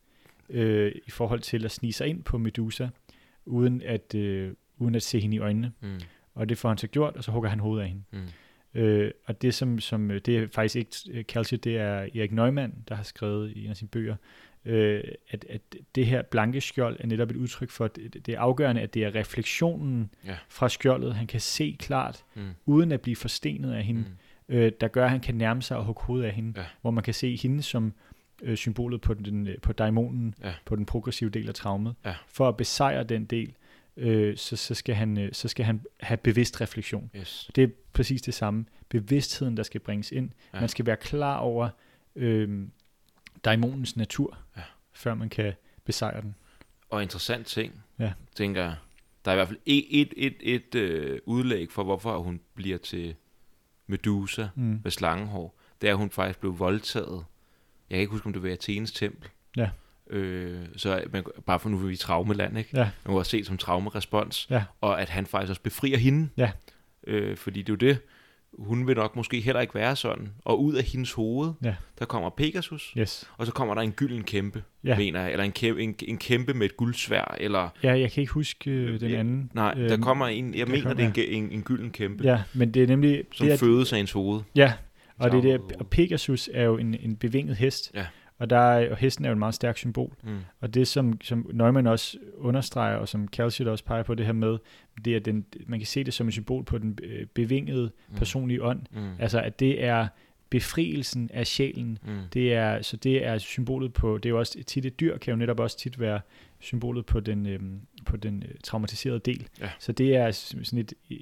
øh, 0.50 0.92
i 1.08 1.12
forhold 1.12 1.40
til 1.40 1.66
at 1.66 1.72
snige 1.72 1.94
sig 1.94 2.08
ind 2.08 2.24
på 2.24 2.38
Medusa, 2.38 2.88
uden 3.46 3.82
at, 3.82 4.16
øh, 4.16 4.54
uden 4.78 4.96
at 4.96 5.04
se 5.04 5.20
hende 5.20 5.36
i 5.36 5.40
øjnene. 5.40 5.72
Mm. 5.82 6.00
Og 6.34 6.50
det 6.50 6.58
får 6.58 6.70
han 6.70 6.78
så 6.78 6.88
gjort, 6.88 7.16
og 7.16 7.24
så 7.24 7.32
hugger 7.32 7.50
han 7.50 7.60
hovedet 7.60 7.84
af 7.84 7.90
hende. 7.90 8.04
Mm. 8.12 8.28
Øh, 8.76 9.12
og 9.26 9.42
det 9.42 9.54
som, 9.54 9.80
som 9.80 10.12
øh, 10.12 10.22
det 10.26 10.38
er 10.38 10.48
faktisk 10.52 10.76
ikke 10.76 10.92
øh, 11.20 11.24
Calcium, 11.24 11.60
det 11.60 11.78
er 11.78 11.96
Erik 12.16 12.32
Neumann, 12.32 12.74
der 12.88 12.96
har 12.96 13.04
skrevet 13.04 13.52
i 13.52 13.64
en 13.66 13.70
af 13.70 13.78
sine 13.78 13.88
bøger, 13.90 14.16
øh, 14.66 15.04
at, 15.30 15.46
at 15.50 15.62
det 15.96 16.06
her 16.06 16.22
blanke 16.22 16.62
skjold 16.62 16.98
er 17.00 17.08
netop 17.08 17.30
et 17.32 17.36
udtryk 17.36 17.70
for, 17.70 17.86
at 17.86 17.96
det, 17.96 18.26
det 18.26 18.34
er 18.36 18.40
afgørende, 18.40 18.82
at 18.82 18.94
det 18.94 19.04
er 19.04 19.16
refleksionen 19.16 20.10
Ja. 20.26 20.36
fra 20.50 20.70
skjoldet, 20.70 21.16
han 21.16 21.28
kan 21.28 21.40
se 21.40 21.76
klart, 21.80 22.24
Mm. 22.36 22.42
uden 22.66 22.92
at 22.92 23.02
blive 23.02 23.16
forstenet 23.16 23.74
af 23.74 23.84
hende, 23.84 24.02
Mm. 24.50 24.56
øh, 24.56 24.72
der 24.82 24.88
gør, 24.88 25.04
at 25.06 25.12
han 25.12 25.20
kan 25.20 25.36
nærme 25.36 25.62
sig 25.62 25.78
og 25.78 25.86
hugge 25.86 26.02
hovedet 26.04 26.26
af 26.28 26.32
hende, 26.34 26.54
Ja. 26.60 26.66
hvor 26.82 26.92
man 26.92 27.04
kan 27.04 27.14
se 27.14 27.36
hende 27.36 27.62
som 27.64 27.94
øh, 28.44 28.58
symbolet 28.58 29.02
på, 29.02 29.14
den, 29.14 29.48
øh, 29.48 29.58
på 29.62 29.74
daimonen, 29.74 30.36
Ja. 30.44 30.54
på 30.66 30.76
den 30.76 30.86
progressive 30.86 31.30
del 31.30 31.48
af 31.48 31.54
traumet. 31.54 31.96
Ja. 32.06 32.14
For 32.28 32.48
at 32.50 32.58
besejre 32.58 33.04
den 33.04 33.26
del, 33.26 33.54
øh, 33.98 34.38
så, 34.38 34.56
så, 34.56 34.74
skal 34.76 34.96
han, 34.96 35.18
øh, 35.18 35.34
så 35.34 35.48
skal 35.48 35.66
han 35.66 35.82
have 36.00 36.18
bevidst 36.18 36.62
refleksion. 36.62 37.12
Yes. 37.16 37.50
Det 37.56 37.64
er 37.64 37.68
præcis 37.94 38.22
det 38.22 38.34
samme. 38.34 38.66
Bevidstheden, 38.90 39.58
der 39.58 39.64
skal 39.64 39.82
bringes 39.82 40.12
ind. 40.12 40.30
Ja. 40.54 40.60
Man 40.60 40.70
skal 40.70 40.86
være 40.86 40.98
klar 40.98 41.38
over 41.38 41.70
øh, 42.16 42.68
daimonens 43.46 43.96
natur, 43.96 44.38
Ja. 44.58 44.62
før 44.94 45.14
man 45.14 45.30
kan 45.30 45.54
besejre 45.86 46.22
den. 46.22 46.36
Og 46.90 47.02
interessant 47.04 47.48
ting, 47.48 47.84
Ja. 48.00 48.14
tænker 48.36 48.64
jeg. 48.64 48.76
Der 49.26 49.32
er 49.32 49.36
i 49.36 49.38
hvert 49.38 49.48
fald 49.48 49.60
et, 49.66 49.86
et, 50.02 50.14
et, 50.18 50.36
et 50.42 50.76
øh, 50.76 51.20
udlæg 51.26 51.72
for, 51.72 51.84
hvorfor 51.84 52.18
hun 52.18 52.40
bliver 52.54 52.78
til 52.78 53.16
Medusa 53.88 54.48
Mm. 54.56 54.80
med 54.84 54.92
slangehår. 54.92 55.60
Det 55.82 55.88
er, 55.88 55.92
at 55.92 55.98
hun 55.98 56.10
faktisk 56.10 56.40
blev 56.40 56.60
voldtaget. 56.60 57.26
Jeg 57.90 57.96
kan 57.96 58.00
ikke 58.00 58.12
huske, 58.12 58.26
om 58.26 58.34
det 58.34 58.42
var 58.44 58.50
i 58.50 58.52
Athenes 58.52 58.92
tempel. 58.92 59.30
Ja. 59.58 59.70
Øh, 60.10 60.60
så 60.78 61.04
man, 61.14 61.24
bare 61.46 61.60
for 61.60 61.70
nu 61.70 61.78
er 61.80 61.86
vi 61.86 61.94
i 61.94 61.96
traumeland, 61.96 62.58
ikke? 62.58 62.70
Ja. 62.74 62.80
Man 62.84 62.90
kunne 63.06 63.18
også 63.18 63.32
se 63.32 63.44
som 63.44 63.58
traumerespons. 63.58 64.48
Ja. 64.50 64.64
Og 64.82 65.02
at 65.02 65.10
han 65.10 65.26
faktisk 65.26 65.50
også 65.50 65.62
befrier 65.62 65.98
hende. 65.98 66.30
Ja. 66.38 66.52
Øh, 67.08 67.38
fordi 67.38 67.60
det 67.62 67.70
er 67.70 67.74
jo 67.74 67.92
det, 67.92 67.98
hun 68.60 68.88
vil 68.88 68.96
nok 68.96 69.16
måske 69.16 69.40
heller 69.42 69.62
ikke 69.62 69.76
være 69.76 69.96
sådan. 69.96 70.30
Og 70.46 70.64
ud 70.64 70.74
af 70.76 70.84
hendes 70.84 71.12
hoved, 71.14 71.52
Ja. 71.64 71.76
der 72.00 72.06
kommer 72.06 72.30
Pegasus, 72.30 72.94
Yes. 72.98 73.30
og 73.38 73.46
så 73.46 73.52
kommer 73.52 73.74
der 73.76 73.82
en 73.82 73.92
gylden 73.92 74.24
kæmpe, 74.24 74.64
Ja. 74.84 74.98
mener 74.98 75.22
jeg. 75.22 75.32
Eller 75.32 75.44
en 75.44 75.52
kæmpe, 75.52 75.82
en, 75.84 75.96
en 76.08 76.18
kæmpe 76.18 76.54
med 76.54 76.66
et 76.66 76.78
guldsvær, 76.78 77.36
eller... 77.40 77.70
Ja, 77.84 78.00
jeg 78.00 78.12
kan 78.12 78.22
ikke 78.22 78.34
huske 78.34 78.72
øh, 78.72 79.00
den 79.00 79.12
Ja, 79.12 79.20
anden. 79.20 79.52
Nej, 79.54 79.74
der 79.74 79.94
Øhm, 79.94 80.02
kommer 80.04 80.28
en, 80.28 80.54
jeg 80.56 80.60
der 80.68 80.72
mener, 80.72 80.84
kommer- 80.90 81.10
det 81.12 81.24
er 81.24 81.38
en, 81.38 81.44
en, 81.44 81.52
en 81.52 81.62
gylden 81.64 81.92
kæmpe, 81.92 82.24
Ja, 82.24 82.42
men 82.54 82.72
det 82.74 82.84
er 82.84 82.88
nemlig... 82.88 83.24
som 83.34 83.46
det 83.48 83.54
er, 83.54 83.58
fødes 83.58 83.94
af 83.94 83.98
hendes 83.98 84.12
hoved. 84.12 84.42
Ja, 84.56 84.74
og 85.18 85.32
det 85.32 85.38
er 85.38 85.42
det, 85.58 85.76
og 85.80 85.88
Pegasus 85.88 86.50
er 86.54 86.64
jo 86.64 86.78
en, 86.78 86.94
en 87.00 87.16
bevinget 87.16 87.56
hest, 87.58 87.92
Ja. 87.94 88.06
Og, 88.38 88.50
der 88.50 88.58
er, 88.58 88.92
og 88.92 88.98
hesten 88.98 89.26
er 89.26 89.30
jo 89.30 89.34
et 89.34 89.38
meget 89.40 89.56
stærkt 89.56 89.78
symbol. 89.78 90.14
Mm. 90.24 90.38
Og 90.62 90.74
det, 90.74 90.88
som, 90.88 91.22
som 91.22 91.50
Neumann 91.54 91.88
også 91.88 92.18
understreger, 92.38 92.98
og 92.98 93.08
som 93.08 93.28
Calciut 93.28 93.68
også 93.68 93.84
peger 93.86 94.04
på 94.04 94.16
det 94.16 94.26
her 94.26 94.34
med, 94.34 94.58
det 95.06 95.16
er, 95.16 95.20
den, 95.20 95.46
man 95.68 95.80
kan 95.80 95.88
se 95.88 96.04
det 96.04 96.14
som 96.14 96.28
et 96.28 96.34
symbol 96.34 96.64
på 96.64 96.78
den 96.78 97.00
øh, 97.04 97.26
bevingede 97.26 97.92
Mm. 98.10 98.16
personlige 98.16 98.64
ånd. 98.64 98.82
Mm. 98.92 99.10
Altså, 99.20 99.40
at 99.42 99.60
det 99.60 99.84
er 99.84 100.08
befrielsen 100.50 101.30
af 101.34 101.48
sjælen. 101.48 101.98
Mm. 102.04 102.20
Det 102.34 102.54
er, 102.54 102.82
så 102.82 102.98
det 102.98 103.26
er 103.26 103.38
symbolet 103.38 103.94
på, 103.94 104.18
det 104.18 104.26
er 104.26 104.30
jo 104.30 104.40
også 104.40 104.64
tit 104.68 104.86
et 104.86 105.00
dyr, 105.00 105.18
kan 105.18 105.32
jo 105.32 105.38
netop 105.38 105.60
også 105.60 105.78
tit 105.78 106.00
være 106.00 106.20
symbolet 106.60 107.06
på 107.06 107.20
den, 107.20 107.46
øhm, 107.46 107.80
på 108.06 108.18
den 108.18 108.44
øh, 108.44 108.56
traumatiserede 108.64 109.20
del. 109.20 109.48
Ja. 109.62 109.70
Så 109.80 109.92
det 109.92 110.16
er 110.16 110.32
sådan 110.32 110.80
et, 110.80 110.94
øh, 111.12 111.18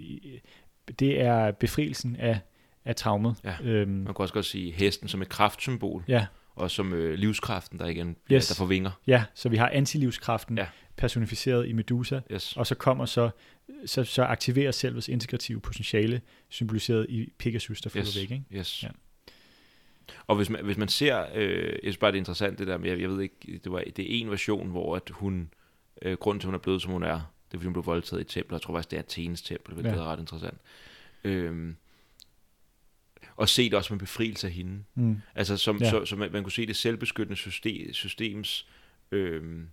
det 1.00 1.22
er 1.22 1.52
befrielsen 1.52 2.16
af, 2.16 2.40
af 2.86 2.96
traumet. 2.96 3.36
Ja. 3.44 3.54
Øhm, 3.64 3.92
Man 3.92 4.06
kan 4.06 4.16
også 4.18 4.34
godt 4.34 4.46
sige 4.46 4.72
hesten 4.72 5.08
som 5.08 5.22
et 5.22 5.30
kraftsymbol, 5.30 6.04
ja, 6.08 6.26
og 6.56 6.72
som 6.72 6.94
øh, 6.94 7.14
livskraften, 7.14 7.80
der 7.80 7.86
igen 7.88 8.16
Yes. 8.32 8.48
der 8.48 8.56
får 8.56 8.66
vinger. 8.66 8.92
ja, 9.08 9.24
så 9.34 9.50
vi 9.50 9.58
har 9.58 9.70
antilivskraften 9.70 10.58
Ja. 10.58 10.68
personificeret 10.98 11.68
i 11.68 11.74
Medusa, 11.74 12.20
Yes. 12.32 12.58
og 12.58 12.68
så 12.68 12.76
kommer 12.76 13.06
så, 13.06 13.30
så, 13.86 14.04
så 14.04 14.24
aktiveres 14.24 14.76
selvets 14.76 15.08
integrative 15.10 15.60
potentiale, 15.60 16.22
symboliseret 16.50 17.06
i 17.10 17.30
Pegasus, 17.40 17.82
der 17.82 17.90
flyver 17.90 18.06
Yes. 18.08 18.16
væk. 18.16 18.32
Ikke? 18.32 18.44
Yes. 18.54 18.84
Ja. 18.84 18.90
Og 20.28 20.36
hvis 20.36 20.50
man, 20.50 20.66
hvis 20.66 20.78
man 20.78 20.88
ser, 20.88 21.26
øh, 21.36 21.66
jeg 21.66 21.80
synes 21.84 21.98
bare, 21.98 22.12
det 22.12 22.18
er 22.18 22.22
interessant 22.22 22.60
det 22.60 22.68
der 22.68 22.78
med, 22.78 22.90
jeg, 22.90 23.00
jeg 23.02 23.10
ved 23.10 23.22
ikke, 23.22 23.60
det, 23.64 23.72
var, 23.72 23.84
det 23.96 24.00
er 24.00 24.22
en 24.22 24.30
version, 24.32 24.70
hvor 24.70 24.96
at 24.96 25.10
hun, 25.12 25.50
øh, 26.02 26.18
grunden 26.18 26.40
til, 26.40 26.46
at 26.46 26.48
hun 26.48 26.56
er 26.56 26.60
blevet, 26.60 26.82
som 26.82 26.92
hun 26.92 27.04
er, 27.04 27.14
det 27.14 27.18
er, 27.20 27.58
fordi 27.58 27.64
hun 27.66 27.74
blev 27.74 27.86
voldtaget 27.86 28.20
i 28.20 28.22
et 28.22 28.28
tempel, 28.28 28.54
jeg 28.56 28.62
tror 28.62 28.74
faktisk, 28.74 28.92
det 28.92 28.98
er 28.98 29.02
Athenes 29.02 29.42
tempel, 29.42 29.74
hvilket 29.74 29.92
ja. 29.92 29.98
er 29.98 30.04
ret 30.04 30.20
interessant. 30.20 30.58
Øhm, 31.24 31.76
og 33.36 33.50
se 33.50 33.64
det 33.66 33.74
også 33.74 33.94
med 33.94 34.00
befrielse 34.00 34.48
af 34.48 34.54
hende. 34.54 34.84
Mm. 34.96 35.22
Altså, 35.36 35.58
som, 35.58 35.78
Ja. 35.78 35.90
så, 35.90 36.06
så 36.06 36.16
man, 36.16 36.32
man 36.32 36.44
kunne 36.44 36.52
se 36.52 36.66
det 36.66 36.76
selvbeskyttende 36.76 37.38
system, 37.38 37.94
systems 37.94 38.68
øhm, 39.12 39.68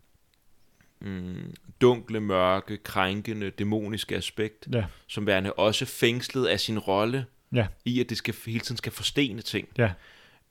mm, 1.01 1.55
dunkle, 1.81 2.21
mørke, 2.21 2.77
krænkende, 2.77 3.51
dæmoniske 3.51 4.17
aspekt, 4.17 4.69
Ja, 4.73 4.85
som 5.07 5.27
værende 5.27 5.53
også 5.53 5.87
fængslet 5.87 6.47
af 6.47 6.61
sin 6.61 6.79
rolle 6.79 7.27
Ja. 7.55 7.67
i, 7.85 8.01
at 8.01 8.09
det 8.11 8.17
skal, 8.19 8.35
hele 8.47 8.61
tiden 8.61 8.77
skal 8.77 8.93
forstene 8.93 9.43
ting. 9.43 9.69
ja, 9.79 9.93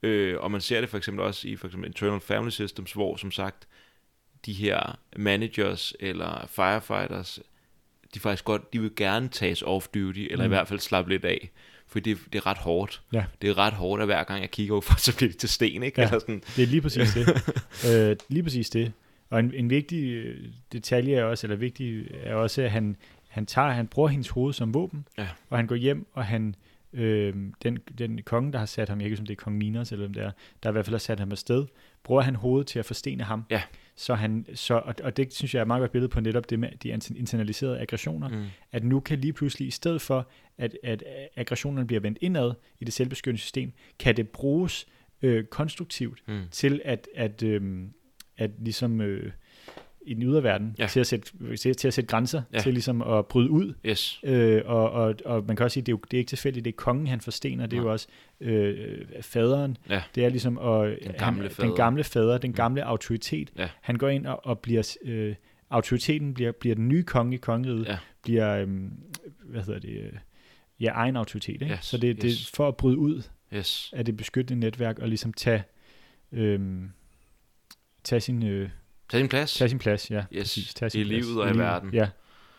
Øh, 0.04 0.38
og 0.40 0.52
man 0.52 0.62
ser 0.62 0.80
det 0.82 0.90
for 0.90 0.98
eksempel 0.98 1.24
også 1.26 1.48
i 1.48 1.56
for 1.56 1.68
eksempel 1.68 1.88
Internal 1.88 2.20
Family 2.20 2.50
Systems, 2.50 2.92
hvor 2.94 3.16
som 3.18 3.32
sagt, 3.32 3.68
de 4.46 4.54
her 4.54 5.00
managers 5.18 5.94
eller 6.00 6.48
firefighters, 6.48 7.40
de 8.14 8.20
faktisk 8.20 8.46
godt, 8.46 8.74
de 8.74 8.82
vil 8.82 8.92
gerne 8.96 9.30
tages 9.30 9.62
off 9.62 9.88
duty, 9.88 10.20
eller 10.20 10.38
mm. 10.46 10.52
i 10.52 10.56
hvert 10.56 10.68
fald 10.68 10.80
slappe 10.80 11.12
lidt 11.12 11.26
af. 11.26 11.50
For 11.90 12.00
det, 12.00 12.18
det 12.34 12.40
er 12.40 12.48
ret 12.48 12.58
hårdt. 12.58 13.02
Ja. 13.14 13.26
Det 13.42 13.50
er 13.50 13.58
ret 13.58 13.74
hårdt, 13.74 14.02
at 14.02 14.08
hver 14.08 14.24
gang 14.24 14.42
jeg 14.42 14.52
kigger 14.52 14.82
for, 14.82 15.00
så 15.06 15.16
bliver 15.18 15.30
det 15.30 15.38
til 15.40 15.50
sten, 15.50 15.84
ikke? 15.84 16.02
Ja. 16.02 16.08
Eller 16.08 16.20
sådan, 16.20 16.42
Det 16.56 16.64
er 16.64 16.68
lige 16.68 16.82
præcis 16.82 17.14
det. 17.14 17.28
øh, 18.10 18.16
lige 18.30 18.44
præcis 18.44 18.70
det. 18.70 18.92
Og 19.30 19.40
en, 19.40 19.54
en 19.54 19.70
vigtig 19.70 20.04
øh, 20.12 20.46
detalje 20.72 21.16
er 21.16 21.24
også, 21.24 21.48
eller 21.48 21.58
vigtig 21.58 22.08
er 22.24 22.34
også, 22.36 22.62
at 22.62 22.72
han, 22.72 22.96
han, 23.28 23.46
tager, 23.46 23.70
han 23.70 23.88
bruger 23.88 24.10
hendes 24.10 24.30
hoved 24.30 24.54
som 24.54 24.74
våben, 24.74 25.06
Ja. 25.18 25.28
og 25.50 25.58
han 25.58 25.68
går 25.68 25.76
hjem, 25.76 26.08
og 26.14 26.26
han, 26.26 26.56
øh, 26.94 27.34
den, 27.64 27.78
den 27.98 28.22
konge, 28.26 28.52
der 28.52 28.60
har 28.60 28.66
sat 28.66 28.90
ham, 28.90 29.02
jeg 29.02 29.06
ikke 29.10 29.20
om 29.20 29.26
det 29.26 29.34
er 29.34 29.44
kong 29.44 29.58
Minos, 29.58 29.92
eller 29.92 30.06
hvem 30.06 30.14
det 30.14 30.24
er, 30.24 30.32
der 30.64 30.70
i 30.70 30.72
hvert 30.72 30.86
fald 30.86 30.94
har 30.94 31.00
sat 31.00 31.20
ham 31.20 31.32
afsted, 31.32 31.66
bruger 32.04 32.22
han 32.22 32.36
hovedet 32.36 32.68
til 32.68 32.80
at 32.80 32.86
forstene 32.86 33.24
ham. 33.24 33.46
Ja. 33.50 33.62
Så 33.96 34.16
han, 34.16 34.46
så, 34.56 34.74
og, 34.74 34.96
og 35.04 35.18
det 35.18 35.34
synes 35.34 35.54
jeg 35.54 35.60
er 35.60 35.64
et 35.64 35.68
meget 35.68 35.82
godt 35.82 35.92
billede 35.92 36.10
på 36.10 36.20
netop 36.20 36.50
det 36.50 36.60
med 36.60 36.70
de 36.84 36.90
internaliserede 37.16 37.80
aggressioner, 37.80 38.28
mm, 38.30 38.46
at 38.72 38.84
nu 38.84 39.00
kan 39.00 39.20
lige 39.20 39.34
pludselig, 39.34 39.68
i 39.68 39.72
stedet 39.72 40.02
for, 40.02 40.28
at, 40.60 40.78
at 40.84 41.04
aggressionerne 41.36 41.88
bliver 41.88 42.00
vendt 42.00 42.18
indad 42.22 42.52
i 42.80 42.86
det 42.86 42.94
selvbeskyttende 42.94 43.42
system, 43.42 43.72
kan 44.00 44.18
det 44.18 44.30
bruges 44.30 44.88
øh, 45.22 45.44
konstruktivt 45.46 46.24
mm, 46.28 46.42
til 46.52 46.82
at, 46.86 47.08
at, 47.16 47.44
øhm, 47.44 47.90
at 48.38 48.52
ligesom 48.60 49.02
øh, 49.02 49.32
i 50.02 50.14
den 50.14 50.24
ydre 50.24 50.44
verden, 50.44 50.76
Ja. 50.80 50.88
til, 50.88 51.00
at 51.00 51.08
sætte, 51.08 51.56
til, 51.58 51.76
til 51.76 51.88
at 51.88 51.94
sætte 51.94 52.08
grænser, 52.08 52.42
Ja. 52.54 52.60
til 52.60 52.74
ligesom 52.74 53.02
at 53.02 53.26
bryde 53.26 53.50
ud. 53.50 53.74
yes. 53.86 54.20
Øh, 54.24 54.62
og, 54.66 54.92
og, 54.92 55.16
og 55.26 55.44
man 55.48 55.56
kan 55.56 55.64
også 55.64 55.74
sige, 55.74 55.82
at 55.82 55.86
det 55.86 55.92
er, 55.92 55.98
jo, 55.98 56.02
det 56.12 56.18
er 56.18 56.20
ikke 56.20 56.30
tilfældigt, 56.30 56.66
det 56.66 56.72
er 56.72 56.76
kongen, 56.78 57.08
han 57.08 57.22
forstener, 57.22 57.66
det 57.66 57.74
er 57.78 57.82
jo 57.82 57.84
Nej. 57.84 57.94
også 57.94 58.08
øh, 58.42 59.06
faderen. 59.22 59.78
Ja. 59.90 60.04
Det 60.16 60.26
er 60.26 60.30
ligesom 60.30 60.58
at, 60.58 60.98
Den 61.04 61.12
gamle 61.18 61.42
han, 61.42 61.52
fader. 61.52 61.68
den 61.68 61.76
gamle 61.78 62.04
fader, 62.04 62.38
den 62.38 62.50
Mm. 62.50 62.56
gamle 62.56 62.84
autoritet. 62.86 63.52
Ja. 63.58 63.70
Han 63.82 63.96
går 63.96 64.10
ind 64.10 64.26
og, 64.26 64.46
og 64.46 64.60
bliver, 64.60 64.98
øh, 65.06 65.36
autoriteten 65.70 66.34
bliver, 66.34 66.52
bliver 66.52 66.76
den 66.76 66.88
nye 66.88 67.04
konge 67.04 67.36
i 67.36 67.38
kongeriget, 67.38 67.86
Ja. 67.88 67.98
bliver, 68.24 68.56
øh, 68.58 68.68
hvad 69.46 69.62
hedder 69.64 69.80
det, 69.80 69.90
øh, 69.98 70.12
ja, 70.80 70.92
egen 70.92 71.16
autoritet. 71.16 71.62
Ikke? 71.62 71.74
Yes, 71.74 71.86
Så 71.86 71.98
det, 71.98 72.22
det 72.22 72.32
yes. 72.32 72.52
er 72.52 72.56
for 72.56 72.68
at 72.68 72.78
bryde 72.78 72.98
ud 72.98 73.24
Yes. 73.54 73.94
af 73.96 74.06
det 74.06 74.18
beskyttende 74.18 74.60
netværk 74.60 75.00
og 75.00 75.08
ligesom 75.08 75.34
tage, 75.34 75.64
øhm, 76.32 76.92
tage, 78.04 78.20
sin, 78.20 78.44
øh, 78.46 78.70
Tag 79.10 79.20
din 79.20 79.30
plads. 79.30 79.54
tage 79.54 79.70
sin 79.70 79.80
plads, 79.80 80.12
ja. 80.12 80.18
Yes. 80.34 80.42
præcis, 80.42 80.74
tage 80.74 80.88
I 80.88 80.90
sin 80.90 81.08
plads. 81.08 81.26
livet 81.26 81.42
og 81.44 81.56
i 81.56 81.58
verden. 81.58 81.94
Ja, 81.94 82.10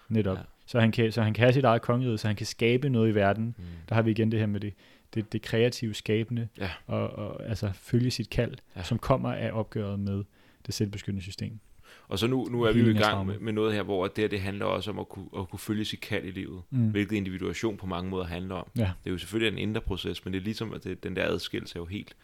netop. 0.09 0.37
Ja. 0.37 0.43
Så, 0.67 0.81
han 0.81 0.93
kan, 0.93 1.13
så 1.13 1.23
han 1.23 1.35
kan 1.35 1.43
have 1.43 1.53
sit 1.53 1.65
eget 1.65 1.83
kongerige, 1.83 2.19
så 2.19 2.27
han 2.27 2.37
kan 2.37 2.47
skabe 2.47 2.89
noget 2.89 3.11
i 3.11 3.15
verden. 3.15 3.55
Mm. 3.59 3.65
Der 3.89 3.95
har 3.95 4.03
vi 4.03 4.11
igen 4.11 4.33
det 4.33 4.39
her 4.41 4.47
med 4.47 4.61
det, 4.61 4.75
det, 5.15 5.33
det 5.33 5.43
kreative 5.43 5.95
skabende, 5.95 6.49
Ja. 6.59 6.71
og, 6.87 7.11
og 7.11 7.49
altså 7.49 7.71
følge 7.75 8.11
sit 8.11 8.31
kald, 8.31 8.55
ja. 8.77 8.83
som 8.83 8.99
kommer 8.99 9.33
af 9.33 9.51
opgøret 9.53 10.01
med 10.01 10.25
det 10.67 10.75
selvbeskyttende 10.75 11.23
system. 11.23 11.61
Og 12.11 12.19
så 12.19 12.27
nu, 12.27 12.45
nu 12.51 12.63
er 12.63 12.73
vi 12.73 12.81
jo 12.81 12.89
i 12.89 12.93
gang 12.93 13.27
med, 13.27 13.39
med 13.39 13.53
noget 13.53 13.75
her, 13.75 13.83
hvor 13.83 14.07
det 14.07 14.19
her, 14.19 14.29
det 14.29 14.41
handler 14.41 14.65
også 14.65 14.91
om 14.91 14.99
at 14.99 15.09
kunne, 15.09 15.29
at 15.39 15.49
kunne 15.49 15.59
følge 15.59 15.85
sit 15.85 16.01
kald 16.01 16.25
i 16.25 16.31
livet. 16.31 16.63
Mm. 16.71 16.91
Hvilket 16.91 17.17
individuation 17.17 17.77
på 17.77 17.87
mange 17.87 18.11
måder 18.11 18.27
handler 18.27 18.55
om. 18.55 18.71
Ja. 18.77 18.93
Det 19.05 19.11
er 19.11 19.11
jo 19.11 19.19
selvfølgelig 19.19 19.53
en 19.53 19.69
indre 19.69 19.81
proces, 19.81 20.25
men 20.25 20.33
det 20.33 20.41
er 20.41 20.45
ligesom, 20.45 20.75
at 20.75 20.85
det, 20.85 21.03
den 21.03 21.17
der 21.17 21.25
adskillelse 21.25 21.77
er 21.77 21.81
jo 21.81 21.87
helt 21.87 22.17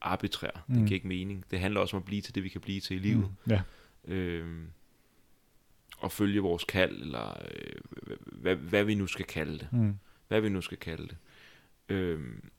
arbitrær. 0.00 0.50
Mm. 0.66 0.74
Mm. 0.74 0.80
Det 0.80 0.88
giver 0.88 0.96
ikke 0.96 1.08
mening. 1.08 1.44
Det 1.50 1.60
handler 1.60 1.80
også 1.80 1.96
om 1.96 2.02
at 2.02 2.04
blive 2.04 2.20
til 2.20 2.34
det, 2.34 2.44
vi 2.44 2.48
kan 2.48 2.60
blive 2.60 2.80
til 2.80 2.96
i 2.96 2.98
livet. 2.98 3.30
Mm. 3.44 3.52
Ja. 3.52 3.62
Øhm, 4.04 4.66
og 5.98 6.12
følge 6.12 6.40
vores 6.40 6.64
kald, 6.64 7.02
eller 7.02 7.42
øh, 7.54 8.16
hvad, 8.26 8.56
hvad 8.56 8.84
vi 8.84 8.94
nu 8.94 9.06
skal 9.06 9.24
kalde 9.24 9.58
det. 9.58 9.68
Mm. 9.72 9.94
Hvad 10.28 10.40
vi 10.40 10.48
nu 10.48 10.60
skal 10.60 10.78
kalde 10.78 11.08
det. 11.08 11.16
Øhm, 11.88 12.50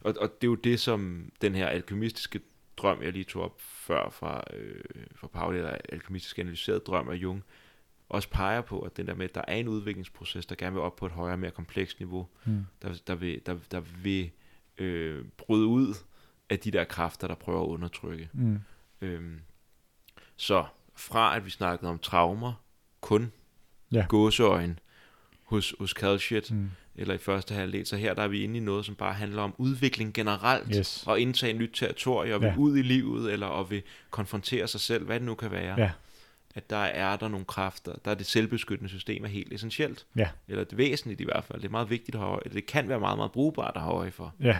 og, 0.00 0.14
og 0.20 0.28
det 0.40 0.46
er 0.46 0.50
jo 0.50 0.54
det, 0.54 0.80
som 0.80 1.30
den 1.40 1.54
her 1.54 1.66
alkemistiske 1.66 2.40
drøm, 2.76 3.02
jeg 3.02 3.12
lige 3.12 3.24
tog 3.24 3.42
op 3.42 3.60
før 3.60 4.10
fra, 4.10 4.42
øh, 4.52 4.80
fra 5.14 5.26
Pauli, 5.26 5.58
eller 5.58 5.76
alkemistisk 5.88 6.38
analyseret 6.38 6.86
drøm 6.86 7.08
af 7.08 7.14
Jung, 7.14 7.44
også 8.08 8.30
peger 8.30 8.60
på, 8.60 8.80
at 8.80 8.96
den 8.96 9.06
der 9.06 9.14
med, 9.14 9.24
at 9.24 9.34
der 9.34 9.42
er 9.48 9.54
en 9.54 9.68
udviklingsproces, 9.68 10.46
der 10.46 10.54
gerne 10.54 10.72
vil 10.74 10.82
op 10.82 10.96
på 10.96 11.06
et 11.06 11.12
højere, 11.12 11.36
mere 11.36 11.50
komplekst 11.50 11.98
niveau, 12.00 12.28
Mm. 12.44 12.66
der, 12.82 13.00
der 13.06 13.14
vil, 13.14 13.40
der, 13.46 13.56
der 13.70 13.80
vil 13.80 14.30
øh, 14.78 15.24
bryde 15.36 15.66
ud 15.66 15.94
af 16.50 16.58
de 16.58 16.70
der 16.70 16.84
kræfter, 16.84 17.26
der 17.28 17.34
prøver 17.34 17.62
at 17.62 17.66
undertrykke. 17.68 18.28
Mm. 18.32 18.58
Øhm, 19.00 19.40
så 20.36 20.64
fra 20.96 21.36
at 21.36 21.44
vi 21.44 21.50
snakkede 21.50 21.90
om 21.90 21.98
traumer, 21.98 22.52
kun 23.00 23.32
Ja. 23.92 24.06
gåseøjen 24.08 24.78
hos, 25.44 25.74
hos 25.78 25.90
Calshit, 25.90 26.50
Mm. 26.52 26.70
Eller 26.98 27.14
i 27.14 27.18
første 27.18 27.54
halvdel, 27.54 27.86
så 27.86 27.96
her 27.96 28.14
der 28.14 28.22
er 28.22 28.28
vi 28.28 28.42
inde 28.42 28.56
i 28.56 28.60
noget, 28.60 28.84
som 28.86 28.94
bare 28.94 29.14
handler 29.14 29.42
om 29.42 29.54
udvikling 29.58 30.14
generelt, 30.14 30.74
Yes. 30.76 31.04
og 31.06 31.20
indtage 31.20 31.52
nyt 31.52 31.70
territorie, 31.74 32.34
og 32.34 32.40
vil 32.40 32.46
Ja. 32.46 32.54
ud 32.58 32.76
i 32.78 32.82
livet, 32.82 33.32
eller 33.32 33.46
og 33.46 33.70
vil 33.70 33.82
konfrontere 34.10 34.68
sig 34.68 34.80
selv, 34.80 35.04
hvad 35.04 35.16
det 35.20 35.26
nu 35.26 35.34
kan 35.34 35.50
være. 35.50 35.80
Ja. 35.80 35.90
At 36.54 36.70
der 36.70 36.76
er 36.76 37.16
der 37.16 37.28
nogle 37.28 37.44
kræfter, 37.46 37.92
der 38.04 38.10
er 38.10 38.14
det 38.14 38.26
selvbeskyttende 38.26 38.88
system 38.90 39.24
er 39.24 39.28
helt 39.28 39.52
essentielt. 39.52 40.06
Ja. 40.16 40.28
Eller 40.48 40.64
det 40.64 40.78
væsentligt 40.78 41.20
i 41.20 41.24
hvert 41.24 41.44
fald. 41.44 41.60
Det 41.60 41.66
er 41.68 41.70
meget 41.72 41.90
vigtigt 41.90 42.14
at 42.14 42.20
have 42.20 42.38
eller 42.44 42.54
det 42.54 42.66
kan 42.66 42.88
være 42.88 43.00
meget, 43.00 43.18
meget 43.18 43.32
brugbart 43.32 43.72
at 43.76 43.82
have 43.82 43.94
øje 43.94 44.10
for. 44.10 44.34
Ja, 44.40 44.58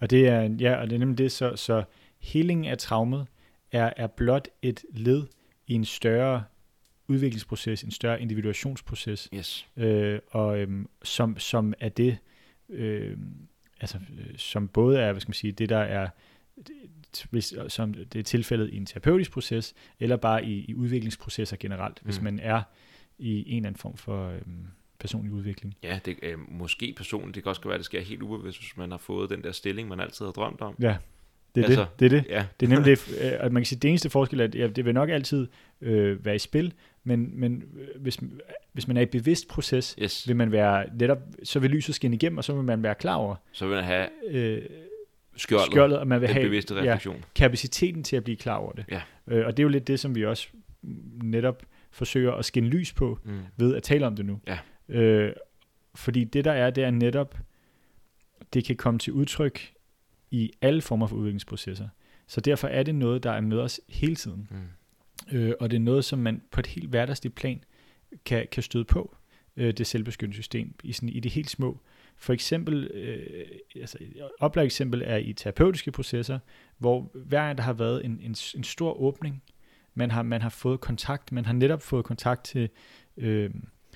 og 0.00 0.10
det 0.10 0.28
er, 0.28 0.42
ja, 0.60 0.74
og 0.76 0.86
det 0.90 0.94
er 0.94 0.98
nemlig 0.98 1.18
det, 1.18 1.32
så, 1.32 1.56
så 1.56 1.82
healing 2.20 2.66
af 2.66 2.78
traumet 2.78 3.26
er, 3.72 3.92
er 3.96 4.06
blot 4.06 4.48
et 4.62 4.84
led 4.94 5.26
i 5.66 5.74
en 5.74 5.84
større 5.84 6.44
udviklingsproces, 7.08 7.82
en 7.82 7.90
større 7.90 8.22
individuationsproces, 8.22 9.28
Yes. 9.34 9.68
øh, 9.76 10.18
og 10.30 10.58
øhm, 10.58 10.88
som, 11.02 11.38
som 11.38 11.74
er 11.80 11.88
det, 11.88 12.18
øh, 12.68 13.16
altså, 13.80 13.98
øh, 14.18 14.26
som 14.38 14.68
både 14.68 15.00
er, 15.00 15.12
hvad 15.12 15.20
skal 15.20 15.28
man 15.30 15.34
sige, 15.34 15.52
det 15.52 15.68
der 15.68 15.78
er, 15.78 16.08
hvis, 17.30 17.54
som 17.68 17.94
det 17.94 18.16
er 18.18 18.22
tilfældet 18.22 18.70
i 18.70 18.76
en 18.76 18.86
terapeutisk 18.86 19.30
proces, 19.32 19.74
eller 20.00 20.16
bare 20.16 20.44
i, 20.44 20.64
i 20.68 20.74
udviklingsprocesser 20.74 21.56
generelt, 21.60 22.00
hvis 22.02 22.18
Mm. 22.18 22.24
man 22.24 22.38
er 22.40 22.62
i 23.18 23.50
en 23.50 23.56
eller 23.56 23.66
anden 23.68 23.78
form 23.78 23.96
for 23.96 24.28
øhm, 24.28 24.66
personlig 24.98 25.32
udvikling. 25.32 25.76
Ja, 25.82 25.98
det 26.04 26.16
er 26.22 26.36
måske 26.48 26.94
personligt. 26.96 27.34
Det 27.34 27.42
kan 27.42 27.50
også 27.50 27.62
være, 27.64 27.74
at 27.74 27.78
det 27.78 27.84
sker 27.84 28.00
helt 28.00 28.22
ubevidst, 28.22 28.58
hvis 28.60 28.76
man 28.76 28.90
har 28.90 28.98
fået 28.98 29.30
den 29.30 29.42
der 29.42 29.52
stilling, 29.52 29.88
man 29.88 30.00
altid 30.00 30.24
har 30.24 30.32
drømt 30.32 30.60
om. 30.60 30.74
Ja, 30.80 30.96
Det 31.54 31.60
er 31.60 31.66
altså, 31.66 31.80
det. 31.80 32.00
Det 32.00 32.06
er 32.06 32.10
det. 32.20 32.30
Ja. 32.30 32.46
Det 32.60 32.66
er 32.66 32.70
nemlig 32.70 32.86
det, 32.96 33.18
øh, 33.20 33.32
at 33.44 33.52
man 33.52 33.62
kan 33.62 33.66
sige, 33.66 33.78
det 33.78 33.88
eneste 33.88 34.10
forskel 34.10 34.40
er, 34.40 34.64
at 34.64 34.76
det 34.76 34.84
vil 34.84 34.94
nok 34.94 35.10
altid 35.10 35.46
øh, 35.80 36.24
være 36.24 36.34
i 36.34 36.38
spil, 36.38 36.72
men, 37.04 37.40
men 37.40 37.62
øh, 37.76 38.02
hvis, 38.02 38.18
hvis 38.72 38.88
man 38.88 38.96
er 38.96 39.00
i 39.00 39.06
bevidst 39.06 39.48
proces, 39.48 39.96
Yes. 40.02 40.28
vil 40.28 40.36
man 40.36 40.52
være 40.52 40.86
netop, 41.00 41.18
så 41.42 41.58
vil 41.60 41.70
lyset 41.70 41.94
skinne 41.94 42.16
igennem, 42.16 42.38
og 42.38 42.44
så 42.44 42.52
vil 42.54 42.64
man 42.64 42.82
være 42.82 42.94
klar 42.94 43.14
over 43.14 43.36
Så 43.52 43.66
vil 43.66 43.74
man 43.74 43.84
have 43.84 44.08
øh, 44.28 44.62
skjoldet, 45.36 45.66
skjoldet, 45.66 45.98
og 45.98 46.06
man 46.06 46.20
vil 46.20 46.28
den 46.28 46.34
have 46.36 46.44
bevidste 46.46 46.74
ja, 46.74 46.80
refleksion. 46.80 47.24
kapaciteten 47.34 48.02
til 48.04 48.16
at 48.16 48.24
blive 48.24 48.36
klar 48.36 48.56
over 48.56 48.72
det. 48.72 48.84
Ja. 48.90 49.00
Øh, 49.26 49.46
og 49.46 49.56
det 49.56 49.62
er 49.62 49.64
jo 49.64 49.68
lidt 49.68 49.86
det, 49.86 50.00
som 50.00 50.14
vi 50.14 50.24
også 50.24 50.48
netop 51.22 51.62
forsøger 51.90 52.32
at 52.32 52.44
skinne 52.44 52.68
lys 52.68 52.92
på, 52.92 53.18
Mm. 53.24 53.38
ved 53.56 53.74
at 53.76 53.82
tale 53.82 54.06
om 54.06 54.16
det 54.16 54.26
nu. 54.26 54.40
Ja. 54.46 54.58
Øh, 54.88 55.32
fordi 55.94 56.24
det 56.24 56.44
der 56.44 56.52
er, 56.52 56.70
det 56.70 56.84
er 56.84 56.90
netop, 56.90 57.38
det 58.54 58.64
kan 58.64 58.76
komme 58.76 58.98
til 58.98 59.12
udtryk 59.12 59.72
i 60.30 60.52
alle 60.60 60.80
former 60.82 61.06
for 61.06 61.16
udviklingsprocesser. 61.16 61.88
Så 62.26 62.40
derfor 62.40 62.68
er 62.68 62.82
det 62.82 62.94
noget, 62.94 63.22
der 63.22 63.30
er 63.32 63.40
med 63.40 63.58
os 63.58 63.80
hele 63.88 64.16
tiden. 64.16 64.48
Mm. 64.50 64.56
Øh, 65.32 65.52
og 65.60 65.70
det 65.70 65.76
er 65.76 65.80
noget, 65.80 66.04
som 66.04 66.18
man 66.18 66.42
på 66.50 66.60
et 66.60 66.66
helt 66.66 66.88
hverdagsligt 66.88 67.34
plan 67.34 67.64
kan, 68.24 68.46
kan 68.52 68.62
støde 68.62 68.84
på, 68.84 69.16
øh, 69.56 69.72
det 69.72 69.86
selvbeskyttende 69.86 70.34
system, 70.34 70.74
i, 70.82 70.92
sådan, 70.92 71.08
i 71.08 71.20
de 71.20 71.28
helt 71.28 71.50
små. 71.50 71.80
For 72.16 72.32
eksempel, 72.32 72.84
øh, 72.84 73.46
altså 73.80 73.98
et 74.00 74.28
oplagt 74.40 74.66
eksempel 74.66 75.02
er 75.06 75.16
i 75.16 75.32
terapeutiske 75.32 75.92
processer, 75.92 76.38
hvor 76.78 77.10
hver 77.14 77.46
gang 77.46 77.58
der 77.58 77.64
har 77.64 77.72
været 77.72 78.04
en, 78.04 78.20
en, 78.22 78.36
en 78.56 78.64
stor 78.64 79.00
åbning, 79.00 79.42
man 79.94 80.10
har, 80.10 80.22
man 80.22 80.42
har 80.42 80.48
fået 80.48 80.80
kontakt, 80.80 81.32
man 81.32 81.44
har 81.44 81.52
netop 81.52 81.82
fået 81.82 82.04
kontakt 82.04 82.44
til, 82.44 82.68
øh, 83.16 83.50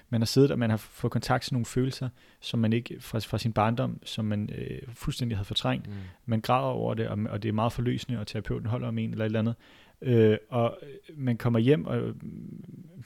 man 0.08 0.20
har 0.20 0.26
siddet 0.26 0.50
og 0.50 0.58
man 0.58 0.70
har 0.70 0.76
fået 0.76 1.10
kontakt 1.10 1.44
til 1.44 1.54
nogle 1.54 1.66
følelser, 1.66 2.08
som 2.40 2.60
man 2.60 2.72
ikke 2.72 2.96
fra, 3.00 3.18
fra 3.18 3.38
sin 3.38 3.52
barndom, 3.52 3.98
som 4.04 4.24
man 4.24 4.50
øh, 4.58 4.78
fuldstændig 4.94 5.38
havde 5.38 5.46
fortrængt. 5.46 5.86
Mm. 5.86 5.94
Man 6.26 6.40
græder 6.40 6.68
over 6.68 6.94
det, 6.94 7.08
og, 7.08 7.18
og 7.28 7.42
det 7.42 7.48
er 7.48 7.52
meget 7.52 7.72
forløsende, 7.72 8.18
og 8.18 8.26
terapeuten 8.26 8.68
holder 8.68 8.88
om 8.88 8.98
en 8.98 9.10
eller 9.10 9.24
et 9.24 9.26
eller 9.26 9.38
andet. 9.38 9.54
Øh, 10.02 10.38
og 10.48 10.78
man 11.16 11.36
kommer 11.36 11.58
hjem, 11.58 11.86
og 11.86 12.00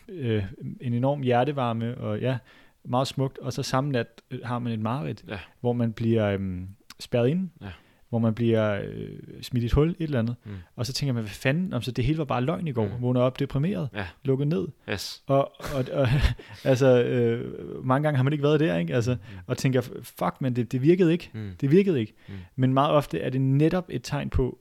øh, 0.09 0.45
en 0.81 0.93
enorm 0.93 1.21
hjertevarme, 1.23 1.99
og 1.99 2.21
ja, 2.21 2.39
meget 2.85 3.07
smukt, 3.09 3.39
og 3.39 3.53
så 3.53 3.63
samme 3.63 3.91
nat 3.93 4.07
øh, 4.31 4.39
har 4.45 4.59
man 4.59 4.73
et 4.73 4.81
mareridt, 4.81 5.25
Ja. 5.29 5.39
hvor 5.61 5.73
man 5.73 5.93
bliver 5.93 6.27
øh, 6.27 6.41
spærret 7.01 7.29
inde, 7.29 7.49
Ja. 7.63 7.67
hvor 8.09 8.19
man 8.19 8.35
bliver 8.35 8.81
øh, 8.85 9.09
smidt 9.43 9.63
i 9.63 9.67
et 9.67 9.73
hul, 9.73 9.89
et 9.91 9.97
eller 9.99 10.19
andet. 10.19 10.35
Mm. 10.45 10.53
Og 10.77 10.87
så 10.87 10.93
tænker 10.93 11.13
man, 11.13 11.23
hvad 11.23 11.31
fanden, 11.31 11.73
om 11.73 11.83
så 11.83 11.91
det 11.91 12.05
hele 12.05 12.19
var 12.19 12.25
bare 12.25 12.41
løgn 12.43 12.69
i 12.69 12.73
går, 12.73 12.85
Mm. 12.85 13.03
vågner 13.03 13.21
op 13.21 13.39
deprimeret, 13.39 13.89
Ja. 13.95 14.07
lukket 14.25 14.49
ned. 14.49 14.69
Yes. 14.91 15.23
Og, 15.27 15.53
og, 15.75 15.85
og 15.93 16.09
altså, 16.65 17.03
øh, 17.05 17.55
mange 17.87 18.03
gange 18.03 18.17
har 18.17 18.25
man 18.25 18.33
ikke 18.33 18.43
været 18.43 18.61
der, 18.61 18.77
ikke? 18.77 18.95
Altså, 18.95 19.13
Mm. 19.15 19.19
og 19.47 19.57
tænker, 19.59 19.81
fuck, 20.03 20.35
men 20.41 20.57
det, 20.57 20.73
det 20.73 20.83
virkede 20.83 21.13
ikke. 21.13 21.31
Mm. 21.35 21.51
Det 21.61 21.71
virkede 21.71 22.01
ikke. 22.01 22.15
Mm. 22.29 22.35
Men 22.57 22.75
meget 22.75 22.91
ofte 22.93 23.21
er 23.21 23.31
det 23.31 23.41
netop 23.41 23.87
et 23.91 24.01
tegn 24.05 24.31
på 24.31 24.59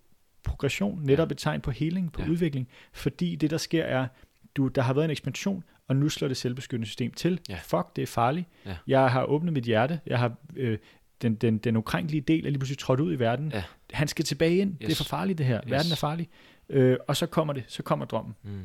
progression, 0.56 1.00
netop 1.04 1.32
et 1.32 1.38
tegn 1.38 1.62
på 1.62 1.72
heling, 1.72 2.12
på 2.12 2.22
Ja. 2.22 2.28
udvikling, 2.30 2.68
fordi 2.94 3.36
det, 3.36 3.50
der 3.50 3.58
sker, 3.58 3.84
er, 3.84 4.08
du, 4.56 4.68
der 4.68 4.82
har 4.82 4.94
været 4.94 5.06
en 5.06 5.12
ekspansion, 5.12 5.64
og 5.88 5.96
nu 5.96 6.10
slår 6.10 6.28
det 6.28 6.38
selvbeskyttende 6.38 6.88
system 6.88 7.12
til. 7.12 7.40
Ja. 7.50 7.60
Fuck, 7.64 7.96
det 7.96 8.02
er 8.02 8.06
farligt. 8.08 8.48
Ja. 8.66 8.76
Jeg 8.88 9.12
har 9.12 9.24
åbnet 9.24 9.54
mit 9.54 9.64
hjerte. 9.64 10.00
Jeg 10.06 10.20
har 10.20 10.36
øh, 10.56 10.78
den, 11.22 11.36
den, 11.36 11.58
den 11.58 11.78
ukrænkelige 11.78 12.22
del 12.22 12.46
er 12.46 12.50
lige 12.50 12.60
pludselig 12.60 12.78
trådt 12.78 13.00
ud 13.00 13.14
i 13.14 13.20
verden. 13.20 13.52
Ja. 13.52 13.64
Han 13.94 14.08
skal 14.08 14.26
tilbage 14.26 14.58
ind. 14.58 14.78
Det 14.78 14.84
er 14.86 14.90
Yes. 14.90 14.98
for 14.98 15.04
farligt, 15.04 15.38
det 15.38 15.46
her. 15.46 15.62
Yes. 15.64 15.72
Verden 15.72 15.92
er 15.92 15.96
farlig. 15.96 16.30
Øh, 16.70 16.98
og 17.08 17.18
så 17.18 17.26
kommer 17.26 17.54
det. 17.54 17.64
Så 17.68 17.84
kommer 17.84 18.06
drømmen. 18.06 18.36
Mm. 18.44 18.62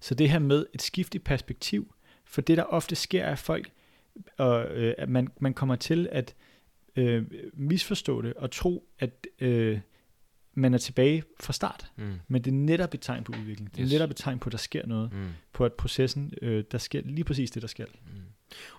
Så 0.00 0.14
det 0.14 0.30
her 0.30 0.38
med 0.38 0.66
et 0.74 0.82
skift 0.82 1.14
i 1.14 1.18
perspektiv, 1.18 1.94
for 2.24 2.40
det 2.40 2.56
der 2.56 2.62
ofte 2.62 2.94
sker 2.94 3.24
er 3.24 3.34
folk, 3.34 3.70
og, 4.36 4.66
øh, 4.76 4.94
at 4.98 5.08
man, 5.08 5.28
man 5.40 5.54
kommer 5.54 5.76
til 5.76 6.08
at 6.12 6.34
øh, 6.96 7.24
misforstå 7.54 8.22
det 8.22 8.34
og 8.34 8.50
tro, 8.50 8.84
at 8.98 9.26
øh, 9.40 9.78
man 10.58 10.74
er 10.74 10.78
tilbage 10.78 11.22
fra 11.40 11.52
start. 11.52 11.86
Mm. 11.96 12.12
Men 12.28 12.42
det 12.42 12.50
er 12.50 12.54
netop 12.54 12.94
et 12.94 13.00
tegn 13.00 13.24
på 13.24 13.32
udvikling. 13.40 13.70
Det 13.70 13.78
er 13.78 13.84
Yes. 13.84 13.92
netop 13.92 14.10
et 14.10 14.16
tegn 14.16 14.38
på, 14.38 14.48
at 14.48 14.52
der 14.52 14.58
sker 14.58 14.86
noget. 14.86 15.12
Mm. 15.12 15.26
På 15.52 15.64
at 15.64 15.72
processen, 15.72 16.32
øh, 16.42 16.64
der 16.72 16.78
sker 16.78 17.00
lige 17.04 17.24
præcis 17.24 17.50
det, 17.50 17.62
der 17.62 17.68
skal. 17.68 17.86
Mm. 18.06 18.20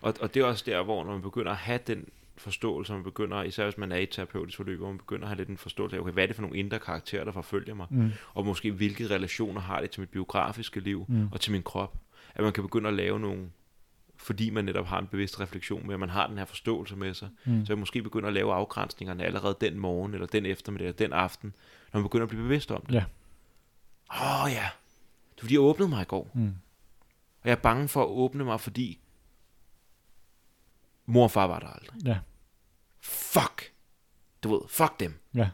Og, 0.02 0.14
og 0.22 0.34
det 0.34 0.40
er 0.42 0.46
også 0.46 0.64
der, 0.68 0.84
hvor 0.84 1.04
når 1.04 1.12
man 1.12 1.22
begynder 1.22 1.52
at 1.52 1.58
have 1.58 1.80
den 1.88 2.06
forståelse, 2.38 2.94
man 2.94 3.04
begynder, 3.04 3.44
især 3.44 3.64
hvis 3.64 3.78
man 3.78 3.92
er 3.92 3.96
i 3.96 4.04
et 4.04 4.10
terapeutisk 4.10 4.58
forløb, 4.58 4.78
hvor 4.80 4.88
man 4.88 4.98
begynder 4.98 5.24
at 5.24 5.30
have 5.30 5.38
lidt 5.38 5.50
en 5.50 5.58
forståelse 5.58 5.96
af, 5.98 6.02
okay, 6.02 6.12
hvad 6.12 6.24
er 6.24 6.28
det 6.28 6.36
for 6.36 6.42
nogle 6.42 6.58
indre 6.58 6.80
karakterer, 6.80 7.24
der 7.24 7.32
forfølger 7.32 7.74
mig, 7.74 7.88
Mm. 7.90 8.12
og 8.34 8.46
måske 8.46 8.72
hvilke 8.72 9.08
relationer 9.10 9.62
har 9.62 9.82
det 9.82 9.92
til 9.92 10.00
mit 10.00 10.10
biografiske 10.10 10.80
liv 10.80 11.06
Mm. 11.08 11.28
og 11.32 11.40
til 11.42 11.52
min 11.52 11.64
krop, 11.64 11.98
at 12.36 12.44
man 12.44 12.54
kan 12.54 12.64
begynde 12.64 12.88
at 12.90 12.96
lave 12.96 13.20
nogle, 13.20 13.50
fordi 14.22 14.50
man 14.50 14.66
netop 14.66 14.86
har 14.86 15.00
en 15.00 15.08
bevidst 15.08 15.40
refleksion 15.40 15.88
med, 15.88 15.94
at 15.94 16.00
man 16.00 16.10
har 16.10 16.28
den 16.28 16.38
her 16.38 16.46
forståelse 16.46 16.96
med 16.96 17.14
sig, 17.14 17.30
Mm. 17.46 17.66
så 17.66 17.74
jeg 17.74 17.78
måske 17.80 18.02
begynder 18.04 18.28
at 18.28 18.34
lave 18.34 18.54
afgrænsningerne 18.54 19.24
allerede 19.24 19.58
den 19.62 19.80
morgen, 19.80 20.14
eller 20.14 20.28
den 20.28 20.46
eftermiddag, 20.46 20.88
eller 20.88 20.98
den 20.98 21.14
aften, 21.14 21.56
når 21.94 22.00
man 22.00 22.06
begynder 22.06 22.24
at 22.24 22.30
blive 22.30 22.44
bevidst 22.44 22.72
om 22.72 22.82
det. 22.86 22.94
Ja. 22.94 23.04
Åh 24.12 24.44
oh, 24.44 24.52
ja, 24.52 24.70
det 25.32 25.38
er 25.38 25.42
fordi, 25.42 25.54
jeg 25.54 25.62
åbnede 25.62 25.90
mig 25.90 26.02
i 26.02 26.06
går. 26.06 26.32
Mm. 26.34 26.56
Og 27.42 27.50
jeg 27.50 27.52
er 27.52 27.56
bange 27.62 27.88
for 27.88 28.02
at 28.04 28.08
åbne 28.10 28.44
mig, 28.44 28.60
fordi 28.62 29.00
mor 31.06 31.24
og 31.24 31.32
far 31.32 31.48
var 31.48 31.60
der 31.60 31.68
aldrig. 31.68 32.06
Ja. 32.06 32.18
Fuck. 33.02 33.72
Du 34.44 34.52
ved, 34.52 34.62
fuck 34.70 35.00
dem. 35.00 35.20
Ja. 35.36 35.50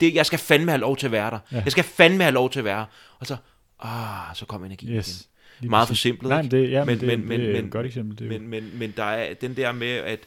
Det, 0.00 0.14
jeg 0.14 0.26
skal 0.26 0.38
fandme 0.38 0.70
have 0.70 0.80
lov 0.80 0.96
til 0.96 1.06
at 1.06 1.12
være 1.12 1.30
der. 1.30 1.38
Ja. 1.52 1.62
Jeg 1.64 1.72
skal 1.72 1.84
fandme 1.84 2.22
have 2.22 2.32
lov 2.34 2.50
til 2.50 2.58
at 2.58 2.64
være. 2.64 2.86
Og 3.18 3.26
så, 3.26 3.36
ah, 3.78 4.34
så 4.36 4.46
kom 4.46 4.64
energien 4.64 4.96
Yes. 4.96 5.20
igen. 5.20 5.29
Lige 5.60 5.70
Meget 5.70 5.88
forsimplet, 5.88 6.28
Nej, 6.30 6.42
men 6.42 6.50
det, 6.50 6.70
ja, 6.70 6.84
Men- 6.84 6.86
men, 6.86 7.00
det, 7.00 7.06
men- 7.18 7.28
men, 7.28 7.40
det 7.40 7.48
er 7.48 7.52
men- 7.52 7.64
et 7.64 7.70
godt 7.72 7.86
eksempel. 7.86 8.18
Det 8.18 8.24
jo- 8.24 8.30
Men, 8.30 8.48
men, 8.48 8.70
men 8.78 8.92
der 8.96 9.04
er 9.04 9.34
den 9.34 9.56
der 9.56 9.72
med, 9.72 9.88
at, 9.88 10.20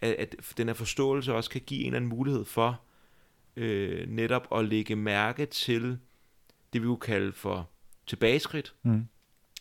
at, 0.00 0.10
at 0.18 0.34
den 0.56 0.66
her 0.66 0.74
forståelse 0.74 1.34
også 1.34 1.50
kan 1.50 1.60
give 1.66 1.80
en 1.80 1.86
eller 1.86 1.96
anden 1.96 2.08
mulighed 2.08 2.44
for 2.44 2.80
øh, 3.56 4.08
netop 4.08 4.48
at 4.56 4.64
lægge 4.64 4.96
mærke 4.96 5.46
til 5.46 5.98
det, 6.72 6.82
vi 6.82 6.86
kunne 6.86 6.96
kalde 7.00 7.32
for 7.32 7.68
tilbageskridt, 8.06 8.72
Mm. 8.82 9.06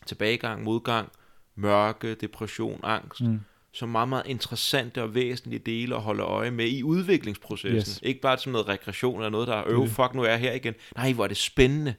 tilbagegang, 0.05 0.63
modgang, 0.63 1.09
mørke, 1.55 2.15
depression, 2.15 2.79
angst, 2.83 3.21
Mm. 3.21 3.39
som 3.71 3.89
meget, 3.89 4.09
meget 4.09 4.23
interessante 4.27 5.03
og 5.03 5.15
væsentlige 5.15 5.59
dele 5.59 5.95
at 5.95 6.01
holde 6.01 6.23
øje 6.23 6.51
med 6.51 6.67
i 6.67 6.83
udviklingsprocessen. 6.83 7.77
Yes. 7.77 7.99
Ikke 8.03 8.21
bare 8.21 8.37
som 8.37 8.51
noget 8.51 8.67
rekreation 8.67 9.19
eller 9.19 9.29
noget, 9.29 9.47
der 9.47 9.55
er, 9.55 9.63
øv, 9.67 9.87
fuck, 9.87 10.13
nu 10.15 10.23
er 10.23 10.29
jeg 10.29 10.39
her 10.39 10.53
igen. 10.53 10.73
Nej, 10.95 11.13
hvor 11.13 11.23
er 11.23 11.27
det 11.27 11.37
spændende. 11.37 11.93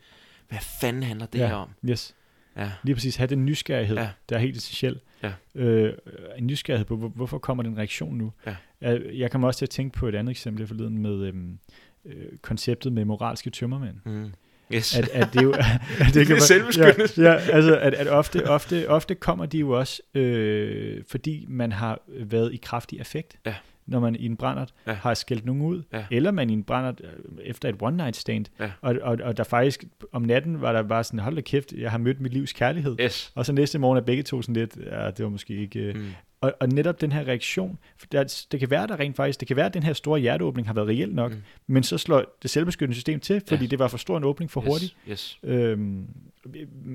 Hvad 0.48 0.58
fanden 0.80 1.02
handler 1.02 1.26
det 1.26 1.38
Ja. 1.38 1.46
her 1.46 1.54
om? 1.54 1.68
Yes. 1.90 2.14
Ja. 2.60 2.70
Lige 2.82 2.94
præcis 2.94 3.16
have 3.16 3.26
den 3.26 3.44
nysgerrighed, 3.46 3.96
Ja. 3.96 4.08
der 4.28 4.36
er 4.36 4.40
helt 4.40 4.56
essentiel. 4.56 5.00
Ja. 5.22 5.32
Øh, 5.54 5.92
en 6.38 6.46
nysgerrighed 6.46 6.86
på, 6.86 6.96
hvor, 6.96 7.08
hvorfor 7.08 7.38
kommer 7.38 7.62
den 7.62 7.76
reaktion 7.78 8.18
nu? 8.18 8.32
Ja. 8.46 8.56
Jeg, 9.14 9.30
kommer 9.30 9.48
også 9.48 9.58
til 9.58 9.66
at 9.66 9.70
tænke 9.70 9.98
på 9.98 10.08
et 10.08 10.14
andet 10.14 10.30
eksempel 10.30 10.66
forleden 10.66 10.98
med 10.98 11.22
øhm, 11.26 11.58
øh, 12.04 12.24
konceptet 12.42 12.92
med 12.92 13.04
moralske 13.04 13.50
tømmermænd. 13.50 13.96
Mm. 14.04 14.32
Yes. 14.74 14.98
At, 14.98 15.08
at 15.08 15.28
det 15.32 15.42
jo... 15.42 15.52
at 16.00 16.14
Det 16.14 16.22
er 16.22 16.24
kan 16.24 16.40
selvbeskyttelse. 16.40 17.22
Ja, 17.22 17.32
ja, 17.32 17.38
altså 17.38 17.78
at, 17.78 17.94
at 17.94 18.08
ofte, 18.08 18.48
ofte, 18.50 18.88
ofte 18.88 19.14
kommer 19.14 19.46
de 19.46 19.58
jo 19.58 19.70
også, 19.70 20.02
øh, 20.14 21.02
fordi 21.08 21.44
man 21.48 21.72
har 21.72 22.00
været 22.08 22.52
i 22.52 22.56
kraftig 22.56 23.00
affekt. 23.00 23.36
Ja. 23.46 23.54
Når 23.90 24.00
man 24.00 24.16
i 24.16 24.26
en 24.26 24.36
brændert 24.36 24.74
Ja. 24.86 24.92
har 24.92 25.14
skældt 25.14 25.44
nogen 25.44 25.62
ud, 25.62 25.82
Ja. 25.92 26.04
eller 26.10 26.30
man 26.30 26.50
i 26.50 26.52
en 26.52 26.64
brændert 26.64 27.00
øh, 27.04 27.10
efter 27.44 27.68
et 27.68 27.74
one 27.80 27.96
night 27.96 28.16
stand, 28.16 28.46
Ja. 28.60 28.70
og, 28.80 28.96
og, 29.02 29.18
og 29.22 29.36
der 29.36 29.44
faktisk 29.44 29.84
om 30.12 30.22
natten 30.22 30.60
var 30.60 30.72
der 30.72 30.82
bare 30.82 31.04
sådan, 31.04 31.20
hold 31.20 31.34
da 31.34 31.40
kæft, 31.40 31.72
jeg 31.72 31.90
har 31.90 31.98
mødt 31.98 32.20
mit 32.20 32.32
livs 32.32 32.52
kærlighed. 32.52 32.96
Yes. 33.00 33.32
Og 33.34 33.46
så 33.46 33.52
næste 33.52 33.78
morgen 33.78 33.96
er 33.98 34.02
begge 34.02 34.22
to 34.22 34.42
sådan 34.42 34.54
lidt, 34.54 34.76
ja, 34.90 35.10
det 35.10 35.22
var 35.24 35.28
måske 35.30 35.54
ikke... 35.56 35.80
Øh. 35.80 35.94
Mm. 35.96 36.06
Og, 36.42 36.52
og 36.60 36.68
netop 36.68 37.00
den 37.00 37.12
her 37.12 37.24
reaktion, 37.28 37.78
for 37.98 38.06
der, 38.12 38.44
det 38.52 38.60
kan 38.60 38.70
være 38.70 38.86
der 38.86 39.00
rent 39.00 39.16
faktisk, 39.16 39.40
det 39.40 39.48
kan 39.48 39.56
være, 39.56 39.66
at 39.66 39.74
den 39.74 39.82
her 39.82 39.92
store 39.92 40.20
hjerteåbning 40.20 40.66
har 40.68 40.74
været 40.74 40.88
reelt 40.88 41.14
nok, 41.14 41.32
Mm. 41.32 41.38
men 41.66 41.82
så 41.82 41.98
slår 41.98 42.24
det 42.42 42.50
selvbeskyttende 42.50 42.94
system 42.94 43.20
til, 43.20 43.42
fordi 43.48 43.64
Ja. 43.64 43.68
det 43.70 43.78
var 43.78 43.88
for 43.88 43.98
stor 43.98 44.16
en 44.16 44.24
åbning 44.24 44.50
for 44.50 44.60
hurtigt. 44.60 44.96
Yes. 45.10 45.38
Øhm, 45.42 46.06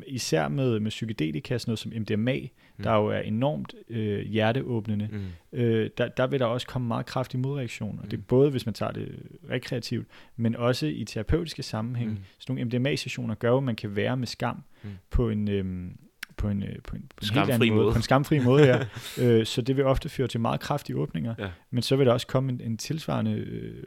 især 0.08 0.48
med, 0.48 0.80
med 0.80 0.90
psykedelika, 0.92 1.58
sådan 1.58 1.70
noget 1.70 1.80
som 1.80 1.92
MDMA, 2.02 2.40
Mm. 2.78 2.84
der 2.84 2.94
jo 2.96 3.08
er 3.08 3.20
enormt 3.20 3.74
øh, 3.90 4.20
hjerteåbnende, 4.26 5.10
Mm. 5.12 5.60
øh, 5.60 5.90
der, 5.98 6.08
der 6.08 6.28
vil 6.28 6.40
der 6.40 6.46
også 6.46 6.68
komme 6.68 6.88
meget 6.88 7.06
kraftig 7.06 7.40
modreaktion, 7.40 8.00
og 8.00 8.06
det 8.06 8.14
er 8.14 8.18
Mm. 8.18 8.24
både, 8.24 8.52
hvis 8.52 8.66
man 8.66 8.74
tager 8.74 8.92
det 8.92 9.16
rekreativt, 9.50 10.08
men 10.36 10.56
også 10.56 10.86
i 10.88 11.04
terapeutiske 11.04 11.64
sammenhæng. 11.64 12.10
Mm. 12.12 12.18
Sådan 12.40 12.56
nogle 12.56 12.66
MDMA-sessioner 12.66 13.36
gør 13.36 13.50
jo, 13.50 13.58
at 13.58 13.64
man 13.64 13.76
kan 13.76 13.96
være 13.96 14.18
med 14.18 14.28
skam 14.28 14.64
Mm. 14.84 14.90
på 15.10 15.30
en... 15.30 15.50
Øhm, 15.50 15.98
på 16.38 16.50
en, 16.50 16.64
øh, 16.64 16.70
på 16.84 16.96
en, 16.96 17.02
på 17.16 17.24
en 17.32 17.40
helt 17.40 17.50
anden 17.50 17.70
måde. 17.70 17.82
måde. 17.84 17.92
På 17.94 17.98
en 17.98 18.02
skamfri 18.04 18.40
måde, 18.40 18.64
ja. 18.66 18.80
øh, 19.24 19.46
så 19.46 19.62
det 19.62 19.78
vil 19.78 19.86
ofte 19.86 20.10
føre 20.10 20.28
til 20.28 20.40
meget 20.40 20.60
kraftige 20.60 20.98
åbninger, 20.98 21.36
Ja. 21.40 21.50
men 21.72 21.82
så 21.82 21.96
vil 21.96 22.06
der 22.06 22.14
også 22.14 22.28
komme 22.28 22.52
en, 22.52 22.62
en 22.62 22.78
tilsvarende 22.78 23.32
øh, 23.32 23.84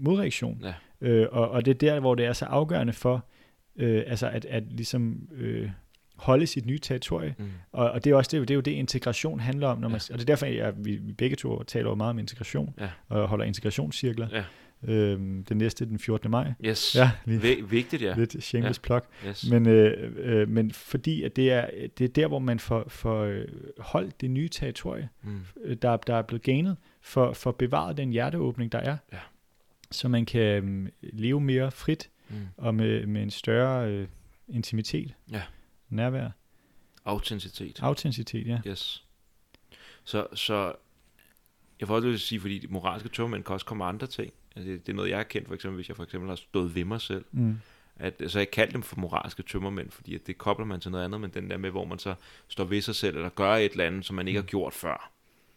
modreaktion. 0.00 0.62
Ja. 0.64 0.74
Øh, 1.08 1.26
og, 1.32 1.50
og 1.50 1.64
det 1.64 1.70
er 1.70 1.74
der, 1.94 2.00
hvor 2.00 2.14
det 2.14 2.26
er 2.26 2.32
så 2.32 2.44
afgørende 2.44 2.92
for, 2.92 3.24
øh, 3.78 4.02
altså 4.06 4.28
at, 4.28 4.44
at 4.44 4.62
ligesom 4.70 5.28
øh, 5.32 5.70
holde 6.16 6.46
sit 6.46 6.66
nye 6.66 6.78
territorie. 6.78 7.34
Mm. 7.38 7.44
Og, 7.72 7.90
og 7.90 8.04
det 8.04 8.10
er 8.10 8.14
også 8.14 8.30
det, 8.38 8.48
det, 8.48 8.50
er 8.50 8.56
jo 8.56 8.60
det, 8.60 8.70
integration 8.70 9.40
handler 9.40 9.68
om. 9.68 9.78
Når 9.78 9.88
man, 9.88 10.00
Ja. 10.08 10.14
Og 10.14 10.18
det 10.18 10.24
er 10.24 10.26
derfor, 10.26 10.46
jeg, 10.46 10.72
vi, 10.76 10.96
vi 10.96 11.12
begge 11.12 11.36
to 11.36 11.62
taler 11.62 11.88
jo 11.88 11.94
meget 11.94 12.10
om 12.10 12.18
integration, 12.18 12.74
Ja. 12.80 12.88
og 13.08 13.28
holder 13.28 13.44
integrationscirkler. 13.44 14.28
Ja. 14.32 14.44
Øhm, 14.84 15.44
den 15.44 15.56
næste 15.56 15.86
den 15.86 15.98
14. 15.98 16.30
maj. 16.30 16.52
Yes. 16.64 16.94
Ja, 16.96 17.10
lige, 17.24 17.40
Vi- 17.42 17.62
vigtigt, 17.70 18.02
ja. 18.02 18.14
lidt 18.16 18.42
shameless 18.44 18.78
plug. 18.78 19.00
Yes. 19.28 19.50
Men, 19.50 19.68
øh, 19.68 20.12
øh, 20.16 20.48
men 20.48 20.70
fordi 20.72 21.22
at 21.22 21.36
det, 21.36 21.52
er, 21.52 21.66
det 21.98 22.04
er 22.04 22.08
der, 22.08 22.26
hvor 22.28 22.38
man 22.38 22.58
får, 22.58 22.84
får 22.88 23.22
øh, 23.22 23.44
holdt 23.78 24.20
det 24.20 24.30
nye 24.30 24.48
territorie, 24.48 25.08
Mm. 25.22 25.40
øh, 25.64 25.76
der, 25.82 25.96
der 25.96 26.14
er 26.14 26.22
blevet 26.22 26.42
ganet, 26.42 26.76
for, 27.00 27.32
for 27.32 27.52
bevaret 27.52 27.96
den 27.96 28.10
hjerteåbning, 28.10 28.72
der 28.72 28.78
er. 28.78 28.96
Ja. 29.12 29.18
så 29.90 30.08
man 30.08 30.24
kan 30.26 30.64
øh, 30.64 30.88
leve 31.02 31.40
mere 31.40 31.70
frit 31.70 32.10
Mm. 32.30 32.36
og 32.56 32.74
med, 32.74 33.06
med 33.06 33.22
en 33.22 33.30
større 33.30 33.90
øh, 33.90 34.08
intimitet, 34.48 35.14
Ja. 35.30 35.42
nærvær, 35.88 36.28
Autenticitet. 37.04 37.78
autenticitet, 37.82 38.46
ja. 38.46 38.60
Yes. 38.66 39.04
Så, 40.04 40.26
så 40.34 40.72
jeg 41.80 41.88
får 41.88 41.94
også 41.94 42.08
lyst 42.08 42.20
til 42.20 42.24
at 42.24 42.28
sige, 42.28 42.40
fordi 42.40 42.58
de 42.58 42.66
moralske 42.66 43.08
tømmermænd 43.08 43.44
kan 43.44 43.52
også 43.52 43.66
komme 43.66 43.84
andre 43.84 44.06
ting. 44.06 44.32
Altså, 44.56 44.70
det, 44.72 44.86
det 44.86 44.92
er 44.92 44.96
noget, 44.96 45.10
jeg 45.10 45.18
har 45.18 45.24
kendt, 45.24 45.48
for 45.48 45.54
eksempel, 45.54 45.76
hvis 45.76 45.88
jeg 45.88 45.96
for 45.96 46.04
eksempel 46.04 46.28
har 46.28 46.36
stået 46.36 46.74
ved 46.74 46.84
mig 46.84 47.00
selv. 47.00 47.24
Mm. 47.32 47.58
At, 47.96 48.22
så 48.26 48.38
jeg 48.38 48.50
kalder 48.50 48.72
dem 48.72 48.82
for 48.82 48.96
moralske 48.96 49.42
tømmermænd, 49.42 49.90
fordi 49.90 50.14
at 50.14 50.26
det 50.26 50.38
kobler 50.38 50.66
man 50.66 50.80
til 50.80 50.90
noget 50.90 51.04
andet, 51.04 51.20
men 51.20 51.30
den 51.30 51.50
der 51.50 51.56
med, 51.56 51.70
hvor 51.70 51.84
man 51.84 51.98
så 51.98 52.14
står 52.48 52.64
ved 52.64 52.80
sig 52.80 52.94
selv, 52.94 53.16
eller 53.16 53.28
gør 53.28 53.52
et 53.54 53.72
eller 53.72 53.84
andet, 53.86 54.04
som 54.04 54.16
man 54.16 54.28
ikke 54.28 54.38
har 54.38 54.42
Mm. 54.42 54.46
gjort 54.48 54.72
før. 54.72 55.10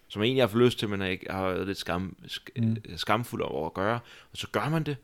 Som 0.07 0.19
man 0.19 0.25
egentlig 0.25 0.41
har 0.43 0.47
haft 0.47 0.57
lyst 0.57 0.79
til, 0.79 0.89
men 0.89 0.99
har 1.01 1.07
ikke 1.07 1.31
har 1.31 1.43
været 1.47 1.67
lidt 1.67 1.77
skam, 1.77 2.15
sk, 2.27 2.49
mm. 2.57 2.75
skamfuld 2.95 3.41
over 3.41 3.65
at 3.65 3.73
gøre. 3.73 3.99
Og 4.31 4.37
så 4.37 4.47
gør 4.51 4.69
man 4.69 4.83
det. 4.83 4.97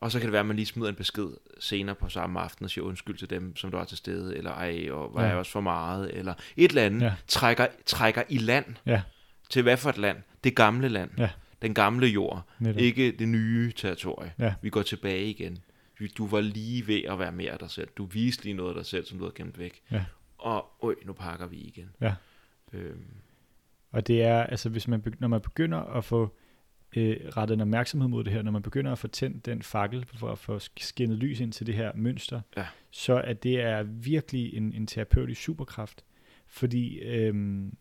Og 0.00 0.12
så 0.12 0.18
kan 0.18 0.26
det 0.26 0.32
være, 0.32 0.40
at 0.40 0.46
man 0.46 0.56
lige 0.56 0.66
smider 0.66 0.88
en 0.88 0.94
besked 0.94 1.28
senere 1.60 1.94
på 1.94 2.08
samme 2.08 2.40
aften 2.40 2.64
og 2.64 2.70
siger 2.70 2.84
undskyld 2.84 3.16
til 3.18 3.30
dem, 3.30 3.56
som 3.56 3.70
der 3.70 3.78
var 3.78 3.84
til 3.84 3.96
stede, 3.96 4.36
eller 4.36 4.50
ej, 4.50 4.90
og 4.90 5.14
var 5.14 5.22
Ja. 5.22 5.28
jeg 5.28 5.36
også 5.36 5.52
for 5.52 5.60
meget, 5.60 6.10
eller 6.14 6.34
et 6.56 6.68
eller 6.68 6.82
andet. 6.82 7.02
Ja. 7.02 7.14
Trækker, 7.28 7.66
trækker 7.86 8.22
i 8.28 8.38
land. 8.38 8.66
Ja. 8.86 9.02
Til 9.50 9.62
hvad 9.62 9.76
for 9.76 9.90
et 9.90 9.98
land? 9.98 10.16
Det 10.44 10.56
gamle 10.56 10.88
land. 10.88 11.10
Ja. 11.18 11.30
Den 11.62 11.74
gamle 11.74 12.06
jord. 12.06 12.42
Netop. 12.58 12.80
Ikke 12.80 13.12
det 13.12 13.28
nye 13.28 13.72
territorie. 13.76 14.32
Ja. 14.38 14.54
Vi 14.62 14.70
går 14.70 14.82
tilbage 14.82 15.24
igen. 15.30 15.58
Du- 16.18 16.26
var 16.26 16.40
lige 16.40 16.86
ved 16.86 17.02
at 17.04 17.18
være 17.18 17.32
mere 17.32 17.50
af 17.52 17.58
dig 17.58 17.70
selv. 17.70 17.88
Du 17.96 18.04
viste 18.04 18.44
lige 18.44 18.54
noget 18.54 18.70
af 18.70 18.74
dig 18.74 18.86
selv, 18.86 19.06
som 19.06 19.18
du 19.18 19.24
havde 19.24 19.34
gemt 19.34 19.58
væk. 19.58 19.82
Ja. 19.90 20.04
Og 20.38 20.66
øj, 20.82 20.94
nu 21.04 21.12
pakker 21.12 21.46
vi 21.46 21.56
igen. 21.56 21.90
Ja. 22.00 22.14
Øhm, 22.72 23.04
Og 23.92 24.06
det 24.06 24.22
er, 24.22 24.42
altså 24.42 24.68
hvis 24.68 24.88
man, 24.88 25.02
når 25.18 25.28
man 25.28 25.40
begynder 25.40 25.78
at 25.78 26.04
få 26.04 26.36
øh, 26.96 27.16
rettet 27.36 27.54
en 27.54 27.60
opmærksomhed 27.60 28.08
mod 28.08 28.24
det 28.24 28.32
her, 28.32 28.42
når 28.42 28.52
man 28.52 28.62
begynder 28.62 28.92
at 28.92 28.98
få 28.98 29.08
tændt 29.08 29.46
den 29.46 29.62
fakkel 29.62 30.06
for 30.06 30.32
at 30.32 30.38
få 30.38 30.58
skinnet 30.76 31.18
lys 31.18 31.40
ind 31.40 31.52
til 31.52 31.66
det 31.66 31.74
her 31.74 31.92
mønster, 31.94 32.40
Ja. 32.56 32.66
så 32.90 33.20
at 33.20 33.42
det 33.42 33.60
er 33.60 33.82
virkelig 33.82 34.54
en, 34.54 34.72
en 34.72 34.86
terapeutisk 34.86 35.42
superkraft. 35.42 36.04
Fordi 36.46 36.98
øhm, 36.98 37.76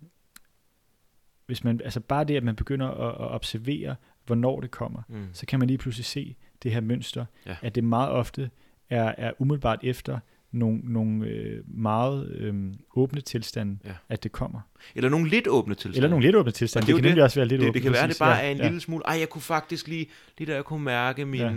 hvis 1.46 1.64
man, 1.64 1.82
altså 1.84 2.00
bare 2.00 2.24
det, 2.24 2.36
at 2.38 2.44
man 2.44 2.56
begynder 2.56 2.88
at, 2.88 3.10
at 3.26 3.32
observere, 3.32 3.96
hvornår 4.26 4.62
det 4.62 4.72
kommer, 4.72 5.02
mm. 5.10 5.28
så 5.34 5.46
kan 5.46 5.60
man 5.60 5.68
lige 5.68 5.78
pludselig 5.78 6.06
se 6.06 6.36
det 6.64 6.72
her 6.72 6.82
mønster, 6.82 7.26
Ja. 7.46 7.56
at 7.62 7.76
det 7.76 7.84
meget 7.84 8.10
ofte 8.12 8.50
er, 8.90 9.16
er 9.18 9.32
umiddelbart 9.40 9.80
efter 9.84 10.20
nogle, 10.58 10.80
nogle 10.84 11.26
øh, 11.28 11.64
meget 11.68 12.32
øh, 12.32 12.56
åbne 12.96 13.22
tilstande, 13.22 13.78
Ja. 13.86 13.92
at 14.10 14.24
det 14.24 14.32
kommer. 14.32 14.60
Eller 14.96 15.10
nogle 15.10 15.30
lidt 15.30 15.48
åbne 15.48 15.76
tilstande. 15.76 15.98
Eller 15.98 16.10
nogle 16.10 16.26
lidt 16.26 16.36
åbne 16.36 16.52
tilstande. 16.52 16.84
Og 16.84 16.88
det 16.88 16.96
Det, 16.96 17.02
kan 17.02 17.04
nemlig 17.04 17.16
det. 17.16 17.24
også 17.24 17.40
være 17.40 17.48
lidt 17.48 17.60
det, 17.62 17.66
åbent. 17.70 17.74
det 17.74 17.82
kan 17.84 17.92
være, 17.94 18.08
det 18.08 18.16
bare 18.20 18.42
er 18.44 18.52
en 18.52 18.58
ja. 18.58 18.64
lille 18.64 18.80
smule, 18.80 19.04
ej, 19.06 19.20
jeg 19.20 19.30
kunne 19.30 19.42
faktisk 19.42 19.88
lige, 19.88 20.08
lige 20.38 20.52
da 20.52 20.56
jeg 20.56 20.64
kunne 20.66 20.84
mærke 20.84 21.26
min 21.26 21.40
Ja. 21.42 21.54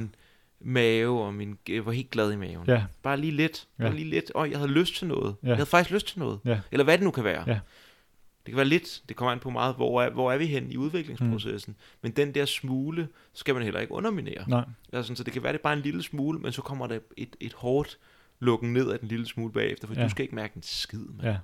mave, 0.60 1.22
og 1.22 1.34
min, 1.34 1.58
jeg 1.68 1.86
var 1.86 1.92
helt 1.92 2.10
glad 2.10 2.32
i 2.32 2.36
maven. 2.36 2.64
Ja, 2.66 2.84
Bare 3.02 3.16
lige 3.16 3.32
lidt, 3.32 3.66
bare 3.78 3.88
Ja. 3.88 3.94
lige 3.94 4.10
lidt, 4.10 4.30
og 4.34 4.50
jeg 4.50 4.58
havde 4.58 4.70
lyst 4.72 4.94
til 4.96 5.06
noget. 5.06 5.34
Ja. 5.42 5.48
Jeg 5.48 5.56
havde 5.56 5.66
faktisk 5.66 5.94
lyst 5.94 6.06
til 6.08 6.18
noget. 6.18 6.38
Ja. 6.44 6.60
Eller 6.72 6.84
hvad 6.84 6.98
det 6.98 7.04
nu 7.04 7.10
kan 7.10 7.24
være. 7.24 7.44
Ja. 7.46 7.58
Det 8.46 8.52
kan 8.52 8.56
være 8.56 8.64
lidt, 8.66 9.02
det 9.08 9.16
kommer 9.16 9.32
an 9.32 9.38
på 9.38 9.50
meget, 9.50 9.74
hvor 9.74 10.02
er, 10.02 10.10
hvor 10.10 10.32
er 10.32 10.38
vi 10.38 10.46
hen 10.46 10.70
i 10.72 10.76
udviklingsprocessen. 10.76 11.70
Mm. 11.78 11.98
Men 12.02 12.12
den 12.12 12.34
der 12.34 12.44
smule, 12.44 13.08
skal 13.32 13.54
man 13.54 13.62
heller 13.62 13.80
ikke 13.80 13.92
underminere. 13.92 14.44
nej, 14.48 14.64
Altså, 14.92 15.14
så 15.14 15.24
det 15.24 15.32
kan 15.32 15.42
være, 15.42 15.52
det 15.52 15.58
er 15.58 15.62
bare 15.62 15.72
en 15.72 15.80
lille 15.80 16.02
smule, 16.02 16.38
men 16.38 16.52
så 16.52 16.62
kommer 16.62 16.86
der 16.86 16.98
et, 17.16 17.36
et 17.40 17.52
hårdt 17.52 17.98
lukken 18.40 18.72
ned 18.72 18.90
af 18.90 18.98
den 18.98 19.08
lille 19.08 19.26
smule 19.26 19.52
bagefter, 19.52 19.86
for 19.86 19.94
Ja. 19.94 20.04
du 20.04 20.08
skal 20.08 20.22
ikke 20.22 20.34
mærke 20.34 20.56
en 20.56 20.62
skid. 20.62 20.98
Man. 20.98 21.26
ja. 21.26 21.36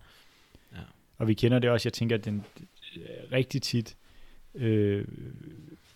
Ja. 0.73 0.81
Og 1.19 1.29
vi 1.29 1.35
kender 1.35 1.59
det 1.59 1.71
også, 1.71 1.87
jeg 1.89 1.93
tænker, 1.93 2.17
at 2.17 2.25
den 2.25 2.45
øh, 2.97 3.03
rigtig 3.33 3.63
tit 3.63 3.97
øh, 4.55 5.05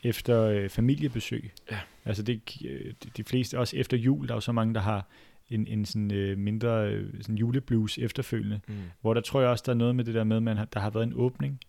efter 0.02 0.42
øh, 0.42 0.68
familiebesøg. 0.68 1.50
Ja. 1.70 1.78
Altså 2.04 2.22
det, 2.22 2.40
øh, 2.64 2.94
de- 3.04 3.10
de 3.16 3.24
fleste, 3.24 3.58
også 3.58 3.76
efter 3.76 3.96
jul, 3.96 4.26
der 4.28 4.32
er 4.32 4.36
jo 4.36 4.40
så 4.40 4.52
mange, 4.52 4.74
der 4.74 4.80
har 4.80 5.06
en, 5.50 5.66
en 5.66 5.84
sådan 5.84 6.12
øh, 6.14 6.38
mindre 6.38 6.88
øh, 6.90 7.12
sådan 7.20 7.34
juleblues 7.38 7.98
efterfølgende, 7.98 8.60
Mm. 8.68 8.74
hvor 9.00 9.14
der 9.14 9.20
tror 9.20 9.40
jeg 9.40 9.50
også, 9.50 9.62
der 9.66 9.72
er 9.72 9.76
noget 9.76 9.94
med 9.96 10.04
det 10.04 10.14
der 10.14 10.24
med, 10.24 10.36
at 10.36 10.42
man 10.42 10.56
har, 10.56 10.64
der 10.64 10.80
har 10.80 10.90
været 10.90 11.04
en 11.04 11.12
åbning, 11.14 11.60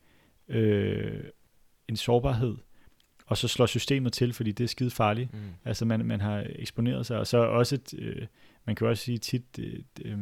øh, 0.48 1.24
en 1.88 1.96
sårbarhed, 1.96 2.56
og 3.26 3.38
så 3.38 3.48
slår 3.48 3.66
systemet 3.66 4.14
til, 4.14 4.34
fordi 4.34 4.52
det 4.52 4.64
er 4.64 4.68
skide 4.68 4.90
farligt. 4.92 5.34
Mm. 5.34 5.40
Altså 5.66 5.86
man, 5.86 6.06
man 6.06 6.22
har 6.22 6.46
eksponeret 6.56 7.06
sig, 7.06 7.18
og 7.20 7.28
så 7.28 7.38
også, 7.38 7.76
et, 7.76 7.94
øh, 7.98 8.28
man 8.68 8.76
kan 8.76 8.86
jo 8.86 8.90
også 8.92 9.04
sige 9.04 9.18
tit, 9.18 9.44
øh, 9.60 9.74
øh, 10.06 10.18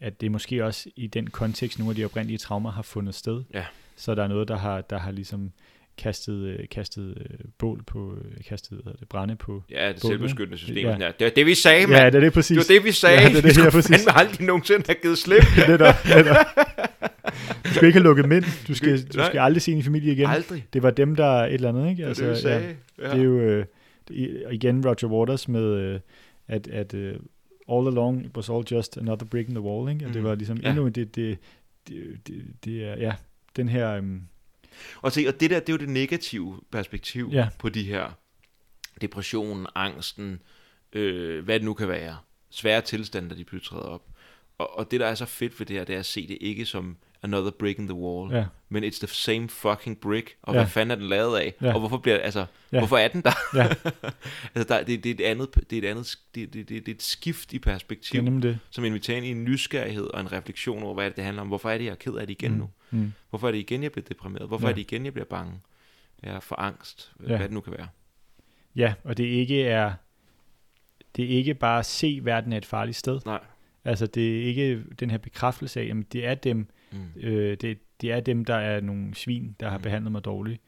at 0.00 0.20
det 0.20 0.26
er 0.26 0.30
måske 0.30 0.64
også 0.64 0.90
i 0.96 1.06
den 1.06 1.26
kontekst, 1.26 1.78
nogle 1.78 1.90
af 1.90 1.96
de 1.96 2.04
oprindelige 2.04 2.38
traumer 2.38 2.70
har 2.70 2.82
fundet 2.82 3.14
sted. 3.14 3.42
Ja. 3.54 3.64
Så 3.96 4.14
der 4.14 4.22
er 4.24 4.28
noget, 4.28 4.48
der 4.48 4.56
har, 4.56 4.80
der 4.80 4.98
har 4.98 5.10
ligesom 5.10 5.50
kastet, 5.98 6.42
øh, 6.44 6.68
kastet 6.70 7.18
øh, 7.20 7.38
bål 7.58 7.82
på, 7.86 8.14
øh, 8.24 8.44
kastet 8.48 8.80
hvad 8.82 8.92
det, 9.00 9.08
brænde 9.08 9.36
på. 9.36 9.62
Ja, 9.70 9.88
det 9.88 9.98
Bålet. 10.02 10.02
selvbeskyttende 10.02 10.58
system. 10.58 10.76
Ja. 10.86 10.96
Ja. 11.00 11.10
Det 11.18 11.26
er 11.26 11.30
det, 11.30 11.46
vi 11.46 11.54
sagde, 11.54 11.86
mand. 11.86 11.98
Ja, 12.00 12.06
det 12.06 12.14
er 12.14 12.20
det 12.20 12.32
præcis. 12.32 12.56
det 12.58 12.68
var 12.68 12.74
det, 12.74 12.84
vi 12.84 12.92
sagde. 12.92 13.20
Ja, 13.20 13.28
det 13.28 13.36
er 13.36 13.40
det 13.40 13.44
vi 13.48 13.50
skulle 13.50 13.70
præcis. 13.70 13.96
fandme 13.96 14.18
aldrig 14.20 14.46
nogensinde 14.46 14.84
have 14.86 14.96
givet 15.02 15.18
slip. 15.18 15.42
netop, 15.68 15.94
netop. 16.16 16.36
Du 17.64 17.70
skal 17.74 17.86
ikke 17.86 17.98
have 17.98 18.04
lukket 18.04 18.28
mænd. 18.28 18.44
Du 18.68 18.74
skal, 18.74 19.06
du 19.06 19.24
skal 19.24 19.38
aldrig 19.40 19.62
se 19.62 19.72
din 19.72 19.82
familie 19.82 20.12
igen. 20.12 20.26
Aldrig. 20.26 20.66
Det 20.72 20.82
var 20.82 20.90
dem, 20.90 21.16
der 21.16 21.24
er 21.24 21.46
et 21.46 21.54
eller 21.54 21.68
andet, 21.68 21.90
ikke? 21.90 22.02
Det 22.04 22.10
er 22.10 22.14
det, 22.24 22.30
vi 22.30 22.36
sagde. 22.36 22.76
Ja. 22.98 23.04
Det 23.10 23.18
er 23.18 23.22
jo 23.24 23.40
øh, 23.40 23.64
det- 24.08 24.42
igen 24.50 24.86
Roger 24.86 25.06
Waters 25.08 25.48
med, 25.48 25.62
øh, 25.64 26.00
at, 26.50 26.68
at 26.68 26.94
øh, 26.94 27.16
all 27.72 27.86
along 27.88 28.24
it 28.24 28.36
was 28.36 28.48
all 28.50 28.64
just 28.70 28.96
another 28.98 29.26
brick 29.26 29.48
in 29.48 29.54
the 29.54 29.62
wall, 29.64 29.92
ikke? 29.92 30.06
Og 30.06 30.08
det 30.14 30.16
Mhm. 30.22 30.28
var 30.28 30.34
ligesom 30.34 30.56
Ja. 30.62 30.68
endnu 30.70 30.88
det, 30.88 31.16
det, 31.16 31.38
det, 31.88 32.20
det, 32.26 32.44
det 32.64 32.84
er, 32.84 32.96
ja, 32.96 33.14
den 33.56 33.68
her, 33.68 33.90
øhm, 33.96 34.22
Og, 35.02 35.12
se, 35.12 35.24
og 35.28 35.40
det 35.40 35.50
der, 35.50 35.60
det 35.60 35.68
er 35.68 35.72
jo 35.72 35.78
det 35.78 35.88
negative 35.88 36.60
perspektiv 36.70 37.30
Ja. 37.32 37.48
på 37.58 37.68
de 37.68 37.82
her 37.82 38.10
depressionen, 39.00 39.66
angsten, 39.74 40.40
øh, 40.92 41.44
hvad 41.44 41.54
det 41.54 41.64
nu 41.64 41.74
kan 41.74 41.88
være. 41.88 42.16
Svære 42.50 42.80
tilstande, 42.80 43.28
der 43.30 43.34
de 43.36 43.44
pludselig 43.44 43.68
træder 43.70 43.84
op. 43.84 44.06
Og, 44.58 44.78
og 44.78 44.90
det, 44.90 45.00
der 45.00 45.06
er 45.06 45.14
så 45.14 45.26
fedt 45.26 45.60
ved 45.60 45.66
det 45.66 45.76
her, 45.76 45.84
det 45.84 45.94
er 45.94 45.98
at 45.98 46.06
se 46.06 46.28
det 46.28 46.38
ikke 46.40 46.66
som 46.66 46.96
another 47.22 47.50
brick 47.50 47.78
in 47.78 47.86
the 47.86 47.94
wall, 47.94 48.32
ja, 48.32 48.44
men 48.68 48.84
it's 48.84 48.98
the 48.98 49.06
same 49.06 49.48
fucking 49.48 49.98
brick, 50.00 50.36
og 50.42 50.54
Ja. 50.54 50.60
hvad 50.60 50.68
fanden 50.68 50.90
er 50.90 50.94
den 50.94 51.04
lavet 51.08 51.38
af? 51.38 51.54
Ja. 51.62 51.72
Og 51.74 51.80
hvorfor 51.80 51.96
bliver 51.98 52.18
altså, 52.18 52.46
Ja. 52.72 52.78
hvorfor 52.78 52.96
er 52.98 53.08
den 53.08 53.22
der? 53.22 53.30
Ja. 53.54 53.68
altså, 54.54 54.74
der, 54.74 54.82
det, 54.84 55.04
det, 55.04 55.10
er 55.10 55.14
et 55.14 55.20
andet, 55.30 55.54
det 55.70 55.72
er 55.72 55.82
et 55.82 55.90
andet, 55.90 56.18
det, 56.34 56.52
det, 56.54 56.68
det, 56.68 56.86
det 56.86 56.92
er 56.92 56.94
et 56.94 57.02
skift 57.02 57.52
i 57.52 57.58
det 57.58 57.66
er 57.66 57.72
perspektiv, 57.72 58.22
nemlig 58.22 58.42
det. 58.42 58.58
som 58.70 58.84
inviterer 58.84 59.16
ind 59.16 59.26
i 59.26 59.30
en 59.30 59.44
nysgerrighed 59.44 60.04
og 60.04 60.20
en 60.20 60.32
refleksion 60.32 60.82
over, 60.82 60.94
hvad 60.94 61.04
det, 61.06 61.16
det 61.16 61.24
handler 61.24 61.42
om. 61.42 61.48
Hvorfor 61.48 61.70
er 61.70 61.78
det, 61.78 61.84
jeg 61.84 61.90
er 61.90 61.94
ked 61.94 62.14
af 62.14 62.26
det 62.26 62.32
igen 62.42 62.52
Mm, 62.52 62.58
nu? 62.58 62.70
Mm. 62.90 63.12
Hvorfor 63.30 63.46
er 63.48 63.52
det 63.52 63.58
igen, 63.58 63.82
jeg 63.82 63.92
bliver 63.92 64.04
deprimeret? 64.08 64.48
Hvorfor 64.48 64.66
Ja. 64.66 64.70
er 64.70 64.74
det 64.74 64.80
igen, 64.92 65.04
jeg 65.04 65.12
bliver 65.12 65.26
bange? 65.26 65.52
Jeg 66.22 66.34
er 66.34 66.40
for 66.40 66.56
angst. 66.56 67.12
Ja. 67.22 67.26
Hvad 67.26 67.38
det 67.38 67.50
nu 67.52 67.60
kan 67.60 67.72
være. 67.78 67.88
Ja, 68.76 68.94
og 69.04 69.16
det 69.16 69.24
ikke 69.24 69.62
er, 69.62 69.92
det 71.16 71.24
er 71.24 71.28
ikke 71.28 71.54
bare 71.54 71.78
at 71.78 71.86
se, 71.86 72.14
at 72.18 72.24
verden 72.24 72.52
er 72.52 72.56
et 72.56 72.66
farligt 72.66 72.96
sted. 72.96 73.20
Nej. 73.26 73.40
Altså, 73.84 74.06
det 74.06 74.38
er 74.40 74.44
ikke 74.44 74.82
den 75.00 75.10
her 75.10 75.18
bekræftelse 75.18 75.80
af, 75.80 75.84
jamen, 75.86 76.06
det 76.12 76.26
er 76.26 76.34
dem, 76.34 76.66
Mm. 76.92 77.06
øh, 77.16 77.56
det, 77.60 77.78
det 78.00 78.12
er 78.12 78.20
dem, 78.20 78.44
der 78.44 78.54
er 78.54 78.80
nogle 78.80 79.14
svin, 79.14 79.56
der 79.60 79.68
har 79.70 79.76
Mm. 79.78 79.82
behandlet 79.82 80.12
mig 80.12 80.24
dårligt. 80.24 80.60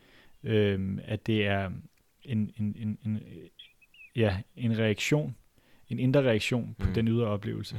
Øh, 0.43 0.99
at 1.05 1.27
det 1.27 1.47
er 1.47 1.71
en, 2.23 2.53
en, 2.57 2.77
en, 2.79 2.99
en, 3.05 3.21
ja, 4.17 4.43
en 4.57 4.79
reaktion, 4.79 5.37
en 5.89 5.99
indre 5.99 6.21
reaktion 6.23 6.75
på 6.79 6.87
Mm. 6.89 6.95
den 6.95 7.09
ydre 7.09 7.27
oplevelse. 7.27 7.77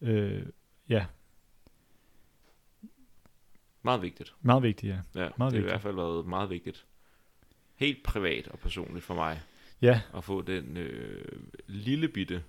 Mm. 0.00 0.06
Øh, 0.08 0.46
ja, 0.88 1.06
Meget 3.82 4.02
vigtigt. 4.02 4.34
meget 4.40 4.62
vigtigt, 4.62 4.90
ja. 4.92 5.22
Ja, 5.24 5.28
Meget 5.38 5.52
det 5.52 5.60
har 5.60 5.68
i 5.68 5.70
hvert 5.70 5.80
fald 5.80 5.94
været 5.94 6.26
meget 6.26 6.50
vigtigt. 6.50 6.86
Helt 7.74 8.02
privat 8.02 8.48
og 8.48 8.58
personligt 8.58 9.04
for 9.04 9.14
mig. 9.14 9.40
Ja, 9.82 10.00
At 10.16 10.24
få 10.24 10.42
den 10.42 10.76
øh, 10.76 11.24
lille 11.66 12.08
bitte, 12.08 12.42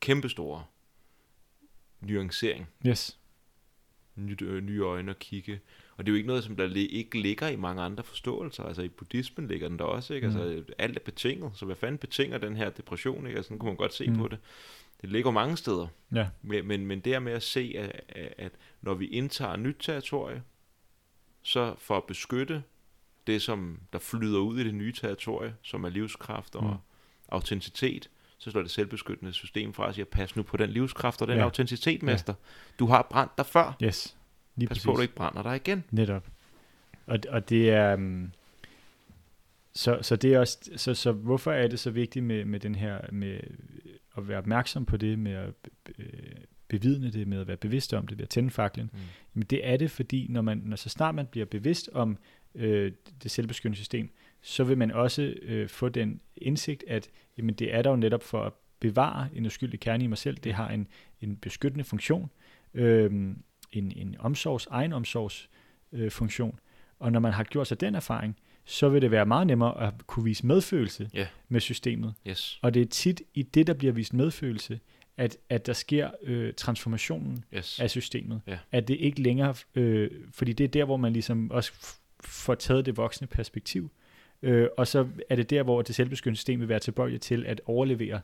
kæmpestore 0.00 0.64
nuancering. 2.00 2.66
yes. 2.86 3.18
Nyt, 4.16 4.42
øh, 4.42 4.62
nye 4.62 4.80
øjne 4.80 5.10
at 5.10 5.18
kigge. 5.18 5.60
Og 5.96 6.06
det 6.06 6.10
er 6.10 6.12
jo 6.12 6.16
ikke 6.16 6.26
noget, 6.26 6.44
som 6.44 6.56
der 6.56 6.86
ikke 6.90 7.20
ligger 7.20 7.48
i 7.48 7.56
mange 7.56 7.82
andre 7.82 8.04
forståelser. 8.04 8.62
Altså 8.64 8.82
i 8.82 8.88
buddhismen 8.88 9.48
ligger 9.48 9.68
den 9.68 9.78
der 9.78 9.84
også, 9.84 10.14
ikke? 10.14 10.28
Mm. 10.28 10.36
Altså 10.36 10.64
alt 10.78 10.96
er 10.96 11.00
betinget. 11.00 11.50
Så 11.54 11.64
hvad 11.66 11.76
fanden 11.76 11.98
betinger 11.98 12.38
den 12.38 12.56
her 12.56 12.70
depression, 12.70 13.26
ikke? 13.26 13.36
Altså 13.36 13.48
sådan 13.48 13.58
kunne 13.58 13.68
man 13.70 13.76
godt 13.76 13.94
se 13.94 14.08
Mm. 14.10 14.16
på 14.16 14.28
det. 14.28 14.38
Det 15.00 15.12
ligger 15.12 15.30
mange 15.30 15.56
steder. 15.56 15.86
Ja, 16.14 16.28
Men, 16.42 16.66
men, 16.66 16.86
men 16.86 17.00
det 17.00 17.22
med 17.22 17.32
at 17.32 17.42
se, 17.42 17.74
at, 17.78 18.00
at, 18.38 18.52
når 18.82 18.94
vi 18.94 19.06
indtager 19.06 19.56
nyt 19.56 19.76
territorie, 19.80 20.42
så 21.42 21.74
for 21.78 21.96
at 21.96 22.04
beskytte 22.04 22.62
det, 23.26 23.42
som 23.42 23.80
der 23.92 23.98
flyder 23.98 24.38
ud 24.38 24.58
i 24.58 24.64
det 24.64 24.74
nye 24.74 24.92
territorie, 24.92 25.54
som 25.62 25.84
er 25.84 25.88
livskraft 25.88 26.54
og 26.56 26.64
Mm. 26.64 26.70
mm. 26.70 26.76
autenticitet, 27.28 28.10
så 28.44 28.50
slår 28.50 28.62
det 28.62 28.70
selvbeskyttende 28.70 29.32
system 29.32 29.72
fra 29.72 29.86
og 29.86 29.94
siger, 29.94 30.04
pas 30.04 30.36
nu 30.36 30.42
på 30.42 30.56
den 30.56 30.70
livskraft 30.70 31.22
og 31.22 31.28
den 31.28 31.34
Ja. 31.34 31.40
ja. 31.40 31.44
autenticitet, 31.44 32.02
mester. 32.02 32.34
Du 32.78 32.86
har 32.86 33.06
brændt 33.10 33.38
dig 33.38 33.46
før. 33.46 33.76
yes. 33.82 34.16
Lige 34.56 34.68
Pas 34.68 34.74
præcis. 34.74 34.84
på, 34.84 34.90
at 34.90 34.96
du 34.96 35.02
ikke 35.02 35.14
brænder 35.14 35.42
dig 35.42 35.56
igen. 35.56 35.84
Netop. 35.90 36.28
Og, 37.06 37.18
og 37.28 37.48
det 37.48 37.70
er... 37.70 37.94
Um, 37.94 38.32
så, 39.74 39.98
så 40.02 40.16
det 40.16 40.34
er 40.34 40.38
også... 40.38 40.58
Så, 40.76 40.94
så 40.94 41.12
hvorfor 41.12 41.52
er 41.52 41.68
det 41.68 41.78
så 41.78 41.90
vigtigt 41.90 42.24
med, 42.24 42.44
med 42.44 42.60
den 42.60 42.74
her... 42.74 43.00
Med 43.12 43.40
at 44.16 44.28
være 44.28 44.38
opmærksom 44.38 44.86
på 44.86 44.96
det, 44.96 45.18
med 45.18 45.32
at 45.32 45.54
øh, 45.98 46.06
bevidne 46.68 47.10
det, 47.10 47.28
med 47.28 47.40
at 47.40 47.46
være 47.46 47.56
bevidst 47.56 47.94
om 47.94 48.06
det, 48.06 48.18
ved 48.18 48.22
at 48.22 48.28
tænde 48.28 48.50
faklen? 48.50 48.90
Mm. 48.92 48.98
Jamen 49.34 49.46
det 49.46 49.68
er 49.68 49.76
det, 49.76 49.90
fordi 49.90 50.26
når, 50.30 50.42
man, 50.42 50.58
når 50.64 50.76
så 50.76 50.88
snart 50.88 51.14
man 51.14 51.26
bliver 51.26 51.46
bevidst 51.46 51.90
om 51.92 52.18
øh, 52.54 52.92
det 53.22 53.30
selvbeskyttende 53.30 53.76
system, 53.76 54.10
så 54.46 54.64
vil 54.64 54.78
man 54.78 54.90
også 54.90 55.34
øh, 55.42 55.68
få 55.68 55.88
den 55.88 56.20
indsigt, 56.36 56.84
at 56.88 57.08
jamen, 57.38 57.54
det 57.54 57.74
er 57.74 57.82
der 57.82 57.90
jo 57.90 57.96
netop 57.96 58.22
for 58.22 58.42
at 58.42 58.52
bevare 58.80 59.28
en 59.34 59.46
uskyldig 59.46 59.80
kerne 59.80 60.04
i 60.04 60.06
mig 60.06 60.18
selv. 60.18 60.36
Det 60.36 60.54
har 60.54 60.68
en, 60.68 60.88
en 61.20 61.36
beskyttende 61.36 61.84
funktion, 61.84 62.30
øh, 62.74 63.10
en, 63.72 63.92
en 63.96 64.16
omsorgs, 64.18 64.66
egen 64.70 64.92
omsorgs 64.92 65.48
øh, 65.92 66.10
funktion. 66.10 66.58
Og 66.98 67.12
når 67.12 67.20
man 67.20 67.32
har 67.32 67.44
gjort 67.44 67.66
sig 67.66 67.80
den 67.80 67.94
erfaring, 67.94 68.36
så 68.64 68.88
vil 68.88 69.02
det 69.02 69.10
være 69.10 69.26
meget 69.26 69.46
nemmere 69.46 69.86
at 69.86 69.94
kunne 70.06 70.24
vise 70.24 70.46
medfølelse 70.46 71.10
Ja. 71.14 71.26
med 71.48 71.60
systemet. 71.60 72.14
Yes. 72.28 72.58
Og 72.62 72.74
det 72.74 72.82
er 72.82 72.86
tit 72.86 73.22
i 73.34 73.42
det, 73.42 73.66
der 73.66 73.74
bliver 73.74 73.92
vist 73.92 74.14
medfølelse, 74.14 74.80
at, 75.16 75.36
at 75.48 75.66
der 75.66 75.72
sker 75.72 76.10
øh, 76.22 76.54
transformationen 76.54 77.44
Yes. 77.56 77.80
af 77.80 77.90
systemet. 77.90 78.40
Ja. 78.46 78.58
At 78.72 78.88
det 78.88 78.94
ikke 78.96 79.22
længere, 79.22 79.54
øh, 79.74 80.10
fordi 80.32 80.52
det 80.52 80.64
er 80.64 80.68
der, 80.68 80.84
hvor 80.84 80.96
man 80.96 81.12
ligesom 81.12 81.50
også 81.50 81.96
får 82.20 82.54
taget 82.54 82.86
det 82.86 82.96
voksne 82.96 83.26
perspektiv. 83.26 83.90
Øh, 84.44 84.68
og 84.76 84.86
så 84.86 85.08
er 85.30 85.36
det 85.36 85.50
der, 85.50 85.62
hvor 85.62 85.82
det 85.82 85.94
selvbeskyttende 85.94 86.36
system 86.36 86.60
vil 86.60 86.68
være 86.68 86.78
tilbøjeligt 86.78 87.22
til 87.22 87.46
at 87.46 87.60
overlevere 87.66 88.20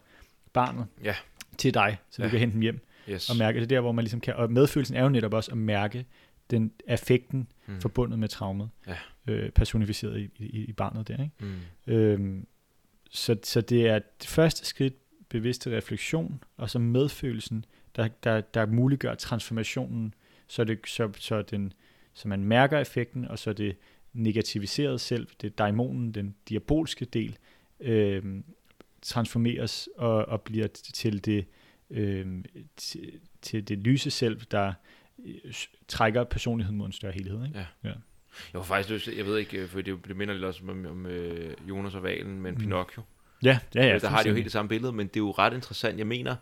barnet 0.52 0.86
Ja. 1.04 1.14
til 1.58 1.74
dig, 1.74 1.98
så 2.10 2.22
du 2.22 2.26
Ja. 2.26 2.30
kan 2.30 2.38
hente 2.40 2.52
dem 2.54 2.60
hjem 2.62 2.80
Yes. 3.10 3.30
og 3.30 3.36
mærke. 3.36 3.56
Det 3.56 3.62
er 3.62 3.68
der, 3.68 3.80
hvor 3.80 3.92
man 3.92 4.02
ligesom 4.04 4.20
kan, 4.20 4.34
og 4.34 4.52
medfølelsen 4.52 4.96
er 4.96 5.02
jo 5.02 5.08
netop 5.08 5.34
også 5.34 5.50
at 5.50 5.58
mærke 5.58 6.06
den 6.50 6.72
affekten 6.88 7.48
Mm. 7.66 7.80
forbundet 7.80 8.18
med 8.18 8.28
traumet, 8.28 8.70
Ja. 8.86 8.96
øh, 9.32 9.50
personificeret 9.50 10.20
i, 10.20 10.28
i, 10.38 10.64
i 10.64 10.72
barnet 10.72 11.08
der. 11.08 11.14
Ikke? 11.22 11.30
Mm. 11.86 11.92
Øhm, 11.94 12.46
så, 13.10 13.36
så 13.42 13.60
det 13.60 13.88
er 13.88 13.98
det 14.20 14.28
første 14.28 14.66
skridt, 14.66 14.94
bevidste 15.28 15.76
refleksion, 15.76 16.42
og 16.56 16.70
så 16.70 16.78
medfølelsen, 16.78 17.64
der, 17.96 18.08
der, 18.24 18.40
der 18.40 18.66
muliggør 18.66 19.14
transformationen, 19.14 20.14
så, 20.48 20.64
det, 20.64 20.78
så, 20.86 21.10
så, 21.18 21.42
den, 21.42 21.72
så 22.14 22.28
man 22.28 22.44
mærker 22.44 22.78
effekten, 22.78 23.24
og 23.28 23.38
så 23.38 23.52
det 23.52 23.76
negativiserede 24.12 24.98
selv, 24.98 25.28
det 25.40 25.58
daimonen, 25.58 26.12
den 26.14 26.34
diabolske 26.48 27.04
del, 27.04 27.36
øhm, 27.80 28.44
transformeres 29.02 29.88
og, 29.96 30.24
og 30.26 30.42
bliver 30.42 30.66
til 30.66 31.24
det, 31.24 31.46
øhm, 31.90 32.44
til, 32.76 33.12
til 33.42 33.68
det 33.68 33.78
lyse 33.78 34.10
selv, 34.10 34.40
der 34.50 34.72
øh, 35.24 35.34
trækker 35.88 36.24
personligheden 36.24 36.78
mod 36.78 36.86
en 36.86 36.92
større 36.92 37.12
helhed. 37.12 37.46
Ikke? 37.46 37.58
Jeg 38.52 38.58
var 38.58 38.62
faktisk 38.62 38.90
lyst 38.94 39.08
jeg 39.18 39.26
ved 39.26 39.38
ikke, 39.38 39.58
øh, 39.58 39.68
for 39.68 39.80
det, 39.80 39.98
det 40.08 40.16
minder 40.16 40.34
lidt 40.34 40.44
også 40.44 40.62
om, 40.68 40.86
om 40.86 41.06
øh, 41.06 41.54
Jonas 41.68 41.94
og 41.94 42.02
Valen, 42.02 42.40
men 42.40 42.54
Mm. 42.54 42.60
Pinocchio. 42.60 43.02
Ja, 43.42 43.58
ja, 43.74 43.86
ja. 43.86 43.98
der 43.98 44.08
har 44.08 44.22
de 44.22 44.28
jo 44.28 44.34
helt 44.34 44.44
det 44.44 44.52
samme 44.52 44.68
billede, 44.68 44.92
men 44.92 45.06
det 45.06 45.16
er 45.16 45.20
jo 45.20 45.30
ret 45.30 45.54
interessant. 45.54 45.98
Jeg 45.98 46.06
mener, 46.06 46.36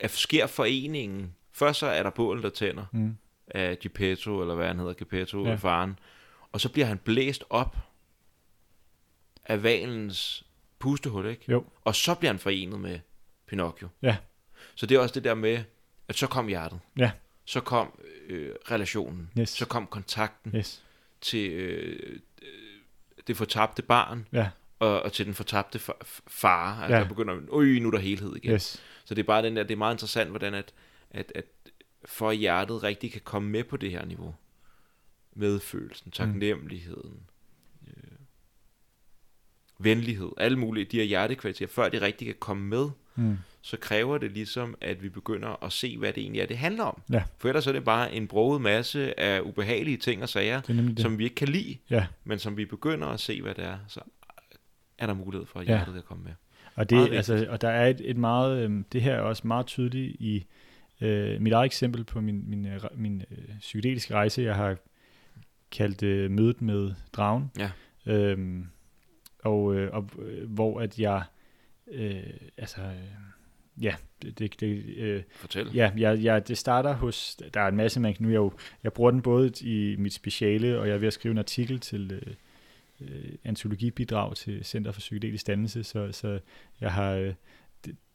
at 0.00 0.10
sker 0.10 0.46
foreningen, 0.46 1.34
først 1.52 1.78
så 1.80 1.86
er 1.86 2.02
der 2.02 2.10
bål, 2.10 2.42
der 2.42 2.50
tænder 2.50 2.84
Mm. 2.92 3.16
af 3.48 3.78
Geppetto, 3.78 4.40
eller 4.40 4.54
hvad 4.54 4.66
han 4.66 4.78
hedder, 4.78 4.92
Geppetto, 4.94 5.44
Ja. 5.44 5.50
ja. 5.50 5.54
faren, 5.56 5.98
og 6.52 6.60
så 6.60 6.68
bliver 6.68 6.86
han 6.86 6.98
blæst 6.98 7.44
op 7.50 7.76
af 9.44 9.62
valens 9.62 10.44
pustehul, 10.78 11.26
ikke? 11.26 11.44
Jo. 11.48 11.64
Og 11.84 11.94
så 11.94 12.14
bliver 12.14 12.32
han 12.32 12.38
forenet 12.38 12.80
med 12.80 12.98
Pinocchio. 13.46 13.88
Ja. 14.02 14.16
Så 14.74 14.86
det 14.86 14.94
er 14.94 15.00
også 15.00 15.14
det 15.14 15.24
der 15.24 15.34
med, 15.34 15.64
at 16.08 16.16
så 16.16 16.26
kom 16.26 16.46
hjertet. 16.48 16.80
Ja. 16.96 17.10
Så 17.44 17.60
kom 17.60 18.00
øh, 18.28 18.54
relationen. 18.70 19.30
Yes. 19.38 19.48
Så 19.48 19.66
kom 19.66 19.86
kontakten 19.86 20.52
Yes. 20.56 20.82
til 21.20 21.50
øh, 21.52 22.20
det 23.26 23.36
fortabte 23.36 23.82
barn, 23.82 24.28
Ja. 24.32 24.48
og, 24.78 25.02
og 25.02 25.12
til 25.12 25.26
den 25.26 25.34
fortabte 25.34 25.78
far. 26.26 26.74
Altså, 26.82 26.92
Ja. 26.94 26.98
ja. 26.98 27.02
der 27.02 27.08
begynder, 27.08 27.34
øj, 27.50 27.64
nu 27.64 27.86
er 27.88 27.90
der 27.92 27.98
helhed 27.98 28.36
igen. 28.36 28.52
Yes. 28.54 28.82
Så 29.04 29.14
det 29.14 29.22
er 29.22 29.26
bare 29.26 29.42
den 29.42 29.56
der, 29.56 29.62
det 29.62 29.70
er 29.74 29.76
meget 29.78 29.94
interessant, 29.94 30.30
hvordan 30.30 30.54
at, 30.54 30.72
at, 31.10 31.32
at 31.34 31.44
for 32.04 32.30
at 32.30 32.36
hjertet 32.36 32.82
rigtig 32.82 33.12
kan 33.12 33.20
komme 33.24 33.48
med 33.50 33.64
på 33.64 33.76
det 33.76 33.90
her 33.90 34.04
niveau. 34.04 34.34
Medfølelsen, 35.34 36.10
taknemmeligheden, 36.10 37.20
øh, 37.88 37.92
venlighed, 39.78 40.28
alle 40.36 40.58
mulige, 40.58 40.84
de 40.84 40.96
her 40.96 41.04
hjertekvaliteter, 41.04 41.72
før 41.72 41.88
det 41.88 42.02
rigtig 42.02 42.26
kan 42.26 42.36
komme 42.38 42.64
med, 42.66 42.88
Mm. 43.14 43.36
så 43.62 43.76
kræver 43.76 44.18
det 44.18 44.32
ligesom, 44.32 44.74
at 44.80 45.02
vi 45.02 45.08
begynder 45.08 45.64
at 45.64 45.72
se, 45.72 45.98
hvad 45.98 46.12
det 46.12 46.20
egentlig 46.22 46.40
er, 46.42 46.46
det 46.46 46.58
handler 46.58 46.84
om. 46.84 47.02
Ja. 47.12 47.22
For 47.38 47.48
ellers 47.48 47.66
er 47.66 47.72
det 47.72 47.84
bare 47.84 48.14
en 48.14 48.28
broget 48.28 48.60
masse 48.60 49.20
af 49.20 49.40
ubehagelige 49.40 49.96
ting 49.96 50.22
og 50.22 50.28
sager, 50.28 50.56
er 50.68 50.94
som 50.98 51.18
vi 51.18 51.24
ikke 51.24 51.36
kan 51.36 51.48
lide, 51.48 51.76
Ja, 51.90 52.06
men 52.24 52.38
som 52.38 52.56
vi 52.56 52.64
begynder 52.64 53.06
at 53.08 53.20
se, 53.20 53.42
hvad 53.42 53.54
det 53.54 53.64
er, 53.64 53.78
så 53.88 54.00
er 54.98 55.06
der 55.06 55.14
mulighed 55.14 55.46
for, 55.46 55.60
at 55.60 55.66
Ja. 55.68 55.72
hjertet 55.76 55.94
kan 55.94 56.02
komme 56.02 56.24
med. 56.24 56.32
og, 56.74 56.90
det, 56.90 57.12
altså, 57.12 57.46
og 57.50 57.60
der 57.60 57.68
er 57.68 57.86
et, 57.88 58.00
et 58.04 58.16
meget, 58.16 58.62
øhm, 58.64 58.84
det 58.92 59.02
her 59.02 59.14
er 59.14 59.20
også 59.20 59.46
meget 59.46 59.66
tydeligt 59.66 60.16
i 60.20 60.44
øh, 61.00 61.40
mit 61.40 61.52
eget 61.52 61.66
eksempel 61.66 62.04
på 62.04 62.20
min, 62.20 62.44
min, 62.50 62.66
øh, 62.66 62.80
min 62.94 63.22
øh, 63.30 63.58
psykedeliske 63.60 64.14
rejse, 64.14 64.42
jeg 64.42 64.54
har 64.54 64.76
kaldt 65.72 66.02
øh, 66.02 66.30
mødet 66.30 66.62
med 66.62 66.92
dragen. 67.12 67.50
Ja. 67.58 67.70
Øhm, 68.06 68.66
og, 69.38 69.74
øh, 69.74 69.90
og 69.92 70.10
øh, 70.18 70.50
hvor 70.50 70.80
at 70.80 70.98
jeg, 70.98 71.22
øh, 71.92 72.22
altså, 72.58 72.80
øh, 72.80 73.84
ja, 73.84 73.94
det, 74.22 74.38
det, 74.38 74.60
det 74.60 74.96
øh, 74.96 75.22
Fortæl. 75.36 75.70
Ja, 75.74 75.90
jeg, 75.96 76.22
jeg, 76.22 76.48
det 76.48 76.58
starter 76.58 76.92
hos, 76.94 77.36
der 77.54 77.60
er 77.60 77.68
en 77.68 77.76
masse, 77.76 78.00
man 78.00 78.16
nu 78.18 78.28
er 78.28 78.32
jeg 78.32 78.38
jo, 78.38 78.52
jeg 78.84 78.92
bruger 78.92 79.10
den 79.10 79.22
både 79.22 79.52
i 79.60 79.96
mit 79.98 80.12
speciale, 80.12 80.80
og 80.80 80.88
jeg 80.88 80.94
er 80.94 80.98
ved 80.98 81.06
at 81.06 81.12
skrive 81.12 81.32
en 81.32 81.38
artikel 81.38 81.80
til 81.80 82.12
øh, 82.12 82.34
øh, 83.00 83.32
antologibidrag 83.44 84.36
til 84.36 84.64
Center 84.64 84.92
for 84.92 85.00
Psykedelisk 85.00 85.46
Dannelse, 85.46 85.84
så, 85.84 86.12
så 86.12 86.38
jeg 86.80 86.92
har, 86.92 87.12
øh, 87.12 87.34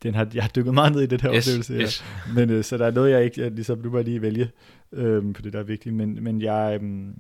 den 0.04 0.16
har, 0.16 0.28
jeg 0.34 0.44
har 0.44 0.50
dykket 0.50 0.74
meget 0.74 0.94
ned 0.94 1.02
i 1.02 1.06
den 1.06 1.20
her 1.20 1.34
yes, 1.36 1.48
oplevelse. 1.48 1.74
her. 1.74 1.82
yes. 1.82 2.04
Men 2.36 2.50
øh, 2.50 2.64
så 2.64 2.78
der 2.78 2.86
er 2.86 2.92
noget, 2.92 3.12
jeg 3.12 3.24
ikke, 3.24 3.42
jeg, 3.42 3.52
ligesom, 3.52 3.80
nu 3.80 3.90
må 3.90 3.98
jeg 3.98 4.06
lige 4.06 4.22
vælge 4.22 4.50
øh, 4.92 5.34
på 5.34 5.42
det, 5.42 5.54
der 5.54 5.60
er 5.60 5.64
vigtigt, 5.64 5.96
men, 5.96 6.24
men 6.24 6.42
jeg, 6.42 6.80
øh, 6.82 7.14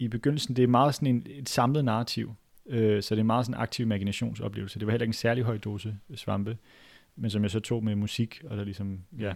i 0.00 0.08
begyndelsen, 0.08 0.56
det 0.56 0.62
er 0.62 0.68
meget 0.68 0.94
sådan 0.94 1.08
en, 1.08 1.26
et 1.26 1.48
samlet 1.48 1.84
narrativ, 1.84 2.34
øh, 2.66 3.02
så 3.02 3.14
det 3.14 3.20
er 3.20 3.24
meget 3.24 3.46
sådan 3.46 3.58
en 3.58 3.62
aktiv 3.62 3.84
imaginationsoplevelse. 3.86 4.78
Det 4.78 4.86
var 4.86 4.92
heller 4.92 5.04
ikke 5.04 5.10
en 5.10 5.14
særlig 5.14 5.44
høj 5.44 5.58
dose 5.58 5.96
svampe, 6.14 6.58
men 7.16 7.30
som 7.30 7.42
jeg 7.42 7.50
så 7.50 7.60
tog 7.60 7.84
med 7.84 7.94
musik, 7.96 8.42
og 8.44 8.56
der 8.56 8.64
ligesom, 8.64 9.00
ja. 9.18 9.34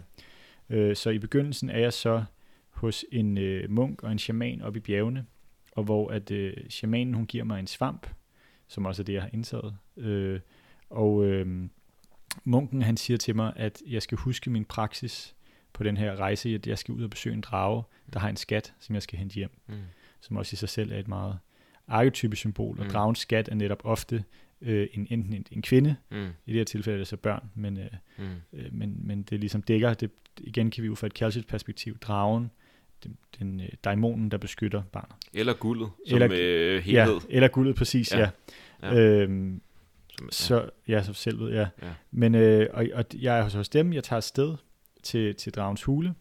Øh, 0.71 0.97
så 0.97 1.11
i 1.11 1.19
begyndelsen 1.19 1.71
er 1.71 1.79
jeg 1.79 1.93
så 1.93 2.25
hos 2.71 3.05
en 3.13 3.39
øh, 3.39 3.71
munk 3.71 4.03
og 4.03 4.13
en 4.13 4.19
shaman 4.19 4.63
oppe 4.63 4.77
i 4.77 4.81
bjergene, 4.81 5.27
og 5.73 5.85
hvor 5.85 6.11
at 6.11 6.31
øh, 6.31 6.55
shamanen, 6.69 7.15
hun 7.15 7.27
giver 7.27 7.45
mig 7.45 7.61
en 7.61 7.67
svamp, 7.67 8.07
som 8.69 8.87
også 8.87 9.03
er 9.03 9.05
det, 9.05 9.13
jeg 9.13 9.23
har 9.23 9.31
indtaget. 9.33 9.77
Øh, 9.97 10.41
og 10.91 11.25
øh, 11.25 11.69
munken, 12.45 12.83
han 12.83 12.97
siger 12.97 13.17
til 13.17 13.37
mig, 13.37 13.53
at 13.57 13.83
jeg 13.87 14.03
skal 14.03 14.19
huske 14.19 14.51
min 14.51 14.65
praksis 14.65 15.35
på 15.73 15.85
den 15.85 15.97
her 15.97 16.17
rejse, 16.17 16.49
at 16.55 16.67
jeg 16.67 16.79
skal 16.79 16.95
ud 16.95 17.03
og 17.03 17.11
besøge 17.11 17.35
en 17.35 17.41
drage, 17.41 17.83
der 18.13 18.19
har 18.19 18.29
en 18.29 18.37
skat, 18.37 18.75
som 18.81 18.95
jeg 18.95 19.03
skal 19.03 19.19
hente 19.19 19.35
hjem, 19.35 19.51
Mm. 19.67 19.75
Som 20.27 20.37
også 20.37 20.55
i 20.55 20.57
sig 20.57 20.69
selv 20.69 20.93
er 20.93 20.99
et 20.99 21.09
meget 21.09 21.39
arketypisk 21.89 22.41
symbol, 22.41 22.79
og 22.79 22.85
Mm. 22.85 22.91
dragens 22.91 23.19
skat 23.19 23.49
er 23.49 23.55
netop 23.55 23.81
ofte 23.85 24.25
øh, 24.61 24.87
en, 24.93 25.07
enten 25.11 25.33
en, 25.33 25.47
en 25.51 25.63
kvinde, 25.63 25.97
Mm. 26.11 26.17
i 26.47 26.51
det 26.53 26.55
her 26.55 26.65
tilfælde 26.65 26.95
er 26.97 27.01
det 27.01 27.07
så 27.09 27.17
børn, 27.17 27.51
men, 27.55 27.79
øh, 27.79 27.87
Mm. 28.19 28.25
øh, 28.53 28.67
men, 28.73 28.97
men 29.07 29.23
det 29.23 29.41
ligesom 29.41 29.63
dækker, 29.63 29.95
det, 29.95 30.11
igen 30.41 30.71
kan 30.71 30.85
vi 30.85 30.89
ud 30.89 30.97
fra 30.97 31.07
et 31.07 31.15
keltisk 31.15 31.49
perspektiv, 31.49 31.99
dragen, 31.99 32.51
den, 33.05 33.17
den 33.39 33.61
øh, 33.61 33.69
daimonen, 33.85 34.31
der 34.31 34.39
beskytter 34.39 34.83
barnet. 34.93 35.15
Eller 35.35 35.53
guldet, 35.55 35.89
som 36.09 36.23
Eller- 36.23 36.37
øh, 36.41 36.83
helhed. 36.83 37.15
Ja, 37.15 37.35
eller 37.37 37.49
guldet, 37.49 37.77
præcis, 37.77 38.13
ja. 38.15 38.31
Ja. 38.83 38.95
Øhm, 38.95 39.61
Som, 40.19 40.27
ja. 40.27 40.31
så, 40.31 40.71
ja, 40.89 41.03
så 41.03 41.13
selv 41.13 41.41
ved, 41.41 41.53
ja. 41.53 41.69
Ja. 41.83 41.89
Men, 42.11 42.35
øh, 42.35 42.67
og, 42.73 42.87
og 42.95 43.05
jeg 43.21 43.39
er 43.39 43.57
hos 43.57 43.69
dem, 43.69 43.93
jeg 43.93 44.05
tager 44.05 44.17
afsted 44.17 44.55
til, 45.03 45.35
til 45.35 45.53
dragens 45.53 45.83
hule, 45.83 46.15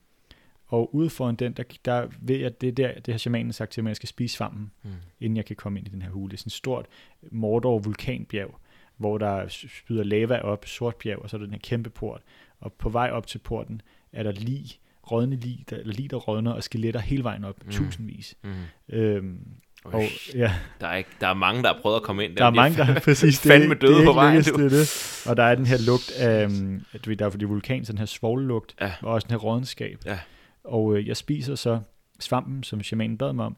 og 0.74 0.96
ude 0.96 1.10
foran 1.10 1.36
den, 1.36 1.54
der, 1.54 1.64
der 1.86 2.08
ved 2.22 2.36
jeg, 2.36 2.62
det 2.62 2.68
er 2.68 2.72
der, 2.72 3.00
det 3.00 3.14
har 3.14 3.18
shamanen 3.20 3.54
sagt 3.54 3.72
til 3.72 3.84
mig, 3.84 3.90
at 3.90 3.92
jeg 3.92 3.96
skal 3.96 4.10
spise 4.10 4.36
svampen, 4.38 4.72
Mm. 4.84 4.90
inden 5.20 5.38
jeg 5.38 5.46
kan 5.46 5.56
komme 5.56 5.80
ind 5.80 5.88
i 5.88 5.92
den 5.92 6.02
her 6.02 6.10
hule. 6.10 6.30
Det 6.32 6.38
er 6.38 6.40
sådan 6.40 6.48
et 6.50 6.54
stort 6.54 6.86
Mordor 7.32 7.80
vulkanbjerg, 7.80 8.60
hvor 8.98 9.18
der 9.18 9.46
spyder 9.48 10.04
lava 10.04 10.38
op, 10.38 10.66
sort 10.66 10.96
bjerg, 10.96 11.20
og 11.20 11.30
så 11.30 11.36
er 11.36 11.40
der 11.40 11.46
den 11.46 11.54
her 11.54 11.60
kæmpe 11.64 11.90
port. 11.90 12.22
Og 12.60 12.74
på 12.74 12.90
vej 12.90 13.10
op 13.12 13.28
til 13.28 13.38
porten 13.38 13.82
er 14.14 14.24
der 14.24 14.32
lig, 14.32 14.66
rådne 15.12 15.36
lig, 15.36 15.66
der, 15.70 15.78
eller 15.78 15.94
lig, 15.94 16.12
der 16.12 16.18
rådner, 16.18 16.52
og 16.52 16.64
skeletter 16.64 17.00
hele 17.00 17.24
vejen 17.24 17.44
op, 17.44 17.66
Mm. 17.66 17.72
tusindvis. 17.72 18.36
Mm. 18.44 18.50
Øhm, 18.96 19.38
og 19.84 20.04
ja, 20.36 20.54
der, 20.82 20.88
er 20.88 20.96
ikke, 20.96 21.10
der 21.22 21.28
er 21.28 21.34
mange, 21.34 21.64
der 21.64 21.74
har 21.74 21.80
prøvet 21.82 21.96
at 21.96 22.04
komme 22.04 22.26
ind. 22.26 22.36
der 22.36 22.46
er 22.46 22.50
men 22.50 22.56
mange, 22.56 22.78
de 22.84 22.88
der 22.94 23.00
præcis 23.10 23.40
det, 23.40 23.52
fandme 23.52 23.76
døde 23.76 23.94
det 23.94 24.02
er 24.02 24.06
på 24.06 24.14
vejen, 24.14 24.36
lykkedes, 24.38 24.52
du. 24.58 24.64
det 24.64 24.66
er 24.66 25.24
det. 25.24 25.30
Og 25.30 25.38
der 25.38 25.44
er 25.44 25.56
den 25.56 25.66
her 25.66 25.78
lugt 25.86 26.12
af, 26.18 26.46
um, 26.46 26.86
du 27.06 27.10
ved, 27.10 27.18
der 27.18 27.26
er 27.26 27.30
fordi 27.30 27.46
vulkan, 27.46 27.86
sådan 27.86 27.98
her 28.00 28.06
svovllugt, 28.06 28.76
Ja. 28.82 28.92
og 29.02 29.14
også 29.14 29.26
den 29.28 29.32
her 29.34 29.38
rådenskab. 29.40 30.00
Ja. 30.06 30.20
Og 30.64 30.98
øh, 30.98 31.08
jeg 31.08 31.18
spiser 31.18 31.56
så 31.56 31.80
svampen, 32.20 32.64
som 32.64 32.84
shamanen 32.84 33.18
bad 33.18 33.34
mig 33.34 33.46
om. 33.46 33.58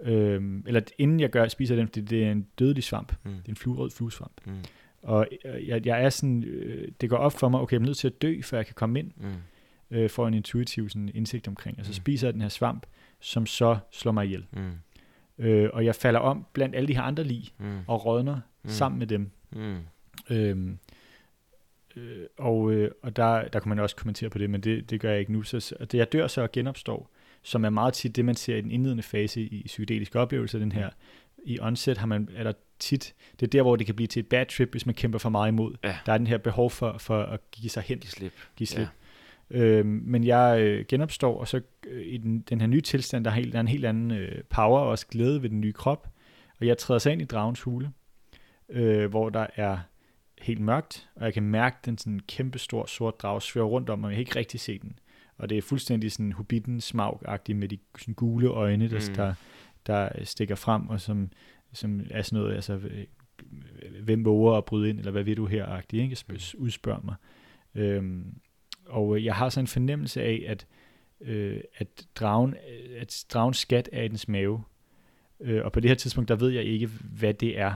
Øhm, 0.00 0.64
eller 0.66 0.80
inden 0.98 1.20
jeg 1.20 1.30
gør, 1.30 1.48
spiser 1.48 1.76
den, 1.76 1.86
fordi 1.88 2.00
det 2.00 2.24
er 2.24 2.32
en 2.32 2.46
dødelig 2.58 2.84
svamp. 2.84 3.12
Mm. 3.24 3.30
Det 3.30 3.44
er 3.46 3.48
en 3.48 3.56
fluerød 3.56 3.90
fluesvamp. 3.90 4.32
Mm. 4.46 4.52
Og 5.02 5.26
øh, 5.44 5.68
jeg, 5.68 5.86
jeg 5.86 6.02
er 6.04 6.10
sådan, 6.10 6.44
øh, 6.44 6.88
det 7.00 7.10
går 7.10 7.16
op 7.16 7.32
for 7.32 7.48
mig, 7.48 7.60
okay, 7.60 7.72
jeg 7.76 7.80
er 7.82 7.86
nødt 7.86 7.96
til 7.96 8.08
at 8.08 8.22
dø, 8.22 8.40
før 8.42 8.58
jeg 8.58 8.66
kan 8.66 8.74
komme 8.74 8.98
ind, 8.98 9.10
Mm. 9.16 9.26
øh, 9.90 10.10
for 10.10 10.28
en 10.28 10.34
intuitiv 10.34 10.88
sådan, 10.88 11.10
indsigt 11.14 11.48
omkring. 11.48 11.78
Og 11.78 11.84
så 11.84 11.90
Mm. 11.90 11.94
spiser 11.94 12.26
jeg 12.26 12.32
den 12.34 12.42
her 12.42 12.48
svamp, 12.48 12.86
som 13.20 13.46
så 13.46 13.78
slår 13.90 14.12
mig 14.12 14.24
ihjel. 14.24 14.44
Mm. 14.52 14.70
Øh, 15.38 15.70
og 15.72 15.84
jeg 15.84 15.94
falder 15.94 16.20
om 16.20 16.46
blandt 16.52 16.76
alle 16.76 16.88
de 16.88 16.94
her 16.94 17.02
andre 17.02 17.24
lig, 17.24 17.44
Mm. 17.58 17.78
og 17.86 18.06
rådner 18.06 18.40
mm. 18.62 18.70
sammen 18.70 18.98
med 18.98 19.06
dem. 19.06 19.30
Mm. 19.52 19.76
Øhm, 20.30 20.78
øh, 21.98 22.26
og 22.38 22.72
øh, 22.72 22.90
og 23.02 23.16
der, 23.16 23.48
der 23.48 23.60
kunne 23.60 23.68
man 23.68 23.78
også 23.78 23.96
kommentere 23.96 24.30
på 24.30 24.38
det, 24.38 24.50
men 24.50 24.60
det, 24.60 24.90
det 24.90 25.00
gør 25.00 25.10
jeg 25.10 25.20
ikke 25.20 25.32
nu. 25.32 25.42
Så, 25.42 25.74
og 25.80 25.92
det, 25.92 25.98
jeg 25.98 26.12
dør 26.12 26.26
så 26.26 26.42
og 26.42 26.52
genopstår, 26.52 27.10
som 27.42 27.64
er 27.64 27.70
meget 27.70 27.94
tit 27.94 28.16
det, 28.16 28.24
man 28.24 28.34
ser 28.34 28.56
i 28.56 28.60
den 28.60 28.70
indledende 28.70 29.02
fase 29.02 29.40
i 29.40 29.62
psykedeliske 29.66 30.20
oplevelser, 30.20 30.58
den 30.58 30.72
her 30.72 30.90
i 31.44 31.58
onset 31.60 31.98
har 31.98 32.06
man, 32.06 32.28
er 32.36 32.44
der 32.44 32.52
tit, 32.78 33.14
det 33.40 33.46
er 33.46 33.50
der, 33.50 33.62
hvor 33.62 33.76
det 33.76 33.86
kan 33.86 33.94
blive 33.94 34.06
til 34.06 34.20
et 34.20 34.26
bad 34.26 34.46
trip, 34.46 34.70
hvis 34.70 34.86
man 34.86 34.94
kæmper 34.94 35.18
for 35.18 35.28
meget 35.28 35.48
imod. 35.48 35.74
Ja. 35.84 35.96
Der 36.06 36.12
er 36.12 36.18
den 36.18 36.26
her 36.26 36.38
behov 36.38 36.70
for, 36.70 36.98
for 36.98 37.22
at 37.22 37.40
give 37.52 37.70
sig 37.70 37.82
hen, 37.82 37.98
Giv 37.98 38.10
slip. 38.10 38.32
give 38.56 38.66
slip. 38.66 38.88
Ja. 39.50 39.58
Øhm, 39.58 40.02
men 40.04 40.24
jeg 40.24 40.60
øh, 40.60 40.84
genopstår, 40.88 41.40
og 41.40 41.48
så 41.48 41.60
øh, 41.86 42.06
i 42.06 42.16
den, 42.16 42.40
den 42.40 42.60
her 42.60 42.68
nye 42.68 42.80
tilstand, 42.80 43.24
der 43.24 43.30
er, 43.30 43.34
helt, 43.34 43.52
der 43.52 43.58
er 43.58 43.60
en 43.60 43.68
helt 43.68 43.84
anden 43.84 44.10
øh, 44.10 44.42
power 44.50 44.80
og 44.80 44.88
også 44.88 45.06
glæde 45.06 45.42
ved 45.42 45.50
den 45.50 45.60
nye 45.60 45.72
krop. 45.72 46.08
Og 46.60 46.66
jeg 46.66 46.78
træder 46.78 46.98
så 46.98 47.10
ind 47.10 47.22
i 47.22 47.24
dragens 47.24 47.60
hule, 47.60 47.90
øh, 48.68 49.10
hvor 49.10 49.28
der 49.28 49.46
er 49.56 49.78
helt 50.40 50.60
mørkt, 50.60 51.08
og 51.14 51.24
jeg 51.24 51.34
kan 51.34 51.42
mærke 51.42 51.76
den 51.84 51.98
sådan 51.98 52.20
kæmpe 52.20 52.58
stor 52.58 52.86
sort 52.86 53.20
drage 53.22 53.40
svære 53.42 53.64
rundt 53.64 53.90
om, 53.90 54.04
og 54.04 54.10
jeg 54.10 54.16
kan 54.16 54.20
ikke 54.20 54.36
rigtig 54.38 54.60
se 54.60 54.78
den. 54.78 54.98
Og 55.38 55.48
det 55.48 55.58
er 55.58 55.62
fuldstændig 55.62 56.12
sådan 56.12 56.32
hobbiten 56.32 56.80
smag 56.80 57.18
med 57.48 57.68
de 57.68 57.78
sådan 57.98 58.14
gule 58.14 58.48
øjne, 58.48 58.90
der, 58.90 59.00
Mm. 59.08 59.14
der, 59.14 59.34
der 59.86 60.24
stikker 60.24 60.54
frem, 60.54 60.88
og 60.88 61.00
som, 61.00 61.30
som 61.72 62.00
er 62.10 62.22
sådan 62.22 62.38
noget, 62.38 62.54
altså, 62.54 62.80
hvem 64.02 64.24
våger 64.24 64.56
at 64.56 64.64
bryde 64.64 64.90
ind, 64.90 64.98
eller 64.98 65.12
hvad 65.12 65.22
ved 65.22 65.36
du 65.36 65.46
her, 65.46 65.66
agtigt, 65.66 66.02
ikke? 66.02 66.16
Sp- 66.18 66.54
udspørg 66.58 67.04
mig. 67.04 67.14
Øhm, 67.74 68.34
og 68.86 69.24
jeg 69.24 69.34
har 69.34 69.48
så 69.48 69.60
en 69.60 69.66
fornemmelse 69.66 70.22
af, 70.22 70.44
at, 70.46 70.66
øh, 71.20 71.60
at, 71.76 72.06
dragen, 72.14 72.54
at 72.96 73.24
dragens 73.32 73.56
skat 73.56 73.88
er 73.92 74.02
i 74.02 74.08
dens 74.08 74.28
mave. 74.28 74.62
Øh, 75.40 75.64
og 75.64 75.72
på 75.72 75.80
det 75.80 75.90
her 75.90 75.94
tidspunkt, 75.94 76.28
der 76.28 76.36
ved 76.36 76.48
jeg 76.50 76.64
ikke, 76.64 76.86
hvad 76.86 77.34
det 77.34 77.58
er. 77.58 77.74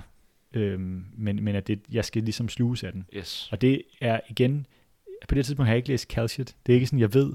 Øhm, 0.55 1.05
men, 1.16 1.45
men 1.45 1.55
at 1.55 1.66
det, 1.66 1.81
jeg 1.93 2.05
skal 2.05 2.23
ligesom 2.23 2.49
sluges 2.49 2.85
af 2.85 2.93
den. 2.93 3.07
Yes. 3.16 3.49
Og 3.53 3.61
det 3.61 3.83
er 4.01 4.20
igen, 4.29 4.66
på 5.29 5.35
det 5.35 5.45
tidspunkt 5.47 5.66
har 5.66 5.73
jeg 5.73 5.77
ikke 5.77 5.89
læst 5.89 6.09
Calciat. 6.11 6.57
Det 6.66 6.73
er 6.73 6.74
ikke 6.74 6.87
sådan, 6.87 6.99
jeg 6.99 7.15
ved, 7.15 7.33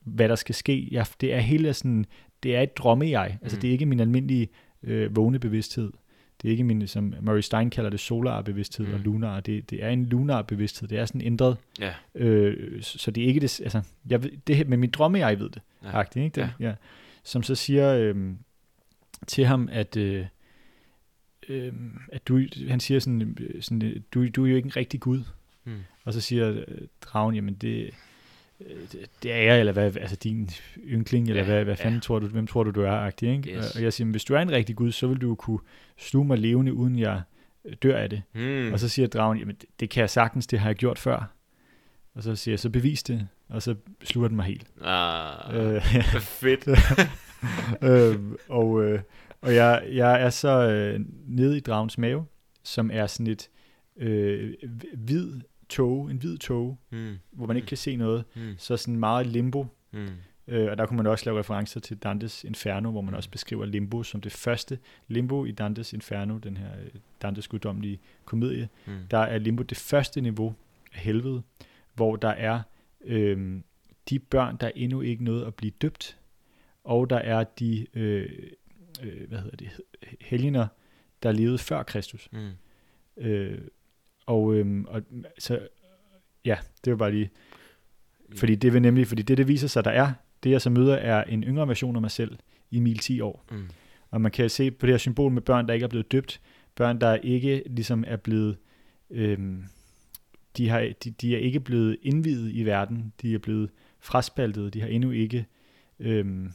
hvad 0.00 0.28
der 0.28 0.34
skal 0.34 0.54
ske. 0.54 0.88
Jeg, 0.90 1.06
det 1.20 1.34
er 1.34 1.40
hele 1.40 1.74
sådan, 1.74 2.06
det 2.42 2.56
er 2.56 2.60
et 2.60 2.76
drømme-jeg. 2.76 3.38
Altså 3.42 3.56
Mm. 3.56 3.60
det 3.60 3.68
er 3.68 3.72
ikke 3.72 3.86
min 3.86 4.00
almindelige 4.00 4.48
øh, 4.82 5.16
vågne 5.16 5.38
bevidsthed. 5.38 5.92
Det 6.42 6.48
er 6.48 6.52
ikke 6.52 6.64
min, 6.64 6.86
som 6.86 7.14
Murray 7.20 7.40
Stein 7.40 7.70
kalder 7.70 7.90
det, 7.90 8.00
solar 8.00 8.42
bevidsthed 8.42 8.86
mm. 8.86 8.94
og 8.94 9.00
lunar. 9.00 9.40
Det, 9.40 9.70
det 9.70 9.84
er 9.84 9.88
en 9.88 10.06
lunar 10.06 10.42
bevidsthed. 10.42 10.88
Det 10.88 10.98
er 10.98 11.06
sådan 11.06 11.20
ændret. 11.20 11.56
Ja. 11.80 11.94
Øh, 12.14 12.82
så 12.82 12.98
så 12.98 13.10
det 13.10 13.22
er 13.22 13.26
ikke 13.26 13.40
det, 13.40 13.60
altså, 13.60 13.82
jeg 14.10 14.22
ved, 14.22 14.30
det 14.46 14.68
men 14.68 14.80
min 14.80 14.90
drømme, 14.90 15.18
jeg 15.18 15.38
ved 15.38 15.50
det. 15.50 15.62
Ja. 15.84 15.98
Agtigt, 15.98 16.24
ikke? 16.24 16.40
Den, 16.40 16.48
ja. 16.60 16.68
ja. 16.68 16.74
Som 17.22 17.42
så 17.42 17.54
siger 17.54 17.94
øh, 17.94 18.32
til 19.26 19.46
ham, 19.46 19.68
at, 19.72 19.96
øh, 19.96 20.26
øh, 21.48 21.72
at 22.12 22.28
du, 22.28 22.40
han 22.68 22.80
siger 22.80 23.00
sådan, 23.00 23.36
øh, 23.40 23.62
sådan 23.62 23.82
øh, 23.82 24.00
du, 24.14 24.28
du 24.28 24.44
er 24.44 24.50
jo 24.50 24.56
ikke 24.56 24.66
en 24.66 24.76
rigtig 24.76 25.00
Gud. 25.00 25.22
Mm. 25.64 25.72
Og 26.04 26.12
så 26.12 26.20
siger 26.20 26.50
øh, 26.50 26.78
dragen, 27.00 27.34
jamen 27.34 27.54
det, 27.54 27.90
det, 29.22 29.32
er 29.32 29.42
jeg, 29.42 29.60
eller 29.60 29.72
hvad, 29.72 29.96
altså 29.96 30.16
din 30.16 30.50
yndling, 30.84 31.28
eller 31.28 31.42
Ja, 31.42 31.48
ja, 31.48 31.54
hvad, 31.54 31.64
hvad 31.64 31.76
ja. 31.78 31.84
fanden 31.84 32.00
tror 32.00 32.18
du, 32.18 32.26
hvem 32.26 32.46
tror 32.46 32.62
du, 32.62 32.70
du 32.70 32.82
er, 32.82 32.92
agtig, 32.92 33.32
ikke? 33.36 33.56
Yes. 33.56 33.76
Og 33.76 33.82
jeg 33.82 33.92
siger, 33.92 34.08
hvis 34.10 34.24
du 34.24 34.34
er 34.34 34.38
en 34.38 34.50
rigtig 34.50 34.76
Gud, 34.76 34.92
så 34.92 35.06
vil 35.06 35.20
du 35.20 35.34
kunne 35.34 35.58
sluge 35.96 36.26
mig 36.26 36.38
levende, 36.38 36.74
uden 36.74 36.98
jeg 36.98 37.22
dør 37.82 37.96
af 37.96 38.10
det. 38.10 38.22
Mm. 38.34 38.72
Og 38.72 38.80
så 38.80 38.88
siger 38.88 39.08
dragen, 39.08 39.38
jamen 39.38 39.56
det, 39.60 39.68
det 39.80 39.90
kan 39.90 40.00
jeg 40.00 40.10
sagtens, 40.10 40.46
det 40.46 40.58
har 40.58 40.68
jeg 40.68 40.76
gjort 40.76 40.98
før. 40.98 41.32
Og 42.14 42.22
så 42.22 42.36
siger 42.36 42.52
jeg, 42.52 42.58
så 42.58 42.70
bevis 42.70 43.02
det, 43.02 43.28
og 43.48 43.62
så 43.62 43.74
sluger 44.04 44.28
den 44.28 44.36
mig 44.36 44.46
helt. 44.46 44.66
Ah, 44.84 45.54
Øh, 45.54 45.82
fedt. 46.40 46.68
øh, 47.90 48.16
og 48.48 48.84
øh, 48.84 49.00
og 49.40 49.54
jeg, 49.54 49.88
jeg 49.92 50.22
er 50.22 50.30
så 50.30 50.70
øh, 50.70 51.00
nede 51.26 51.56
i 51.56 51.60
dragens 51.60 51.98
mave, 51.98 52.26
som 52.62 52.90
er 52.92 53.06
sådan 53.06 53.26
et 53.32 53.48
øh, 53.96 54.54
hvid 54.94 55.40
tog, 55.68 56.10
en 56.10 56.16
hvid 56.16 56.38
tog, 56.38 56.78
Mm. 56.90 57.14
hvor 57.32 57.46
man 57.46 57.56
ikke 57.56 57.66
kan 57.66 57.76
se 57.76 57.96
noget, 57.96 58.24
Mm. 58.36 58.54
så 58.58 58.76
sådan 58.76 58.96
meget 58.96 59.26
limbo. 59.26 59.66
Mm. 59.92 60.06
Øh, 60.48 60.70
og 60.70 60.78
der 60.78 60.86
kunne 60.86 60.96
man 60.96 61.06
også 61.06 61.24
lave 61.24 61.38
referencer 61.38 61.80
til 61.80 61.96
Dantes 61.96 62.44
Inferno, 62.44 62.90
hvor 62.90 63.00
man 63.00 63.14
også 63.14 63.30
beskriver 63.30 63.64
limbo 63.64 64.02
som 64.02 64.20
det 64.20 64.32
første. 64.32 64.78
Limbo 65.08 65.44
i 65.44 65.52
Dantes 65.52 65.92
Inferno, 65.92 66.38
den 66.38 66.56
her 66.56 66.70
øh, 66.84 66.90
Dantes 67.22 67.48
guddommelige 67.48 67.98
komedie, 68.24 68.68
Mm. 68.86 68.92
der 69.10 69.18
er 69.18 69.38
limbo 69.38 69.62
det 69.62 69.78
første 69.78 70.20
niveau 70.20 70.54
af 70.94 71.00
helvede, 71.00 71.42
hvor 71.94 72.16
der 72.16 72.28
er 72.28 72.60
øh, 73.04 73.60
de 74.10 74.18
børn, 74.18 74.56
der 74.60 74.70
endnu 74.74 75.00
ikke 75.00 75.24
nåede 75.24 75.46
at 75.46 75.54
blive 75.54 75.72
døbt, 75.82 76.18
og 76.84 77.10
der 77.10 77.16
er 77.18 77.44
de 77.44 77.86
øh, 77.94 78.28
øh, 79.02 79.28
hvad 79.28 79.38
hedder 79.38 79.56
det, 79.56 79.70
helgener, 80.20 80.66
der 81.22 81.32
levede 81.32 81.58
før 81.58 81.82
Kristus. 81.82 82.28
Mm. 82.32 82.50
Øh, 83.16 83.58
og, 84.26 84.54
øh, 84.54 84.84
og 84.86 85.02
så, 85.38 85.68
ja, 86.44 86.58
det 86.84 86.90
var 86.90 86.96
bare 86.96 87.12
lige, 87.12 87.30
fordi 88.36 88.54
det 88.54 88.72
vil 88.72 88.82
nemlig, 88.82 89.06
fordi 89.06 89.22
det, 89.22 89.38
det 89.38 89.48
viser 89.48 89.68
sig, 89.68 89.84
der 89.84 89.90
er, 89.90 90.12
det 90.42 90.50
jeg 90.50 90.62
så 90.62 90.70
møder, 90.70 90.94
er 90.94 91.24
en 91.24 91.44
yngre 91.44 91.68
version 91.68 91.96
af 91.96 92.02
mig 92.02 92.10
selv 92.10 92.38
i 92.70 92.80
mil 92.80 92.98
10 92.98 93.20
år. 93.20 93.44
Mm. 93.50 93.68
Og 94.10 94.20
man 94.20 94.32
kan 94.32 94.50
se 94.50 94.70
på 94.70 94.86
det 94.86 94.92
her 94.92 94.98
symbol 94.98 95.32
med 95.32 95.42
børn, 95.42 95.66
der 95.68 95.74
ikke 95.74 95.84
er 95.84 95.88
blevet 95.88 96.12
døbt, 96.12 96.40
børn, 96.74 97.00
der 97.00 97.14
ikke 97.14 97.62
ligesom 97.66 98.04
er 98.06 98.16
blevet, 98.16 98.56
øhm, 99.10 99.64
de, 100.56 100.68
har, 100.68 100.92
de, 101.04 101.10
de 101.10 101.34
er 101.34 101.38
ikke 101.38 101.60
blevet 101.60 101.96
indvidet 102.02 102.52
i 102.52 102.64
verden, 102.64 103.12
de 103.22 103.34
er 103.34 103.38
blevet 103.38 103.70
fraspaltet, 104.00 104.74
de 104.74 104.80
har 104.80 104.88
endnu 104.88 105.10
ikke, 105.10 105.46
øhm, 105.98 106.52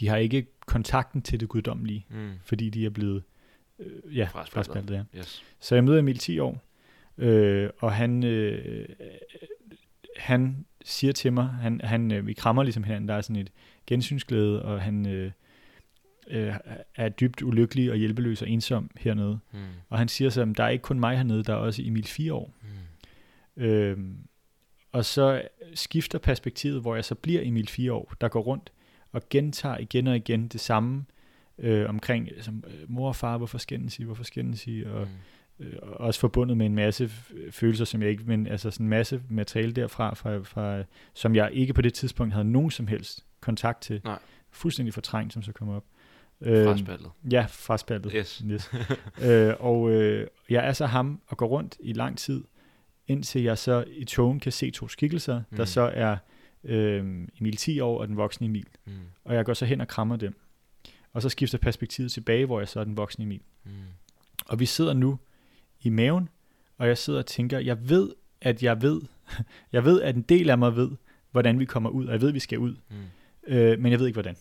de 0.00 0.08
har 0.08 0.16
ikke 0.16 0.46
kontakten 0.66 1.22
til 1.22 1.40
det 1.40 1.48
guddommelige, 1.48 2.06
Mm. 2.10 2.30
fordi 2.44 2.70
de 2.70 2.86
er 2.86 2.90
blevet, 2.90 3.22
øh, 3.78 4.16
ja, 4.16 4.28
Fraspaltet. 4.32 5.06
ja. 5.14 5.18
Yes. 5.18 5.44
Så 5.60 5.74
jeg 5.74 5.84
møder 5.84 5.98
Emil 5.98 6.18
10 6.18 6.38
år, 6.38 6.62
øh, 7.18 7.70
og 7.78 7.92
han, 7.92 8.24
øh, 8.24 8.88
han 10.16 10.66
siger 10.84 11.12
til 11.12 11.32
mig, 11.32 11.46
han, 11.48 11.80
han, 11.84 12.12
øh, 12.12 12.26
vi 12.26 12.32
krammer 12.32 12.62
ligesom 12.62 12.84
hinanden, 12.84 13.08
der 13.08 13.14
er 13.14 13.20
sådan 13.20 13.36
et 13.36 13.50
gensynsglæde, 13.86 14.62
og 14.64 14.82
han 14.82 15.06
øh, 15.08 15.30
øh, 16.30 16.54
er 16.94 17.08
dybt 17.08 17.42
ulykkelig 17.42 17.90
og 17.90 17.96
hjælpeløs 17.96 18.42
og 18.42 18.48
ensom 18.48 18.90
hernede. 18.96 19.38
Mm. 19.52 19.58
Og 19.88 19.98
han 19.98 20.08
siger 20.08 20.30
så, 20.30 20.42
at 20.42 20.48
der 20.56 20.64
er 20.64 20.68
ikke 20.68 20.82
kun 20.82 21.00
mig 21.00 21.16
hernede, 21.16 21.44
der 21.44 21.52
er 21.52 21.56
også 21.56 21.82
Emil 21.84 22.04
4 22.06 22.32
år. 22.34 22.54
Mm. 23.56 23.62
Øh, 23.62 23.98
og 24.92 25.04
så 25.04 25.42
skifter 25.74 26.18
perspektivet, 26.18 26.80
hvor 26.80 26.94
jeg 26.94 27.04
så 27.04 27.14
bliver 27.14 27.40
Emil 27.44 27.68
4 27.68 27.92
år, 27.92 28.12
der 28.20 28.28
går 28.28 28.40
rundt 28.40 28.72
og 29.14 29.22
gentager 29.30 29.78
igen 29.78 30.06
og 30.06 30.16
igen 30.16 30.48
det 30.48 30.60
samme 30.60 31.04
øh, 31.58 31.88
omkring 31.88 32.28
som, 32.40 32.64
øh, 32.66 32.90
mor 32.90 33.08
og 33.08 33.16
far, 33.16 33.36
hvorfor 33.38 33.58
skændes 33.58 33.98
I, 33.98 34.02
hvorfor 34.04 34.24
skændes 34.24 34.66
I, 34.66 34.82
og 34.84 35.08
Mm. 35.58 35.66
øh, 35.66 35.72
også 35.82 36.20
forbundet 36.20 36.56
med 36.56 36.66
en 36.66 36.74
masse 36.74 37.04
f- 37.06 37.50
følelser, 37.50 37.84
som 37.84 38.02
jeg 38.02 38.10
ikke, 38.10 38.24
men 38.26 38.46
altså 38.46 38.70
sådan 38.70 38.86
en 38.86 38.90
masse 38.90 39.22
materiale 39.28 39.72
derfra, 39.72 40.14
fra, 40.14 40.38
fra, 40.38 40.82
som 41.14 41.34
jeg 41.34 41.50
ikke 41.52 41.72
på 41.72 41.82
det 41.82 41.94
tidspunkt 41.94 42.32
havde 42.32 42.44
nogen 42.52 42.70
som 42.70 42.86
helst 42.86 43.24
kontakt 43.40 43.80
til. 43.82 44.00
Nej. 44.04 44.18
Fuldstændig 44.50 44.94
fortrængt, 44.94 45.32
som 45.32 45.42
så 45.42 45.52
kom 45.52 45.68
op. 45.68 45.84
Fraspaltet. 46.66 47.10
Ja, 47.30 47.46
fraspaltet. 47.48 48.12
Yes. 48.16 48.42
yes. 48.50 48.70
øh, 49.26 49.54
og 49.60 49.90
øh, 49.90 50.26
jeg 50.50 50.66
er 50.68 50.72
så 50.72 50.86
ham 50.86 51.20
og 51.26 51.36
går 51.36 51.46
rundt 51.46 51.76
i 51.80 51.92
lang 51.92 52.18
tid, 52.18 52.44
indtil 53.08 53.42
jeg 53.42 53.58
så 53.58 53.84
i 53.96 54.04
togen 54.04 54.40
kan 54.40 54.52
se 54.52 54.70
to 54.70 54.88
skikkelser, 54.88 55.42
mm. 55.50 55.56
der 55.56 55.64
så 55.64 55.80
er 55.94 56.16
øh, 56.64 57.28
Emil 57.40 57.56
10 57.56 57.80
år 57.80 58.00
og 58.00 58.08
den 58.08 58.16
voksne 58.16 58.46
Emil. 58.46 58.66
Mm. 58.86 58.92
Og 59.24 59.34
jeg 59.34 59.44
går 59.44 59.54
så 59.54 59.64
hen 59.66 59.80
og 59.80 59.88
krammer 59.88 60.16
dem. 60.16 60.34
Og 61.12 61.22
så 61.22 61.28
skifter 61.28 61.58
perspektivet 61.58 62.12
tilbage, 62.12 62.46
hvor 62.46 62.60
jeg 62.60 62.68
så 62.68 62.80
er 62.80 62.84
den 62.84 62.96
voksne 62.96 63.24
Emil. 63.24 63.40
Mm. 63.64 63.70
Og 64.46 64.60
vi 64.60 64.66
sidder 64.66 64.92
nu 64.92 65.18
i 65.80 65.88
maven, 65.88 66.28
og 66.78 66.88
jeg 66.88 66.98
sidder 66.98 67.18
og 67.18 67.26
tænker, 67.26 67.58
jeg 67.58 67.88
ved, 67.88 68.12
at 68.40 68.62
jeg 68.62 68.82
ved, 68.82 69.00
jeg 69.72 69.84
ved, 69.84 70.02
at 70.02 70.16
en 70.16 70.22
del 70.22 70.50
af 70.50 70.58
mig 70.58 70.76
ved, 70.76 70.90
hvordan 71.30 71.58
vi 71.58 71.64
kommer 71.64 71.90
ud, 71.90 72.06
og 72.06 72.12
jeg 72.12 72.20
ved, 72.20 72.28
at 72.28 72.34
vi 72.34 72.40
skal 72.40 72.58
ud, 72.58 72.76
Mm. 72.90 72.96
øh, 73.46 73.78
men 73.80 73.92
jeg 73.92 73.98
ved 74.00 74.06
ikke, 74.06 74.16
hvordan. 74.16 74.36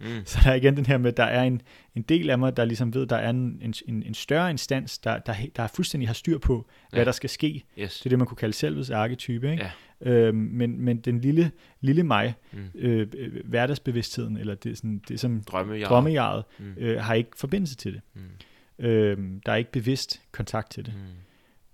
Mm. 0.00 0.06
Mm. 0.06 0.22
Så 0.26 0.38
der 0.44 0.50
er 0.50 0.54
igen 0.54 0.76
den 0.76 0.86
her 0.86 0.98
med, 0.98 1.10
at 1.10 1.16
der 1.16 1.24
er 1.24 1.42
en, 1.42 1.62
en 1.94 2.02
del 2.02 2.30
af 2.30 2.38
mig, 2.38 2.56
der 2.56 2.64
ligesom 2.64 2.94
ved, 2.94 3.06
der 3.06 3.16
er 3.16 3.30
en, 3.30 3.62
en, 3.86 4.02
en 4.02 4.14
større 4.14 4.50
instans, 4.50 4.98
der, 4.98 5.18
der, 5.18 5.34
der 5.56 5.66
fuldstændig 5.66 6.08
har 6.08 6.14
styr 6.14 6.38
på, 6.38 6.68
hvad 6.90 7.00
Ja. 7.00 7.04
der 7.04 7.12
skal 7.12 7.30
ske. 7.30 7.64
Yes. 7.78 7.98
Det 7.98 8.06
er 8.06 8.10
det, 8.10 8.18
man 8.18 8.26
kunne 8.26 8.36
kalde 8.36 8.54
selvets 8.54 8.90
arketype. 8.90 9.50
Ikke? 9.50 9.62
Ja. 9.64 10.10
Øhm, 10.10 10.36
men, 10.36 10.80
men 10.80 10.96
den 11.00 11.20
lille, 11.20 11.50
lille 11.80 12.02
mig, 12.02 12.34
Mm. 12.52 12.58
øh, 12.74 13.06
øh, 13.18 13.32
hverdagsbevidstheden, 13.44 14.36
eller 14.36 14.54
det, 14.54 14.76
sådan, 14.76 15.02
det 15.08 15.20
som 15.20 15.42
Drømme, 15.42 15.78
jeg. 15.78 15.86
drømmejaret, 15.86 16.44
Mm. 16.58 16.74
øh, 16.76 17.00
har 17.02 17.14
ikke 17.14 17.30
forbindelse 17.36 17.76
til 17.76 17.92
det. 17.92 18.00
Mm. 18.14 18.84
Øh, 18.86 19.18
der 19.46 19.52
er 19.52 19.56
ikke 19.56 19.72
bevidst 19.72 20.22
kontakt 20.32 20.70
til 20.70 20.86
det. 20.86 20.94
Mm. 20.94 21.00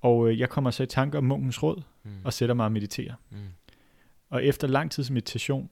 Og 0.00 0.28
øh, 0.30 0.38
jeg 0.38 0.48
kommer 0.48 0.70
så 0.70 0.82
i 0.82 0.86
tanke 0.86 1.18
om 1.18 1.24
munkens 1.24 1.62
råd, 1.62 1.82
Mm. 2.02 2.10
og 2.24 2.32
sætter 2.32 2.54
mig 2.54 2.64
og 2.66 2.72
mediterer. 2.72 3.14
Mm. 3.30 3.36
Og 4.30 4.44
efter 4.44 4.68
lang 4.68 4.90
tids 4.90 5.10
meditation, 5.10 5.70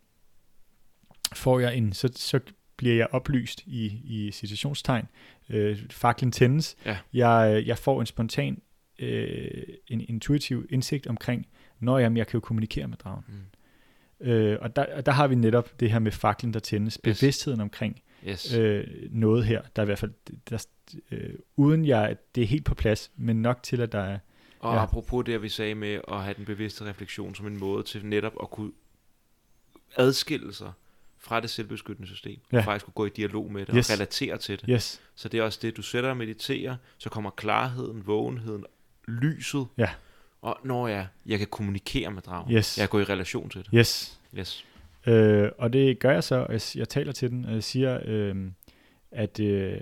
får 1.35 1.61
jeg 1.61 1.77
en, 1.77 1.93
så, 1.93 2.09
så 2.17 2.41
bliver 2.77 2.95
jeg 2.95 3.09
oplyst 3.11 3.63
i, 3.67 3.87
i 4.05 4.31
citationstegn. 4.31 5.05
Øh, 5.51 5.79
faklen 5.91 6.33
tændes. 6.33 6.77
Ja. 6.85 6.99
Jeg, 7.13 7.63
jeg 7.67 7.79
får 7.79 8.01
en 8.01 8.07
spontan, 8.07 8.63
øh, 8.99 9.63
en 9.89 10.01
intuitiv 10.01 10.67
indsigt 10.71 11.07
omkring, 11.07 11.47
når 11.81 11.99
jamen, 11.99 12.17
jeg 12.17 12.27
kan 12.27 12.35
jo 12.35 12.41
kommunikere 12.41 12.89
med 12.89 12.97
dragen. 12.97 13.25
Mm. 13.29 14.27
Øh, 14.27 14.59
og, 14.61 14.77
der, 14.77 14.97
og 14.97 15.07
der 15.07 15.13
har 15.13 15.27
vi 15.27 15.35
netop 15.35 15.81
det 15.81 15.91
her 15.91 15.99
med 15.99 16.13
faklen, 16.13 16.53
der 16.55 16.61
tændes. 16.61 16.95
Yes. 16.95 17.19
Bevidstheden 17.19 17.61
omkring 17.61 18.03
Yes. 18.29 18.55
øh, 18.55 18.87
noget 19.11 19.45
her, 19.45 19.63
der 19.77 19.83
er 19.83 19.85
i 19.85 19.87
hvert 19.87 19.99
fald, 19.99 20.13
der, 20.51 20.67
øh, 21.11 21.35
uden 21.57 21.85
jeg, 21.87 22.17
det 22.35 22.43
er 22.43 22.47
helt 22.47 22.65
på 22.65 22.75
plads, 22.75 23.11
men 23.17 23.43
nok 23.43 23.63
til, 23.63 23.81
at 23.81 23.93
der 23.93 24.01
er, 24.01 24.19
Og 24.59 24.75
Ja. 24.75 24.83
apropos 24.83 25.25
det, 25.25 25.43
vi 25.43 25.49
sagde 25.49 25.75
med 25.75 26.01
at 26.09 26.23
have 26.23 26.35
den 26.35 26.45
bevidste 26.45 26.85
refleksion 26.85 27.35
som 27.35 27.47
en 27.47 27.59
måde 27.59 27.83
til 27.83 28.07
netop 28.07 28.33
at 28.43 28.51
kunne 28.51 28.73
adskille 29.97 30.55
sig 30.55 30.73
fra 31.27 31.41
det 31.41 31.51
selvbeskyttende 31.51 32.09
system, 32.09 32.41
Ja. 32.53 32.59
og 32.59 32.65
faktisk 32.65 32.85
kunne 32.85 32.93
gå 32.95 33.07
i 33.07 33.09
dialog 33.09 33.53
med 33.53 33.67
det 33.67 33.75
Yes. 33.77 33.91
og 33.91 33.95
relatere 33.95 34.39
til 34.39 34.61
det. 34.61 34.67
Yes. 34.71 35.01
Så 35.15 35.29
det 35.29 35.41
er 35.41 35.45
også 35.45 35.59
det, 35.63 35.77
du 35.77 35.83
sætter 35.83 36.11
og 36.11 36.17
mediterer, 36.17 36.77
så 36.99 37.11
kommer 37.11 37.31
klarheden, 37.31 38.07
vågenheden, 38.07 38.65
lyset, 39.09 39.67
Ja. 39.79 39.89
og 40.43 40.59
når 40.65 40.89
jeg, 40.89 41.07
jeg 41.27 41.39
kan 41.39 41.47
kommunikere 41.51 42.11
med 42.11 42.23
dragen, 42.23 42.55
Yes. 42.55 42.79
jeg 42.79 42.83
kan 42.83 42.91
gå 42.91 43.01
i 43.01 43.05
relation 43.15 43.49
til 43.51 43.61
det. 43.61 43.71
Yes. 43.75 44.21
Yes. 44.39 44.65
Øh, 45.07 45.49
og 45.59 45.73
det 45.73 45.99
gør 45.99 46.11
jeg 46.11 46.25
så, 46.25 46.35
og 46.37 46.53
jeg, 46.53 46.61
jeg 46.77 46.89
taler 46.89 47.13
til 47.13 47.31
den, 47.31 47.45
og 47.45 47.53
jeg 47.53 47.63
siger, 47.65 48.01
øh, 48.05 48.37
at 49.11 49.41
øh, 49.41 49.81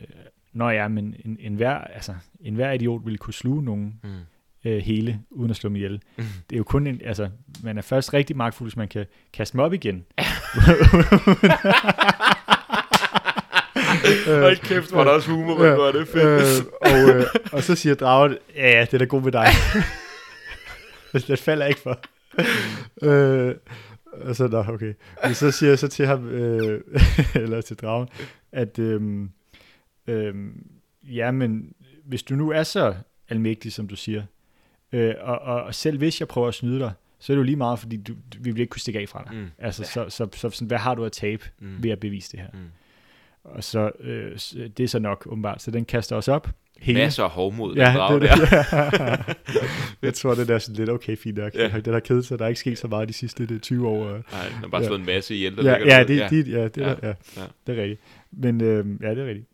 når 0.53 0.71
jeg, 0.71 0.91
men 0.91 1.17
en, 1.25 1.37
en, 1.41 1.55
hver, 1.55 1.75
altså, 1.79 2.15
en 2.41 2.55
hver 2.55 2.73
idiot 2.73 3.05
ville 3.05 3.19
kunne 3.19 3.35
sluge 3.35 3.63
nogen 3.65 4.01
Mm. 4.03 4.11
Øh, 4.65 4.83
hele, 4.83 5.21
uden 5.31 5.51
at 5.51 5.57
slå 5.57 5.69
dem 5.69 5.77
ihjel. 5.77 6.03
Mm. 6.17 6.25
Det 6.51 6.57
er 6.57 6.59
jo 6.59 6.65
kun 6.65 6.87
en, 6.87 7.01
altså, 7.05 7.29
man 7.63 7.79
er 7.79 7.83
først 7.83 8.15
rigtig 8.15 8.37
magtfuld, 8.37 8.69
hvis 8.69 8.77
man 8.77 8.89
kan 8.89 9.07
kaste 9.33 9.53
dem 9.53 9.61
op 9.61 9.73
igen. 9.73 10.05
Hold 14.27 14.57
kæft, 14.57 14.91
hvor 14.91 15.01
er 15.01 15.05
der 15.05 15.11
også 15.11 15.31
humor, 15.31 15.59
men 15.59 15.75
hvor 15.75 15.89
er 15.89 15.93
det 15.93 16.09
fedt. 16.09 16.67
Øh, 16.85 16.93
og, 16.93 17.17
øh, 17.17 17.27
og 17.53 17.63
så 17.63 17.75
siger 17.75 17.95
dragen, 17.95 18.37
ja, 18.57 18.71
ja, 18.71 18.81
det 18.81 18.95
er 18.95 18.99
da 18.99 19.05
god 19.05 19.23
med 19.23 19.33
dig. 19.33 19.47
det 21.29 21.39
falder 21.39 21.67
ikke 21.67 21.81
for. 21.81 22.01
øh, 23.03 23.55
og 24.13 24.37
så, 24.37 24.49
nå, 24.49 24.65
okay. 24.69 24.95
Men 25.25 25.35
så 25.35 25.51
siger 25.51 25.71
jeg 25.71 25.79
så 25.79 25.89
til 25.89 26.07
ham, 26.07 26.29
øh, 26.29 26.81
eller 27.43 27.61
til 27.61 27.77
dragen, 27.77 28.09
at 28.53 28.79
øhm, 28.79 29.31
øhm, 30.07 30.67
ja, 31.03 31.31
men 31.31 31.73
hvis 32.05 32.23
du 32.23 32.35
nu 32.35 32.51
er 32.51 32.63
så 32.63 32.95
almægtig, 33.29 33.73
som 33.73 33.89
du 33.89 33.97
siger, 33.97 34.23
øh, 34.95 35.15
og, 35.21 35.39
og, 35.39 35.75
selv 35.75 35.99
hvis 35.99 36.21
jeg 36.21 36.29
prøver 36.29 36.49
at 36.49 36.55
snyde 36.55 36.79
dig, 36.79 36.93
så 37.19 37.33
er 37.33 37.35
det 37.35 37.39
jo 37.39 37.45
lige 37.45 37.57
meget, 37.57 37.79
fordi 37.79 37.97
du, 37.97 38.13
du, 38.13 38.39
vi 38.41 38.51
vil 38.51 38.61
ikke 38.61 38.71
kunne 38.71 38.81
stikke 38.81 39.01
af 39.01 39.09
fra 39.09 39.25
dig. 39.31 39.37
Mm. 39.39 39.47
Altså, 39.59 39.85
så, 39.85 40.05
så, 40.09 40.29
så 40.35 40.51
sådan, 40.51 40.69
hvad 40.69 40.79
har 40.79 40.95
du 40.95 41.05
at 41.05 41.13
tabe 41.13 41.45
Mm. 41.61 41.83
ved 41.83 41.91
at 41.91 42.01
bevise 42.01 42.33
det 42.33 42.41
her? 42.41 42.49
Mm. 42.53 42.59
Og 43.45 43.65
så, 43.65 43.91
øh, 44.01 44.33
det 44.77 44.81
er 44.81 44.89
så 44.89 44.99
nok, 44.99 45.27
åbenbart. 45.27 45.63
Så 45.63 45.71
den 45.71 45.85
kaster 45.85 46.17
os 46.17 46.29
op. 46.29 46.49
Hele. 46.79 46.99
Masser 46.99 47.25
af 47.25 47.31
hovmod, 47.31 47.75
Ja, 47.77 48.09
det, 48.13 48.23
der. 48.23 48.37
det, 49.17 49.37
jeg 50.03 50.15
tror, 50.15 50.35
det 50.35 50.51
er 50.51 50.59
sådan 50.59 50.77
lidt 50.77 50.91
okay 50.91 51.17
fint 51.17 51.39
nok. 51.39 51.55
Ja. 51.55 51.69
Ja. 51.69 51.81
Den 51.81 51.93
har 51.93 52.01
kedet 52.01 52.27
sig. 52.27 52.39
Der 52.39 52.45
er 52.45 52.49
ikke 52.49 52.61
sket 52.61 52.79
så 52.79 52.89
meget 52.89 53.09
de 53.09 53.13
sidste 53.13 53.47
det, 53.47 53.63
20 53.63 53.89
år. 53.89 54.05
Nej, 54.07 54.13
den 54.13 54.53
har 54.53 54.69
bare 54.69 54.81
Ja. 54.83 54.87
slået 54.87 55.01
en 55.01 55.07
masse 55.07 55.35
ihjel, 55.35 55.57
der 55.57 55.63
Ja, 55.63 55.97
ja, 55.99 56.05
det, 56.05 56.31
det, 56.31 56.49
ja, 56.49 56.69
det, 56.69 56.77
Ja. 56.81 56.89
ja. 56.89 56.95
Ja, 57.03 57.15
Ja. 57.37 57.43
det 57.67 57.79
er 57.79 57.83
rigtigt. 57.83 58.01
Men 58.33 58.61
øh, 58.61 58.87
ja, 59.03 59.11
det 59.11 59.19
er 59.19 59.27
rigtigt. 59.27 59.49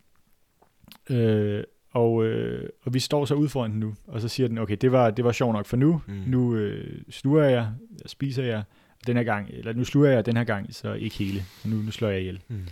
Øh, 1.10 1.64
og, 1.90 2.24
øh, 2.24 2.68
og 2.82 2.94
vi 2.94 2.98
står 2.98 3.24
så 3.24 3.34
ude 3.34 3.48
foran 3.48 3.70
den 3.70 3.80
nu, 3.80 3.94
og 4.06 4.20
så 4.20 4.28
siger 4.28 4.48
den, 4.48 4.58
okay, 4.58 4.76
det 4.80 4.92
var, 4.92 5.10
det 5.10 5.24
var 5.24 5.32
sjovt 5.32 5.52
nok 5.52 5.66
for 5.66 5.76
nu. 5.76 6.02
Mm. 6.06 6.14
Nu 6.26 6.56
øh, 6.56 7.02
sluger 7.10 7.44
jeg, 7.44 7.68
spiser 8.06 8.44
jeg 8.44 8.62
den 9.06 9.16
her 9.16 9.24
gang, 9.24 9.48
eller 9.52 9.72
nu 9.72 9.84
sluger 9.84 10.10
jeg 10.10 10.26
den 10.26 10.36
her 10.36 10.44
gang, 10.44 10.74
så 10.74 10.92
ikke 10.92 11.16
hele. 11.16 11.42
Nu, 11.64 11.76
nu 11.76 11.90
slår 11.90 12.08
jeg 12.08 12.20
ihjel. 12.20 12.42
Mm. 12.48 12.66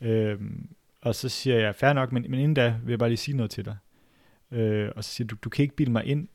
Øhm, 0.00 0.68
og 1.00 1.14
så 1.14 1.28
siger 1.28 1.58
jeg, 1.58 1.74
fair 1.74 1.92
nok, 1.92 2.12
men, 2.12 2.22
men 2.28 2.40
inden 2.40 2.54
da 2.54 2.74
vil 2.84 2.92
jeg 2.92 2.98
bare 2.98 3.08
lige 3.08 3.16
sige 3.16 3.36
noget 3.36 3.50
til 3.50 3.64
dig. 3.64 3.76
Øh, 4.50 4.90
og 4.96 5.04
så 5.04 5.10
siger 5.10 5.26
du, 5.26 5.36
du 5.42 5.48
kan 5.48 5.62
ikke 5.62 5.76
bilde 5.76 5.92
mig 5.92 6.04
ind, 6.04 6.28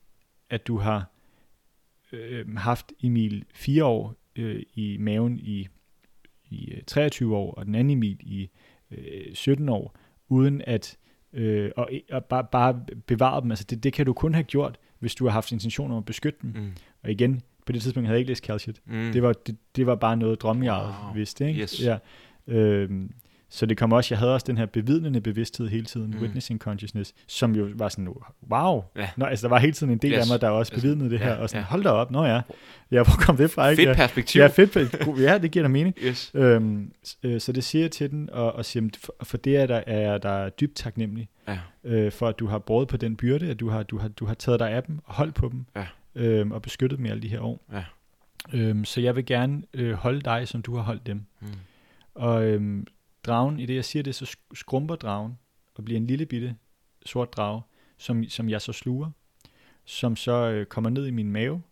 at 0.50 0.66
du 0.66 0.78
har 0.78 1.10
øh, 2.12 2.56
haft 2.56 2.92
Emil 3.02 3.44
fire 3.54 3.84
år 3.84 4.14
øh, 4.36 4.62
i 4.74 4.96
maven 5.00 5.38
i, 5.38 5.68
i 6.50 6.72
øh, 6.72 6.82
23 6.86 7.36
år, 7.36 7.54
og 7.54 7.66
den 7.66 7.74
anden 7.74 7.90
Emil 7.90 8.16
i 8.20 8.50
øh, 8.90 9.34
17 9.34 9.68
år, 9.68 9.96
uden 10.28 10.62
at 10.66 10.96
øh, 11.36 11.70
og, 11.76 11.90
og 12.12 12.24
bare, 12.24 12.44
bare 12.52 12.80
bevare 13.06 13.40
dem. 13.40 13.50
Altså 13.50 13.64
det, 13.70 13.82
det 13.84 13.92
kan 13.92 14.06
du 14.06 14.12
kun 14.12 14.34
have 14.34 14.44
gjort, 14.44 14.78
hvis 14.98 15.14
du 15.14 15.24
har 15.24 15.32
haft 15.32 15.52
intention 15.52 15.90
om 15.90 15.96
at 15.98 16.04
beskytte 16.04 16.38
dem. 16.42 16.50
Mm. 16.56 16.72
Og 17.02 17.10
igen, 17.10 17.40
på 17.66 17.72
det 17.72 17.82
tidspunkt 17.82 18.06
havde 18.06 18.14
jeg 18.16 18.20
ikke 18.20 18.30
læst 18.30 18.44
Calcit. 18.44 18.80
Mm. 18.86 19.12
Det 19.12 19.22
var, 19.22 19.32
det, 19.32 19.56
det 19.76 19.86
var 19.86 19.94
bare 19.94 20.16
noget 20.16 20.42
drømme, 20.42 20.72
jeg 20.74 20.92
Wow. 21.04 21.14
vidste. 21.14 21.48
Ikke? 21.48 21.60
Yes. 21.60 21.84
Ja. 21.84 21.98
Øhm, 22.46 23.10
så 23.48 23.66
det 23.66 23.76
kom 23.76 23.92
også, 23.92 24.14
jeg 24.14 24.18
havde 24.18 24.34
også 24.34 24.44
den 24.48 24.58
her 24.58 24.66
bevidnende 24.66 25.20
bevidsthed 25.20 25.68
hele 25.68 25.84
tiden, 25.84 26.10
Mm. 26.10 26.20
witnessing 26.22 26.60
consciousness, 26.60 27.14
som 27.26 27.54
jo 27.54 27.68
var 27.74 27.88
sådan, 27.88 28.08
wow. 28.52 28.84
Ja. 28.96 29.08
Nå, 29.16 29.24
altså 29.24 29.42
der 29.42 29.48
var 29.48 29.58
hele 29.58 29.72
tiden 29.72 29.92
en 29.92 29.98
del 29.98 30.12
Yes. 30.12 30.18
af 30.18 30.24
mig, 30.34 30.40
der 30.40 30.48
også 30.48 30.72
Altså, 30.72 30.86
bevidnede 30.86 31.10
det 31.10 31.18
her, 31.18 31.28
ja, 31.32 31.34
og 31.34 31.48
sådan, 31.50 31.60
ja. 31.62 31.66
hold 31.66 31.82
da 31.82 31.88
op, 31.90 32.10
nå 32.10 32.24
ja, 32.24 32.40
ja, 32.90 33.02
hvor 33.02 33.14
kom 33.20 33.36
det 33.36 33.50
fra? 33.50 33.68
Ikke? 33.68 33.82
Fedt 33.84 33.96
perspektiv. 33.96 34.40
ja, 34.40 34.46
fedt, 34.46 35.20
ja, 35.20 35.38
det 35.38 35.50
giver 35.50 35.62
da 35.62 35.68
mening. 35.68 35.94
Yes. 36.02 36.30
Øhm, 36.34 36.92
øh, 37.22 37.40
så 37.40 37.52
det 37.52 37.64
siger 37.64 37.82
jeg 37.82 37.90
til 37.90 38.10
den, 38.10 38.30
og, 38.30 38.52
og 38.52 38.64
siger, 38.64 38.80
"Men 38.80 38.92
for, 38.98 39.14
for 39.22 39.36
det 39.36 39.56
er 39.56 39.66
der, 39.66 39.82
er 39.86 40.18
der 40.18 40.48
dybt 40.48 40.74
taknemmelig, 40.76 41.28
Ja. 41.48 41.58
øh, 41.84 42.12
for 42.12 42.28
at 42.28 42.38
du 42.38 42.46
har 42.46 42.58
båret 42.58 42.88
på 42.88 42.96
den 42.96 43.16
byrde, 43.16 43.50
at 43.50 43.60
du 43.60 43.68
har, 43.70 43.82
du 43.82 43.98
har, 43.98 44.08
du 44.08 44.26
har 44.26 44.34
taget 44.34 44.60
dig 44.60 44.70
af 44.70 44.82
dem, 44.82 44.98
og 45.04 45.14
holdt 45.14 45.34
på 45.34 45.48
dem, 45.48 45.64
Ja. 45.76 45.86
øhm, 46.14 46.52
og 46.52 46.62
beskyttet 46.62 46.96
dem 46.98 47.06
i 47.06 47.08
alle 47.08 47.22
de 47.22 47.28
her 47.28 47.40
år. 47.40 47.60
Ja. 47.72 47.84
Øhm, 48.52 48.84
så 48.84 49.00
jeg 49.00 49.16
vil 49.16 49.26
gerne 49.26 49.62
øh, 49.74 49.92
holde 49.92 50.20
dig, 50.20 50.48
som 50.48 50.62
du 50.62 50.76
har 50.76 50.82
holdt 50.82 51.06
dem. 51.06 51.22
Mm. 51.40 51.46
Og 52.14 52.44
øhm, 52.44 52.86
dragen, 53.26 53.60
i 53.60 53.66
det 53.66 53.74
jeg 53.74 53.84
siger 53.84 54.02
det, 54.02 54.14
så 54.14 54.24
sk- 54.24 54.54
skrumper 54.54 54.96
dragen 54.96 55.38
og 55.74 55.84
bliver 55.84 56.00
en 56.00 56.06
lille 56.06 56.26
bitte 56.26 56.56
sort 57.06 57.32
drage, 57.36 57.62
som, 57.98 58.24
som 58.28 58.48
jeg 58.50 58.62
så 58.62 58.72
sluger, 58.72 59.10
som 59.84 60.16
så 60.16 60.32
øh, 60.50 60.66
kommer 60.66 60.90
ned 60.90 61.06
i 61.06 61.10
min 61.10 61.30
mave, 61.30 61.62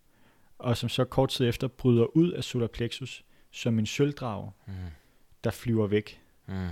og 0.59 0.77
som 0.77 0.89
så 0.89 1.05
kort 1.05 1.29
tid 1.29 1.49
efter 1.49 1.69
bryder 1.69 2.17
ud 2.17 2.31
af 2.31 2.45
solar 2.45 2.67
plexus 2.67 3.25
som 3.51 3.79
en 3.79 3.87
sølvdrage, 3.87 4.51
Mm. 4.67 4.73
der 5.45 5.51
flyver 5.51 5.87
væk. 5.87 6.21
Mm. 6.47 6.69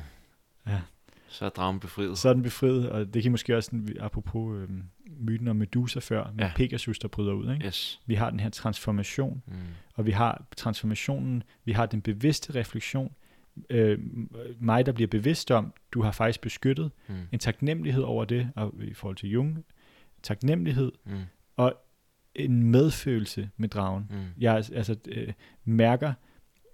Ja. 0.67 0.81
Så 1.29 1.45
er 1.45 1.49
dragen 1.49 1.81
befriet. 1.81 2.19
Så 2.19 2.29
er 2.29 2.33
den 2.33 2.43
befriet, 2.43 2.91
og 2.91 3.15
det 3.15 3.23
kan 3.23 3.33
måske 3.33 3.57
også, 3.57 3.81
apropos 4.01 4.57
øhm, 4.63 4.83
myten 5.19 5.49
om 5.49 5.57
Medusa 5.57 5.99
før, 6.01 6.31
med 6.35 6.45
ja. 6.45 6.53
Pegasus, 6.57 6.99
der 6.99 7.09
bryder 7.09 7.33
ud. 7.33 7.53
Ikke? 7.53 7.67
Yes. 7.67 8.01
Vi 8.07 8.15
har 8.15 8.31
den 8.31 8.41
her 8.41 8.51
transformation, 8.51 9.43
Mm. 9.47 9.55
og 9.95 10.07
vi 10.07 10.11
har 10.11 10.45
transformationen, 10.57 11.43
vi 11.65 11.73
har 11.73 11.87
den 11.87 12.03
bevidste 12.03 12.55
refleksion, 12.55 13.15
øh, 13.71 13.99
mig, 14.61 14.87
der 14.87 14.93
bliver 14.93 15.09
bevidst 15.09 15.51
om, 15.51 15.73
du 15.93 16.03
har 16.03 16.11
faktisk 16.13 16.41
beskyttet, 16.41 16.91
Mm. 17.09 17.15
en 17.33 17.39
taknemmelighed 17.39 18.03
over 18.03 18.25
det, 18.25 18.51
og 18.57 18.75
i 18.83 18.95
forhold 18.95 19.17
til 19.17 19.31
Jung, 19.31 19.65
taknemmelighed, 20.23 20.93
Mm. 21.05 21.19
en 22.35 22.63
medfølelse 22.63 23.51
med 23.57 23.69
dragen. 23.69 24.07
Mm. 24.11 24.17
Jeg 24.39 24.55
altså, 24.73 24.97
øh, 25.09 25.33
mærker 25.65 26.13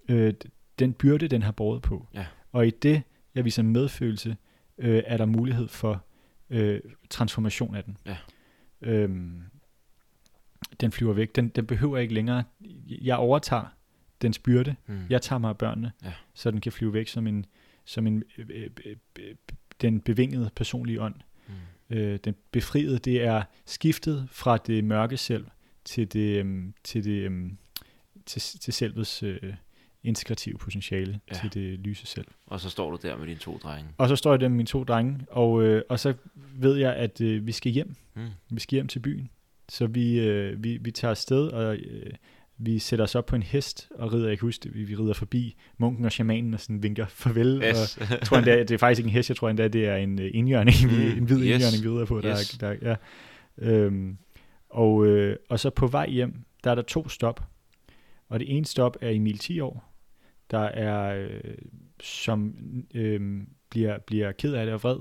øh, 0.09 0.33
den 0.79 0.93
byrde, 0.93 1.27
den 1.27 1.41
har 1.41 1.51
båret 1.51 1.81
på. 1.81 2.07
Ja. 2.13 2.25
Og 2.51 2.67
i 2.67 2.69
det, 2.69 3.01
jeg 3.35 3.45
viser 3.45 3.63
medfølelse, 3.63 4.37
øh, 4.77 5.03
er 5.05 5.17
der 5.17 5.25
mulighed 5.25 5.67
for 5.67 6.03
øh, 6.49 6.81
transformation 7.09 7.75
af 7.75 7.83
den. 7.83 7.97
Ja. 8.05 8.17
Øhm, 8.81 9.41
den 10.81 10.91
flyver 10.91 11.13
væk. 11.13 11.35
Den, 11.35 11.49
den 11.49 11.65
behøver 11.65 11.97
ikke 11.97 12.13
længere. 12.13 12.43
Jeg 12.89 13.17
overtager 13.17 13.65
dens 14.21 14.39
byrde. 14.39 14.75
Mm. 14.87 14.99
Jeg 15.09 15.21
tager 15.21 15.39
mig 15.39 15.49
af 15.49 15.57
børnene, 15.57 15.91
Ja. 16.03 16.13
så 16.33 16.51
den 16.51 16.61
kan 16.61 16.71
flyve 16.71 16.93
væk 16.93 17.07
som 17.07 17.27
en, 17.27 17.45
som 17.85 18.07
en 18.07 18.23
øh, 18.37 18.45
øh, 18.49 18.69
øh, 18.85 18.95
øh, 19.19 19.35
den 19.81 19.99
bevingede 20.01 20.49
personlige 20.55 21.01
ånd. 21.01 21.15
Mm. 21.47 21.95
Øh, 21.97 22.19
den 22.23 22.35
befriede, 22.51 22.99
det 22.99 23.23
er 23.23 23.43
skiftet 23.65 24.27
fra 24.31 24.57
det 24.57 24.83
mørke 24.83 25.17
selv 25.17 25.45
til 25.85 26.13
det, 26.13 26.37
øhm, 26.39 26.73
til 26.83 27.03
det 27.03 27.21
øhm, 27.21 27.57
til, 28.25 28.41
til 28.41 28.73
selvets 28.73 29.23
øh, 29.23 29.53
integrative 30.03 30.57
potentiale, 30.57 31.19
ja. 31.31 31.35
til 31.35 31.53
det 31.53 31.79
lyse 31.79 32.05
selv. 32.05 32.27
Og 32.47 32.59
så 32.59 32.69
står 32.69 32.91
du 32.91 32.97
der 33.01 33.17
med 33.17 33.27
dine 33.27 33.39
to 33.39 33.57
drenge. 33.63 33.89
Og 33.97 34.09
så 34.09 34.15
står 34.15 34.31
jeg 34.31 34.39
der 34.39 34.47
med 34.47 34.57
mine 34.57 34.67
to 34.67 34.83
drenge, 34.83 35.19
og, 35.31 35.63
øh, 35.63 35.83
og 35.89 35.99
så 35.99 36.13
ved 36.55 36.75
jeg, 36.75 36.95
at 36.95 37.21
øh, 37.21 37.47
vi 37.47 37.51
skal 37.51 37.71
hjem. 37.71 37.95
Mm. 38.13 38.27
Vi 38.49 38.59
skal 38.59 38.75
hjem 38.75 38.87
til 38.87 38.99
byen. 38.99 39.29
Så 39.69 39.87
vi, 39.87 40.19
øh, 40.19 40.63
vi, 40.63 40.77
vi 40.77 40.91
tager 40.91 41.09
afsted, 41.09 41.47
og 41.47 41.75
øh, 41.77 42.13
vi 42.61 42.79
sætter 42.79 43.03
os 43.03 43.15
op 43.15 43.25
på 43.25 43.35
en 43.35 43.43
hest 43.43 43.89
og 43.95 44.13
rider, 44.13 44.27
jeg 44.27 44.37
kan 44.39 44.45
huske, 44.45 44.69
vi, 44.73 44.83
vi 44.83 44.95
rider 44.95 45.13
forbi 45.13 45.55
munken 45.77 46.05
og 46.05 46.11
shamanen 46.11 46.53
og 46.53 46.59
sådan 46.59 46.83
vinker 46.83 47.05
farvel. 47.07 47.61
Yes. 47.63 47.97
Og 47.97 48.09
jeg 48.09 48.19
tror 48.23 48.37
endda, 48.37 48.59
det 48.59 48.71
er 48.71 48.77
faktisk 48.77 48.99
ikke 48.99 49.07
en 49.07 49.13
hest, 49.13 49.29
jeg 49.29 49.37
tror 49.37 49.49
endda, 49.49 49.67
det 49.67 49.85
er 49.87 49.95
en 49.95 50.21
øh, 50.21 50.31
indjørning, 50.33 50.77
Mm, 50.83 50.89
en 51.17 51.23
hvid 51.23 51.37
yes. 51.37 51.45
yes. 51.45 51.53
indjørning, 51.53 51.83
vi 51.83 51.89
rider 51.89 52.05
på. 52.05 52.21
Der, 52.21 52.29
Yes. 52.39 52.57
der, 52.57 52.75
ja. 52.81 52.95
øhm, 53.57 54.17
og, 54.69 55.05
øh, 55.05 55.35
og 55.49 55.59
så 55.59 55.69
på 55.69 55.87
vej 55.87 56.09
hjem, 56.09 56.33
der 56.63 56.71
er 56.71 56.75
der 56.75 56.81
to 56.81 57.09
stop. 57.09 57.43
Og 58.29 58.39
det 58.39 58.55
ene 58.57 58.65
stop 58.65 58.97
er 59.01 59.09
Emil 59.09 59.37
10 59.37 59.59
år, 59.59 59.93
der 60.51 60.59
er, 60.59 61.27
øh, 61.27 61.39
som 62.01 62.53
øh, 62.93 63.41
bliver, 63.69 63.97
bliver 63.99 64.31
ked 64.31 64.53
af 64.53 64.65
det 64.65 64.73
og 64.73 64.83
vred, 64.83 64.99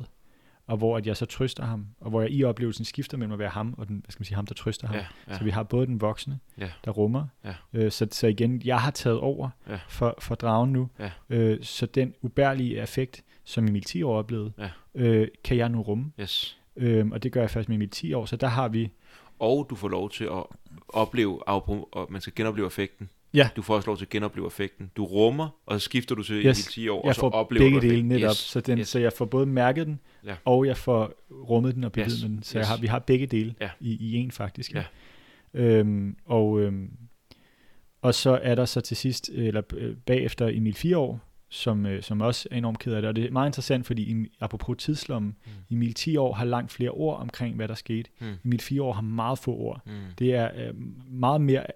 og 0.68 0.76
hvor 0.76 0.96
at 0.96 1.06
jeg 1.06 1.16
så 1.16 1.26
trøster 1.26 1.64
ham, 1.64 1.86
og 2.00 2.10
hvor 2.10 2.20
jeg 2.20 2.30
i 2.30 2.44
oplevelsen 2.44 2.84
skifter 2.84 3.16
mellem 3.16 3.32
at 3.32 3.38
være 3.38 3.48
ham 3.48 3.74
og 3.78 3.88
den, 3.88 3.96
hvad 3.96 4.10
skal 4.12 4.20
man 4.20 4.24
sige, 4.24 4.34
ham, 4.34 4.46
der 4.46 4.54
trøster 4.54 4.86
ham. 4.86 4.96
ja, 4.96 5.06
ja. 5.28 5.38
Så 5.38 5.44
vi 5.44 5.50
har 5.50 5.62
både 5.62 5.86
den 5.86 6.00
voksne, 6.00 6.38
Ja. 6.58 6.70
der 6.84 6.90
rummer. 6.90 7.26
Ja. 7.44 7.54
Øh, 7.72 7.90
så, 7.92 8.06
så 8.10 8.26
igen, 8.26 8.62
jeg 8.64 8.80
har 8.80 8.90
taget 8.90 9.18
over 9.18 9.50
Ja. 9.68 9.78
for, 9.88 10.14
for 10.18 10.34
dragen 10.34 10.72
nu. 10.72 10.88
Ja. 10.98 11.10
Øh, 11.30 11.58
så 11.62 11.86
den 11.86 12.14
ubærlige 12.22 12.82
effekt, 12.82 13.24
som 13.44 13.68
Emil 13.68 13.82
10 13.84 14.02
år 14.02 14.18
oplevede, 14.18 14.52
Ja. 14.58 14.68
øh, 14.94 15.28
kan 15.44 15.56
jeg 15.56 15.68
nu 15.68 15.80
rumme. 15.82 16.12
Yes. 16.20 16.58
Øh, 16.76 17.06
og 17.12 17.22
det 17.22 17.32
gør 17.32 17.40
jeg 17.40 17.50
først 17.50 17.68
med 17.68 17.76
Emil 17.76 17.90
10 17.90 18.12
år. 18.12 18.24
Så 18.26 18.36
der 18.36 18.46
har 18.48 18.68
vi... 18.68 18.90
Og 19.38 19.66
du 19.70 19.74
får 19.74 19.88
lov 19.88 20.10
til 20.10 20.24
at 20.24 20.42
opleve, 20.88 21.48
og 21.48 22.06
man 22.10 22.20
skal 22.20 22.32
genopleve 22.36 22.66
effekten. 22.66 23.08
Ja. 23.34 23.48
Du 23.56 23.62
får 23.62 23.74
også 23.76 23.86
lov 23.88 23.96
til 23.96 24.04
at 24.04 24.08
genopleve 24.08 24.46
effekten. 24.46 24.90
Du 24.96 25.04
rummer, 25.04 25.48
og 25.66 25.80
så 25.80 25.84
skifter 25.84 26.14
du 26.14 26.22
til 26.22 26.46
Yes. 26.46 26.68
i 26.68 26.72
10 26.72 26.88
år, 26.88 27.00
og 27.00 27.06
Jeg 27.06 27.14
så 27.14 27.20
får 27.20 27.30
oplever 27.30 27.64
begge 27.64 27.76
du 27.76 27.80
dele 27.80 27.92
effekten. 27.92 28.08
netop, 28.08 28.30
Yes. 28.30 28.36
så, 28.36 28.60
den, 28.60 28.78
yes. 28.78 28.88
så 28.88 28.98
jeg 28.98 29.12
får 29.12 29.24
både 29.24 29.46
mærket 29.46 29.86
den, 29.86 30.00
Ja. 30.26 30.34
og 30.44 30.66
jeg 30.66 30.76
får 30.76 31.12
rummet 31.30 31.74
den 31.74 31.84
og 31.84 31.92
bevidnet 31.92 32.12
Yes. 32.14 32.22
den. 32.22 32.42
Så 32.42 32.58
Yes. 32.58 32.62
jeg 32.62 32.68
har, 32.68 32.76
vi 32.80 32.86
har 32.86 32.98
begge 32.98 33.26
dele 33.26 33.54
Ja. 33.60 33.70
i, 33.80 33.96
i 34.10 34.14
en 34.14 34.30
faktisk. 34.30 34.74
Ja. 34.74 34.84
Øhm, 35.54 36.16
og, 36.26 36.60
øhm, 36.60 36.90
og 38.02 38.14
så 38.14 38.38
er 38.42 38.54
der 38.54 38.64
så 38.64 38.80
til 38.80 38.96
sidst, 38.96 39.28
eller 39.34 39.62
øh, 39.74 39.96
bagefter 40.06 40.48
Emil 40.48 40.74
4 40.74 40.96
år, 40.98 41.20
som, 41.50 41.86
øh, 41.86 42.02
som 42.02 42.20
også 42.20 42.48
er 42.50 42.56
enormt 42.58 42.78
ked 42.78 42.92
af 42.92 43.02
det. 43.02 43.08
Og 43.08 43.16
det 43.16 43.24
er 43.24 43.30
meget 43.30 43.48
interessant, 43.48 43.86
fordi 43.86 44.12
Em- 44.12 44.36
apropos 44.40 44.76
tidslommen, 44.78 45.36
Mm. 45.44 45.76
Emil 45.76 45.94
10 45.94 46.16
år 46.16 46.32
har 46.34 46.44
langt 46.44 46.72
flere 46.72 46.90
ord 46.90 47.20
omkring, 47.20 47.56
hvad 47.56 47.68
der 47.68 47.74
skete. 47.74 48.10
Mm. 48.20 48.26
Emil 48.44 48.60
4 48.60 48.82
år 48.82 48.92
har 48.92 49.02
meget 49.02 49.38
få 49.38 49.54
ord. 49.56 49.80
Mm. 49.86 49.92
Det 50.18 50.34
er 50.34 50.50
øh, 50.56 50.74
meget 51.10 51.40
mere 51.40 51.66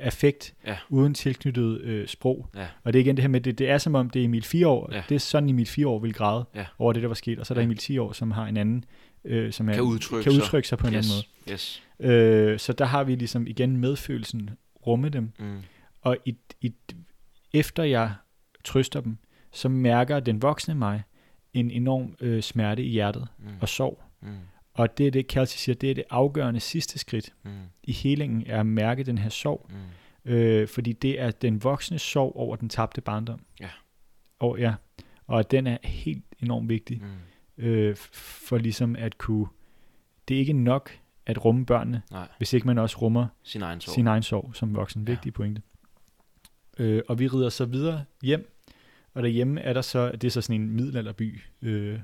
affekt, 0.00 0.54
Ja. 0.66 0.76
uden 0.88 1.14
tilknyttet 1.14 1.80
øh, 1.80 2.08
sprog. 2.08 2.48
Ja. 2.56 2.66
Og 2.84 2.92
det 2.92 2.98
er 2.98 3.04
igen 3.04 3.16
det 3.16 3.22
her 3.22 3.28
med, 3.28 3.40
det, 3.40 3.58
det 3.58 3.70
er 3.70 3.78
som 3.78 3.94
om, 3.94 4.10
det 4.10 4.20
er 4.20 4.24
Emil 4.24 4.42
4 4.44 4.66
år. 4.68 4.88
Ja. 4.92 5.02
Det 5.08 5.14
er 5.14 5.18
sådan, 5.18 5.48
Emil 5.48 5.66
4 5.66 5.88
år 5.88 5.98
vil 5.98 6.12
græde 6.14 6.44
Ja. 6.54 6.66
over 6.78 6.92
det, 6.92 7.02
der 7.02 7.08
var 7.08 7.14
sket. 7.14 7.38
Og 7.38 7.46
så 7.46 7.54
er 7.54 7.56
der 7.56 7.62
Ja. 7.62 7.64
Emil 7.64 7.76
10 7.78 7.98
år, 7.98 8.12
som 8.12 8.30
har 8.30 8.46
en 8.46 8.56
anden, 8.56 8.84
øh, 9.24 9.52
som 9.52 9.68
er, 9.68 9.72
Kan 9.74 9.82
udtrykke 9.82 10.22
kan 10.24 10.32
sig. 10.32 10.42
udtrykke 10.42 10.68
sig 10.68 10.78
på 10.78 10.86
en 10.86 10.94
yes. 10.94 11.10
anden 11.10 11.52
Yes. 11.54 11.82
måde. 12.00 12.12
Øh, 12.12 12.58
så 12.58 12.72
der 12.72 12.84
har 12.84 13.04
vi 13.04 13.14
ligesom 13.14 13.46
igen 13.46 13.76
medfølelsen 13.76 14.50
rumme 14.86 15.08
dem. 15.08 15.32
Mm. 15.38 15.58
Og 16.02 16.16
i, 16.24 16.36
i, 16.60 16.72
efter 17.54 17.82
jeg 17.82 18.12
trøster 18.64 19.00
dem, 19.00 19.16
så 19.52 19.68
mærker 19.68 20.20
den 20.20 20.42
voksne 20.42 20.74
mig 20.74 21.02
en 21.54 21.70
enorm 21.70 22.14
øh, 22.20 22.42
smerte 22.42 22.84
i 22.84 22.88
hjertet 22.90 23.28
Mm. 23.38 23.46
og 23.60 23.68
sorg. 23.68 24.02
Mm. 24.22 24.28
Og 24.76 24.98
det 24.98 25.06
er 25.06 25.10
det, 25.10 25.26
Kelsey 25.26 25.56
siger, 25.56 25.74
det 25.76 25.90
er 25.90 25.94
det 25.94 26.04
afgørende 26.10 26.60
sidste 26.60 26.98
skridt 26.98 27.32
Mm. 27.42 27.50
i 27.82 27.92
helingen, 27.92 28.42
er 28.46 28.60
at 28.60 28.66
mærke 28.66 29.04
den 29.04 29.18
her 29.18 29.28
sorg. 29.28 29.70
Mm. 30.24 30.30
Øh, 30.32 30.68
fordi 30.68 30.92
det 30.92 31.20
er 31.20 31.30
den 31.30 31.64
voksne 31.64 31.98
sorg 31.98 32.36
over 32.36 32.56
den 32.56 32.68
tabte 32.68 33.00
barndom. 33.00 33.40
Ja. 33.60 33.68
Og, 34.38 34.58
ja. 34.58 34.74
og 35.26 35.50
den 35.50 35.66
er 35.66 35.78
helt 35.84 36.24
enormt 36.42 36.68
vigtig, 36.68 37.02
Mm. 37.56 37.64
øh, 37.64 37.96
for 38.12 38.58
ligesom 38.58 38.96
at 38.98 39.18
kunne, 39.18 39.46
det 40.28 40.34
er 40.34 40.38
ikke 40.38 40.52
nok 40.52 40.90
at 41.26 41.44
rumme 41.44 41.66
børnene, 41.66 42.02
Nej, 42.10 42.28
hvis 42.38 42.52
ikke 42.52 42.66
man 42.66 42.78
også 42.78 42.96
rummer 42.98 43.26
sin 43.42 43.62
egen 43.62 43.80
sorg. 43.80 43.94
sin 43.94 44.06
egen 44.06 44.22
sorg 44.22 44.50
som 44.54 44.74
voksen. 44.76 45.02
Ja. 45.02 45.12
Vigtig 45.12 45.32
pointe. 45.34 45.62
Øh, 46.78 47.02
og 47.08 47.18
vi 47.18 47.28
rider 47.28 47.48
så 47.48 47.64
videre 47.64 48.04
hjem, 48.22 48.52
og 49.14 49.22
derhjemme 49.22 49.60
er 49.60 49.72
der 49.72 49.80
så, 49.82 50.12
det 50.12 50.24
er 50.24 50.30
så 50.30 50.40
sådan 50.40 50.60
en 50.60 50.70
middelalderby, 50.70 51.40
øh, 51.62 51.98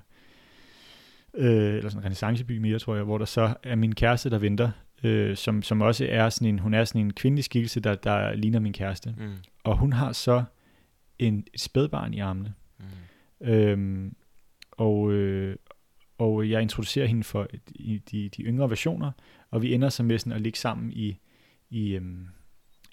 øh, 1.34 1.74
eller 1.74 1.88
sådan 1.90 1.98
en 2.00 2.04
renaissanceby 2.04 2.58
mere, 2.58 2.78
tror 2.78 2.94
jeg, 2.94 3.04
hvor 3.04 3.18
der 3.18 3.24
så 3.24 3.54
er 3.62 3.74
min 3.74 3.94
kæreste, 3.94 4.30
der 4.30 4.38
venter, 4.38 4.70
øh, 5.04 5.36
som, 5.36 5.62
som 5.62 5.80
også 5.80 6.06
er 6.10 6.28
sådan 6.28 6.48
en, 6.48 6.58
hun 6.58 6.74
er 6.74 6.84
sådan 6.84 7.00
en 7.00 7.12
kvindelig 7.12 7.44
skikkelse, 7.44 7.80
der, 7.80 7.94
der 7.94 8.34
ligner 8.34 8.58
min 8.60 8.72
kæreste. 8.72 9.14
Mm. 9.18 9.32
Og 9.64 9.78
hun 9.78 9.92
har 9.92 10.12
så 10.12 10.44
en, 11.18 11.44
et 11.54 11.60
spædbarn 11.60 12.14
i 12.14 12.18
armene. 12.18 12.54
Mm. 12.78 13.46
Øhm, 13.48 14.16
og, 14.70 15.12
øh, 15.12 15.56
og 16.18 16.50
jeg 16.50 16.62
introducerer 16.62 17.06
hende 17.06 17.24
for 17.24 17.48
de, 17.78 18.00
de, 18.10 18.28
de 18.28 18.42
yngre 18.42 18.70
versioner, 18.70 19.10
og 19.50 19.62
vi 19.62 19.74
ender 19.74 19.88
så 19.88 20.02
med 20.02 20.18
sådan 20.18 20.32
at 20.32 20.40
ligge 20.40 20.58
sammen 20.58 20.92
i, 20.92 21.18
i, 21.70 21.92
øhm, 21.94 22.26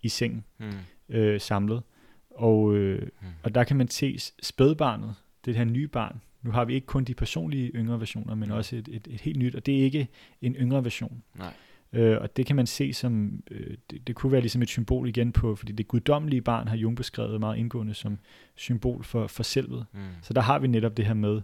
i 0.04 0.10
sengen 0.10 0.44
Mm. 0.58 0.66
øh, 1.10 1.42
samlet. 1.42 1.82
Og, 2.30 2.76
øh, 2.76 3.02
Mm. 3.02 3.28
og 3.44 3.56
der 3.56 3.64
kan 3.64 3.78
man 3.78 3.88
se 3.88 4.18
spædbarnet, 4.44 5.16
det 5.46 5.56
her 5.56 5.64
nye 5.64 5.88
barn. 5.88 6.22
Nu 6.44 6.52
har 6.52 6.66
vi 6.66 6.74
ikke 6.74 6.88
kun 6.88 7.04
de 7.04 7.14
personlige 7.14 7.72
yngre 7.76 8.00
versioner, 8.00 8.36
men 8.36 8.52
også 8.52 8.76
et, 8.76 8.88
et, 8.92 9.08
et 9.12 9.22
helt 9.22 9.38
nyt, 9.38 9.56
og 9.56 9.66
det 9.66 9.80
er 9.80 9.84
ikke 9.84 10.08
en 10.42 10.56
yngre 10.56 10.84
version. 10.84 11.24
Nej. 11.38 11.54
Øh, 11.94 12.18
og 12.22 12.38
det 12.38 12.46
kan 12.46 12.56
man 12.56 12.68
se 12.68 12.94
som, 12.94 13.44
øh, 13.52 13.78
det, 13.92 14.08
det 14.08 14.16
kunne 14.16 14.32
være 14.32 14.42
ligesom 14.42 14.62
et 14.62 14.68
symbol 14.70 15.08
igen 15.08 15.32
på, 15.32 15.56
fordi 15.56 15.72
det 15.72 15.88
guddommelige 15.88 16.42
barn 16.42 16.68
har 16.68 16.76
Jung 16.76 16.98
beskrevet 16.98 17.40
meget 17.40 17.58
indgående 17.58 17.94
som 17.94 18.20
symbol 18.56 19.04
for, 19.04 19.28
for 19.28 19.44
selvet. 19.44 19.86
Mm. 19.94 20.00
Så 20.22 20.34
der 20.34 20.42
har 20.42 20.60
vi 20.60 20.68
netop 20.68 20.98
det 20.98 21.06
her 21.06 21.14
med 21.14 21.42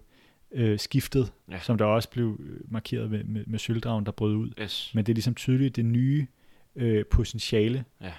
øh, 0.52 0.80
skiftet, 0.80 1.32
Ja. 1.52 1.60
som 1.60 1.78
der 1.78 1.86
også 1.86 2.10
blev 2.10 2.40
øh, 2.44 2.72
markeret 2.72 3.12
med, 3.12 3.24
med, 3.24 3.44
med 3.48 3.60
sølvdragen, 3.60 4.06
der 4.06 4.12
brød 4.12 4.36
ud. 4.36 4.52
Yes. 4.62 4.92
Men 4.96 5.06
det 5.06 5.12
er 5.12 5.16
ligesom 5.16 5.36
tydeligt 5.36 5.76
det 5.76 5.86
nye 5.86 6.28
øh, 6.76 7.06
potentiale. 7.12 7.86
Ja. 8.02 8.12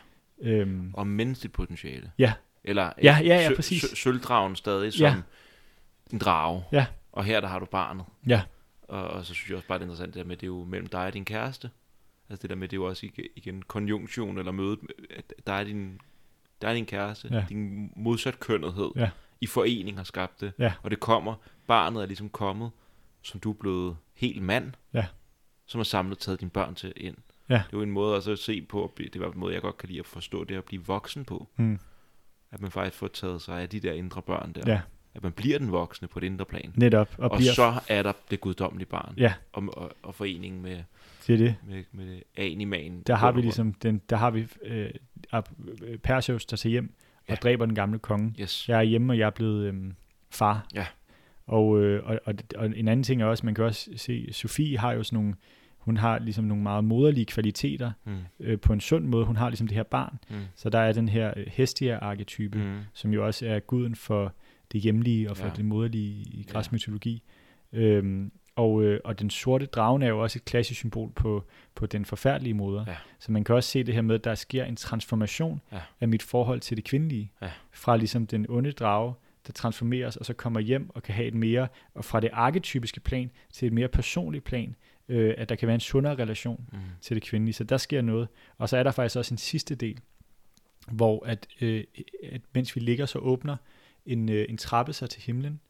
Øhm, 0.43 0.91
Og 0.95 1.07
menneskeligt 1.07 1.53
potentiale. 1.55 2.11
Ja. 2.19 2.33
Eller 2.65 2.83
Ja, 3.03 3.19
ja, 3.23 3.37
ja, 3.37 3.49
sø- 3.49 3.55
præcis. 3.55 3.81
sø- 3.83 3.95
sølvdragen 3.95 4.57
stadig 4.57 4.93
som 4.93 5.05
Ja. 5.07 5.15
En 6.13 6.19
drage. 6.19 6.65
Ja. 6.73 6.87
Og 7.13 7.25
her 7.25 7.41
der 7.41 7.49
har 7.49 7.59
du 7.59 7.65
barnet. 7.67 8.05
Ja. 8.27 8.43
Og, 8.83 9.05
og 9.05 9.25
så 9.25 9.35
synes 9.35 9.49
jeg 9.49 9.57
også 9.57 9.69
bare, 9.69 9.79
det 9.79 9.83
er 9.83 9.87
interessant 9.87 10.15
det 10.15 10.21
der 10.23 10.29
med, 10.29 10.37
det 10.37 10.43
er 10.43 10.47
jo 10.47 10.65
mellem 10.65 10.87
dig 10.89 11.07
og 11.07 11.15
din 11.15 11.25
kæreste. 11.25 11.71
Altså 12.29 12.43
det 12.43 12.51
der 12.51 12.57
med, 12.57 12.69
det 12.69 12.77
er 12.77 12.81
jo 12.81 12.85
også 12.85 13.09
igen, 13.37 13.63
konjunktion 13.63 14.39
eller 14.39 14.53
mødet. 14.53 14.79
at 15.17 15.33
Der 15.47 15.53
er 15.53 15.65
din, 15.65 16.01
der 16.63 16.69
er 16.69 16.75
din 16.75 16.87
kæreste. 16.87 17.29
Ja. 17.33 17.45
Din 17.49 17.93
modsat 17.97 18.41
kønnethed. 18.41 18.91
Ja. 18.97 19.11
I 19.41 19.47
forening 19.47 19.97
har 19.97 20.05
skabt 20.05 20.41
det. 20.41 20.53
Ja. 20.59 20.73
Og 20.83 20.91
det 20.91 21.01
kommer. 21.01 21.35
Barnet 21.67 22.03
er 22.03 22.07
ligesom 22.07 22.29
kommet, 22.29 22.71
som 23.23 23.41
du 23.41 23.51
er 23.51 23.55
blevet 23.55 23.97
helt 24.15 24.43
mand. 24.43 24.73
Ja. 24.93 25.07
Som 25.67 25.79
har 25.79 25.85
samlet 25.85 26.19
taget 26.19 26.41
dine 26.41 26.51
børn 26.51 26.75
til 26.75 26.93
ind. 26.97 27.17
Ja. 27.49 27.55
Det 27.55 27.61
er 27.61 27.67
jo 27.73 27.83
en 27.83 27.91
måde 27.91 28.17
også 28.17 28.31
at 28.31 28.39
se 28.39 28.63
på, 28.63 28.85
at 28.85 28.91
blive- 28.91 29.09
det 29.09 29.21
var 29.21 29.33
en 29.33 29.39
måde, 29.39 29.55
jeg 29.55 29.63
godt 29.63 29.77
kan 29.79 29.89
lide 29.89 29.99
at 30.01 30.07
forstå 30.07 30.45
det 30.45 30.57
at 30.57 30.65
blive 30.65 30.85
voksen 30.87 31.25
på. 31.25 31.49
mm, 31.57 31.79
At 32.51 32.61
man 32.61 32.71
faktisk 32.71 32.99
får 32.99 33.09
taget 33.09 33.43
sig 33.43 33.61
af 33.61 33.69
de 33.69 33.81
der 33.81 33.93
indre 33.93 34.23
børn 34.23 34.53
der. 34.53 34.73
ja, 34.73 34.81
At 35.17 35.23
man 35.23 35.33
bliver 35.33 35.59
den 35.59 35.73
voksne 35.73 36.09
på 36.09 36.21
det 36.21 36.27
indre 36.27 36.45
plan. 36.45 36.73
netop. 36.75 37.09
Og, 37.19 37.25
Og, 37.25 37.31
og 37.31 37.37
bliver, 37.39 37.53
så 37.53 37.73
er 37.89 38.03
der 38.03 38.13
det 38.31 38.41
guddommelige 38.41 38.89
barn. 38.89 39.15
Ja. 39.17 39.33
Og, 39.53 39.65
og, 39.77 39.93
og 40.03 40.15
foreningen 40.15 40.63
med, 40.63 40.79
det 41.27 41.35
er 41.35 41.39
det. 41.39 41.55
med, 41.69 41.85
med 41.93 42.21
animaen. 42.37 43.03
Der 43.07 43.15
har 43.15 43.33
vi 43.33 43.41
ligesom, 43.41 43.73
den, 43.73 44.01
der 44.11 44.17
har 44.17 44.31
vi 44.31 44.47
øh, 44.63 44.91
øh, 45.83 45.99
Perseus, 45.99 46.47
der 46.47 46.57
tager 46.57 46.71
hjem 46.71 46.95
og 47.19 47.25
Ja. 47.29 47.35
dræber 47.35 47.67
den 47.67 47.75
gamle 47.75 47.99
konge. 47.99 48.35
Yes. 48.41 48.69
Jeg 48.69 48.79
er 48.79 48.83
hjemme, 48.83 49.13
og 49.13 49.19
jeg 49.19 49.27
er 49.27 49.31
blevet 49.31 49.67
øhm, 49.67 49.95
far. 50.31 50.67
Ja. 50.75 50.87
Og, 51.47 51.83
øh, 51.83 52.03
og, 52.07 52.21
og, 52.25 52.35
og 52.57 52.67
en 52.67 52.89
anden 52.89 53.03
ting 53.03 53.23
er 53.23 53.27
også, 53.27 53.47
man 53.47 53.55
kan 53.55 53.65
også 53.65 53.91
se, 53.97 54.33
Sofie 54.33 54.79
har 54.79 54.93
jo 54.93 55.03
sådan 55.03 55.17
nogle, 55.17 55.35
hun 55.79 55.97
har 55.97 56.19
ligesom 56.19 56.45
nogle 56.45 56.63
meget 56.63 56.85
moderlige 56.85 57.25
kvaliteter 57.27 57.93
Mm. 58.05 58.17
øh, 58.41 58.61
på 58.61 58.73
en 58.73 58.81
sund 58.81 59.05
måde. 59.07 59.25
Hun 59.25 59.37
har 59.37 59.49
ligesom 59.49 59.67
det 59.67 59.77
her 59.77 59.83
barn. 59.83 60.19
Mm. 60.31 60.37
Så 60.57 60.71
der 60.71 60.79
er 60.79 60.93
den 60.93 61.09
her 61.09 61.33
øh, 61.37 61.47
Hestia-arketype. 61.47 62.59
Mm. 62.59 62.79
som 62.93 63.13
jo 63.13 63.27
også 63.27 63.47
er 63.47 63.59
guden 63.61 63.95
for 63.97 64.33
det 64.73 64.81
hjemlige 64.81 65.31
og 65.31 65.37
for 65.37 65.45
Ja. 65.45 65.51
ja. 65.51 65.57
det 65.57 65.65
moderlige 65.65 66.23
i 66.23 66.47
græsk 66.49 66.71
Ja. 66.71 66.75
mytologi. 66.75 67.23
Øhm, 67.73 68.33
og, 68.57 68.83
øh, 68.85 69.01
og 69.05 69.19
den 69.21 69.31
sorte 69.31 69.67
dragen 69.67 70.03
er 70.03 70.09
jo 70.09 70.23
også 70.23 70.39
et 70.39 70.45
klassisk 70.45 70.79
symbol 70.81 71.13
på, 71.13 71.45
på 71.75 71.87
den 71.87 72.05
forfærdelige 72.05 72.55
moder. 72.55 72.85
Ja. 72.89 72.97
Så 73.19 73.33
man 73.33 73.45
kan 73.45 73.55
også 73.55 73.71
se 73.71 73.83
det 73.83 73.95
her 73.95 74.03
med, 74.03 74.15
at 74.15 74.25
der 74.25 74.35
sker 74.35 74.65
en 74.65 74.77
transformation 74.77 75.61
Ja. 75.73 75.81
af 76.01 76.09
mit 76.09 76.23
forhold 76.23 76.61
til 76.61 76.77
det 76.77 76.85
kvindelige. 76.85 77.33
Ja. 77.43 77.51
Fra 77.73 77.97
ligesom 77.97 78.27
den 78.27 78.47
onde 78.49 78.73
drage, 78.73 79.15
der 79.47 79.53
transformeres 79.53 80.17
og 80.17 80.27
så 80.27 80.33
kommer 80.35 80.61
hjem 80.61 80.91
og 80.91 81.03
kan 81.03 81.15
have 81.15 81.29
et 81.29 81.35
mere, 81.35 81.69
og 81.95 82.05
fra 82.05 82.21
det 82.21 82.31
arketypiske 82.33 83.01
plan 83.01 83.31
til 83.53 83.67
et 83.67 83.73
mere 83.73 83.89
personligt 83.89 84.45
plan, 84.45 84.75
øh, 85.09 85.35
at 85.39 85.49
der 85.49 85.55
kan 85.55 85.67
være 85.67 85.75
en 85.75 85.81
sundere 85.81 86.15
relation 86.15 86.65
Mm. 86.73 86.79
til 87.01 87.15
det 87.17 87.23
kvindelige. 87.23 87.55
Så 87.55 87.65
der 87.65 87.77
sker 87.77 88.03
noget. 88.03 88.29
Og 88.59 88.69
så 88.69 88.77
er 88.77 88.83
der 88.83 88.91
faktisk 88.91 89.17
også 89.17 89.35
en 89.35 89.39
sidste 89.39 89.75
del, 89.75 89.99
hvor 90.93 91.27
at, 91.27 91.47
øh, 91.61 91.85
at 92.33 92.41
mens 92.55 92.77
vi 92.77 92.81
ligger, 92.81 93.07
så 93.07 93.19
åbner 93.19 93.57
en, 94.07 94.29
øh, 94.29 94.47
en 94.49 94.57
trappe 94.57 94.93
sig 94.93 95.11
til 95.11 95.23
himlen, 95.23 95.61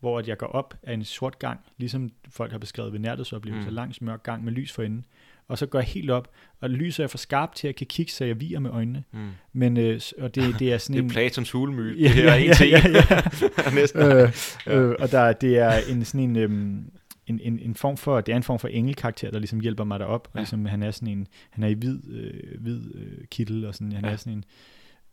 hvor 0.00 0.18
at 0.18 0.28
jeg 0.28 0.38
går 0.38 0.46
op 0.46 0.74
af 0.82 0.94
en 0.94 1.04
sort 1.04 1.38
gang, 1.38 1.60
ligesom 1.78 2.10
folk 2.28 2.50
har 2.52 2.58
beskrevet 2.58 2.92
ved 2.92 3.00
nærhedsoplevelser, 3.00 3.70
Mm. 3.70 3.74
langs 3.74 4.00
mørk 4.00 4.22
gang 4.22 4.44
med 4.44 4.52
lys 4.52 4.72
for 4.72 4.82
enden. 4.82 5.04
Og 5.48 5.58
så 5.58 5.66
går 5.66 5.78
jeg 5.78 5.86
helt 5.88 6.10
op, 6.10 6.28
og 6.60 6.70
lyset 6.70 7.02
er 7.02 7.06
for 7.06 7.18
skarpt 7.18 7.56
til, 7.56 7.66
at 7.66 7.68
jeg 7.68 7.76
kan 7.76 7.86
kigge, 7.86 8.12
så 8.12 8.24
jeg 8.24 8.40
viger 8.40 8.58
med 8.60 8.70
øjnene. 8.70 9.04
Mm. 9.12 9.28
Men, 9.52 9.76
øh, 9.76 10.00
og 10.18 10.34
det, 10.34 10.58
det 10.58 10.72
er 10.72 10.78
sådan 10.78 10.94
Det 10.96 11.00
er 11.00 11.04
en... 11.04 11.10
Platons 11.10 11.50
hulemyte. 11.50 12.00
Ja, 12.02 12.08
det 12.08 12.28
er 12.28 12.34
en 12.34 12.44
ja, 12.70 12.88
en. 12.88 12.94
ja, 12.94 13.70
Næsten. 13.80 14.02
øh, 14.02 14.32
øh, 14.66 14.94
og 14.98 15.10
der, 15.10 15.32
det 15.32 15.58
er 15.58 15.72
en 15.90 16.04
sådan 16.04 16.20
en, 16.30 16.36
øhm, 16.36 16.90
en, 17.26 17.40
en, 17.40 17.58
en 17.58 17.74
form 17.74 17.96
for, 17.96 18.20
det 18.20 18.32
er 18.32 18.36
en 18.36 18.42
form 18.42 18.58
for 18.58 18.68
engelkarakter, 18.68 19.30
der 19.30 19.38
ligesom 19.38 19.60
hjælper 19.60 19.84
mig 19.84 20.00
derop. 20.00 20.26
Og 20.26 20.34
Ja. 20.34 20.40
ligesom, 20.40 20.64
han 20.66 20.82
er 20.82 20.90
sådan 20.90 21.08
en, 21.08 21.26
han 21.50 21.64
er 21.64 21.68
i 21.68 21.72
hvid, 21.74 22.00
øh, 22.10 22.60
hvid 22.60 22.94
øh, 22.94 23.24
kittel, 23.30 23.64
og 23.66 23.74
sådan, 23.74 23.92
han 23.92 24.04
Ja. 24.04 24.10
er 24.10 24.16
sådan 24.16 24.32
en 24.32 24.44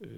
øh, 0.02 0.10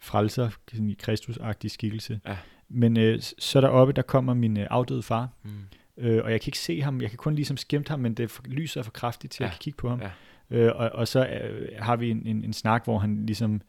frelser, 0.00 0.50
sådan 0.72 0.88
en 0.88 0.96
kristusagtig 0.98 1.70
skikkelse. 1.70 2.20
Ja. 2.26 2.36
Men 2.68 2.96
øh, 2.96 3.20
så 3.38 3.60
deroppe, 3.60 3.92
der 3.92 4.02
kommer 4.02 4.34
min 4.34 4.56
øh, 4.58 4.66
afdøde 4.70 5.02
far, 5.02 5.28
Mm. 5.42 5.50
øh, 5.96 6.24
og 6.24 6.30
jeg 6.32 6.40
kan 6.40 6.48
ikke 6.48 6.58
se 6.58 6.80
ham, 6.82 7.00
jeg 7.00 7.08
kan 7.10 7.16
kun 7.16 7.34
ligesom 7.34 7.56
skimte 7.56 7.90
ham, 7.90 8.00
men 8.00 8.14
det 8.14 8.30
for, 8.30 8.42
lyset 8.46 8.76
er 8.80 8.82
for 8.84 8.90
kraftigt 8.90 9.32
til, 9.32 9.44
at 9.44 9.46
Ja. 9.46 9.50
jeg 9.50 9.52
kan 9.52 9.60
kigge 9.62 9.76
på 9.76 9.88
ham. 9.88 10.00
Ja. 10.00 10.10
Øh, 10.50 10.72
og, 10.76 10.90
og 10.90 11.08
så 11.08 11.26
øh, 11.26 11.68
har 11.78 11.96
vi 11.96 12.10
en, 12.10 12.26
en, 12.26 12.44
en 12.44 12.52
snak, 12.52 12.84
hvor 12.84 12.98
han 12.98 13.26
ligesom 13.26 13.60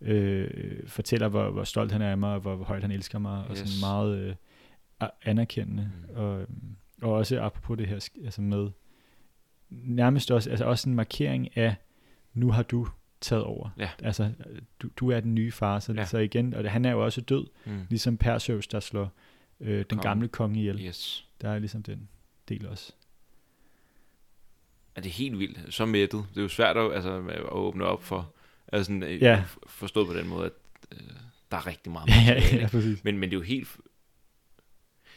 øh, 0.00 0.50
fortæller, 0.86 1.28
hvor, 1.28 1.50
hvor 1.50 1.64
stolt 1.64 1.92
han 1.92 2.02
er 2.02 2.10
af 2.10 2.18
mig, 2.18 2.34
og 2.34 2.40
hvor, 2.40 2.56
hvor 2.56 2.64
højt 2.64 2.82
han 2.82 2.90
elsker 2.90 3.18
mig, 3.18 3.44
og 3.44 3.50
Yes. 3.50 3.58
sådan 3.58 3.80
meget 3.80 4.18
øh, 4.18 5.08
anerkendende. 5.24 5.90
Mm. 6.08 6.14
Og, 6.16 6.40
øhm, 6.40 6.76
og 7.02 7.12
også 7.12 7.40
apropos 7.40 7.78
det 7.78 7.86
her 7.86 8.08
altså 8.24 8.42
med, 8.42 8.68
nærmest 9.70 10.30
også, 10.30 10.50
altså 10.50 10.64
også 10.64 10.88
en 10.88 10.94
markering 10.94 11.56
af, 11.56 11.74
nu 12.34 12.50
har 12.50 12.62
du 12.62 12.86
taget 13.22 13.44
over. 13.44 13.70
Ja. 13.78 13.90
Altså, 14.02 14.32
du, 14.82 14.88
du 14.96 15.10
er 15.10 15.20
den 15.20 15.34
nye 15.34 15.52
far, 15.52 15.78
så, 15.78 15.92
Ja. 15.92 16.00
ja. 16.00 16.06
så 16.06 16.18
igen, 16.18 16.54
og 16.54 16.70
han 16.70 16.84
er 16.84 16.90
jo 16.90 17.04
også 17.04 17.20
død, 17.20 17.46
Mm. 17.66 17.80
ligesom 17.90 18.16
Perseus, 18.16 18.66
der 18.66 18.80
slår 18.80 19.12
øh, 19.60 19.76
den 19.76 19.84
Kongen. 19.84 20.02
gamle 20.02 20.28
konge 20.28 20.58
ihjel. 20.60 20.80
Yes. 20.86 21.26
Der 21.40 21.48
er 21.50 21.58
ligesom 21.58 21.82
den 21.82 22.08
del 22.48 22.66
også. 22.68 22.92
Er 24.96 25.00
det 25.00 25.10
helt 25.10 25.38
vildt. 25.38 25.74
Så 25.74 25.86
mættet. 25.86 26.24
Det 26.30 26.38
er 26.38 26.42
jo 26.42 26.48
svært 26.48 26.76
at, 26.76 26.92
altså, 26.94 27.18
at 27.28 27.40
åbne 27.52 27.84
op 27.84 28.02
for. 28.04 28.32
Altså, 28.72 28.84
sådan, 28.84 29.02
øh, 29.02 29.22
Ja. 29.22 29.44
forstået 29.66 30.06
på 30.06 30.14
den 30.14 30.28
måde, 30.28 30.46
at 30.46 30.52
øh, 30.92 30.98
der 31.50 31.56
er 31.56 31.66
rigtig 31.66 31.92
meget 31.92 32.08
ja, 32.10 32.14
materiale, 32.34 32.60
ja, 32.62 32.68
præcis. 32.68 33.04
Men, 33.04 33.18
men 33.18 33.30
det 33.30 33.36
er 33.36 33.40
jo 33.40 33.44
helt... 33.44 33.68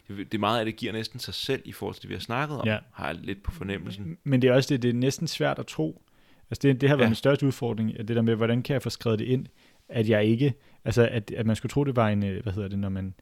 Det, 0.08 0.18
det 0.18 0.34
er 0.34 0.40
meget 0.40 0.60
af 0.60 0.66
det 0.66 0.76
giver 0.76 0.94
næsten 0.94 1.20
sig 1.20 1.34
selv 1.34 1.62
i 1.66 1.72
forhold 1.72 1.96
til 1.96 2.02
det, 2.02 2.10
vi 2.10 2.14
har 2.16 2.20
snakket 2.22 2.58
om. 2.60 2.68
Ja. 2.68 2.80
Har 2.94 3.08
jeg 3.08 3.16
lidt 3.16 3.44
på 3.44 3.52
fornemmelsen. 3.52 4.18
Men 4.24 4.42
det 4.42 4.48
er 4.50 4.54
også 4.54 4.74
det, 4.74 4.82
det 4.82 4.90
er 4.90 4.94
næsten 4.94 5.28
svært 5.28 5.60
at 5.60 5.68
tro. 5.68 6.02
Altså 6.52 6.68
det, 6.68 6.82
det 6.82 6.90
har 6.90 6.96
været 6.96 7.02
Ja. 7.04 7.06
ja. 7.06 7.10
min 7.10 7.16
største 7.16 7.46
udfordring, 7.46 8.00
at 8.00 8.08
det 8.08 8.16
der 8.16 8.22
med, 8.22 8.36
hvordan 8.36 8.62
kan 8.64 8.74
jeg 8.74 8.82
få 8.82 8.90
skrevet 8.90 9.20
det 9.20 9.26
ind, 9.26 9.46
at 9.90 10.10
jeg 10.10 10.26
ikke, 10.26 10.54
Altså, 10.88 11.08
at, 11.12 11.32
at 11.32 11.46
man 11.46 11.56
skulle 11.56 11.70
tro, 11.70 11.84
det 11.84 11.96
var 11.96 12.10
en, 12.10 12.24
øh, 12.26 12.44
hvad 12.44 12.54
hedder 12.54 12.68
det, 12.70 12.80
når 12.80 12.90
man, 12.90 13.14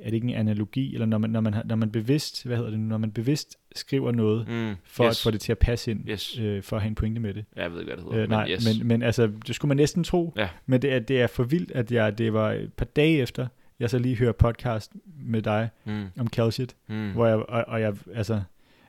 er 0.00 0.04
det 0.04 0.12
ikke 0.14 0.28
en 0.28 0.34
analogi, 0.34 0.94
eller 0.94 1.06
når 1.06 1.18
man, 1.18 1.30
når 1.30 1.40
man, 1.40 1.54
når 1.64 1.76
man 1.76 1.90
bevidst, 1.90 2.46
hvad 2.46 2.56
hedder 2.56 2.70
det, 2.70 2.80
når 2.80 2.98
man 2.98 3.10
bevidst 3.12 3.56
skriver 3.76 4.12
noget, 4.12 4.48
Mm, 4.48 4.74
for 4.84 5.04
yes. 5.06 5.10
at 5.10 5.22
få 5.24 5.30
det 5.30 5.40
til 5.40 5.52
at 5.52 5.58
passe 5.58 5.90
ind, 5.90 6.08
Yes. 6.08 6.38
øh, 6.38 6.62
for 6.62 6.76
at 6.76 6.82
have 6.82 6.88
en 6.88 6.94
pointe 6.94 7.20
med 7.20 7.34
det. 7.34 7.44
Jeg 7.56 7.72
ved 7.72 7.80
ikke, 7.80 7.88
hvad 7.94 7.96
det 7.96 8.12
hedder. 8.12 8.22
Øh, 8.22 8.28
nej, 8.30 8.48
yes. 8.50 8.78
men, 8.78 8.88
men 8.88 9.02
altså, 9.02 9.30
det 9.46 9.54
skulle 9.54 9.68
man 9.68 9.76
næsten 9.76 10.04
tro, 10.04 10.32
Ja. 10.36 10.48
men 10.66 10.82
det 10.82 10.92
er, 10.92 10.98
det 10.98 11.20
er 11.20 11.26
for 11.26 11.44
vildt, 11.44 11.70
at 11.70 11.92
jeg, 11.92 12.18
det 12.18 12.32
var 12.32 12.52
et 12.52 12.72
par 12.72 12.84
dage 12.84 13.18
efter, 13.18 13.46
jeg 13.80 13.90
så 13.90 13.98
lige 13.98 14.16
hører 14.16 14.32
podcast 14.32 14.92
med 15.22 15.42
dig 15.42 15.68
mm, 15.84 16.04
om 16.18 16.26
Calcit, 16.28 16.76
mm. 16.88 17.10
hvor 17.12 17.26
jeg, 17.26 17.36
og, 17.36 17.64
og 17.68 17.80
jeg, 17.80 17.94
altså, 18.14 18.42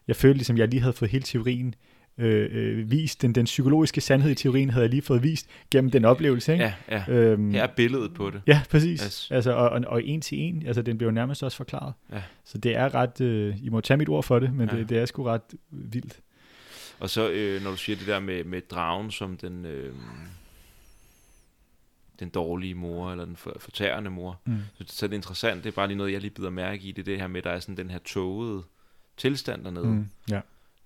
jeg 0.07 0.15
følte 0.15 0.37
ligesom, 0.37 0.57
jeg 0.57 0.67
lige 0.67 0.79
havde 0.81 0.93
fået 0.93 1.11
hele 1.11 1.23
teorien 1.23 1.75
øh, 2.17 2.49
øh, 2.51 2.91
vist, 2.91 3.21
den, 3.21 3.35
den 3.35 3.45
psykologiske 3.45 4.01
sandhed 4.01 4.31
i 4.31 4.35
teorien 4.35 4.69
havde 4.69 4.83
jeg 4.83 4.89
lige 4.89 5.01
fået 5.01 5.23
vist 5.23 5.47
gennem 5.71 5.91
den 5.91 6.05
oplevelse, 6.05 6.51
ikke? 6.53 6.63
Ja, 6.63 6.73
ja. 7.07 7.13
Øhm, 7.13 7.51
Her 7.51 7.63
er 7.63 7.67
billedet 7.75 8.13
på 8.13 8.29
det. 8.29 8.41
Ja, 8.47 8.61
præcis. 8.69 9.01
Yes. 9.03 9.31
Altså, 9.31 9.51
og, 9.51 9.69
og, 9.69 9.81
og 9.87 10.03
en 10.03 10.21
til 10.21 10.37
en, 10.39 10.63
altså 10.67 10.81
den 10.81 10.97
bliver 10.97 11.09
jo 11.11 11.13
nærmest 11.15 11.43
også 11.43 11.57
forklaret. 11.57 11.93
Ja. 12.11 12.21
Så 12.45 12.57
det 12.57 12.75
er 12.75 12.95
ret, 12.95 13.21
øh, 13.21 13.63
I 13.65 13.69
må 13.69 13.81
tage 13.81 13.97
mit 13.97 14.09
ord 14.09 14.23
for 14.23 14.39
det, 14.39 14.53
men 14.53 14.69
Ja. 14.69 14.77
det, 14.77 14.89
det 14.89 14.97
er 14.97 15.05
sgu 15.05 15.23
ret 15.23 15.41
vildt. 15.71 16.19
Og 16.99 17.09
så, 17.09 17.29
øh, 17.29 17.63
når 17.63 17.71
du 17.71 17.77
siger 17.77 17.95
det 17.95 18.07
der 18.07 18.19
med, 18.19 18.43
med 18.43 18.61
dragen 18.61 19.11
som 19.11 19.37
den, 19.37 19.65
øh, 19.65 19.93
den 22.19 22.29
dårlige 22.29 22.75
mor, 22.75 23.11
eller 23.11 23.25
den 23.25 23.35
for- 23.35 23.55
fortærende 23.59 24.09
mor, 24.09 24.39
Mm. 24.45 24.57
så, 24.77 24.83
så 24.87 25.05
er 25.05 25.07
det 25.07 25.15
interessant, 25.15 25.63
det 25.63 25.69
er 25.71 25.75
bare 25.75 25.87
lige 25.87 25.97
noget, 25.97 26.11
jeg 26.13 26.21
lige 26.21 26.31
bider 26.31 26.49
mærke 26.49 26.83
i, 26.83 26.91
det 26.91 27.01
er 27.01 27.05
det 27.05 27.19
her 27.19 27.27
med, 27.27 27.41
der 27.41 27.49
er 27.49 27.59
sådan 27.59 27.77
den 27.77 27.89
her 27.89 27.99
tågede 28.05 28.63
tilstand 29.17 29.63
dernede, 29.63 29.85
Mm. 29.87 30.05
Ja. 30.31 30.41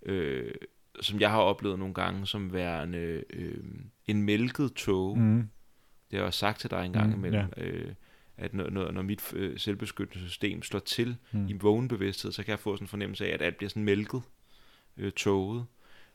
øh, 0.06 0.52
som 1.02 1.20
jeg 1.20 1.30
har 1.32 1.40
oplevet 1.40 1.80
nogle 1.80 1.94
gange 1.94 2.28
som 2.28 2.54
værende 2.54 3.24
øh, 3.34 3.58
en 4.08 4.24
mælket 4.24 4.74
tåge. 4.74 5.20
Mm. 5.20 5.38
Det 5.38 5.48
har 6.12 6.18
jeg 6.18 6.26
også 6.26 6.40
sagt 6.40 6.60
til 6.60 6.72
dig 6.72 6.86
en 6.86 6.94
gang 6.94 7.08
Mm, 7.10 7.14
imellem, 7.26 7.46
øh, 7.58 7.92
at 8.38 8.54
når, 8.54 8.70
når, 8.70 8.92
når 8.92 9.02
mit 9.02 9.34
øh, 9.34 9.60
selvbeskyttelsessystem 9.60 10.64
slår 10.64 10.80
til 10.80 11.16
Mm. 11.32 11.48
i 11.48 11.54
vågenbevidsthed, 11.54 12.32
så 12.32 12.44
kan 12.44 12.52
jeg 12.52 12.60
få 12.60 12.76
sådan 12.76 12.84
en 12.84 12.88
fornemmelse 12.88 13.26
af, 13.28 13.34
at 13.34 13.42
alt 13.42 13.58
bliver 13.58 13.70
sådan 13.70 13.84
mælket, 13.84 14.22
øh, 14.98 15.12
tåget. 15.12 15.66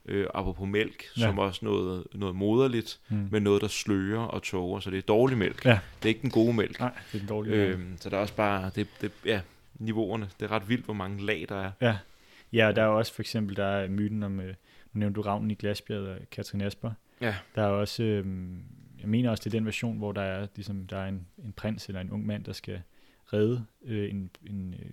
Øh, 0.07 0.27
apropos 0.35 0.69
mælk, 0.69 1.05
Ja. 1.17 1.21
ja. 1.23 1.27
som 1.27 1.39
også 1.39 1.65
noget, 1.65 2.07
noget 2.15 2.37
moderligt, 2.37 3.01
Mm. 3.09 3.29
men 3.31 3.43
noget, 3.43 3.63
der 3.63 3.69
slører 3.69 4.21
og 4.23 4.43
tåger, 4.43 4.81
så 4.81 4.91
det 4.91 4.99
er 4.99 5.03
dårlig 5.03 5.39
mælk. 5.39 5.65
Ja. 5.65 5.79
Det 6.03 6.05
er 6.05 6.09
ikke 6.09 6.23
den 6.23 6.31
gode 6.31 6.53
mælk. 6.55 6.81
Nej, 6.81 6.93
det 7.13 7.15
er 7.15 7.19
den 7.19 7.29
dårlige. 7.29 7.55
Øh, 7.57 7.81
så 7.97 8.11
der 8.11 8.17
er 8.17 8.21
også 8.21 8.35
bare, 8.35 8.71
det, 8.75 8.87
det, 9.01 9.13
ja, 9.25 9.41
niveauerne, 9.75 10.29
det 10.41 10.47
er 10.47 10.51
ret 10.53 10.69
vildt, 10.69 10.85
hvor 10.85 10.95
mange 10.95 11.27
lag 11.27 11.47
der 11.49 11.57
er. 11.57 11.71
Ja. 11.81 11.97
ja, 12.53 12.73
der 12.73 12.83
er 12.83 12.87
også 12.87 13.15
for 13.15 13.23
eksempel, 13.23 13.57
der 13.57 13.65
er 13.67 13.89
myten 13.89 14.23
om, 14.23 14.41
øh, 14.41 14.55
nu 14.95 14.99
nævnte 14.99 15.17
du 15.17 15.23
Ravnen 15.23 15.51
i 15.51 15.55
Glasbjerget 15.55 16.07
af 16.07 16.31
Katrin 16.31 16.61
Asper. 16.61 16.93
Ja. 17.21 17.35
Der 17.55 17.63
er 17.63 17.67
også, 17.67 18.03
øh, 18.03 18.27
jeg 19.01 19.09
mener 19.09 19.31
også, 19.31 19.41
det 19.45 19.55
er 19.55 19.59
den 19.59 19.65
version, 19.67 19.99
hvor 19.99 20.13
der 20.13 20.23
er, 20.23 20.47
ligesom, 20.57 20.87
der 20.87 20.97
er 20.99 21.09
en, 21.09 21.27
en 21.45 21.53
prins 21.53 21.87
eller 21.89 22.01
en 22.01 22.11
ung 22.11 22.27
mand, 22.27 22.45
der 22.45 22.53
skal 22.53 22.83
redde 23.33 23.65
øh, 23.85 24.11
en, 24.11 24.31
en 24.47 24.75
øh, 24.75 24.91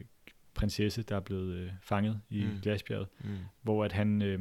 prinsesse, 0.53 1.03
der 1.03 1.15
er 1.15 1.19
blevet 1.19 1.53
øh, 1.55 1.69
fanget 1.81 2.21
i 2.29 2.43
Mm. 2.43 2.49
mm. 2.51 2.59
Glasbjerget. 2.61 3.07
Mm. 3.23 3.29
hvor 3.61 3.85
at 3.85 3.91
han, 3.91 4.21
øh, 4.21 4.39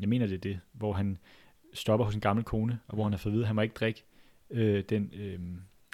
jeg 0.00 0.08
mener 0.08 0.26
det 0.26 0.34
er 0.34 0.38
det, 0.38 0.60
hvor 0.72 0.92
han 0.92 1.18
stopper 1.74 2.04
hos 2.04 2.14
en 2.14 2.20
gammel 2.20 2.44
kone, 2.44 2.78
og 2.88 2.94
hvor 2.94 3.04
han 3.04 3.12
har 3.12 3.18
fået 3.18 3.32
at 3.32 3.34
vide, 3.34 3.42
at 3.42 3.46
han 3.46 3.56
må 3.56 3.62
ikke 3.62 3.74
drikke 3.74 4.04
øh, 4.50 4.84
den 4.88 5.10
øh, 5.14 5.38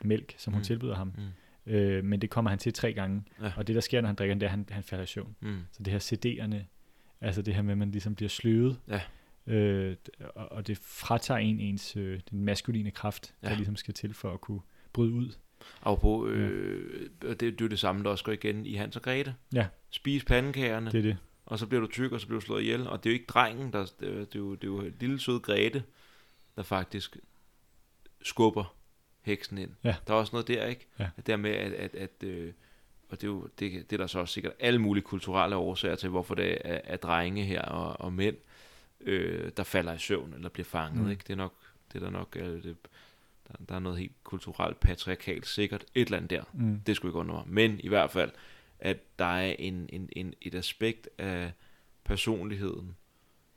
mælk, 0.05 0.35
som 0.39 0.53
hun 0.53 0.61
Mm. 0.61 0.65
tilbyder 0.65 0.95
ham. 0.95 1.13
Mm. 1.67 1.73
Øh, 1.73 2.05
men 2.05 2.21
det 2.21 2.31
kommer 2.31 2.49
han 2.51 2.59
til 2.59 2.73
tre 2.73 2.93
gange, 2.93 3.23
Ja. 3.43 3.53
og 3.57 3.67
det 3.67 3.75
der 3.75 3.81
sker, 3.81 4.01
når 4.01 4.07
han 4.07 4.17
drikker 4.17 4.35
den, 4.35 4.41
det 4.41 4.47
er, 4.47 4.51
at 4.51 4.57
han, 4.59 4.67
han 4.71 4.83
falder 4.83 5.03
i 5.03 5.07
søvn. 5.07 5.37
Mm. 5.41 5.59
Så 5.73 5.83
det 5.83 5.93
her 5.93 5.99
cederende, 5.99 6.65
altså 7.23 7.43
det 7.43 7.55
her 7.55 7.63
med, 7.63 7.73
at 7.73 7.79
man 7.79 7.91
ligesom 7.91 8.15
bliver 8.15 8.29
sløvet, 8.29 8.79
Ja. 8.89 9.01
øh, 9.55 9.97
og, 10.35 10.53
og 10.53 10.67
det 10.67 10.79
fratager 10.79 11.39
en 11.39 11.61
ens, 11.61 11.97
øh, 11.97 12.21
den 12.31 12.45
maskuline 12.45 12.91
kraft, 12.91 13.35
ja. 13.43 13.47
Ja. 13.47 13.51
der 13.53 13.57
ligesom 13.57 13.77
skal 13.77 13.95
til 13.95 14.15
for 14.15 14.33
at 14.35 14.41
kunne 14.41 14.61
bryde 14.93 15.13
ud. 15.13 15.33
Og 15.81 16.01
på, 16.01 16.27
øh, 16.27 17.11
det, 17.23 17.41
det 17.41 17.49
er 17.49 17.53
jo 17.61 17.67
det 17.69 17.79
samme, 17.79 18.05
der 18.05 18.11
også 18.11 18.25
går 18.25 18.33
igen 18.33 18.67
i 18.67 18.75
Hans 18.75 18.97
og 18.97 19.03
Grete. 19.03 19.35
Ja. 19.55 19.67
Spis 19.91 20.25
pandekagerne, 20.25 20.91
Det 20.91 20.99
er 20.99 21.03
det. 21.03 21.17
og 21.47 21.59
så 21.59 21.67
bliver 21.67 21.81
du 21.81 21.87
tyk, 21.87 22.13
og 22.13 22.21
så 22.21 22.27
bliver 22.27 22.41
du 22.41 22.47
slået 22.47 22.63
ihjel. 22.63 22.89
Og 22.89 23.05
det 23.05 23.11
er 23.11 23.13
jo 23.13 23.15
ikke 23.15 23.27
drengen, 23.27 23.73
der, 23.73 23.87
det, 24.01 24.09
er, 24.09 24.39
jo, 24.39 24.55
det 24.55 24.65
er 24.65 24.69
jo 24.69 24.91
lille 25.01 25.21
søde 25.21 25.41
Grete, 25.41 25.83
der 26.57 26.63
faktisk 26.63 27.17
skubber 28.23 28.75
heksen 29.23 29.59
ind. 29.59 29.71
Ja. 29.85 29.95
Der 30.07 30.15
er 30.15 30.19
også 30.19 30.33
noget 30.33 30.49
der, 30.49 30.67
ikke? 30.67 30.87
Ja. 30.99 31.09
Der 31.27 31.37
med, 31.37 31.51
at, 31.51 31.73
at, 31.73 31.95
at 31.95 32.11
øh, 32.25 32.53
og 33.13 33.21
det 33.21 33.27
er 33.27 33.31
jo 33.33 33.49
det, 33.59 33.73
det 33.91 33.93
er 33.93 33.97
der 33.97 34.07
så 34.07 34.19
også 34.19 34.35
sikkert 34.35 34.53
alle 34.61 34.79
mulige 34.79 35.05
kulturelle 35.05 35.57
årsager 35.57 35.95
til, 35.97 36.09
hvorfor 36.09 36.35
det 36.35 36.59
er, 36.65 36.81
er 36.85 36.97
drenge 36.97 37.45
her 37.45 37.63
og, 37.63 38.01
og 38.01 38.13
mænd, 38.13 38.37
øh, 39.01 39.51
der 39.57 39.63
falder 39.63 39.93
i 39.93 39.99
søvn 39.99 40.35
eller 40.35 40.49
bliver 40.49 40.65
fanget, 40.65 41.05
Mm. 41.05 41.11
ikke? 41.11 41.23
Det 41.27 41.31
er 41.33 41.37
nok, 41.37 41.55
det 41.93 42.03
er 42.03 42.05
der 42.05 42.11
nok, 42.11 42.37
øh, 42.41 42.63
det, 42.63 42.77
der, 43.49 43.55
der 43.69 43.75
er 43.75 43.79
noget 43.79 43.99
helt 43.99 44.13
kulturelt, 44.25 44.81
patriarkalt 44.81 45.47
sikkert, 45.47 45.85
et 45.95 46.05
eller 46.07 46.17
andet 46.17 46.31
der. 46.31 46.43
Mm. 46.53 46.81
Det 46.87 46.97
skulle 46.97 47.11
ikke 47.11 47.19
under. 47.19 47.45
Men 47.47 47.81
i 47.81 47.89
hvert 47.89 48.11
fald, 48.11 48.31
at 48.79 49.19
der 49.19 49.25
er 49.25 49.55
en, 49.59 49.89
en, 49.93 50.09
en, 50.13 50.35
et 50.43 50.55
aspekt 50.55 51.09
af 51.19 51.53
personligheden, 52.05 52.97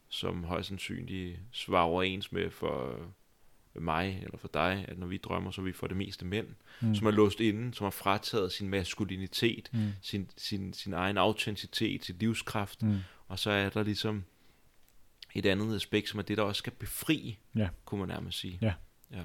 som 0.09 0.43
højst 0.43 0.67
sandsynligt 0.67 1.39
svarer 1.51 1.83
overens 1.85 2.31
med 2.31 2.49
for 2.49 2.99
mig 3.81 4.19
eller 4.23 4.37
for 4.37 4.47
dig, 4.53 4.85
at 4.87 4.97
når 4.99 5.07
vi 5.07 5.17
drømmer, 5.17 5.51
så 5.51 5.61
er 5.61 5.65
vi 5.65 5.73
for 5.73 5.87
det 5.87 5.97
meste 5.97 6.25
mænd, 6.25 6.47
Mm. 6.81 6.95
som 6.95 7.07
er 7.07 7.11
låst 7.11 7.39
inde, 7.39 7.73
som 7.73 7.83
har 7.85 7.91
frataget 7.91 8.51
sin 8.51 8.69
maskulinitet, 8.69 9.69
Mm. 9.73 9.89
sin, 10.01 10.29
sin, 10.37 10.73
sin 10.73 10.93
egen 10.93 11.17
autenticitet, 11.17 12.05
sin 12.05 12.15
livskraft, 12.19 12.83
Mm. 12.83 12.97
og 13.27 13.39
så 13.39 13.51
er 13.51 13.69
der 13.69 13.83
ligesom 13.83 14.23
et 15.35 15.45
andet 15.45 15.75
aspekt, 15.75 16.09
som 16.09 16.19
er 16.19 16.23
det, 16.23 16.37
der 16.37 16.43
også 16.43 16.59
skal 16.59 16.73
befri, 16.73 17.37
Ja. 17.55 17.69
kunne 17.85 17.99
man 17.99 18.07
nærmest 18.07 18.39
sige. 18.39 18.57
Ja. 18.61 18.73
ja. 19.13 19.23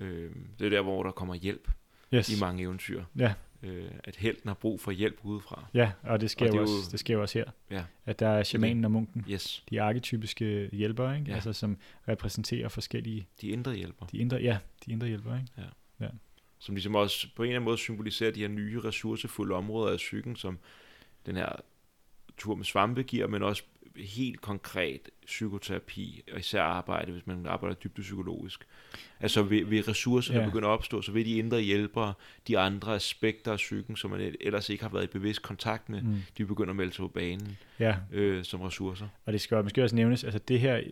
Øh, 0.00 0.30
det 0.58 0.66
er 0.66 0.70
der, 0.70 0.82
hvor 0.82 1.02
der 1.02 1.10
kommer 1.10 1.34
hjælp 1.34 1.70
Yes. 2.14 2.28
i 2.36 2.40
mange 2.40 2.62
eventyr. 2.62 3.04
Ja. 3.18 3.34
Øh, 3.62 3.90
at 4.04 4.16
helten 4.16 4.48
har 4.48 4.54
brug 4.54 4.80
for 4.80 4.90
hjælp 4.90 5.20
udefra. 5.22 5.66
Ja, 5.74 5.92
og 6.02 6.20
det 6.20 6.30
sker, 6.30 6.46
Og 6.46 6.52
det 6.52 6.58
jo 6.58 6.62
også, 6.62 6.90
det 6.92 7.00
sker 7.00 7.14
jo 7.14 7.22
også 7.22 7.38
her. 7.38 7.44
Ja. 7.70 7.84
At 8.06 8.20
der 8.20 8.28
er 8.28 8.42
shamanen 8.42 8.84
og 8.84 8.90
munken. 8.90 9.24
Yes, 9.30 9.64
de 9.70 9.82
arketypiske 9.82 10.68
hjælpere, 10.72 11.18
ikke? 11.18 11.30
Ja. 11.30 11.34
Altså, 11.34 11.52
som 11.52 11.78
repræsenterer 12.08 12.68
forskellige, 12.68 13.26
de 13.40 13.48
indre 13.48 13.74
hjælper, 13.74 14.06
de 14.06 14.18
indre, 14.18 14.36
ja, 14.36 14.58
de 14.86 14.92
indre 14.92 15.06
hjælpere, 15.06 15.40
ikke? 15.40 15.62
som 16.58 16.74
ligesom 16.74 16.94
også 16.94 17.28
på 17.36 17.42
en 17.42 17.48
eller 17.48 17.56
anden 17.56 17.64
måde 17.64 17.78
symboliserer 17.78 18.30
de 18.30 18.40
her 18.40 18.48
nye 18.48 18.80
ressourcefulde 18.80 19.54
områder 19.54 19.92
af 19.92 19.96
psyken, 19.96 20.36
som 20.36 20.58
den 21.26 21.36
her 21.36 21.52
tur 22.38 22.54
med 22.54 22.64
svampe 22.64 23.02
giver, 23.02 23.26
men 23.26 23.42
også 23.42 23.62
helt 23.96 24.40
konkret 24.40 25.10
psykoterapi, 25.26 26.22
og 26.32 26.38
især 26.38 26.62
arbejde, 26.62 27.12
hvis 27.12 27.26
man 27.26 27.46
arbejder 27.46 27.74
dybt 27.74 28.00
psykologisk. 28.00 28.66
Altså 29.20 29.42
ved, 29.42 29.64
ved 29.64 29.88
ressourcer, 29.88 30.32
der 30.34 30.40
Ja. 30.40 30.46
begynder 30.46 30.68
at 30.68 30.72
opstå, 30.72 31.02
så 31.02 31.12
ved 31.12 31.24
de 31.24 31.36
indre 31.36 31.60
hjælpere, 31.60 32.14
de 32.48 32.58
andre 32.58 32.94
aspekter 32.94 33.52
af 33.52 33.56
psyken, 33.56 33.96
som 33.96 34.10
man 34.10 34.34
ellers 34.40 34.68
ikke 34.70 34.82
har 34.84 34.90
været 34.90 35.04
i 35.04 35.06
bevidst 35.06 35.42
kontakt 35.42 35.88
med, 35.88 36.02
Mm. 36.02 36.14
de 36.38 36.46
begynder 36.46 36.70
at 36.70 36.76
melde 36.76 36.92
sig 36.92 37.02
på 37.02 37.08
banen 37.08 37.56
Ja, 37.80 37.96
øh, 38.12 38.44
som 38.44 38.60
ressourcer. 38.60 39.08
og 39.26 39.32
det 39.32 39.40
skal 39.40 39.62
måske 39.62 39.82
også 39.82 39.96
nævnes, 39.96 40.24
altså 40.24 40.38
det 40.38 40.60
her, 40.60 40.76
øh, 40.76 40.82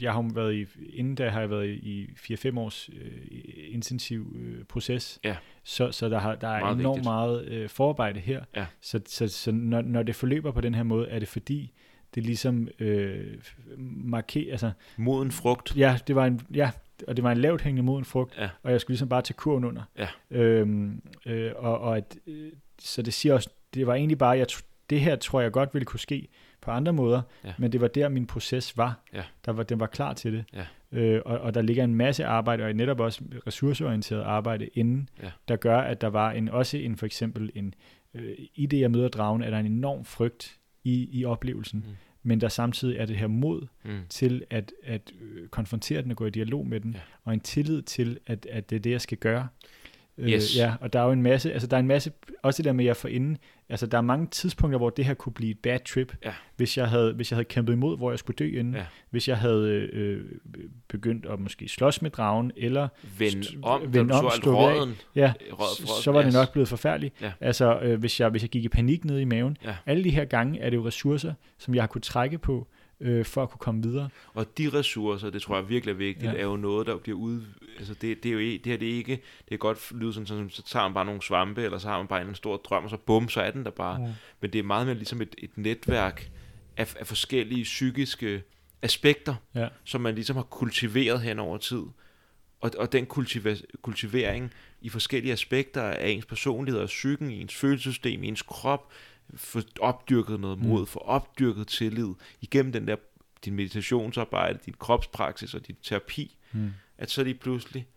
jeg 0.00 0.12
har 0.12 0.30
været 0.34 0.54
i, 0.54 0.66
inden 0.92 1.14
da 1.14 1.28
har 1.28 1.40
jeg 1.40 1.50
været 1.50 1.68
i 1.68 2.10
4-5 2.16 2.58
års 2.58 2.90
øh, 2.92 3.12
intensiv 3.68 4.36
øh, 4.38 4.64
proces, 4.64 5.20
Ja. 5.24 5.36
så, 5.64 5.92
så 5.92 6.08
der, 6.08 6.18
har, 6.18 6.34
der 6.34 6.48
er 6.48 6.60
Meget 6.60 6.78
enormt 6.80 6.96
vigtigt. 6.96 7.04
meget 7.04 7.44
øh, 7.48 7.68
forarbejde 7.68 8.20
her, 8.20 8.44
Ja. 8.56 8.66
så, 8.80 9.00
så, 9.06 9.28
så 9.28 9.52
når, 9.52 9.82
når 9.82 10.02
det 10.02 10.14
forløber 10.16 10.52
på 10.52 10.60
den 10.60 10.74
her 10.74 10.82
måde, 10.82 11.08
er 11.08 11.18
det 11.18 11.28
fordi, 11.28 11.72
det 12.14 12.22
ligesom 12.22 12.68
øh, 12.78 13.34
markerer, 14.04 14.50
altså 14.52 14.70
Moden 14.96 15.30
frugt. 15.30 15.76
Ja, 15.76 15.98
det 16.06 16.16
var 16.16 16.26
en, 16.26 16.40
ja, 16.54 16.70
og 17.08 17.16
det 17.16 17.22
var 17.24 17.32
en 17.32 17.38
lavt 17.38 17.60
hængende 17.62 17.82
moden 17.82 18.04
frugt, 18.04 18.34
Ja. 18.38 18.48
og 18.62 18.72
jeg 18.72 18.80
skulle 18.80 18.92
ligesom 18.94 19.08
bare 19.08 19.22
tage 19.22 19.34
kurven 19.36 19.64
under. 19.64 19.82
Ja. 19.98 20.08
Øhm, 20.30 21.02
øh, 21.26 21.52
og, 21.56 21.78
og 21.78 21.96
at, 21.96 22.16
øh, 22.26 22.52
så 22.78 23.02
det 23.02 23.14
siger 23.14 23.34
også, 23.34 23.50
det 23.74 23.86
var 23.86 23.94
egentlig 23.94 24.18
bare, 24.18 24.30
jeg, 24.38 24.46
det 24.90 25.00
her 25.00 25.16
tror 25.16 25.40
jeg 25.40 25.52
godt 25.52 25.70
ville 25.74 25.84
kunne 25.86 26.00
ske 26.00 26.28
på 26.60 26.70
andre 26.70 26.92
måder, 26.92 27.22
Ja. 27.44 27.52
men 27.58 27.72
det 27.72 27.80
var 27.80 27.88
der 27.88 28.08
min 28.08 28.26
proces 28.26 28.76
var. 28.76 29.00
Ja. 29.14 29.22
Der 29.44 29.52
var, 29.52 29.62
den 29.62 29.80
var 29.80 29.86
klar 29.86 30.12
til 30.12 30.32
det. 30.32 30.44
Ja. 30.52 30.64
Øh, 30.98 31.22
og, 31.24 31.38
og 31.38 31.54
der 31.54 31.62
ligger 31.62 31.84
en 31.84 31.94
masse 31.94 32.24
arbejde, 32.26 32.64
og 32.64 32.72
netop 32.72 33.00
også 33.00 33.20
ressourceorienteret 33.46 34.22
arbejde 34.22 34.66
inden, 34.66 35.08
Ja. 35.22 35.30
der 35.48 35.56
gør, 35.56 35.78
at 35.78 36.00
der 36.00 36.08
var 36.08 36.30
en, 36.30 36.48
også 36.48 36.76
en 36.78 36.96
for 36.96 37.06
eksempel 37.06 37.50
en, 37.54 37.74
øh, 38.14 38.32
i 38.54 38.66
det 38.66 38.80
jeg 38.80 38.90
møder 38.90 39.08
dragen, 39.08 39.42
er 39.42 39.50
der 39.50 39.58
en 39.58 39.66
enorm 39.66 40.04
frygt 40.04 40.56
i, 40.84 41.08
i 41.12 41.24
oplevelsen, 41.24 41.84
Mm. 41.88 41.94
men 42.22 42.40
der 42.40 42.48
samtidig 42.48 42.96
er 42.98 43.06
det 43.06 43.16
her 43.16 43.26
mod, 43.26 43.66
Mm. 43.84 43.98
til 44.08 44.44
at, 44.50 44.72
at 44.84 45.12
øh, 45.20 45.48
konfrontere 45.48 46.02
den 46.02 46.10
og 46.10 46.16
gå 46.16 46.26
i 46.26 46.30
dialog 46.30 46.66
med 46.66 46.80
den, 46.80 46.92
Ja. 46.92 47.00
og 47.24 47.34
en 47.34 47.40
tillid 47.40 47.82
til, 47.82 48.18
at, 48.26 48.46
at 48.50 48.70
det 48.70 48.76
er 48.76 48.80
det, 48.80 48.90
jeg 48.90 49.00
skal 49.00 49.18
gøre. 49.18 49.48
Yes. 50.20 50.54
Øh, 50.54 50.58
ja, 50.58 50.74
og 50.80 50.92
der 50.92 51.00
er 51.00 51.04
jo 51.04 51.12
en 51.12 51.22
masse, 51.22 51.52
altså 51.52 51.68
der 51.68 51.76
er 51.76 51.80
en 51.80 51.86
masse, 51.86 52.12
også 52.42 52.56
det 52.62 52.64
der 52.64 52.72
med, 52.72 52.84
at 52.84 52.86
jeg 52.86 52.96
får 52.96 53.08
inden, 53.08 53.38
altså 53.68 53.86
der 53.86 53.98
er 53.98 54.02
mange 54.02 54.26
tidspunkter, 54.26 54.78
hvor 54.78 54.90
det 54.90 55.04
her 55.04 55.14
kunne 55.14 55.32
blive 55.32 55.50
et 55.50 55.58
bad 55.58 55.78
trip, 55.86 56.16
Ja. 56.24 56.32
hvis, 56.56 56.78
jeg 56.78 56.88
havde, 56.88 57.12
hvis 57.12 57.30
jeg 57.30 57.36
havde 57.36 57.44
kæmpet 57.44 57.72
imod, 57.72 57.96
hvor 57.96 58.10
jeg 58.10 58.18
skulle 58.18 58.36
dø 58.36 58.58
inden, 58.58 58.74
Ja. 58.74 58.84
hvis 59.10 59.28
jeg 59.28 59.38
havde 59.38 59.68
øh, 59.92 60.24
begyndt 60.88 61.26
at 61.26 61.40
måske 61.40 61.68
slås 61.68 62.02
med 62.02 62.10
dragen, 62.10 62.52
eller 62.56 62.88
Vend 63.18 63.44
St- 63.44 63.58
om, 63.62 63.80
vend 63.82 63.92
vend 63.92 64.10
om, 64.10 64.24
af. 64.26 64.46
råden. 64.46 64.94
ja, 65.14 65.32
så, 65.76 65.92
så 66.02 66.12
var 66.12 66.22
det 66.22 66.32
nok 66.32 66.52
blevet 66.52 66.68
forfærdeligt. 66.68 67.14
Ja. 67.22 67.32
Altså, 67.40 67.78
øh, 67.80 67.98
hvis, 68.00 68.20
jeg, 68.20 68.28
hvis 68.28 68.42
jeg 68.42 68.50
gik 68.50 68.64
i 68.64 68.68
panik 68.68 69.04
ned 69.04 69.18
i 69.18 69.24
maven. 69.24 69.56
Ja. 69.64 69.74
Alle 69.86 70.04
de 70.04 70.10
her 70.10 70.24
gange 70.24 70.60
er 70.60 70.70
det 70.70 70.76
jo 70.76 70.86
ressourcer, 70.86 71.32
som 71.58 71.74
jeg 71.74 71.82
har 71.82 71.86
kunne 71.88 72.02
trække 72.02 72.38
på, 72.38 72.68
øh, 73.00 73.24
for 73.24 73.42
at 73.42 73.50
kunne 73.50 73.58
komme 73.58 73.82
videre. 73.82 74.08
Og 74.34 74.58
de 74.58 74.68
ressourcer, 74.68 75.30
det 75.30 75.42
tror 75.42 75.56
jeg 75.56 75.68
virkelig 75.68 75.92
er 75.92 75.96
vigtigt, 75.96 76.32
ja. 76.32 76.38
er 76.38 76.44
jo 76.44 76.56
noget, 76.56 76.86
der 76.86 76.96
bliver 76.96 77.18
ud... 77.18 77.42
Altså 77.78 77.94
det, 77.94 78.22
det 78.22 78.28
er 78.28 78.32
jo 78.32 78.38
det 78.38 78.66
her 78.66 78.76
det 78.76 78.90
er 78.90 78.96
ikke... 78.96 79.12
Det 79.12 79.48
kan 79.48 79.58
godt 79.58 79.92
lyde 79.92 80.12
sådan, 80.12 80.26
sådan, 80.26 80.50
så 80.50 80.62
tager 80.62 80.84
man 80.84 80.94
bare 80.94 81.04
nogle 81.04 81.22
svampe, 81.22 81.62
eller 81.62 81.78
så 81.78 81.88
har 81.88 81.98
man 81.98 82.06
bare 82.06 82.22
en 82.22 82.34
stor 82.34 82.56
drøm, 82.56 82.84
og 82.84 82.90
så 82.90 82.96
bum, 82.96 83.28
så 83.28 83.40
er 83.40 83.50
den 83.50 83.64
der 83.64 83.70
bare. 83.70 84.02
Ja. 84.02 84.14
Men 84.40 84.52
det 84.52 84.58
er 84.58 84.62
meget 84.62 84.86
mere 84.86 84.96
ligesom 84.96 85.20
et, 85.20 85.34
et 85.38 85.50
netværk 85.56 86.30
af, 86.76 86.94
af 87.00 87.06
forskellige 87.06 87.62
psykiske 87.62 88.42
aspekter, 88.82 89.34
ja. 89.54 89.68
som 89.84 90.00
man 90.00 90.14
ligesom 90.14 90.36
har 90.36 90.42
kultiveret 90.42 91.20
hen 91.20 91.38
over 91.38 91.58
tid. 91.58 91.82
Og, 92.60 92.70
og 92.78 92.92
den 92.92 93.06
kultiva- 93.14 93.76
kultivering 93.82 94.52
i 94.80 94.88
forskellige 94.88 95.32
aspekter 95.32 95.82
af 95.82 96.08
ens 96.08 96.26
personlighed 96.26 96.80
og 96.80 96.86
psyken, 96.86 97.30
i 97.30 97.40
ens 97.40 97.54
følelsessystem, 97.54 98.22
i 98.22 98.28
ens 98.28 98.42
krop, 98.42 98.92
få 99.34 99.60
opdyrket 99.80 100.40
noget 100.40 100.58
mod, 100.58 100.80
mm. 100.80 100.86
få 100.86 100.98
opdyrket 100.98 101.68
tillid 101.68 102.08
igennem 102.40 102.72
den 102.72 102.88
der 102.88 102.96
din 103.44 103.54
meditationsarbejde, 103.54 104.58
din 104.66 104.74
kropspraksis 104.78 105.54
og 105.54 105.66
din 105.66 105.76
terapi, 105.82 106.36
mm. 106.52 106.72
at 106.98 107.10
så 107.10 107.24
lige 107.24 107.34
pludselig, 107.34 107.88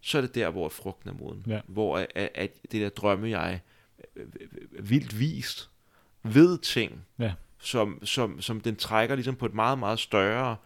så 0.00 0.18
er 0.18 0.22
det 0.22 0.34
der, 0.34 0.50
hvor 0.50 0.68
frugten 0.68 1.10
er 1.10 1.14
moden. 1.14 1.44
Ja. 1.46 1.60
Hvor 1.66 1.98
at, 1.98 2.30
at 2.34 2.50
det 2.62 2.80
der 2.80 2.88
drømme, 2.88 3.28
jeg 3.28 3.60
vildt 4.80 5.20
vist, 5.20 5.70
ved 6.22 6.58
ting, 6.58 7.04
ja. 7.18 7.32
som, 7.58 8.04
som, 8.04 8.40
som 8.40 8.60
den 8.60 8.76
trækker 8.76 9.14
ligesom 9.14 9.36
på 9.36 9.46
et 9.46 9.54
meget, 9.54 9.78
meget 9.78 9.98
større 9.98 10.56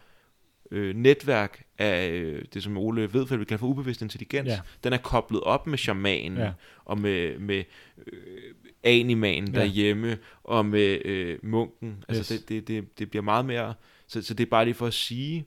øh, 0.71 0.95
netværk 0.95 1.65
af 1.77 2.09
øh, 2.09 2.45
det, 2.53 2.63
som 2.63 2.77
Ole 2.77 3.13
ved, 3.13 3.37
vi 3.37 3.45
kalder 3.45 3.57
for 3.57 3.67
ubevidst 3.67 4.01
intelligens. 4.01 4.47
Ja. 4.47 4.61
Den 4.83 4.93
er 4.93 4.97
koblet 4.97 5.41
op 5.41 5.67
med 5.67 5.77
shamanen 5.77 6.37
ja. 6.37 6.51
og 6.85 6.97
med, 6.97 7.39
med 7.39 7.63
øh, 8.07 8.53
animanen 8.83 9.53
ja. 9.53 9.59
derhjemme 9.59 10.17
og 10.43 10.65
med 10.65 11.05
øh, 11.05 11.39
munken. 11.43 12.03
Altså 12.07 12.33
yes. 12.33 12.41
det, 12.41 12.49
det, 12.49 12.67
det, 12.67 12.99
det 12.99 13.09
bliver 13.09 13.23
meget 13.23 13.45
mere... 13.45 13.73
Så, 14.07 14.21
så 14.21 14.33
det 14.33 14.45
er 14.45 14.49
bare 14.49 14.65
lige 14.65 14.73
for 14.73 14.87
at 14.87 14.93
sige, 14.93 15.45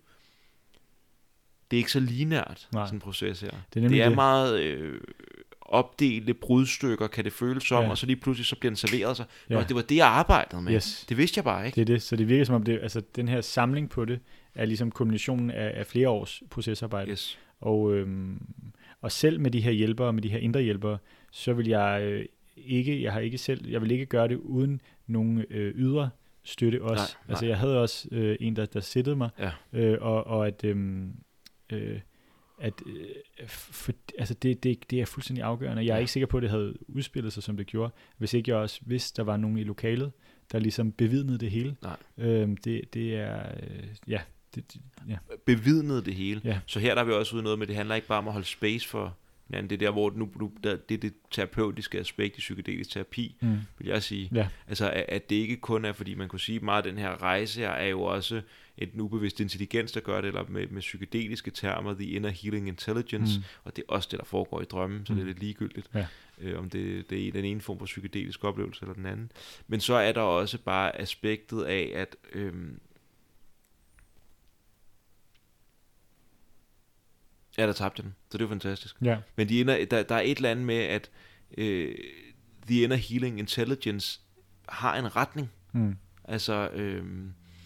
det 1.71 1.77
er 1.77 1.79
ikke 1.79 1.93
så 1.93 2.01
linært, 2.01 2.69
Nej. 2.73 2.87
sådan 2.87 2.97
en 2.97 3.01
proces 3.01 3.41
her. 3.41 3.51
Det 3.75 3.85
er, 3.85 3.89
det 3.89 4.03
er 4.03 4.09
det. 4.09 4.15
meget 4.15 4.61
øh, 4.61 5.01
opdelte 5.61 6.35
brudstykker, 6.35 7.07
kan 7.07 7.25
det 7.25 7.33
føles 7.33 7.65
som, 7.65 7.85
ja. 7.85 7.91
og 7.91 7.99
så 7.99 8.07
lige 8.07 8.17
pludselig 8.17 8.47
så 8.47 8.57
bliver 8.57 8.71
den 8.71 8.77
serveret 8.77 9.17
sig. 9.17 9.27
Ja. 9.51 9.55
Nå, 9.55 9.61
det 9.61 9.77
var 9.77 9.83
det, 9.83 9.97
jeg 9.97 10.07
arbejdede 10.07 10.63
med. 10.63 10.73
Yes. 10.73 11.07
Det 11.09 11.17
vidste 11.17 11.39
jeg 11.39 11.45
bare 11.45 11.67
ikke. 11.67 11.77
Det 11.77 11.81
er 11.81 11.95
det, 11.95 12.03
så 12.03 12.17
det 12.17 12.29
virker 12.29 12.45
som 12.45 12.55
om, 12.55 12.63
det, 12.63 12.79
altså, 12.83 13.03
den 13.17 13.29
her 13.29 13.41
samling 13.41 13.91
på 13.91 14.05
det, 14.05 14.21
er 14.55 14.65
ligesom 14.65 14.91
kombinationen 14.91 15.51
af, 15.51 15.73
af 15.75 15.87
flere 15.87 16.09
års 16.09 16.43
procesarbejde. 16.51 17.11
Yes. 17.11 17.39
Og, 17.61 17.95
øhm, 17.95 18.47
og 19.01 19.13
selv 19.13 19.41
med 19.41 19.51
de 19.51 19.61
her 19.61 19.71
hjælpere, 19.71 20.13
med 20.13 20.23
de 20.23 20.29
her 20.29 20.39
indre 20.39 20.63
hjælpere, 20.63 20.99
så 21.33 21.53
vil 21.53 21.69
jeg 21.69 22.03
øh, 22.03 22.25
ikke, 22.57 23.03
jeg 23.03 23.13
har 23.13 23.21
ikke 23.21 23.39
selv, 23.39 23.69
jeg 23.69 23.83
vil 23.83 23.91
ikke 23.91 24.07
gøre 24.07 24.29
det 24.29 24.37
uden 24.37 24.81
nogen 25.07 25.45
øh, 25.51 25.75
ydre 25.75 26.11
støtte 26.43 26.83
også. 26.83 26.95
Nej, 26.95 27.25
nej. 27.27 27.33
Altså 27.33 27.47
jeg 27.47 27.59
havde 27.59 27.81
også 27.81 28.09
øh, 28.13 28.37
en, 28.41 28.57
der, 28.57 28.67
der 28.67 28.81
sittede 28.81 29.17
mig, 29.17 29.31
ja. 29.39 29.51
øh, 29.73 29.99
og, 30.01 30.27
og 30.27 30.47
at, 30.47 30.65
øh, 30.65 31.05
øh, 31.73 32.01
at 32.61 32.73
øh, 32.87 33.49
for, 33.49 33.93
altså 34.19 34.35
det, 34.35 34.65
det, 34.65 34.91
det 34.91 35.01
er 35.01 35.07
fuldstændig 35.07 35.45
afgørende. 35.45 35.85
Jeg 35.85 35.91
er 35.91 35.95
ja. 35.95 36.01
ikke 36.01 36.13
sikker 36.13 36.27
på, 36.27 36.37
at 36.37 36.43
det 36.43 36.51
havde 36.51 36.75
udspillet 36.89 37.33
sig, 37.33 37.43
som 37.43 37.57
det 37.57 37.67
gjorde, 37.67 37.93
hvis 38.19 38.35
ikke 38.35 38.51
jeg 38.51 38.59
også 38.59 38.81
vidste, 38.87 39.17
der 39.17 39.23
var 39.23 39.37
nogen 39.37 39.59
i 39.59 39.65
lokalet, 39.65 40.13
der 40.53 40.59
ligesom 40.59 40.93
bevidnede 40.93 41.39
det 41.39 41.51
hele. 41.51 41.77
Nej. 41.83 41.97
Øh, 42.19 42.49
det, 42.65 42.95
det 42.95 43.17
er, 43.17 43.43
øh, 43.63 43.89
ja, 44.09 44.21
det, 44.55 44.73
det, 44.73 44.81
ja. 45.09 45.17
bevidnet 45.47 46.07
det 46.07 46.15
hele. 46.15 46.41
Ja. 46.45 46.61
Så 46.67 46.81
her 46.81 46.95
der 46.95 47.03
er 47.03 47.07
vi 47.07 47.13
også 47.13 47.37
ude 47.37 47.43
noget 47.43 47.59
med, 47.59 47.67
det 47.67 47.77
handler 47.77 47.95
ikke 47.95 48.09
bare 48.09 48.19
om 48.19 48.27
at 48.27 48.33
holde 48.33 48.47
space 48.47 48.89
for 48.89 49.17
Ja, 49.53 49.61
det 49.61 49.73
er 49.73 49.77
der, 49.77 49.91
hvor 49.91 50.13
nu, 50.17 50.31
nu 50.41 50.53
der, 50.65 50.77
det 50.77 50.95
er 50.95 50.99
det 50.99 51.15
terapeutiske 51.31 51.99
aspekt 51.99 52.37
i 52.37 52.41
psykedelisk 52.41 52.91
terapi, 52.91 53.37
mm. 53.41 53.59
vil 53.79 53.89
jeg 53.89 54.03
sige. 54.03 54.31
Ja. 54.35 54.49
Altså, 54.69 54.91
at, 54.91 55.05
at 55.09 55.31
det 55.31 55.37
ikke 55.37 55.57
kun 55.57 55.85
er, 55.85 55.93
fordi 55.93 56.15
man 56.15 56.29
kunne 56.29 56.41
sige, 56.41 56.61
meget 56.61 56.87
af 56.87 56.93
den 56.93 57.01
her 57.01 57.23
rejse 57.23 57.61
her 57.61 57.71
er 57.71 57.87
jo 57.87 58.03
også 58.03 58.43
et 58.79 58.91
ubevidst 59.01 59.41
intelligens, 59.41 59.93
der 59.93 60.01
gør 60.01 60.21
det, 60.21 60.29
eller 60.29 60.45
med, 60.49 60.67
med 60.67 60.81
psykedeliske 60.81 61.51
termer, 61.51 61.95
the 61.95 62.05
inner 62.05 62.29
healing 62.29 62.69
intelligence, 62.69 63.39
mm. 63.39 63.45
og 63.65 63.77
det 63.77 63.85
er 63.89 63.93
også 63.93 64.09
det, 64.13 64.19
der 64.19 64.25
foregår 64.25 64.61
i 64.61 64.65
drømmen, 64.65 65.07
så 65.07 65.13
mm. 65.13 65.17
det 65.17 65.23
er 65.23 65.27
lidt 65.27 65.41
ligegyldigt, 65.41 65.91
ja. 65.95 66.07
øh, 66.41 66.59
om 66.59 66.71
det, 66.71 67.11
det 67.11 67.29
er 67.29 67.33
den 67.33 67.45
ene 67.45 67.61
form 67.61 67.79
for 67.79 67.87
psykedelisk 67.87 68.45
oplevelse 68.45 68.83
eller 68.83 68.95
den 68.95 69.07
anden. 69.07 69.33
Men 69.69 69.81
så 69.81 69.95
er 69.95 70.13
der 70.13 70.21
også 70.21 70.59
bare 70.59 71.01
aspektet 71.01 71.63
af, 71.63 71.93
at 71.95 72.17
øh, 72.33 72.53
Ja, 77.59 77.67
der 77.67 77.73
tabte 77.73 78.03
den. 78.03 78.15
Så 78.31 78.39
det 78.39 78.45
var 78.45 78.51
fantastisk. 78.51 78.97
Ja. 79.03 79.19
Men 79.37 79.49
de 79.49 79.61
ender, 79.61 79.85
der, 79.85 80.03
der 80.03 80.15
er 80.15 80.21
et 80.21 80.37
eller 80.37 80.51
andet 80.51 80.67
med, 80.67 80.77
at 80.77 81.11
øh, 81.59 81.95
The 82.67 82.83
Inner 82.83 82.97
Healing 82.97 83.39
Intelligence 83.39 84.21
har 84.69 84.99
en 84.99 85.17
retning. 85.17 85.51
Mm. 85.73 85.97
Altså... 86.25 86.69
Øh, 86.73 87.05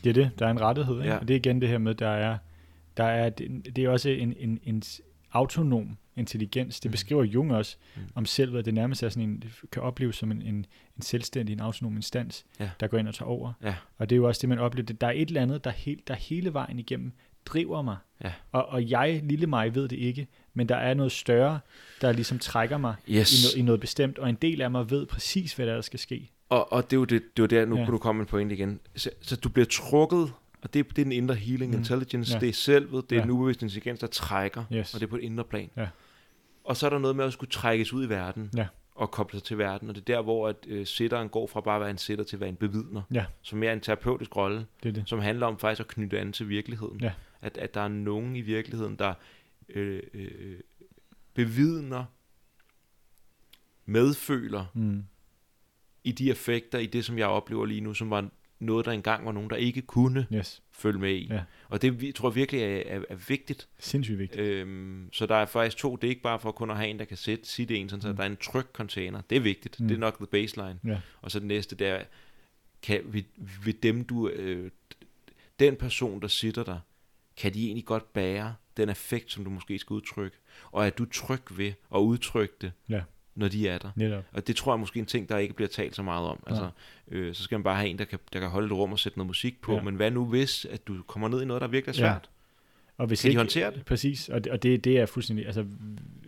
det 0.05 0.11
er 0.11 0.15
det. 0.15 0.31
Der 0.39 0.47
er 0.47 0.51
en 0.51 0.61
rettighed. 0.61 0.99
Ikke? 0.99 1.09
Ja. 1.09 1.19
Og 1.19 1.29
det 1.29 1.35
er 1.35 1.39
igen 1.39 1.61
det 1.61 1.69
her 1.69 1.79
med, 1.79 1.95
der 1.95 2.09
er, 2.09 2.39
der 2.97 3.05
er 3.05 3.31
det, 3.31 3.77
det 3.77 3.85
er 3.85 3.89
også 3.89 4.09
en, 4.09 4.35
en, 4.39 4.61
en 4.63 4.83
autonom 5.33 5.97
intelligens. 6.17 6.81
Det 6.81 6.89
mm. 6.89 6.93
beskriver 6.93 7.25
Jung 7.25 7.55
også 7.55 7.77
mm. 7.97 8.03
om 8.15 8.27
selv, 8.27 8.57
at 8.57 8.65
det 8.65 8.75
nærmest 8.75 9.03
er 9.03 9.09
sådan 9.09 9.29
en, 9.29 9.45
kan 9.73 9.83
opleves 9.83 10.17
som 10.17 10.31
en, 10.31 10.43
en, 10.43 10.67
en 10.97 11.03
selvstændig, 11.03 11.53
en 11.53 11.61
autonom 11.61 11.97
instans, 11.97 12.47
ja. 12.61 12.71
der 12.81 12.87
går 12.87 12.99
ind 12.99 13.09
og 13.09 13.15
tager 13.15 13.29
over. 13.29 13.53
Ja. 13.63 13.75
Og 13.99 14.11
det 14.11 14.17
er 14.17 14.19
jo 14.19 14.29
også 14.29 14.41
det, 14.41 14.49
man 14.49 14.59
oplever. 14.59 14.87
Der 14.87 15.07
er 15.07 15.13
et 15.13 15.29
eller 15.29 15.43
andet, 15.43 15.65
der, 15.65 15.71
helt, 15.71 16.09
der 16.09 16.15
hele 16.15 16.53
vejen 16.53 16.79
igennem 16.79 17.13
driver 17.49 17.83
mig. 17.83 17.97
Ja. 18.25 18.33
Og, 18.53 18.69
og 18.69 18.91
jeg, 18.91 19.21
lille 19.25 19.47
mig, 19.47 19.75
ved 19.75 19.89
det 19.89 19.97
ikke, 19.97 20.27
men 20.55 20.69
der 20.69 20.77
er 20.77 20.95
noget 20.95 21.13
større, 21.13 21.61
der 22.01 22.13
ligesom 22.13 22.39
trækker 22.39 22.79
mig 22.79 22.95
yes. 23.09 23.55
i, 23.55 23.59
no, 23.59 23.63
i 23.63 23.65
noget 23.65 23.81
bestemt, 23.81 24.19
og 24.19 24.29
en 24.29 24.35
del 24.35 24.63
af 24.63 24.71
mig 24.71 24.91
ved 24.91 25.07
præcis, 25.07 25.53
hvad 25.53 25.67
der, 25.67 25.75
der 25.75 25.81
skal 25.81 25.99
ske. 25.99 26.31
Og, 26.49 26.73
og 26.73 26.85
det 26.85 26.93
er 26.97 27.01
jo 27.01 27.05
det, 27.05 27.23
det 27.37 27.43
er 27.43 27.47
der, 27.47 27.67
nu 27.67 27.77
ja. 27.77 27.85
kunne 27.85 27.93
du 27.93 27.99
komme 27.99 28.21
en 28.21 28.27
pointe 28.27 28.55
igen. 28.55 28.81
Så, 28.97 29.11
så 29.21 29.37
du 29.37 29.49
bliver 29.49 29.67
trukket, 29.71 30.33
og 30.63 30.75
det, 30.75 30.75
det 30.75 30.99
er 30.99 31.05
den 31.05 31.13
indre 31.13 31.35
healing 31.35 31.73
mm. 31.73 31.79
intelligence, 31.79 32.35
ja. 32.35 32.41
det 32.41 32.49
er 32.49 32.53
selvet, 32.53 33.11
det 33.11 33.17
er 33.17 33.21
ja. 33.21 33.23
den 33.23 33.31
ubevidste 33.31 33.65
intelligens, 33.65 34.01
der 34.01 34.07
trækker, 34.07 34.65
yes. 34.73 34.95
og 34.95 35.01
det 35.01 35.07
er 35.07 35.11
på 35.11 35.17
et 35.17 35.23
indre 35.23 35.45
plan. 35.45 35.71
Ja. 35.77 35.87
Og 36.65 36.77
så 36.77 36.87
er 36.87 36.91
der 36.91 36.99
noget 36.99 37.17
med 37.17 37.25
at 37.25 37.33
skulle 37.33 37.51
trækkes 37.51 37.93
ud 37.93 38.07
i 38.07 38.09
verden. 38.09 38.51
Ja 38.57 38.67
og 38.99 39.11
koble 39.11 39.39
sig 39.39 39.45
til 39.45 39.59
verden. 39.59 39.89
Og 39.89 39.95
det 39.95 40.01
er 40.01 40.15
der, 40.15 40.23
hvor 40.23 40.49
at, 40.49 40.57
øh, 40.67 40.87
sitteren 40.87 41.29
går 41.29 41.47
fra 41.47 41.61
bare 41.61 41.75
at 41.75 41.81
være 41.81 41.91
en 41.91 41.99
sitter 41.99 42.25
til 42.25 42.37
at 42.37 42.41
være 42.41 42.49
en 42.49 42.57
bevidner. 42.57 43.03
Ja. 43.15 43.25
Som 43.43 43.59
mere 43.59 43.73
en 43.73 43.81
terapeutisk 43.81 44.37
rolle. 44.37 44.67
Det 44.83 44.89
er 44.89 44.93
det. 44.93 45.03
Som 45.07 45.19
handler 45.19 45.47
om 45.47 45.59
faktisk 45.59 45.81
at 45.81 45.89
knytte 45.89 46.19
an 46.19 46.33
til 46.33 46.49
virkeligheden. 46.49 47.01
Ja. 47.01 47.13
At, 47.43 47.59
at 47.59 47.75
der 47.75 47.81
er 47.81 47.89
nogen 47.89 48.37
i 48.37 48.41
virkeligheden, 48.41 48.97
der 48.97 49.15
øh, 49.69 50.03
øh, 50.15 50.61
bevidner, 51.35 52.05
medføler 53.85 54.65
mm. 54.75 55.05
i 56.05 56.13
de 56.13 56.31
effekter, 56.31 56.79
i 56.79 56.87
det, 56.87 57.05
som 57.05 57.19
jeg 57.19 57.27
oplever 57.27 57.67
lige 57.67 57.81
nu, 57.81 57.95
som 57.95 58.11
var 58.11 58.29
noget, 58.59 58.87
der 58.87 58.93
engang 58.93 59.25
var 59.25 59.33
nogen, 59.33 59.51
der 59.51 59.57
ikke 59.57 59.83
kunne 59.83 60.27
yes. 60.35 60.63
følge 60.71 60.99
med 60.99 61.15
i. 61.15 61.27
Ja. 61.31 61.43
Og 61.69 61.83
det 61.83 62.15
tror 62.15 62.31
virkelig 62.31 62.63
er, 62.63 62.83
er, 62.87 63.03
er 63.09 63.17
vigtigt. 63.29 63.69
Sindssygt 63.79 64.19
vigtigt. 64.19 64.41
Øhm, 64.41 65.09
så 65.13 65.27
der 65.27 65.35
er 65.35 65.47
faktisk 65.47 65.77
to, 65.77 65.97
det 65.97 66.07
er 66.07 66.11
ikke 66.11 66.23
bare 66.23 66.41
for 66.41 66.53
kun 66.53 66.71
at 66.71 66.77
have 66.77 66.89
en, 66.89 66.99
der 66.99 67.05
kan 67.05 67.17
sætte 67.17 67.49
sit 67.49 67.71
en, 67.71 67.89
sådan, 67.89 68.03
så 68.03 68.09
mm. 68.09 68.17
der 68.17 68.23
er 68.23 68.27
en 68.27 68.37
tryg 68.37 68.67
container. 68.73 69.21
Det 69.31 69.37
er 69.37 69.41
vigtigt. 69.41 69.81
Mm. 69.81 69.89
Det 69.89 69.95
er 69.95 69.99
nok 69.99 70.17
the 70.17 70.27
baseline. 70.27 70.79
Ja. 70.85 71.01
Og 71.21 71.31
så 71.31 71.39
det 71.39 71.47
næste, 71.47 71.77
der 71.77 72.03
kan 72.83 73.01
vi, 73.05 73.27
vi 73.65 73.73
dem 73.73 74.05
du, 74.05 74.29
øh, 74.29 74.71
den 75.61 75.77
person, 75.77 76.23
der 76.23 76.29
sitter 76.29 76.65
der, 76.65 76.79
kan 77.39 77.55
de 77.55 77.67
egentlig 77.67 77.85
godt 77.85 78.13
bære 78.13 78.55
den 78.77 78.89
effekt, 78.89 79.33
som 79.33 79.45
du 79.45 79.51
måske 79.51 79.79
skal 79.79 79.95
udtrykke, 79.95 80.37
og 80.71 80.87
er 80.87 80.91
du 80.91 81.05
tryg 81.05 81.43
ved 81.51 81.73
at 81.95 81.99
udtrykke 81.99 82.55
det, 82.61 82.73
ja. 82.89 83.03
når 83.35 83.49
de 83.49 83.69
er 83.69 83.79
der. 83.79 83.91
Netop. 83.97 84.25
Og 84.33 84.47
det 84.47 84.57
tror 84.57 84.73
jeg 84.73 84.81
måske 84.81 84.99
er 84.99 85.03
en 85.03 85.07
ting, 85.07 85.29
der 85.29 85.39
ikke 85.39 85.55
bliver 85.55 85.69
talt 85.69 85.97
så 85.97 86.03
meget 86.03 86.27
om. 86.27 86.43
Ja. 86.47 86.51
Altså, 86.51 86.71
øh, 87.09 87.35
så 87.35 87.43
skal 87.43 87.57
man 87.57 87.63
bare 87.63 87.77
have 87.77 87.89
en, 87.89 87.99
der 87.99 88.05
kan, 88.05 88.19
der 88.33 88.41
kan 88.41 88.49
holde 88.49 88.67
et 88.67 88.73
rum 88.73 88.93
og 88.93 88.99
sætte 88.99 89.19
noget 89.19 89.27
musik 89.27 89.61
på, 89.61 89.75
ja. 89.75 89.83
men 89.83 89.95
hvad 89.95 90.11
nu 90.11 90.25
hvis, 90.25 90.65
at 90.65 90.87
du 90.87 91.03
kommer 91.03 91.29
ned 91.29 91.43
i 91.43 91.45
noget, 91.45 91.61
der 91.61 91.69
virkelig 91.69 91.93
er 91.93 91.97
svært? 91.97 92.11
Ja. 92.13 93.03
Og 93.03 93.07
hvis 93.07 93.21
kan 93.21 93.29
ikke, 93.29 93.37
de 93.37 93.41
håndtere 93.41 93.71
det? 93.71 93.85
Præcis, 93.85 94.29
og 94.29 94.45
det, 94.45 94.53
og 94.53 94.63
det, 94.63 94.85
det 94.85 94.99
er 94.99 95.07
fuldstændig, 95.07 95.47
altså, 95.47 95.67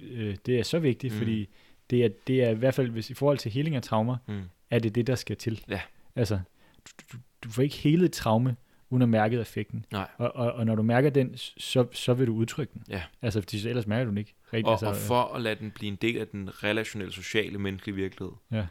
øh, 0.03 0.37
det 0.47 0.59
er 0.59 0.63
så 0.63 0.79
vigtigt, 0.79 1.13
mm. 1.13 1.19
fordi 1.19 1.49
det 1.91 2.05
er, 2.05 2.09
det 2.27 2.43
er 2.43 2.51
i 2.51 2.55
hvert 2.55 2.75
fald, 2.75 2.91
hvis 2.91 3.11
i 3.11 3.15
forhold 3.15 3.39
til 3.39 3.53
heling 3.53 3.77
af 3.77 3.83
traumer, 3.83 4.17
mm. 4.29 4.43
er 4.71 4.79
det 4.79 4.95
det, 4.95 5.07
der 5.07 5.15
skal 5.15 5.37
til. 5.37 5.65
Ja. 5.69 5.81
Altså, 6.17 6.41
du, 6.87 6.91
du, 7.13 7.19
du 7.45 7.51
får 7.51 7.63
ikke 7.63 7.77
hele 7.77 8.05
et 8.05 8.13
traume, 8.13 8.57
uden 8.91 9.03
at 9.03 9.09
mærke 9.09 9.41
effekten. 9.41 9.85
Nej. 9.93 10.09
Og, 10.17 10.37
og, 10.37 10.53
og 10.53 10.67
når 10.67 10.75
du 10.75 10.83
mærker 10.83 11.11
den, 11.11 11.37
så, 11.37 11.87
så 11.93 12.15
vil 12.15 12.27
du 12.27 12.35
udtrykke 12.35 12.73
den. 12.75 12.85
Ja. 12.89 13.03
Altså, 13.23 13.41
fordi 13.41 13.69
ellers 13.69 13.87
mærker 13.87 14.05
du 14.05 14.11
den 14.11 14.19
ikke. 14.19 14.35
Rigtig, 14.53 14.67
og, 14.67 14.73
altså, 14.73 14.87
og 14.87 14.97
for 14.97 15.35
at 15.35 15.43
lade 15.43 15.55
den 15.55 15.71
blive 15.71 15.89
en 15.89 15.97
del 15.97 16.19
af 16.19 16.29
den 16.29 16.65
relationelle, 16.65 17.13
sociale, 17.13 17.59
menneskelige 17.59 17.97
virkelighed, 17.97 18.33
ja. 18.51 18.67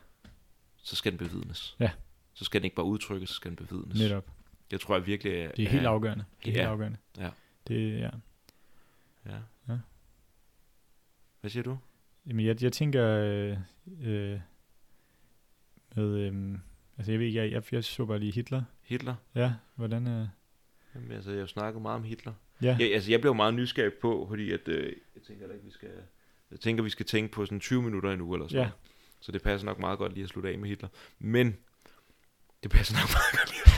så 0.77 0.95
skal 0.95 1.11
den 1.11 1.19
bevidnes. 1.19 1.75
Ja. 1.79 1.91
Så 2.33 2.45
skal 2.45 2.61
den 2.61 2.65
ikke 2.65 2.75
bare 2.75 2.85
udtrykkes, 2.85 3.29
så 3.29 3.35
skal 3.35 3.49
den 3.49 3.67
bevidnes. 3.67 3.99
Netop. 3.99 4.25
Jeg 4.71 4.79
tror 4.79 4.95
jeg 4.95 5.05
virkelig... 5.05 5.33
Er, 5.33 5.51
det 5.51 5.65
er 5.65 5.69
helt 5.69 5.85
afgørende. 5.85 6.25
Det 6.45 6.49
er 6.49 6.53
ja. 6.53 6.59
helt 6.59 6.69
afgørende. 6.69 6.97
Ja. 7.17 7.29
Det, 7.67 7.99
ja. 7.99 8.09
Ja. 9.25 9.37
ja. 9.69 9.77
Hvad 11.41 11.51
siger 11.51 11.63
du? 11.63 11.77
Jamen, 12.27 12.45
jeg, 12.45 12.63
jeg 12.63 12.73
tænker 12.73 13.05
øh, 13.07 13.57
øh, 14.01 14.39
med... 15.95 16.17
Øh, 16.17 16.59
altså, 16.97 17.11
jeg 17.11 17.19
ved 17.19 17.27
ikke, 17.27 17.39
jeg, 17.39 17.51
jeg, 17.51 17.63
jeg 17.71 17.83
så 17.83 18.05
bare 18.05 18.19
lige 18.19 18.31
Hitler. 18.31 18.63
Hitler? 18.89 19.15
Ja, 19.35 19.53
hvordan... 19.75 20.07
Øh... 20.07 20.27
Jamen, 20.95 21.11
altså, 21.11 21.31
jeg 21.31 21.39
har 21.39 21.47
snakket 21.47 21.81
meget 21.81 21.95
om 21.95 22.03
Hitler. 22.03 22.33
Ja. 22.61 22.77
Jeg, 22.79 22.93
altså, 22.93 23.11
jeg 23.11 23.21
blev 23.21 23.35
meget 23.35 23.53
nysgerrig 23.53 23.93
på, 23.93 24.25
fordi 24.29 24.51
at, 24.51 24.67
øh, 24.67 24.93
jeg 25.15 25.23
tænker 25.27 25.53
ikke, 25.53 25.65
vi 25.65 25.71
skal... 25.71 25.89
Jeg 26.51 26.59
tænker, 26.59 26.83
vi 26.83 26.89
skal 26.89 27.05
tænke 27.05 27.31
på 27.31 27.45
sådan 27.45 27.59
20 27.59 27.81
minutter 27.81 28.11
endnu 28.11 28.33
eller 28.33 28.47
sådan. 28.47 28.63
Ja. 28.63 28.69
Så 29.19 29.31
det 29.31 29.41
passer 29.41 29.65
nok 29.65 29.79
meget 29.79 29.99
godt 29.99 30.13
lige 30.13 30.23
at 30.23 30.29
slutte 30.29 30.49
af 30.49 30.57
med 30.57 30.69
Hitler. 30.69 30.89
Men 31.19 31.57
det 32.63 32.71
passer 32.71 32.95
nok 32.95 33.09
meget 33.13 33.31
godt 33.39 33.51
lige. 33.53 33.69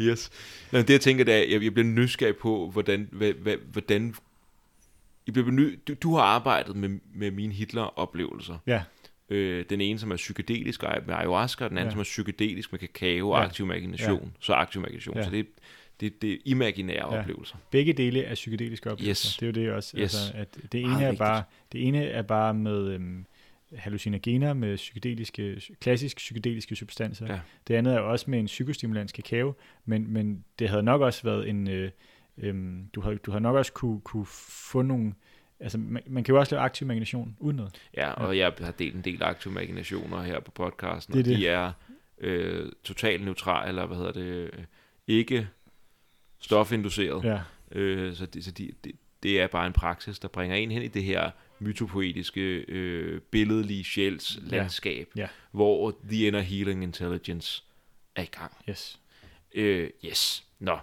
yes. 0.10 0.30
Nå, 0.72 0.78
det 0.78 0.90
jeg 0.90 1.00
tænker, 1.00 1.24
det 1.24 1.34
er, 1.34 1.38
jeg, 1.38 1.64
jeg 1.64 1.74
bliver 1.74 1.88
nysgerrig 1.88 2.36
på, 2.36 2.70
hvordan, 2.70 3.08
hvad, 3.12 3.32
hvad, 3.32 3.56
hvordan 3.56 4.14
jeg 5.26 5.32
bliver 5.32 5.50
ny, 5.50 5.80
du, 5.88 5.94
du 5.94 6.14
har 6.14 6.22
arbejdet 6.22 6.76
med, 6.76 6.98
med 7.14 7.30
mine 7.30 7.52
Hitler-oplevelser. 7.52 8.58
Ja. 8.66 8.82
Øh, 9.32 9.64
den 9.70 9.80
ene, 9.80 9.98
som 9.98 10.10
er 10.10 10.16
psykedelisk 10.16 10.82
med 10.82 11.14
ayahuasca, 11.14 11.64
og 11.64 11.70
den 11.70 11.78
anden, 11.78 11.88
ja. 11.88 11.92
som 11.92 12.00
er 12.00 12.04
psykedelisk 12.04 12.72
med 12.72 12.78
kakao 12.78 13.30
og 13.30 13.38
ja. 13.38 13.44
aktiv 13.44 13.64
imagination. 13.64 14.22
Ja. 14.24 14.30
Så 14.40 14.52
aktiv 14.52 14.80
imagination. 14.80 15.16
Ja. 15.16 15.24
Så 15.24 15.30
det, 15.30 15.46
det, 16.00 16.22
det 16.22 16.32
er 16.32 16.36
imaginære 16.44 17.14
ja. 17.14 17.20
oplevelser. 17.20 17.56
Begge 17.70 17.92
dele 17.92 18.22
er 18.22 18.34
psykedeliske 18.34 18.90
oplevelser. 18.90 19.28
Yes. 19.28 19.36
Det 19.36 19.42
er 19.42 19.62
jo 19.62 19.66
det 19.66 19.72
også. 19.72 19.96
Yes. 19.96 20.02
Altså, 20.02 20.32
at 20.34 20.72
det, 20.72 20.80
ene 20.80 21.04
er 21.04 21.16
bare, 21.16 21.42
det 21.72 21.86
ene 21.88 22.04
er 22.04 22.22
bare 22.22 22.54
med 22.54 22.88
øhm, 22.88 23.26
hallucinogener, 23.74 24.52
med 24.54 24.76
psykedeliske, 24.76 25.62
klassisk 25.80 26.16
psykedeliske 26.16 26.76
substanser. 26.76 27.26
Ja. 27.26 27.40
Det 27.68 27.74
andet 27.74 27.94
er 27.94 27.98
også 27.98 28.30
med 28.30 28.38
en 28.38 28.46
psykostimulans 28.46 29.12
kakao, 29.12 29.54
men, 29.84 30.12
men 30.12 30.44
det 30.58 30.68
havde 30.68 30.82
nok 30.82 31.00
også 31.00 31.22
været 31.22 31.48
en... 31.48 31.68
Øh, 31.68 31.90
øhm, 32.38 32.88
du, 32.94 33.00
har, 33.00 33.14
du 33.14 33.30
har 33.30 33.38
nok 33.38 33.56
også 33.56 33.72
kunne, 33.72 34.00
kunne 34.00 34.26
få 34.72 34.82
nogle... 34.82 35.12
Altså, 35.62 35.78
man, 35.78 36.02
man 36.06 36.24
kan 36.24 36.34
jo 36.34 36.38
også 36.38 36.54
lave 36.54 36.64
aktiv 36.64 36.84
imagination 36.84 37.36
uden 37.40 37.56
noget. 37.56 37.74
Ja, 37.96 38.10
og 38.10 38.36
ja. 38.36 38.44
jeg 38.44 38.66
har 38.66 38.72
delt 38.72 38.94
en 38.94 39.02
del 39.02 39.22
aktive 39.22 39.52
imaginationer 39.52 40.22
her 40.22 40.40
på 40.40 40.50
podcasten, 40.50 41.14
det 41.14 41.20
er 41.20 41.22
og 41.22 41.28
det. 41.28 41.38
de 41.38 41.48
er 41.48 41.72
øh, 42.18 42.72
totalt 42.84 43.24
neutrale, 43.24 43.68
eller 43.68 43.86
hvad 43.86 43.96
hedder 43.96 44.12
det, 44.12 44.50
ikke 45.06 45.48
stofinduceret. 46.40 47.24
Ja. 47.24 47.40
Øh, 47.72 48.14
så 48.14 48.26
det, 48.26 48.44
så 48.44 48.50
de, 48.50 48.72
det, 48.84 48.92
det 49.22 49.40
er 49.40 49.46
bare 49.46 49.66
en 49.66 49.72
praksis, 49.72 50.18
der 50.18 50.28
bringer 50.28 50.56
en 50.56 50.70
hen 50.70 50.82
i 50.82 50.88
det 50.88 51.04
her 51.04 51.30
mytopoetiske, 51.58 52.64
øh, 52.68 53.20
billedlige 53.20 53.84
sjæls 53.84 54.38
landskab, 54.42 55.08
ja. 55.16 55.20
Ja. 55.20 55.28
hvor 55.50 55.98
The 56.08 56.26
Inner 56.26 56.40
Healing 56.40 56.82
Intelligence 56.82 57.62
er 58.16 58.22
i 58.22 58.28
gang. 58.38 58.52
Yes. 58.68 59.00
Øh, 59.54 59.90
yes. 60.04 60.44
Nå. 60.58 60.78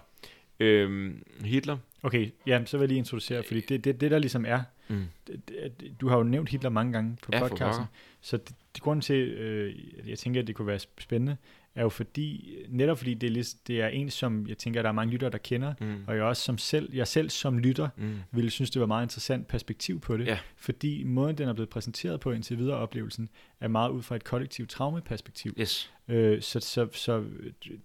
Øhm, 0.60 1.22
Hitler. 1.44 1.78
Okay, 2.02 2.30
ja, 2.46 2.64
så 2.64 2.76
vil 2.76 2.82
jeg 2.82 2.88
lige 2.88 2.98
introducere, 2.98 3.42
fordi 3.42 3.60
det, 3.60 3.84
det, 3.84 4.00
det 4.00 4.10
der 4.10 4.18
ligesom 4.18 4.44
er, 4.48 4.62
mm. 4.88 5.04
det, 5.26 5.40
det, 5.48 6.00
du 6.00 6.08
har 6.08 6.16
jo 6.16 6.22
nævnt 6.22 6.48
Hitler 6.48 6.70
mange 6.70 6.92
gange 6.92 7.16
på 7.22 7.30
ja, 7.32 7.48
podcasten, 7.48 7.84
så 8.20 8.36
det, 8.36 8.54
det 8.74 8.82
grunden 8.82 9.00
til, 9.00 9.28
øh, 9.28 9.74
jeg 10.08 10.18
tænker, 10.18 10.40
at 10.40 10.46
det 10.46 10.54
kunne 10.54 10.66
være 10.66 10.78
spændende, 10.78 11.36
er 11.74 11.82
jo 11.82 11.88
fordi, 11.88 12.56
netop 12.68 12.98
fordi 12.98 13.14
det 13.14 13.38
er, 13.38 13.54
det 13.66 13.80
er 13.80 13.88
en, 13.88 14.10
som 14.10 14.46
jeg 14.48 14.58
tænker, 14.58 14.82
der 14.82 14.88
er 14.88 14.92
mange 14.92 15.12
lyttere, 15.12 15.30
der 15.30 15.38
kender, 15.38 15.74
mm. 15.80 16.04
og 16.06 16.16
jeg 16.16 16.24
også 16.24 16.42
som 16.42 16.58
selv, 16.58 16.94
jeg 16.94 17.08
selv 17.08 17.30
som 17.30 17.58
lytter, 17.58 17.88
mm. 17.96 18.18
ville 18.30 18.50
synes, 18.50 18.70
det 18.70 18.80
var 18.80 18.86
meget 18.86 19.04
interessant 19.04 19.48
perspektiv 19.48 20.00
på 20.00 20.16
det, 20.16 20.26
ja. 20.26 20.38
fordi 20.56 21.04
måden, 21.04 21.38
den 21.38 21.48
er 21.48 21.52
blevet 21.52 21.68
præsenteret 21.68 22.20
på 22.20 22.32
indtil 22.32 22.58
videre 22.58 22.76
oplevelsen, 22.76 23.28
er 23.60 23.68
meget 23.68 23.90
ud 23.90 24.02
fra 24.02 24.16
et 24.16 24.24
kollektivt 24.24 24.70
traumeperspektiv. 24.70 25.54
Yes. 25.60 25.92
Øh, 26.08 26.42
så, 26.42 26.60
så, 26.60 26.88
så 26.92 27.24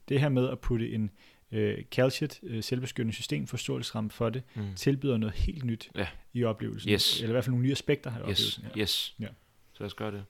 det 0.10 0.20
her 0.20 0.30
med 0.30 0.50
at 0.50 0.60
putte 0.60 0.92
en, 0.92 1.12
øh, 1.52 1.84
Calchet, 1.92 2.40
øh, 2.44 2.64
selvbeskyttende 2.64 3.14
system, 3.14 3.48
forståelsesramme 3.48 4.10
for 4.10 4.30
det, 4.30 4.44
mm. 4.56 4.76
tilbyder 4.76 5.18
noget 5.18 5.36
helt 5.36 5.64
nyt 5.64 5.90
ja. 5.96 6.08
i 6.34 6.44
oplevelsen. 6.44 6.92
Yes. 6.92 7.16
Eller 7.16 7.30
i 7.30 7.32
hvert 7.32 7.44
fald 7.44 7.52
nogle 7.52 7.66
nye 7.66 7.72
aspekter 7.72 8.10
af 8.10 8.16
yes. 8.16 8.22
oplevelsen. 8.22 8.64
Ja. 8.76 8.82
Yes. 8.82 9.16
Ja. 9.20 9.28
Så 9.74 9.84
lad 9.84 9.86
os 9.86 9.94
gøre 9.94 10.12
det. 10.12 10.26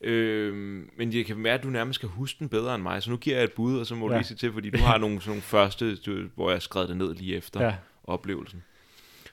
Øh, 0.00 0.54
men 0.96 1.12
jeg 1.12 1.26
kan 1.26 1.36
mærke, 1.36 1.58
at 1.60 1.64
du 1.64 1.70
nærmest 1.70 1.94
skal 1.94 2.08
huske 2.08 2.38
den 2.38 2.48
bedre 2.48 2.74
end 2.74 2.82
mig, 2.82 3.02
så 3.02 3.10
nu 3.10 3.16
giver 3.16 3.36
jeg 3.36 3.44
et 3.44 3.52
bud, 3.52 3.78
og 3.78 3.86
så 3.86 3.94
må 3.94 4.06
ja. 4.06 4.12
du 4.12 4.18
lige 4.18 4.28
se 4.28 4.34
til, 4.34 4.52
fordi 4.52 4.70
du 4.70 4.78
har 4.78 4.98
nogle, 4.98 5.20
sådan 5.20 5.30
nogle 5.30 5.42
første, 5.42 5.96
du, 5.96 6.28
hvor 6.34 6.50
jeg 6.50 6.54
har 6.54 6.60
skrevet 6.60 6.88
det 6.88 6.96
ned 6.96 7.14
lige 7.14 7.36
efter 7.36 7.64
ja. 7.64 7.76
oplevelsen. 8.04 8.62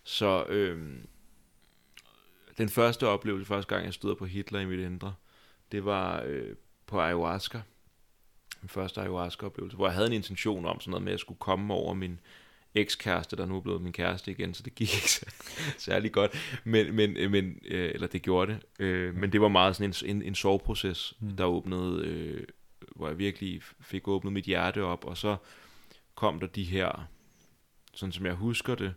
Så 0.04 0.46
øh, 0.50 0.94
den 2.58 2.70
første 2.70 3.08
oplevelse, 3.08 3.46
første 3.46 3.76
gang 3.76 3.86
jeg 3.86 3.94
stod 3.94 4.16
på 4.16 4.26
Hitler 4.26 4.60
i 4.60 4.66
mit 4.66 4.80
indre, 4.80 5.14
det 5.72 5.86
var 5.86 6.24
øh, 6.28 6.56
på 6.88 7.00
ayahuasca 7.02 7.62
min 8.62 8.70
første 8.70 9.02
ayahuasca-oplevelse, 9.02 9.76
hvor 9.76 9.88
jeg 9.88 9.94
havde 9.94 10.08
en 10.08 10.14
intention 10.14 10.66
om 10.66 10.80
sådan 10.80 10.92
noget 10.92 11.04
med, 11.04 11.12
at 11.12 11.14
jeg 11.14 11.20
skulle 11.20 11.40
komme 11.40 11.74
over 11.74 11.94
min 11.94 12.20
ekskæreste, 12.76 13.36
der 13.36 13.46
nu 13.46 13.58
er 13.58 13.62
blevet 13.62 13.82
min 13.82 13.94
kæreste 13.94 14.32
igen, 14.32 14.54
så 14.54 14.64
det 14.64 14.76
gik 14.76 14.96
ikke 14.98 15.34
særlig 15.78 16.12
godt, 16.12 16.62
men, 16.64 16.96
men, 16.96 17.32
men 17.32 17.60
øh, 17.68 17.92
eller 17.94 18.08
det 18.08 18.22
gjorde 18.22 18.52
det, 18.52 18.86
øh, 18.86 19.16
men 19.16 19.32
det 19.32 19.42
var 19.42 19.48
meget 19.48 19.76
sådan 19.76 19.94
en, 20.04 20.16
en, 20.16 20.22
en 20.22 20.36
soveproces, 20.36 21.14
mm. 21.20 21.36
der 21.36 21.46
åbnede, 21.46 22.06
øh, 22.06 22.44
hvor 22.96 23.08
jeg 23.08 23.18
virkelig 23.18 23.62
fik 23.82 24.08
åbnet 24.08 24.34
mit 24.34 24.46
hjerte 24.46 24.84
op, 24.84 25.06
og 25.06 25.18
så 25.18 25.36
kom 26.16 26.40
der 26.40 26.48
de 26.48 26.64
her, 26.64 27.08
sådan 27.94 28.12
som 28.12 28.26
jeg 28.26 28.34
husker 28.34 28.76
det, 28.76 28.94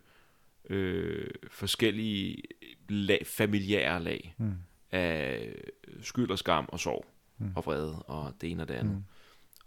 øh, 0.71 1.31
forskellige 1.51 2.43
lag, 2.89 3.27
familiære 3.27 4.03
lag 4.03 4.35
mm. 4.39 4.55
af 4.91 5.55
skyld 6.03 6.31
og 6.31 6.39
skam 6.39 6.65
og 6.69 6.81
sorg 6.81 7.07
mm. 7.39 7.53
og 7.57 7.67
vrede 7.67 8.03
og 8.03 8.35
det 8.41 8.51
ene 8.51 8.63
og 8.63 8.69
det 8.69 8.75
andet. 8.75 8.97
Mm. 8.97 9.05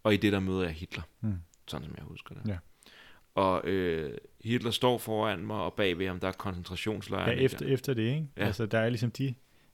Og 0.03 0.13
i 0.13 0.17
det 0.17 0.33
der 0.33 0.39
møder 0.39 0.63
jeg 0.63 0.71
Hitler, 0.71 1.03
mm. 1.21 1.35
sådan 1.67 1.85
som 1.85 1.95
jeg 1.97 2.03
husker 2.03 2.35
det. 2.35 2.47
Ja. 2.47 2.57
Og 3.35 3.67
øh, 3.67 4.17
Hitler 4.43 4.71
står 4.71 4.97
foran 4.97 5.39
mig, 5.39 5.57
og 5.57 5.73
bagved 5.73 6.07
ham, 6.07 6.19
der 6.19 6.27
er 6.27 6.31
koncentrationslejre. 6.31 7.29
Ja, 7.29 7.35
efter, 7.35 7.65
efter 7.65 7.93
det, 7.93 8.03
ikke? 8.03 8.27
Ja. 8.37 8.45
Altså, 8.45 8.65
der 8.65 8.79
er 8.79 8.89
ligesom 8.89 9.11
de, 9.11 9.33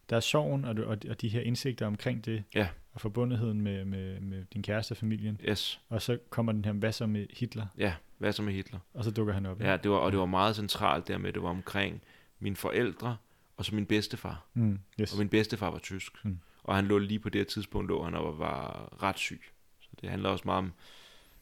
der 0.09 0.15
er 0.15 0.19
sorgen, 0.19 0.65
og, 0.65 0.75
og, 0.85 0.97
og 1.09 1.21
de 1.21 1.29
her 1.29 1.41
indsigter 1.41 1.87
omkring 1.87 2.25
det, 2.25 2.43
ja. 2.55 2.67
og 2.93 3.01
forbundetheden 3.01 3.61
med, 3.61 3.85
med, 3.85 4.19
med 4.19 4.45
din 4.53 4.63
kæreste 4.63 4.93
og 4.93 4.97
familien. 4.97 5.41
Yes. 5.49 5.81
Og 5.89 6.01
så 6.01 6.17
kommer 6.29 6.51
den 6.51 6.65
her, 6.65 6.71
hvad 6.71 6.91
så 6.91 7.07
med 7.07 7.27
Hitler? 7.33 7.65
Ja, 7.77 7.93
hvad 8.17 8.31
så 8.33 8.41
med 8.41 8.53
Hitler? 8.53 8.79
Og 8.93 9.03
så 9.03 9.11
dukker 9.11 9.33
han 9.33 9.45
op. 9.45 9.61
Ja, 9.61 9.77
det 9.77 9.91
var, 9.91 9.97
og 9.97 10.11
det 10.11 10.19
var 10.19 10.25
meget 10.25 10.55
centralt 10.55 11.07
dermed, 11.07 11.33
det 11.33 11.43
var 11.43 11.49
omkring 11.49 12.01
mine 12.39 12.55
forældre, 12.55 13.17
og 13.57 13.65
så 13.65 13.75
min 13.75 13.85
bedstefar. 13.85 14.45
Mm, 14.53 14.79
yes. 15.01 15.13
Og 15.13 15.19
min 15.19 15.29
bedstefar 15.29 15.69
var 15.69 15.79
tysk. 15.79 16.25
Mm. 16.25 16.39
Og 16.63 16.75
han 16.75 16.85
lå 16.85 16.97
lige 16.97 17.19
på 17.19 17.29
det 17.29 17.47
tidspunkt, 17.47 17.87
lå 17.87 18.03
han 18.03 18.13
var 18.13 19.03
ret 19.03 19.19
syg. 19.19 19.41
Det 20.01 20.09
handler 20.09 20.29
også 20.29 20.43
meget 20.45 20.57
om 20.57 20.73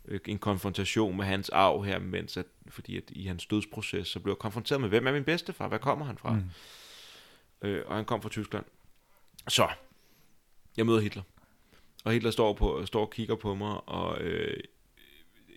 øh, 0.05 0.19
en 0.25 0.39
konfrontation 0.39 1.17
med 1.17 1.25
hans 1.25 1.49
arv 1.49 1.83
her, 1.83 1.99
mens 1.99 2.37
at, 2.37 2.45
fordi 2.69 2.97
at 2.97 3.03
i 3.09 3.25
hans 3.25 3.45
dødsproces, 3.45 4.07
så 4.07 4.19
blev 4.19 4.31
jeg 4.31 4.37
konfronteret 4.37 4.81
med, 4.81 4.89
hvem 4.89 5.07
er 5.07 5.11
min 5.11 5.23
bedstefar? 5.23 5.67
Hvad 5.67 5.79
kommer 5.79 6.05
han 6.05 6.17
fra? 6.17 6.33
Mm. 6.33 6.49
Øh, 7.61 7.83
og 7.87 7.95
han 7.95 8.05
kom 8.05 8.21
fra 8.21 8.29
Tyskland. 8.29 8.65
Så, 9.47 9.67
jeg 10.77 10.85
møder 10.85 10.99
Hitler. 10.99 11.23
Og 12.03 12.11
Hitler 12.11 12.31
står, 12.31 12.53
på, 12.53 12.85
står 12.85 13.01
og 13.01 13.11
kigger 13.11 13.35
på 13.35 13.55
mig, 13.55 13.89
og 13.89 14.21
øh, 14.21 14.63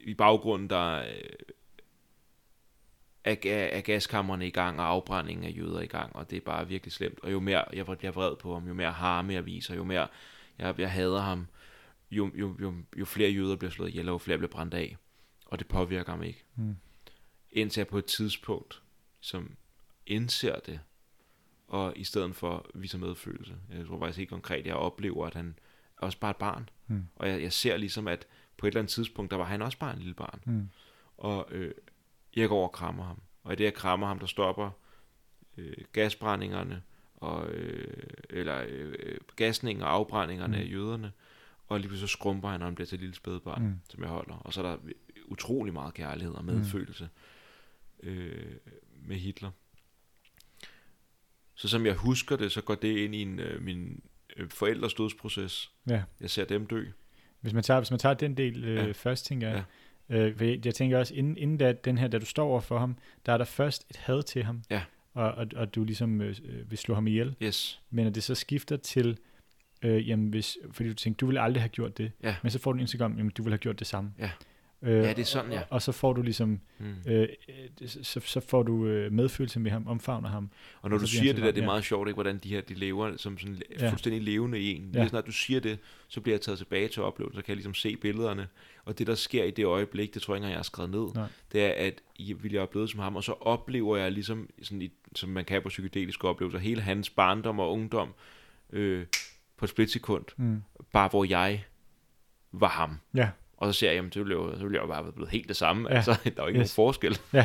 i 0.05 0.15
baggrunden, 0.15 0.71
der 0.71 0.99
øh, 0.99 1.55
er, 3.25 3.37
er 3.47 3.81
gaskammerne 3.81 4.47
i 4.47 4.51
gang, 4.51 4.81
og 4.81 4.87
afbrændingen 4.87 5.45
af 5.45 5.55
jøder 5.57 5.81
i 5.81 5.87
gang, 5.87 6.17
og 6.17 6.31
det 6.31 6.37
er 6.37 6.41
bare 6.41 6.69
virkelig 6.69 6.93
slemt. 6.93 7.21
Og 7.23 7.33
jo 7.33 7.41
mere 7.41 7.65
jeg 7.73 7.87
bliver 7.87 8.11
vred 8.11 8.37
på 8.37 8.55
ham, 8.55 8.69
jo 8.69 8.75
mere 8.75 8.93
harme 8.93 9.33
jeg 9.33 9.47
viser, 9.47 9.75
jo 9.75 9.85
mere 9.85 10.09
jeg, 10.59 10.75
jeg 10.79 10.93
hader 10.93 11.21
ham, 11.21 11.47
jo, 12.17 12.31
jo, 12.35 12.57
jo, 12.61 12.75
jo 12.97 13.05
flere 13.05 13.31
jøder 13.31 13.57
bliver 13.57 13.71
slået 13.71 13.89
ihjel, 13.89 14.09
og 14.09 14.13
jo 14.13 14.19
flere 14.19 14.39
bliver 14.39 14.51
brændt 14.51 14.75
af. 14.75 14.97
Og 15.47 15.59
det 15.59 15.69
påvirker 15.69 16.17
mig 16.17 16.27
ikke. 16.27 16.45
Mm. 16.57 16.77
Indtil 17.51 17.81
jeg 17.81 17.89
på 17.89 17.99
et 17.99 18.05
tidspunkt, 18.05 18.83
som 19.21 19.57
indser 20.07 20.59
det, 20.59 20.81
og 21.69 21.93
i 21.97 22.05
stedet 22.05 22.37
for 22.37 22.71
viser 22.75 22.99
medfølelse. 22.99 23.55
Jeg 23.71 23.87
tror 23.87 23.99
faktisk 23.99 24.19
helt 24.19 24.31
konkret, 24.31 24.67
jeg 24.67 24.75
oplever, 24.75 25.27
at 25.27 25.35
han 25.35 25.59
er 25.99 26.07
også 26.07 26.19
bare 26.19 26.31
et 26.31 26.37
barn. 26.37 26.69
Mm. 26.87 27.07
Og 27.17 27.29
jeg, 27.29 27.43
jeg 27.43 27.53
ser 27.53 27.77
ligesom, 27.77 28.09
at 28.09 28.27
på 28.57 28.67
et 28.67 28.71
eller 28.71 28.81
andet 28.81 28.93
tidspunkt, 28.93 29.31
der 29.31 29.37
var 29.37 29.45
han 29.45 29.63
også 29.63 29.79
bare 29.79 29.93
en 29.93 29.99
lille 29.99 30.15
barn. 30.15 30.41
Mm. 30.45 30.69
Og 31.17 31.49
øh, 31.51 31.75
jeg 32.37 32.49
går 32.49 32.57
over 32.57 32.69
og 32.69 32.73
krammer 32.73 33.05
ham. 33.05 33.23
Og 33.43 33.53
i 33.53 33.57
det, 33.57 33.65
jeg 33.65 33.75
krammer 33.75 34.07
ham, 34.07 34.19
der 34.19 34.27
stopper 34.27 34.71
øh, 35.57 35.77
gasbrændingerne, 35.93 36.83
og, 37.17 37.49
øh, 37.49 38.03
eller 38.31 38.65
øh, 38.69 39.19
gasningen 39.37 39.83
og 39.83 39.93
afbrændingerne 39.93 40.57
mm. 40.57 40.63
af 40.63 40.71
jøderne 40.71 41.13
og 41.69 41.81
lige 41.81 41.89
pludselig 41.89 42.09
så 42.09 42.13
skrumper 42.13 42.49
han, 42.49 42.61
når 42.61 42.67
han 42.67 42.75
bliver 42.75 42.87
til 42.87 42.97
et 42.97 43.01
lille 43.01 43.15
spædbarn, 43.15 43.63
mm. 43.63 43.75
som 43.91 44.03
jeg 44.03 44.11
holder. 44.11 44.35
Og 44.35 44.53
så 44.53 44.63
er 44.63 44.71
der 44.71 44.79
utrolig 45.27 45.73
meget 45.73 45.95
kærlighed 45.95 46.35
og 46.35 46.45
medfølelse 46.45 47.09
mm. 48.03 48.09
øh, 48.09 48.57
med 49.07 49.17
Hitler. 49.17 49.51
Så 51.55 51.69
som 51.69 51.87
jeg 51.87 51.95
husker 51.95 52.37
det, 52.37 52.53
så 52.53 52.61
går 52.61 52.75
det 52.75 52.97
ind 52.97 53.15
i 53.15 53.23
en, 53.23 53.39
øh, 53.39 53.63
min 53.63 54.03
øh, 54.37 54.49
forældres 54.49 54.95
dødsproces. 54.95 55.71
Ja. 55.89 56.03
Jeg 56.21 56.31
ser 56.31 56.45
dem 56.45 56.67
dø. 56.67 56.85
Hvis 57.41 57.53
man 57.53 57.63
tager, 57.63 57.81
hvis 57.81 57.91
man 57.91 58.01
tager 58.01 58.15
den 58.15 58.37
del 58.37 58.65
øh, 58.65 58.77
ja. 58.77 58.93
først, 58.93 59.27
tænker 59.27 59.49
jeg, 59.49 59.65
ja. 60.09 60.17
øh, 60.17 60.67
jeg 60.67 60.75
tænker 60.75 60.99
også, 60.99 61.15
inden, 61.15 61.37
inden 61.37 61.59
da, 61.59 61.73
den 61.73 61.99
her, 61.99 62.09
da 62.09 62.19
du 62.19 62.27
står 62.27 62.49
over 62.49 62.61
for 62.61 62.79
ham, 62.79 62.97
der 63.27 63.33
er 63.33 63.39
der 63.39 63.45
først 63.45 63.87
et 63.91 63.97
had 63.97 64.23
til 64.23 64.45
ham, 64.45 64.63
ja. 64.71 64.83
og, 65.13 65.33
og, 65.33 65.47
og 65.57 65.75
du 65.75 65.85
ligesom 65.85 66.21
øh, 66.21 66.37
vil 66.71 66.79
slå 66.79 66.95
ham 66.95 67.07
ihjel. 67.07 67.37
Yes. 67.43 67.81
Men 67.91 68.07
at 68.07 68.15
det 68.15 68.23
så 68.23 68.35
skifter 68.35 68.77
til, 68.77 69.19
øh, 69.85 70.09
jamen 70.09 70.29
hvis, 70.29 70.59
fordi 70.73 70.89
du 70.89 70.95
tænker, 70.95 71.17
du 71.17 71.27
ville 71.27 71.41
aldrig 71.41 71.63
have 71.63 71.69
gjort 71.69 71.99
det, 71.99 72.13
ja. 72.23 72.37
men 72.43 72.51
så 72.51 72.59
får 72.59 72.73
du 72.73 72.77
en 72.77 72.81
Instagram, 72.81 73.17
jamen 73.17 73.33
du 73.37 73.43
ville 73.43 73.53
have 73.53 73.59
gjort 73.59 73.79
det 73.79 73.87
samme. 73.87 74.13
Ja. 74.19 74.31
Øh, 74.85 75.05
ja, 75.05 75.09
det 75.09 75.19
er 75.19 75.25
sådan, 75.25 75.53
ja. 75.53 75.61
Og, 75.61 75.67
og 75.71 75.83
så 75.83 75.93
får 75.93 76.13
du 76.13 76.23
ligesom, 76.23 76.61
mm. 76.79 76.95
øh, 77.07 77.29
så, 77.87 78.21
så 78.21 78.41
får 78.41 78.63
du 78.63 78.87
øh, 78.87 79.13
medfølelse 79.13 79.61
med 79.61 79.71
ham, 79.71 79.87
omfavner 79.87 80.29
ham. 80.29 80.51
Og 80.81 80.91
når 80.91 80.97
og 80.97 81.01
du 81.01 81.07
siger 81.07 81.33
det 81.33 81.43
der, 81.43 81.51
det 81.51 81.61
er 81.61 81.65
meget 81.65 81.85
sjovt, 81.85 82.09
ikke, 82.09 82.15
hvordan 82.15 82.39
de 82.39 82.49
her, 82.49 82.61
de 82.61 82.75
lever 82.75 83.17
som 83.17 83.39
sådan 83.39 83.63
ja. 83.81 83.91
fuldstændig 83.91 84.23
levende 84.23 84.61
i 84.61 84.77
en. 84.77 84.91
Ja. 84.95 84.99
Lige 84.99 85.09
snart 85.09 85.27
du 85.27 85.33
siger 85.33 85.61
det, 85.61 85.79
så 86.09 86.21
bliver 86.21 86.35
jeg 86.35 86.41
taget 86.41 86.59
tilbage 86.59 86.89
til 86.89 87.03
oplevelsen, 87.03 87.37
så 87.37 87.45
kan 87.45 87.51
jeg 87.51 87.57
ligesom 87.57 87.75
se 87.75 87.97
billederne. 87.97 88.49
Og 88.85 88.99
det, 88.99 89.07
der 89.07 89.15
sker 89.15 89.45
i 89.45 89.51
det 89.51 89.65
øjeblik, 89.65 90.15
det 90.15 90.23
tror 90.23 90.35
jeg 90.35 90.39
ikke, 90.39 90.49
jeg 90.49 90.59
har 90.59 90.63
skrevet 90.63 90.91
ned, 90.91 91.15
Nej. 91.15 91.29
det 91.53 91.65
er, 91.65 91.87
at 91.87 92.01
jeg 92.19 92.43
vil 92.43 92.53
jeg 92.53 92.63
opleve 92.63 92.89
som 92.89 93.01
ham, 93.01 93.17
og 93.17 93.25
så 93.25 93.33
oplever 93.33 93.97
jeg 93.97 94.13
ligesom, 94.13 94.49
sådan 94.63 94.83
i, 94.83 94.91
som 95.15 95.29
man 95.29 95.45
kan 95.45 95.63
på 95.63 95.69
psykedeliske 95.69 96.29
oplevelser, 96.29 96.59
hele 96.59 96.81
hans 96.81 97.11
barndom 97.11 97.59
og 97.59 97.73
ungdom, 97.73 98.15
øh, 98.73 99.07
på 99.57 99.65
et 99.65 99.69
splitsekund, 99.71 100.25
mm. 100.37 100.63
bare 100.93 101.09
hvor 101.09 101.25
jeg 101.25 101.65
var 102.53 102.69
ham. 102.69 102.99
Ja. 103.15 103.31
Og 103.57 103.75
så 103.75 103.79
ser 103.79 103.89
jeg, 103.89 103.97
jamen, 103.97 104.13
så 104.13 104.19
ville 104.21 104.35
jo- 104.35 104.57
så 104.57 104.63
ville 104.63 104.75
jeg 104.77 104.83
jo 104.83 104.87
bare 104.87 105.05
være 105.05 105.13
blevet 105.13 105.31
helt 105.31 105.49
det 105.49 105.57
samme. 105.57 105.89
Ja. 105.89 105.93
Ja. 105.93 105.97
Altså, 105.97 106.13
der 106.25 106.31
er 106.31 106.43
jo 106.43 106.47
ikke 106.47 106.61
Yes. 106.61 106.79
nogen 106.79 106.87
forskel 106.87 107.19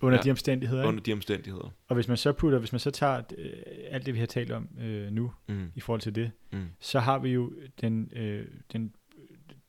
Under 0.00 0.18
Ja. 0.18 0.22
de 0.22 0.30
omstændigheder. 0.30 0.82
Ikke? 0.82 0.88
under 0.88 1.02
de 1.02 1.12
omstændigheder. 1.12 1.70
Og 1.88 1.94
hvis 1.94 2.08
man 2.08 2.16
så 2.16 2.32
putter, 2.32 2.58
hvis 2.58 2.72
man 2.72 2.78
så 2.78 2.90
tager 2.90 3.22
øh, 3.38 3.52
alt 3.90 4.06
det, 4.06 4.14
vi 4.14 4.18
har 4.18 4.26
talt 4.26 4.50
om 4.52 4.68
øh, 4.80 5.10
nu, 5.12 5.32
Mm. 5.48 5.72
i 5.74 5.80
forhold 5.80 6.00
til 6.00 6.14
det, 6.14 6.30
Mm. 6.52 6.66
så 6.80 7.00
har 7.00 7.18
vi 7.18 7.28
jo 7.30 7.52
den, 7.80 8.10
øh, 8.16 8.46
den 8.72 8.94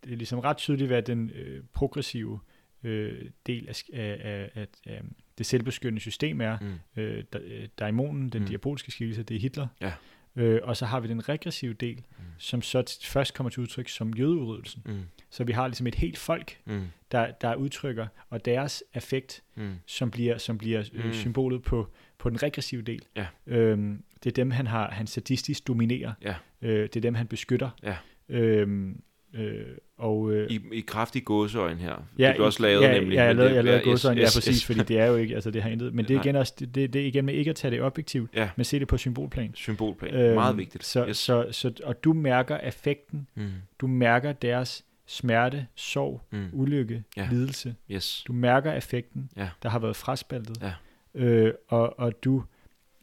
det 0.04 0.14
er 0.14 0.18
ligesom 0.18 0.40
ret 0.40 0.58
tydeligt, 0.58 0.88
hvad 0.90 1.02
den 1.02 1.30
øh, 1.36 1.64
progressive 1.74 2.40
øh, 2.84 3.22
del 3.48 3.68
af, 3.70 3.84
af, 3.94 4.50
af, 4.56 4.68
af, 4.86 5.02
det 5.38 5.46
selvbeskyttende 5.46 6.02
system 6.02 6.42
er. 6.42 6.58
Mm. 6.62 7.02
Øh, 7.02 7.24
da, 7.34 7.38
øh, 7.38 7.68
daimonen, 7.80 8.30
den 8.30 8.42
mm. 8.42 8.48
Diabolske 8.48 8.92
skikkelse, 8.92 9.24
det 9.24 9.36
er 9.36 9.40
Hitler. 9.40 9.68
Ja. 9.82 9.94
Øh, 10.36 10.60
og 10.64 10.78
så 10.78 10.86
har 10.86 11.00
vi 11.00 11.08
den 11.08 11.30
regressive 11.30 11.74
del, 11.74 11.96
Mm. 11.96 12.24
som 12.38 12.62
så 12.62 13.00
først 13.04 13.34
kommer 13.34 13.50
til 13.50 13.62
udtryk 13.62 13.90
som 13.90 14.14
jødeudryddelsen. 14.14 14.82
Mm. 14.86 15.02
Så 15.30 15.44
vi 15.44 15.52
har 15.52 15.68
ligesom 15.68 15.88
et 15.88 15.96
helt 15.96 16.18
folk, 16.18 16.58
Mm. 16.66 16.82
der, 17.12 17.32
der 17.32 17.56
udtrykker, 17.56 18.08
og 18.30 18.46
deres 18.46 18.84
affekt, 18.94 19.44
Mm. 19.56 19.74
som 19.86 20.12
bliver, 20.12 20.38
som 20.38 20.58
bliver 20.58 20.84
øh, 20.94 21.06
Mm. 21.06 21.14
symbolet 21.14 21.64
på, 21.64 21.88
på 22.18 22.30
den 22.30 22.44
regressive 22.44 22.82
del. 22.82 23.02
Ja. 23.16 23.26
Øhm, 23.48 24.04
det 24.24 24.30
er 24.30 24.34
dem, 24.34 24.52
han 24.52 24.68
har 24.68 24.92
han 24.92 25.08
sadistisk 25.08 25.68
dominerer. 25.68 26.14
Ja. 26.22 26.36
Øh, 26.62 26.84
det 26.84 26.96
er 26.96 27.02
dem, 27.02 27.16
han 27.16 27.28
beskytter. 27.28 27.70
Ja. 27.84 27.96
Øhm, 28.30 29.02
øh, 29.36 29.66
og, 29.98 30.32
øh, 30.32 30.52
I, 30.52 30.60
I 30.74 30.80
kraftige 30.82 31.26
gåseøjne 31.26 31.80
her. 31.80 32.04
ja, 32.20 32.28
det 32.28 32.36
blev 32.36 32.46
også 32.46 32.62
lavet 32.64 32.82
ja, 32.84 33.00
nemlig. 33.00 33.16
Ja, 33.16 33.24
jeg 33.24 33.36
lavede, 33.36 33.50
det- 33.50 33.56
jeg 33.56 33.64
lavede 33.64 33.80
ja, 33.86 33.90
godsøjne, 33.90 34.20
ja, 34.22 34.26
præcis, 34.26 34.46
yes. 34.48 34.66
fordi 34.66 34.80
det 34.80 35.00
er 35.00 35.06
jo 35.06 35.16
ikke, 35.16 35.36
altså 35.36 35.52
det 35.52 35.64
har 35.64 35.70
intet, 35.70 35.94
men 35.94 36.06
det 36.08 36.16
er 36.16 36.22
igen 36.22 36.36
også, 36.36 36.54
det, 36.60 36.76
det, 36.76 36.96
er 36.96 37.06
igen 37.06 37.26
med 37.26 37.34
ikke 37.34 37.50
at 37.50 37.56
tage 37.56 37.72
det 37.72 37.82
objektivt, 37.82 38.30
Ja. 38.36 38.50
men 38.56 38.64
se 38.66 38.80
det 38.80 38.88
på 38.88 38.98
symbolplan. 38.98 39.52
Symbolplan. 39.56 40.14
Øhm, 40.16 40.34
Meget 40.36 40.58
vigtigt. 40.58 40.86
Så, 40.86 41.06
yes. 41.08 41.18
så, 41.18 41.48
så, 41.52 41.72
og 41.84 42.04
du 42.04 42.14
mærker 42.14 42.58
affekten, 42.58 43.28
Mm. 43.36 43.50
du 43.80 43.88
mærker 43.88 44.32
deres 44.34 44.86
smerte, 45.06 45.68
sorg, 45.76 46.22
Mm. 46.32 46.46
ulykke, 46.54 47.04
Ja. 47.18 47.28
lidelse. 47.32 47.76
Yes. 47.92 48.24
Du 48.28 48.34
mærker 48.34 48.72
affekten, 48.72 49.30
Ja. 49.38 49.50
der 49.64 49.70
har 49.70 49.80
været 49.80 49.96
fraspaltet. 49.96 50.58
Ja. 50.62 50.74
Øh, 51.16 51.54
og, 51.68 52.00
og 52.00 52.24
du 52.24 52.44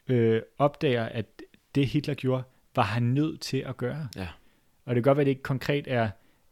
øh, 0.09 0.43
opdager, 0.59 1.05
at 1.05 1.27
det 1.75 1.86
Hitler 1.86 2.15
gjorde, 2.15 2.43
var 2.77 2.83
han 2.83 3.02
nødt 3.02 3.41
til 3.41 3.57
at 3.67 3.77
gøre. 3.77 4.09
Ja. 4.17 4.28
Og 4.85 4.94
det 4.94 5.02
kan 5.05 5.11
godt 5.11 5.17
være, 5.17 5.23
at 5.23 5.27
det 5.27 5.31
ikke 5.31 5.43
konkret 5.43 5.85
er, 5.89 6.09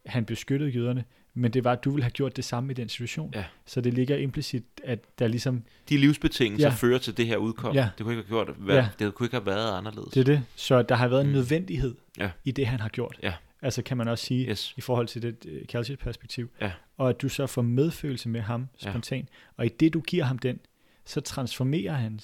han 0.07 0.25
beskyttede 0.25 0.70
jøderne, 0.70 1.05
men 1.35 1.51
det 1.53 1.65
var, 1.65 1.73
at 1.73 1.85
du 1.85 1.91
ville 1.91 2.03
have 2.05 2.11
gjort 2.11 2.37
det 2.37 2.45
samme 2.45 2.70
i 2.73 2.75
den 2.75 2.89
situation. 2.89 3.33
Ja. 3.35 3.45
Så 3.67 3.81
det 3.81 3.95
ligger 3.95 4.17
implicit, 4.17 4.65
at 4.85 4.99
der 5.19 5.29
ligesom, 5.29 5.62
De 5.89 5.97
livsbetingelser 5.97 6.67
Ja. 6.67 6.70
ja. 6.73 6.77
fører 6.77 6.99
til 6.99 7.17
det 7.17 7.27
her 7.27 7.37
udkom. 7.37 7.75
Ja. 7.75 7.89
Det 7.99 8.05
kunne 8.07 8.15
ikke 8.17 8.29
have 8.29 8.45
gjort 8.45 8.57
hvad, 8.59 8.77
Ja. 8.77 8.89
Det 8.99 9.15
kunne 9.15 9.25
ikke 9.27 9.37
have 9.37 9.47
været 9.47 9.79
anderledes. 9.79 10.09
det 10.09 10.20
er 10.20 10.25
det. 10.25 10.43
Så 10.57 10.83
der 10.83 10.95
har 10.95 11.09
været 11.09 11.20
en 11.20 11.27
Mm. 11.27 11.33
nødvendighed 11.33 11.95
Ja. 12.19 12.31
i 12.45 12.51
det, 12.51 12.67
han 12.67 12.81
har 12.81 12.89
gjort. 12.89 13.19
Ja. 13.23 13.35
Altså 13.62 13.83
kan 13.83 13.97
man 13.97 14.09
også 14.09 14.25
sige, 14.25 14.49
Yes. 14.51 14.75
i 14.77 14.81
forhold 14.81 15.07
til 15.07 15.23
det 15.23 15.37
uh, 15.47 15.67
Calcius 15.69 15.99
perspektiv. 15.99 16.51
Ja. 16.61 16.73
Og 16.97 17.09
at 17.11 17.23
du 17.23 17.29
så 17.29 17.47
får 17.47 17.62
medfølelse 17.62 18.29
med 18.29 18.41
ham 18.41 18.69
Ja. 18.85 18.91
spontant. 18.91 19.29
Og 19.57 19.67
i 19.67 19.69
det, 19.69 19.93
du 19.95 20.01
giver 20.01 20.25
ham 20.25 20.39
den, 20.39 20.59
så 21.05 21.20
transformerer 21.20 21.93
han, 21.95 22.20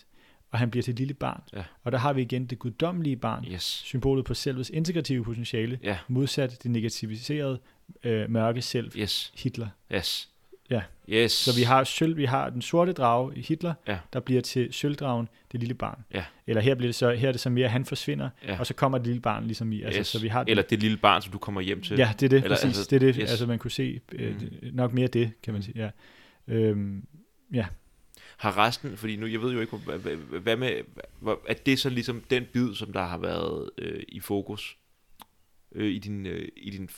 og 0.50 0.58
han 0.58 0.70
bliver 0.70 0.82
til 0.82 0.92
et 0.92 0.98
lille 0.98 1.14
barn. 1.14 1.42
Ja. 1.52 1.62
Og 1.84 1.92
der 1.92 1.98
har 1.98 2.12
vi 2.12 2.22
igen 2.22 2.46
det 2.46 2.58
guddommelige 2.58 3.16
barn, 3.16 3.44
Yes. 3.52 3.62
symbolet 3.62 4.24
på 4.24 4.34
selvets 4.34 4.70
integrative 4.70 5.24
potentiale, 5.24 5.78
Ja. 5.82 5.98
modsat 6.08 6.62
det 6.62 6.70
negativiserede 6.70 7.58
øh, 8.04 8.30
mørke 8.30 8.62
selv, 8.62 8.90
Yes. 8.98 9.32
Hitler. 9.36 9.68
Yes. 9.94 10.28
Ja. 10.70 10.82
Yes. 11.08 11.32
Så 11.32 11.56
vi 11.58 11.62
har 11.62 11.84
sølv, 11.84 12.16
vi 12.16 12.24
har 12.24 12.50
den 12.50 12.62
sorte 12.62 12.92
drage 12.92 13.32
i 13.36 13.40
Hitler, 13.40 13.74
Ja. 13.88 13.98
der 14.12 14.20
bliver 14.20 14.40
til 14.42 14.72
sølvdragen, 14.72 15.28
det 15.52 15.60
lille 15.60 15.74
barn. 15.74 16.04
Ja. 16.14 16.24
Eller 16.46 16.62
her, 16.62 16.74
bliver 16.74 16.88
det 16.88 16.94
så, 16.94 17.10
her 17.14 17.28
er 17.28 17.32
det 17.32 17.40
så 17.40 17.50
mere, 17.50 17.64
at 17.64 17.70
han 17.70 17.84
forsvinder, 17.84 18.28
Ja. 18.46 18.58
og 18.58 18.66
så 18.66 18.74
kommer 18.74 18.98
det 18.98 19.06
lille 19.06 19.20
barn 19.22 19.44
ligesom 19.44 19.72
i. 19.72 19.82
Altså, 19.82 19.98
yes. 20.00 20.06
så 20.06 20.20
vi 20.20 20.28
har 20.28 20.44
Eller 20.48 20.62
det 20.62 20.80
lille 20.82 20.96
barn, 20.96 21.22
som 21.22 21.32
du 21.32 21.38
kommer 21.38 21.60
hjem 21.60 21.82
til. 21.82 21.96
Ja, 21.98 22.12
det 22.20 22.22
er 22.26 22.28
det, 22.28 22.36
Eller 22.36 22.48
præcis. 22.48 22.64
altså- 22.64 22.86
det 22.90 22.96
er 22.96 23.00
det, 23.00 23.14
yes. 23.16 23.30
altså 23.30 23.46
man 23.46 23.58
kunne 23.58 23.70
se 23.70 24.00
øh, 24.12 24.32
Mm. 24.32 24.38
det- 24.40 24.74
nok 24.74 24.92
mere 24.92 25.06
det, 25.08 25.30
kan 25.42 25.52
man 25.54 25.58
Mm. 25.58 25.62
sige. 25.62 25.78
Ja. 26.48 26.54
Øhm, 26.54 27.06
Har 28.36 28.58
resten, 28.66 28.96
fordi 28.96 29.16
nu, 29.16 29.26
jeg 29.26 29.40
ved 29.40 29.52
jo 29.52 29.60
ikke, 29.60 29.76
hvad, 30.40 30.56
med, 30.56 30.70
er 31.48 31.54
det 31.66 31.78
så 31.78 31.90
ligesom 31.90 32.22
den 32.30 32.44
bid, 32.52 32.74
som 32.74 32.92
der 32.92 33.02
har 33.02 33.18
været 33.18 33.70
øh, 33.78 34.02
i 34.08 34.20
fokus 34.20 34.76
øh, 35.74 35.86
i 35.90 35.98
din, 35.98 36.26
øh, 36.26 36.48
i 36.56 36.70
din 36.70 36.88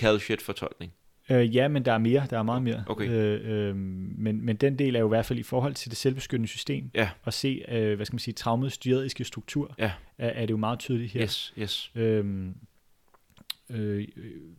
Calshit-fortolkning? 0.00 0.92
øh, 1.30 1.56
ja, 1.56 1.68
men 1.68 1.84
der 1.84 1.92
er 1.92 1.98
mere, 1.98 2.26
der 2.30 2.38
er 2.38 2.42
meget 2.42 2.62
mere. 2.62 2.84
Okay. 2.86 3.08
Øh, 3.10 3.68
øh, 3.68 3.76
men, 3.76 4.44
men 4.44 4.56
den 4.56 4.78
del 4.78 4.96
er 4.96 5.00
jo 5.00 5.06
i 5.06 5.08
hvert 5.08 5.26
fald 5.26 5.38
i 5.38 5.42
forhold 5.42 5.74
til 5.74 5.90
det 5.90 5.98
selvbeskyttende 5.98 6.48
system, 6.48 6.90
Ja. 6.94 7.10
at 7.24 7.34
se, 7.34 7.64
øh, 7.68 7.96
hvad 7.96 8.06
skal 8.06 8.14
man 8.14 8.18
sige, 8.20 8.34
traumets 8.34 8.78
dyadiske 8.78 9.24
struktur, 9.24 9.74
Ja. 9.78 9.92
er, 10.18 10.28
er 10.28 10.40
det 10.46 10.50
jo 10.50 10.56
meget 10.56 10.78
tydeligt 10.78 11.12
her. 11.12 11.22
Yes, 11.22 11.54
yes. 11.58 11.90
Øhm, 11.94 12.54
øh, 13.72 14.08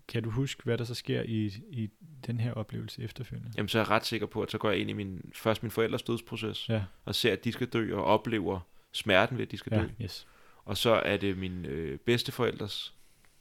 kan 0.07 0.23
du 0.23 0.29
huske, 0.29 0.63
hvad 0.63 0.77
der 0.77 0.83
så 0.83 0.95
sker 0.95 1.21
i, 1.23 1.45
i 1.71 1.89
den 2.27 2.39
her 2.39 2.53
oplevelse 2.53 3.01
efterfølgende? 3.03 3.51
Jamen, 3.57 3.69
så 3.69 3.77
er 3.79 3.81
jeg 3.83 3.89
ret 3.89 4.05
sikker 4.05 4.27
på, 4.27 4.41
at 4.41 4.51
så 4.51 4.57
går 4.57 4.69
jeg 4.71 4.79
ind 4.79 4.89
i 4.89 4.93
min, 4.93 5.31
først 5.35 5.63
min 5.63 5.71
forældres 5.71 6.03
dødsproces, 6.03 6.69
Ja, 6.69 6.83
og 7.05 7.15
ser, 7.15 7.33
at 7.33 7.43
de 7.43 7.51
skal 7.51 7.67
dø, 7.67 7.95
og 7.95 8.03
oplever 8.05 8.59
smerten 8.91 9.37
ved, 9.37 9.45
at 9.45 9.51
de 9.51 9.57
skal 9.57 9.73
ja, 9.75 9.81
dø. 9.81 9.87
yes. 10.01 10.27
Og 10.65 10.77
så 10.77 10.91
er 10.91 11.17
det 11.17 11.37
min 11.37 11.65
øh, 11.65 11.99
bedsteforældres, 11.99 12.93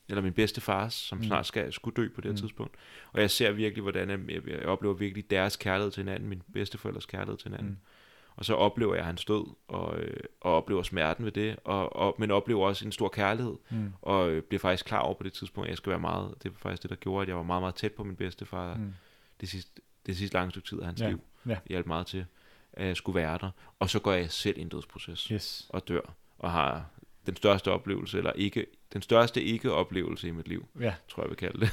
eller 0.09 0.23
min 0.23 0.33
bedstefars, 0.33 0.95
som 0.95 1.19
Mm. 1.19 1.25
snart 1.25 1.47
skal 1.47 1.73
skulle 1.73 1.95
dø 1.95 2.09
på 2.09 2.21
det 2.21 2.25
her 2.25 2.31
Mm. 2.31 2.35
mm. 2.35 2.37
tidspunkt. 2.37 2.75
Og 3.13 3.21
jeg 3.21 3.31
ser 3.31 3.53
virkelig, 3.53 3.83
hvordan 3.83 4.11
jeg, 4.11 4.19
jeg, 4.29 4.43
jeg 4.49 4.63
oplever 4.67 4.95
virkelig 4.95 5.31
deres 5.31 5.57
kærlighed 5.57 5.91
til 5.93 6.01
hinanden, 6.03 6.29
min 6.29 6.43
bedsteforældres 6.53 7.07
kærlighed 7.07 7.39
til 7.39 7.51
hinanden. 7.51 7.71
Mm. 7.71 7.77
Og 8.37 8.45
så 8.45 8.55
oplever 8.55 8.95
jeg 8.95 9.05
hans 9.05 9.25
død, 9.25 9.45
og, 9.69 9.99
øh, 9.99 10.17
og 10.41 10.53
oplever 10.57 10.83
smerten 10.83 11.25
ved 11.25 11.33
det, 11.33 11.57
og, 11.65 11.97
og, 11.97 12.15
men 12.19 12.31
oplever 12.31 12.67
også 12.67 12.85
en 12.87 12.93
stor 12.93 13.09
kærlighed, 13.09 13.55
Mm. 13.71 13.93
og 14.03 14.31
øh, 14.31 14.43
bliver 14.43 14.61
faktisk 14.61 14.85
klar 14.87 14.99
over 15.01 15.15
på 15.15 15.23
det 15.23 15.33
tidspunkt, 15.33 15.67
at 15.67 15.71
jeg 15.71 15.77
skal 15.77 15.91
være 15.91 16.01
meget, 16.01 16.35
det 16.43 16.51
var 16.53 16.59
faktisk 16.59 16.83
det, 16.83 16.91
der 16.91 16.97
gjorde, 16.97 17.23
at 17.23 17.29
jeg 17.29 17.37
var 17.37 17.43
meget, 17.43 17.63
meget 17.63 17.75
tæt 17.75 17.93
på 17.93 18.05
min 18.05 18.17
bedstefar. 18.17 18.75
Mm. 18.75 18.95
det, 19.41 19.49
sidste, 19.49 19.71
det 20.07 20.17
sidste 20.17 20.35
lange 20.37 20.51
stykke 20.51 20.69
tid 20.69 20.81
af 20.81 20.87
hans 20.87 21.01
Ja, 21.01 21.09
liv. 21.09 21.21
ja. 21.47 21.57
Hjalp 21.69 21.87
meget 21.87 22.07
til, 22.07 22.27
at 22.73 22.87
jeg 22.87 22.97
skulle 22.97 23.17
være 23.21 23.39
der. 23.41 23.51
Og 23.79 23.91
så 23.91 23.99
går 23.99 24.13
jeg 24.13 24.31
selv 24.31 24.59
i 24.59 24.61
en 24.61 24.69
dødsproces 24.69 25.21
Yes. 25.25 25.67
og 25.69 25.89
dør, 25.89 26.01
og 26.39 26.51
har 26.53 26.85
den 27.27 27.37
største 27.37 27.71
oplevelse, 27.71 28.19
eller 28.19 28.33
ikke, 28.33 28.67
den 28.93 29.03
største 29.03 29.43
ikke-oplevelse 29.43 30.29
i 30.29 30.31
mit 30.31 30.49
liv, 30.49 30.67
Ja, 30.81 30.95
tror 31.09 31.23
jeg, 31.23 31.27
jeg 31.27 31.31
vil 31.31 31.37
kalde 31.37 31.61
det. 31.61 31.71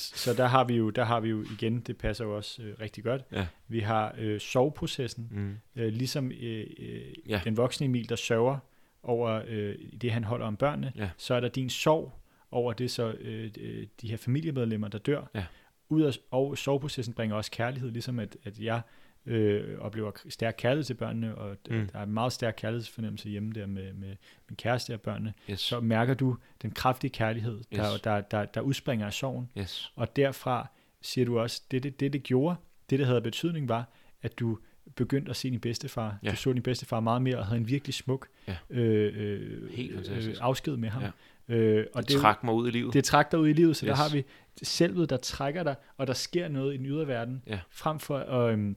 så 0.00 0.34
der 0.34 0.46
har 0.46 0.64
vi 0.64 0.74
jo, 0.76 0.90
der 0.90 1.04
har 1.04 1.20
vi 1.20 1.28
jo 1.28 1.42
igen, 1.58 1.80
det 1.80 1.96
passer 1.98 2.24
jo 2.24 2.36
også 2.36 2.62
øh, 2.62 2.74
rigtig 2.80 3.04
godt. 3.04 3.22
Ja. 3.32 3.46
Vi 3.68 3.80
har 3.80 4.14
øh, 4.18 4.40
soveprocessen, 4.40 5.28
Mm. 5.30 5.56
øh, 5.82 5.88
ligesom 5.92 6.32
øh, 6.32 6.66
øh, 6.78 7.00
Ja. 7.28 7.40
den 7.44 7.56
voksne 7.56 7.84
Emil, 7.86 8.08
der 8.08 8.16
sørger 8.16 8.58
over 9.02 9.42
øh, 9.48 9.74
det, 10.00 10.12
han 10.12 10.24
holder 10.24 10.46
om 10.46 10.56
børnene, 10.56 10.92
Ja. 10.96 11.10
så 11.16 11.34
er 11.34 11.40
der 11.40 11.48
din 11.48 11.70
sorg 11.70 12.12
over 12.50 12.72
det, 12.72 12.90
så 12.90 13.12
øh, 13.20 13.50
øh, 13.60 13.86
de 14.02 14.08
her 14.10 14.16
familiemedlemmer, 14.16 14.88
der 14.88 14.98
dør. 14.98 15.22
Ja. 15.34 15.44
Ud 15.88 16.02
af, 16.02 16.12
og 16.30 16.58
soveprocessen 16.58 17.14
bringer 17.14 17.36
også 17.36 17.50
kærlighed, 17.50 17.90
ligesom 17.90 18.18
at, 18.18 18.36
at 18.44 18.58
jeg 18.58 18.80
øh, 19.26 19.78
oplever 19.78 20.10
stærk 20.28 20.54
kærlighed 20.58 20.84
til 20.84 20.94
børnene, 20.94 21.34
og 21.34 21.56
mm. 21.70 21.86
Der 21.92 21.98
er 21.98 22.02
en 22.02 22.12
meget 22.12 22.32
stærk 22.32 22.54
kærlighedsfornemmelse 22.58 23.28
hjemme 23.28 23.52
der 23.52 23.66
med, 23.66 23.92
med 23.92 24.16
min 24.48 24.56
kæreste 24.56 24.94
og 24.94 25.00
børnene, 25.00 25.34
Yes. 25.50 25.60
så 25.60 25.80
mærker 25.80 26.14
du 26.14 26.36
den 26.62 26.70
kraftige 26.70 27.10
kærlighed, 27.10 27.60
der, 27.74 27.92
Yes. 27.94 28.00
der, 28.00 28.20
der, 28.20 28.44
der 28.44 28.60
udspringer 28.60 29.06
af 29.06 29.12
sorgen, 29.12 29.50
yes. 29.58 29.92
og 29.96 30.16
derfra 30.16 30.68
siger 31.02 31.24
du 31.24 31.38
også, 31.38 31.62
det 31.70 31.82
det, 31.82 32.00
det, 32.00 32.12
det 32.12 32.22
gjorde, 32.22 32.56
det 32.90 32.98
det 32.98 33.06
havde 33.06 33.20
betydning 33.20 33.68
var, 33.68 33.84
at 34.22 34.38
du 34.38 34.58
begyndte 34.94 35.30
at 35.30 35.36
se 35.36 35.50
din 35.50 35.60
bedstefar. 35.60 36.18
Ja. 36.22 36.30
Du 36.30 36.36
så 36.36 36.52
din 36.52 36.62
bedstefar 36.62 37.00
meget 37.00 37.22
mere, 37.22 37.38
og 37.38 37.46
havde 37.46 37.60
en 37.60 37.68
virkelig 37.68 37.94
smuk 37.94 38.28
Ja. 38.48 38.56
øh, 38.70 39.12
øh, 39.16 39.70
Helt 39.70 39.94
fantastisk. 39.94 40.40
afsked 40.42 40.76
med 40.76 40.88
ham. 40.88 41.02
Ja. 41.02 41.54
Øh, 41.54 41.86
og 41.94 42.02
Det, 42.02 42.10
det, 42.10 42.20
trak 42.20 42.44
mig 42.44 42.54
ud 42.54 42.68
i 42.68 42.70
livet. 42.70 42.94
det 42.94 43.04
trækker 43.04 43.30
dig 43.30 43.40
ud 43.40 43.48
i 43.48 43.52
livet, 43.52 43.76
så 43.76 43.86
yes. 43.86 43.90
der 43.90 43.96
har 43.96 44.08
vi 44.12 44.24
selvet, 44.62 45.10
der 45.10 45.16
trækker 45.16 45.62
dig, 45.62 45.74
og 45.96 46.06
der 46.06 46.12
sker 46.12 46.48
noget 46.48 46.74
i 46.74 46.76
den 46.76 46.86
ydre 46.86 47.06
verden, 47.06 47.42
Ja. 47.46 47.60
frem 47.70 47.98
for 47.98 48.18
at 48.18 48.52
øhm, 48.52 48.76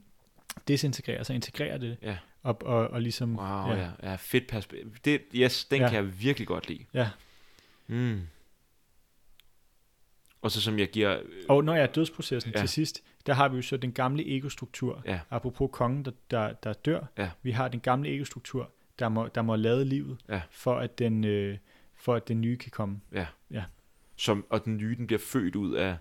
desintegrere, 0.67 1.23
så 1.23 1.33
integrerer 1.33 1.77
det, 1.77 1.97
Ja. 2.01 2.17
og, 2.43 2.57
og, 2.65 2.87
og 2.87 3.01
ligesom, 3.01 3.35
Wow, 3.37 3.47
ja. 3.47 3.75
ja. 3.75 3.77
ja. 4.03 4.09
ja 4.09 4.15
fedt 4.15 4.47
perspektiv. 4.47 4.95
Det, 5.05 5.21
yes, 5.35 5.65
den 5.65 5.77
Ja. 5.79 5.83
ja. 5.83 5.89
kan 5.89 6.03
jeg 6.05 6.21
virkelig 6.21 6.47
godt 6.47 6.69
lide. 6.69 6.85
ja. 6.93 7.09
Mm. 7.87 8.21
Og 10.41 10.51
så 10.51 10.61
som 10.61 10.79
jeg 10.79 10.89
giver... 10.89 11.17
øh, 11.19 11.25
Og 11.49 11.63
når 11.63 11.73
jeg 11.75 11.83
er 11.83 11.87
dødsprocessen 11.87 12.51
ja. 12.51 12.59
Ja. 12.59 12.61
til 12.61 12.69
sidst, 12.69 13.03
der 13.25 13.33
har 13.33 13.47
vi 13.49 13.55
jo 13.55 13.61
så 13.61 13.77
den 13.77 13.91
gamle 13.91 14.35
egostruktur, 14.37 15.01
Ja. 15.05 15.19
apropos 15.29 15.69
kongen, 15.73 16.05
der, 16.05 16.11
der, 16.31 16.53
der 16.53 16.73
dør, 16.73 17.05
Ja. 17.17 17.29
vi 17.43 17.51
har 17.51 17.67
den 17.67 17.79
gamle 17.79 18.09
egostruktur, 18.15 18.71
der 18.99 19.09
må, 19.09 19.27
der 19.27 19.41
må 19.41 19.55
lade 19.55 19.85
livet, 19.85 20.17
Ja. 20.29 20.41
for, 20.51 20.75
at 20.79 20.99
den, 20.99 21.23
øh, 21.23 21.57
for 21.95 22.15
at 22.15 22.27
den 22.27 22.41
nye 22.41 22.57
kan 22.57 22.71
komme. 22.71 23.01
Som, 24.15 24.45
og 24.49 24.65
den 24.65 24.77
nye, 24.77 24.95
den 24.95 25.07
bliver 25.07 25.19
født 25.19 25.55
ud 25.55 25.73
af 25.75 25.97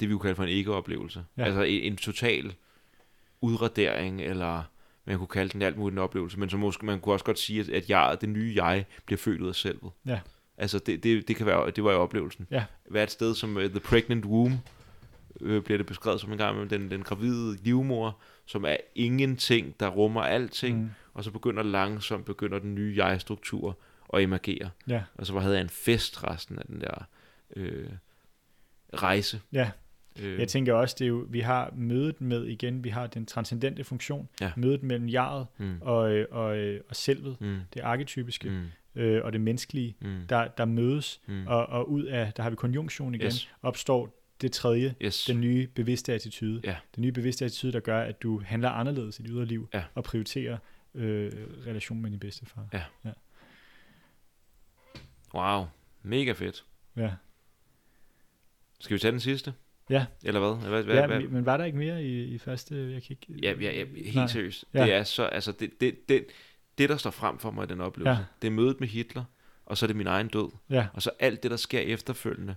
det, 0.00 0.08
vi 0.08 0.12
kunne 0.12 0.20
kalde 0.20 0.36
for 0.36 0.42
en 0.42 0.48
ikke-oplevelse. 0.48 1.24
Ja. 1.36 1.42
Ja. 1.42 1.46
Altså 1.46 1.62
en, 1.62 1.82
en 1.82 1.96
total 1.96 2.54
udradering, 3.40 4.20
eller 4.22 4.62
man 5.04 5.18
kunne 5.18 5.26
kalde 5.28 5.52
den 5.52 5.62
alt 5.62 5.76
muligt 5.76 5.94
en 5.94 5.98
oplevelse, 5.98 6.38
men 6.38 6.50
så 6.50 6.56
måske 6.56 6.86
man 6.86 7.00
kunne 7.00 7.14
også 7.14 7.24
godt 7.24 7.38
sige, 7.38 7.60
at, 7.60 7.68
at 7.68 7.90
jeg, 7.90 8.16
det 8.20 8.28
nye 8.28 8.52
jeg 8.56 8.84
bliver 9.06 9.18
født 9.18 9.40
ud 9.40 9.48
af 9.48 9.54
selvet. 9.54 9.90
Ja. 10.06 10.20
Altså 10.58 10.78
det, 10.78 11.02
det, 11.02 11.28
det 11.28 11.36
kan 11.36 11.46
være, 11.46 11.70
det 11.70 11.84
var 11.84 11.92
jo 11.92 11.98
oplevelsen. 11.98 12.46
Ja. 12.50 12.64
Hvad 12.90 13.02
et 13.02 13.10
sted 13.10 13.34
som 13.34 13.56
uh, 13.56 13.62
The 13.62 13.80
Pregnant 13.80 14.24
Womb, 14.24 14.54
øh, 15.40 15.62
bliver 15.62 15.76
det 15.78 15.86
beskrevet 15.86 16.20
som 16.20 16.32
en 16.32 16.38
gang 16.38 16.58
med 16.58 16.66
den, 16.66 16.90
den 16.90 17.02
gravide 17.02 17.56
livmor, 17.62 18.18
som 18.46 18.64
er 18.64 18.76
ingenting, 18.94 19.80
der 19.80 19.88
rummer 19.88 20.22
alting, 20.22 20.78
Mm. 20.80 20.90
og 21.14 21.24
så 21.24 21.30
begynder 21.30 21.62
langsomt, 21.62 22.24
begynder 22.24 22.58
den 22.58 22.74
nye 22.74 22.94
jeg-struktur 22.96 23.78
at 24.14 24.22
emergere. 24.22 24.70
Ja, 24.88 25.02
Og 25.14 25.26
så 25.26 25.38
havde 25.38 25.54
jeg 25.54 25.62
en 25.62 25.68
fest 25.68 26.24
resten 26.24 26.58
af 26.58 26.64
den 26.66 26.80
der 26.80 27.04
øh, 27.56 27.88
rejse. 28.94 29.40
Ja. 29.52 29.70
Øh. 30.22 30.40
Jeg 30.40 30.48
tænker 30.48 30.74
også, 30.74 30.96
det 30.98 31.04
er 31.04 31.08
jo, 31.08 31.26
vi 31.28 31.40
har 31.40 31.72
mødet 31.76 32.20
med, 32.20 32.44
igen, 32.44 32.84
vi 32.84 32.88
har 32.88 33.06
den 33.06 33.26
transcendente 33.26 33.84
funktion, 33.84 34.28
ja. 34.40 34.52
mødet 34.56 34.82
mellem 34.82 35.08
jaret 35.08 35.46
mm. 35.58 35.78
og, 35.80 36.12
øh, 36.12 36.26
og, 36.30 36.56
øh, 36.56 36.80
og 36.88 36.96
selvet, 36.96 37.40
mm. 37.40 37.58
det 37.74 37.80
arketypiske, 37.80 38.50
mm. 38.50 39.00
øh, 39.00 39.24
og 39.24 39.32
det 39.32 39.40
menneskelige, 39.40 39.96
mm. 40.00 40.26
der, 40.28 40.48
der 40.48 40.64
mødes, 40.64 41.20
mm. 41.26 41.46
og, 41.46 41.66
og 41.66 41.90
ud 41.90 42.04
af, 42.04 42.32
der 42.36 42.42
har 42.42 42.50
vi 42.50 42.56
konjunktion 42.56 43.14
igen, 43.14 43.26
yes. 43.26 43.50
opstår 43.62 44.22
det 44.40 44.52
tredje, 44.52 44.94
yes. 45.02 45.24
den 45.24 45.40
nye 45.40 45.66
bevidste 45.66 46.12
attitude. 46.12 46.60
Ja. 46.64 46.76
Den 46.94 47.02
nye 47.02 47.12
bevidste 47.12 47.44
attitude, 47.44 47.72
der 47.72 47.80
gør, 47.80 48.00
at 48.00 48.22
du 48.22 48.42
handler 48.44 48.70
anderledes 48.70 49.18
i 49.18 49.22
dit 49.22 49.30
ydre 49.30 49.44
liv, 49.44 49.68
ja. 49.74 49.84
og 49.94 50.04
prioriterer 50.04 50.58
øh, 50.94 51.32
relationen 51.66 52.02
med 52.02 52.10
din 52.10 52.20
bedstefar. 52.20 52.68
Ja. 52.72 52.82
ja. 53.04 53.12
Wow, 55.34 55.66
mega 56.02 56.32
fedt. 56.32 56.64
Ja. 56.96 57.10
Skal 58.80 58.94
vi 58.94 58.98
tage 58.98 59.12
den 59.12 59.20
sidste? 59.20 59.54
Ja. 59.90 60.06
Eller 60.24 60.40
hvad? 60.40 60.68
hvad, 60.68 60.82
hvad, 60.82 60.94
ja, 60.94 61.06
hvad? 61.06 61.20
men 61.20 61.46
var 61.46 61.56
der 61.56 61.64
ikke 61.64 61.78
mere 61.78 62.04
i, 62.04 62.24
i 62.24 62.38
første? 62.38 62.92
Jeg 62.92 63.02
kan 63.02 63.16
ikke... 63.20 63.40
Ja, 63.42 63.54
ja, 63.60 63.72
ja 63.72 63.84
helt 63.84 64.14
Nej. 64.14 64.26
seriøst. 64.26 64.64
Ja. 64.74 64.84
Det 64.84 64.92
er 64.92 65.02
så, 65.02 65.24
altså 65.24 65.52
det, 65.52 65.80
det, 65.80 66.08
det, 66.08 66.26
det, 66.78 66.88
der 66.88 66.96
står 66.96 67.10
frem 67.10 67.38
for 67.38 67.50
mig 67.50 67.64
i 67.64 67.66
den 67.66 67.80
oplevelse, 67.80 68.20
ja. 68.20 68.24
det 68.42 68.48
er 68.48 68.52
mødet 68.52 68.80
med 68.80 68.88
Hitler, 68.88 69.24
og 69.66 69.78
så 69.78 69.84
er 69.84 69.86
det 69.86 69.96
min 69.96 70.06
egen 70.06 70.28
død. 70.28 70.48
Ja. 70.70 70.86
Og 70.94 71.02
så 71.02 71.10
alt 71.18 71.42
det, 71.42 71.50
der 71.50 71.56
sker 71.56 71.80
efterfølgende, 71.80 72.54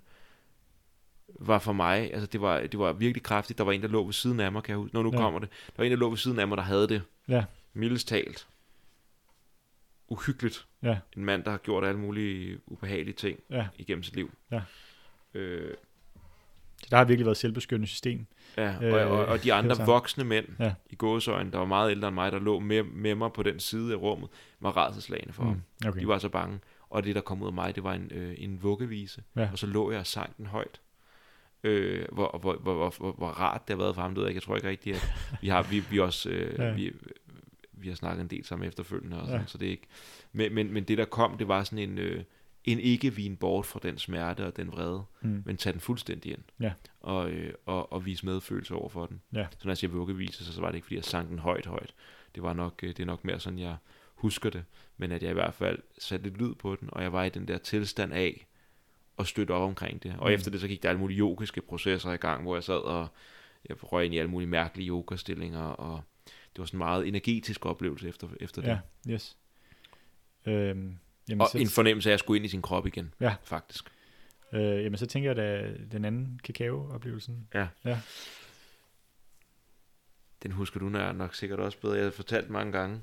var 1.39 1.59
for 1.59 1.73
mig, 1.73 2.13
altså 2.13 2.27
det 2.27 2.41
var, 2.41 2.61
det 2.61 2.79
var 2.79 2.93
virkelig 2.93 3.23
kraftigt. 3.23 3.57
Der 3.57 3.63
var 3.63 3.71
en, 3.71 3.81
der 3.81 3.87
lå 3.87 4.05
ved 4.05 4.13
siden 4.13 4.39
af 4.39 4.51
mig, 4.51 4.63
kan 4.63 4.71
jeg 4.71 4.77
huske. 4.77 4.95
Nå, 4.95 5.01
nu 5.01 5.11
ja. 5.13 5.17
kommer 5.17 5.39
det. 5.39 5.49
Der 5.49 5.73
var 5.77 5.83
en, 5.83 5.91
der 5.91 5.97
lå 5.97 6.09
ved 6.09 6.17
siden 6.17 6.39
af 6.39 6.47
mig, 6.47 6.57
der 6.57 6.63
havde 6.63 6.87
det. 6.87 7.01
Ja. 7.27 7.45
Mildest 7.73 8.07
talt. 8.07 8.47
Uhyggeligt. 10.07 10.65
Ja. 10.83 10.97
En 11.17 11.25
mand, 11.25 11.43
der 11.43 11.51
har 11.51 11.57
gjort 11.57 11.83
alle 11.83 11.99
mulige 11.99 12.59
ubehagelige 12.67 13.15
ting 13.15 13.39
ja. 13.49 13.67
igennem 13.77 14.03
sit 14.03 14.15
liv. 14.15 14.31
Ja. 14.51 14.61
Øh, 15.33 15.73
så 16.83 16.87
der 16.91 16.97
har 16.97 17.05
virkelig 17.05 17.25
været 17.25 17.37
selvbeskyttende 17.37 17.87
system. 17.87 18.25
Ja, 18.57 18.77
og, 18.77 18.83
øh, 18.83 19.11
og, 19.11 19.25
og 19.25 19.43
de 19.43 19.53
andre 19.53 19.85
voksne 19.85 20.23
mænd 20.23 20.45
ja. 20.59 20.73
i 20.89 20.95
gåsøjne, 20.95 21.51
der 21.51 21.57
var 21.57 21.65
meget 21.65 21.91
ældre 21.91 22.07
end 22.07 22.15
mig, 22.15 22.31
der 22.31 22.39
lå 22.39 22.59
med, 22.59 22.83
med 22.83 23.15
mig 23.15 23.33
på 23.33 23.43
den 23.43 23.59
side 23.59 23.93
af 23.93 23.97
rummet, 23.97 24.29
var 24.59 24.77
rædselslagende 24.77 25.33
for 25.33 25.43
mm, 25.43 25.49
ham. 25.49 25.61
Okay. 25.87 26.01
De 26.01 26.07
var 26.07 26.17
så 26.17 26.29
bange. 26.29 26.59
Og 26.89 27.03
det, 27.03 27.15
der 27.15 27.21
kom 27.21 27.41
ud 27.41 27.47
af 27.47 27.53
mig, 27.53 27.75
det 27.75 27.83
var 27.83 27.93
en, 27.93 28.11
øh, 28.11 28.35
en 28.37 28.63
vuggevise. 28.63 29.23
Ja. 29.35 29.49
Og 29.51 29.59
så 29.59 29.67
lå 29.67 29.91
jeg 29.91 29.99
og 29.99 30.07
sang 30.07 30.37
den 30.37 30.45
højt. 30.45 30.81
Øh, 31.63 32.05
hvor, 32.11 32.37
hvor, 32.41 32.53
hvor, 32.53 32.73
hvor, 32.73 32.93
hvor, 32.97 33.11
hvor 33.11 33.27
rart 33.27 33.67
det 33.67 33.75
har 33.75 33.83
været 33.83 33.95
for 33.95 34.01
ham, 34.01 34.15
det 34.15 34.25
jeg. 34.25 34.33
jeg 34.33 34.41
tror 34.41 34.55
ikke 34.55 34.69
rigtigt, 34.69 34.95
at 34.95 35.13
vi 35.41 35.47
har, 35.47 35.63
vi, 35.63 35.79
vi 35.79 35.99
også, 35.99 36.29
øh, 36.29 36.59
ja. 36.59 36.71
vi, 36.71 36.93
vi 37.71 37.87
har 37.87 37.95
snakket 37.95 38.21
en 38.21 38.27
del 38.27 38.45
sammen 38.45 38.67
efterfølgende, 38.67 39.19
og 39.19 39.25
sådan, 39.25 39.41
ja. 39.41 39.47
så 39.47 39.57
det 39.57 39.65
er 39.65 39.71
ikke, 39.71 39.87
men, 40.31 40.53
men, 40.53 40.73
men 40.73 40.83
det 40.83 40.97
der 40.97 41.05
kom, 41.05 41.37
det 41.37 41.47
var 41.47 41.63
sådan 41.63 41.89
en, 41.89 41.97
øh, 41.97 42.23
en 42.71 42.79
ikke 42.79 43.15
vin 43.15 43.37
bort 43.37 43.65
fra 43.65 43.79
den 43.83 43.97
smerte 43.97 44.45
og 44.45 44.57
den 44.57 44.71
vrede, 44.71 45.03
mm. 45.21 45.43
men 45.45 45.57
tage 45.57 45.73
den 45.73 45.81
fuldstændig 45.81 46.31
ind, 46.31 46.43
ja. 46.59 46.71
og, 46.99 47.31
øh, 47.31 47.53
og, 47.65 47.93
og 47.93 48.05
vise 48.05 48.25
medfølelse 48.25 48.75
over 48.75 48.89
for 48.89 49.05
den. 49.05 49.21
Ja. 49.33 49.47
Så 49.51 49.59
når 49.63 49.71
jeg 49.71 49.77
siger 49.77 49.91
vuggevise, 49.91 50.45
så, 50.45 50.53
så 50.53 50.61
var 50.61 50.67
det 50.67 50.75
ikke, 50.75 50.85
fordi 50.85 50.95
jeg 50.95 51.03
sang 51.03 51.29
den 51.29 51.39
højt, 51.39 51.65
højt. 51.65 51.93
Det 52.35 52.43
var 52.43 52.53
nok, 52.53 52.79
øh, 52.83 52.89
det 52.89 52.99
er 52.99 53.05
nok 53.05 53.25
mere 53.25 53.39
sådan, 53.39 53.59
jeg 53.59 53.75
husker 54.15 54.49
det, 54.49 54.63
men 54.97 55.11
at 55.11 55.23
jeg 55.23 55.31
i 55.31 55.33
hvert 55.33 55.53
fald 55.53 55.79
satte 55.97 56.23
lidt 56.29 56.37
lyd 56.37 56.55
på 56.55 56.75
den, 56.75 56.89
og 56.91 57.03
jeg 57.03 57.13
var 57.13 57.23
i 57.23 57.29
den 57.29 57.47
der 57.47 57.57
tilstand 57.57 58.13
af, 58.13 58.47
at 59.19 59.27
støtte 59.27 59.51
op 59.51 59.61
omkring 59.61 60.03
det. 60.03 60.15
Og 60.17 60.27
mm. 60.27 60.33
efter 60.33 60.51
det, 60.51 60.61
så 60.61 60.67
gik 60.67 60.83
der 60.83 60.89
alle 60.89 60.99
mulige 60.99 61.19
yogiske 61.19 61.61
processer 61.61 62.11
i 62.11 62.17
gang, 62.17 62.43
hvor 62.43 62.55
jeg 62.55 62.63
sad 62.63 62.77
og 62.77 63.07
jeg 63.69 63.83
røg 63.83 64.05
ind 64.05 64.13
i 64.13 64.17
alle 64.17 64.31
mulige 64.31 64.49
mærkelige 64.49 64.89
yogastillinger, 64.89 65.63
og 65.63 66.01
det 66.25 66.59
var 66.59 66.65
sådan 66.65 66.77
en 66.77 66.85
meget 66.85 67.07
energetisk 67.07 67.65
oplevelse 67.65 68.07
efter, 68.07 68.27
efter 68.39 68.61
det. 68.61 68.79
Ja, 69.07 69.13
yes. 69.13 69.37
Øhm, 70.45 70.95
jamen, 71.29 71.41
og 71.41 71.47
så... 71.51 71.57
en 71.57 71.67
fornemmelse 71.67 72.09
af 72.09 72.13
at 72.13 72.19
skulle 72.19 72.37
ind 72.37 72.45
i 72.45 72.49
sin 72.49 72.61
krop 72.61 72.87
igen, 72.87 73.13
ja. 73.19 73.35
faktisk. 73.43 73.85
Øh, 74.53 74.83
jamen 74.83 74.97
så 74.97 75.05
tænker 75.05 75.29
jeg 75.29 75.35
da 75.35 75.73
den 75.91 76.05
anden 76.05 76.39
kakao-oplevelsen. 76.43 77.47
Ja. 77.53 77.67
ja. 77.85 77.99
Den 80.43 80.51
husker 80.51 80.79
du 80.79 80.89
nok 80.89 81.35
sikkert 81.35 81.59
også 81.59 81.79
bedre. 81.79 81.95
Jeg 81.95 82.03
har 82.03 82.11
fortalt 82.11 82.49
mange 82.49 82.71
gange. 82.71 83.01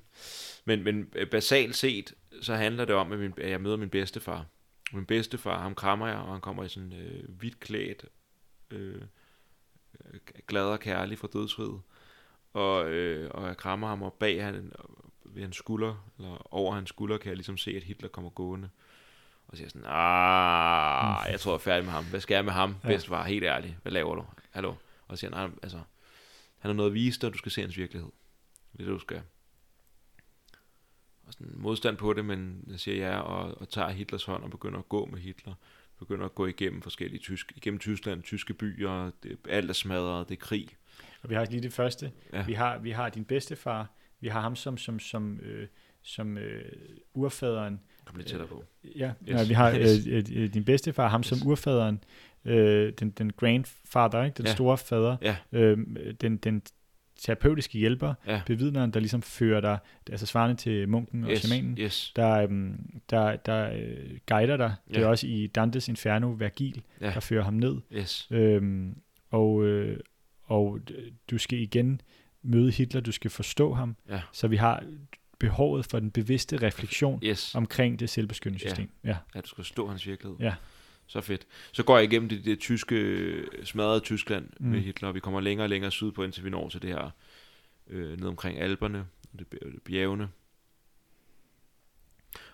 Men, 0.64 0.82
men 0.84 1.10
basalt 1.30 1.76
set, 1.76 2.14
så 2.42 2.55
handler 2.55 2.84
det 2.84 2.94
om, 2.94 3.12
at, 3.12 3.18
min, 3.18 3.34
at 3.36 3.50
jeg 3.50 3.60
møder 3.60 3.76
min 3.76 3.90
bedstefar. 3.90 4.46
Min 4.92 5.06
bedstefar, 5.06 5.62
ham 5.62 5.74
krammer 5.74 6.06
jeg, 6.06 6.16
og 6.16 6.32
han 6.32 6.40
kommer 6.40 6.64
i 6.64 6.68
sådan 6.68 6.92
øh, 6.92 7.28
hvidt 7.28 7.60
klædt, 7.60 8.05
øh, 8.70 9.02
glad 10.46 10.64
og 10.64 10.80
kærlig 10.80 11.18
fra 11.18 11.28
dødsriget. 11.32 11.80
Og, 12.52 12.90
øh, 12.90 13.30
og 13.30 13.46
jeg 13.46 13.56
krammer 13.56 13.88
ham, 13.88 14.02
og 14.02 14.12
bag 14.12 14.44
han, 14.44 14.72
ved 15.36 15.42
hans 15.42 15.56
skulder, 15.56 16.08
eller 16.18 16.55
over 16.55 16.74
hans 16.74 16.89
skulder, 16.89 17.18
kan 17.18 17.28
jeg 17.28 17.36
ligesom 17.36 17.56
se, 17.56 17.70
at 17.70 17.82
Hitler 17.82 18.08
kommer 18.08 18.31
gående. 18.31 18.68
Og 19.48 19.56
siger 19.56 19.68
sådan, 19.68 19.86
ah, 19.86 21.31
jeg 21.31 21.40
tror, 21.40 21.52
jeg 21.52 21.55
er 21.55 21.58
færdig 21.58 21.84
med 21.84 21.92
ham. 21.92 22.05
Hvad 22.05 22.20
skal 22.20 22.34
jeg 22.34 22.44
med 22.44 22.52
ham? 22.52 22.76
Ja. 22.84 22.89
Bedstefar, 22.89 23.24
helt 23.24 23.44
ærligt. 23.44 23.74
Hvad 23.82 23.92
laver 23.92 24.15
du? 24.15 24.24
Hallo? 24.50 24.74
Og 25.08 25.16
så 25.16 25.20
siger 25.20 25.36
han, 25.36 25.58
altså, 25.62 25.78
han 26.58 26.68
har 26.68 26.73
noget 26.73 26.90
at 26.90 26.94
vise 26.94 27.20
dig, 27.20 27.32
du 27.32 27.39
skal 27.39 27.52
se 27.52 27.60
hans 27.60 27.76
virkelighed. 27.76 28.10
Det 28.73 28.81
er 28.81 28.84
det, 28.84 28.92
du 28.92 28.98
skal 28.98 29.23
og 31.26 31.32
sådan 31.32 31.52
modstand 31.56 31.97
på 31.97 32.12
det, 32.12 32.24
men 32.24 32.65
jeg 32.70 32.81
siger 32.81 33.08
ja, 33.08 33.18
og, 33.18 33.60
og 33.60 33.68
tager 33.68 33.89
Hitlers 33.89 34.24
hånd 34.24 34.42
og 34.42 34.50
begynder 34.50 34.78
at 34.78 34.89
gå 34.89 35.06
med 35.06 35.18
Hitler. 35.18 35.55
Begynder 35.98 36.24
at 36.24 36.34
gå 36.34 36.47
igennem 36.47 36.82
forskellige 36.82 37.20
tysk, 37.20 37.52
igennem 37.56 37.78
Tyskland, 37.78 38.23
tyske 38.23 38.55
byer, 38.55 39.10
det, 39.23 39.39
alt 39.48 39.70
er 39.70 39.74
smadret, 39.74 40.28
det 40.28 40.34
er 40.34 40.40
krig. 40.40 40.68
Og 41.23 41.31
vi 41.31 41.34
har 41.34 41.44
lige 41.44 41.62
det 41.62 41.73
første. 41.73 42.12
Ja. 42.32 42.44
Vi, 42.44 42.52
har, 42.52 42.78
vi 42.78 42.90
har 42.90 43.08
din 43.08 43.24
bedstefar, 43.24 43.90
vi 44.20 44.28
har 44.28 44.40
ham 44.40 44.56
som, 44.56 44.78
som, 44.78 44.98
som, 44.98 45.40
øh, 45.40 45.68
som 46.02 46.38
øh, 46.38 46.72
urfaderen. 47.14 47.80
Kom 48.04 48.16
lidt 48.16 48.28
tættere 48.28 48.48
på. 48.48 48.64
Øh, 48.84 49.00
ja, 49.00 49.12
yes. 49.22 49.40
ja, 49.40 49.44
vi 49.44 49.54
har 49.54 49.74
yes. 49.80 50.06
øh, 50.06 50.24
øh, 50.32 50.54
din 50.54 50.64
bedstefar, 50.64 51.08
ham 51.08 51.20
yes. 51.20 51.26
som 51.26 51.38
urfaderen, 51.48 52.04
øh, 52.44 52.92
den, 53.00 53.10
den 53.10 53.32
grandfather, 53.32 54.24
ikke? 54.24 54.36
den 54.36 54.46
ja. 54.46 54.54
store 54.54 54.78
fader, 54.78 55.16
ja. 55.22 55.36
øh, 55.52 55.78
den, 56.20 56.36
den 56.36 56.62
terapeutiske 57.18 57.78
hjælper, 57.78 58.14
ja. 58.26 58.42
bevidneren, 58.46 58.90
der 58.90 59.00
ligesom 59.00 59.22
fører 59.22 59.60
dig, 59.60 59.78
altså 60.10 60.26
svarende 60.26 60.56
til 60.56 60.88
munken 60.88 61.24
og 61.24 61.30
yes, 61.30 61.38
shamanen, 61.38 61.78
yes. 61.78 62.12
der, 62.16 62.46
um, 62.46 62.76
der, 63.10 63.36
der 63.36 63.70
uh, 63.74 64.16
guider 64.26 64.56
dig. 64.56 64.74
Ja. 64.90 64.94
Det 64.94 65.02
er 65.02 65.06
også 65.06 65.26
i 65.26 65.46
Dantes 65.46 65.88
Inferno 65.88 66.34
Vergil, 66.38 66.82
ja. 67.00 67.10
der 67.10 67.20
fører 67.20 67.44
ham 67.44 67.54
ned. 67.54 67.76
Yes. 67.92 68.28
Øhm, 68.30 68.96
og, 69.30 69.54
uh, 69.54 69.96
og 70.42 70.80
du 71.30 71.38
skal 71.38 71.58
igen 71.58 72.00
møde 72.42 72.70
Hitler, 72.70 73.00
du 73.00 73.12
skal 73.12 73.31
forstå 73.31 73.74
ham, 73.74 73.97
ja. 74.08 74.23
så 74.32 74.48
vi 74.48 74.56
har 74.56 74.84
behovet 75.39 75.86
for 75.86 76.00
den 76.00 76.10
bevidste 76.10 76.56
refleksion 76.56 77.20
yes. 77.24 77.55
omkring 77.55 78.00
det 78.00 78.10
selvbeskyttende 78.10 78.68
system. 78.68 78.90
Ja. 79.05 79.08
Ja. 79.08 79.16
ja, 79.34 79.40
du 79.40 79.48
skal 79.48 79.56
forstå 79.56 79.89
hans 79.89 80.06
virkelighed. 80.06 80.39
Ja. 80.40 80.55
Så 81.06 81.20
fedt. 81.20 81.47
Så 81.73 81.82
går 81.82 81.97
jeg 81.97 82.05
igennem 82.05 82.28
det, 82.28 82.44
det 82.44 82.58
tyske, 82.58 83.44
smadrede 83.65 84.00
Tyskland 84.00 84.48
mm. 84.60 84.68
med 84.68 84.81
Hitler, 84.81 85.08
og 85.08 85.15
vi 85.15 85.20
kommer 85.20 85.40
længere 85.40 85.65
og 85.65 85.68
længere 85.68 85.90
sydpå, 85.90 86.24
indtil 86.24 86.44
vi 86.44 86.50
når 86.50 86.68
til 86.68 86.82
det 86.82 86.90
her, 86.90 87.10
øh, 87.86 88.18
ned 88.18 88.28
omkring 88.28 88.58
Alperne, 88.58 89.06
det, 89.39 89.52
det 89.52 89.82
bjergene. 89.84 90.28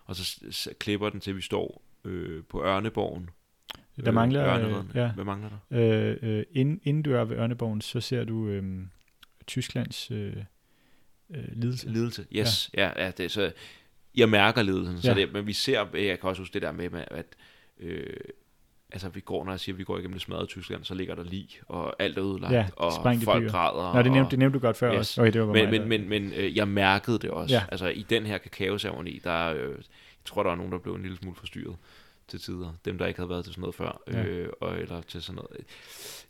Og 0.04 0.16
så, 0.16 0.40
så 0.50 0.70
klipper 0.78 1.08
den 1.08 1.20
til, 1.20 1.36
vi 1.36 1.42
står 1.42 1.82
øh, 2.04 2.42
på 2.48 2.64
Ørneborgen. 2.64 3.30
Der 4.04 4.10
mangler, 4.10 4.54
øh, 4.54 4.84
ja. 4.94 5.12
Hvad 5.12 5.24
mangler 5.24 5.50
der? 5.70 5.78
Øh, 5.78 6.16
øh, 6.22 6.44
inden, 6.52 6.80
inden 6.84 7.02
du 7.02 7.12
er 7.12 7.24
ved 7.24 7.36
Ørneborgen, 7.36 7.80
så 7.80 8.00
ser 8.00 8.24
du 8.24 8.48
øh, 8.48 8.82
Tysklands 9.46 10.10
øh, 10.10 10.36
øh, 11.30 11.44
lidelse. 11.52 11.88
Lidelse, 11.88 12.26
yes. 12.32 12.70
Ja, 12.74 12.86
ja, 12.96 13.04
ja 13.04 13.10
det, 13.10 13.30
så 13.30 13.52
jeg 14.14 14.28
mærker 14.28 14.62
lidelsen. 14.62 14.94
Ja. 14.96 15.00
Så 15.00 15.14
det, 15.14 15.32
men 15.32 15.46
vi 15.46 15.52
ser, 15.52 15.86
jeg 15.94 16.20
kan 16.20 16.28
også 16.28 16.42
huske 16.42 16.54
det 16.54 16.62
der 16.62 16.72
med, 16.72 16.90
at 17.10 17.26
øh, 17.80 18.16
altså 18.92 19.08
vi 19.08 19.20
går, 19.20 19.44
når 19.44 19.52
jeg 19.52 19.60
siger, 19.60 19.74
at 19.74 19.78
vi 19.78 19.84
går 19.84 19.98
igennem 19.98 20.12
det 20.12 20.22
smadrede 20.22 20.46
Tyskland, 20.46 20.84
så 20.84 20.94
ligger 20.94 21.14
der 21.14 21.24
lig, 21.24 21.48
og 21.68 21.94
alt 21.98 22.18
er 22.18 22.24
ødelagt, 22.24 22.52
ja, 22.52 22.66
og 22.76 22.92
folk 23.02 23.18
byer. 23.18 23.50
græder. 23.50 23.94
Nå, 23.94 24.02
det 24.02 24.12
nævnte, 24.12 24.30
det 24.30 24.38
nævnte 24.38 24.58
du 24.58 24.60
godt 24.60 24.76
før 24.76 24.92
yes. 24.92 24.98
også. 24.98 25.20
Okay, 25.20 25.32
det 25.32 25.40
var 25.40 25.52
men, 25.52 25.70
men, 25.70 25.88
men, 25.88 26.08
men 26.08 26.32
øh, 26.32 26.56
jeg 26.56 26.68
mærkede 26.68 27.18
det 27.18 27.30
også. 27.30 27.54
Ja. 27.54 27.62
Altså 27.72 27.88
i 27.88 28.06
den 28.10 28.26
her 28.26 28.38
kakaoceremoni, 28.38 29.20
der, 29.24 29.54
øh, 29.54 29.70
jeg 29.70 29.84
tror, 30.24 30.42
der 30.42 30.50
var 30.50 30.56
nogen, 30.56 30.72
der 30.72 30.78
blev 30.78 30.94
en 30.94 31.02
lille 31.02 31.16
smule 31.16 31.36
forstyrret 31.36 31.76
til 32.32 32.40
tider. 32.40 32.72
Dem, 32.84 32.98
der 32.98 33.06
ikke 33.06 33.18
havde 33.18 33.30
været 33.30 33.44
til 33.44 33.52
sådan 33.52 33.60
noget 33.60 33.74
før, 33.74 34.02
ja. 34.12 34.24
øh, 34.24 34.48
og, 34.60 34.78
eller 34.78 35.02
til 35.02 35.22
sådan 35.22 35.36
noget. 35.36 35.66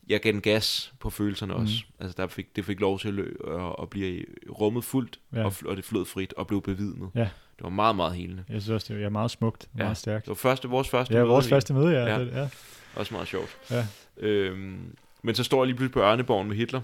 Jeg 0.09 0.21
gav 0.21 0.35
en 0.35 0.41
gas 0.41 0.93
på 1.01 1.11
følelserne 1.11 1.55
mm. 1.55 1.61
også. 1.61 1.75
Altså 2.01 2.15
der 2.17 2.27
fik, 2.27 2.57
det 2.57 2.65
fik 2.65 2.81
lov 2.81 2.99
til 2.99 3.35
at, 3.49 3.75
at, 3.83 3.91
blive 3.91 4.25
rummet 4.51 4.85
fuldt, 4.85 5.21
ja. 5.33 5.45
og, 5.45 5.55
og 5.67 5.77
det 5.77 5.85
flød 5.85 6.05
frit, 6.05 6.33
og 6.33 6.47
blev 6.47 6.63
bevidnet. 6.63 7.11
Ja. 7.15 7.21
Det 7.57 7.63
var 7.63 7.69
meget, 7.69 7.97
meget 7.97 8.15
helende. 8.15 8.45
Jeg 8.49 8.63
synes 8.63 8.75
også, 8.75 8.95
det 8.95 9.05
var 9.05 9.11
meget 9.11 9.31
smukt, 9.31 9.69
ja. 9.79 9.83
meget 9.83 9.97
stærkt. 9.97 10.25
Det 10.25 10.29
var 10.29 10.35
første, 10.35 10.69
vores 10.69 10.89
første 10.89 11.15
ja, 11.15 11.19
møde. 11.19 11.29
Ja, 11.29 11.33
vores 11.33 11.49
første 11.49 11.75
møde, 11.75 11.91
ja. 11.91 12.07
ja. 12.07 12.25
Det, 12.25 12.33
ja. 12.33 12.49
Også 12.97 13.15
meget 13.15 13.29
sjovt. 13.29 13.59
Ja. 13.71 13.87
Øhm, 14.17 14.97
men 15.23 15.35
så 15.35 15.45
står 15.45 15.63
jeg 15.63 15.67
lige 15.67 15.77
pludselig 15.77 15.93
på 15.93 16.01
Ørneborgen 16.01 16.49
med 16.49 16.57
Hitler, 16.57 16.81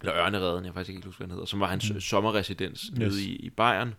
eller 0.00 0.14
Ørnereden, 0.16 0.64
jeg 0.64 0.74
faktisk 0.74 0.94
ikke 0.96 1.06
huske, 1.06 1.18
hvad 1.18 1.26
han 1.26 1.30
hedder, 1.30 1.46
som 1.46 1.60
var 1.60 1.66
hans 1.66 1.92
mm. 1.92 2.00
sommerresidens 2.00 2.82
yes. 2.82 2.98
nede 2.98 3.22
i, 3.22 3.36
i 3.36 3.50
Bayern, 3.50 3.94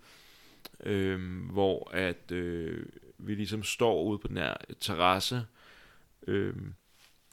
øhm, 0.83 1.37
hvor 1.37 1.91
at 1.93 2.31
øh, 2.31 2.85
vi 3.17 3.35
ligesom 3.35 3.63
står 3.63 4.03
ude 4.03 4.19
på 4.19 4.27
den 4.27 4.37
her 4.37 4.53
terrasse, 4.79 5.45
øhm, 6.27 6.73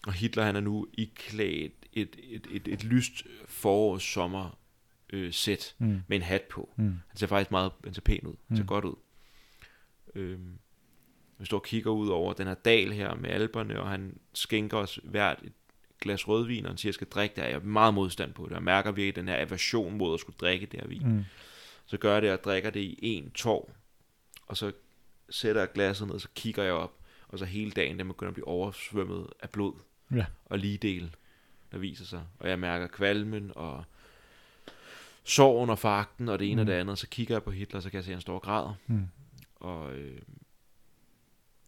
og 0.06 0.12
Hitler 0.12 0.44
han 0.44 0.56
er 0.56 0.60
nu 0.60 0.86
iklædt 0.92 1.72
et, 1.92 2.16
et, 2.22 2.46
et, 2.50 2.68
et 2.68 2.84
lyst 2.84 3.26
forårs 3.46 4.02
sommer 4.02 4.58
øh, 5.12 5.32
sæt 5.32 5.74
mm. 5.78 6.02
med 6.06 6.16
en 6.16 6.22
hat 6.22 6.42
på. 6.42 6.74
Mm. 6.76 6.84
Han 7.08 7.16
ser 7.16 7.26
faktisk 7.26 7.50
meget 7.50 7.72
han 7.84 7.94
ser 7.94 8.02
pæn 8.02 8.26
ud. 8.26 8.34
Han 8.48 8.56
ser 8.56 8.64
mm. 8.64 8.68
godt 8.68 8.84
ud. 8.84 8.94
Øhm, 10.14 10.58
vi 11.38 11.46
står 11.46 11.58
og 11.58 11.64
kigger 11.64 11.90
ud 11.90 12.08
over 12.08 12.32
den 12.32 12.46
her 12.46 12.54
dal 12.54 12.92
her 12.92 13.14
med 13.14 13.30
alberne, 13.30 13.80
og 13.80 13.90
han 13.90 14.18
skænker 14.34 14.76
os 14.76 15.00
hvert 15.04 15.38
et 15.42 15.52
glas 16.00 16.28
rødvin, 16.28 16.64
og 16.64 16.70
han 16.70 16.78
siger, 16.78 16.88
at 16.88 16.92
jeg 16.92 16.94
skal 16.94 17.08
drikke 17.08 17.34
det, 17.36 17.44
og 17.44 17.50
jeg 17.50 17.56
er 17.56 17.64
meget 17.64 17.94
modstand 17.94 18.34
på 18.34 18.46
det. 18.46 18.54
Jeg 18.54 18.62
mærker 18.62 18.92
virkelig 18.92 19.16
den 19.16 19.28
her 19.28 19.40
aversion 19.40 19.98
mod 19.98 20.14
at 20.14 20.20
skulle 20.20 20.36
drikke 20.40 20.66
det 20.66 20.80
her 20.80 20.88
vin. 20.88 21.16
Mm. 21.16 21.24
Så 21.86 21.96
gør 21.96 22.12
jeg 22.12 22.22
det, 22.22 22.32
og 22.32 22.44
drikker 22.44 22.70
det 22.70 22.80
i 22.80 22.98
en 23.02 23.30
tår, 23.30 23.72
og 24.46 24.56
så 24.56 24.72
sætter 25.32 25.60
jeg 25.62 25.72
glasset 25.72 26.08
ned, 26.08 26.18
så 26.18 26.28
kigger 26.34 26.62
jeg 26.62 26.72
op, 26.72 26.98
og 27.28 27.38
så 27.38 27.44
hele 27.44 27.70
dagen, 27.70 27.98
den 27.98 28.08
begynder 28.08 28.28
at 28.30 28.34
blive 28.34 28.48
oversvømmet 28.48 29.26
af 29.40 29.50
blod 29.50 29.74
Ja. 30.14 30.26
og 30.44 30.58
ligedel, 30.58 31.16
der 31.72 31.78
viser 31.78 32.04
sig. 32.04 32.22
Og 32.38 32.48
jeg 32.48 32.58
mærker 32.58 32.86
kvalmen 32.86 33.52
og 33.54 33.84
sorgen 35.24 35.70
og 35.70 35.78
fakten 35.78 36.28
og 36.28 36.38
det 36.38 36.50
ene 36.50 36.62
mm. 36.62 36.68
og 36.68 36.72
det 36.72 36.80
andet. 36.80 36.98
Så 36.98 37.08
kigger 37.08 37.34
jeg 37.34 37.42
på 37.42 37.50
Hitler, 37.50 37.80
så 37.80 37.90
kan 37.90 37.96
jeg 37.96 38.04
se, 38.04 38.10
at 38.10 38.14
han 38.14 38.20
står 38.20 38.34
og 38.34 38.42
græder. 38.42 38.74
Mm. 38.86 39.08
Og 39.56 39.94
øh, 39.94 40.22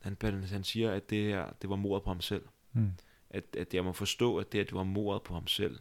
han, 0.03 0.17
han 0.51 0.65
siger, 0.65 0.93
at 0.93 1.11
det 1.11 1.25
her, 1.25 1.53
det 1.63 1.71
var 1.71 1.77
mordet 1.77 2.05
på 2.05 2.11
ham 2.11 2.21
selv. 2.21 2.45
Mm. 2.73 2.91
At, 3.31 3.45
at 3.59 3.75
jeg 3.75 3.85
må 3.85 3.93
forstå, 3.93 4.37
at 4.39 4.53
det, 4.53 4.59
at 4.59 4.67
det 4.67 4.75
var 4.75 4.83
mordet 4.85 5.23
på 5.23 5.35
ham 5.35 5.47
selv, 5.47 5.79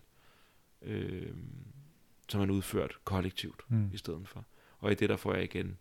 øh, 0.82 1.34
som 2.30 2.40
han 2.40 2.50
udført 2.50 2.98
kollektivt 3.04 3.62
Mm. 3.68 3.90
i 3.94 3.98
stedet 3.98 4.28
for. 4.28 4.46
Og 4.80 4.92
i 4.92 4.96
det, 4.96 5.10
der 5.10 5.18
får 5.18 5.34
jeg 5.34 5.44
igen 5.44 5.78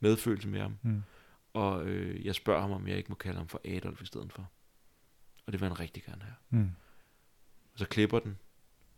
medfølelse 0.00 0.48
med 0.48 0.60
ham. 0.60 0.78
Mm. 0.82 1.02
Og 1.54 1.86
øh, 1.86 2.26
jeg 2.26 2.34
spørger 2.34 2.60
ham, 2.60 2.70
om 2.70 2.88
jeg 2.88 2.96
ikke 2.96 3.08
må 3.08 3.14
kalde 3.14 3.38
ham 3.38 3.48
for 3.48 3.60
Adolf 3.64 4.02
i 4.02 4.06
stedet 4.06 4.32
for. 4.32 4.50
Og 5.46 5.52
det 5.52 5.60
vil 5.60 5.68
han 5.68 5.80
rigtig 5.80 6.02
gerne 6.02 6.22
have. 6.22 6.62
Mm. 6.62 6.70
Og 7.72 7.78
så 7.78 7.86
klipper 7.86 8.18
den, 8.18 8.38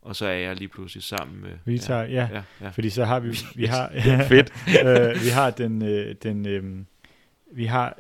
og 0.05 0.17
så 0.17 0.27
er 0.27 0.33
jeg 0.33 0.57
lige 0.57 0.69
pludselig 0.69 1.03
sammen 1.03 1.41
med... 1.41 1.59
Vi 1.65 1.79
tager, 1.79 2.03
ja, 2.03 2.29
ja, 2.33 2.43
ja. 2.61 2.69
fordi 2.69 2.91
så 2.91 3.05
har 3.05 3.21
vi, 3.21 3.29
vi 3.61 3.65
har, 3.65 3.91
Fedt. 4.29 4.53
øh, 4.87 5.25
vi 5.25 5.29
har 5.29 5.51
den, 5.51 5.83
øh, 5.83 6.15
den 6.23 6.49
øh, 6.49 6.85
vi 7.53 7.65
har 7.65 7.99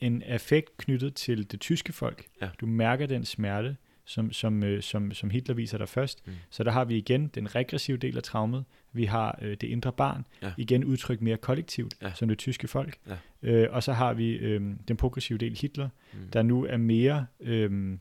en 0.00 0.22
affekt 0.22 0.76
knyttet 0.76 1.14
til 1.14 1.50
det 1.50 1.60
tyske 1.60 1.92
folk. 1.92 2.26
Ja. 2.42 2.48
Du 2.60 2.66
mærker 2.66 3.06
den 3.06 3.24
smerte, 3.24 3.76
som, 4.06 4.32
som, 4.32 4.62
øh, 4.64 4.82
som, 4.82 5.12
som 5.12 5.30
Hitler 5.30 5.54
viser 5.54 5.78
dig 5.78 5.88
først. 5.88 6.26
Mm. 6.26 6.32
Så 6.50 6.64
der 6.64 6.70
har 6.70 6.84
vi 6.84 6.96
igen 6.96 7.26
den 7.26 7.54
regressive 7.54 7.96
del 7.96 8.16
af 8.16 8.22
traumet. 8.22 8.64
Vi 8.92 9.04
har 9.04 9.38
øh, 9.42 9.50
det 9.50 9.62
indre 9.62 9.92
barn, 9.92 10.26
Ja. 10.42 10.52
igen 10.56 10.84
udtrykt 10.84 11.22
mere 11.22 11.36
kollektivt, 11.36 11.94
Ja. 12.02 12.12
som 12.14 12.28
det 12.28 12.38
tyske 12.38 12.68
folk. 12.68 12.96
Ja. 13.08 13.16
Øh, 13.42 13.68
og 13.70 13.82
så 13.82 13.92
har 13.92 14.14
vi 14.14 14.32
øh, 14.32 14.60
den 14.88 14.96
progressive 14.96 15.38
del 15.38 15.58
Hitler, 15.60 15.88
Mm. 16.12 16.18
der 16.32 16.42
nu 16.42 16.64
er 16.64 16.76
mere 16.76 17.26
øh, 17.40 17.98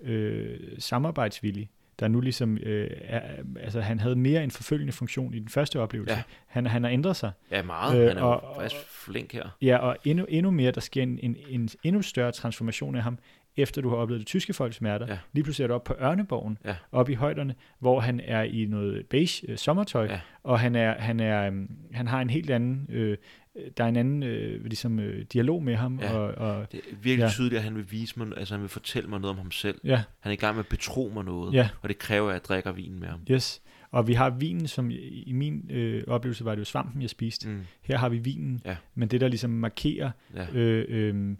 øh, 0.00 0.58
samarbejdsvillig. 0.78 1.70
Der 2.00 2.08
nu 2.08 2.20
ligesom, 2.20 2.58
øh, 2.58 2.90
er, 3.00 3.20
altså 3.60 3.80
han 3.80 4.00
havde 4.00 4.16
mere 4.16 4.44
en 4.44 4.50
forfølgende 4.50 4.92
funktion 4.92 5.34
i 5.34 5.38
den 5.38 5.48
første 5.48 5.80
oplevelse. 5.80 6.14
Ja. 6.14 6.22
Han, 6.46 6.66
han 6.66 6.82
har 6.82 6.90
ændret 6.90 7.16
sig. 7.16 7.32
Ja, 7.50 7.62
meget. 7.62 8.00
Øh, 8.02 8.08
han 8.08 8.16
er 8.16 8.22
og- 8.22 8.56
faktisk 8.56 8.82
flink 9.04 9.32
her. 9.32 9.56
Ja, 9.62 9.76
og 9.76 9.96
endnu, 10.04 10.24
endnu 10.28 10.50
mere, 10.50 10.70
der 10.70 10.80
sker 10.80 11.02
en, 11.02 11.18
en, 11.22 11.36
en 11.48 11.68
endnu 11.82 12.02
større 12.02 12.32
transformation 12.32 12.94
af 12.94 13.02
ham, 13.02 13.18
efter 13.56 13.82
du 13.82 13.88
har 13.88 13.96
oplevet 13.96 14.20
det 14.20 14.26
tyske 14.26 14.52
folks 14.52 14.76
smerter. 14.76 15.06
Ja. 15.08 15.18
Lige 15.32 15.44
pludselig 15.44 15.64
er 15.64 15.68
du 15.68 15.74
oppe 15.74 15.94
på 15.94 16.02
Ørneborgen, 16.04 16.58
Ja. 16.64 16.76
oppe 16.92 17.12
i 17.12 17.14
højderne, 17.14 17.54
hvor 17.78 18.00
han 18.00 18.20
er 18.24 18.42
i 18.42 18.64
noget 18.66 19.06
beige 19.06 19.50
øh, 19.50 19.58
sommertøj, 19.58 20.04
Ja. 20.04 20.20
og 20.42 20.60
han, 20.60 20.74
er, 20.74 20.98
han, 21.00 21.20
er, 21.20 21.46
øhm, 21.46 21.70
han 21.92 22.06
har 22.06 22.20
en 22.20 22.30
helt 22.30 22.50
anden, 22.50 22.86
øh, 22.88 23.16
der 23.76 23.84
er 23.84 23.88
en 23.88 23.96
anden 23.96 24.22
øh, 24.22 24.64
ligesom, 24.64 24.98
øh, 24.98 25.24
dialog 25.32 25.62
med 25.62 25.76
ham. 25.76 25.98
Ja. 26.00 26.12
Og, 26.14 26.34
og, 26.34 26.72
Det 26.72 26.78
er 26.90 26.96
virkelig 27.02 27.24
Ja. 27.24 27.28
tydeligt, 27.30 27.58
at 27.58 27.64
han 27.64 27.74
vil 27.74 27.90
vise 27.92 28.18
mig, 28.18 28.28
altså 28.36 28.54
han 28.54 28.60
vil 28.62 28.68
fortælle 28.68 29.08
mig 29.10 29.20
noget 29.20 29.30
om 29.32 29.38
ham 29.38 29.50
selv. 29.50 29.80
ja, 29.84 30.02
Han 30.20 30.30
er 30.30 30.34
i 30.34 30.36
gang 30.36 30.56
med 30.56 30.64
at 30.64 30.68
betro 30.68 31.10
mig 31.14 31.24
noget, 31.24 31.54
ja. 31.54 31.68
og 31.82 31.88
det 31.88 31.98
kræver, 31.98 32.28
at 32.28 32.32
jeg 32.34 32.44
drikker 32.44 32.72
vin 32.72 33.00
med 33.00 33.08
ham. 33.08 33.20
Yes. 33.30 33.62
Og 33.90 34.08
vi 34.08 34.12
har 34.14 34.30
vinen, 34.30 34.66
som 34.68 34.90
i 34.90 34.94
i 35.26 35.32
min 35.32 35.70
øh, 35.70 36.04
oplevelse 36.06 36.44
var 36.44 36.54
det 36.54 36.58
jo 36.58 36.64
svampen, 36.64 37.02
jeg 37.02 37.10
spiste. 37.10 37.48
Mm. 37.48 37.60
Her 37.82 37.96
har 37.98 38.08
vi 38.08 38.18
vinen, 38.18 38.60
Ja. 38.64 38.76
men 38.94 39.08
det 39.08 39.20
der 39.20 39.28
ligesom 39.28 39.50
markerer 39.50 40.10
Ja. 40.34 40.46
øh, 40.54 40.84
øh, 40.88 41.36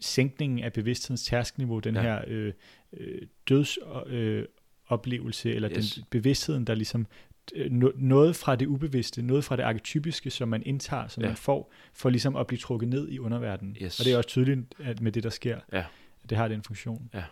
sænkningen 0.00 0.58
af 0.58 0.72
bevidsthedens 0.72 1.24
tærskniveau, 1.24 1.78
den 1.78 1.94
Ja. 1.94 2.02
her 2.02 2.22
øh, 2.26 2.52
øh, 2.92 3.22
døds 3.48 3.78
øh, 4.06 4.44
oplevelse, 4.86 5.54
eller 5.54 5.70
Yes. 5.76 5.94
den 5.94 6.04
bevidstheden, 6.10 6.64
der 6.64 6.74
ligesom 6.74 7.06
øh, 7.54 7.66
no- 7.66 7.92
noget 7.96 8.36
fra 8.36 8.56
det 8.56 8.66
ubevidste, 8.66 9.22
noget 9.22 9.44
fra 9.44 9.56
det 9.56 9.62
arketypiske, 9.62 10.30
som 10.30 10.48
man 10.48 10.62
indtager, 10.66 11.08
som 11.08 11.22
Ja. 11.22 11.28
man 11.28 11.36
får, 11.36 11.72
for 11.92 12.10
ligesom 12.10 12.36
at 12.36 12.46
blive 12.46 12.58
trukket 12.58 12.88
ned 12.88 13.08
i 13.08 13.18
underverdenen. 13.18 13.76
Yes. 13.82 14.00
Og 14.00 14.04
det 14.04 14.12
er 14.12 14.16
også 14.16 14.28
tydeligt 14.28 14.60
at 14.78 15.00
med 15.00 15.12
det, 15.12 15.22
der 15.22 15.30
sker. 15.30 15.60
Ja. 15.72 15.84
At 16.24 16.30
det 16.30 16.38
har 16.38 16.48
den 16.48 16.62
funktion. 16.62 17.10
Ja. 17.14 17.24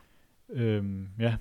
Øhm, 0.51 1.09
ja. 1.19 1.37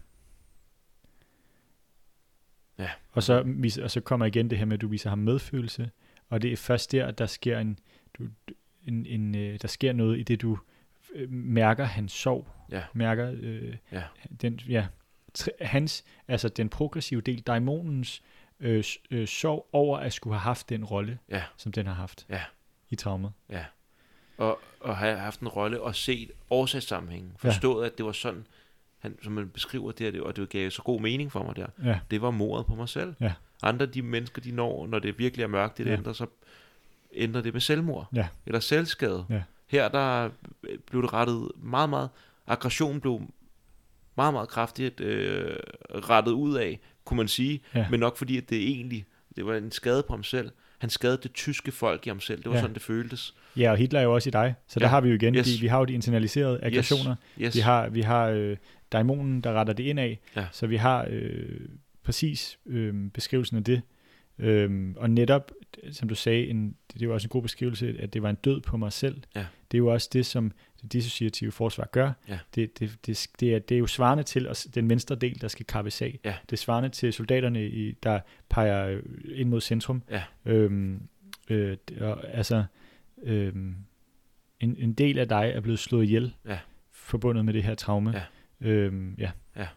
Ja. 2.80 2.90
Og 3.12 3.24
så, 3.24 3.56
og 3.84 3.92
så 3.92 4.02
kommer 4.02 4.26
igen 4.26 4.50
det 4.50 4.58
her 4.58 4.66
med, 4.66 4.74
at 4.74 4.82
du 4.82 4.88
viser 4.88 5.10
ham 5.10 5.18
medfølelse, 5.20 5.90
og 6.30 6.42
det 6.42 6.52
er 6.52 6.58
først 6.58 6.92
der, 6.92 7.12
der 7.12 7.26
sker 7.26 7.60
en, 7.60 7.80
du, 8.18 8.28
en, 8.88 9.06
en 9.06 9.36
øh, 9.36 9.60
der 9.62 9.68
sker 9.68 9.94
noget 9.94 10.20
i 10.20 10.24
det, 10.24 10.42
du 10.42 10.58
øh, 11.16 11.32
mærker 11.32 11.84
hans 11.84 12.12
sorg, 12.12 12.48
Ja. 12.72 12.84
mærker 12.94 13.34
øh, 13.42 13.76
Ja. 13.92 14.04
den, 14.42 14.60
ja, 14.70 14.88
tr- 15.40 15.66
hans, 15.66 16.04
altså 16.28 16.50
den 16.50 16.70
progressive 16.70 17.22
del, 17.22 17.40
dæmonens 17.42 18.22
øh, 18.60 18.84
øh, 19.12 19.28
sorg 19.28 19.70
over 19.74 19.98
at 19.98 20.14
skulle 20.14 20.34
have 20.34 20.42
haft 20.42 20.70
den 20.70 20.86
rolle, 20.86 21.20
Ja. 21.30 21.44
som 21.58 21.72
den 21.72 21.86
har 21.88 21.94
haft 21.94 22.26
Ja. 22.30 22.42
i 22.90 22.96
traumet. 22.96 23.32
Ja. 23.50 23.66
Og, 24.38 24.60
og 24.80 24.98
have 24.98 25.18
haft 25.18 25.40
en 25.40 25.48
rolle 25.48 25.82
og 25.82 25.96
set 25.96 26.32
årsagssammenhængen. 26.50 27.32
Forstået, 27.38 27.84
ja. 27.84 27.90
at 27.90 27.98
det 27.98 28.06
var 28.06 28.12
sådan, 28.12 28.48
han, 29.00 29.18
som 29.24 29.34
man 29.34 29.50
beskriver 29.50 29.92
det, 29.92 30.00
her, 30.06 30.12
det, 30.12 30.22
og 30.22 30.36
det 30.36 30.50
gav 30.50 30.70
så 30.72 30.82
god 30.82 31.02
mening 31.02 31.32
for 31.32 31.44
mig 31.44 31.56
der. 31.56 31.68
Ja, 31.84 32.00
Det 32.12 32.22
var 32.22 32.32
mordet 32.32 32.66
på 32.66 32.76
mig 32.76 32.90
selv. 32.90 33.16
Ja. 33.20 33.34
Andre 33.64 33.86
de 33.86 34.02
mennesker, 34.02 34.42
de 34.42 34.52
når, 34.52 34.88
når 34.88 35.00
det 35.00 35.20
virkelig 35.20 35.44
er 35.44 35.48
mørkt, 35.48 35.78
det 35.78 35.86
ja. 35.86 35.94
ændrer, 35.94 36.14
så 36.14 36.26
ændrer 37.14 37.42
det 37.42 37.54
med 37.54 37.62
selvmord. 37.62 38.08
Ja. 38.14 38.28
Eller 38.46 38.60
selvskade. 38.60 39.26
Ja. 39.30 39.42
Her 39.68 39.88
der 39.90 40.30
blev 40.92 41.02
det 41.02 41.14
rettet 41.14 41.52
meget, 41.58 41.90
meget, 41.90 42.10
aggressionen 42.48 43.02
blev 43.02 43.22
meget, 44.18 44.34
meget 44.34 44.50
kraftigt 44.50 45.02
øh, 45.02 45.56
rettet 45.90 46.32
ud 46.32 46.56
af, 46.56 46.80
kunne 47.06 47.18
man 47.18 47.28
sige. 47.28 47.62
Ja. 47.76 47.88
Men 47.90 48.00
nok 48.00 48.18
fordi, 48.18 48.38
at 48.38 48.50
det 48.50 48.58
egentlig, 48.58 49.06
det 49.36 49.46
var 49.46 49.56
en 49.56 49.72
skade 49.72 50.04
på 50.08 50.14
ham 50.14 50.24
selv. 50.24 50.52
Han 50.80 50.90
skadede 50.90 51.20
det 51.24 51.34
tyske 51.34 51.72
folk 51.72 52.08
i 52.08 52.10
ham 52.10 52.20
selv. 52.20 52.38
Det 52.44 52.50
var 52.50 52.56
Ja. 52.56 52.62
sådan, 52.62 52.74
det 52.74 52.82
føltes. 52.82 53.36
ja 53.58 53.72
og 53.72 53.78
Hitler 53.78 54.00
er 54.00 54.04
jo 54.04 54.14
også 54.14 54.30
i 54.30 54.32
dig, 54.32 54.56
så 54.68 54.80
der 54.80 54.86
Ja. 54.86 54.90
har 54.90 55.02
vi 55.02 55.10
jo 55.10 55.16
igen, 55.16 55.36
Yes. 55.36 55.46
de, 55.56 55.60
vi 55.62 55.68
har 55.68 55.80
jo 55.80 55.86
de 55.86 55.94
internaliserede 55.94 56.60
aggressioner, 56.64 57.16
Yes. 57.40 57.56
Vi 57.56 57.60
har, 57.60 57.90
vi 57.90 58.02
har 58.02 58.26
øh, 58.28 58.58
dæmonen, 58.92 59.42
der 59.42 59.54
retter 59.54 59.74
det 59.74 59.84
ind 59.84 60.00
af, 60.00 60.20
Ja. 60.36 60.46
så 60.52 60.68
vi 60.68 60.76
har 60.76 61.08
øh, 61.10 61.60
præcis 62.04 62.60
øh, 62.66 62.94
beskrivelsen 63.14 63.58
af 63.58 63.64
det. 63.64 63.82
Øhm, 64.40 64.96
og 64.98 65.10
netop, 65.10 65.52
som 65.92 66.10
du 66.10 66.16
sagde, 66.16 66.48
en, 66.48 66.76
det 66.94 67.02
er 67.02 67.06
jo 67.06 67.14
også 67.14 67.26
en 67.26 67.30
god 67.30 67.42
beskrivelse, 67.42 67.96
at 68.00 68.14
det 68.14 68.22
var 68.24 68.30
en 68.30 68.36
død 68.36 68.62
på 68.62 68.78
mig 68.78 68.94
selv. 68.94 69.22
Ja. 69.36 69.46
Det 69.72 69.78
er 69.78 69.80
jo 69.80 69.88
også 69.88 70.10
det, 70.14 70.26
som 70.26 70.52
det 70.82 70.94
dissociative 70.94 71.52
forsvar 71.52 71.86
gør. 71.92 72.12
Ja. 72.30 72.40
Det, 72.56 72.80
det, 72.80 72.98
det, 73.06 73.28
det, 73.40 73.56
er, 73.56 73.60
det 73.60 73.76
er 73.76 73.80
jo 73.80 73.88
svarende 73.88 74.24
til 74.24 74.48
os, 74.48 74.68
den 74.76 74.90
venstre 74.90 75.16
del, 75.16 75.42
der 75.42 75.48
skal 75.48 75.66
kappes 75.66 76.02
af. 76.02 76.20
Ja. 76.26 76.36
Det 76.50 76.54
er 76.54 76.58
svarende 76.58 76.90
til 76.90 77.14
soldaterne, 77.14 77.68
i, 77.68 77.92
der 77.92 78.20
peger 78.50 79.02
ind 79.32 79.50
mod 79.50 79.62
centrum. 79.62 80.04
Ja. 80.12 80.24
Øhm, 80.46 81.02
øh, 81.50 81.78
og, 82.02 82.30
altså, 82.34 82.64
øhm, 83.24 83.76
en, 84.60 84.76
en 84.80 84.94
del 84.94 85.20
af 85.20 85.28
dig 85.30 85.52
er 85.56 85.60
blevet 85.62 85.80
slået 85.80 86.04
ihjel, 86.04 86.34
Ja. 86.48 86.60
forbundet 86.92 87.46
med 87.46 87.54
det 87.54 87.64
her 87.64 87.76
traume. 87.76 88.14
Ja. 88.14 88.24
Øhm, 88.70 89.16
ja. 89.18 89.32
Så 89.56 89.68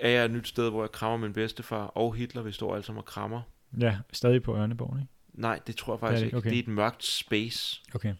er 0.00 0.08
jeg 0.10 0.24
et 0.24 0.30
nyt 0.30 0.48
sted, 0.48 0.70
hvor 0.70 0.82
jeg 0.82 0.92
krammer 0.92 1.16
min 1.26 1.32
bedstefar 1.32 1.86
og 1.86 2.14
Hitler. 2.14 2.42
Vi 2.42 2.52
står 2.52 2.74
alle 2.74 2.84
sammen 2.84 2.98
og 2.98 3.04
krammer. 3.04 3.42
ja, 3.80 3.98
stadig 4.12 4.42
på 4.42 4.56
Ørneborg, 4.56 4.96
ikke? 5.00 5.08
Nej, 5.32 5.60
det 5.66 5.76
tror 5.76 5.92
jeg 5.94 6.00
faktisk 6.00 6.20
det 6.20 6.26
ikke. 6.26 6.36
ikke? 6.36 6.38
Okay. 6.38 6.50
Det 6.50 6.58
er 6.58 6.62
et 6.62 6.68
mørkt 6.68 7.04
space, 7.04 7.82
Okay. 7.94 8.14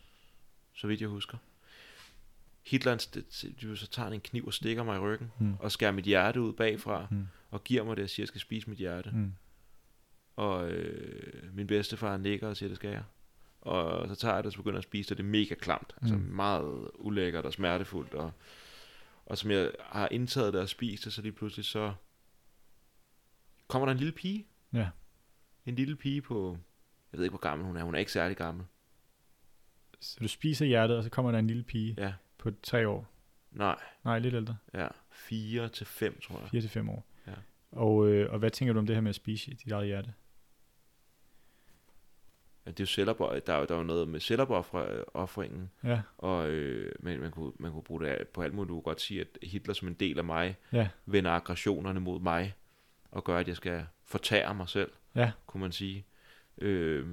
så 0.75 0.87
vidt 0.87 1.01
jeg 1.01 1.09
husker. 1.09 1.39
Hitler, 2.67 2.93
han 2.93 2.99
st- 3.01 3.77
så 3.77 3.87
tager 3.87 4.05
han 4.07 4.13
en 4.13 4.21
kniv 4.21 4.47
og 4.47 4.55
stikker 4.55 4.83
mig 4.83 4.97
i 4.97 5.01
ryggen, 5.01 5.33
Mm. 5.39 5.55
og 5.59 5.73
skærer 5.73 5.93
mit 5.93 6.05
hjerte 6.05 6.41
ud 6.41 6.53
bagfra, 6.53 7.07
Mm. 7.11 7.27
og 7.51 7.65
giver 7.65 7.85
mig 7.85 7.97
det 7.97 8.03
og 8.05 8.11
siger, 8.11 8.17
at 8.25 8.27
jeg 8.27 8.29
skal 8.29 8.41
spise 8.41 8.71
mit 8.71 8.79
hjerte. 8.79 9.11
Mm. 9.15 9.33
Og 10.37 10.71
øh, 10.71 11.55
min 11.55 11.67
bedstefar 11.67 12.17
nikker 12.17 12.49
og 12.49 12.57
siger, 12.57 12.69
det 12.69 12.77
skal 12.77 12.91
jeg. 12.91 13.03
Og 13.61 14.09
så 14.09 14.15
tager 14.15 14.35
jeg 14.35 14.43
det 14.45 14.47
og 14.47 14.53
så 14.53 14.59
begynder 14.59 14.77
jeg 14.77 14.79
at 14.81 14.85
spise 14.85 15.09
det, 15.09 15.17
det 15.19 15.23
er 15.25 15.29
mega 15.29 15.55
klamt. 15.55 15.95
Altså 16.03 16.15
Mm. 16.15 16.21
meget 16.21 16.89
ulækkert 16.95 17.45
og 17.45 17.53
smertefuldt. 17.53 18.15
Og, 18.15 18.33
og 19.27 19.39
som 19.39 19.51
jeg 19.51 19.71
har 19.81 20.09
indtaget 20.11 20.53
det 20.53 20.61
og 20.63 20.69
spist 20.69 21.05
det, 21.05 21.13
så 21.13 21.23
lige 21.23 21.33
pludselig 21.33 21.65
så 21.65 21.95
kommer 23.69 23.87
der 23.87 23.93
en 23.93 23.99
lille 23.99 24.13
pige. 24.13 24.47
Ja. 24.73 24.89
En 25.67 25.75
lille 25.75 25.97
pige 25.97 26.23
på, 26.23 26.59
jeg 27.13 27.19
ved 27.19 27.25
ikke 27.25 27.33
hvor 27.33 27.39
gammel 27.49 27.67
hun 27.67 27.77
er, 27.77 27.83
hun 27.85 27.95
er 27.95 27.99
ikke 27.99 28.13
særlig 28.13 28.37
gammel. 28.37 28.65
Så 30.01 30.17
du 30.21 30.29
spiser 30.29 30.67
hjertet, 30.67 30.97
og 30.97 31.05
så 31.05 31.11
kommer 31.11 31.33
der 31.33 31.39
en 31.39 31.47
lille 31.47 31.63
pige 31.63 31.95
Ja, 31.99 32.13
på 32.39 32.51
tre 32.63 32.89
år. 32.89 33.13
nej, 33.51 33.77
Nej, 34.05 34.19
lidt 34.19 34.35
ældre. 34.35 34.57
ja, 34.75 34.89
4 35.11 35.69
til 35.69 35.87
5 35.87 36.21
tror 36.21 36.41
jeg. 36.41 36.49
4 36.51 36.61
til 36.61 36.71
5 36.71 36.89
år. 36.89 37.07
Ja. 37.27 37.33
Og, 37.71 38.07
øh, 38.09 38.33
og 38.33 38.39
hvad 38.39 38.51
tænker 38.51 38.73
du 38.73 38.79
om 38.79 38.87
det 38.87 38.97
her 38.97 39.01
med 39.01 39.09
at 39.09 39.15
spise 39.15 39.51
dit 39.51 39.73
eget 39.73 39.87
hjerte? 39.87 40.15
Det 42.67 42.81
er 42.81 42.85
jo 42.85 42.86
selvopoffring. 42.86 43.47
Der 43.47 43.53
er 43.53 43.59
jo, 43.59 43.65
der 43.65 43.75
er 43.75 43.78
jo 43.78 43.85
noget 43.85 44.09
med 44.09 44.20
selvopoffringen, 44.20 45.70
Ja, 45.85 46.01
og 46.19 46.49
øh, 46.49 46.93
men 47.01 47.20
man 47.20 47.31
kunne, 47.31 47.53
man 47.59 47.73
kunne 47.73 47.83
bruge 47.83 48.05
det 48.05 48.28
på 48.28 48.43
alt 48.43 48.55
muligt. 48.55 48.69
Du 48.69 48.75
kunne 48.75 48.83
godt 48.83 49.01
sige, 49.01 49.20
at 49.20 49.27
Hitler 49.43 49.75
som 49.75 49.89
en 49.89 49.95
del 49.95 50.19
af 50.19 50.25
mig, 50.25 50.57
ja, 50.73 50.89
vender 51.07 51.31
aggressionerne 51.31 52.01
mod 52.01 52.20
mig, 52.20 52.55
og 53.11 53.25
gør, 53.25 53.39
at 53.39 53.49
jeg 53.49 53.57
skal 53.57 53.86
fortære 54.05 54.55
mig 54.55 54.69
selv, 54.69 54.91
ja, 55.15 55.33
kunne 55.47 55.61
man 55.61 55.73
sige. 55.73 56.05
Øh, 56.59 57.07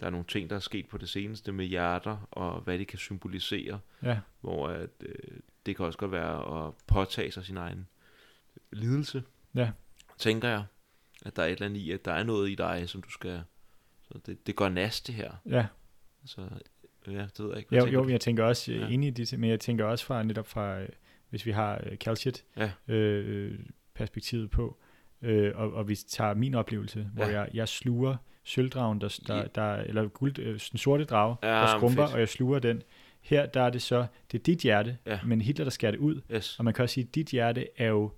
der 0.00 0.06
er 0.06 0.10
nogle 0.10 0.26
ting, 0.26 0.50
der 0.50 0.56
er 0.56 0.60
sket 0.60 0.88
på 0.88 0.98
det 0.98 1.08
seneste 1.08 1.52
med 1.52 1.64
hjerter, 1.64 2.28
og 2.30 2.60
hvad 2.60 2.78
det 2.78 2.86
kan 2.86 2.98
symbolisere. 2.98 3.80
Ja. 4.02 4.18
Hvor 4.40 4.68
at, 4.68 4.90
øh, 5.00 5.40
det 5.66 5.76
kan 5.76 5.86
også 5.86 5.98
godt 5.98 6.12
være 6.12 6.66
at 6.66 6.74
påtage 6.86 7.32
sig 7.32 7.44
sin 7.44 7.56
egen 7.56 7.88
lidelse. 8.72 9.22
Ja. 9.54 9.70
Tænker 10.18 10.48
jeg, 10.48 10.64
at 11.26 11.36
der 11.36 11.42
er 11.42 11.46
et 11.46 11.52
eller 11.52 11.66
andet 11.66 11.80
i, 11.80 11.90
at 11.90 12.04
der 12.04 12.12
er 12.12 12.22
noget 12.22 12.50
i 12.50 12.54
dig, 12.54 12.88
som 12.88 13.02
du 13.02 13.10
skal... 13.10 13.42
Så 14.12 14.18
det, 14.26 14.46
det 14.46 14.56
går 14.56 14.68
næst 14.68 15.06
det 15.06 15.14
her. 15.14 15.30
Ja. 15.46 15.66
Så 16.24 16.40
ja, 17.06 17.12
det 17.12 17.38
ved 17.38 17.48
jeg 17.48 17.58
ikke. 17.58 17.76
Jo, 17.76 17.86
jo, 17.86 18.08
jeg 18.08 18.20
tænker 18.20 18.44
også 18.44 18.72
Ja. 18.72 18.78
ja. 18.78 18.88
enig 18.88 19.06
i 19.06 19.10
det, 19.10 19.38
men 19.38 19.50
jeg 19.50 19.60
tænker 19.60 19.84
også 19.84 20.04
fra 20.06 20.22
netop 20.22 20.46
fra, 20.46 20.80
øh, 20.80 20.88
hvis 21.30 21.46
vi 21.46 21.50
har 21.50 21.80
øh, 21.86 21.96
Calcit 21.96 22.44
Ja. 22.56 22.70
øh, 22.94 23.58
perspektivet 23.94 24.50
på, 24.50 24.78
øh, 25.22 25.52
og, 25.54 25.72
og 25.72 25.88
vi 25.88 25.94
tager 25.96 26.34
min 26.34 26.54
oplevelse, 26.54 27.10
hvor 27.14 27.24
Ja. 27.24 27.40
jeg, 27.40 27.48
jeg 27.54 27.68
sluger 27.68 28.16
sølvdragen, 28.44 29.00
der, 29.00 29.20
der, 29.26 29.46
der, 29.46 29.74
eller 29.74 30.08
guld, 30.08 30.38
øh, 30.38 30.60
den 30.70 30.78
sorte 30.78 31.04
drage, 31.04 31.36
Ja, 31.42 31.48
der 31.48 31.66
skrumper, 31.78 32.02
fedt. 32.06 32.14
og 32.14 32.20
jeg 32.20 32.28
sluger 32.28 32.58
den. 32.58 32.82
Her 33.20 33.46
der 33.46 33.60
er 33.62 33.70
det 33.70 33.82
så, 33.82 34.06
det 34.32 34.38
er 34.38 34.42
dit 34.42 34.58
hjerte, 34.58 34.98
Ja. 35.06 35.20
men 35.26 35.40
Hitler, 35.40 35.64
der 35.64 35.70
skærer 35.70 35.90
det 35.92 35.98
ud. 35.98 36.20
Yes. 36.34 36.58
Og 36.58 36.64
man 36.64 36.74
kan 36.74 36.82
også 36.82 36.92
sige, 36.92 37.06
at 37.08 37.14
dit 37.14 37.26
hjerte 37.28 37.68
er 37.76 37.86
jo 37.88 38.10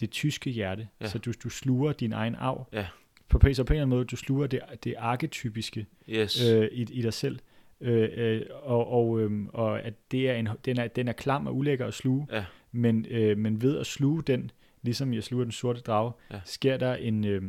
det 0.00 0.10
tyske 0.10 0.50
hjerte, 0.50 0.88
Ja. 1.00 1.06
så 1.08 1.18
du, 1.18 1.32
du 1.44 1.48
sluger 1.48 1.92
din 1.92 2.12
egen 2.12 2.34
arv. 2.34 2.68
Ja. 2.72 2.86
På, 3.32 3.38
på, 3.38 3.46
en 3.46 3.50
eller 3.50 3.70
anden 3.72 3.88
måde, 3.88 4.04
du 4.04 4.16
sluger 4.16 4.46
det, 4.46 4.60
det 4.84 4.94
arketypiske 4.98 5.86
Yes. 6.08 6.42
øh, 6.50 6.68
i, 6.72 6.82
i 6.82 7.02
dig 7.02 7.12
selv. 7.12 7.38
Øh, 7.80 8.08
øh, 8.12 8.42
og, 8.62 8.88
og, 8.92 9.20
øhm, 9.20 9.48
og 9.52 9.82
at 9.82 9.94
det 10.10 10.30
er 10.30 10.34
en, 10.34 10.48
den, 10.64 10.78
er, 10.78 10.86
den 10.88 11.08
er 11.08 11.12
klam 11.12 11.46
og 11.46 11.56
ulækker 11.56 11.86
at 11.86 11.94
sluge, 11.94 12.26
Ja. 12.32 12.44
men, 12.72 13.06
øh, 13.10 13.38
men 13.38 13.62
ved 13.62 13.78
at 13.78 13.86
sluge 13.86 14.22
den, 14.22 14.50
ligesom 14.82 15.14
jeg 15.14 15.22
sluger 15.24 15.44
den 15.44 15.52
sorte 15.52 15.80
drage, 15.80 16.12
Ja. 16.30 16.40
sker 16.44 16.76
der 16.76 16.94
en, 16.94 17.24
øh, 17.24 17.42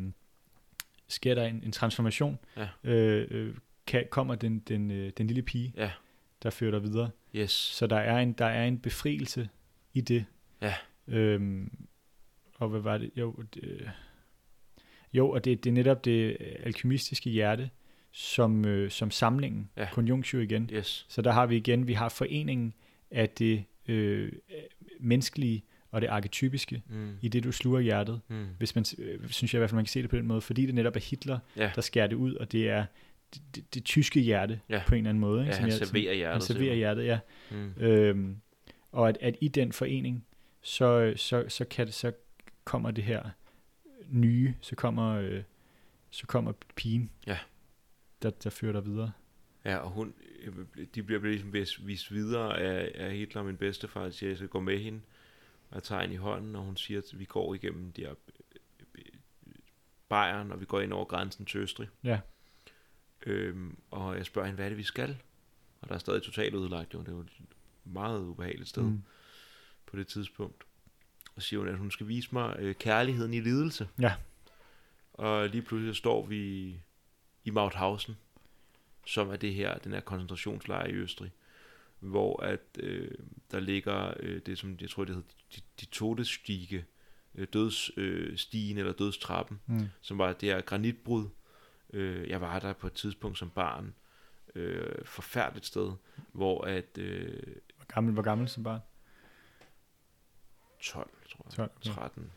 sker 1.07 1.35
der 1.35 1.43
en, 1.45 1.61
en 1.65 1.71
transformation. 1.71 2.37
Ja. 2.57 2.67
Øh, 2.83 3.27
øh, 3.31 3.55
kan, 3.87 4.03
kommer 4.09 4.35
den, 4.35 4.59
den, 4.59 4.91
øh, 4.91 5.11
den 5.17 5.27
lille 5.27 5.41
pige, 5.41 5.73
Ja. 5.77 5.91
der 6.43 6.49
fører 6.49 6.71
dig 6.71 6.83
videre. 6.83 7.09
Yes. 7.35 7.51
Så 7.51 7.87
der 7.87 7.97
er 7.97 8.19
en, 8.19 8.33
der 8.33 8.45
er 8.45 8.65
en 8.65 8.79
befrielse 8.79 9.49
i 9.93 10.01
det. 10.01 10.25
Ja. 10.61 10.73
Øhm, 11.07 11.71
og 12.55 12.69
hvad 12.69 12.79
var 12.79 12.97
det? 12.97 13.11
Jo, 13.15 13.35
det, 13.53 13.91
jo 15.13 15.29
og 15.29 15.45
det, 15.45 15.63
det 15.63 15.69
er 15.69 15.73
netop 15.73 16.05
det 16.05 16.37
alkymistiske 16.63 17.29
hjerte, 17.29 17.69
som, 18.11 18.65
øh, 18.65 18.91
som 18.91 19.11
samlingen, 19.11 19.69
Ja. 19.77 19.87
conjunctio 19.91 20.39
igen. 20.39 20.69
Yes. 20.73 21.05
Så 21.09 21.21
der 21.21 21.31
har 21.31 21.45
vi 21.45 21.55
igen, 21.57 21.87
vi 21.87 21.93
har 21.93 22.09
foreningen 22.09 22.73
af 23.11 23.29
det 23.29 23.63
øh, 23.87 24.31
menneskelige 24.99 25.63
og 25.91 26.01
det 26.01 26.07
arketypiske 26.07 26.81
Mm. 26.89 27.09
i 27.21 27.27
det, 27.27 27.43
du 27.43 27.51
sluger 27.51 27.79
hjertet. 27.79 28.21
Mm. 28.27 28.45
Hvis 28.57 28.75
man, 28.75 28.85
øh, 28.97 29.29
synes 29.29 29.53
jeg 29.53 29.57
i 29.57 29.61
hvert 29.61 29.69
fald, 29.69 29.75
man 29.75 29.85
kan 29.85 29.89
se 29.89 30.01
det 30.01 30.09
på 30.09 30.15
den 30.17 30.27
måde, 30.27 30.41
fordi 30.41 30.65
det 30.65 30.75
netop 30.75 30.95
er 30.95 30.99
Hitler, 30.99 31.39
Ja. 31.57 31.71
der 31.75 31.81
skærer 31.81 32.07
det 32.07 32.15
ud, 32.15 32.35
og 32.35 32.51
det 32.51 32.69
er 32.69 32.85
det, 33.33 33.41
det, 33.55 33.73
det 33.73 33.83
tyske 33.83 34.19
hjerte 34.19 34.59
Ja. 34.69 34.81
på 34.87 34.95
en 34.95 34.97
eller 34.99 35.09
anden 35.09 35.21
måde. 35.21 35.41
Ikke? 35.41 35.53
Ja, 35.53 35.59
han 35.59 35.69
jeg- 35.69 35.77
serverer 35.77 36.13
hjertet 36.13 36.33
Han 36.33 36.41
serverer 36.41 36.75
hjertet, 36.75 37.05
ja. 37.05 37.19
Mm. 37.51 37.73
Øhm, 37.83 38.37
og 38.91 39.09
at, 39.09 39.17
at 39.21 39.35
i 39.41 39.47
den 39.47 39.71
forening, 39.71 40.25
så, 40.61 41.13
så, 41.15 41.45
så, 41.47 41.65
kan 41.65 41.85
det, 41.85 41.93
så 41.93 42.11
kommer 42.63 42.91
det 42.91 43.03
her 43.03 43.23
nye, 44.13 44.55
så 44.61 44.75
kommer, 44.75 45.15
øh, 45.15 45.43
så 46.09 46.27
kommer 46.27 46.53
pigen, 46.75 47.11
Ja. 47.27 47.39
der, 48.21 48.29
der 48.29 48.49
fører 48.49 48.73
dig 48.73 48.85
videre. 48.85 49.11
Ja, 49.65 49.77
og 49.77 49.89
hun, 49.89 50.13
de 50.95 51.03
bliver 51.03 51.21
ligesom 51.21 51.53
vist, 51.53 51.87
vist 51.87 52.13
videre 52.13 52.59
af, 52.59 52.91
af 52.95 53.15
Hitler, 53.15 53.43
min 53.43 53.57
bedstefar, 53.57 54.09
siger, 54.09 54.27
at 54.27 54.29
jeg 54.29 54.37
skal 54.37 54.49
gå 54.49 54.59
med 54.59 54.79
hende, 54.79 55.01
og 55.69 55.83
tager 55.83 56.01
hende 56.01 56.15
i 56.15 56.17
hånden, 56.17 56.55
og 56.55 56.63
hun 56.63 56.77
siger, 56.77 56.97
at 56.99 57.19
vi 57.19 57.25
går 57.25 57.53
igennem 57.53 57.91
de 57.91 58.01
her 58.01 58.13
Bayern, 60.09 60.51
og 60.51 60.59
vi 60.59 60.65
går 60.65 60.81
ind 60.81 60.93
over 60.93 61.05
grænsen 61.05 61.45
til 61.45 61.59
Østrig. 61.59 61.89
Ja. 62.03 62.19
Øhm, 63.25 63.77
og 63.91 64.17
jeg 64.17 64.25
spørger 64.25 64.45
hende, 64.45 64.55
hvad 64.55 64.65
er 64.65 64.69
det, 64.69 64.77
vi 64.77 64.83
skal? 64.83 65.17
Og 65.81 65.89
der 65.89 65.95
er 65.95 65.99
stadig 65.99 66.23
totalt 66.23 66.55
udlagt, 66.55 66.93
jo. 66.93 66.99
det 66.99 67.07
er 67.07 67.11
jo 67.11 67.19
et 67.19 67.41
meget 67.83 68.19
ubehageligt 68.21 68.69
sted 68.69 68.83
mm. 68.83 69.03
på 69.85 69.97
det 69.97 70.07
tidspunkt. 70.07 70.63
Og 71.35 71.41
siger 71.41 71.59
hun, 71.59 71.67
at 71.69 71.77
hun 71.77 71.91
skal 71.91 72.07
vise 72.07 72.29
mig 72.31 72.55
øh, 72.59 72.75
kærligheden 72.75 73.33
i 73.33 73.39
lidelse. 73.39 73.87
Ja. 73.99 74.13
Og 75.13 75.49
lige 75.49 75.61
pludselig 75.61 75.95
står 75.95 76.25
vi 76.25 76.75
i 77.43 77.49
Mauthausen, 77.49 78.17
som 79.05 79.29
er 79.29 79.35
det 79.35 79.53
her, 79.53 79.77
den 79.77 79.91
her 79.93 79.99
koncentrationslejr 79.99 80.87
i 80.87 80.93
Østrig, 80.93 81.31
hvor 81.99 82.43
at 82.43 82.59
øh, 82.79 83.11
der 83.51 83.59
ligger 83.59 84.13
øh, 84.19 84.41
det, 84.45 84.57
som 84.57 84.77
jeg 84.81 84.89
tror, 84.89 85.03
det 85.05 85.15
hedder 85.15 85.29
de, 85.55 85.61
de 85.79 85.85
todesstige, 85.85 86.85
øh, 87.35 87.47
dødsstigen 87.53 88.77
eller 88.77 88.93
dødstrappen, 88.93 89.59
Mm. 89.65 89.87
som 90.01 90.17
var 90.17 90.33
det 90.33 90.49
her 90.49 90.61
granitbrud. 90.61 91.27
Øh, 91.93 92.29
jeg 92.29 92.41
var 92.41 92.59
der 92.59 92.73
på 92.73 92.87
et 92.87 92.93
tidspunkt 92.93 93.37
som 93.37 93.49
barn, 93.49 93.93
øh, 94.55 95.05
forfærdeligt 95.05 95.65
sted, 95.65 95.91
hvor 96.31 96.61
at 96.61 96.97
øh, 96.97 97.43
Hvor 97.75 97.85
gammel, 97.85 98.13
hvor 98.13 98.23
gammel 98.23 98.49
som 98.49 98.63
barn? 98.63 98.79
12, 100.81 101.09
tror 101.35 101.45
jeg, 101.45 101.53
12, 101.55 101.71
okay. 101.75 101.89
13, 101.95 102.31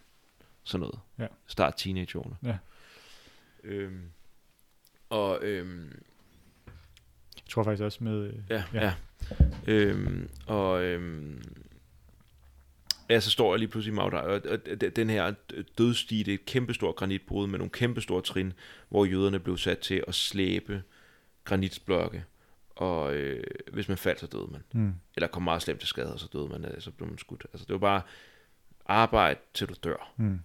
sådan 0.65 0.81
noget. 0.81 0.99
Ja. 1.18 1.26
Start 1.47 1.75
teenageårene. 1.76 2.36
Ja. 2.42 2.58
Øhm, 3.65 4.10
og 5.08 5.39
øhm, 5.42 6.02
Jeg 7.36 7.42
tror 7.50 7.62
faktisk 7.62 7.83
også 7.83 8.05
med... 8.05 8.26
øh, 8.26 8.34
Ja, 8.50 8.65
Ja. 8.75 8.81
ja. 8.81 8.94
ja. 9.66 9.73
Øhm, 9.73 10.28
og 10.47 10.83
øhm, 10.84 11.42
ja, 13.10 13.20
så 13.20 13.31
står 13.31 13.52
jeg 13.52 13.58
lige 13.58 13.68
pludselig 13.68 13.92
i 13.92 13.97
Magda, 13.97 14.16
og, 14.16 14.42
og 14.50 14.58
den 14.97 15.10
her 15.10 15.34
dødstige, 15.78 16.25
det 16.25 16.31
er 16.31 16.34
et 16.34 16.44
kæmpestort 16.44 16.97
granitbrud 16.97 17.47
med 17.47 17.58
nogle 17.58 17.70
kæmpestore 17.70 18.23
trin, 18.23 18.52
hvor 18.89 19.05
jøderne 19.05 19.41
blev 19.41 19.57
sat 19.58 19.78
til 19.78 20.05
at 20.08 20.15
slæbe 20.15 20.83
granitblokke, 21.44 22.25
og 22.76 23.15
øh, 23.15 23.44
hvis 23.73 23.89
man 23.89 23.99
faldt, 23.99 24.20
så 24.20 24.26
døde 24.26 24.49
man. 24.52 24.62
Mm. 24.73 24.94
Eller 25.16 25.26
kom 25.28 25.42
meget 25.42 25.62
slemt 25.62 25.81
til 25.81 25.89
skade, 25.89 26.12
og 26.12 26.20
så 26.20 26.28
døde 26.33 26.49
man, 26.49 26.65
øh, 26.65 26.81
så 26.81 26.91
blev 26.91 27.08
man 27.08 27.18
skudt. 27.18 27.47
Altså 27.52 27.65
det 27.66 27.73
var 27.73 27.78
bare 27.78 28.02
arbejde, 28.89 29.40
til 29.55 29.68
du 29.68 29.74
dør. 29.84 30.12
Mm. 30.16 30.40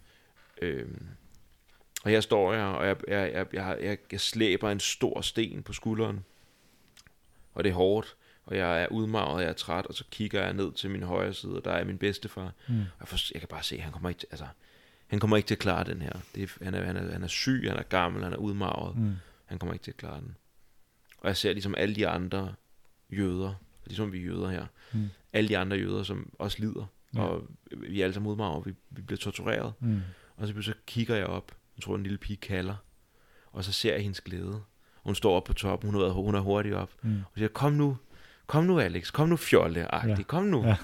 Øhm, 0.61 1.07
og 2.03 2.09
her 2.11 2.21
står 2.21 2.53
jeg, 2.53 2.63
og 2.65 2.87
jeg, 2.87 2.97
jeg, 3.07 3.31
jeg, 3.33 3.47
jeg, 3.53 3.77
jeg, 3.81 3.97
jeg 4.11 4.19
slæber 4.21 4.69
en 4.71 4.79
stor 4.79 5.21
sten 5.21 5.63
på 5.63 5.73
skulderen. 5.73 6.25
Og 7.53 7.63
det 7.63 7.69
er 7.69 7.73
hårdt, 7.73 8.15
og 8.45 8.57
jeg 8.57 8.83
er 8.83 8.87
udmarvet, 8.87 9.33
og 9.35 9.41
jeg 9.41 9.49
er 9.49 9.53
træt, 9.53 9.85
og 9.85 9.93
så 9.93 10.03
kigger 10.11 10.43
jeg 10.43 10.53
ned 10.53 10.71
til 10.71 10.89
min 10.89 11.03
højre 11.03 11.33
side, 11.33 11.55
og 11.55 11.65
der 11.65 11.71
er 11.71 11.83
min 11.83 11.97
bedstefar. 11.97 12.51
Mm. 12.67 12.79
Og 12.79 12.85
jeg, 12.99 13.07
forst- 13.07 13.31
jeg 13.33 13.41
kan 13.41 13.47
bare 13.47 13.63
se, 13.63 13.75
at 13.75 13.81
han 13.81 13.91
kommer 13.91 14.09
ikke 14.09 14.19
til, 14.19 14.27
altså, 14.31 14.47
han 15.07 15.19
kommer 15.19 15.37
ikke 15.37 15.47
til 15.47 15.55
at 15.55 15.59
klare 15.59 15.83
den 15.83 16.01
her. 16.01 16.13
Det 16.35 16.43
er, 16.43 16.63
han, 16.65 16.73
er, 16.73 16.83
han, 16.85 16.97
er, 16.97 17.11
han 17.11 17.23
er 17.23 17.27
syg, 17.27 17.65
han 17.67 17.77
er 17.77 17.83
gammel, 17.83 18.23
han 18.23 18.33
er 18.33 18.37
udmarvet. 18.37 18.97
Mm. 18.97 19.13
Han 19.45 19.59
kommer 19.59 19.73
ikke 19.73 19.83
til 19.83 19.91
at 19.91 19.97
klare 19.97 20.19
den. 20.19 20.35
Og 21.17 21.27
jeg 21.27 21.37
ser 21.37 21.53
ligesom 21.53 21.75
alle 21.77 21.95
de 21.95 22.07
andre 22.07 22.53
jøder, 23.09 23.53
ligesom 23.85 24.11
vi 24.11 24.17
er 24.19 24.23
jøder 24.25 24.49
her, 24.49 24.65
Mm. 24.93 25.09
alle 25.33 25.49
de 25.49 25.57
andre 25.57 25.77
jøder, 25.77 26.03
som 26.03 26.33
også 26.39 26.57
lider. 26.59 26.85
Ja. 27.15 27.21
Og 27.21 27.47
vi 27.77 27.99
er 27.99 28.03
alle 28.03 28.13
sammen 28.13 28.31
udmarvet, 28.31 28.65
vi, 28.65 28.73
vi 28.89 29.01
bliver 29.01 29.17
tortureret. 29.17 29.73
Mm. 29.79 30.01
Og 30.37 30.47
så, 30.47 30.61
så 30.61 30.73
kigger 30.85 31.15
jeg 31.15 31.25
op. 31.25 31.51
Jeg 31.77 31.83
tror, 31.83 31.95
en 31.95 32.03
lille 32.03 32.17
pige 32.17 32.37
kalder. 32.37 32.75
Og 33.51 33.63
så 33.63 33.71
ser 33.71 33.93
jeg 33.93 34.01
hendes 34.01 34.21
glæde. 34.21 34.61
Hun 34.95 35.15
står 35.15 35.35
op 35.35 35.43
på 35.43 35.53
toppen. 35.53 35.91
Hun 35.91 36.01
været, 36.01 36.13
hun 36.13 36.35
er 36.35 36.39
hurtigt 36.39 36.75
op. 36.75 36.91
Mm. 37.01 37.19
Og 37.19 37.31
siger, 37.35 37.47
kom 37.47 37.73
nu. 37.73 37.97
Kom 38.47 38.63
nu, 38.63 38.79
Alex. 38.79 39.11
Kom 39.11 39.29
nu, 39.29 39.37
fjolle. 39.37 39.87
Ja. 39.93 40.23
Kom 40.23 40.43
nu. 40.43 40.63
Ja. 40.63 40.77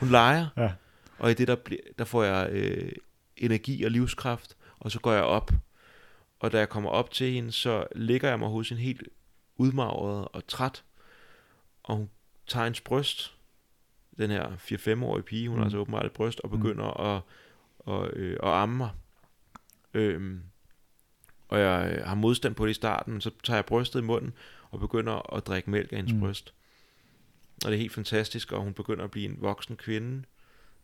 Hun 0.00 0.08
leger. 0.08 0.46
Ja. 0.56 0.72
Og 1.18 1.30
i 1.30 1.34
det, 1.34 1.48
der, 1.48 1.56
bliver, 1.56 1.80
der 1.98 2.04
får 2.04 2.22
jeg 2.22 2.48
øh, 2.50 2.92
energi 3.36 3.84
og 3.84 3.90
livskraft. 3.90 4.56
Og 4.78 4.90
så 4.90 5.00
går 5.00 5.12
jeg 5.12 5.22
op. 5.22 5.52
Og 6.40 6.52
da 6.52 6.58
jeg 6.58 6.68
kommer 6.68 6.90
op 6.90 7.10
til 7.10 7.32
hende, 7.32 7.52
så 7.52 7.86
ligger 7.96 8.28
jeg 8.28 8.38
mig 8.38 8.48
hos 8.48 8.68
hende 8.68 8.82
helt 8.82 9.02
udmagret 9.56 10.28
og 10.32 10.46
træt. 10.46 10.84
Og 11.82 11.96
hun 11.96 12.10
tager 12.46 12.64
hendes 12.64 12.80
bryst. 12.80 13.33
Den 14.18 14.30
her 14.30 14.56
4-5-årige 14.56 15.22
pige, 15.22 15.48
hun 15.48 15.54
Mm. 15.56 15.58
har 15.58 15.64
altså 15.64 15.78
åbenbart 15.78 16.06
et 16.06 16.12
bryst, 16.12 16.40
og 16.40 16.50
Mm. 16.52 16.58
begynder 16.60 17.00
at, 17.16 17.22
og, 17.78 18.10
øh, 18.12 18.32
at 18.42 18.48
amme 18.48 18.76
mig. 18.76 18.90
Øhm, 19.94 20.40
og 21.48 21.60
jeg 21.60 21.94
øh, 21.98 22.06
har 22.06 22.14
modstand 22.14 22.54
på 22.54 22.64
det 22.66 22.70
i 22.70 22.74
starten, 22.74 23.20
så 23.20 23.30
tager 23.44 23.56
jeg 23.56 23.64
brystet 23.64 24.00
i 24.00 24.02
munden 24.02 24.32
og 24.70 24.80
begynder 24.80 25.34
at 25.36 25.46
drikke 25.46 25.70
mælk 25.70 25.92
af 25.92 25.96
hendes 25.96 26.12
Mm. 26.12 26.18
mm. 26.18 26.26
bryst. 26.26 26.54
Og 27.64 27.70
det 27.70 27.74
er 27.76 27.80
helt 27.80 27.92
fantastisk, 27.92 28.52
og 28.52 28.62
hun 28.62 28.72
begynder 28.74 29.04
at 29.04 29.10
blive 29.10 29.24
en 29.26 29.36
voksen 29.40 29.76
kvinde. 29.76 30.22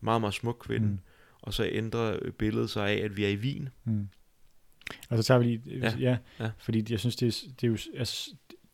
Meget, 0.01 0.21
meget 0.21 0.35
smuk 0.35 0.57
kvinde. 0.61 0.87
Mm. 0.87 0.93
Mm. 0.93 0.99
Og 1.43 1.55
så 1.55 1.65
ændrer 1.73 2.19
øh, 2.23 2.33
billedet 2.33 2.71
sig 2.71 2.89
af, 2.91 3.05
at 3.05 3.17
vi 3.17 3.25
er 3.25 3.29
i 3.29 3.37
Wien. 3.37 3.69
Mm. 3.85 4.09
Og 5.11 5.17
så 5.19 5.23
tager 5.23 5.39
vi 5.39 5.45
lige, 5.45 5.63
ja, 5.67 5.77
Ja, 5.77 5.97
ja, 5.99 6.17
ja. 6.45 6.51
fordi 6.59 6.85
jeg 6.93 7.01
synes, 7.01 7.17
det 7.17 7.29
er, 7.29 7.49
det 7.61 7.67
er 7.67 7.69
jo, 7.69 7.79
altså, 7.99 8.31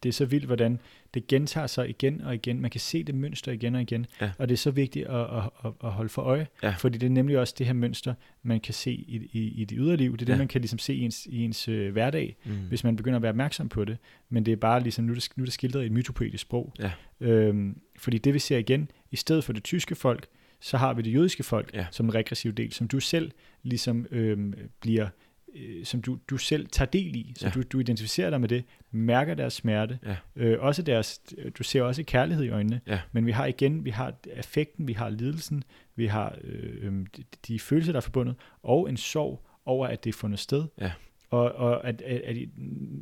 det 0.07 0.13
er 0.13 0.13
så 0.13 0.25
vildt, 0.25 0.47
hvordan 0.47 0.79
det 1.15 1.27
gentager 1.27 1.67
sig 1.67 1.89
igen 1.89 2.21
og 2.21 2.35
igen. 2.35 2.61
Man 2.61 2.71
kan 2.71 2.81
se 2.81 3.03
det 3.05 3.15
mønster 3.15 3.53
igen 3.53 3.75
og 3.75 3.83
igen, 3.83 4.07
Ja. 4.21 4.31
og 4.39 4.49
det 4.49 4.53
er 4.55 4.59
så 4.59 4.71
vigtigt 4.71 5.07
at, 5.07 5.21
at, 5.21 5.43
at, 5.65 5.73
at 5.85 5.91
holde 5.91 6.09
for 6.09 6.23
øje, 6.23 6.47
Ja. 6.63 6.71
fordi 6.79 6.99
det 6.99 7.07
er 7.07 7.11
nemlig 7.11 7.39
også 7.39 7.55
det 7.59 7.67
her 7.67 7.73
mønster, 7.75 8.15
man 8.43 8.61
kan 8.61 8.75
se 8.75 8.93
i, 8.93 9.29
i, 9.33 9.39
i 9.61 9.65
det 9.65 9.79
ydre 9.81 9.97
liv. 9.97 10.13
Det 10.13 10.23
er 10.23 10.27
det, 10.27 10.33
Ja. 10.33 10.39
man 10.39 10.49
kan 10.49 10.61
ligesom 10.61 10.79
se 10.79 10.95
i 10.95 11.01
ens, 11.01 11.27
i 11.27 11.39
ens 11.45 11.69
øh, 11.69 11.93
hverdag, 11.93 12.37
Mm. 12.45 12.53
hvis 12.69 12.85
man 12.85 12.97
begynder 12.97 13.17
at 13.17 13.23
være 13.23 13.31
opmærksom 13.31 13.69
på 13.69 13.85
det. 13.85 13.97
Men 14.29 14.47
det 14.47 14.53
er 14.53 14.57
bare 14.57 14.83
ligesom, 14.83 15.05
nu 15.05 15.11
er 15.13 15.15
det, 15.15 15.29
nu 15.37 15.43
er 15.43 15.45
det 15.45 15.53
skildret 15.55 15.83
i 15.83 15.87
et 15.87 15.93
mytopoetisk 15.93 16.43
sprog. 16.43 16.73
Ja. 16.79 16.91
Øhm, 17.21 17.81
fordi 17.99 18.19
det 18.19 18.35
vi 18.35 18.39
ser 18.39 18.59
igen, 18.59 18.91
i 19.11 19.17
stedet 19.17 19.45
for 19.45 19.53
det 19.53 19.65
tyske 19.65 19.95
folk, 19.95 20.27
så 20.61 20.77
har 20.77 20.95
vi 20.95 21.03
det 21.03 21.15
jødiske 21.15 21.43
folk 21.43 21.71
Ja. 21.75 21.87
som 21.91 22.07
en 22.07 22.15
regressiv 22.15 22.53
del, 22.53 22.73
som 22.73 22.89
du 22.89 23.01
selv 23.01 23.31
ligesom 23.63 24.07
øhm, 24.11 24.55
bliver 24.81 25.09
øh, 25.57 25.85
som 25.85 26.03
du, 26.03 26.19
du 26.31 26.37
selv 26.37 26.67
tager 26.73 26.91
del 26.91 27.17
i, 27.17 27.33
så 27.37 27.47
Ja. 27.47 27.53
du, 27.53 27.63
du 27.63 27.79
identificerer 27.81 28.31
dig 28.31 28.41
med 28.41 28.49
det, 28.49 28.65
mærker 28.91 29.35
deres 29.35 29.53
smerte, 29.53 29.99
Ja. 30.07 30.17
øh, 30.37 30.61
også 30.61 30.83
deres, 30.83 31.21
du 31.59 31.63
ser 31.63 31.83
også 31.83 32.03
kærlighed 32.03 32.45
i 32.45 32.49
øjnene, 32.49 32.81
Ja. 32.87 33.01
men 33.13 33.27
vi 33.27 33.31
har 33.33 33.47
igen, 33.47 33.85
vi 33.85 33.91
har 33.91 34.15
affekten, 34.37 34.89
vi 34.89 34.93
har 34.93 35.09
lidelsen, 35.11 35.65
vi 35.97 36.07
har 36.07 36.39
øh, 36.45 36.75
øh, 36.83 37.07
de, 37.17 37.23
de 37.49 37.61
følelser, 37.61 37.93
der 37.93 37.97
er 37.97 38.01
forbundet, 38.01 38.35
og 38.63 38.89
en 38.89 38.97
sorg 38.97 39.47
over, 39.65 39.87
at 39.87 40.05
det 40.05 40.11
er 40.11 40.19
fundet 40.19 40.39
sted. 40.41 40.65
Ja. 40.81 40.93
Og, 41.31 41.53
og 41.53 41.89
at, 41.89 42.03
at, 42.03 42.21
at, 42.21 42.37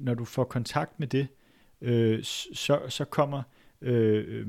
når 0.01 0.15
du 0.15 0.25
får 0.25 0.45
kontakt 0.45 1.01
med 1.01 1.07
det, 1.09 1.27
øh, 1.81 2.23
så, 2.23 2.81
så 2.89 3.05
kommer 3.05 3.43
øh, 3.81 4.25
øh, 4.29 4.49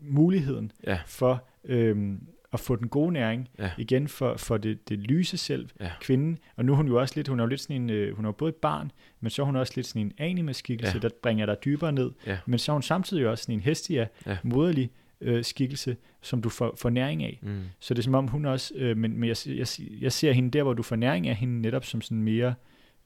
muligheden 0.00 0.72
Ja. 0.86 0.98
for 1.06 1.48
øh, 1.64 2.12
at 2.52 2.60
få 2.60 2.76
den 2.76 2.88
gode 2.88 3.12
næring, 3.12 3.48
Ja. 3.58 3.70
igen 3.78 4.08
for, 4.08 4.36
for 4.36 4.56
det, 4.56 4.88
det 4.88 4.98
lyse 4.98 5.36
selv, 5.36 5.68
Ja. 5.80 5.90
kvinden, 6.00 6.38
og 6.56 6.64
nu 6.64 6.72
er 6.72 6.76
hun 6.76 6.86
jo 6.86 7.00
også 7.00 7.12
lidt, 7.16 7.28
hun 7.28 7.40
er 7.40 7.44
jo 7.44 7.48
lidt 7.48 7.60
sådan 7.60 7.76
en, 7.76 7.90
øh, 7.90 8.16
hun 8.16 8.24
er 8.24 8.28
jo 8.28 8.32
både 8.32 8.48
et 8.48 8.54
barn, 8.54 8.92
men 9.20 9.30
så 9.30 9.42
er 9.42 9.46
hun 9.46 9.56
også 9.56 9.72
lidt 9.76 9.86
sådan 9.86 10.02
en 10.02 10.12
anima-skikkelse, 10.18 10.94
Ja. 10.94 10.98
der 10.98 11.08
bringer 11.22 11.46
dig 11.46 11.56
dybere 11.64 11.92
ned, 11.92 12.10
Ja. 12.26 12.38
men 12.46 12.58
så 12.58 12.72
er 12.72 12.74
hun 12.74 12.82
samtidig 12.82 13.28
også 13.28 13.42
sådan 13.42 13.54
en 13.54 13.60
hestia, 13.60 14.06
Ja. 14.26 14.36
moderlig 14.42 14.90
øh, 15.20 15.44
skikkelse, 15.44 15.96
som 16.22 16.42
du 16.42 16.48
får, 16.48 16.74
får 16.78 16.90
næring 16.90 17.22
af. 17.24 17.38
Mm. 17.42 17.60
Så 17.80 17.94
det 17.94 17.98
er 17.98 18.02
som 18.02 18.14
om 18.14 18.26
hun 18.28 18.44
også, 18.44 18.72
øh, 18.76 18.96
men, 18.96 19.18
men 19.20 19.28
jeg, 19.28 19.36
jeg, 19.46 19.66
jeg 20.00 20.12
ser 20.12 20.32
hende 20.32 20.50
der, 20.50 20.62
hvor 20.62 20.74
du 20.74 20.82
får 20.82 20.96
næring 20.96 21.28
af 21.28 21.36
hende, 21.36 21.60
netop 21.60 21.84
som 21.84 22.00
sådan 22.00 22.22
mere, 22.22 22.54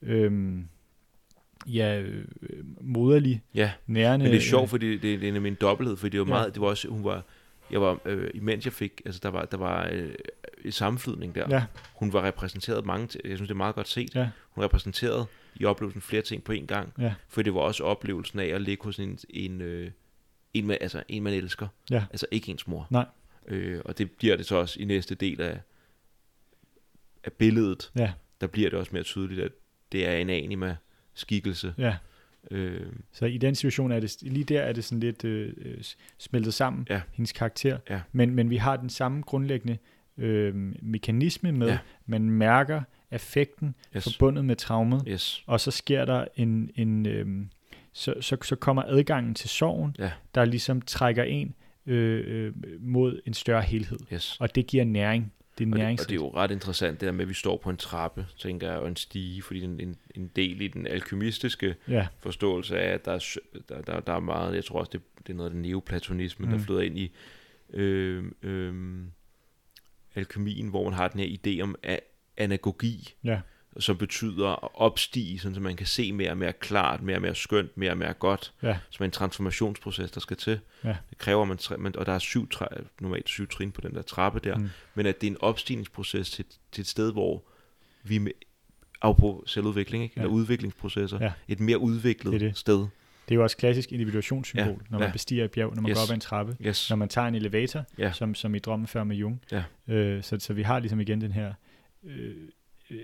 øh, 0.03 0.59
ja, 1.67 2.01
øh, 2.01 2.25
moderlig, 2.81 3.43
Ja, 3.55 3.71
nærende. 3.87 4.25
men 4.25 4.33
det 4.33 4.39
er 4.39 4.43
sjovt, 4.43 4.63
øh, 4.63 4.69
fordi 4.69 4.93
det, 4.97 5.21
det 5.21 5.29
er 5.29 5.33
nemlig 5.33 5.51
en 5.51 5.57
dobbelthed, 5.61 5.97
fordi 5.97 6.11
det 6.13 6.21
var 6.21 6.27
Ja. 6.27 6.31
meget, 6.33 6.55
det 6.55 6.61
var 6.61 6.67
også, 6.69 6.89
hun 6.89 7.05
var, 7.05 7.25
jeg 7.71 7.81
var, 7.81 7.99
øh, 8.05 8.31
imens 8.35 8.65
jeg 8.65 8.73
fik, 8.73 9.03
altså 9.07 9.21
der 9.23 9.29
var, 9.29 9.45
der 9.45 9.57
var 9.57 9.89
øh, 9.93 10.15
en 10.65 10.73
sammenflydning 10.73 11.35
der. 11.35 11.47
Ja, 11.51 11.65
Hun 11.95 12.13
var 12.13 12.23
repræsenteret 12.27 12.87
mange, 12.87 13.07
t- 13.13 13.29
jeg 13.29 13.37
synes 13.39 13.49
det 13.49 13.51
er 13.51 13.55
meget 13.55 13.75
godt 13.75 13.89
set. 13.89 14.15
ja, 14.15 14.29
Hun 14.51 14.65
repræsenterede 14.65 15.27
i 15.55 15.65
oplevelsen 15.65 16.03
flere 16.03 16.23
ting 16.23 16.45
på 16.45 16.53
én 16.53 16.67
gang, 16.67 16.93
ja, 16.99 17.15
for 17.29 17.43
det 17.43 17.55
var 17.55 17.61
også 17.61 17.85
oplevelsen 17.85 18.39
af 18.39 18.47
at 18.47 18.63
ligge 18.63 18.85
hos 18.85 18.99
en, 18.99 19.19
en, 19.31 19.61
øh, 19.61 19.91
en, 20.55 20.67
man, 20.67 20.79
altså 20.81 21.03
en 21.09 21.23
man 21.23 21.33
elsker, 21.33 21.69
ja, 21.91 22.05
altså 22.11 22.27
ikke 22.31 22.51
ens 22.51 22.67
mor. 22.67 22.87
Nej. 22.91 23.07
Øh, 23.49 23.81
og 23.85 23.99
det 23.99 24.11
bliver 24.11 24.37
det 24.37 24.47
så 24.47 24.57
også 24.57 24.81
i 24.81 24.85
næste 24.85 25.15
del 25.15 25.41
af, 25.41 25.61
af 27.25 27.33
billedet, 27.33 27.91
ja, 27.97 28.13
der 28.41 28.47
bliver 28.47 28.71
det 28.71 28.79
også 28.79 28.91
mere 28.93 29.03
tydeligt, 29.03 29.41
at 29.41 29.53
det 29.93 30.07
er 30.07 30.13
en 30.17 30.31
anima 30.31 30.77
skikkelse. 31.15 31.75
ja. 31.79 31.97
Øh, 32.51 32.87
Så 33.13 33.27
i 33.27 33.39
den 33.39 33.55
situation 33.55 33.93
er 33.93 34.01
det, 34.01 34.17
lige 34.23 34.45
der 34.45 34.61
er 34.61 34.73
det 34.73 34.85
sådan 34.85 35.01
lidt 35.01 35.25
øh, 35.25 35.53
øh, 35.57 35.77
smeltet 36.19 36.55
sammen, 36.55 36.87
Ja. 36.91 37.01
hendes 37.13 37.33
karakter. 37.33 37.79
Ja. 37.91 38.01
Men, 38.13 38.35
men 38.35 38.51
vi 38.51 38.57
har 38.57 38.77
den 38.77 38.91
samme 38.91 39.23
grundlæggende 39.23 39.79
øh, 40.19 40.55
mekanisme 40.83 41.53
med, 41.53 41.69
Ja. 41.69 41.79
man 42.07 42.31
mærker 42.31 42.83
affekten 43.11 43.75
yes. 43.97 44.05
forbundet 44.05 44.45
med 44.45 44.57
traumet, 44.57 45.03
Yes. 45.09 45.43
og 45.47 45.61
så 45.61 45.71
sker 45.71 46.05
der 46.05 46.25
en, 46.37 46.71
en 46.77 47.07
øh, 47.07 47.27
så, 47.93 48.15
så, 48.21 48.37
så 48.43 48.57
kommer 48.57 48.83
adgangen 48.83 49.35
til 49.35 49.49
sorgen, 49.51 49.97
Ja. 49.99 50.11
der 50.35 50.45
ligesom 50.45 50.81
trækker 50.83 51.23
en 51.23 51.55
øh, 51.87 52.25
øh, 52.47 52.53
mod 52.81 53.21
en 53.27 53.35
større 53.35 53.63
helhed. 53.63 53.99
Yes. 54.13 54.37
Og 54.41 54.55
det 54.55 54.67
giver 54.67 54.85
næring. 54.85 55.33
Det 55.59 55.65
er 55.65 55.69
Og 55.73 55.79
det, 55.79 56.01
og 56.01 56.09
det 56.09 56.15
er 56.15 56.17
jo 56.17 56.35
ret 56.35 56.51
interessant, 56.51 57.01
det 57.01 57.07
der 57.07 57.13
med, 57.13 57.25
at 57.25 57.29
vi 57.29 57.35
står 57.35 57.57
på 57.57 57.71
en 57.71 57.77
trappe, 57.77 58.27
tænker 58.39 58.71
jeg, 58.71 58.79
og 58.79 58.89
en 58.89 58.97
stige, 58.97 59.43
fordi 59.43 59.61
er 59.65 59.69
en, 59.87 59.97
en 60.15 60.31
del 60.37 60.61
i 60.61 60.69
den 60.69 60.87
alkymistiske 60.87 61.75
Ja, 61.89 62.07
forståelse 62.21 62.79
af, 62.79 62.95
at 62.95 63.05
der 63.05 63.13
er, 63.13 63.37
der, 63.69 63.83
der, 63.83 64.01
der 64.01 64.13
er 64.13 64.21
meget, 64.21 64.55
jeg 64.55 64.65
tror 64.65 64.79
også, 64.81 64.91
det, 64.93 65.01
det 65.27 65.33
er 65.33 65.37
noget 65.37 65.51
af 65.51 65.55
den 65.55 65.63
neoplatonisme, 65.63 66.47
mm. 66.47 66.53
der 66.53 66.59
flyder 66.59 66.81
ind 66.81 66.99
i 66.99 67.13
øh, 67.73 68.25
øh, 68.43 68.75
alkemien, 70.15 70.69
hvor 70.69 70.85
man 70.85 70.93
har 70.93 71.09
den 71.09 71.21
her 71.21 71.37
idé 71.39 71.63
om 71.63 71.77
a- 71.83 71.97
anagogi, 72.37 73.15
ja, 73.25 73.41
som 73.79 73.97
betyder 73.99 74.65
at 74.65 74.69
opstige, 74.75 75.39
sådan 75.39 75.55
så 75.55 75.61
man 75.61 75.77
kan 75.77 75.87
se 75.87 76.13
mere 76.13 76.31
og 76.31 76.37
mere 76.37 76.53
klart, 76.53 77.03
mere 77.03 77.17
og 77.17 77.23
mere 77.23 77.35
skønt, 77.35 77.77
mere 77.77 77.91
og 77.91 77.99
mere 77.99 78.13
godt, 78.13 78.53
ja, 78.63 78.79
som 78.91 79.03
er 79.03 79.05
en 79.05 79.11
transformationsproces, 79.11 80.11
der 80.11 80.21
skal 80.21 80.37
til. 80.37 80.61
Ja. 80.85 80.97
Det 81.11 81.19
kræver, 81.19 81.45
man, 81.45 81.59
man 81.79 81.97
og 81.97 82.07
der 82.07 82.13
er 82.13 82.19
syv, 82.19 82.49
normalt 83.01 83.29
syv 83.29 83.49
trin 83.49 83.73
på 83.73 83.81
den 83.81 83.95
der 83.95 84.03
trappe 84.03 84.41
der, 84.45 84.59
Mm. 84.59 84.69
men 84.95 85.07
at 85.07 85.21
det 85.21 85.27
er 85.27 85.31
en 85.31 85.37
opstigningsproces 85.41 86.31
til, 86.31 86.45
til 86.73 86.81
et 86.83 86.87
sted, 86.89 87.13
hvor 87.13 87.43
vi 88.03 88.19
med, 88.19 88.33
på 89.03 89.45
selvudvikling, 89.47 90.05
ikke? 90.05 90.15
Ja. 90.17 90.21
eller 90.23 90.33
udviklingsprocesser, 90.35 91.19
Ja. 91.21 91.33
et 91.49 91.61
mere 91.61 91.79
udviklet 91.79 92.33
Det 92.33 92.41
det. 92.41 92.57
sted. 92.59 92.79
Det 93.29 93.31
er 93.31 93.35
jo 93.35 93.43
også 93.43 93.57
klassisk 93.57 93.93
individuationssymbol, 93.93 94.67
Ja, 94.67 94.91
når 94.91 94.99
man 94.99 95.09
ja. 95.09 95.13
bestiger 95.13 95.45
et 95.45 95.51
bjerg, 95.51 95.75
når 95.75 95.83
man 95.83 95.91
Yes. 95.91 95.97
går 95.99 96.03
op 96.03 96.09
ad 96.11 96.15
en 96.15 96.21
trappe. 96.21 96.57
Yes. 96.67 96.91
Når 96.91 96.97
man 96.97 97.09
tager 97.09 97.29
en 97.29 97.35
elevator, 97.35 97.85
Ja. 97.99 98.13
som, 98.13 98.35
som 98.35 98.55
i 98.55 98.59
drømmen 98.59 98.87
før 98.87 99.05
med 99.05 99.17
Jung. 99.17 99.43
Ja. 99.53 99.63
Øh, 99.89 100.23
så, 100.23 100.37
så 100.41 100.53
vi 100.53 100.63
har 100.63 100.79
ligesom 100.79 101.01
igen 101.01 101.21
den 101.21 101.33
her 101.33 101.55
øh, 102.05 102.35
øh, 102.91 102.99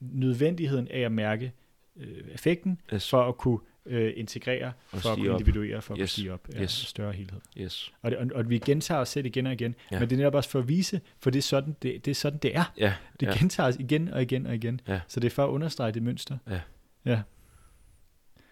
nødvendigheden 0.00 0.88
af 0.88 1.00
at 1.00 1.12
mærke 1.12 1.52
øh, 1.96 2.18
effekten, 2.32 2.80
Yes. 2.94 3.10
for 3.10 3.28
at 3.28 3.36
kunne 3.38 3.58
øh, 3.86 4.12
integrere, 4.16 4.72
Og 4.92 5.00
for 5.02 5.08
at 5.10 5.18
kunne 5.18 5.30
individuere, 5.32 5.82
for 5.82 5.94
at 5.94 6.00
Yes. 6.00 6.02
kunne 6.02 6.08
stige 6.08 6.32
op 6.32 6.48
af 6.54 6.62
Yes. 6.62 6.70
større 6.70 7.12
helhed. 7.12 7.40
Yes. 7.58 7.92
Og, 8.02 8.10
det, 8.10 8.18
og, 8.18 8.26
og 8.34 8.50
vi 8.50 8.58
gentager 8.58 9.00
os 9.00 9.08
selv 9.08 9.26
igen 9.26 9.46
og 9.46 9.52
igen, 9.52 9.74
Ja. 9.90 9.96
ja. 9.96 10.00
men 10.00 10.10
det 10.10 10.14
er 10.16 10.18
netop 10.18 10.34
også 10.34 10.50
for 10.50 10.58
at 10.58 10.68
vise, 10.68 11.00
for 11.20 11.30
det 11.30 11.38
er 11.38 11.42
sådan, 11.42 11.76
det, 11.82 12.04
det, 12.04 12.10
er, 12.10 12.14
sådan, 12.14 12.38
det 12.38 12.56
er. 12.56 12.72
Ja. 12.78 12.94
Det 13.20 13.26
ja. 13.26 13.32
gentager 13.38 13.68
os 13.68 13.76
igen 13.76 14.08
og 14.08 14.22
igen 14.22 14.46
og 14.46 14.54
igen. 14.54 14.80
Ja. 14.88 15.00
Så 15.08 15.20
det 15.20 15.26
er 15.26 15.34
for 15.34 15.44
at 15.44 15.48
understrege 15.48 15.92
det 15.92 16.02
mønster. 16.02 16.38
Ja. 16.50 16.60
Ja. 17.04 17.22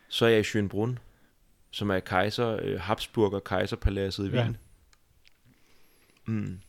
Så 0.08 0.24
er 0.26 0.28
jeg 0.28 0.40
i 0.40 0.42
Schönbrunn, 0.42 0.90
som 1.70 1.90
er 1.90 2.00
kejser, 2.00 2.58
øh, 2.62 2.80
Habsburger 2.80 3.40
kejserpaladset 3.40 4.26
i 4.26 4.30
Ja. 4.36 4.42
Wien. 4.42 4.56
Mm. 6.26 6.60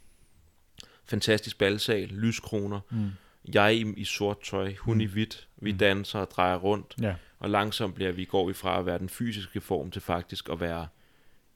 Fantastisk 1.05 1.57
balsal, 1.57 2.07
lyskroner. 2.07 2.79
Mm. 2.91 3.09
Jeg 3.53 3.75
i, 3.75 3.93
i 3.97 4.03
sort 4.05 4.41
tøj, 4.43 4.73
hun 4.79 4.95
Mm. 4.97 5.01
i 5.01 5.05
hvidt. 5.05 5.47
Vi 5.57 5.71
Mm. 5.71 5.77
danser 5.77 6.19
og 6.19 6.31
drejer 6.31 6.55
rundt. 6.57 6.95
Ja. 7.01 7.15
Og 7.39 7.49
langsomt 7.49 7.95
bliver 7.95 8.11
vi, 8.11 8.25
går 8.25 8.47
vi 8.47 8.53
fra 8.53 8.79
at 8.79 8.85
være 8.85 8.99
den 8.99 9.09
fysiske 9.09 9.61
form 9.61 9.91
til 9.91 10.01
faktisk 10.01 10.49
at 10.49 10.59
være 10.59 10.87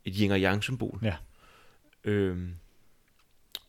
et 0.06 0.14
yin 0.20 0.32
og 0.32 0.40
yang 0.40 0.64
symbol. 0.64 1.00
Ja. 1.04 1.16
Øhm, 2.04 2.56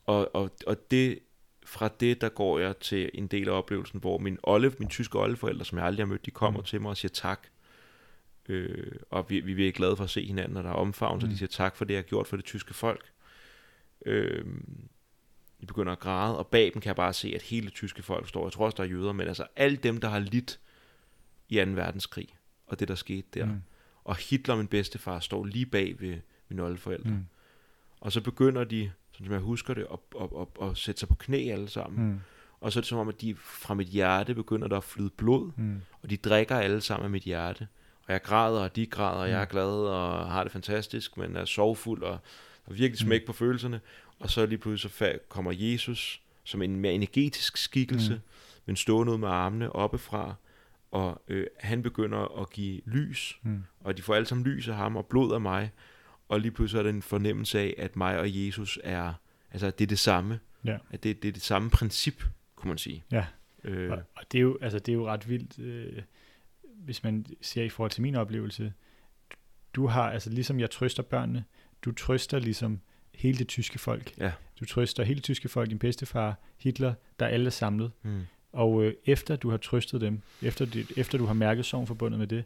og, 0.07 0.35
og, 0.35 0.51
og 0.67 0.91
det, 0.91 1.19
fra 1.67 1.89
det, 2.01 2.21
der 2.21 2.29
går 2.29 2.59
jeg 2.59 2.79
til 2.79 3.11
en 3.15 3.27
del 3.27 3.49
af 3.49 3.53
oplevelsen, 3.53 4.01
hvor 4.01 4.19
min, 4.19 4.39
olle, 4.43 4.73
min 4.79 4.89
tyske 4.89 5.19
oldeforældre, 5.19 5.65
som 5.65 5.79
jeg 5.79 5.87
aldrig 5.87 6.07
har 6.07 6.09
mødt, 6.11 6.27
de 6.27 6.31
kommer 6.31 6.61
Mm. 6.61 6.65
til 6.67 6.81
mig 6.81 6.89
og 6.91 6.97
siger 6.97 7.13
tak. 7.13 7.47
Øh, 8.49 8.93
og 9.11 9.27
vi, 9.31 9.41
vi 9.41 9.69
er 9.69 9.73
glade 9.73 9.97
for 9.97 10.05
at 10.05 10.11
se 10.11 10.27
hinanden, 10.27 10.55
når 10.55 10.63
der 10.63 10.69
er 10.69 10.75
omfavn, 10.75 11.21
så 11.21 11.27
Mm. 11.27 11.31
de 11.33 11.39
siger 11.39 11.49
tak 11.49 11.77
for 11.77 11.85
det, 11.85 11.95
jeg 11.95 11.99
har 12.03 12.09
gjort 12.09 12.27
for 12.27 12.37
det 12.37 12.45
tyske 12.45 12.75
folk. 12.75 13.05
Øh, 14.07 14.45
de 15.63 15.67
begynder 15.67 15.93
at 15.93 15.99
græde, 15.99 16.39
og 16.39 16.47
bag 16.47 16.71
dem 16.75 16.81
kan 16.83 16.89
jeg 16.89 16.97
bare 16.97 17.13
se, 17.13 17.33
at 17.35 17.43
hele 17.43 17.71
tyske 17.71 18.03
folk 18.03 18.29
står. 18.29 18.47
Jeg 18.47 18.53
tror 18.53 18.65
også, 18.65 18.77
der 18.77 18.83
er 18.83 18.89
jøder, 18.89 19.13
men 19.13 19.29
altså 19.29 19.47
alle 19.57 19.77
dem, 19.77 20.01
der 20.01 20.09
har 20.09 20.19
lidt 20.19 20.61
i 21.49 21.65
2. 21.65 21.71
verdenskrig, 21.71 22.29
og 22.67 22.81
det, 22.81 22.89
der 22.89 22.95
skete 22.95 23.27
der. 23.35 23.45
Mm. 23.47 23.63
Og 24.05 24.17
Hitler, 24.17 24.57
min 24.57 24.67
bedstefar, 24.67 25.21
står 25.21 25.45
lige 25.45 25.67
bag 25.67 26.01
ved 26.01 26.17
mine 26.49 26.63
oldeforældre. 26.63 27.11
Mm. 27.11 27.17
Mm. 27.17 27.27
Og 28.01 28.13
så 28.13 28.21
begynder 28.21 28.65
de, 28.65 28.91
som 29.13 29.31
jeg 29.33 29.41
husker 29.41 29.75
det, 29.75 29.87
at, 29.93 29.99
at, 30.23 30.29
at, 30.63 30.69
at 30.71 30.77
sætte 30.77 30.99
sig 30.99 31.09
på 31.09 31.15
knæ 31.15 31.51
alle 31.53 31.69
sammen. 31.69 32.05
Mm. 32.07 32.11
Mm. 32.13 32.21
Og 32.61 32.73
så 32.73 32.79
er 32.79 32.81
det 32.81 32.89
som 32.89 32.99
om, 32.99 33.09
at 33.09 33.21
de 33.21 33.35
fra 33.37 33.75
mit 33.75 33.89
hjerte 33.89 34.35
begynder 34.35 34.69
der 34.69 34.77
at 34.77 34.85
flyde 34.85 35.11
blod, 35.11 35.51
Mm. 35.57 35.81
og 36.03 36.11
de 36.11 36.17
drikker 36.17 36.57
alle 36.57 36.81
sammen 36.81 37.05
af 37.05 37.11
mit 37.11 37.23
hjerte. 37.23 37.69
Og 38.07 38.13
jeg 38.13 38.23
græder, 38.23 38.61
og 38.61 38.77
de 38.77 38.87
græder, 38.87 39.21
og 39.23 39.31
jeg 39.31 39.41
er 39.41 39.45
Mm. 39.45 39.51
glad, 39.51 39.65
og 39.71 40.31
har 40.31 40.43
det 40.43 40.53
fantastisk, 40.53 41.17
men 41.17 41.37
er 41.37 41.45
sorgfuld, 41.45 42.03
og 42.03 42.19
har 42.67 42.73
virkelig 42.75 43.05
Mm. 43.05 43.09
smæk 43.09 43.27
på 43.27 43.33
følelserne. 43.33 43.81
Og 44.23 44.31
så 44.31 44.47
lige 44.47 44.59
pludselig 44.59 44.93
så 44.93 45.19
kommer 45.29 45.53
Jesus, 45.55 46.23
som 46.45 46.63
en 46.63 46.77
mere 46.77 46.93
energetisk 46.93 47.57
skikkelse, 47.57 48.13
Mm. 48.15 48.21
men 48.67 48.77
stående 48.77 49.13
ud 49.13 49.19
med 49.19 49.29
armene 49.29 49.73
oppefra, 49.73 50.35
og 50.91 51.23
øh, 51.29 51.47
han 51.61 51.83
begynder 51.83 52.41
at 52.41 52.51
give 52.51 52.81
lys, 52.87 53.39
Mm. 53.43 53.63
og 53.81 53.97
de 53.97 54.03
får 54.03 54.15
alle 54.15 54.27
sammen 54.27 54.47
lys 54.47 54.69
af 54.69 54.75
ham 54.77 54.97
og 54.97 55.07
blod 55.07 55.35
af 55.35 55.41
mig, 55.41 55.71
og 56.29 56.41
lige 56.41 56.51
pludselig 56.53 56.79
er 56.79 56.83
der 56.83 56.91
en 56.91 57.03
fornemmelse 57.03 57.59
af, 57.61 57.75
at 57.79 57.97
mig 57.97 58.19
og 58.19 58.47
Jesus 58.47 58.79
er, 58.85 59.13
altså 59.53 59.71
det 59.71 59.85
er 59.85 59.89
det 59.89 59.99
samme, 59.99 60.41
Ja. 60.65 60.79
at 60.91 61.03
det, 61.03 61.23
det 61.23 61.29
er 61.29 61.33
det 61.33 61.43
samme 61.43 61.71
princip, 61.71 62.25
kunne 62.57 62.69
man 62.69 62.79
sige. 62.79 63.05
Ja. 63.13 63.27
Øh, 63.65 63.91
Og, 63.91 64.03
og 64.17 64.23
det, 64.33 64.39
er 64.39 64.43
jo, 64.43 64.59
altså, 64.61 64.79
det 64.79 64.93
er 64.93 64.97
jo 64.97 65.09
ret 65.09 65.29
vildt, 65.29 65.59
øh, 65.59 66.03
hvis 66.63 67.03
man 67.03 67.27
ser 67.41 67.63
i 67.63 67.69
forhold 67.69 67.91
til 67.91 68.03
min 68.03 68.15
oplevelse. 68.15 68.73
Du 69.75 69.87
har, 69.87 70.11
altså 70.11 70.31
ligesom 70.31 70.61
jeg 70.61 70.71
trøster 70.71 71.03
børnene, 71.03 71.45
du 71.85 71.93
trøster 71.93 72.39
ligesom 72.39 72.81
hele 73.15 73.39
det 73.39 73.49
tyske 73.49 73.79
folk. 73.79 74.13
Ja. 74.19 74.33
Du 74.61 74.65
trøster 74.65 75.03
hele 75.05 75.17
det 75.17 75.25
tyske 75.25 75.49
folk, 75.49 75.69
din 75.71 75.79
bedstefar, 75.79 76.35
Hitler, 76.59 76.95
der 77.21 77.27
alle 77.27 77.47
er 77.47 77.51
samlet. 77.51 77.91
mm, 78.03 78.21
Og 78.53 78.85
øh, 78.85 78.95
efter 79.07 79.37
du 79.37 79.51
har 79.51 79.57
trøstet 79.57 80.01
dem, 80.01 80.21
efter, 80.43 80.65
det, 80.65 80.93
efter 80.97 81.19
du 81.19 81.27
har 81.27 81.35
mærket 81.35 81.65
sorgen 81.67 81.87
forbundet 81.87 82.19
med 82.19 82.27
det, 82.27 82.45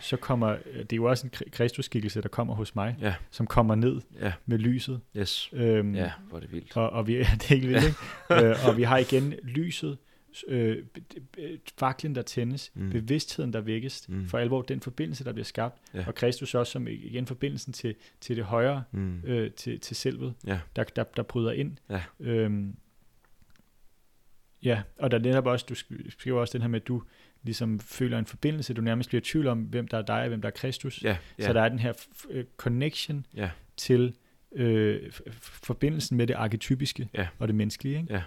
så 0.00 0.16
kommer, 0.16 0.48
øh, 0.72 0.78
det 0.78 0.92
er 0.92 0.96
jo 0.96 1.04
også 1.04 1.26
en 1.26 1.30
kri- 1.36 1.48
kristusskikkelse, 1.50 2.22
der 2.22 2.28
kommer 2.28 2.54
hos 2.54 2.74
mig, 2.74 2.96
ja, 3.00 3.14
som 3.30 3.46
kommer 3.46 3.74
ned 3.74 4.00
ja, 4.20 4.32
med 4.46 4.58
lyset. 4.58 5.00
yes, 5.16 5.50
Øhm, 5.52 5.94
ja, 5.94 6.12
hvor 6.28 6.36
er 6.36 6.40
det 6.40 6.52
vildt. 6.52 6.76
og, 6.76 6.90
og 6.90 7.06
vi, 7.06 7.18
det 7.18 7.24
er 7.24 7.46
helt 7.48 7.68
vildt, 7.68 7.84
ikke? 7.84 8.44
øh, 8.46 8.68
og 8.68 8.76
vi 8.76 8.82
har 8.82 8.98
igen 8.98 9.34
lyset, 9.42 9.98
øh, 10.48 10.84
faklen, 11.78 12.14
der 12.14 12.22
tændes, 12.22 12.70
Mm. 12.74 12.90
bevidstheden, 12.90 13.52
der 13.52 13.60
vækkes, 13.60 14.08
Mm. 14.08 14.26
for 14.28 14.38
alvor 14.38 14.62
den 14.62 14.80
forbindelse, 14.80 15.24
der 15.24 15.32
bliver 15.32 15.44
skabt, 15.44 15.80
Ja. 15.94 16.04
og 16.06 16.14
Kristus 16.14 16.54
også 16.54 16.72
som 16.72 16.86
igen 16.88 17.26
forbindelsen 17.26 17.72
til, 17.72 17.94
til 18.20 18.36
det 18.36 18.44
højere, 18.44 18.84
Mm, 18.92 19.20
øh, 19.24 19.50
til, 19.50 19.80
til 19.80 19.96
selvet, 19.96 20.34
Ja. 20.46 20.60
der, 20.76 20.84
der, 20.84 21.04
der 21.04 21.22
bryder 21.22 21.52
ind. 21.52 21.76
Ja. 21.90 22.02
Øhm, 22.20 22.76
Ja, 24.62 24.82
og 24.98 25.10
der 25.10 25.18
er 25.18 25.22
netop 25.22 25.46
også, 25.46 25.66
du 25.68 25.74
skriver 26.10 26.40
også 26.40 26.52
den 26.52 26.60
her 26.62 26.68
med, 26.68 26.80
at 26.80 26.88
du 26.88 27.02
ligesom 27.42 27.80
føler 27.80 28.18
en 28.18 28.26
forbindelse, 28.26 28.74
du 28.74 28.80
nærmest 28.82 29.08
bliver 29.08 29.20
i 29.20 29.24
tvivl 29.24 29.46
om, 29.46 29.62
hvem 29.62 29.88
der 29.88 29.98
er 29.98 30.02
dig 30.02 30.22
og 30.22 30.28
hvem 30.28 30.40
der 30.42 30.48
er 30.48 30.52
Kristus. 30.52 31.02
Ja, 31.02 31.16
ja. 31.38 31.46
Så 31.46 31.52
der 31.52 31.60
er 31.62 31.68
den 31.68 31.78
her 31.78 31.92
uh, 32.30 32.36
connection 32.56 33.26
ja. 33.34 33.50
til 33.76 34.14
øh, 34.52 35.12
forbindelsen 35.40 36.16
med 36.16 36.26
det 36.26 36.34
arketypiske 36.34 37.08
Ja. 37.14 37.28
og 37.38 37.48
det 37.48 37.54
menneskelige 37.56 37.96
ikke? 38.00 38.12
Ja. 38.14 38.22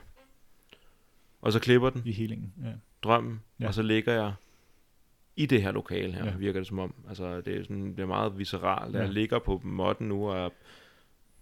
Og 1.48 1.54
så 1.54 1.60
klipper 1.60 1.90
den, 1.90 2.02
i 2.06 2.12
helingen. 2.12 2.54
Ja. 2.64 2.72
drømmen, 3.04 3.42
Ja. 3.60 3.68
og 3.68 3.74
så 3.74 3.82
ligger 3.82 4.14
jeg 4.14 4.34
i 5.36 5.46
det 5.46 5.62
her 5.62 5.72
lokale 5.72 6.14
her, 6.14 6.26
Ja. 6.26 6.32
ja. 6.32 6.38
virker 6.38 6.60
det 6.60 6.68
som 6.68 6.80
om. 6.80 6.94
Altså, 7.08 7.42
det 7.42 7.58
er, 7.58 7.64
sådan, 7.64 7.92
det 7.92 8.00
er 8.00 8.06
meget 8.06 8.38
visceralt. 8.38 8.96
Jeg 8.96 9.06
Ja. 9.06 9.12
ligger 9.12 9.40
på 9.40 9.62
måtten 9.64 10.08
nu, 10.08 10.30
og 10.30 10.36
har 10.36 10.52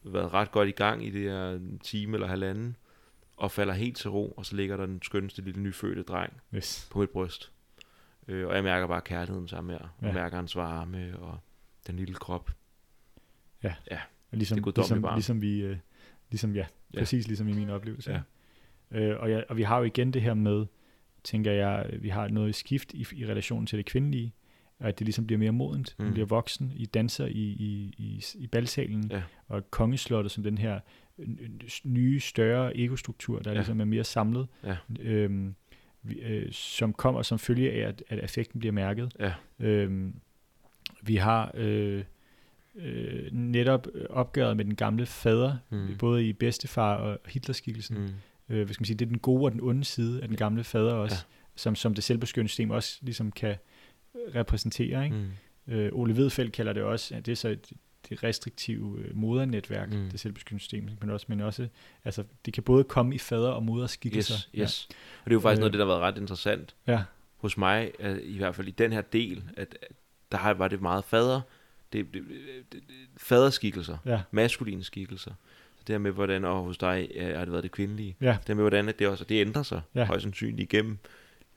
været 0.04 0.34
ret 0.34 0.52
godt 0.52 0.68
i 0.70 0.72
gang 0.72 1.06
i 1.06 1.10
det 1.10 1.22
her 1.22 1.60
time 1.84 2.14
eller 2.14 2.28
halvanden, 2.28 2.76
og 3.38 3.52
falder 3.52 3.74
helt 3.74 3.98
til 3.98 4.10
ro, 4.10 4.32
og 4.38 4.46
så 4.46 4.56
ligger 4.56 4.78
der 4.78 4.86
den 4.86 5.02
skønneste 5.02 5.42
lille 5.42 5.62
nyfødte 5.62 6.04
dreng 6.04 6.34
Yes. 6.56 6.88
på 6.92 7.00
mit 7.00 7.10
bryst. 7.10 7.52
Øh, 8.28 8.48
og 8.48 8.56
jeg 8.56 8.64
mærker 8.64 8.88
bare 8.88 9.02
kærligheden 9.02 9.48
sammen 9.48 9.68
med 9.72 9.80
Jeg 10.02 10.08
Ja. 10.10 10.14
mærker 10.14 10.36
hans 10.38 10.56
varme 10.56 11.18
og 11.20 11.40
den 11.88 11.96
lille 11.96 12.14
krop. 12.14 12.52
Og 14.32 14.38
ligesom, 14.38 14.58
Det 14.58 14.68
er 14.78 14.82
ligesom, 14.82 15.06
ligesom 15.16 15.42
vi, 15.42 15.60
øh, 15.62 15.78
ligesom, 16.32 16.56
ja, 16.56 16.66
Ja. 16.94 17.00
præcis 17.00 17.28
ligesom 17.28 17.48
i 17.48 17.54
min 17.54 17.70
oplevelse. 17.70 18.12
Ja. 18.12 18.22
Øh, 18.96 19.16
og, 19.20 19.30
ja, 19.30 19.42
og 19.50 19.58
vi 19.58 19.64
har 19.64 19.78
jo 19.78 19.84
igen 19.84 20.12
det 20.14 20.22
her 20.22 20.34
med, 20.34 20.66
tænker 21.24 21.52
jeg, 21.52 21.90
vi 22.00 22.10
har 22.10 22.28
noget 22.28 22.56
skift 22.56 22.94
i, 22.94 23.06
i 23.16 23.26
relation 23.26 23.66
til 23.66 23.78
det 23.78 23.86
kvindelige, 23.86 24.34
og 24.80 24.88
at 24.88 25.00
det 25.00 25.06
ligesom 25.08 25.28
bliver 25.28 25.40
mere 25.40 25.52
modent, 25.52 25.96
mm. 26.00 26.12
Bliver 26.12 26.26
voksen, 26.28 26.74
i 26.76 26.86
danser 26.86 27.26
i, 27.26 27.32
i, 27.40 27.94
i, 27.98 28.24
i 28.36 28.48
balsalen, 28.48 29.08
Ja. 29.12 29.22
og 29.48 29.72
kongeslottet 29.72 30.32
som 30.32 30.44
den 30.44 30.58
her 30.58 30.80
nye, 31.84 32.20
større 32.20 32.78
egostruktur, 32.78 33.40
der 33.40 33.52
ja. 33.52 33.56
Ligesom 33.58 33.82
er 33.82 33.86
mere 33.86 34.04
samlet, 34.04 34.48
Ja. 34.64 34.76
øhm, 35.00 35.56
vi, 36.04 36.20
øh, 36.20 36.52
som 36.52 36.94
kommer 36.94 37.22
som 37.22 37.40
følge 37.40 37.72
af, 37.72 37.88
at, 37.88 38.04
at 38.10 38.24
effekten 38.24 38.60
bliver 38.60 38.74
mærket. 38.74 39.14
Ja. 39.20 39.34
Øhm, 39.60 40.16
vi 41.02 41.16
har 41.16 41.52
øh, 41.54 42.04
øh, 42.76 43.32
netop 43.32 43.88
opgøret 44.10 44.58
med 44.58 44.66
den 44.66 44.76
gamle 44.76 45.06
fader. 45.06 45.58
Mm. 45.70 45.98
både 46.00 46.28
i 46.28 46.34
bedstefar 46.34 46.96
og 46.96 47.20
Hitlerskikkelsen. 47.28 47.98
Mm. 47.98 48.08
Øh, 48.50 48.64
hvad 48.64 48.74
skal 48.74 48.82
man 48.82 48.86
sige, 48.86 48.98
det 48.98 49.06
er 49.06 49.10
den 49.10 49.20
gode 49.20 49.46
og 49.46 49.52
den 49.52 49.62
onde 49.62 49.84
side 49.84 50.22
af 50.22 50.28
den 50.28 50.38
gamle 50.38 50.64
fader 50.64 50.94
også, 50.94 51.16
ja. 51.16 51.38
som, 51.56 51.76
som 51.76 51.94
det 51.94 52.04
selvbeskyttende 52.04 52.50
system 52.50 52.72
også 52.72 53.00
ligesom 53.02 53.32
kan 53.32 53.56
øh, 54.16 54.36
repræsentere. 54.36 55.04
Ikke? 55.04 55.16
Mm. 55.16 55.74
Øh, 55.74 55.90
Ole 55.94 56.18
Vedfeldt 56.18 56.54
kalder 56.54 56.74
det 56.74 56.84
også, 56.84 57.16
at 57.16 57.26
det 57.26 57.32
er 57.32 57.36
så 57.36 57.48
et, 57.50 57.72
det 58.10 58.24
restriktive 58.24 59.00
øh, 59.00 59.16
modernetværk, 59.16 59.94
mm. 59.94 60.10
Det 60.10 60.20
selvbeskyttende 60.20 60.62
system, 60.62 60.90
men 61.02 61.10
også, 61.10 61.26
men 61.30 61.42
også, 61.42 61.68
altså, 62.04 62.24
det 62.46 62.54
kan 62.54 62.64
både 62.64 62.84
komme 62.84 63.16
i 63.16 63.18
fader- 63.18 63.50
og 63.50 63.64
moderskikkelser. 63.64 64.36
Yes, 64.36 64.50
yes. 64.56 64.88
Og 64.90 65.26
det 65.26 65.32
er 65.32 65.36
jo 65.36 65.40
faktisk 65.40 65.60
Øh. 65.60 65.62
noget 65.62 65.70
af 65.70 65.72
det, 65.72 65.80
der 65.80 65.86
har 65.86 65.94
været 65.94 66.02
ret 66.02 66.22
interessant 66.22 66.76
Ja, 66.88 67.04
hos 67.36 67.58
mig, 67.58 67.92
øh, 68.00 68.18
i 68.24 68.38
hvert 68.38 68.56
fald 68.56 68.68
i 68.68 68.72
den 68.72 68.94
her 68.94 69.02
del, 69.02 69.44
at 69.58 69.78
der 70.32 70.38
har, 70.38 70.54
var 70.54 70.68
det 70.68 70.82
meget 70.82 71.04
fader, 71.04 71.42
det, 71.94 72.14
det, 72.14 72.24
det, 72.72 72.82
det 72.88 72.98
faderskikkelser, 73.18 73.98
ja, 74.06 74.22
maskuline 74.32 74.84
skikkelser. 74.84 75.34
Det 75.88 75.94
her 75.94 75.98
med, 75.98 76.12
hvordan, 76.12 76.46
og 76.46 76.64
hos 76.64 76.78
dig 76.78 77.08
øh, 77.16 77.36
har 77.38 77.46
det 77.46 77.52
været 77.52 77.64
det 77.64 77.72
kvindelige. 77.72 78.16
ja, 78.22 78.28
Det 78.28 78.48
her 78.48 78.54
med, 78.56 78.64
hvordan 78.64 78.90
at 78.90 79.00
det 79.00 79.08
også, 79.08 79.24
det 79.26 79.42
ændrer 79.42 79.64
sig, 79.64 79.82
Ja. 79.96 80.00
ja. 80.00 80.06
højst 80.06 80.24
sandsynligt 80.24 80.74
igennem 80.74 80.98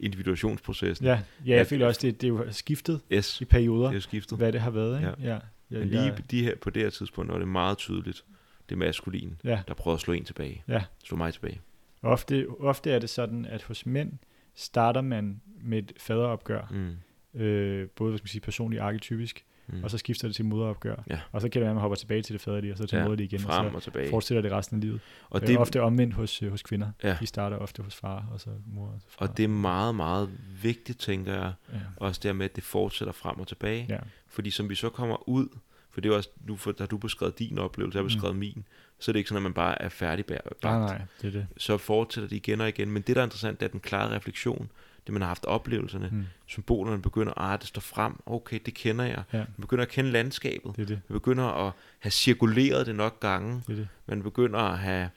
individuationsprocessen. 0.01 1.07
ja. 1.07 1.13
Ja, 1.13 1.21
jeg 1.47 1.61
At- 1.61 1.67
føler 1.67 1.87
også, 1.87 2.01
det, 2.03 2.21
det 2.21 2.27
er 2.27 2.29
jo 2.29 2.53
skiftet 2.53 3.01
Yes, 3.13 3.41
i 3.41 3.45
perioder, 3.45 3.89
det 3.89 3.97
er 3.97 4.01
skiftet. 4.01 4.39
hvad 4.39 4.53
det 4.53 4.61
har 4.61 4.71
været. 4.71 4.99
Ikke? 4.99 5.13
Ja. 5.23 5.33
Ja, 5.33 5.39
Men 5.79 5.89
lige 5.89 6.15
de 6.31 6.43
her, 6.43 6.57
på 6.57 6.71
det 6.71 6.83
her 6.83 6.91
tidspunkt, 6.91 7.33
var 7.33 7.39
det 7.39 7.49
meget 7.49 7.79
tydeligt, 7.79 8.25
det 8.69 8.79
maskuline, 8.79 9.37
ja. 9.45 9.61
der 9.69 9.75
prøvede 9.75 9.97
at 9.97 10.01
slå 10.01 10.13
en 10.15 10.25
tilbage. 10.25 10.63
Ja. 10.69 10.85
Slå 11.05 11.17
mig 11.17 11.33
tilbage. 11.33 11.61
Ofte, 12.03 12.47
ofte 12.61 12.91
er 12.91 12.99
det 12.99 13.11
sådan, 13.11 13.45
at 13.47 13.63
hos 13.63 13.87
mænd 13.87 14.13
starter 14.55 15.01
man 15.01 15.41
med 15.63 15.79
et 15.79 15.93
faderopgør, 15.99 16.67
Mm. 16.71 17.41
øh, 17.41 17.89
både 17.89 18.11
hvad 18.11 18.19
skal 18.19 18.25
man 18.25 18.29
sige, 18.29 18.41
personligt 18.41 18.81
og 18.83 18.89
arketypisk, 18.89 19.45
Mm. 19.69 19.85
og 19.85 19.91
så 19.91 19.99
skifter 19.99 20.29
det 20.29 20.35
til 20.37 20.45
moderopgør. 20.45 20.97
Ja. 21.11 21.21
Og 21.33 21.41
så 21.41 21.49
kan 21.49 21.53
det 21.53 21.61
være, 21.61 21.71
at 21.71 21.75
man 21.77 21.81
hopper 21.81 21.97
tilbage 21.97 22.23
til 22.23 22.33
det 22.33 22.41
faderlige, 22.43 22.73
og 22.73 22.79
så 22.79 22.87
til 22.87 22.97
Ja, 22.97 23.03
moderlige 23.05 23.25
igen, 23.27 23.41
frem 23.41 23.67
og 23.67 23.75
og 23.75 23.83
så 23.83 23.85
tilbage. 23.85 24.11
fortsætter 24.11 24.43
det 24.43 24.53
resten 24.53 24.77
af 24.77 24.81
livet. 24.81 25.01
Og 25.25 25.35
Og 25.35 25.41
det, 25.41 25.55
er 25.55 25.59
ofte 25.59 25.83
omvendt 25.83 26.15
hos, 26.15 26.43
øh, 26.43 26.51
hos 26.51 26.63
kvinder. 26.63 26.91
Ja. 27.03 27.17
De 27.21 27.27
starter 27.27 27.57
ofte 27.57 27.83
hos 27.83 27.95
far, 27.95 28.25
og 28.33 28.41
så 28.41 28.51
mor, 28.67 28.87
og 28.87 29.01
så 29.01 29.07
far. 29.19 29.27
og 29.27 29.37
det 29.37 29.45
er 29.45 29.49
meget, 29.49 29.95
meget 29.95 30.31
vigtigt, 30.63 30.99
tænker 31.01 31.35
jeg, 31.35 31.53
Ja. 31.73 31.79
også 31.97 32.19
det 32.23 32.29
her 32.29 32.33
med, 32.35 32.45
at 32.45 32.57
det 32.57 32.65
fortsætter 32.65 33.13
frem 33.13 33.41
og 33.41 33.47
tilbage. 33.49 33.87
ja. 33.89 33.99
Fordi 34.29 34.51
som 34.51 34.69
vi 34.69 34.75
så 34.75 34.89
kommer 34.91 35.29
ud, 35.29 35.49
for 35.91 36.01
det 36.01 36.11
er 36.13 36.17
også, 36.17 36.29
nu 36.47 36.57
for, 36.57 36.73
da 36.73 36.87
du 36.87 36.97
beskrevet 36.97 37.39
din 37.39 37.59
oplevelse, 37.59 37.97
jeg 37.97 38.01
har 38.01 38.05
Mm. 38.05 38.09
beskrevet 38.09 38.37
min, 38.37 38.65
så 38.99 39.11
er 39.11 39.13
det 39.13 39.19
ikke 39.19 39.29
sådan, 39.29 39.37
at 39.37 39.43
man 39.43 39.53
bare 39.53 39.83
er 39.83 39.89
færdig 39.89 40.27
bag, 40.27 40.41
Nej, 40.63 40.79
nej, 40.79 41.01
det 41.23 41.27
er 41.29 41.33
det. 41.33 41.47
Så 41.57 41.77
fortsætter 41.79 42.29
det 42.29 42.37
igen 42.37 42.61
og 42.61 42.69
igen. 42.69 42.91
Men 42.91 43.03
det, 43.03 43.17
der 43.17 43.23
er 43.23 43.27
interessant, 43.27 43.61
det 43.61 43.67
er 43.67 43.71
den 43.71 43.81
klare 43.81 44.17
refleksion. 44.17 44.71
Det, 45.09 45.13
man 45.13 45.23
har 45.23 45.29
haft 45.29 45.45
oplevelserne. 45.45 46.09
Mm. 46.13 46.25
Symbolerne 46.47 47.03
begynder, 47.03 47.33
ah, 47.37 47.59
det 47.59 47.67
står 47.69 47.81
frem. 47.81 48.13
Okay, 48.27 48.59
det 48.67 48.75
kender 48.75 49.05
jeg. 49.05 49.23
Ja, 49.33 49.39
Man 49.39 49.47
begynder 49.61 49.83
at 49.83 49.89
kende 49.91 50.11
landskabet. 50.11 50.77
det 50.77 50.89
det. 50.89 51.01
Man 51.09 51.17
begynder 51.17 51.45
at 51.67 51.73
have 51.99 52.11
cirkuleret 52.11 52.87
det 52.87 52.95
nok 52.95 53.21
gange. 53.21 53.63
det, 53.67 53.77
det. 53.77 53.89
Man 54.07 54.23
begynder 54.23 54.59
at 54.59 54.79
have, 54.79 55.09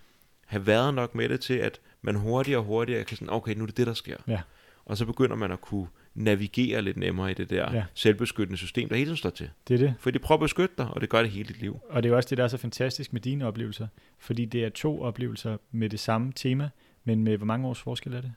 have 0.46 0.68
været 0.68 0.94
nok 0.94 1.16
med 1.16 1.30
det 1.30 1.40
til, 1.42 1.54
at 1.54 1.80
man 2.02 2.16
hurtigere 2.16 2.60
og 2.60 2.66
hurtigere 2.66 3.04
kan 3.04 3.18
sådan, 3.18 3.34
okay, 3.34 3.54
nu 3.56 3.62
er 3.64 3.66
det 3.68 3.78
det, 3.78 3.88
der 3.88 3.94
sker. 3.94 4.18
Ja. 4.28 4.42
Og 4.86 4.98
så 4.98 5.06
begynder 5.06 5.36
man 5.36 5.52
at 5.52 5.62
kunne 5.62 5.88
navigere 6.16 6.82
lidt 6.82 6.98
nemmere 6.98 7.32
i 7.32 7.34
det 7.34 7.50
der 7.50 7.76
Ja. 7.76 7.84
selvbeskyttende 7.94 8.58
system, 8.58 8.90
der 8.90 8.96
hele 8.96 9.06
tiden 9.06 9.18
står 9.18 9.30
til. 9.30 9.50
det 9.68 9.74
er 9.74 9.78
det. 9.78 9.94
For 10.00 10.12
det 10.12 10.22
prøver 10.22 10.38
at 10.38 10.44
beskytte 10.44 10.76
dig, 10.78 10.88
og 10.88 11.02
det 11.02 11.10
gør 11.10 11.22
det 11.22 11.32
hele 11.32 11.48
dit 11.48 11.62
liv. 11.62 11.80
Og 11.90 12.04
det 12.04 12.10
er 12.10 12.12
jo 12.12 12.16
også 12.18 12.30
det, 12.30 12.38
der 12.38 12.44
er 12.44 12.48
så 12.48 12.58
fantastisk 12.58 13.14
med 13.14 13.22
dine 13.22 13.46
oplevelser, 13.48 13.88
fordi 14.20 14.46
det 14.46 14.64
er 14.66 14.70
to 14.70 15.02
oplevelser 15.02 15.58
med 15.72 15.90
det 15.90 16.00
samme 16.00 16.32
tema, 16.36 16.70
men 17.04 17.24
med 17.24 17.38
hvor 17.38 17.46
mange 17.46 17.68
års 17.68 17.80
forskel 17.80 18.14
er 18.14 18.22
det? 18.22 18.34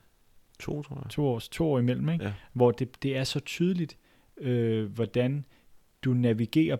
To, 0.60 0.82
tror 0.82 1.00
jeg. 1.04 1.10
To, 1.10 1.26
års, 1.26 1.48
to 1.48 1.66
år 1.72 1.78
imellem, 1.78 2.08
ikke? 2.08 2.24
Ja. 2.24 2.32
hvor 2.52 2.70
det, 2.70 3.02
det 3.02 3.16
er 3.16 3.24
så 3.24 3.40
tydeligt, 3.40 3.96
øh, 4.40 4.84
hvordan 4.94 5.44
du 6.04 6.14
navigerer 6.14 6.76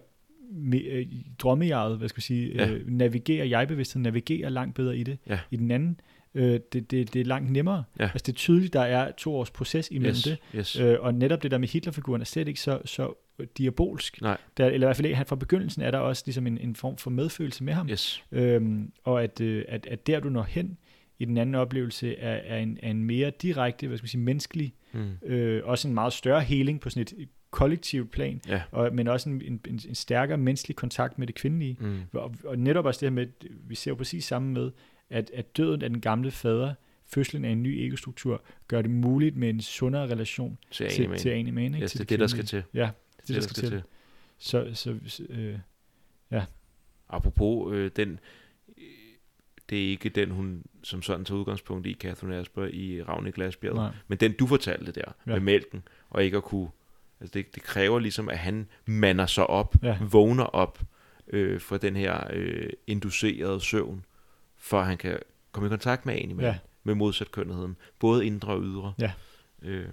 med, 0.52 0.80
øh, 0.84 1.00
i 1.02 1.26
drømmejaget, 1.38 1.98
hvad 1.98 2.08
skal 2.08 2.16
vi 2.16 2.22
sige, 2.22 2.52
Ja. 2.54 2.70
øh, 2.70 2.88
navigerer 2.88 3.44
jeg-bevidstheden, 3.44 4.02
navigerer 4.02 4.48
langt 4.48 4.74
bedre 4.74 4.96
i 4.96 5.02
det. 5.02 5.18
Ja. 5.28 5.38
I 5.50 5.56
den 5.56 5.70
anden, 5.70 6.00
øh, 6.34 6.60
det, 6.72 6.90
det, 6.90 7.14
det 7.14 7.20
er 7.20 7.24
langt 7.24 7.50
nemmere. 7.50 7.84
Ja. 7.98 8.04
Altså 8.04 8.22
det 8.26 8.32
er 8.32 8.36
tydeligt, 8.36 8.72
der 8.72 8.80
er 8.80 9.12
to 9.12 9.34
års 9.36 9.50
proces 9.50 9.90
imellem 9.90 10.10
Yes, 10.16 10.22
det. 10.22 10.38
yes. 10.54 10.76
Øh, 10.80 10.96
og 11.00 11.14
netop 11.14 11.42
det 11.42 11.50
der 11.50 11.58
med 11.58 11.68
Hitlerfiguren 11.68 12.20
er 12.20 12.24
slet 12.24 12.48
ikke 12.48 12.60
så, 12.60 12.80
så 12.84 13.12
diabolsk. 13.58 14.22
Nej. 14.22 14.36
Der, 14.56 14.66
eller 14.66 14.86
i 14.86 14.88
hvert 14.88 14.96
fald 14.96 15.06
ikke, 15.06 15.16
han 15.16 15.26
fra 15.26 15.36
begyndelsen 15.36 15.82
er 15.82 15.90
der 15.90 15.98
også 15.98 16.22
ligesom 16.26 16.46
en, 16.46 16.58
en 16.58 16.76
form 16.76 16.96
for 16.96 17.10
medfølelse 17.10 17.64
med 17.64 17.72
ham. 17.72 17.88
Yes. 17.88 18.24
Øhm, 18.32 18.92
og 19.04 19.22
at, 19.22 19.40
øh, 19.40 19.64
at, 19.68 19.86
at 19.86 20.06
der 20.06 20.20
du 20.20 20.28
når 20.28 20.42
hen 20.42 20.78
i 21.24 21.26
den 21.26 21.36
anden 21.36 21.54
oplevelse 21.54 22.16
er, 22.16 22.32
er, 22.56 22.58
en, 22.58 22.78
er 22.82 22.90
en 22.90 23.04
mere 23.04 23.30
direkte, 23.42 23.86
hvad 23.88 23.98
skal 23.98 24.04
man 24.04 24.08
sige, 24.08 24.20
menneskelig, 24.20 24.74
Mm. 24.92 25.10
øh, 25.28 25.62
også 25.64 25.88
en 25.88 25.94
meget 25.94 26.12
større 26.12 26.40
healing 26.40 26.80
på 26.80 26.90
sådan 26.90 27.06
et 27.18 27.28
kollektivt 27.50 28.10
plan, 28.10 28.40
Ja. 28.48 28.62
og, 28.72 28.94
men 28.94 29.08
også 29.08 29.28
en, 29.30 29.42
en, 29.42 29.60
en, 29.68 29.80
en 29.88 29.94
stærkere 29.94 30.38
menneskelig 30.38 30.76
kontakt 30.76 31.18
med 31.18 31.26
det 31.26 31.34
kvindelige. 31.34 31.76
Mm. 31.80 31.98
Og, 32.12 32.34
og 32.44 32.58
netop 32.58 32.84
også 32.84 33.00
det 33.00 33.06
her 33.06 33.14
med, 33.14 33.26
vi 33.68 33.74
ser 33.74 33.90
jo 33.90 33.94
præcis 33.94 34.24
sammen 34.24 34.52
med, 34.52 34.70
at, 35.10 35.30
at 35.34 35.56
døden 35.56 35.82
af 35.82 35.90
den 35.90 36.00
gamle 36.00 36.30
fader, 36.30 36.74
fødslen 37.06 37.44
af 37.44 37.50
en 37.50 37.62
ny 37.62 37.68
egostruktur, 37.86 38.42
gør 38.68 38.82
det 38.82 38.90
muligt 38.90 39.36
med 39.36 39.50
en 39.50 39.60
sundere 39.60 40.06
relation 40.06 40.58
Til 40.70 40.88
til, 40.90 41.02
anime. 41.02 41.16
til 41.18 41.28
animan. 41.28 41.74
Ikke? 41.74 41.82
Yes, 41.84 41.90
til 41.90 41.98
det 41.98 42.04
er 42.04 42.08
det, 42.08 42.20
der 42.20 42.26
skal 42.26 42.44
til. 42.44 42.62
Ja, 42.74 42.80
Det 42.80 42.86
er 43.22 43.26
det, 43.26 43.34
der 43.34 43.40
skal 43.40 43.68
til. 43.70 43.82
Så, 44.38 44.70
så, 44.74 44.98
så 45.06 45.22
øh, 45.30 45.58
Apropos 47.08 47.74
øh, 47.74 47.90
den, 47.96 48.20
det 49.70 49.84
er 49.84 49.88
ikke 49.88 50.08
den, 50.08 50.30
hun 50.30 50.62
som 50.82 51.02
sådan 51.02 51.24
tager 51.24 51.38
udgangspunkt 51.38 51.86
i, 51.86 51.94
Catherine 51.94 52.36
Asper 52.36 52.64
i 52.66 53.02
Ravne 53.02 53.28
i 53.28 53.32
Glasbjerget, 53.32 53.92
men 54.08 54.18
den 54.18 54.32
du 54.32 54.46
fortalte 54.46 54.92
der, 54.92 55.00
Ja. 55.06 55.12
ja. 55.26 55.32
med 55.32 55.40
mælken, 55.40 55.82
og 56.10 56.24
ikke 56.24 56.36
at 56.36 56.42
kunne, 56.42 56.68
altså 57.20 57.32
det, 57.34 57.54
det 57.54 57.62
kræver 57.62 57.98
ligesom, 57.98 58.28
at 58.28 58.38
han 58.38 58.66
mander 58.86 59.26
sig 59.26 59.46
op, 59.46 59.74
Ja. 59.82 59.98
vågner 60.10 60.44
op 60.44 60.80
øh, 61.28 61.60
fra 61.60 61.76
den 61.78 61.96
her 61.96 62.20
øh, 62.32 62.70
inducerede 62.86 63.60
søvn, 63.60 64.04
for 64.56 64.80
at 64.80 64.86
han 64.86 64.98
kan 64.98 65.18
komme 65.52 65.66
i 65.66 65.70
kontakt 65.70 66.06
med 66.06 66.14
anime, 66.14 66.42
Ja. 66.42 66.48
ja. 66.48 66.58
med 66.84 66.94
modsatkønnetheden, 66.94 67.76
både 67.98 68.26
indre 68.26 68.52
og 68.52 68.62
ydre. 68.62 68.92
Ja. 69.00 69.12
Øh, 69.62 69.86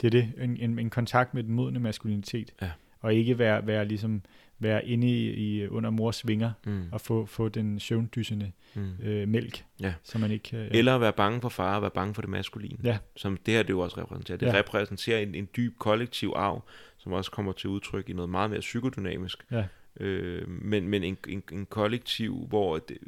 det 0.00 0.06
er 0.06 0.10
det, 0.10 0.32
en, 0.38 0.56
en, 0.56 0.78
en 0.78 0.90
kontakt 0.90 1.34
med 1.34 1.42
den 1.42 1.52
modne 1.54 1.78
maskulinitet, 1.80 2.52
Ja. 2.62 2.70
og 3.00 3.14
ikke 3.14 3.38
være, 3.38 3.66
være, 3.66 3.84
ligesom, 3.84 4.22
være 4.64 4.86
inde 4.86 5.06
i, 5.08 5.30
i, 5.30 5.68
under 5.68 5.90
mors 5.90 6.26
vinger, 6.26 6.52
mm, 6.66 6.84
og 6.92 7.00
få, 7.00 7.26
få 7.26 7.48
den 7.48 7.80
søvndysende 7.80 8.52
mm. 8.74 8.92
øh, 9.02 9.28
mælk, 9.28 9.64
Ja. 9.80 9.94
så 10.02 10.18
man 10.18 10.30
ikke 10.30 10.42
kan... 10.42 10.58
Ja. 10.58 10.78
Eller 10.78 10.98
være 10.98 11.12
bange 11.12 11.40
for 11.40 11.48
far 11.48 11.76
og 11.76 11.82
være 11.82 11.90
bange 11.90 12.14
for 12.14 12.22
det 12.22 12.30
maskuline. 12.30 12.78
Ja. 12.84 12.98
Som 13.16 13.36
det 13.46 13.54
her 13.54 13.62
det 13.62 13.70
jo 13.70 13.80
også 13.80 14.00
repræsenterer. 14.00 14.38
Det 14.38 14.46
Ja. 14.46 14.58
repræsenterer 14.58 15.18
en, 15.20 15.34
en 15.34 15.48
dyb 15.56 15.78
kollektiv 15.78 16.32
arv, 16.36 16.62
som 16.98 17.12
også 17.12 17.30
kommer 17.30 17.52
til 17.52 17.70
udtryk 17.70 18.08
i 18.08 18.12
noget 18.12 18.30
meget 18.30 18.50
mere 18.50 18.60
psykodynamisk. 18.60 19.44
Ja. 19.50 19.64
Øh, 20.00 20.48
men 20.48 20.88
men 20.88 21.04
en, 21.04 21.16
en, 21.28 21.42
en 21.52 21.66
kollektiv, 21.66 22.46
hvor 22.48 22.78
det, 22.78 22.98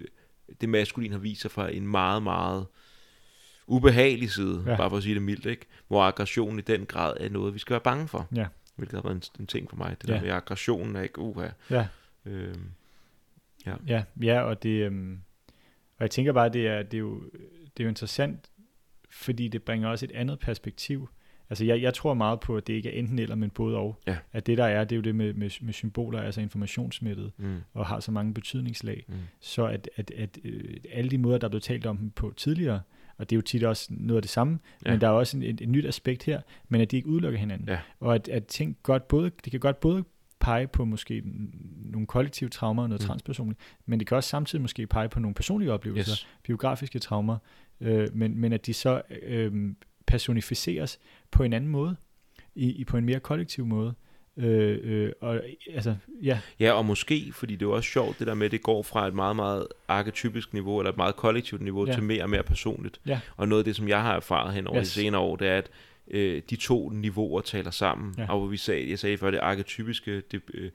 det 0.60 0.68
maskuline 0.68 1.12
har 1.14 1.20
vist 1.20 1.40
sig 1.42 1.50
fra 1.50 1.72
en 1.72 1.86
meget, 1.88 2.22
meget 2.22 2.66
ubehagelig 3.66 4.30
side, 4.30 4.62
ja. 4.66 4.76
bare 4.76 4.90
for 4.90 4.96
at 4.96 5.02
sige 5.02 5.14
det 5.14 5.22
mildt, 5.22 5.46
ikke? 5.46 5.66
hvor 5.88 6.02
aggression 6.02 6.58
i 6.58 6.62
den 6.62 6.86
grad 6.86 7.14
er 7.20 7.28
noget, 7.28 7.54
vi 7.54 7.58
skal 7.58 7.74
være 7.74 7.80
bange 7.80 8.08
for. 8.08 8.28
Ja. 8.36 8.46
Hvilket 8.76 8.94
har 8.96 9.02
været 9.02 9.14
en, 9.14 9.40
en 9.40 9.46
ting 9.46 9.70
for 9.70 9.76
mig. 9.76 9.96
Det 10.02 10.08
Ja. 10.08 10.14
der 10.14 10.20
med 10.22 10.30
aggressionen 10.30 10.96
er 10.96 11.02
ikke 11.02 11.18
uha. 11.18 11.48
Ja. 11.70 11.86
Øh, 12.26 12.54
Ja, 13.86 14.02
ja, 14.22 14.40
og 14.40 14.62
det, 14.62 14.68
øhm, 14.84 15.20
og 15.98 16.00
jeg 16.00 16.10
tænker 16.10 16.32
bare, 16.32 16.48
det 16.48 16.66
er, 16.68 16.82
det 16.82 16.94
er 16.94 16.98
jo, 16.98 17.22
det 17.76 17.80
er 17.80 17.84
jo 17.84 17.88
interessant, 17.88 18.50
fordi 19.10 19.48
det 19.48 19.62
bringer 19.62 19.88
også 19.88 20.04
et 20.04 20.12
andet 20.12 20.38
perspektiv. 20.38 21.08
Altså 21.50 21.64
jeg, 21.64 21.82
jeg 21.82 21.94
tror 21.94 22.14
meget 22.14 22.40
på, 22.40 22.56
at 22.56 22.66
det 22.66 22.72
ikke 22.72 22.90
er 22.94 22.98
enten 22.98 23.18
eller, 23.18 23.34
men 23.34 23.50
både 23.50 23.76
og. 23.76 24.00
Ja. 24.06 24.16
At 24.32 24.46
det 24.46 24.58
der 24.58 24.64
er, 24.64 24.84
det 24.84 24.92
er 24.92 24.96
jo 24.96 25.02
det 25.02 25.14
med, 25.14 25.32
med, 25.34 25.50
med 25.62 25.72
symboler, 25.72 26.20
altså 26.22 26.40
informationssmittet, 26.40 27.32
Mm. 27.36 27.56
og 27.74 27.86
har 27.86 28.00
så 28.00 28.12
mange 28.12 28.34
betydningslag. 28.34 29.04
Mm. 29.08 29.14
Så 29.40 29.66
at, 29.66 29.90
at, 29.96 30.10
at 30.10 30.38
øh, 30.44 30.76
alle 30.92 31.10
de 31.10 31.18
måder, 31.18 31.38
der 31.38 31.46
er 31.46 31.48
blevet 31.50 31.62
talt 31.62 31.86
om 31.86 31.96
dem 31.96 32.10
på 32.10 32.32
tidligere, 32.36 32.80
og 33.18 33.30
det 33.30 33.36
er 33.36 33.38
jo 33.38 33.42
tit 33.42 33.64
også 33.64 33.86
noget 33.90 34.16
af 34.16 34.22
det 34.22 34.30
samme, 34.30 34.58
Ja. 34.86 34.90
men 34.90 35.00
der 35.00 35.06
er 35.06 35.10
også 35.10 35.36
en, 35.36 35.42
et, 35.42 35.60
et 35.60 35.68
nyt 35.68 35.86
aspekt 35.86 36.22
her, 36.22 36.40
men 36.68 36.80
at 36.80 36.90
de 36.90 36.96
ikke 36.96 37.08
udelukker 37.08 37.38
hinanden. 37.38 37.68
Ja. 37.68 37.78
Og 38.00 38.14
at, 38.14 38.28
at 38.28 38.46
ting 38.46 38.76
godt 38.82 39.08
både, 39.08 39.30
det 39.44 39.50
kan 39.50 39.60
godt 39.60 39.80
både 39.80 40.04
pege 40.40 40.66
på 40.66 40.84
måske 40.84 41.22
nogle 41.84 42.06
kollektive 42.06 42.50
traumer 42.50 42.82
og 42.82 42.88
noget 42.88 43.02
mm. 43.02 43.06
transpersonligt, 43.06 43.60
men 43.86 43.98
det 44.00 44.08
kan 44.08 44.16
også 44.16 44.30
samtidig 44.30 44.62
måske 44.62 44.86
pege 44.86 45.08
på 45.08 45.20
nogle 45.20 45.34
personlige 45.34 45.72
oplevelser, 45.72 46.12
Yes. 46.12 46.28
biografiske 46.42 46.98
traumer, 46.98 47.38
øh, 47.80 48.08
men, 48.14 48.38
men 48.38 48.52
at 48.52 48.66
de 48.66 48.74
så 48.74 49.02
øh, 49.22 49.74
personificeres 50.06 50.98
på 51.30 51.42
en 51.42 51.52
anden 51.52 51.70
måde, 51.70 51.96
i, 52.54 52.70
i 52.70 52.84
på 52.84 52.96
en 52.96 53.04
mere 53.04 53.20
kollektiv 53.20 53.66
måde. 53.66 53.94
Øh, 54.36 54.78
øh, 54.82 55.12
og 55.20 55.40
altså, 55.74 55.94
ja, 56.22 56.38
Ja, 56.60 56.72
og 56.72 56.84
måske, 56.84 57.32
fordi 57.32 57.54
det 57.54 57.62
er 57.62 57.66
jo 57.66 57.72
også 57.72 57.90
sjovt, 57.90 58.18
det 58.18 58.26
der 58.26 58.34
med, 58.34 58.46
at 58.46 58.52
det 58.52 58.62
går 58.62 58.82
fra 58.82 59.06
et 59.06 59.14
meget, 59.14 59.36
meget 59.36 59.66
arketypisk 59.88 60.52
niveau, 60.54 60.80
eller 60.80 60.90
et 60.90 60.96
meget 60.96 61.16
kollektivt 61.16 61.62
niveau, 61.62 61.86
ja. 61.86 61.92
Til 61.92 62.02
mere 62.02 62.22
og 62.22 62.30
mere 62.30 62.42
personligt. 62.42 63.00
Ja. 63.06 63.20
Og 63.36 63.48
noget 63.48 63.60
af 63.60 63.64
det, 63.64 63.76
som 63.76 63.88
jeg 63.88 64.02
har 64.02 64.16
erfaret 64.16 64.54
hen 64.54 64.66
over. 64.66 64.80
Yes. 64.80 64.88
de 64.88 64.94
senere 64.94 65.20
år, 65.20 65.36
det 65.36 65.48
er, 65.48 65.58
at 65.58 65.70
øh, 66.10 66.42
de 66.50 66.56
to 66.56 66.88
niveauer 66.88 67.40
taler 67.40 67.70
sammen. 67.70 68.14
Ja. 68.18 68.26
Og 68.30 68.38
hvor 68.38 68.48
vi 68.48 68.56
sagde, 68.56 68.90
jeg 68.90 68.98
sagde 68.98 69.18
før, 69.18 69.30
det 69.30 69.38
arketypiske, 69.38 70.20
det 70.20 70.42
øh, 70.54 70.70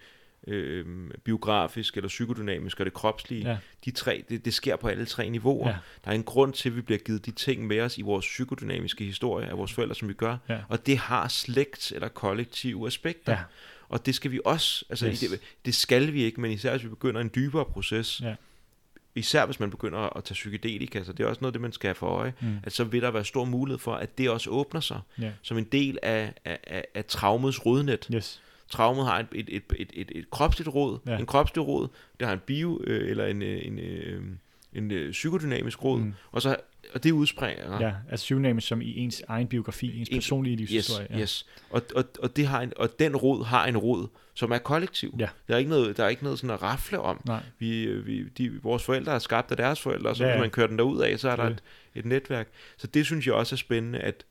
øh, 0.47 0.85
biografiske, 1.23 1.97
eller 1.97 2.07
psykodynamiske 2.07 2.81
og 2.81 2.85
det 2.85 2.93
kropslige, 2.93 3.49
ja, 3.49 3.57
de 3.85 3.91
tre, 3.91 4.23
det, 4.29 4.45
det 4.45 4.53
sker 4.53 4.75
på 4.75 4.87
alle 4.87 5.05
tre 5.05 5.29
niveauer. 5.29 5.69
Ja. 5.69 5.75
Der 6.05 6.11
er 6.11 6.15
en 6.15 6.23
grund 6.23 6.53
til, 6.53 6.69
at 6.69 6.75
vi 6.75 6.81
bliver 6.81 6.99
givet 6.99 7.25
de 7.25 7.31
ting 7.31 7.67
med 7.67 7.81
os 7.81 7.97
i 7.97 8.01
vores 8.01 8.25
psykodynamiske 8.25 9.03
historie 9.03 9.47
af 9.47 9.57
vores 9.57 9.73
forældre, 9.73 9.95
som 9.95 10.07
vi 10.07 10.13
gør. 10.13 10.37
ja, 10.49 10.59
Og 10.69 10.85
det 10.85 10.97
har 10.97 11.27
slægt 11.27 11.91
eller 11.91 12.07
kollektive 12.07 12.87
aspekter. 12.87 13.31
ja, 13.31 13.39
Og 13.89 14.05
det 14.05 14.15
skal 14.15 14.31
vi 14.31 14.39
også, 14.45 14.85
altså 14.89 15.07
Yes. 15.07 15.19
det, 15.19 15.39
det 15.65 15.75
skal 15.75 16.13
vi 16.13 16.23
ikke, 16.23 16.41
men 16.41 16.51
især 16.51 16.71
hvis 16.71 16.83
vi 16.83 16.89
begynder 16.89 17.21
en 17.21 17.31
dybere 17.35 17.65
proces, 17.65 18.21
Ja. 18.21 18.35
især 19.15 19.45
hvis 19.45 19.59
man 19.59 19.69
begynder 19.71 20.17
at 20.17 20.23
tage 20.23 20.33
psykedelika, 20.33 21.03
så 21.03 21.13
det 21.13 21.23
er 21.23 21.27
også 21.27 21.41
noget, 21.41 21.53
det 21.53 21.61
man 21.61 21.71
skal 21.71 21.87
have 21.87 21.95
for 21.95 22.07
øje, 22.07 22.33
mm, 22.41 22.57
at 22.63 22.73
så 22.73 22.83
vil 22.83 23.01
der 23.01 23.11
være 23.11 23.25
stor 23.25 23.45
mulighed 23.45 23.79
for, 23.79 23.93
at 23.93 24.17
det 24.17 24.29
også 24.29 24.49
åbner 24.49 24.81
sig 24.81 24.99
ja, 25.19 25.31
som 25.41 25.57
en 25.57 25.63
del 25.63 25.97
af, 26.01 26.33
af, 26.45 26.59
af, 26.67 26.85
af 26.95 27.05
traumets 27.05 27.65
rodnet. 27.65 28.07
yes, 28.15 28.41
Traumet 28.72 29.06
har 29.06 29.19
et, 29.19 29.27
et, 29.33 29.50
et, 29.50 29.64
et, 29.80 29.90
et, 29.93 30.11
et 30.16 30.30
kropsligt 30.30 30.69
rod, 30.69 30.98
Ja. 31.08 31.17
en 31.17 31.25
kropslig 31.25 31.67
rod, 31.67 31.88
det 32.19 32.27
har 32.27 32.33
en 32.33 32.40
bio, 32.45 32.82
øh, 32.88 33.09
eller 33.09 33.25
en, 33.25 33.41
øh, 33.41 33.66
en, 33.66 33.80
øh, 33.80 34.22
en, 34.74 34.91
øh, 34.91 35.11
psykodynamisk 35.11 35.83
rod, 35.83 36.00
mm, 36.00 36.14
og, 36.32 36.41
så, 36.41 36.56
og 36.93 37.03
det 37.03 37.11
udspringer 37.11 37.80
ja, 37.88 37.93
altså 38.11 38.24
psykodynamisk 38.24 38.67
som 38.67 38.82
i 38.82 38.98
ens 38.98 39.24
egen 39.27 39.48
biografi, 39.48 40.00
ens 40.00 40.09
En- 40.09 40.16
personlige 40.17 40.53
Yes, 40.64 40.69
livshistorie. 40.72 41.08
ja. 41.09 41.19
yes. 41.19 41.45
Og, 41.69 41.82
og, 41.95 42.03
og, 42.19 42.35
det 42.35 42.48
har 42.48 42.61
en, 42.61 42.74
og 42.77 43.00
den 43.00 43.16
rod 43.16 43.45
har 43.45 43.66
en 43.67 43.77
rod, 43.77 44.08
som 44.33 44.51
er 44.51 44.58
kollektiv. 44.58 45.16
Ja. 45.19 45.27
Der, 45.48 45.53
er 45.53 45.58
ikke 45.58 45.69
noget, 45.69 45.98
der 45.98 46.03
er 46.03 46.09
ikke 46.09 46.24
noget 46.24 46.40
sådan 46.40 46.53
at 46.53 46.61
rafle 46.64 47.00
om. 47.00 47.22
Nej, 47.25 47.43
Vi, 47.59 47.85
vi, 48.01 48.24
de, 48.30 48.61
vores 48.64 48.83
forældre 48.83 49.14
er 49.14 49.19
skabt 49.19 49.51
af 49.51 49.58
deres 49.58 49.82
forældre, 49.82 50.09
og 50.09 50.16
så 50.16 50.25
Ja, 50.25 50.32
hvis 50.32 50.41
man 50.41 50.50
kører 50.50 50.67
den 50.67 50.77
derud 50.77 51.01
af, 51.01 51.19
så 51.19 51.30
er 51.30 51.35
der 51.35 51.43
et, 51.43 51.64
et 51.95 52.06
netværk. 52.06 52.48
Så 52.77 52.88
det 52.88 53.06
synes 53.06 53.27
jeg 53.27 53.33
også 53.33 53.56
er 53.56 53.58
spændende, 53.58 54.00
at 54.00 54.25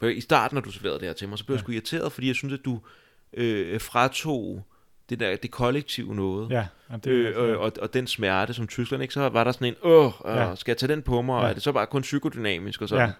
for 0.00 0.06
i 0.06 0.20
starten, 0.20 0.54
når 0.54 0.60
du 0.62 0.70
serverede 0.72 0.98
det 0.98 1.06
her 1.06 1.12
til 1.12 1.28
mig, 1.28 1.38
så 1.38 1.44
blev 1.44 1.54
jeg 1.56 1.60
Ja. 1.60 1.64
sgu 1.64 1.72
irriteret, 1.72 2.12
fordi 2.12 2.26
jeg 2.26 2.34
synes, 2.34 2.54
at 2.54 2.60
du 2.64 2.80
øh, 3.32 3.80
fratog 3.80 4.66
det 5.10 5.20
der 5.20 5.36
det 5.36 5.50
kollektive 5.50 6.14
noget. 6.14 6.50
ja, 6.50 6.66
jamen, 6.90 7.00
det, 7.04 7.10
Øh, 7.10 7.50
øh, 7.50 7.58
og, 7.58 7.72
og 7.82 7.94
den 7.94 8.06
smerte 8.06 8.54
som 8.54 8.66
Tyskland, 8.66 9.02
ikke? 9.02 9.14
så 9.14 9.28
var 9.28 9.44
der 9.44 9.52
sådan 9.52 9.66
en, 9.68 9.74
åh, 9.82 10.12
øh, 10.26 10.36
Ja. 10.36 10.54
skal 10.56 10.72
jeg 10.72 10.76
tage 10.78 10.92
den 10.92 11.02
på 11.02 11.22
mig, 11.22 11.36
og 11.36 11.42
Ja. 11.42 11.48
er 11.48 11.52
det 11.54 11.62
så 11.62 11.72
bare 11.72 11.86
kun 11.86 12.02
psykodynamisk 12.02 12.82
og 12.82 12.88
sådan. 12.88 13.08
Ja. 13.08 13.12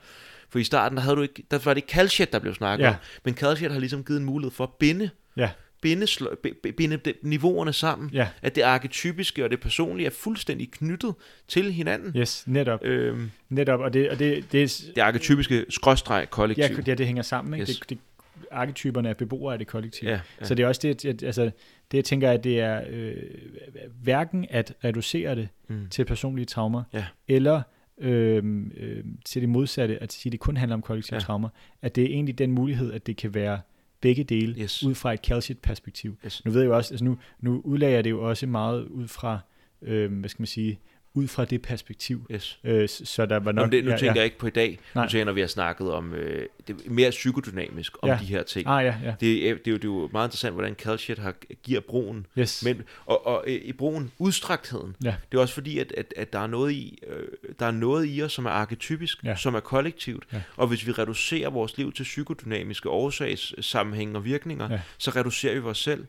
For 0.50 0.58
i 0.58 0.65
starten, 0.65 0.97
der, 0.97 1.02
havde 1.02 1.16
du 1.16 1.23
ikke, 1.23 1.42
der 1.50 1.58
var 1.65 1.74
det 1.74 1.84
calchet, 1.89 2.32
der 2.32 2.39
blev 2.39 2.55
snakket 2.55 2.84
Ja. 2.84 2.89
om, 2.90 2.94
men 3.24 3.34
calchet 3.34 3.73
har 3.73 3.81
ligesom 3.81 4.05
givet 4.05 4.18
en 4.18 4.24
mulighed 4.24 4.50
for 4.52 4.65
at 4.65 4.70
binde, 4.78 5.10
Ja. 5.36 5.50
Binde, 5.81 6.07
binde 6.76 6.97
de, 6.97 7.12
niveauerne 7.23 7.73
sammen, 7.73 8.10
ja, 8.12 8.28
at 8.42 8.55
det 8.57 8.62
arketypiske 8.62 9.44
og 9.44 9.50
det 9.50 9.60
personlige 9.60 10.07
er 10.07 10.10
fuldstændig 10.10 10.70
knyttet 10.70 11.15
til 11.48 11.73
hinanden. 11.73 12.12
yes, 12.20 12.44
netop, 12.47 12.84
Øhm, 12.84 13.31
netop, 13.48 13.81
og 13.81 13.92
det, 13.92 14.10
og 14.10 14.18
det, 14.18 14.52
det 14.52 14.62
er, 14.62 14.82
det 14.94 15.00
arketypiske 15.00 15.65
skråstreg 15.68 16.26
kollektiv. 16.31 16.76
ja, 16.76 16.82
det, 16.82 16.98
det 16.98 17.07
hænger 17.07 17.23
sammen, 17.23 17.55
ikke? 17.55 17.70
Yes. 17.70 17.78
Det, 17.78 17.90
det, 17.90 17.98
arketyperne 18.50 19.08
er 19.08 19.15
beboere 19.15 19.52
af 19.52 19.58
det 19.58 19.68
kollektive. 19.68 20.10
ja, 20.10 20.20
ja. 20.40 20.44
Så 20.47 20.55
det 20.55 20.62
er 20.62 20.66
også 20.68 20.81
det, 20.84 21.05
at, 21.05 21.23
altså, 21.23 21.44
det 21.90 21.98
jeg 21.98 22.05
tænker, 22.05 22.31
at 22.31 22.44
det 22.44 22.60
er 22.60 22.82
øh, 22.90 23.12
hverken 24.02 24.47
at 24.50 24.74
reducere 24.84 25.34
det 25.34 25.48
mm. 25.68 25.89
til 25.90 26.05
personlige 26.05 26.47
traumer, 26.47 26.82
Ja. 26.92 27.05
eller 27.28 27.62
øh, 28.00 28.42
øh, 28.76 29.05
til 29.24 29.42
det 29.42 29.48
modsatte, 29.48 30.02
at 30.02 30.12
sige, 30.12 30.31
at 30.31 30.32
det 30.32 30.40
kun 30.40 30.57
handler 30.57 30.74
om 30.74 30.82
kollektive 30.82 31.15
Ja. 31.15 31.20
ja. 31.20 31.24
traumer, 31.24 31.48
at 31.82 31.97
det 31.97 32.05
er 32.05 32.08
egentlig 32.08 32.39
den 32.39 32.52
mulighed, 32.52 32.92
at 32.92 33.07
det 33.07 33.16
kan 33.16 33.34
være 33.34 33.60
begge 34.01 34.25
dele, 34.25 34.60
Yes. 34.62 34.83
ud 34.83 34.94
fra 34.94 35.12
et 35.12 35.20
Calcit-perspektiv. 35.20 36.17
Yes. 36.25 36.44
Nu 36.44 36.51
ved 36.51 36.60
jeg 36.60 36.68
jo 36.68 36.77
også, 36.77 36.94
altså 36.94 37.05
nu, 37.05 37.18
nu 37.41 37.60
udlagde 37.65 37.94
jeg 37.94 38.05
det 38.05 38.10
jo 38.10 38.28
også 38.28 38.47
meget 38.47 38.85
ud 38.85 39.09
fra, 39.09 39.39
øh, 39.83 40.12
hvad 40.18 40.28
skal 40.28 40.41
man 40.43 40.47
sige, 40.47 40.78
ud 41.15 41.28
fra 41.28 41.45
det 41.45 41.62
perspektiv. 41.62 42.27
Yes. 42.31 42.59
Øh, 42.65 42.89
så 42.89 43.27
der 43.27 43.39
var 43.39 43.53
nok... 43.53 43.65
men 43.67 43.73
det, 43.73 43.85
nu 43.85 43.91
tænker 43.91 44.15
jeg 44.15 44.25
ikke 44.25 44.39
på 44.39 44.47
i 44.47 44.51
dag. 44.51 44.78
Nej. 44.95 45.05
Nu 45.05 45.09
tænker 45.09 45.19
jeg, 45.19 45.25
når 45.25 45.33
vi 45.33 45.41
har 45.41 45.47
snakket 45.49 45.93
om 45.93 46.15
øh, 46.15 46.47
det 46.67 46.77
er 46.87 46.91
mere 46.91 47.11
psykodynamisk 47.11 47.93
om 48.03 48.09
Ja. 48.09 48.19
de 48.20 48.25
her 48.25 48.43
ting. 48.43 48.67
Ah, 48.69 48.85
ja, 48.85 48.95
ja. 49.05 49.15
Det, 49.20 49.49
er, 49.49 49.55
det, 49.55 49.67
er 49.67 49.70
jo, 49.70 49.77
det 49.77 49.85
er 49.85 49.89
jo 49.89 50.09
meget 50.12 50.27
interessant, 50.28 50.55
hvordan 50.55 50.75
Calchet 50.75 51.19
har, 51.19 51.35
giver 51.62 51.81
broen 51.81 52.27
Yes. 52.39 52.65
Men, 52.65 52.83
og, 53.07 53.27
og 53.27 53.45
øh, 53.47 53.53
i 53.65 53.73
brugen 53.73 54.12
udstræktheden, 54.19 54.97
Ja. 55.05 55.15
det 55.33 55.39
er 55.39 55.43
også 55.43 55.55
fordi, 55.55 55.78
at, 55.78 55.93
at, 55.97 56.15
at 56.17 56.33
der, 56.33 56.39
er 56.39 56.47
noget 56.47 56.73
i, 56.73 56.99
øh, 57.07 57.28
der 57.59 57.67
er 57.67 57.70
noget 57.70 58.07
i 58.17 58.23
os, 58.23 58.33
som 58.33 58.47
er 58.47 58.51
arketypisk, 58.51 59.25
Ja. 59.25 59.37
som 59.37 59.55
er 59.55 59.61
kollektivt. 59.61 60.25
Ja. 60.33 60.43
Og 60.57 60.67
hvis 60.67 60.87
vi 60.87 60.93
reducerer 60.93 61.51
vores 61.51 61.77
liv 61.77 61.93
til 61.93 62.03
psykodynamiske 62.03 62.89
årsagssammenhæng 62.89 64.17
og 64.17 64.25
virkninger, 64.25 64.73
Ja. 64.73 64.81
så 64.99 65.11
reducerer 65.11 65.55
vi 65.55 65.61
os 65.61 65.78
selv. 65.78 66.07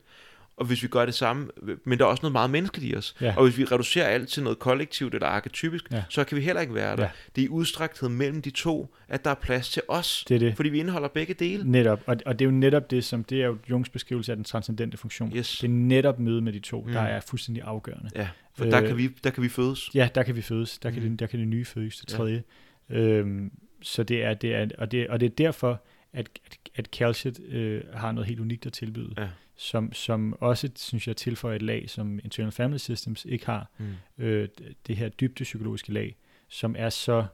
Og 0.59 0.65
hvis 0.65 0.83
vi 0.83 0.88
gør 0.88 1.05
det 1.05 1.13
samme, 1.13 1.47
men 1.85 1.99
der 1.99 2.05
er 2.05 2.09
også 2.09 2.21
noget 2.21 2.31
meget 2.31 2.49
menneskeligt 2.49 2.93
i 2.93 2.97
os. 2.97 3.15
Ja. 3.21 3.33
Og 3.38 3.43
hvis 3.43 3.57
vi 3.57 3.63
reducerer 3.65 4.05
alt 4.07 4.29
til 4.29 4.43
noget 4.43 4.59
kollektivt 4.59 5.13
eller 5.13 5.27
arketypisk, 5.27 5.91
Ja. 5.91 6.03
så 6.09 6.23
kan 6.23 6.38
vi 6.38 6.41
heller 6.41 6.61
ikke 6.61 6.73
være 6.73 6.95
der. 6.95 7.03
Ja. 7.03 7.09
Det 7.35 7.41
er 7.41 7.45
i 7.45 7.49
udstrækthed 7.49 8.09
mellem 8.09 8.41
de 8.41 8.49
to, 8.49 8.95
at 9.07 9.25
der 9.25 9.31
er 9.31 9.35
plads 9.35 9.69
til 9.69 9.81
os. 9.88 10.25
Det 10.29 10.35
er 10.35 10.39
det. 10.39 10.55
Fordi 10.55 10.69
vi 10.69 10.79
indeholder 10.79 11.07
begge 11.07 11.33
dele. 11.33 11.71
Netop, 11.71 12.01
og, 12.05 12.17
og 12.25 12.39
det 12.39 12.45
er 12.45 12.49
jo 12.49 12.55
netop 12.55 12.91
det, 12.91 13.03
som 13.03 13.23
det 13.23 13.41
er 13.41 13.45
jo 13.45 13.57
Jungs 13.69 13.89
beskrivelse 13.89 14.31
af 14.31 14.35
den 14.35 14.43
transcendente 14.45 14.97
funktion. 14.97 15.31
Yes. 15.35 15.57
Det 15.57 15.67
er 15.67 15.71
netop 15.71 16.19
møde 16.19 16.41
med 16.41 16.53
de 16.53 16.59
to, 16.59 16.81
Mm. 16.81 16.91
der 16.91 17.01
er 17.01 17.19
fuldstændig 17.19 17.63
afgørende. 17.63 18.09
Ja, 18.15 18.27
for 18.55 18.65
der, 18.65 18.81
Øh, 18.81 18.88
kan 18.88 18.97
vi, 18.97 19.07
der 19.23 19.29
kan 19.29 19.43
vi 19.43 19.49
fødes. 19.49 19.89
Ja, 19.95 20.09
der 20.15 20.23
kan 20.23 20.35
vi 20.35 20.41
fødes. 20.41 20.77
Der 20.79 20.91
kan, 20.91 21.03
Mm. 21.03 21.09
det, 21.09 21.19
der 21.19 21.25
kan 21.27 21.39
det 21.39 21.47
nye 21.47 21.65
fødes 21.65 22.03
Ja. 22.11 22.17
tredje. 22.17 22.43
Øhm, 22.89 23.51
så 23.81 24.03
det 24.03 24.23
er, 24.23 24.33
det 24.33 24.55
er, 24.55 24.67
og, 24.77 24.91
det, 24.91 25.07
og 25.07 25.19
det 25.19 25.25
er 25.25 25.35
derfor, 25.35 25.81
at, 26.13 26.29
at, 26.45 26.57
at 26.75 26.85
Calcit 26.97 27.39
øh, 27.49 27.81
har 27.93 28.11
noget 28.11 28.27
helt 28.27 28.39
unikt 28.39 28.65
at 28.65 28.73
tilbyde, 28.73 29.13
Ja. 29.17 29.27
Som, 29.59 29.93
som 29.93 30.33
også, 30.39 30.69
synes 30.75 31.07
jeg, 31.07 31.15
tilføjer 31.17 31.55
et 31.55 31.61
lag, 31.61 31.89
som 31.89 32.19
Internal 32.23 32.51
Family 32.51 32.77
Systems 32.77 33.25
ikke 33.25 33.45
har. 33.45 33.69
Mm. 33.77 34.23
Øh, 34.23 34.49
det 34.88 34.97
her 34.97 35.09
dybde 35.09 35.43
psykologiske 35.43 35.93
lag, 35.93 36.15
som 36.47 36.75
er 36.77 36.89
så, 36.89 37.25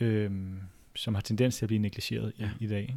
øh, 0.00 0.30
som 0.96 1.14
har 1.14 1.22
tendens 1.22 1.56
til 1.56 1.64
at 1.64 1.68
blive 1.68 1.78
negligeret 1.78 2.32
Ja. 2.38 2.50
i, 2.60 2.64
i 2.64 2.68
dag. 2.68 2.80
Ikke? 2.82 2.96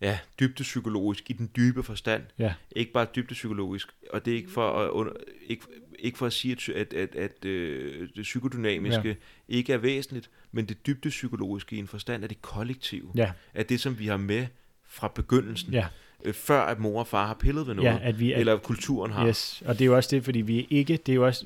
Ja, 0.00 0.18
dybde 0.40 0.62
psykologisk 0.62 1.30
i 1.30 1.32
den 1.32 1.50
dybe 1.56 1.82
forstand. 1.82 2.22
Ja. 2.38 2.54
Ikke 2.76 2.92
bare 2.92 3.06
dybde 3.16 3.34
psykologisk. 3.34 3.88
Og 4.10 4.24
det 4.24 4.32
er 4.32 4.36
ikke 4.36 4.50
for 4.50 4.70
at, 4.70 4.90
under, 4.90 5.12
ikke, 5.46 5.64
ikke 5.98 6.18
for 6.18 6.26
at 6.26 6.32
sige, 6.32 6.52
at, 6.52 6.68
at, 6.68 6.94
at, 6.94 7.14
at 7.14 7.44
øh, 7.44 8.08
det 8.16 8.22
psykodynamiske 8.22 9.08
ja. 9.08 9.14
ikke 9.48 9.72
er 9.72 9.78
væsentligt, 9.78 10.30
men 10.52 10.66
det 10.66 10.86
dybde 10.86 11.08
psykologiske 11.08 11.76
i 11.76 11.78
en 11.78 11.86
forstand 11.86 12.24
er 12.24 12.28
det 12.28 12.42
kollektive. 12.42 13.12
Ja, 13.14 13.32
Er 13.54 13.62
det, 13.62 13.80
som 13.80 13.98
vi 13.98 14.06
har 14.06 14.16
med 14.16 14.46
fra 14.88 15.08
begyndelsen, 15.08 15.72
ja, 15.72 15.86
øh, 16.26 16.34
før 16.34 16.60
at 16.60 16.78
mor 16.78 17.00
og 17.00 17.06
far 17.06 17.26
har 17.26 17.34
pillet 17.34 17.66
ved 17.66 17.74
noget, 17.74 17.88
ja, 17.90 17.98
at 18.02 18.20
vi 18.20 18.32
er, 18.32 18.36
eller 18.36 18.56
kulturen 18.56 19.12
har. 19.12 19.26
Yes, 19.28 19.62
og 19.66 19.74
det 19.74 19.80
er 19.80 19.86
jo 19.86 19.96
også 19.96 20.16
det, 20.16 20.24
fordi 20.24 20.40
vi 20.40 20.60
er 20.60 20.64
ikke, 20.70 20.96
det 20.96 21.12
er 21.12 21.16
jo 21.16 21.26
også, 21.26 21.44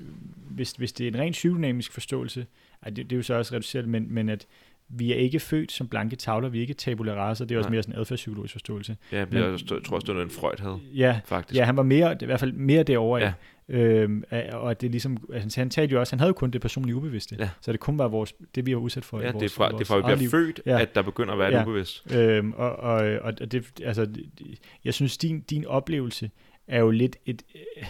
hvis, 0.51 0.73
hvis 0.73 0.93
det 0.93 1.05
er 1.05 1.11
en 1.11 1.19
ren 1.19 1.33
psykodynamisk 1.33 1.93
forståelse, 1.93 2.47
ej, 2.83 2.91
det, 2.91 2.97
det 2.97 3.13
er 3.13 3.17
jo 3.17 3.23
så 3.23 3.35
også 3.35 3.55
reduceret, 3.55 3.89
men, 3.89 4.07
men 4.15 4.29
at 4.29 4.47
vi 4.89 5.13
er 5.13 5.17
ikke 5.17 5.41
født 5.41 5.73
som 5.73 5.89
blanke 5.89 6.17
tavler, 6.17 6.49
vi 6.49 6.59
er 6.59 6.63
ikke 6.63 6.75
tabula 6.75 7.15
rasa, 7.15 7.45
det 7.45 7.53
er 7.55 7.59
også 7.59 7.69
Nej. 7.69 7.75
mere 7.75 7.83
sådan 7.83 7.95
en 7.95 8.01
adfærdspsykologisk 8.01 8.53
forståelse. 8.53 8.97
Ja, 9.13 9.25
Men- 9.31 9.39
jeg 9.43 9.59
tror 9.59 9.77
også, 9.77 9.99
det 9.99 10.09
var 10.09 10.15
noget, 10.15 10.25
en 10.25 10.31
Freud 10.31 10.55
havde, 10.61 10.79
Ja, 10.95 11.21
faktisk. 11.25 11.59
ja 11.59 11.65
han 11.65 11.77
var 11.77 11.83
mere, 11.83 12.17
i 12.23 12.25
hvert 12.25 12.41
fald 12.41 12.53
mere 12.53 12.83
derovre 12.83 13.23
Ja. 13.23 13.33
Øhm, 13.73 14.25
af- 14.31 14.51
og 14.53 14.71
at 14.71 14.81
det 14.81 14.91
ligesom, 14.91 15.17
altså, 15.33 15.61
han 15.61 15.71
talte 15.71 15.93
jo 15.93 16.01
også, 16.01 16.13
han 16.13 16.21
havde 16.21 16.29
jo 16.29 16.33
kun 16.35 16.51
det 16.51 16.61
personlige 16.61 16.97
ubevidste, 16.97 17.37
Ja. 17.39 17.51
så 17.61 17.73
det 17.73 17.81
kun 17.81 17.99
var 17.99 18.09
vores, 18.09 18.35
det 18.55 18.67
vi 18.67 18.75
var 18.75 18.81
udsat 18.81 19.05
for 19.05 19.21
i 19.21 19.23
Ja, 19.23 19.27
det 19.29 19.35
er 19.35 19.39
vores, 19.39 19.53
fra, 19.55 19.65
i 19.65 19.69
det 19.69 19.73
er 19.75 19.77
vores 19.79 19.89
fra 19.89 19.97
vi 19.97 20.03
bliver 20.03 20.17
liv. 20.17 20.31
født, 20.31 20.61
Ja. 20.67 20.81
at 20.83 20.95
der 20.95 21.03
begynder 21.03 21.33
at 21.33 21.39
være 21.39 21.49
et 21.49 21.55
Ja. 21.55 21.63
ubevidst. 21.63 22.15
Øhm, 22.17 22.53
og, 22.53 22.77
og, 22.77 23.19
og 23.23 23.53
det, 23.53 23.81
altså, 23.85 24.05
det- 24.05 24.59
jeg 24.85 24.95
synes, 24.95 25.19
din, 25.19 25.41
din 25.41 25.67
oplevelse 25.67 26.31
er 26.69 26.81
jo 26.81 26.91
lidt 26.91 27.17
et, 27.27 27.43
øh, 27.55 27.85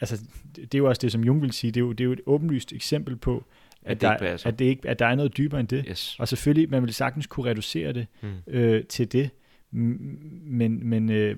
altså, 0.00 0.24
det 0.56 0.74
er 0.74 0.78
jo 0.78 0.88
også 0.88 1.00
det, 1.02 1.12
som 1.12 1.24
Jung 1.24 1.42
vil 1.42 1.52
sige, 1.52 1.70
det 1.70 1.80
er 1.80 1.84
jo, 1.84 1.92
det 1.92 2.00
er 2.00 2.04
jo 2.06 2.12
et 2.12 2.20
åbenlyst 2.26 2.72
eksempel 2.72 3.16
på, 3.16 3.44
At 3.82 3.96
det 3.96 4.00
der, 4.00 4.12
ikke 4.14 4.24
passer. 4.24 4.48
at, 4.48 4.58
det 4.58 4.64
ikke, 4.64 4.88
at 4.88 4.98
der 4.98 5.06
er 5.06 5.14
noget 5.14 5.36
dybere 5.36 5.60
end 5.60 5.68
det. 5.68 5.84
Yes. 5.88 6.16
Og 6.18 6.28
selvfølgelig, 6.28 6.70
man 6.70 6.82
vil 6.82 6.94
sagtens 6.94 7.26
kunne 7.26 7.50
reducere 7.50 7.92
det 7.92 8.06
Mm. 8.22 8.28
øh, 8.46 8.84
til 8.84 9.12
det, 9.12 9.30
men, 9.70 10.88
men 10.88 11.10
øh, 11.10 11.36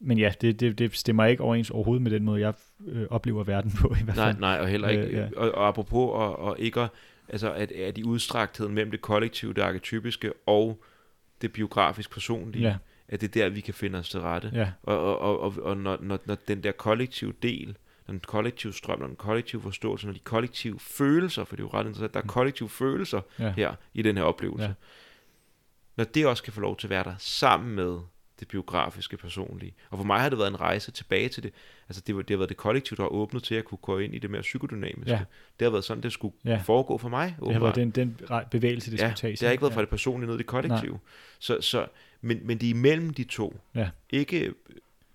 men 0.00 0.18
ja, 0.18 0.32
det, 0.40 0.60
det, 0.60 0.78
det 0.78 0.96
stemmer 0.96 1.24
ikke 1.24 1.42
overens 1.42 1.70
overhovedet 1.70 2.02
med 2.02 2.10
den 2.10 2.24
måde, 2.24 2.40
jeg 2.40 2.54
øh, 2.86 3.06
oplever 3.10 3.44
verden 3.44 3.70
på 3.80 3.94
i 4.00 4.04
hvert 4.04 4.16
Nej, 4.16 4.26
fald. 4.26 4.40
nej, 4.40 4.58
og 4.60 4.68
heller 4.68 4.88
ikke, 4.88 5.02
Øh, 5.04 5.12
ja. 5.12 5.28
og, 5.36 5.52
og 5.52 5.68
apropos, 5.68 6.10
og, 6.12 6.38
og 6.38 6.56
ikke 6.58 6.88
altså 7.28 7.52
at, 7.52 7.72
at 7.72 7.98
i 7.98 8.04
udstræktheden 8.04 8.74
mellem 8.74 8.90
det 8.90 9.00
kollektive, 9.00 9.54
det 9.54 9.62
arketypiske, 9.62 10.32
og 10.46 10.82
det 11.42 11.52
biografisk 11.52 12.10
personlige, 12.10 12.68
Ja, 12.68 12.76
at 13.08 13.20
det 13.20 13.36
er 13.36 13.42
der, 13.42 13.48
vi 13.48 13.60
kan 13.60 13.74
finde 13.74 13.98
os 13.98 14.08
til 14.08 14.20
rette. 14.20 14.50
ja, 14.54 14.70
Og, 14.82 14.98
og, 14.98 15.18
og, 15.18 15.40
og, 15.40 15.54
og 15.62 15.76
når, 15.76 15.98
når, 16.00 16.18
når 16.24 16.34
den 16.48 16.62
der 16.62 16.72
kollektive 16.72 17.32
del, 17.42 17.76
den 18.06 18.20
kollektive 18.26 18.72
strøm, 18.72 19.00
den 19.00 19.16
kollektive 19.16 19.62
forståelse, 19.62 20.06
når 20.06 20.12
de 20.12 20.18
kollektive 20.18 20.78
følelser, 20.80 21.44
for 21.44 21.56
det 21.56 21.62
er 21.62 21.66
jo 21.66 21.78
ret 21.78 21.86
interessant, 21.86 22.14
der 22.14 22.20
er 22.20 22.24
Mm. 22.24 22.28
kollektive 22.28 22.68
følelser 22.68 23.20
ja, 23.38 23.52
her 23.56 23.74
i 23.94 24.02
den 24.02 24.16
her 24.16 24.24
oplevelse. 24.24 24.66
Ja. 24.68 24.72
Når 25.96 26.04
det 26.04 26.26
også 26.26 26.42
kan 26.42 26.52
få 26.52 26.60
lov 26.60 26.76
til 26.76 26.86
at 26.86 26.90
være 26.90 27.04
der 27.04 27.14
sammen 27.18 27.74
med 27.74 27.98
det 28.40 28.48
biografiske 28.48 29.16
personlige. 29.16 29.74
Og 29.90 29.98
for 29.98 30.04
mig 30.04 30.20
har 30.20 30.28
det 30.28 30.38
været 30.38 30.48
en 30.48 30.60
rejse 30.60 30.90
tilbage 30.90 31.28
til 31.28 31.42
det. 31.42 31.52
Altså 31.88 32.02
det, 32.06 32.16
var, 32.16 32.22
det 32.22 32.30
har 32.30 32.36
været 32.38 32.48
det 32.48 32.56
kollektive, 32.56 32.96
der 32.96 33.02
har 33.02 33.08
åbnet 33.08 33.42
til 33.42 33.54
at 33.54 33.64
kunne 33.64 33.78
gå 33.78 33.98
ind 33.98 34.14
i 34.14 34.18
det 34.18 34.30
mere 34.30 34.40
psykodynamiske. 34.42 35.10
Ja. 35.12 35.18
Det 35.58 35.64
har 35.66 35.70
været 35.70 35.84
sådan, 35.84 36.02
det 36.02 36.12
skulle 36.12 36.34
Ja. 36.44 36.56
foregå 36.64 36.98
for 36.98 37.08
mig. 37.08 37.26
det 37.26 37.34
har 37.34 37.42
åbenbart. 37.42 37.76
været 37.76 37.94
den, 37.96 38.16
den 38.18 38.28
bevægelse, 38.50 38.90
det 38.90 38.98
ja, 39.00 39.02
skulle 39.08 39.16
tages. 39.16 39.38
det 39.38 39.46
har 39.46 39.52
ikke 39.52 39.62
været 39.62 39.72
fra 39.74 39.80
ja. 39.80 39.84
det 39.84 39.90
personlige 39.90 40.26
ned 40.26 40.34
i 40.34 40.38
det 40.38 40.46
kollektive. 40.46 40.98
Så, 41.38 41.60
så, 41.60 41.86
men, 42.20 42.40
men 42.46 42.58
det 42.58 42.66
er 42.66 42.70
imellem 42.70 43.10
de 43.14 43.24
to. 43.24 43.60
Ja. 43.74 43.90
Ikke 44.10 44.52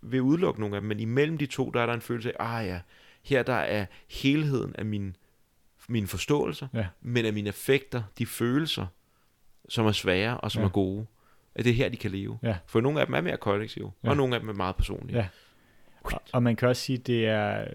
ved 0.01 0.19
at 0.19 0.23
udelukke 0.23 0.59
nogen 0.59 0.75
af 0.75 0.81
dem, 0.81 0.87
men 0.87 0.99
imellem 0.99 1.37
de 1.37 1.45
to, 1.45 1.69
der 1.69 1.81
er 1.81 1.85
der 1.85 1.93
en 1.93 2.01
følelse 2.01 2.41
af, 2.41 2.57
ah 2.59 2.67
ja, 2.67 2.79
her 3.23 3.43
der 3.43 3.53
er 3.53 3.85
helheden 4.09 4.75
af 4.75 4.85
min, 4.85 5.15
mine 5.89 6.07
forståelser, 6.07 6.67
Ja. 6.73 6.87
men 7.01 7.25
af 7.25 7.33
mine 7.33 7.47
affekter, 7.47 8.03
de 8.17 8.25
følelser, 8.25 8.85
som 9.69 9.85
er 9.85 9.91
svære 9.91 10.37
og 10.37 10.51
som 10.51 10.61
Ja. 10.61 10.65
er 10.67 10.71
gode, 10.71 11.05
at 11.55 11.65
det 11.65 11.69
er 11.69 11.73
her, 11.73 11.89
de 11.89 11.97
kan 11.97 12.11
leve. 12.11 12.39
Ja. 12.43 12.57
For 12.67 12.81
nogle 12.81 12.99
af 12.99 13.05
dem 13.05 13.15
er 13.15 13.21
mere 13.21 13.37
kollektive, 13.37 13.91
Ja. 14.03 14.09
og 14.09 14.17
nogle 14.17 14.35
af 14.35 14.39
dem 14.41 14.49
er 14.49 14.53
meget 14.53 14.75
personlige. 14.75 15.17
Ja. 15.17 15.27
Og, 16.01 16.11
og 16.33 16.43
man 16.43 16.55
kan 16.55 16.67
også 16.67 16.81
sige, 16.81 16.97
det 16.97 17.27
er 17.27 17.67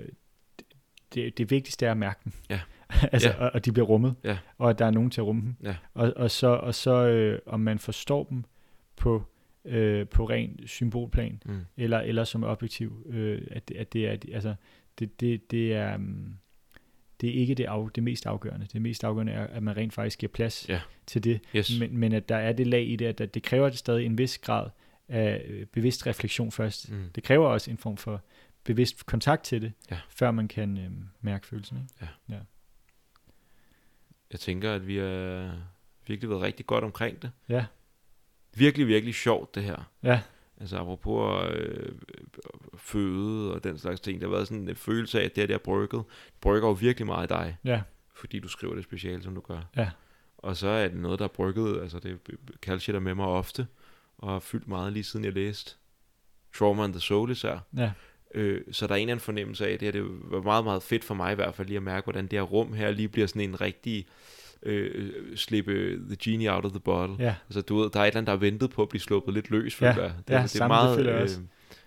det, 1.14 1.38
det 1.38 1.50
vigtigste 1.50 1.86
er 1.86 1.90
at 1.90 1.96
mærke 1.96 2.20
dem. 2.24 2.32
Ja. 2.50 2.60
altså, 3.12 3.28
Ja. 3.28 3.34
Og, 3.44 3.50
og 3.54 3.64
de 3.64 3.72
bliver 3.72 3.86
rummet, 3.86 4.14
Ja. 4.24 4.38
og 4.58 4.70
at 4.70 4.78
der 4.78 4.86
er 4.86 4.90
nogen 4.90 5.10
til 5.10 5.20
at 5.20 5.26
rumme 5.26 5.42
dem. 5.42 5.54
Ja. 5.62 5.76
Og, 5.94 6.12
og 6.16 6.30
så, 6.30 6.46
og 6.46 6.74
så 6.74 6.92
øh, 7.08 7.38
om 7.46 7.60
man 7.60 7.78
forstår 7.78 8.24
dem 8.24 8.44
på, 8.96 9.22
øh, 9.64 10.08
på 10.08 10.24
ren 10.28 10.66
symbolplan, 10.66 11.42
Mm. 11.46 11.60
eller, 11.76 11.98
eller 12.00 12.24
som 12.24 12.44
objektiv, 12.44 13.06
øh, 13.08 13.42
at, 13.50 13.68
det- 13.68 13.76
at 13.76 13.92
det 13.92 14.06
er, 14.08 14.10
altså, 14.34 14.54
det, 14.98 15.20
det, 15.20 15.50
det 15.50 15.74
er, 15.74 15.94
um, 15.94 16.38
det 17.20 17.28
er 17.30 17.34
ikke 17.34 17.54
det, 17.54 17.64
af, 17.64 17.88
det 17.94 18.02
mest 18.02 18.26
afgørende. 18.26 18.66
Det 18.72 18.82
mest 18.82 19.04
afgørende 19.04 19.32
er, 19.32 19.46
at 19.46 19.62
man 19.62 19.76
rent 19.76 19.92
faktisk 19.94 20.18
giver 20.18 20.32
plads 20.32 20.68
Ja. 20.68 20.80
til 21.06 21.24
det, 21.24 21.40
Yes. 21.56 21.78
men, 21.80 21.98
men 21.98 22.12
at 22.12 22.28
der 22.28 22.36
er 22.36 22.52
det 22.52 22.66
lag 22.66 22.86
i 22.88 22.96
det, 22.96 23.06
at 23.06 23.18
det, 23.18 23.34
det 23.34 23.42
kræver 23.42 23.70
stadig 23.70 24.06
en 24.06 24.18
vis 24.18 24.38
grad 24.38 24.70
af 25.08 25.44
øh, 25.48 25.66
bevidst 25.66 26.06
refleksion 26.06 26.52
først. 26.52 26.90
Mm. 26.92 27.10
Det 27.14 27.22
kræver 27.24 27.48
også 27.48 27.70
en 27.70 27.78
form 27.78 27.96
for 27.96 28.22
bevidst 28.64 29.06
kontakt 29.06 29.44
til 29.44 29.62
det, 29.62 29.72
Ja. 29.90 29.98
før 30.08 30.30
man 30.30 30.48
kan 30.48 30.78
øh, 30.78 30.90
mærke 31.20 31.46
følelsen. 31.46 31.78
Ikke? 32.02 32.12
Jeg 34.32 34.40
tænker, 34.40 34.72
at 34.74 34.86
vi 34.86 34.96
har 34.96 35.58
virkelig 36.06 36.30
været 36.30 36.42
rigtig 36.42 36.66
godt 36.66 36.84
omkring 36.84 37.22
det. 37.22 37.30
Ja, 37.48 37.64
Virkelig, 38.54 38.86
virkelig 38.86 39.14
sjovt, 39.14 39.54
det 39.54 39.62
her. 39.64 39.90
ja, 40.02 40.20
Altså 40.60 40.76
apropos 40.78 41.50
øh, 41.54 41.92
føde 42.76 43.54
og 43.54 43.64
den 43.64 43.78
slags 43.78 44.00
ting, 44.00 44.20
der 44.20 44.26
har 44.26 44.34
været 44.34 44.48
sådan 44.48 44.68
en 44.68 44.76
følelse 44.76 45.20
af, 45.20 45.24
at 45.24 45.36
det 45.36 45.42
her, 45.42 45.46
det 45.46 45.54
har 45.54 45.58
brygget. 45.58 46.04
Det 46.26 46.34
brygger 46.40 46.68
jo 46.68 46.72
virkelig 46.74 47.06
meget 47.06 47.26
i 47.26 47.28
dig, 47.34 47.56
ja, 47.64 47.82
fordi 48.14 48.38
du 48.40 48.48
skriver 48.48 48.74
det 48.74 48.84
speciale, 48.84 49.22
som 49.22 49.34
du 49.34 49.40
gør. 49.40 49.60
ja, 49.76 49.90
Og 50.38 50.56
så 50.56 50.68
er 50.68 50.88
det 50.88 50.96
noget, 50.96 51.18
der 51.18 51.24
er 51.24 51.28
brygget, 51.28 51.80
altså 51.82 51.98
det 51.98 52.18
kalder 52.62 52.92
der 52.92 53.00
med 53.00 53.14
mig 53.14 53.26
ofte, 53.26 53.66
og 54.18 54.32
har 54.32 54.38
fyldt 54.38 54.68
meget 54.68 54.92
lige 54.92 55.04
siden 55.04 55.24
jeg 55.24 55.32
læste 55.32 55.74
Trauma 56.58 56.84
and 56.84 56.92
the 56.92 57.00
Soul 57.00 57.30
især. 57.30 57.58
ja, 57.76 57.92
Øh, 58.34 58.60
så 58.72 58.86
der 58.86 58.92
er 58.92 58.96
en 58.96 59.02
eller 59.02 59.12
anden 59.12 59.24
fornemmelse 59.24 59.68
af, 59.68 59.72
at 59.72 59.80
det, 59.80 59.86
her, 59.86 59.92
det 59.92 60.04
var 60.30 60.42
meget, 60.42 60.64
meget 60.64 60.82
fedt 60.82 61.04
for 61.04 61.14
mig 61.14 61.32
i 61.32 61.34
hvert 61.34 61.54
fald 61.54 61.68
lige 61.68 61.76
at 61.76 61.82
mærke, 61.82 62.04
hvordan 62.04 62.24
det 62.24 62.32
her 62.32 62.42
rum 62.42 62.72
her 62.72 62.90
lige 62.90 63.08
bliver 63.08 63.26
sådan 63.26 63.42
en 63.48 63.60
rigtig 63.60 64.06
øh, 64.08 64.12
slippe 65.36 65.72
the 66.06 66.16
genie 66.20 66.52
out 66.52 66.64
of 66.64 66.70
the 66.70 66.80
bottle. 66.80 67.16
ja. 67.18 67.34
Altså 67.48 67.60
du 67.60 67.76
ved, 67.78 67.90
der 67.90 68.00
er 68.00 68.04
et 68.04 68.06
eller 68.08 68.18
andet, 68.18 68.26
der 68.26 68.32
er 68.32 68.36
ventet 68.36 68.70
på 68.70 68.82
at 68.82 68.88
blive 68.88 69.00
sluppet 69.00 69.34
lidt 69.34 69.50
løs, 69.50 69.82
Ja, 69.82 69.90
føler 69.92 70.02
jeg. 70.02 70.12
Det, 70.28 70.34
ja, 70.34 70.42
det 70.42 70.50
samme, 70.50 70.74
det 70.76 70.96
føler 70.96 71.12
jeg 71.12 71.22
også. 71.22 71.40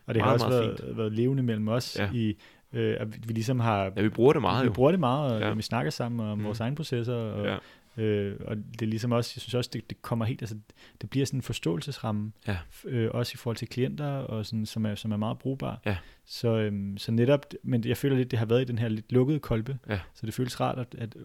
Og 0.05 0.13
det 0.15 0.21
har 0.21 0.29
Meget, 0.29 0.33
også 0.43 0.49
meget 0.49 0.79
været, 0.83 0.97
været 0.97 1.11
levende 1.13 1.43
mellem 1.43 1.67
os 1.67 1.95
Ja. 1.99 2.09
i, 2.13 2.37
øh, 2.73 2.95
at 2.99 3.27
vi 3.29 3.33
ligesom 3.33 3.59
har... 3.59 3.91
Ja, 3.95 4.01
vi 4.01 4.09
bruger 4.09 4.33
det 4.33 4.41
meget 4.41 4.61
vi 4.63 4.67
jo. 4.67 4.73
bruger 4.73 4.91
det 4.91 4.99
meget, 4.99 5.33
og 5.33 5.39
Ja. 5.41 5.47
ja. 5.47 5.53
vi 5.53 5.61
snakker 5.61 5.91
sammen 5.91 6.27
om 6.27 6.37
Mm. 6.37 6.43
vores 6.43 6.59
egne 6.59 6.75
processer, 6.75 7.13
og, 7.13 7.45
Ja. 7.45 7.57
ja. 7.97 8.03
øh, 8.03 8.35
og 8.45 8.55
det 8.57 8.81
er 8.81 8.85
ligesom 8.85 9.11
også, 9.11 9.33
jeg 9.35 9.41
synes 9.41 9.53
også, 9.53 9.69
det, 9.73 9.89
det 9.89 10.01
kommer 10.01 10.25
helt, 10.25 10.41
altså, 10.41 10.55
det 11.01 11.09
bliver 11.09 11.25
sådan 11.25 11.37
en 11.37 11.41
forståelsesramme, 11.43 12.31
Ja. 12.47 12.57
øh, 12.85 13.09
også 13.13 13.31
i 13.35 13.37
forhold 13.37 13.57
til 13.57 13.67
klienter, 13.67 14.07
og 14.11 14.45
sådan, 14.45 14.65
som, 14.65 14.85
er, 14.85 14.95
som 14.95 15.11
er 15.11 15.17
meget 15.17 15.37
brugbar. 15.37 15.79
Ja. 15.85 15.97
Så, 16.25 16.47
øhm, 16.57 16.97
så 16.97 17.11
netop, 17.11 17.45
men 17.63 17.83
jeg 17.85 17.97
føler 17.97 18.15
lidt, 18.15 18.31
det 18.31 18.39
har 18.39 18.45
været 18.45 18.61
i 18.61 18.65
den 18.65 18.77
her 18.77 18.87
lidt 18.87 19.11
lukkede 19.11 19.39
kolbe, 19.39 19.77
Ja. 19.89 19.99
så 20.13 20.25
det 20.25 20.33
føles 20.33 20.59
rart 20.61 20.79
at, 20.79 20.95
at 20.97 21.15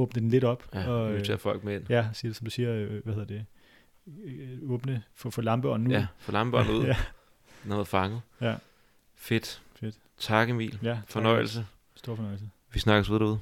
åbne 0.00 0.20
den 0.22 0.30
lidt 0.30 0.44
op, 0.44 0.68
Ja, 0.74 0.88
og 0.88 0.94
og, 1.00 1.06
øh, 1.08 1.14
invitere 1.14 1.38
folk 1.38 1.64
med 1.64 1.74
ind. 1.74 1.84
ja, 1.88 2.08
sige 2.12 2.28
det, 2.28 2.36
som 2.36 2.44
du 2.44 2.50
siger, 2.50 2.72
øh, 2.72 3.04
hvad 3.04 3.14
hedder 3.14 3.26
det, 3.26 3.44
øh, 4.24 4.70
åbne, 4.70 5.02
få, 5.14 5.30
få 5.30 5.40
lampeånden 5.40 5.88
ud. 5.88 5.92
Ja, 5.92 6.06
få 6.18 6.32
lampebåndet 6.32 6.74
ud. 6.80 6.84
ja, 6.84 6.96
Noget 7.64 7.88
fanget. 7.88 8.20
ja, 8.40 8.54
Fedt. 9.16 9.62
Fedt. 9.80 9.94
Tak 10.18 10.50
Emil. 10.50 10.78
ja. 10.82 10.88
tak. 10.94 10.98
Fornøjelse. 11.08 11.66
Stor 11.94 12.14
fornøjelse. 12.14 12.50
Vi 12.72 12.78
snakkes 12.80 13.10
ved 13.10 13.18
derude. 13.18 13.38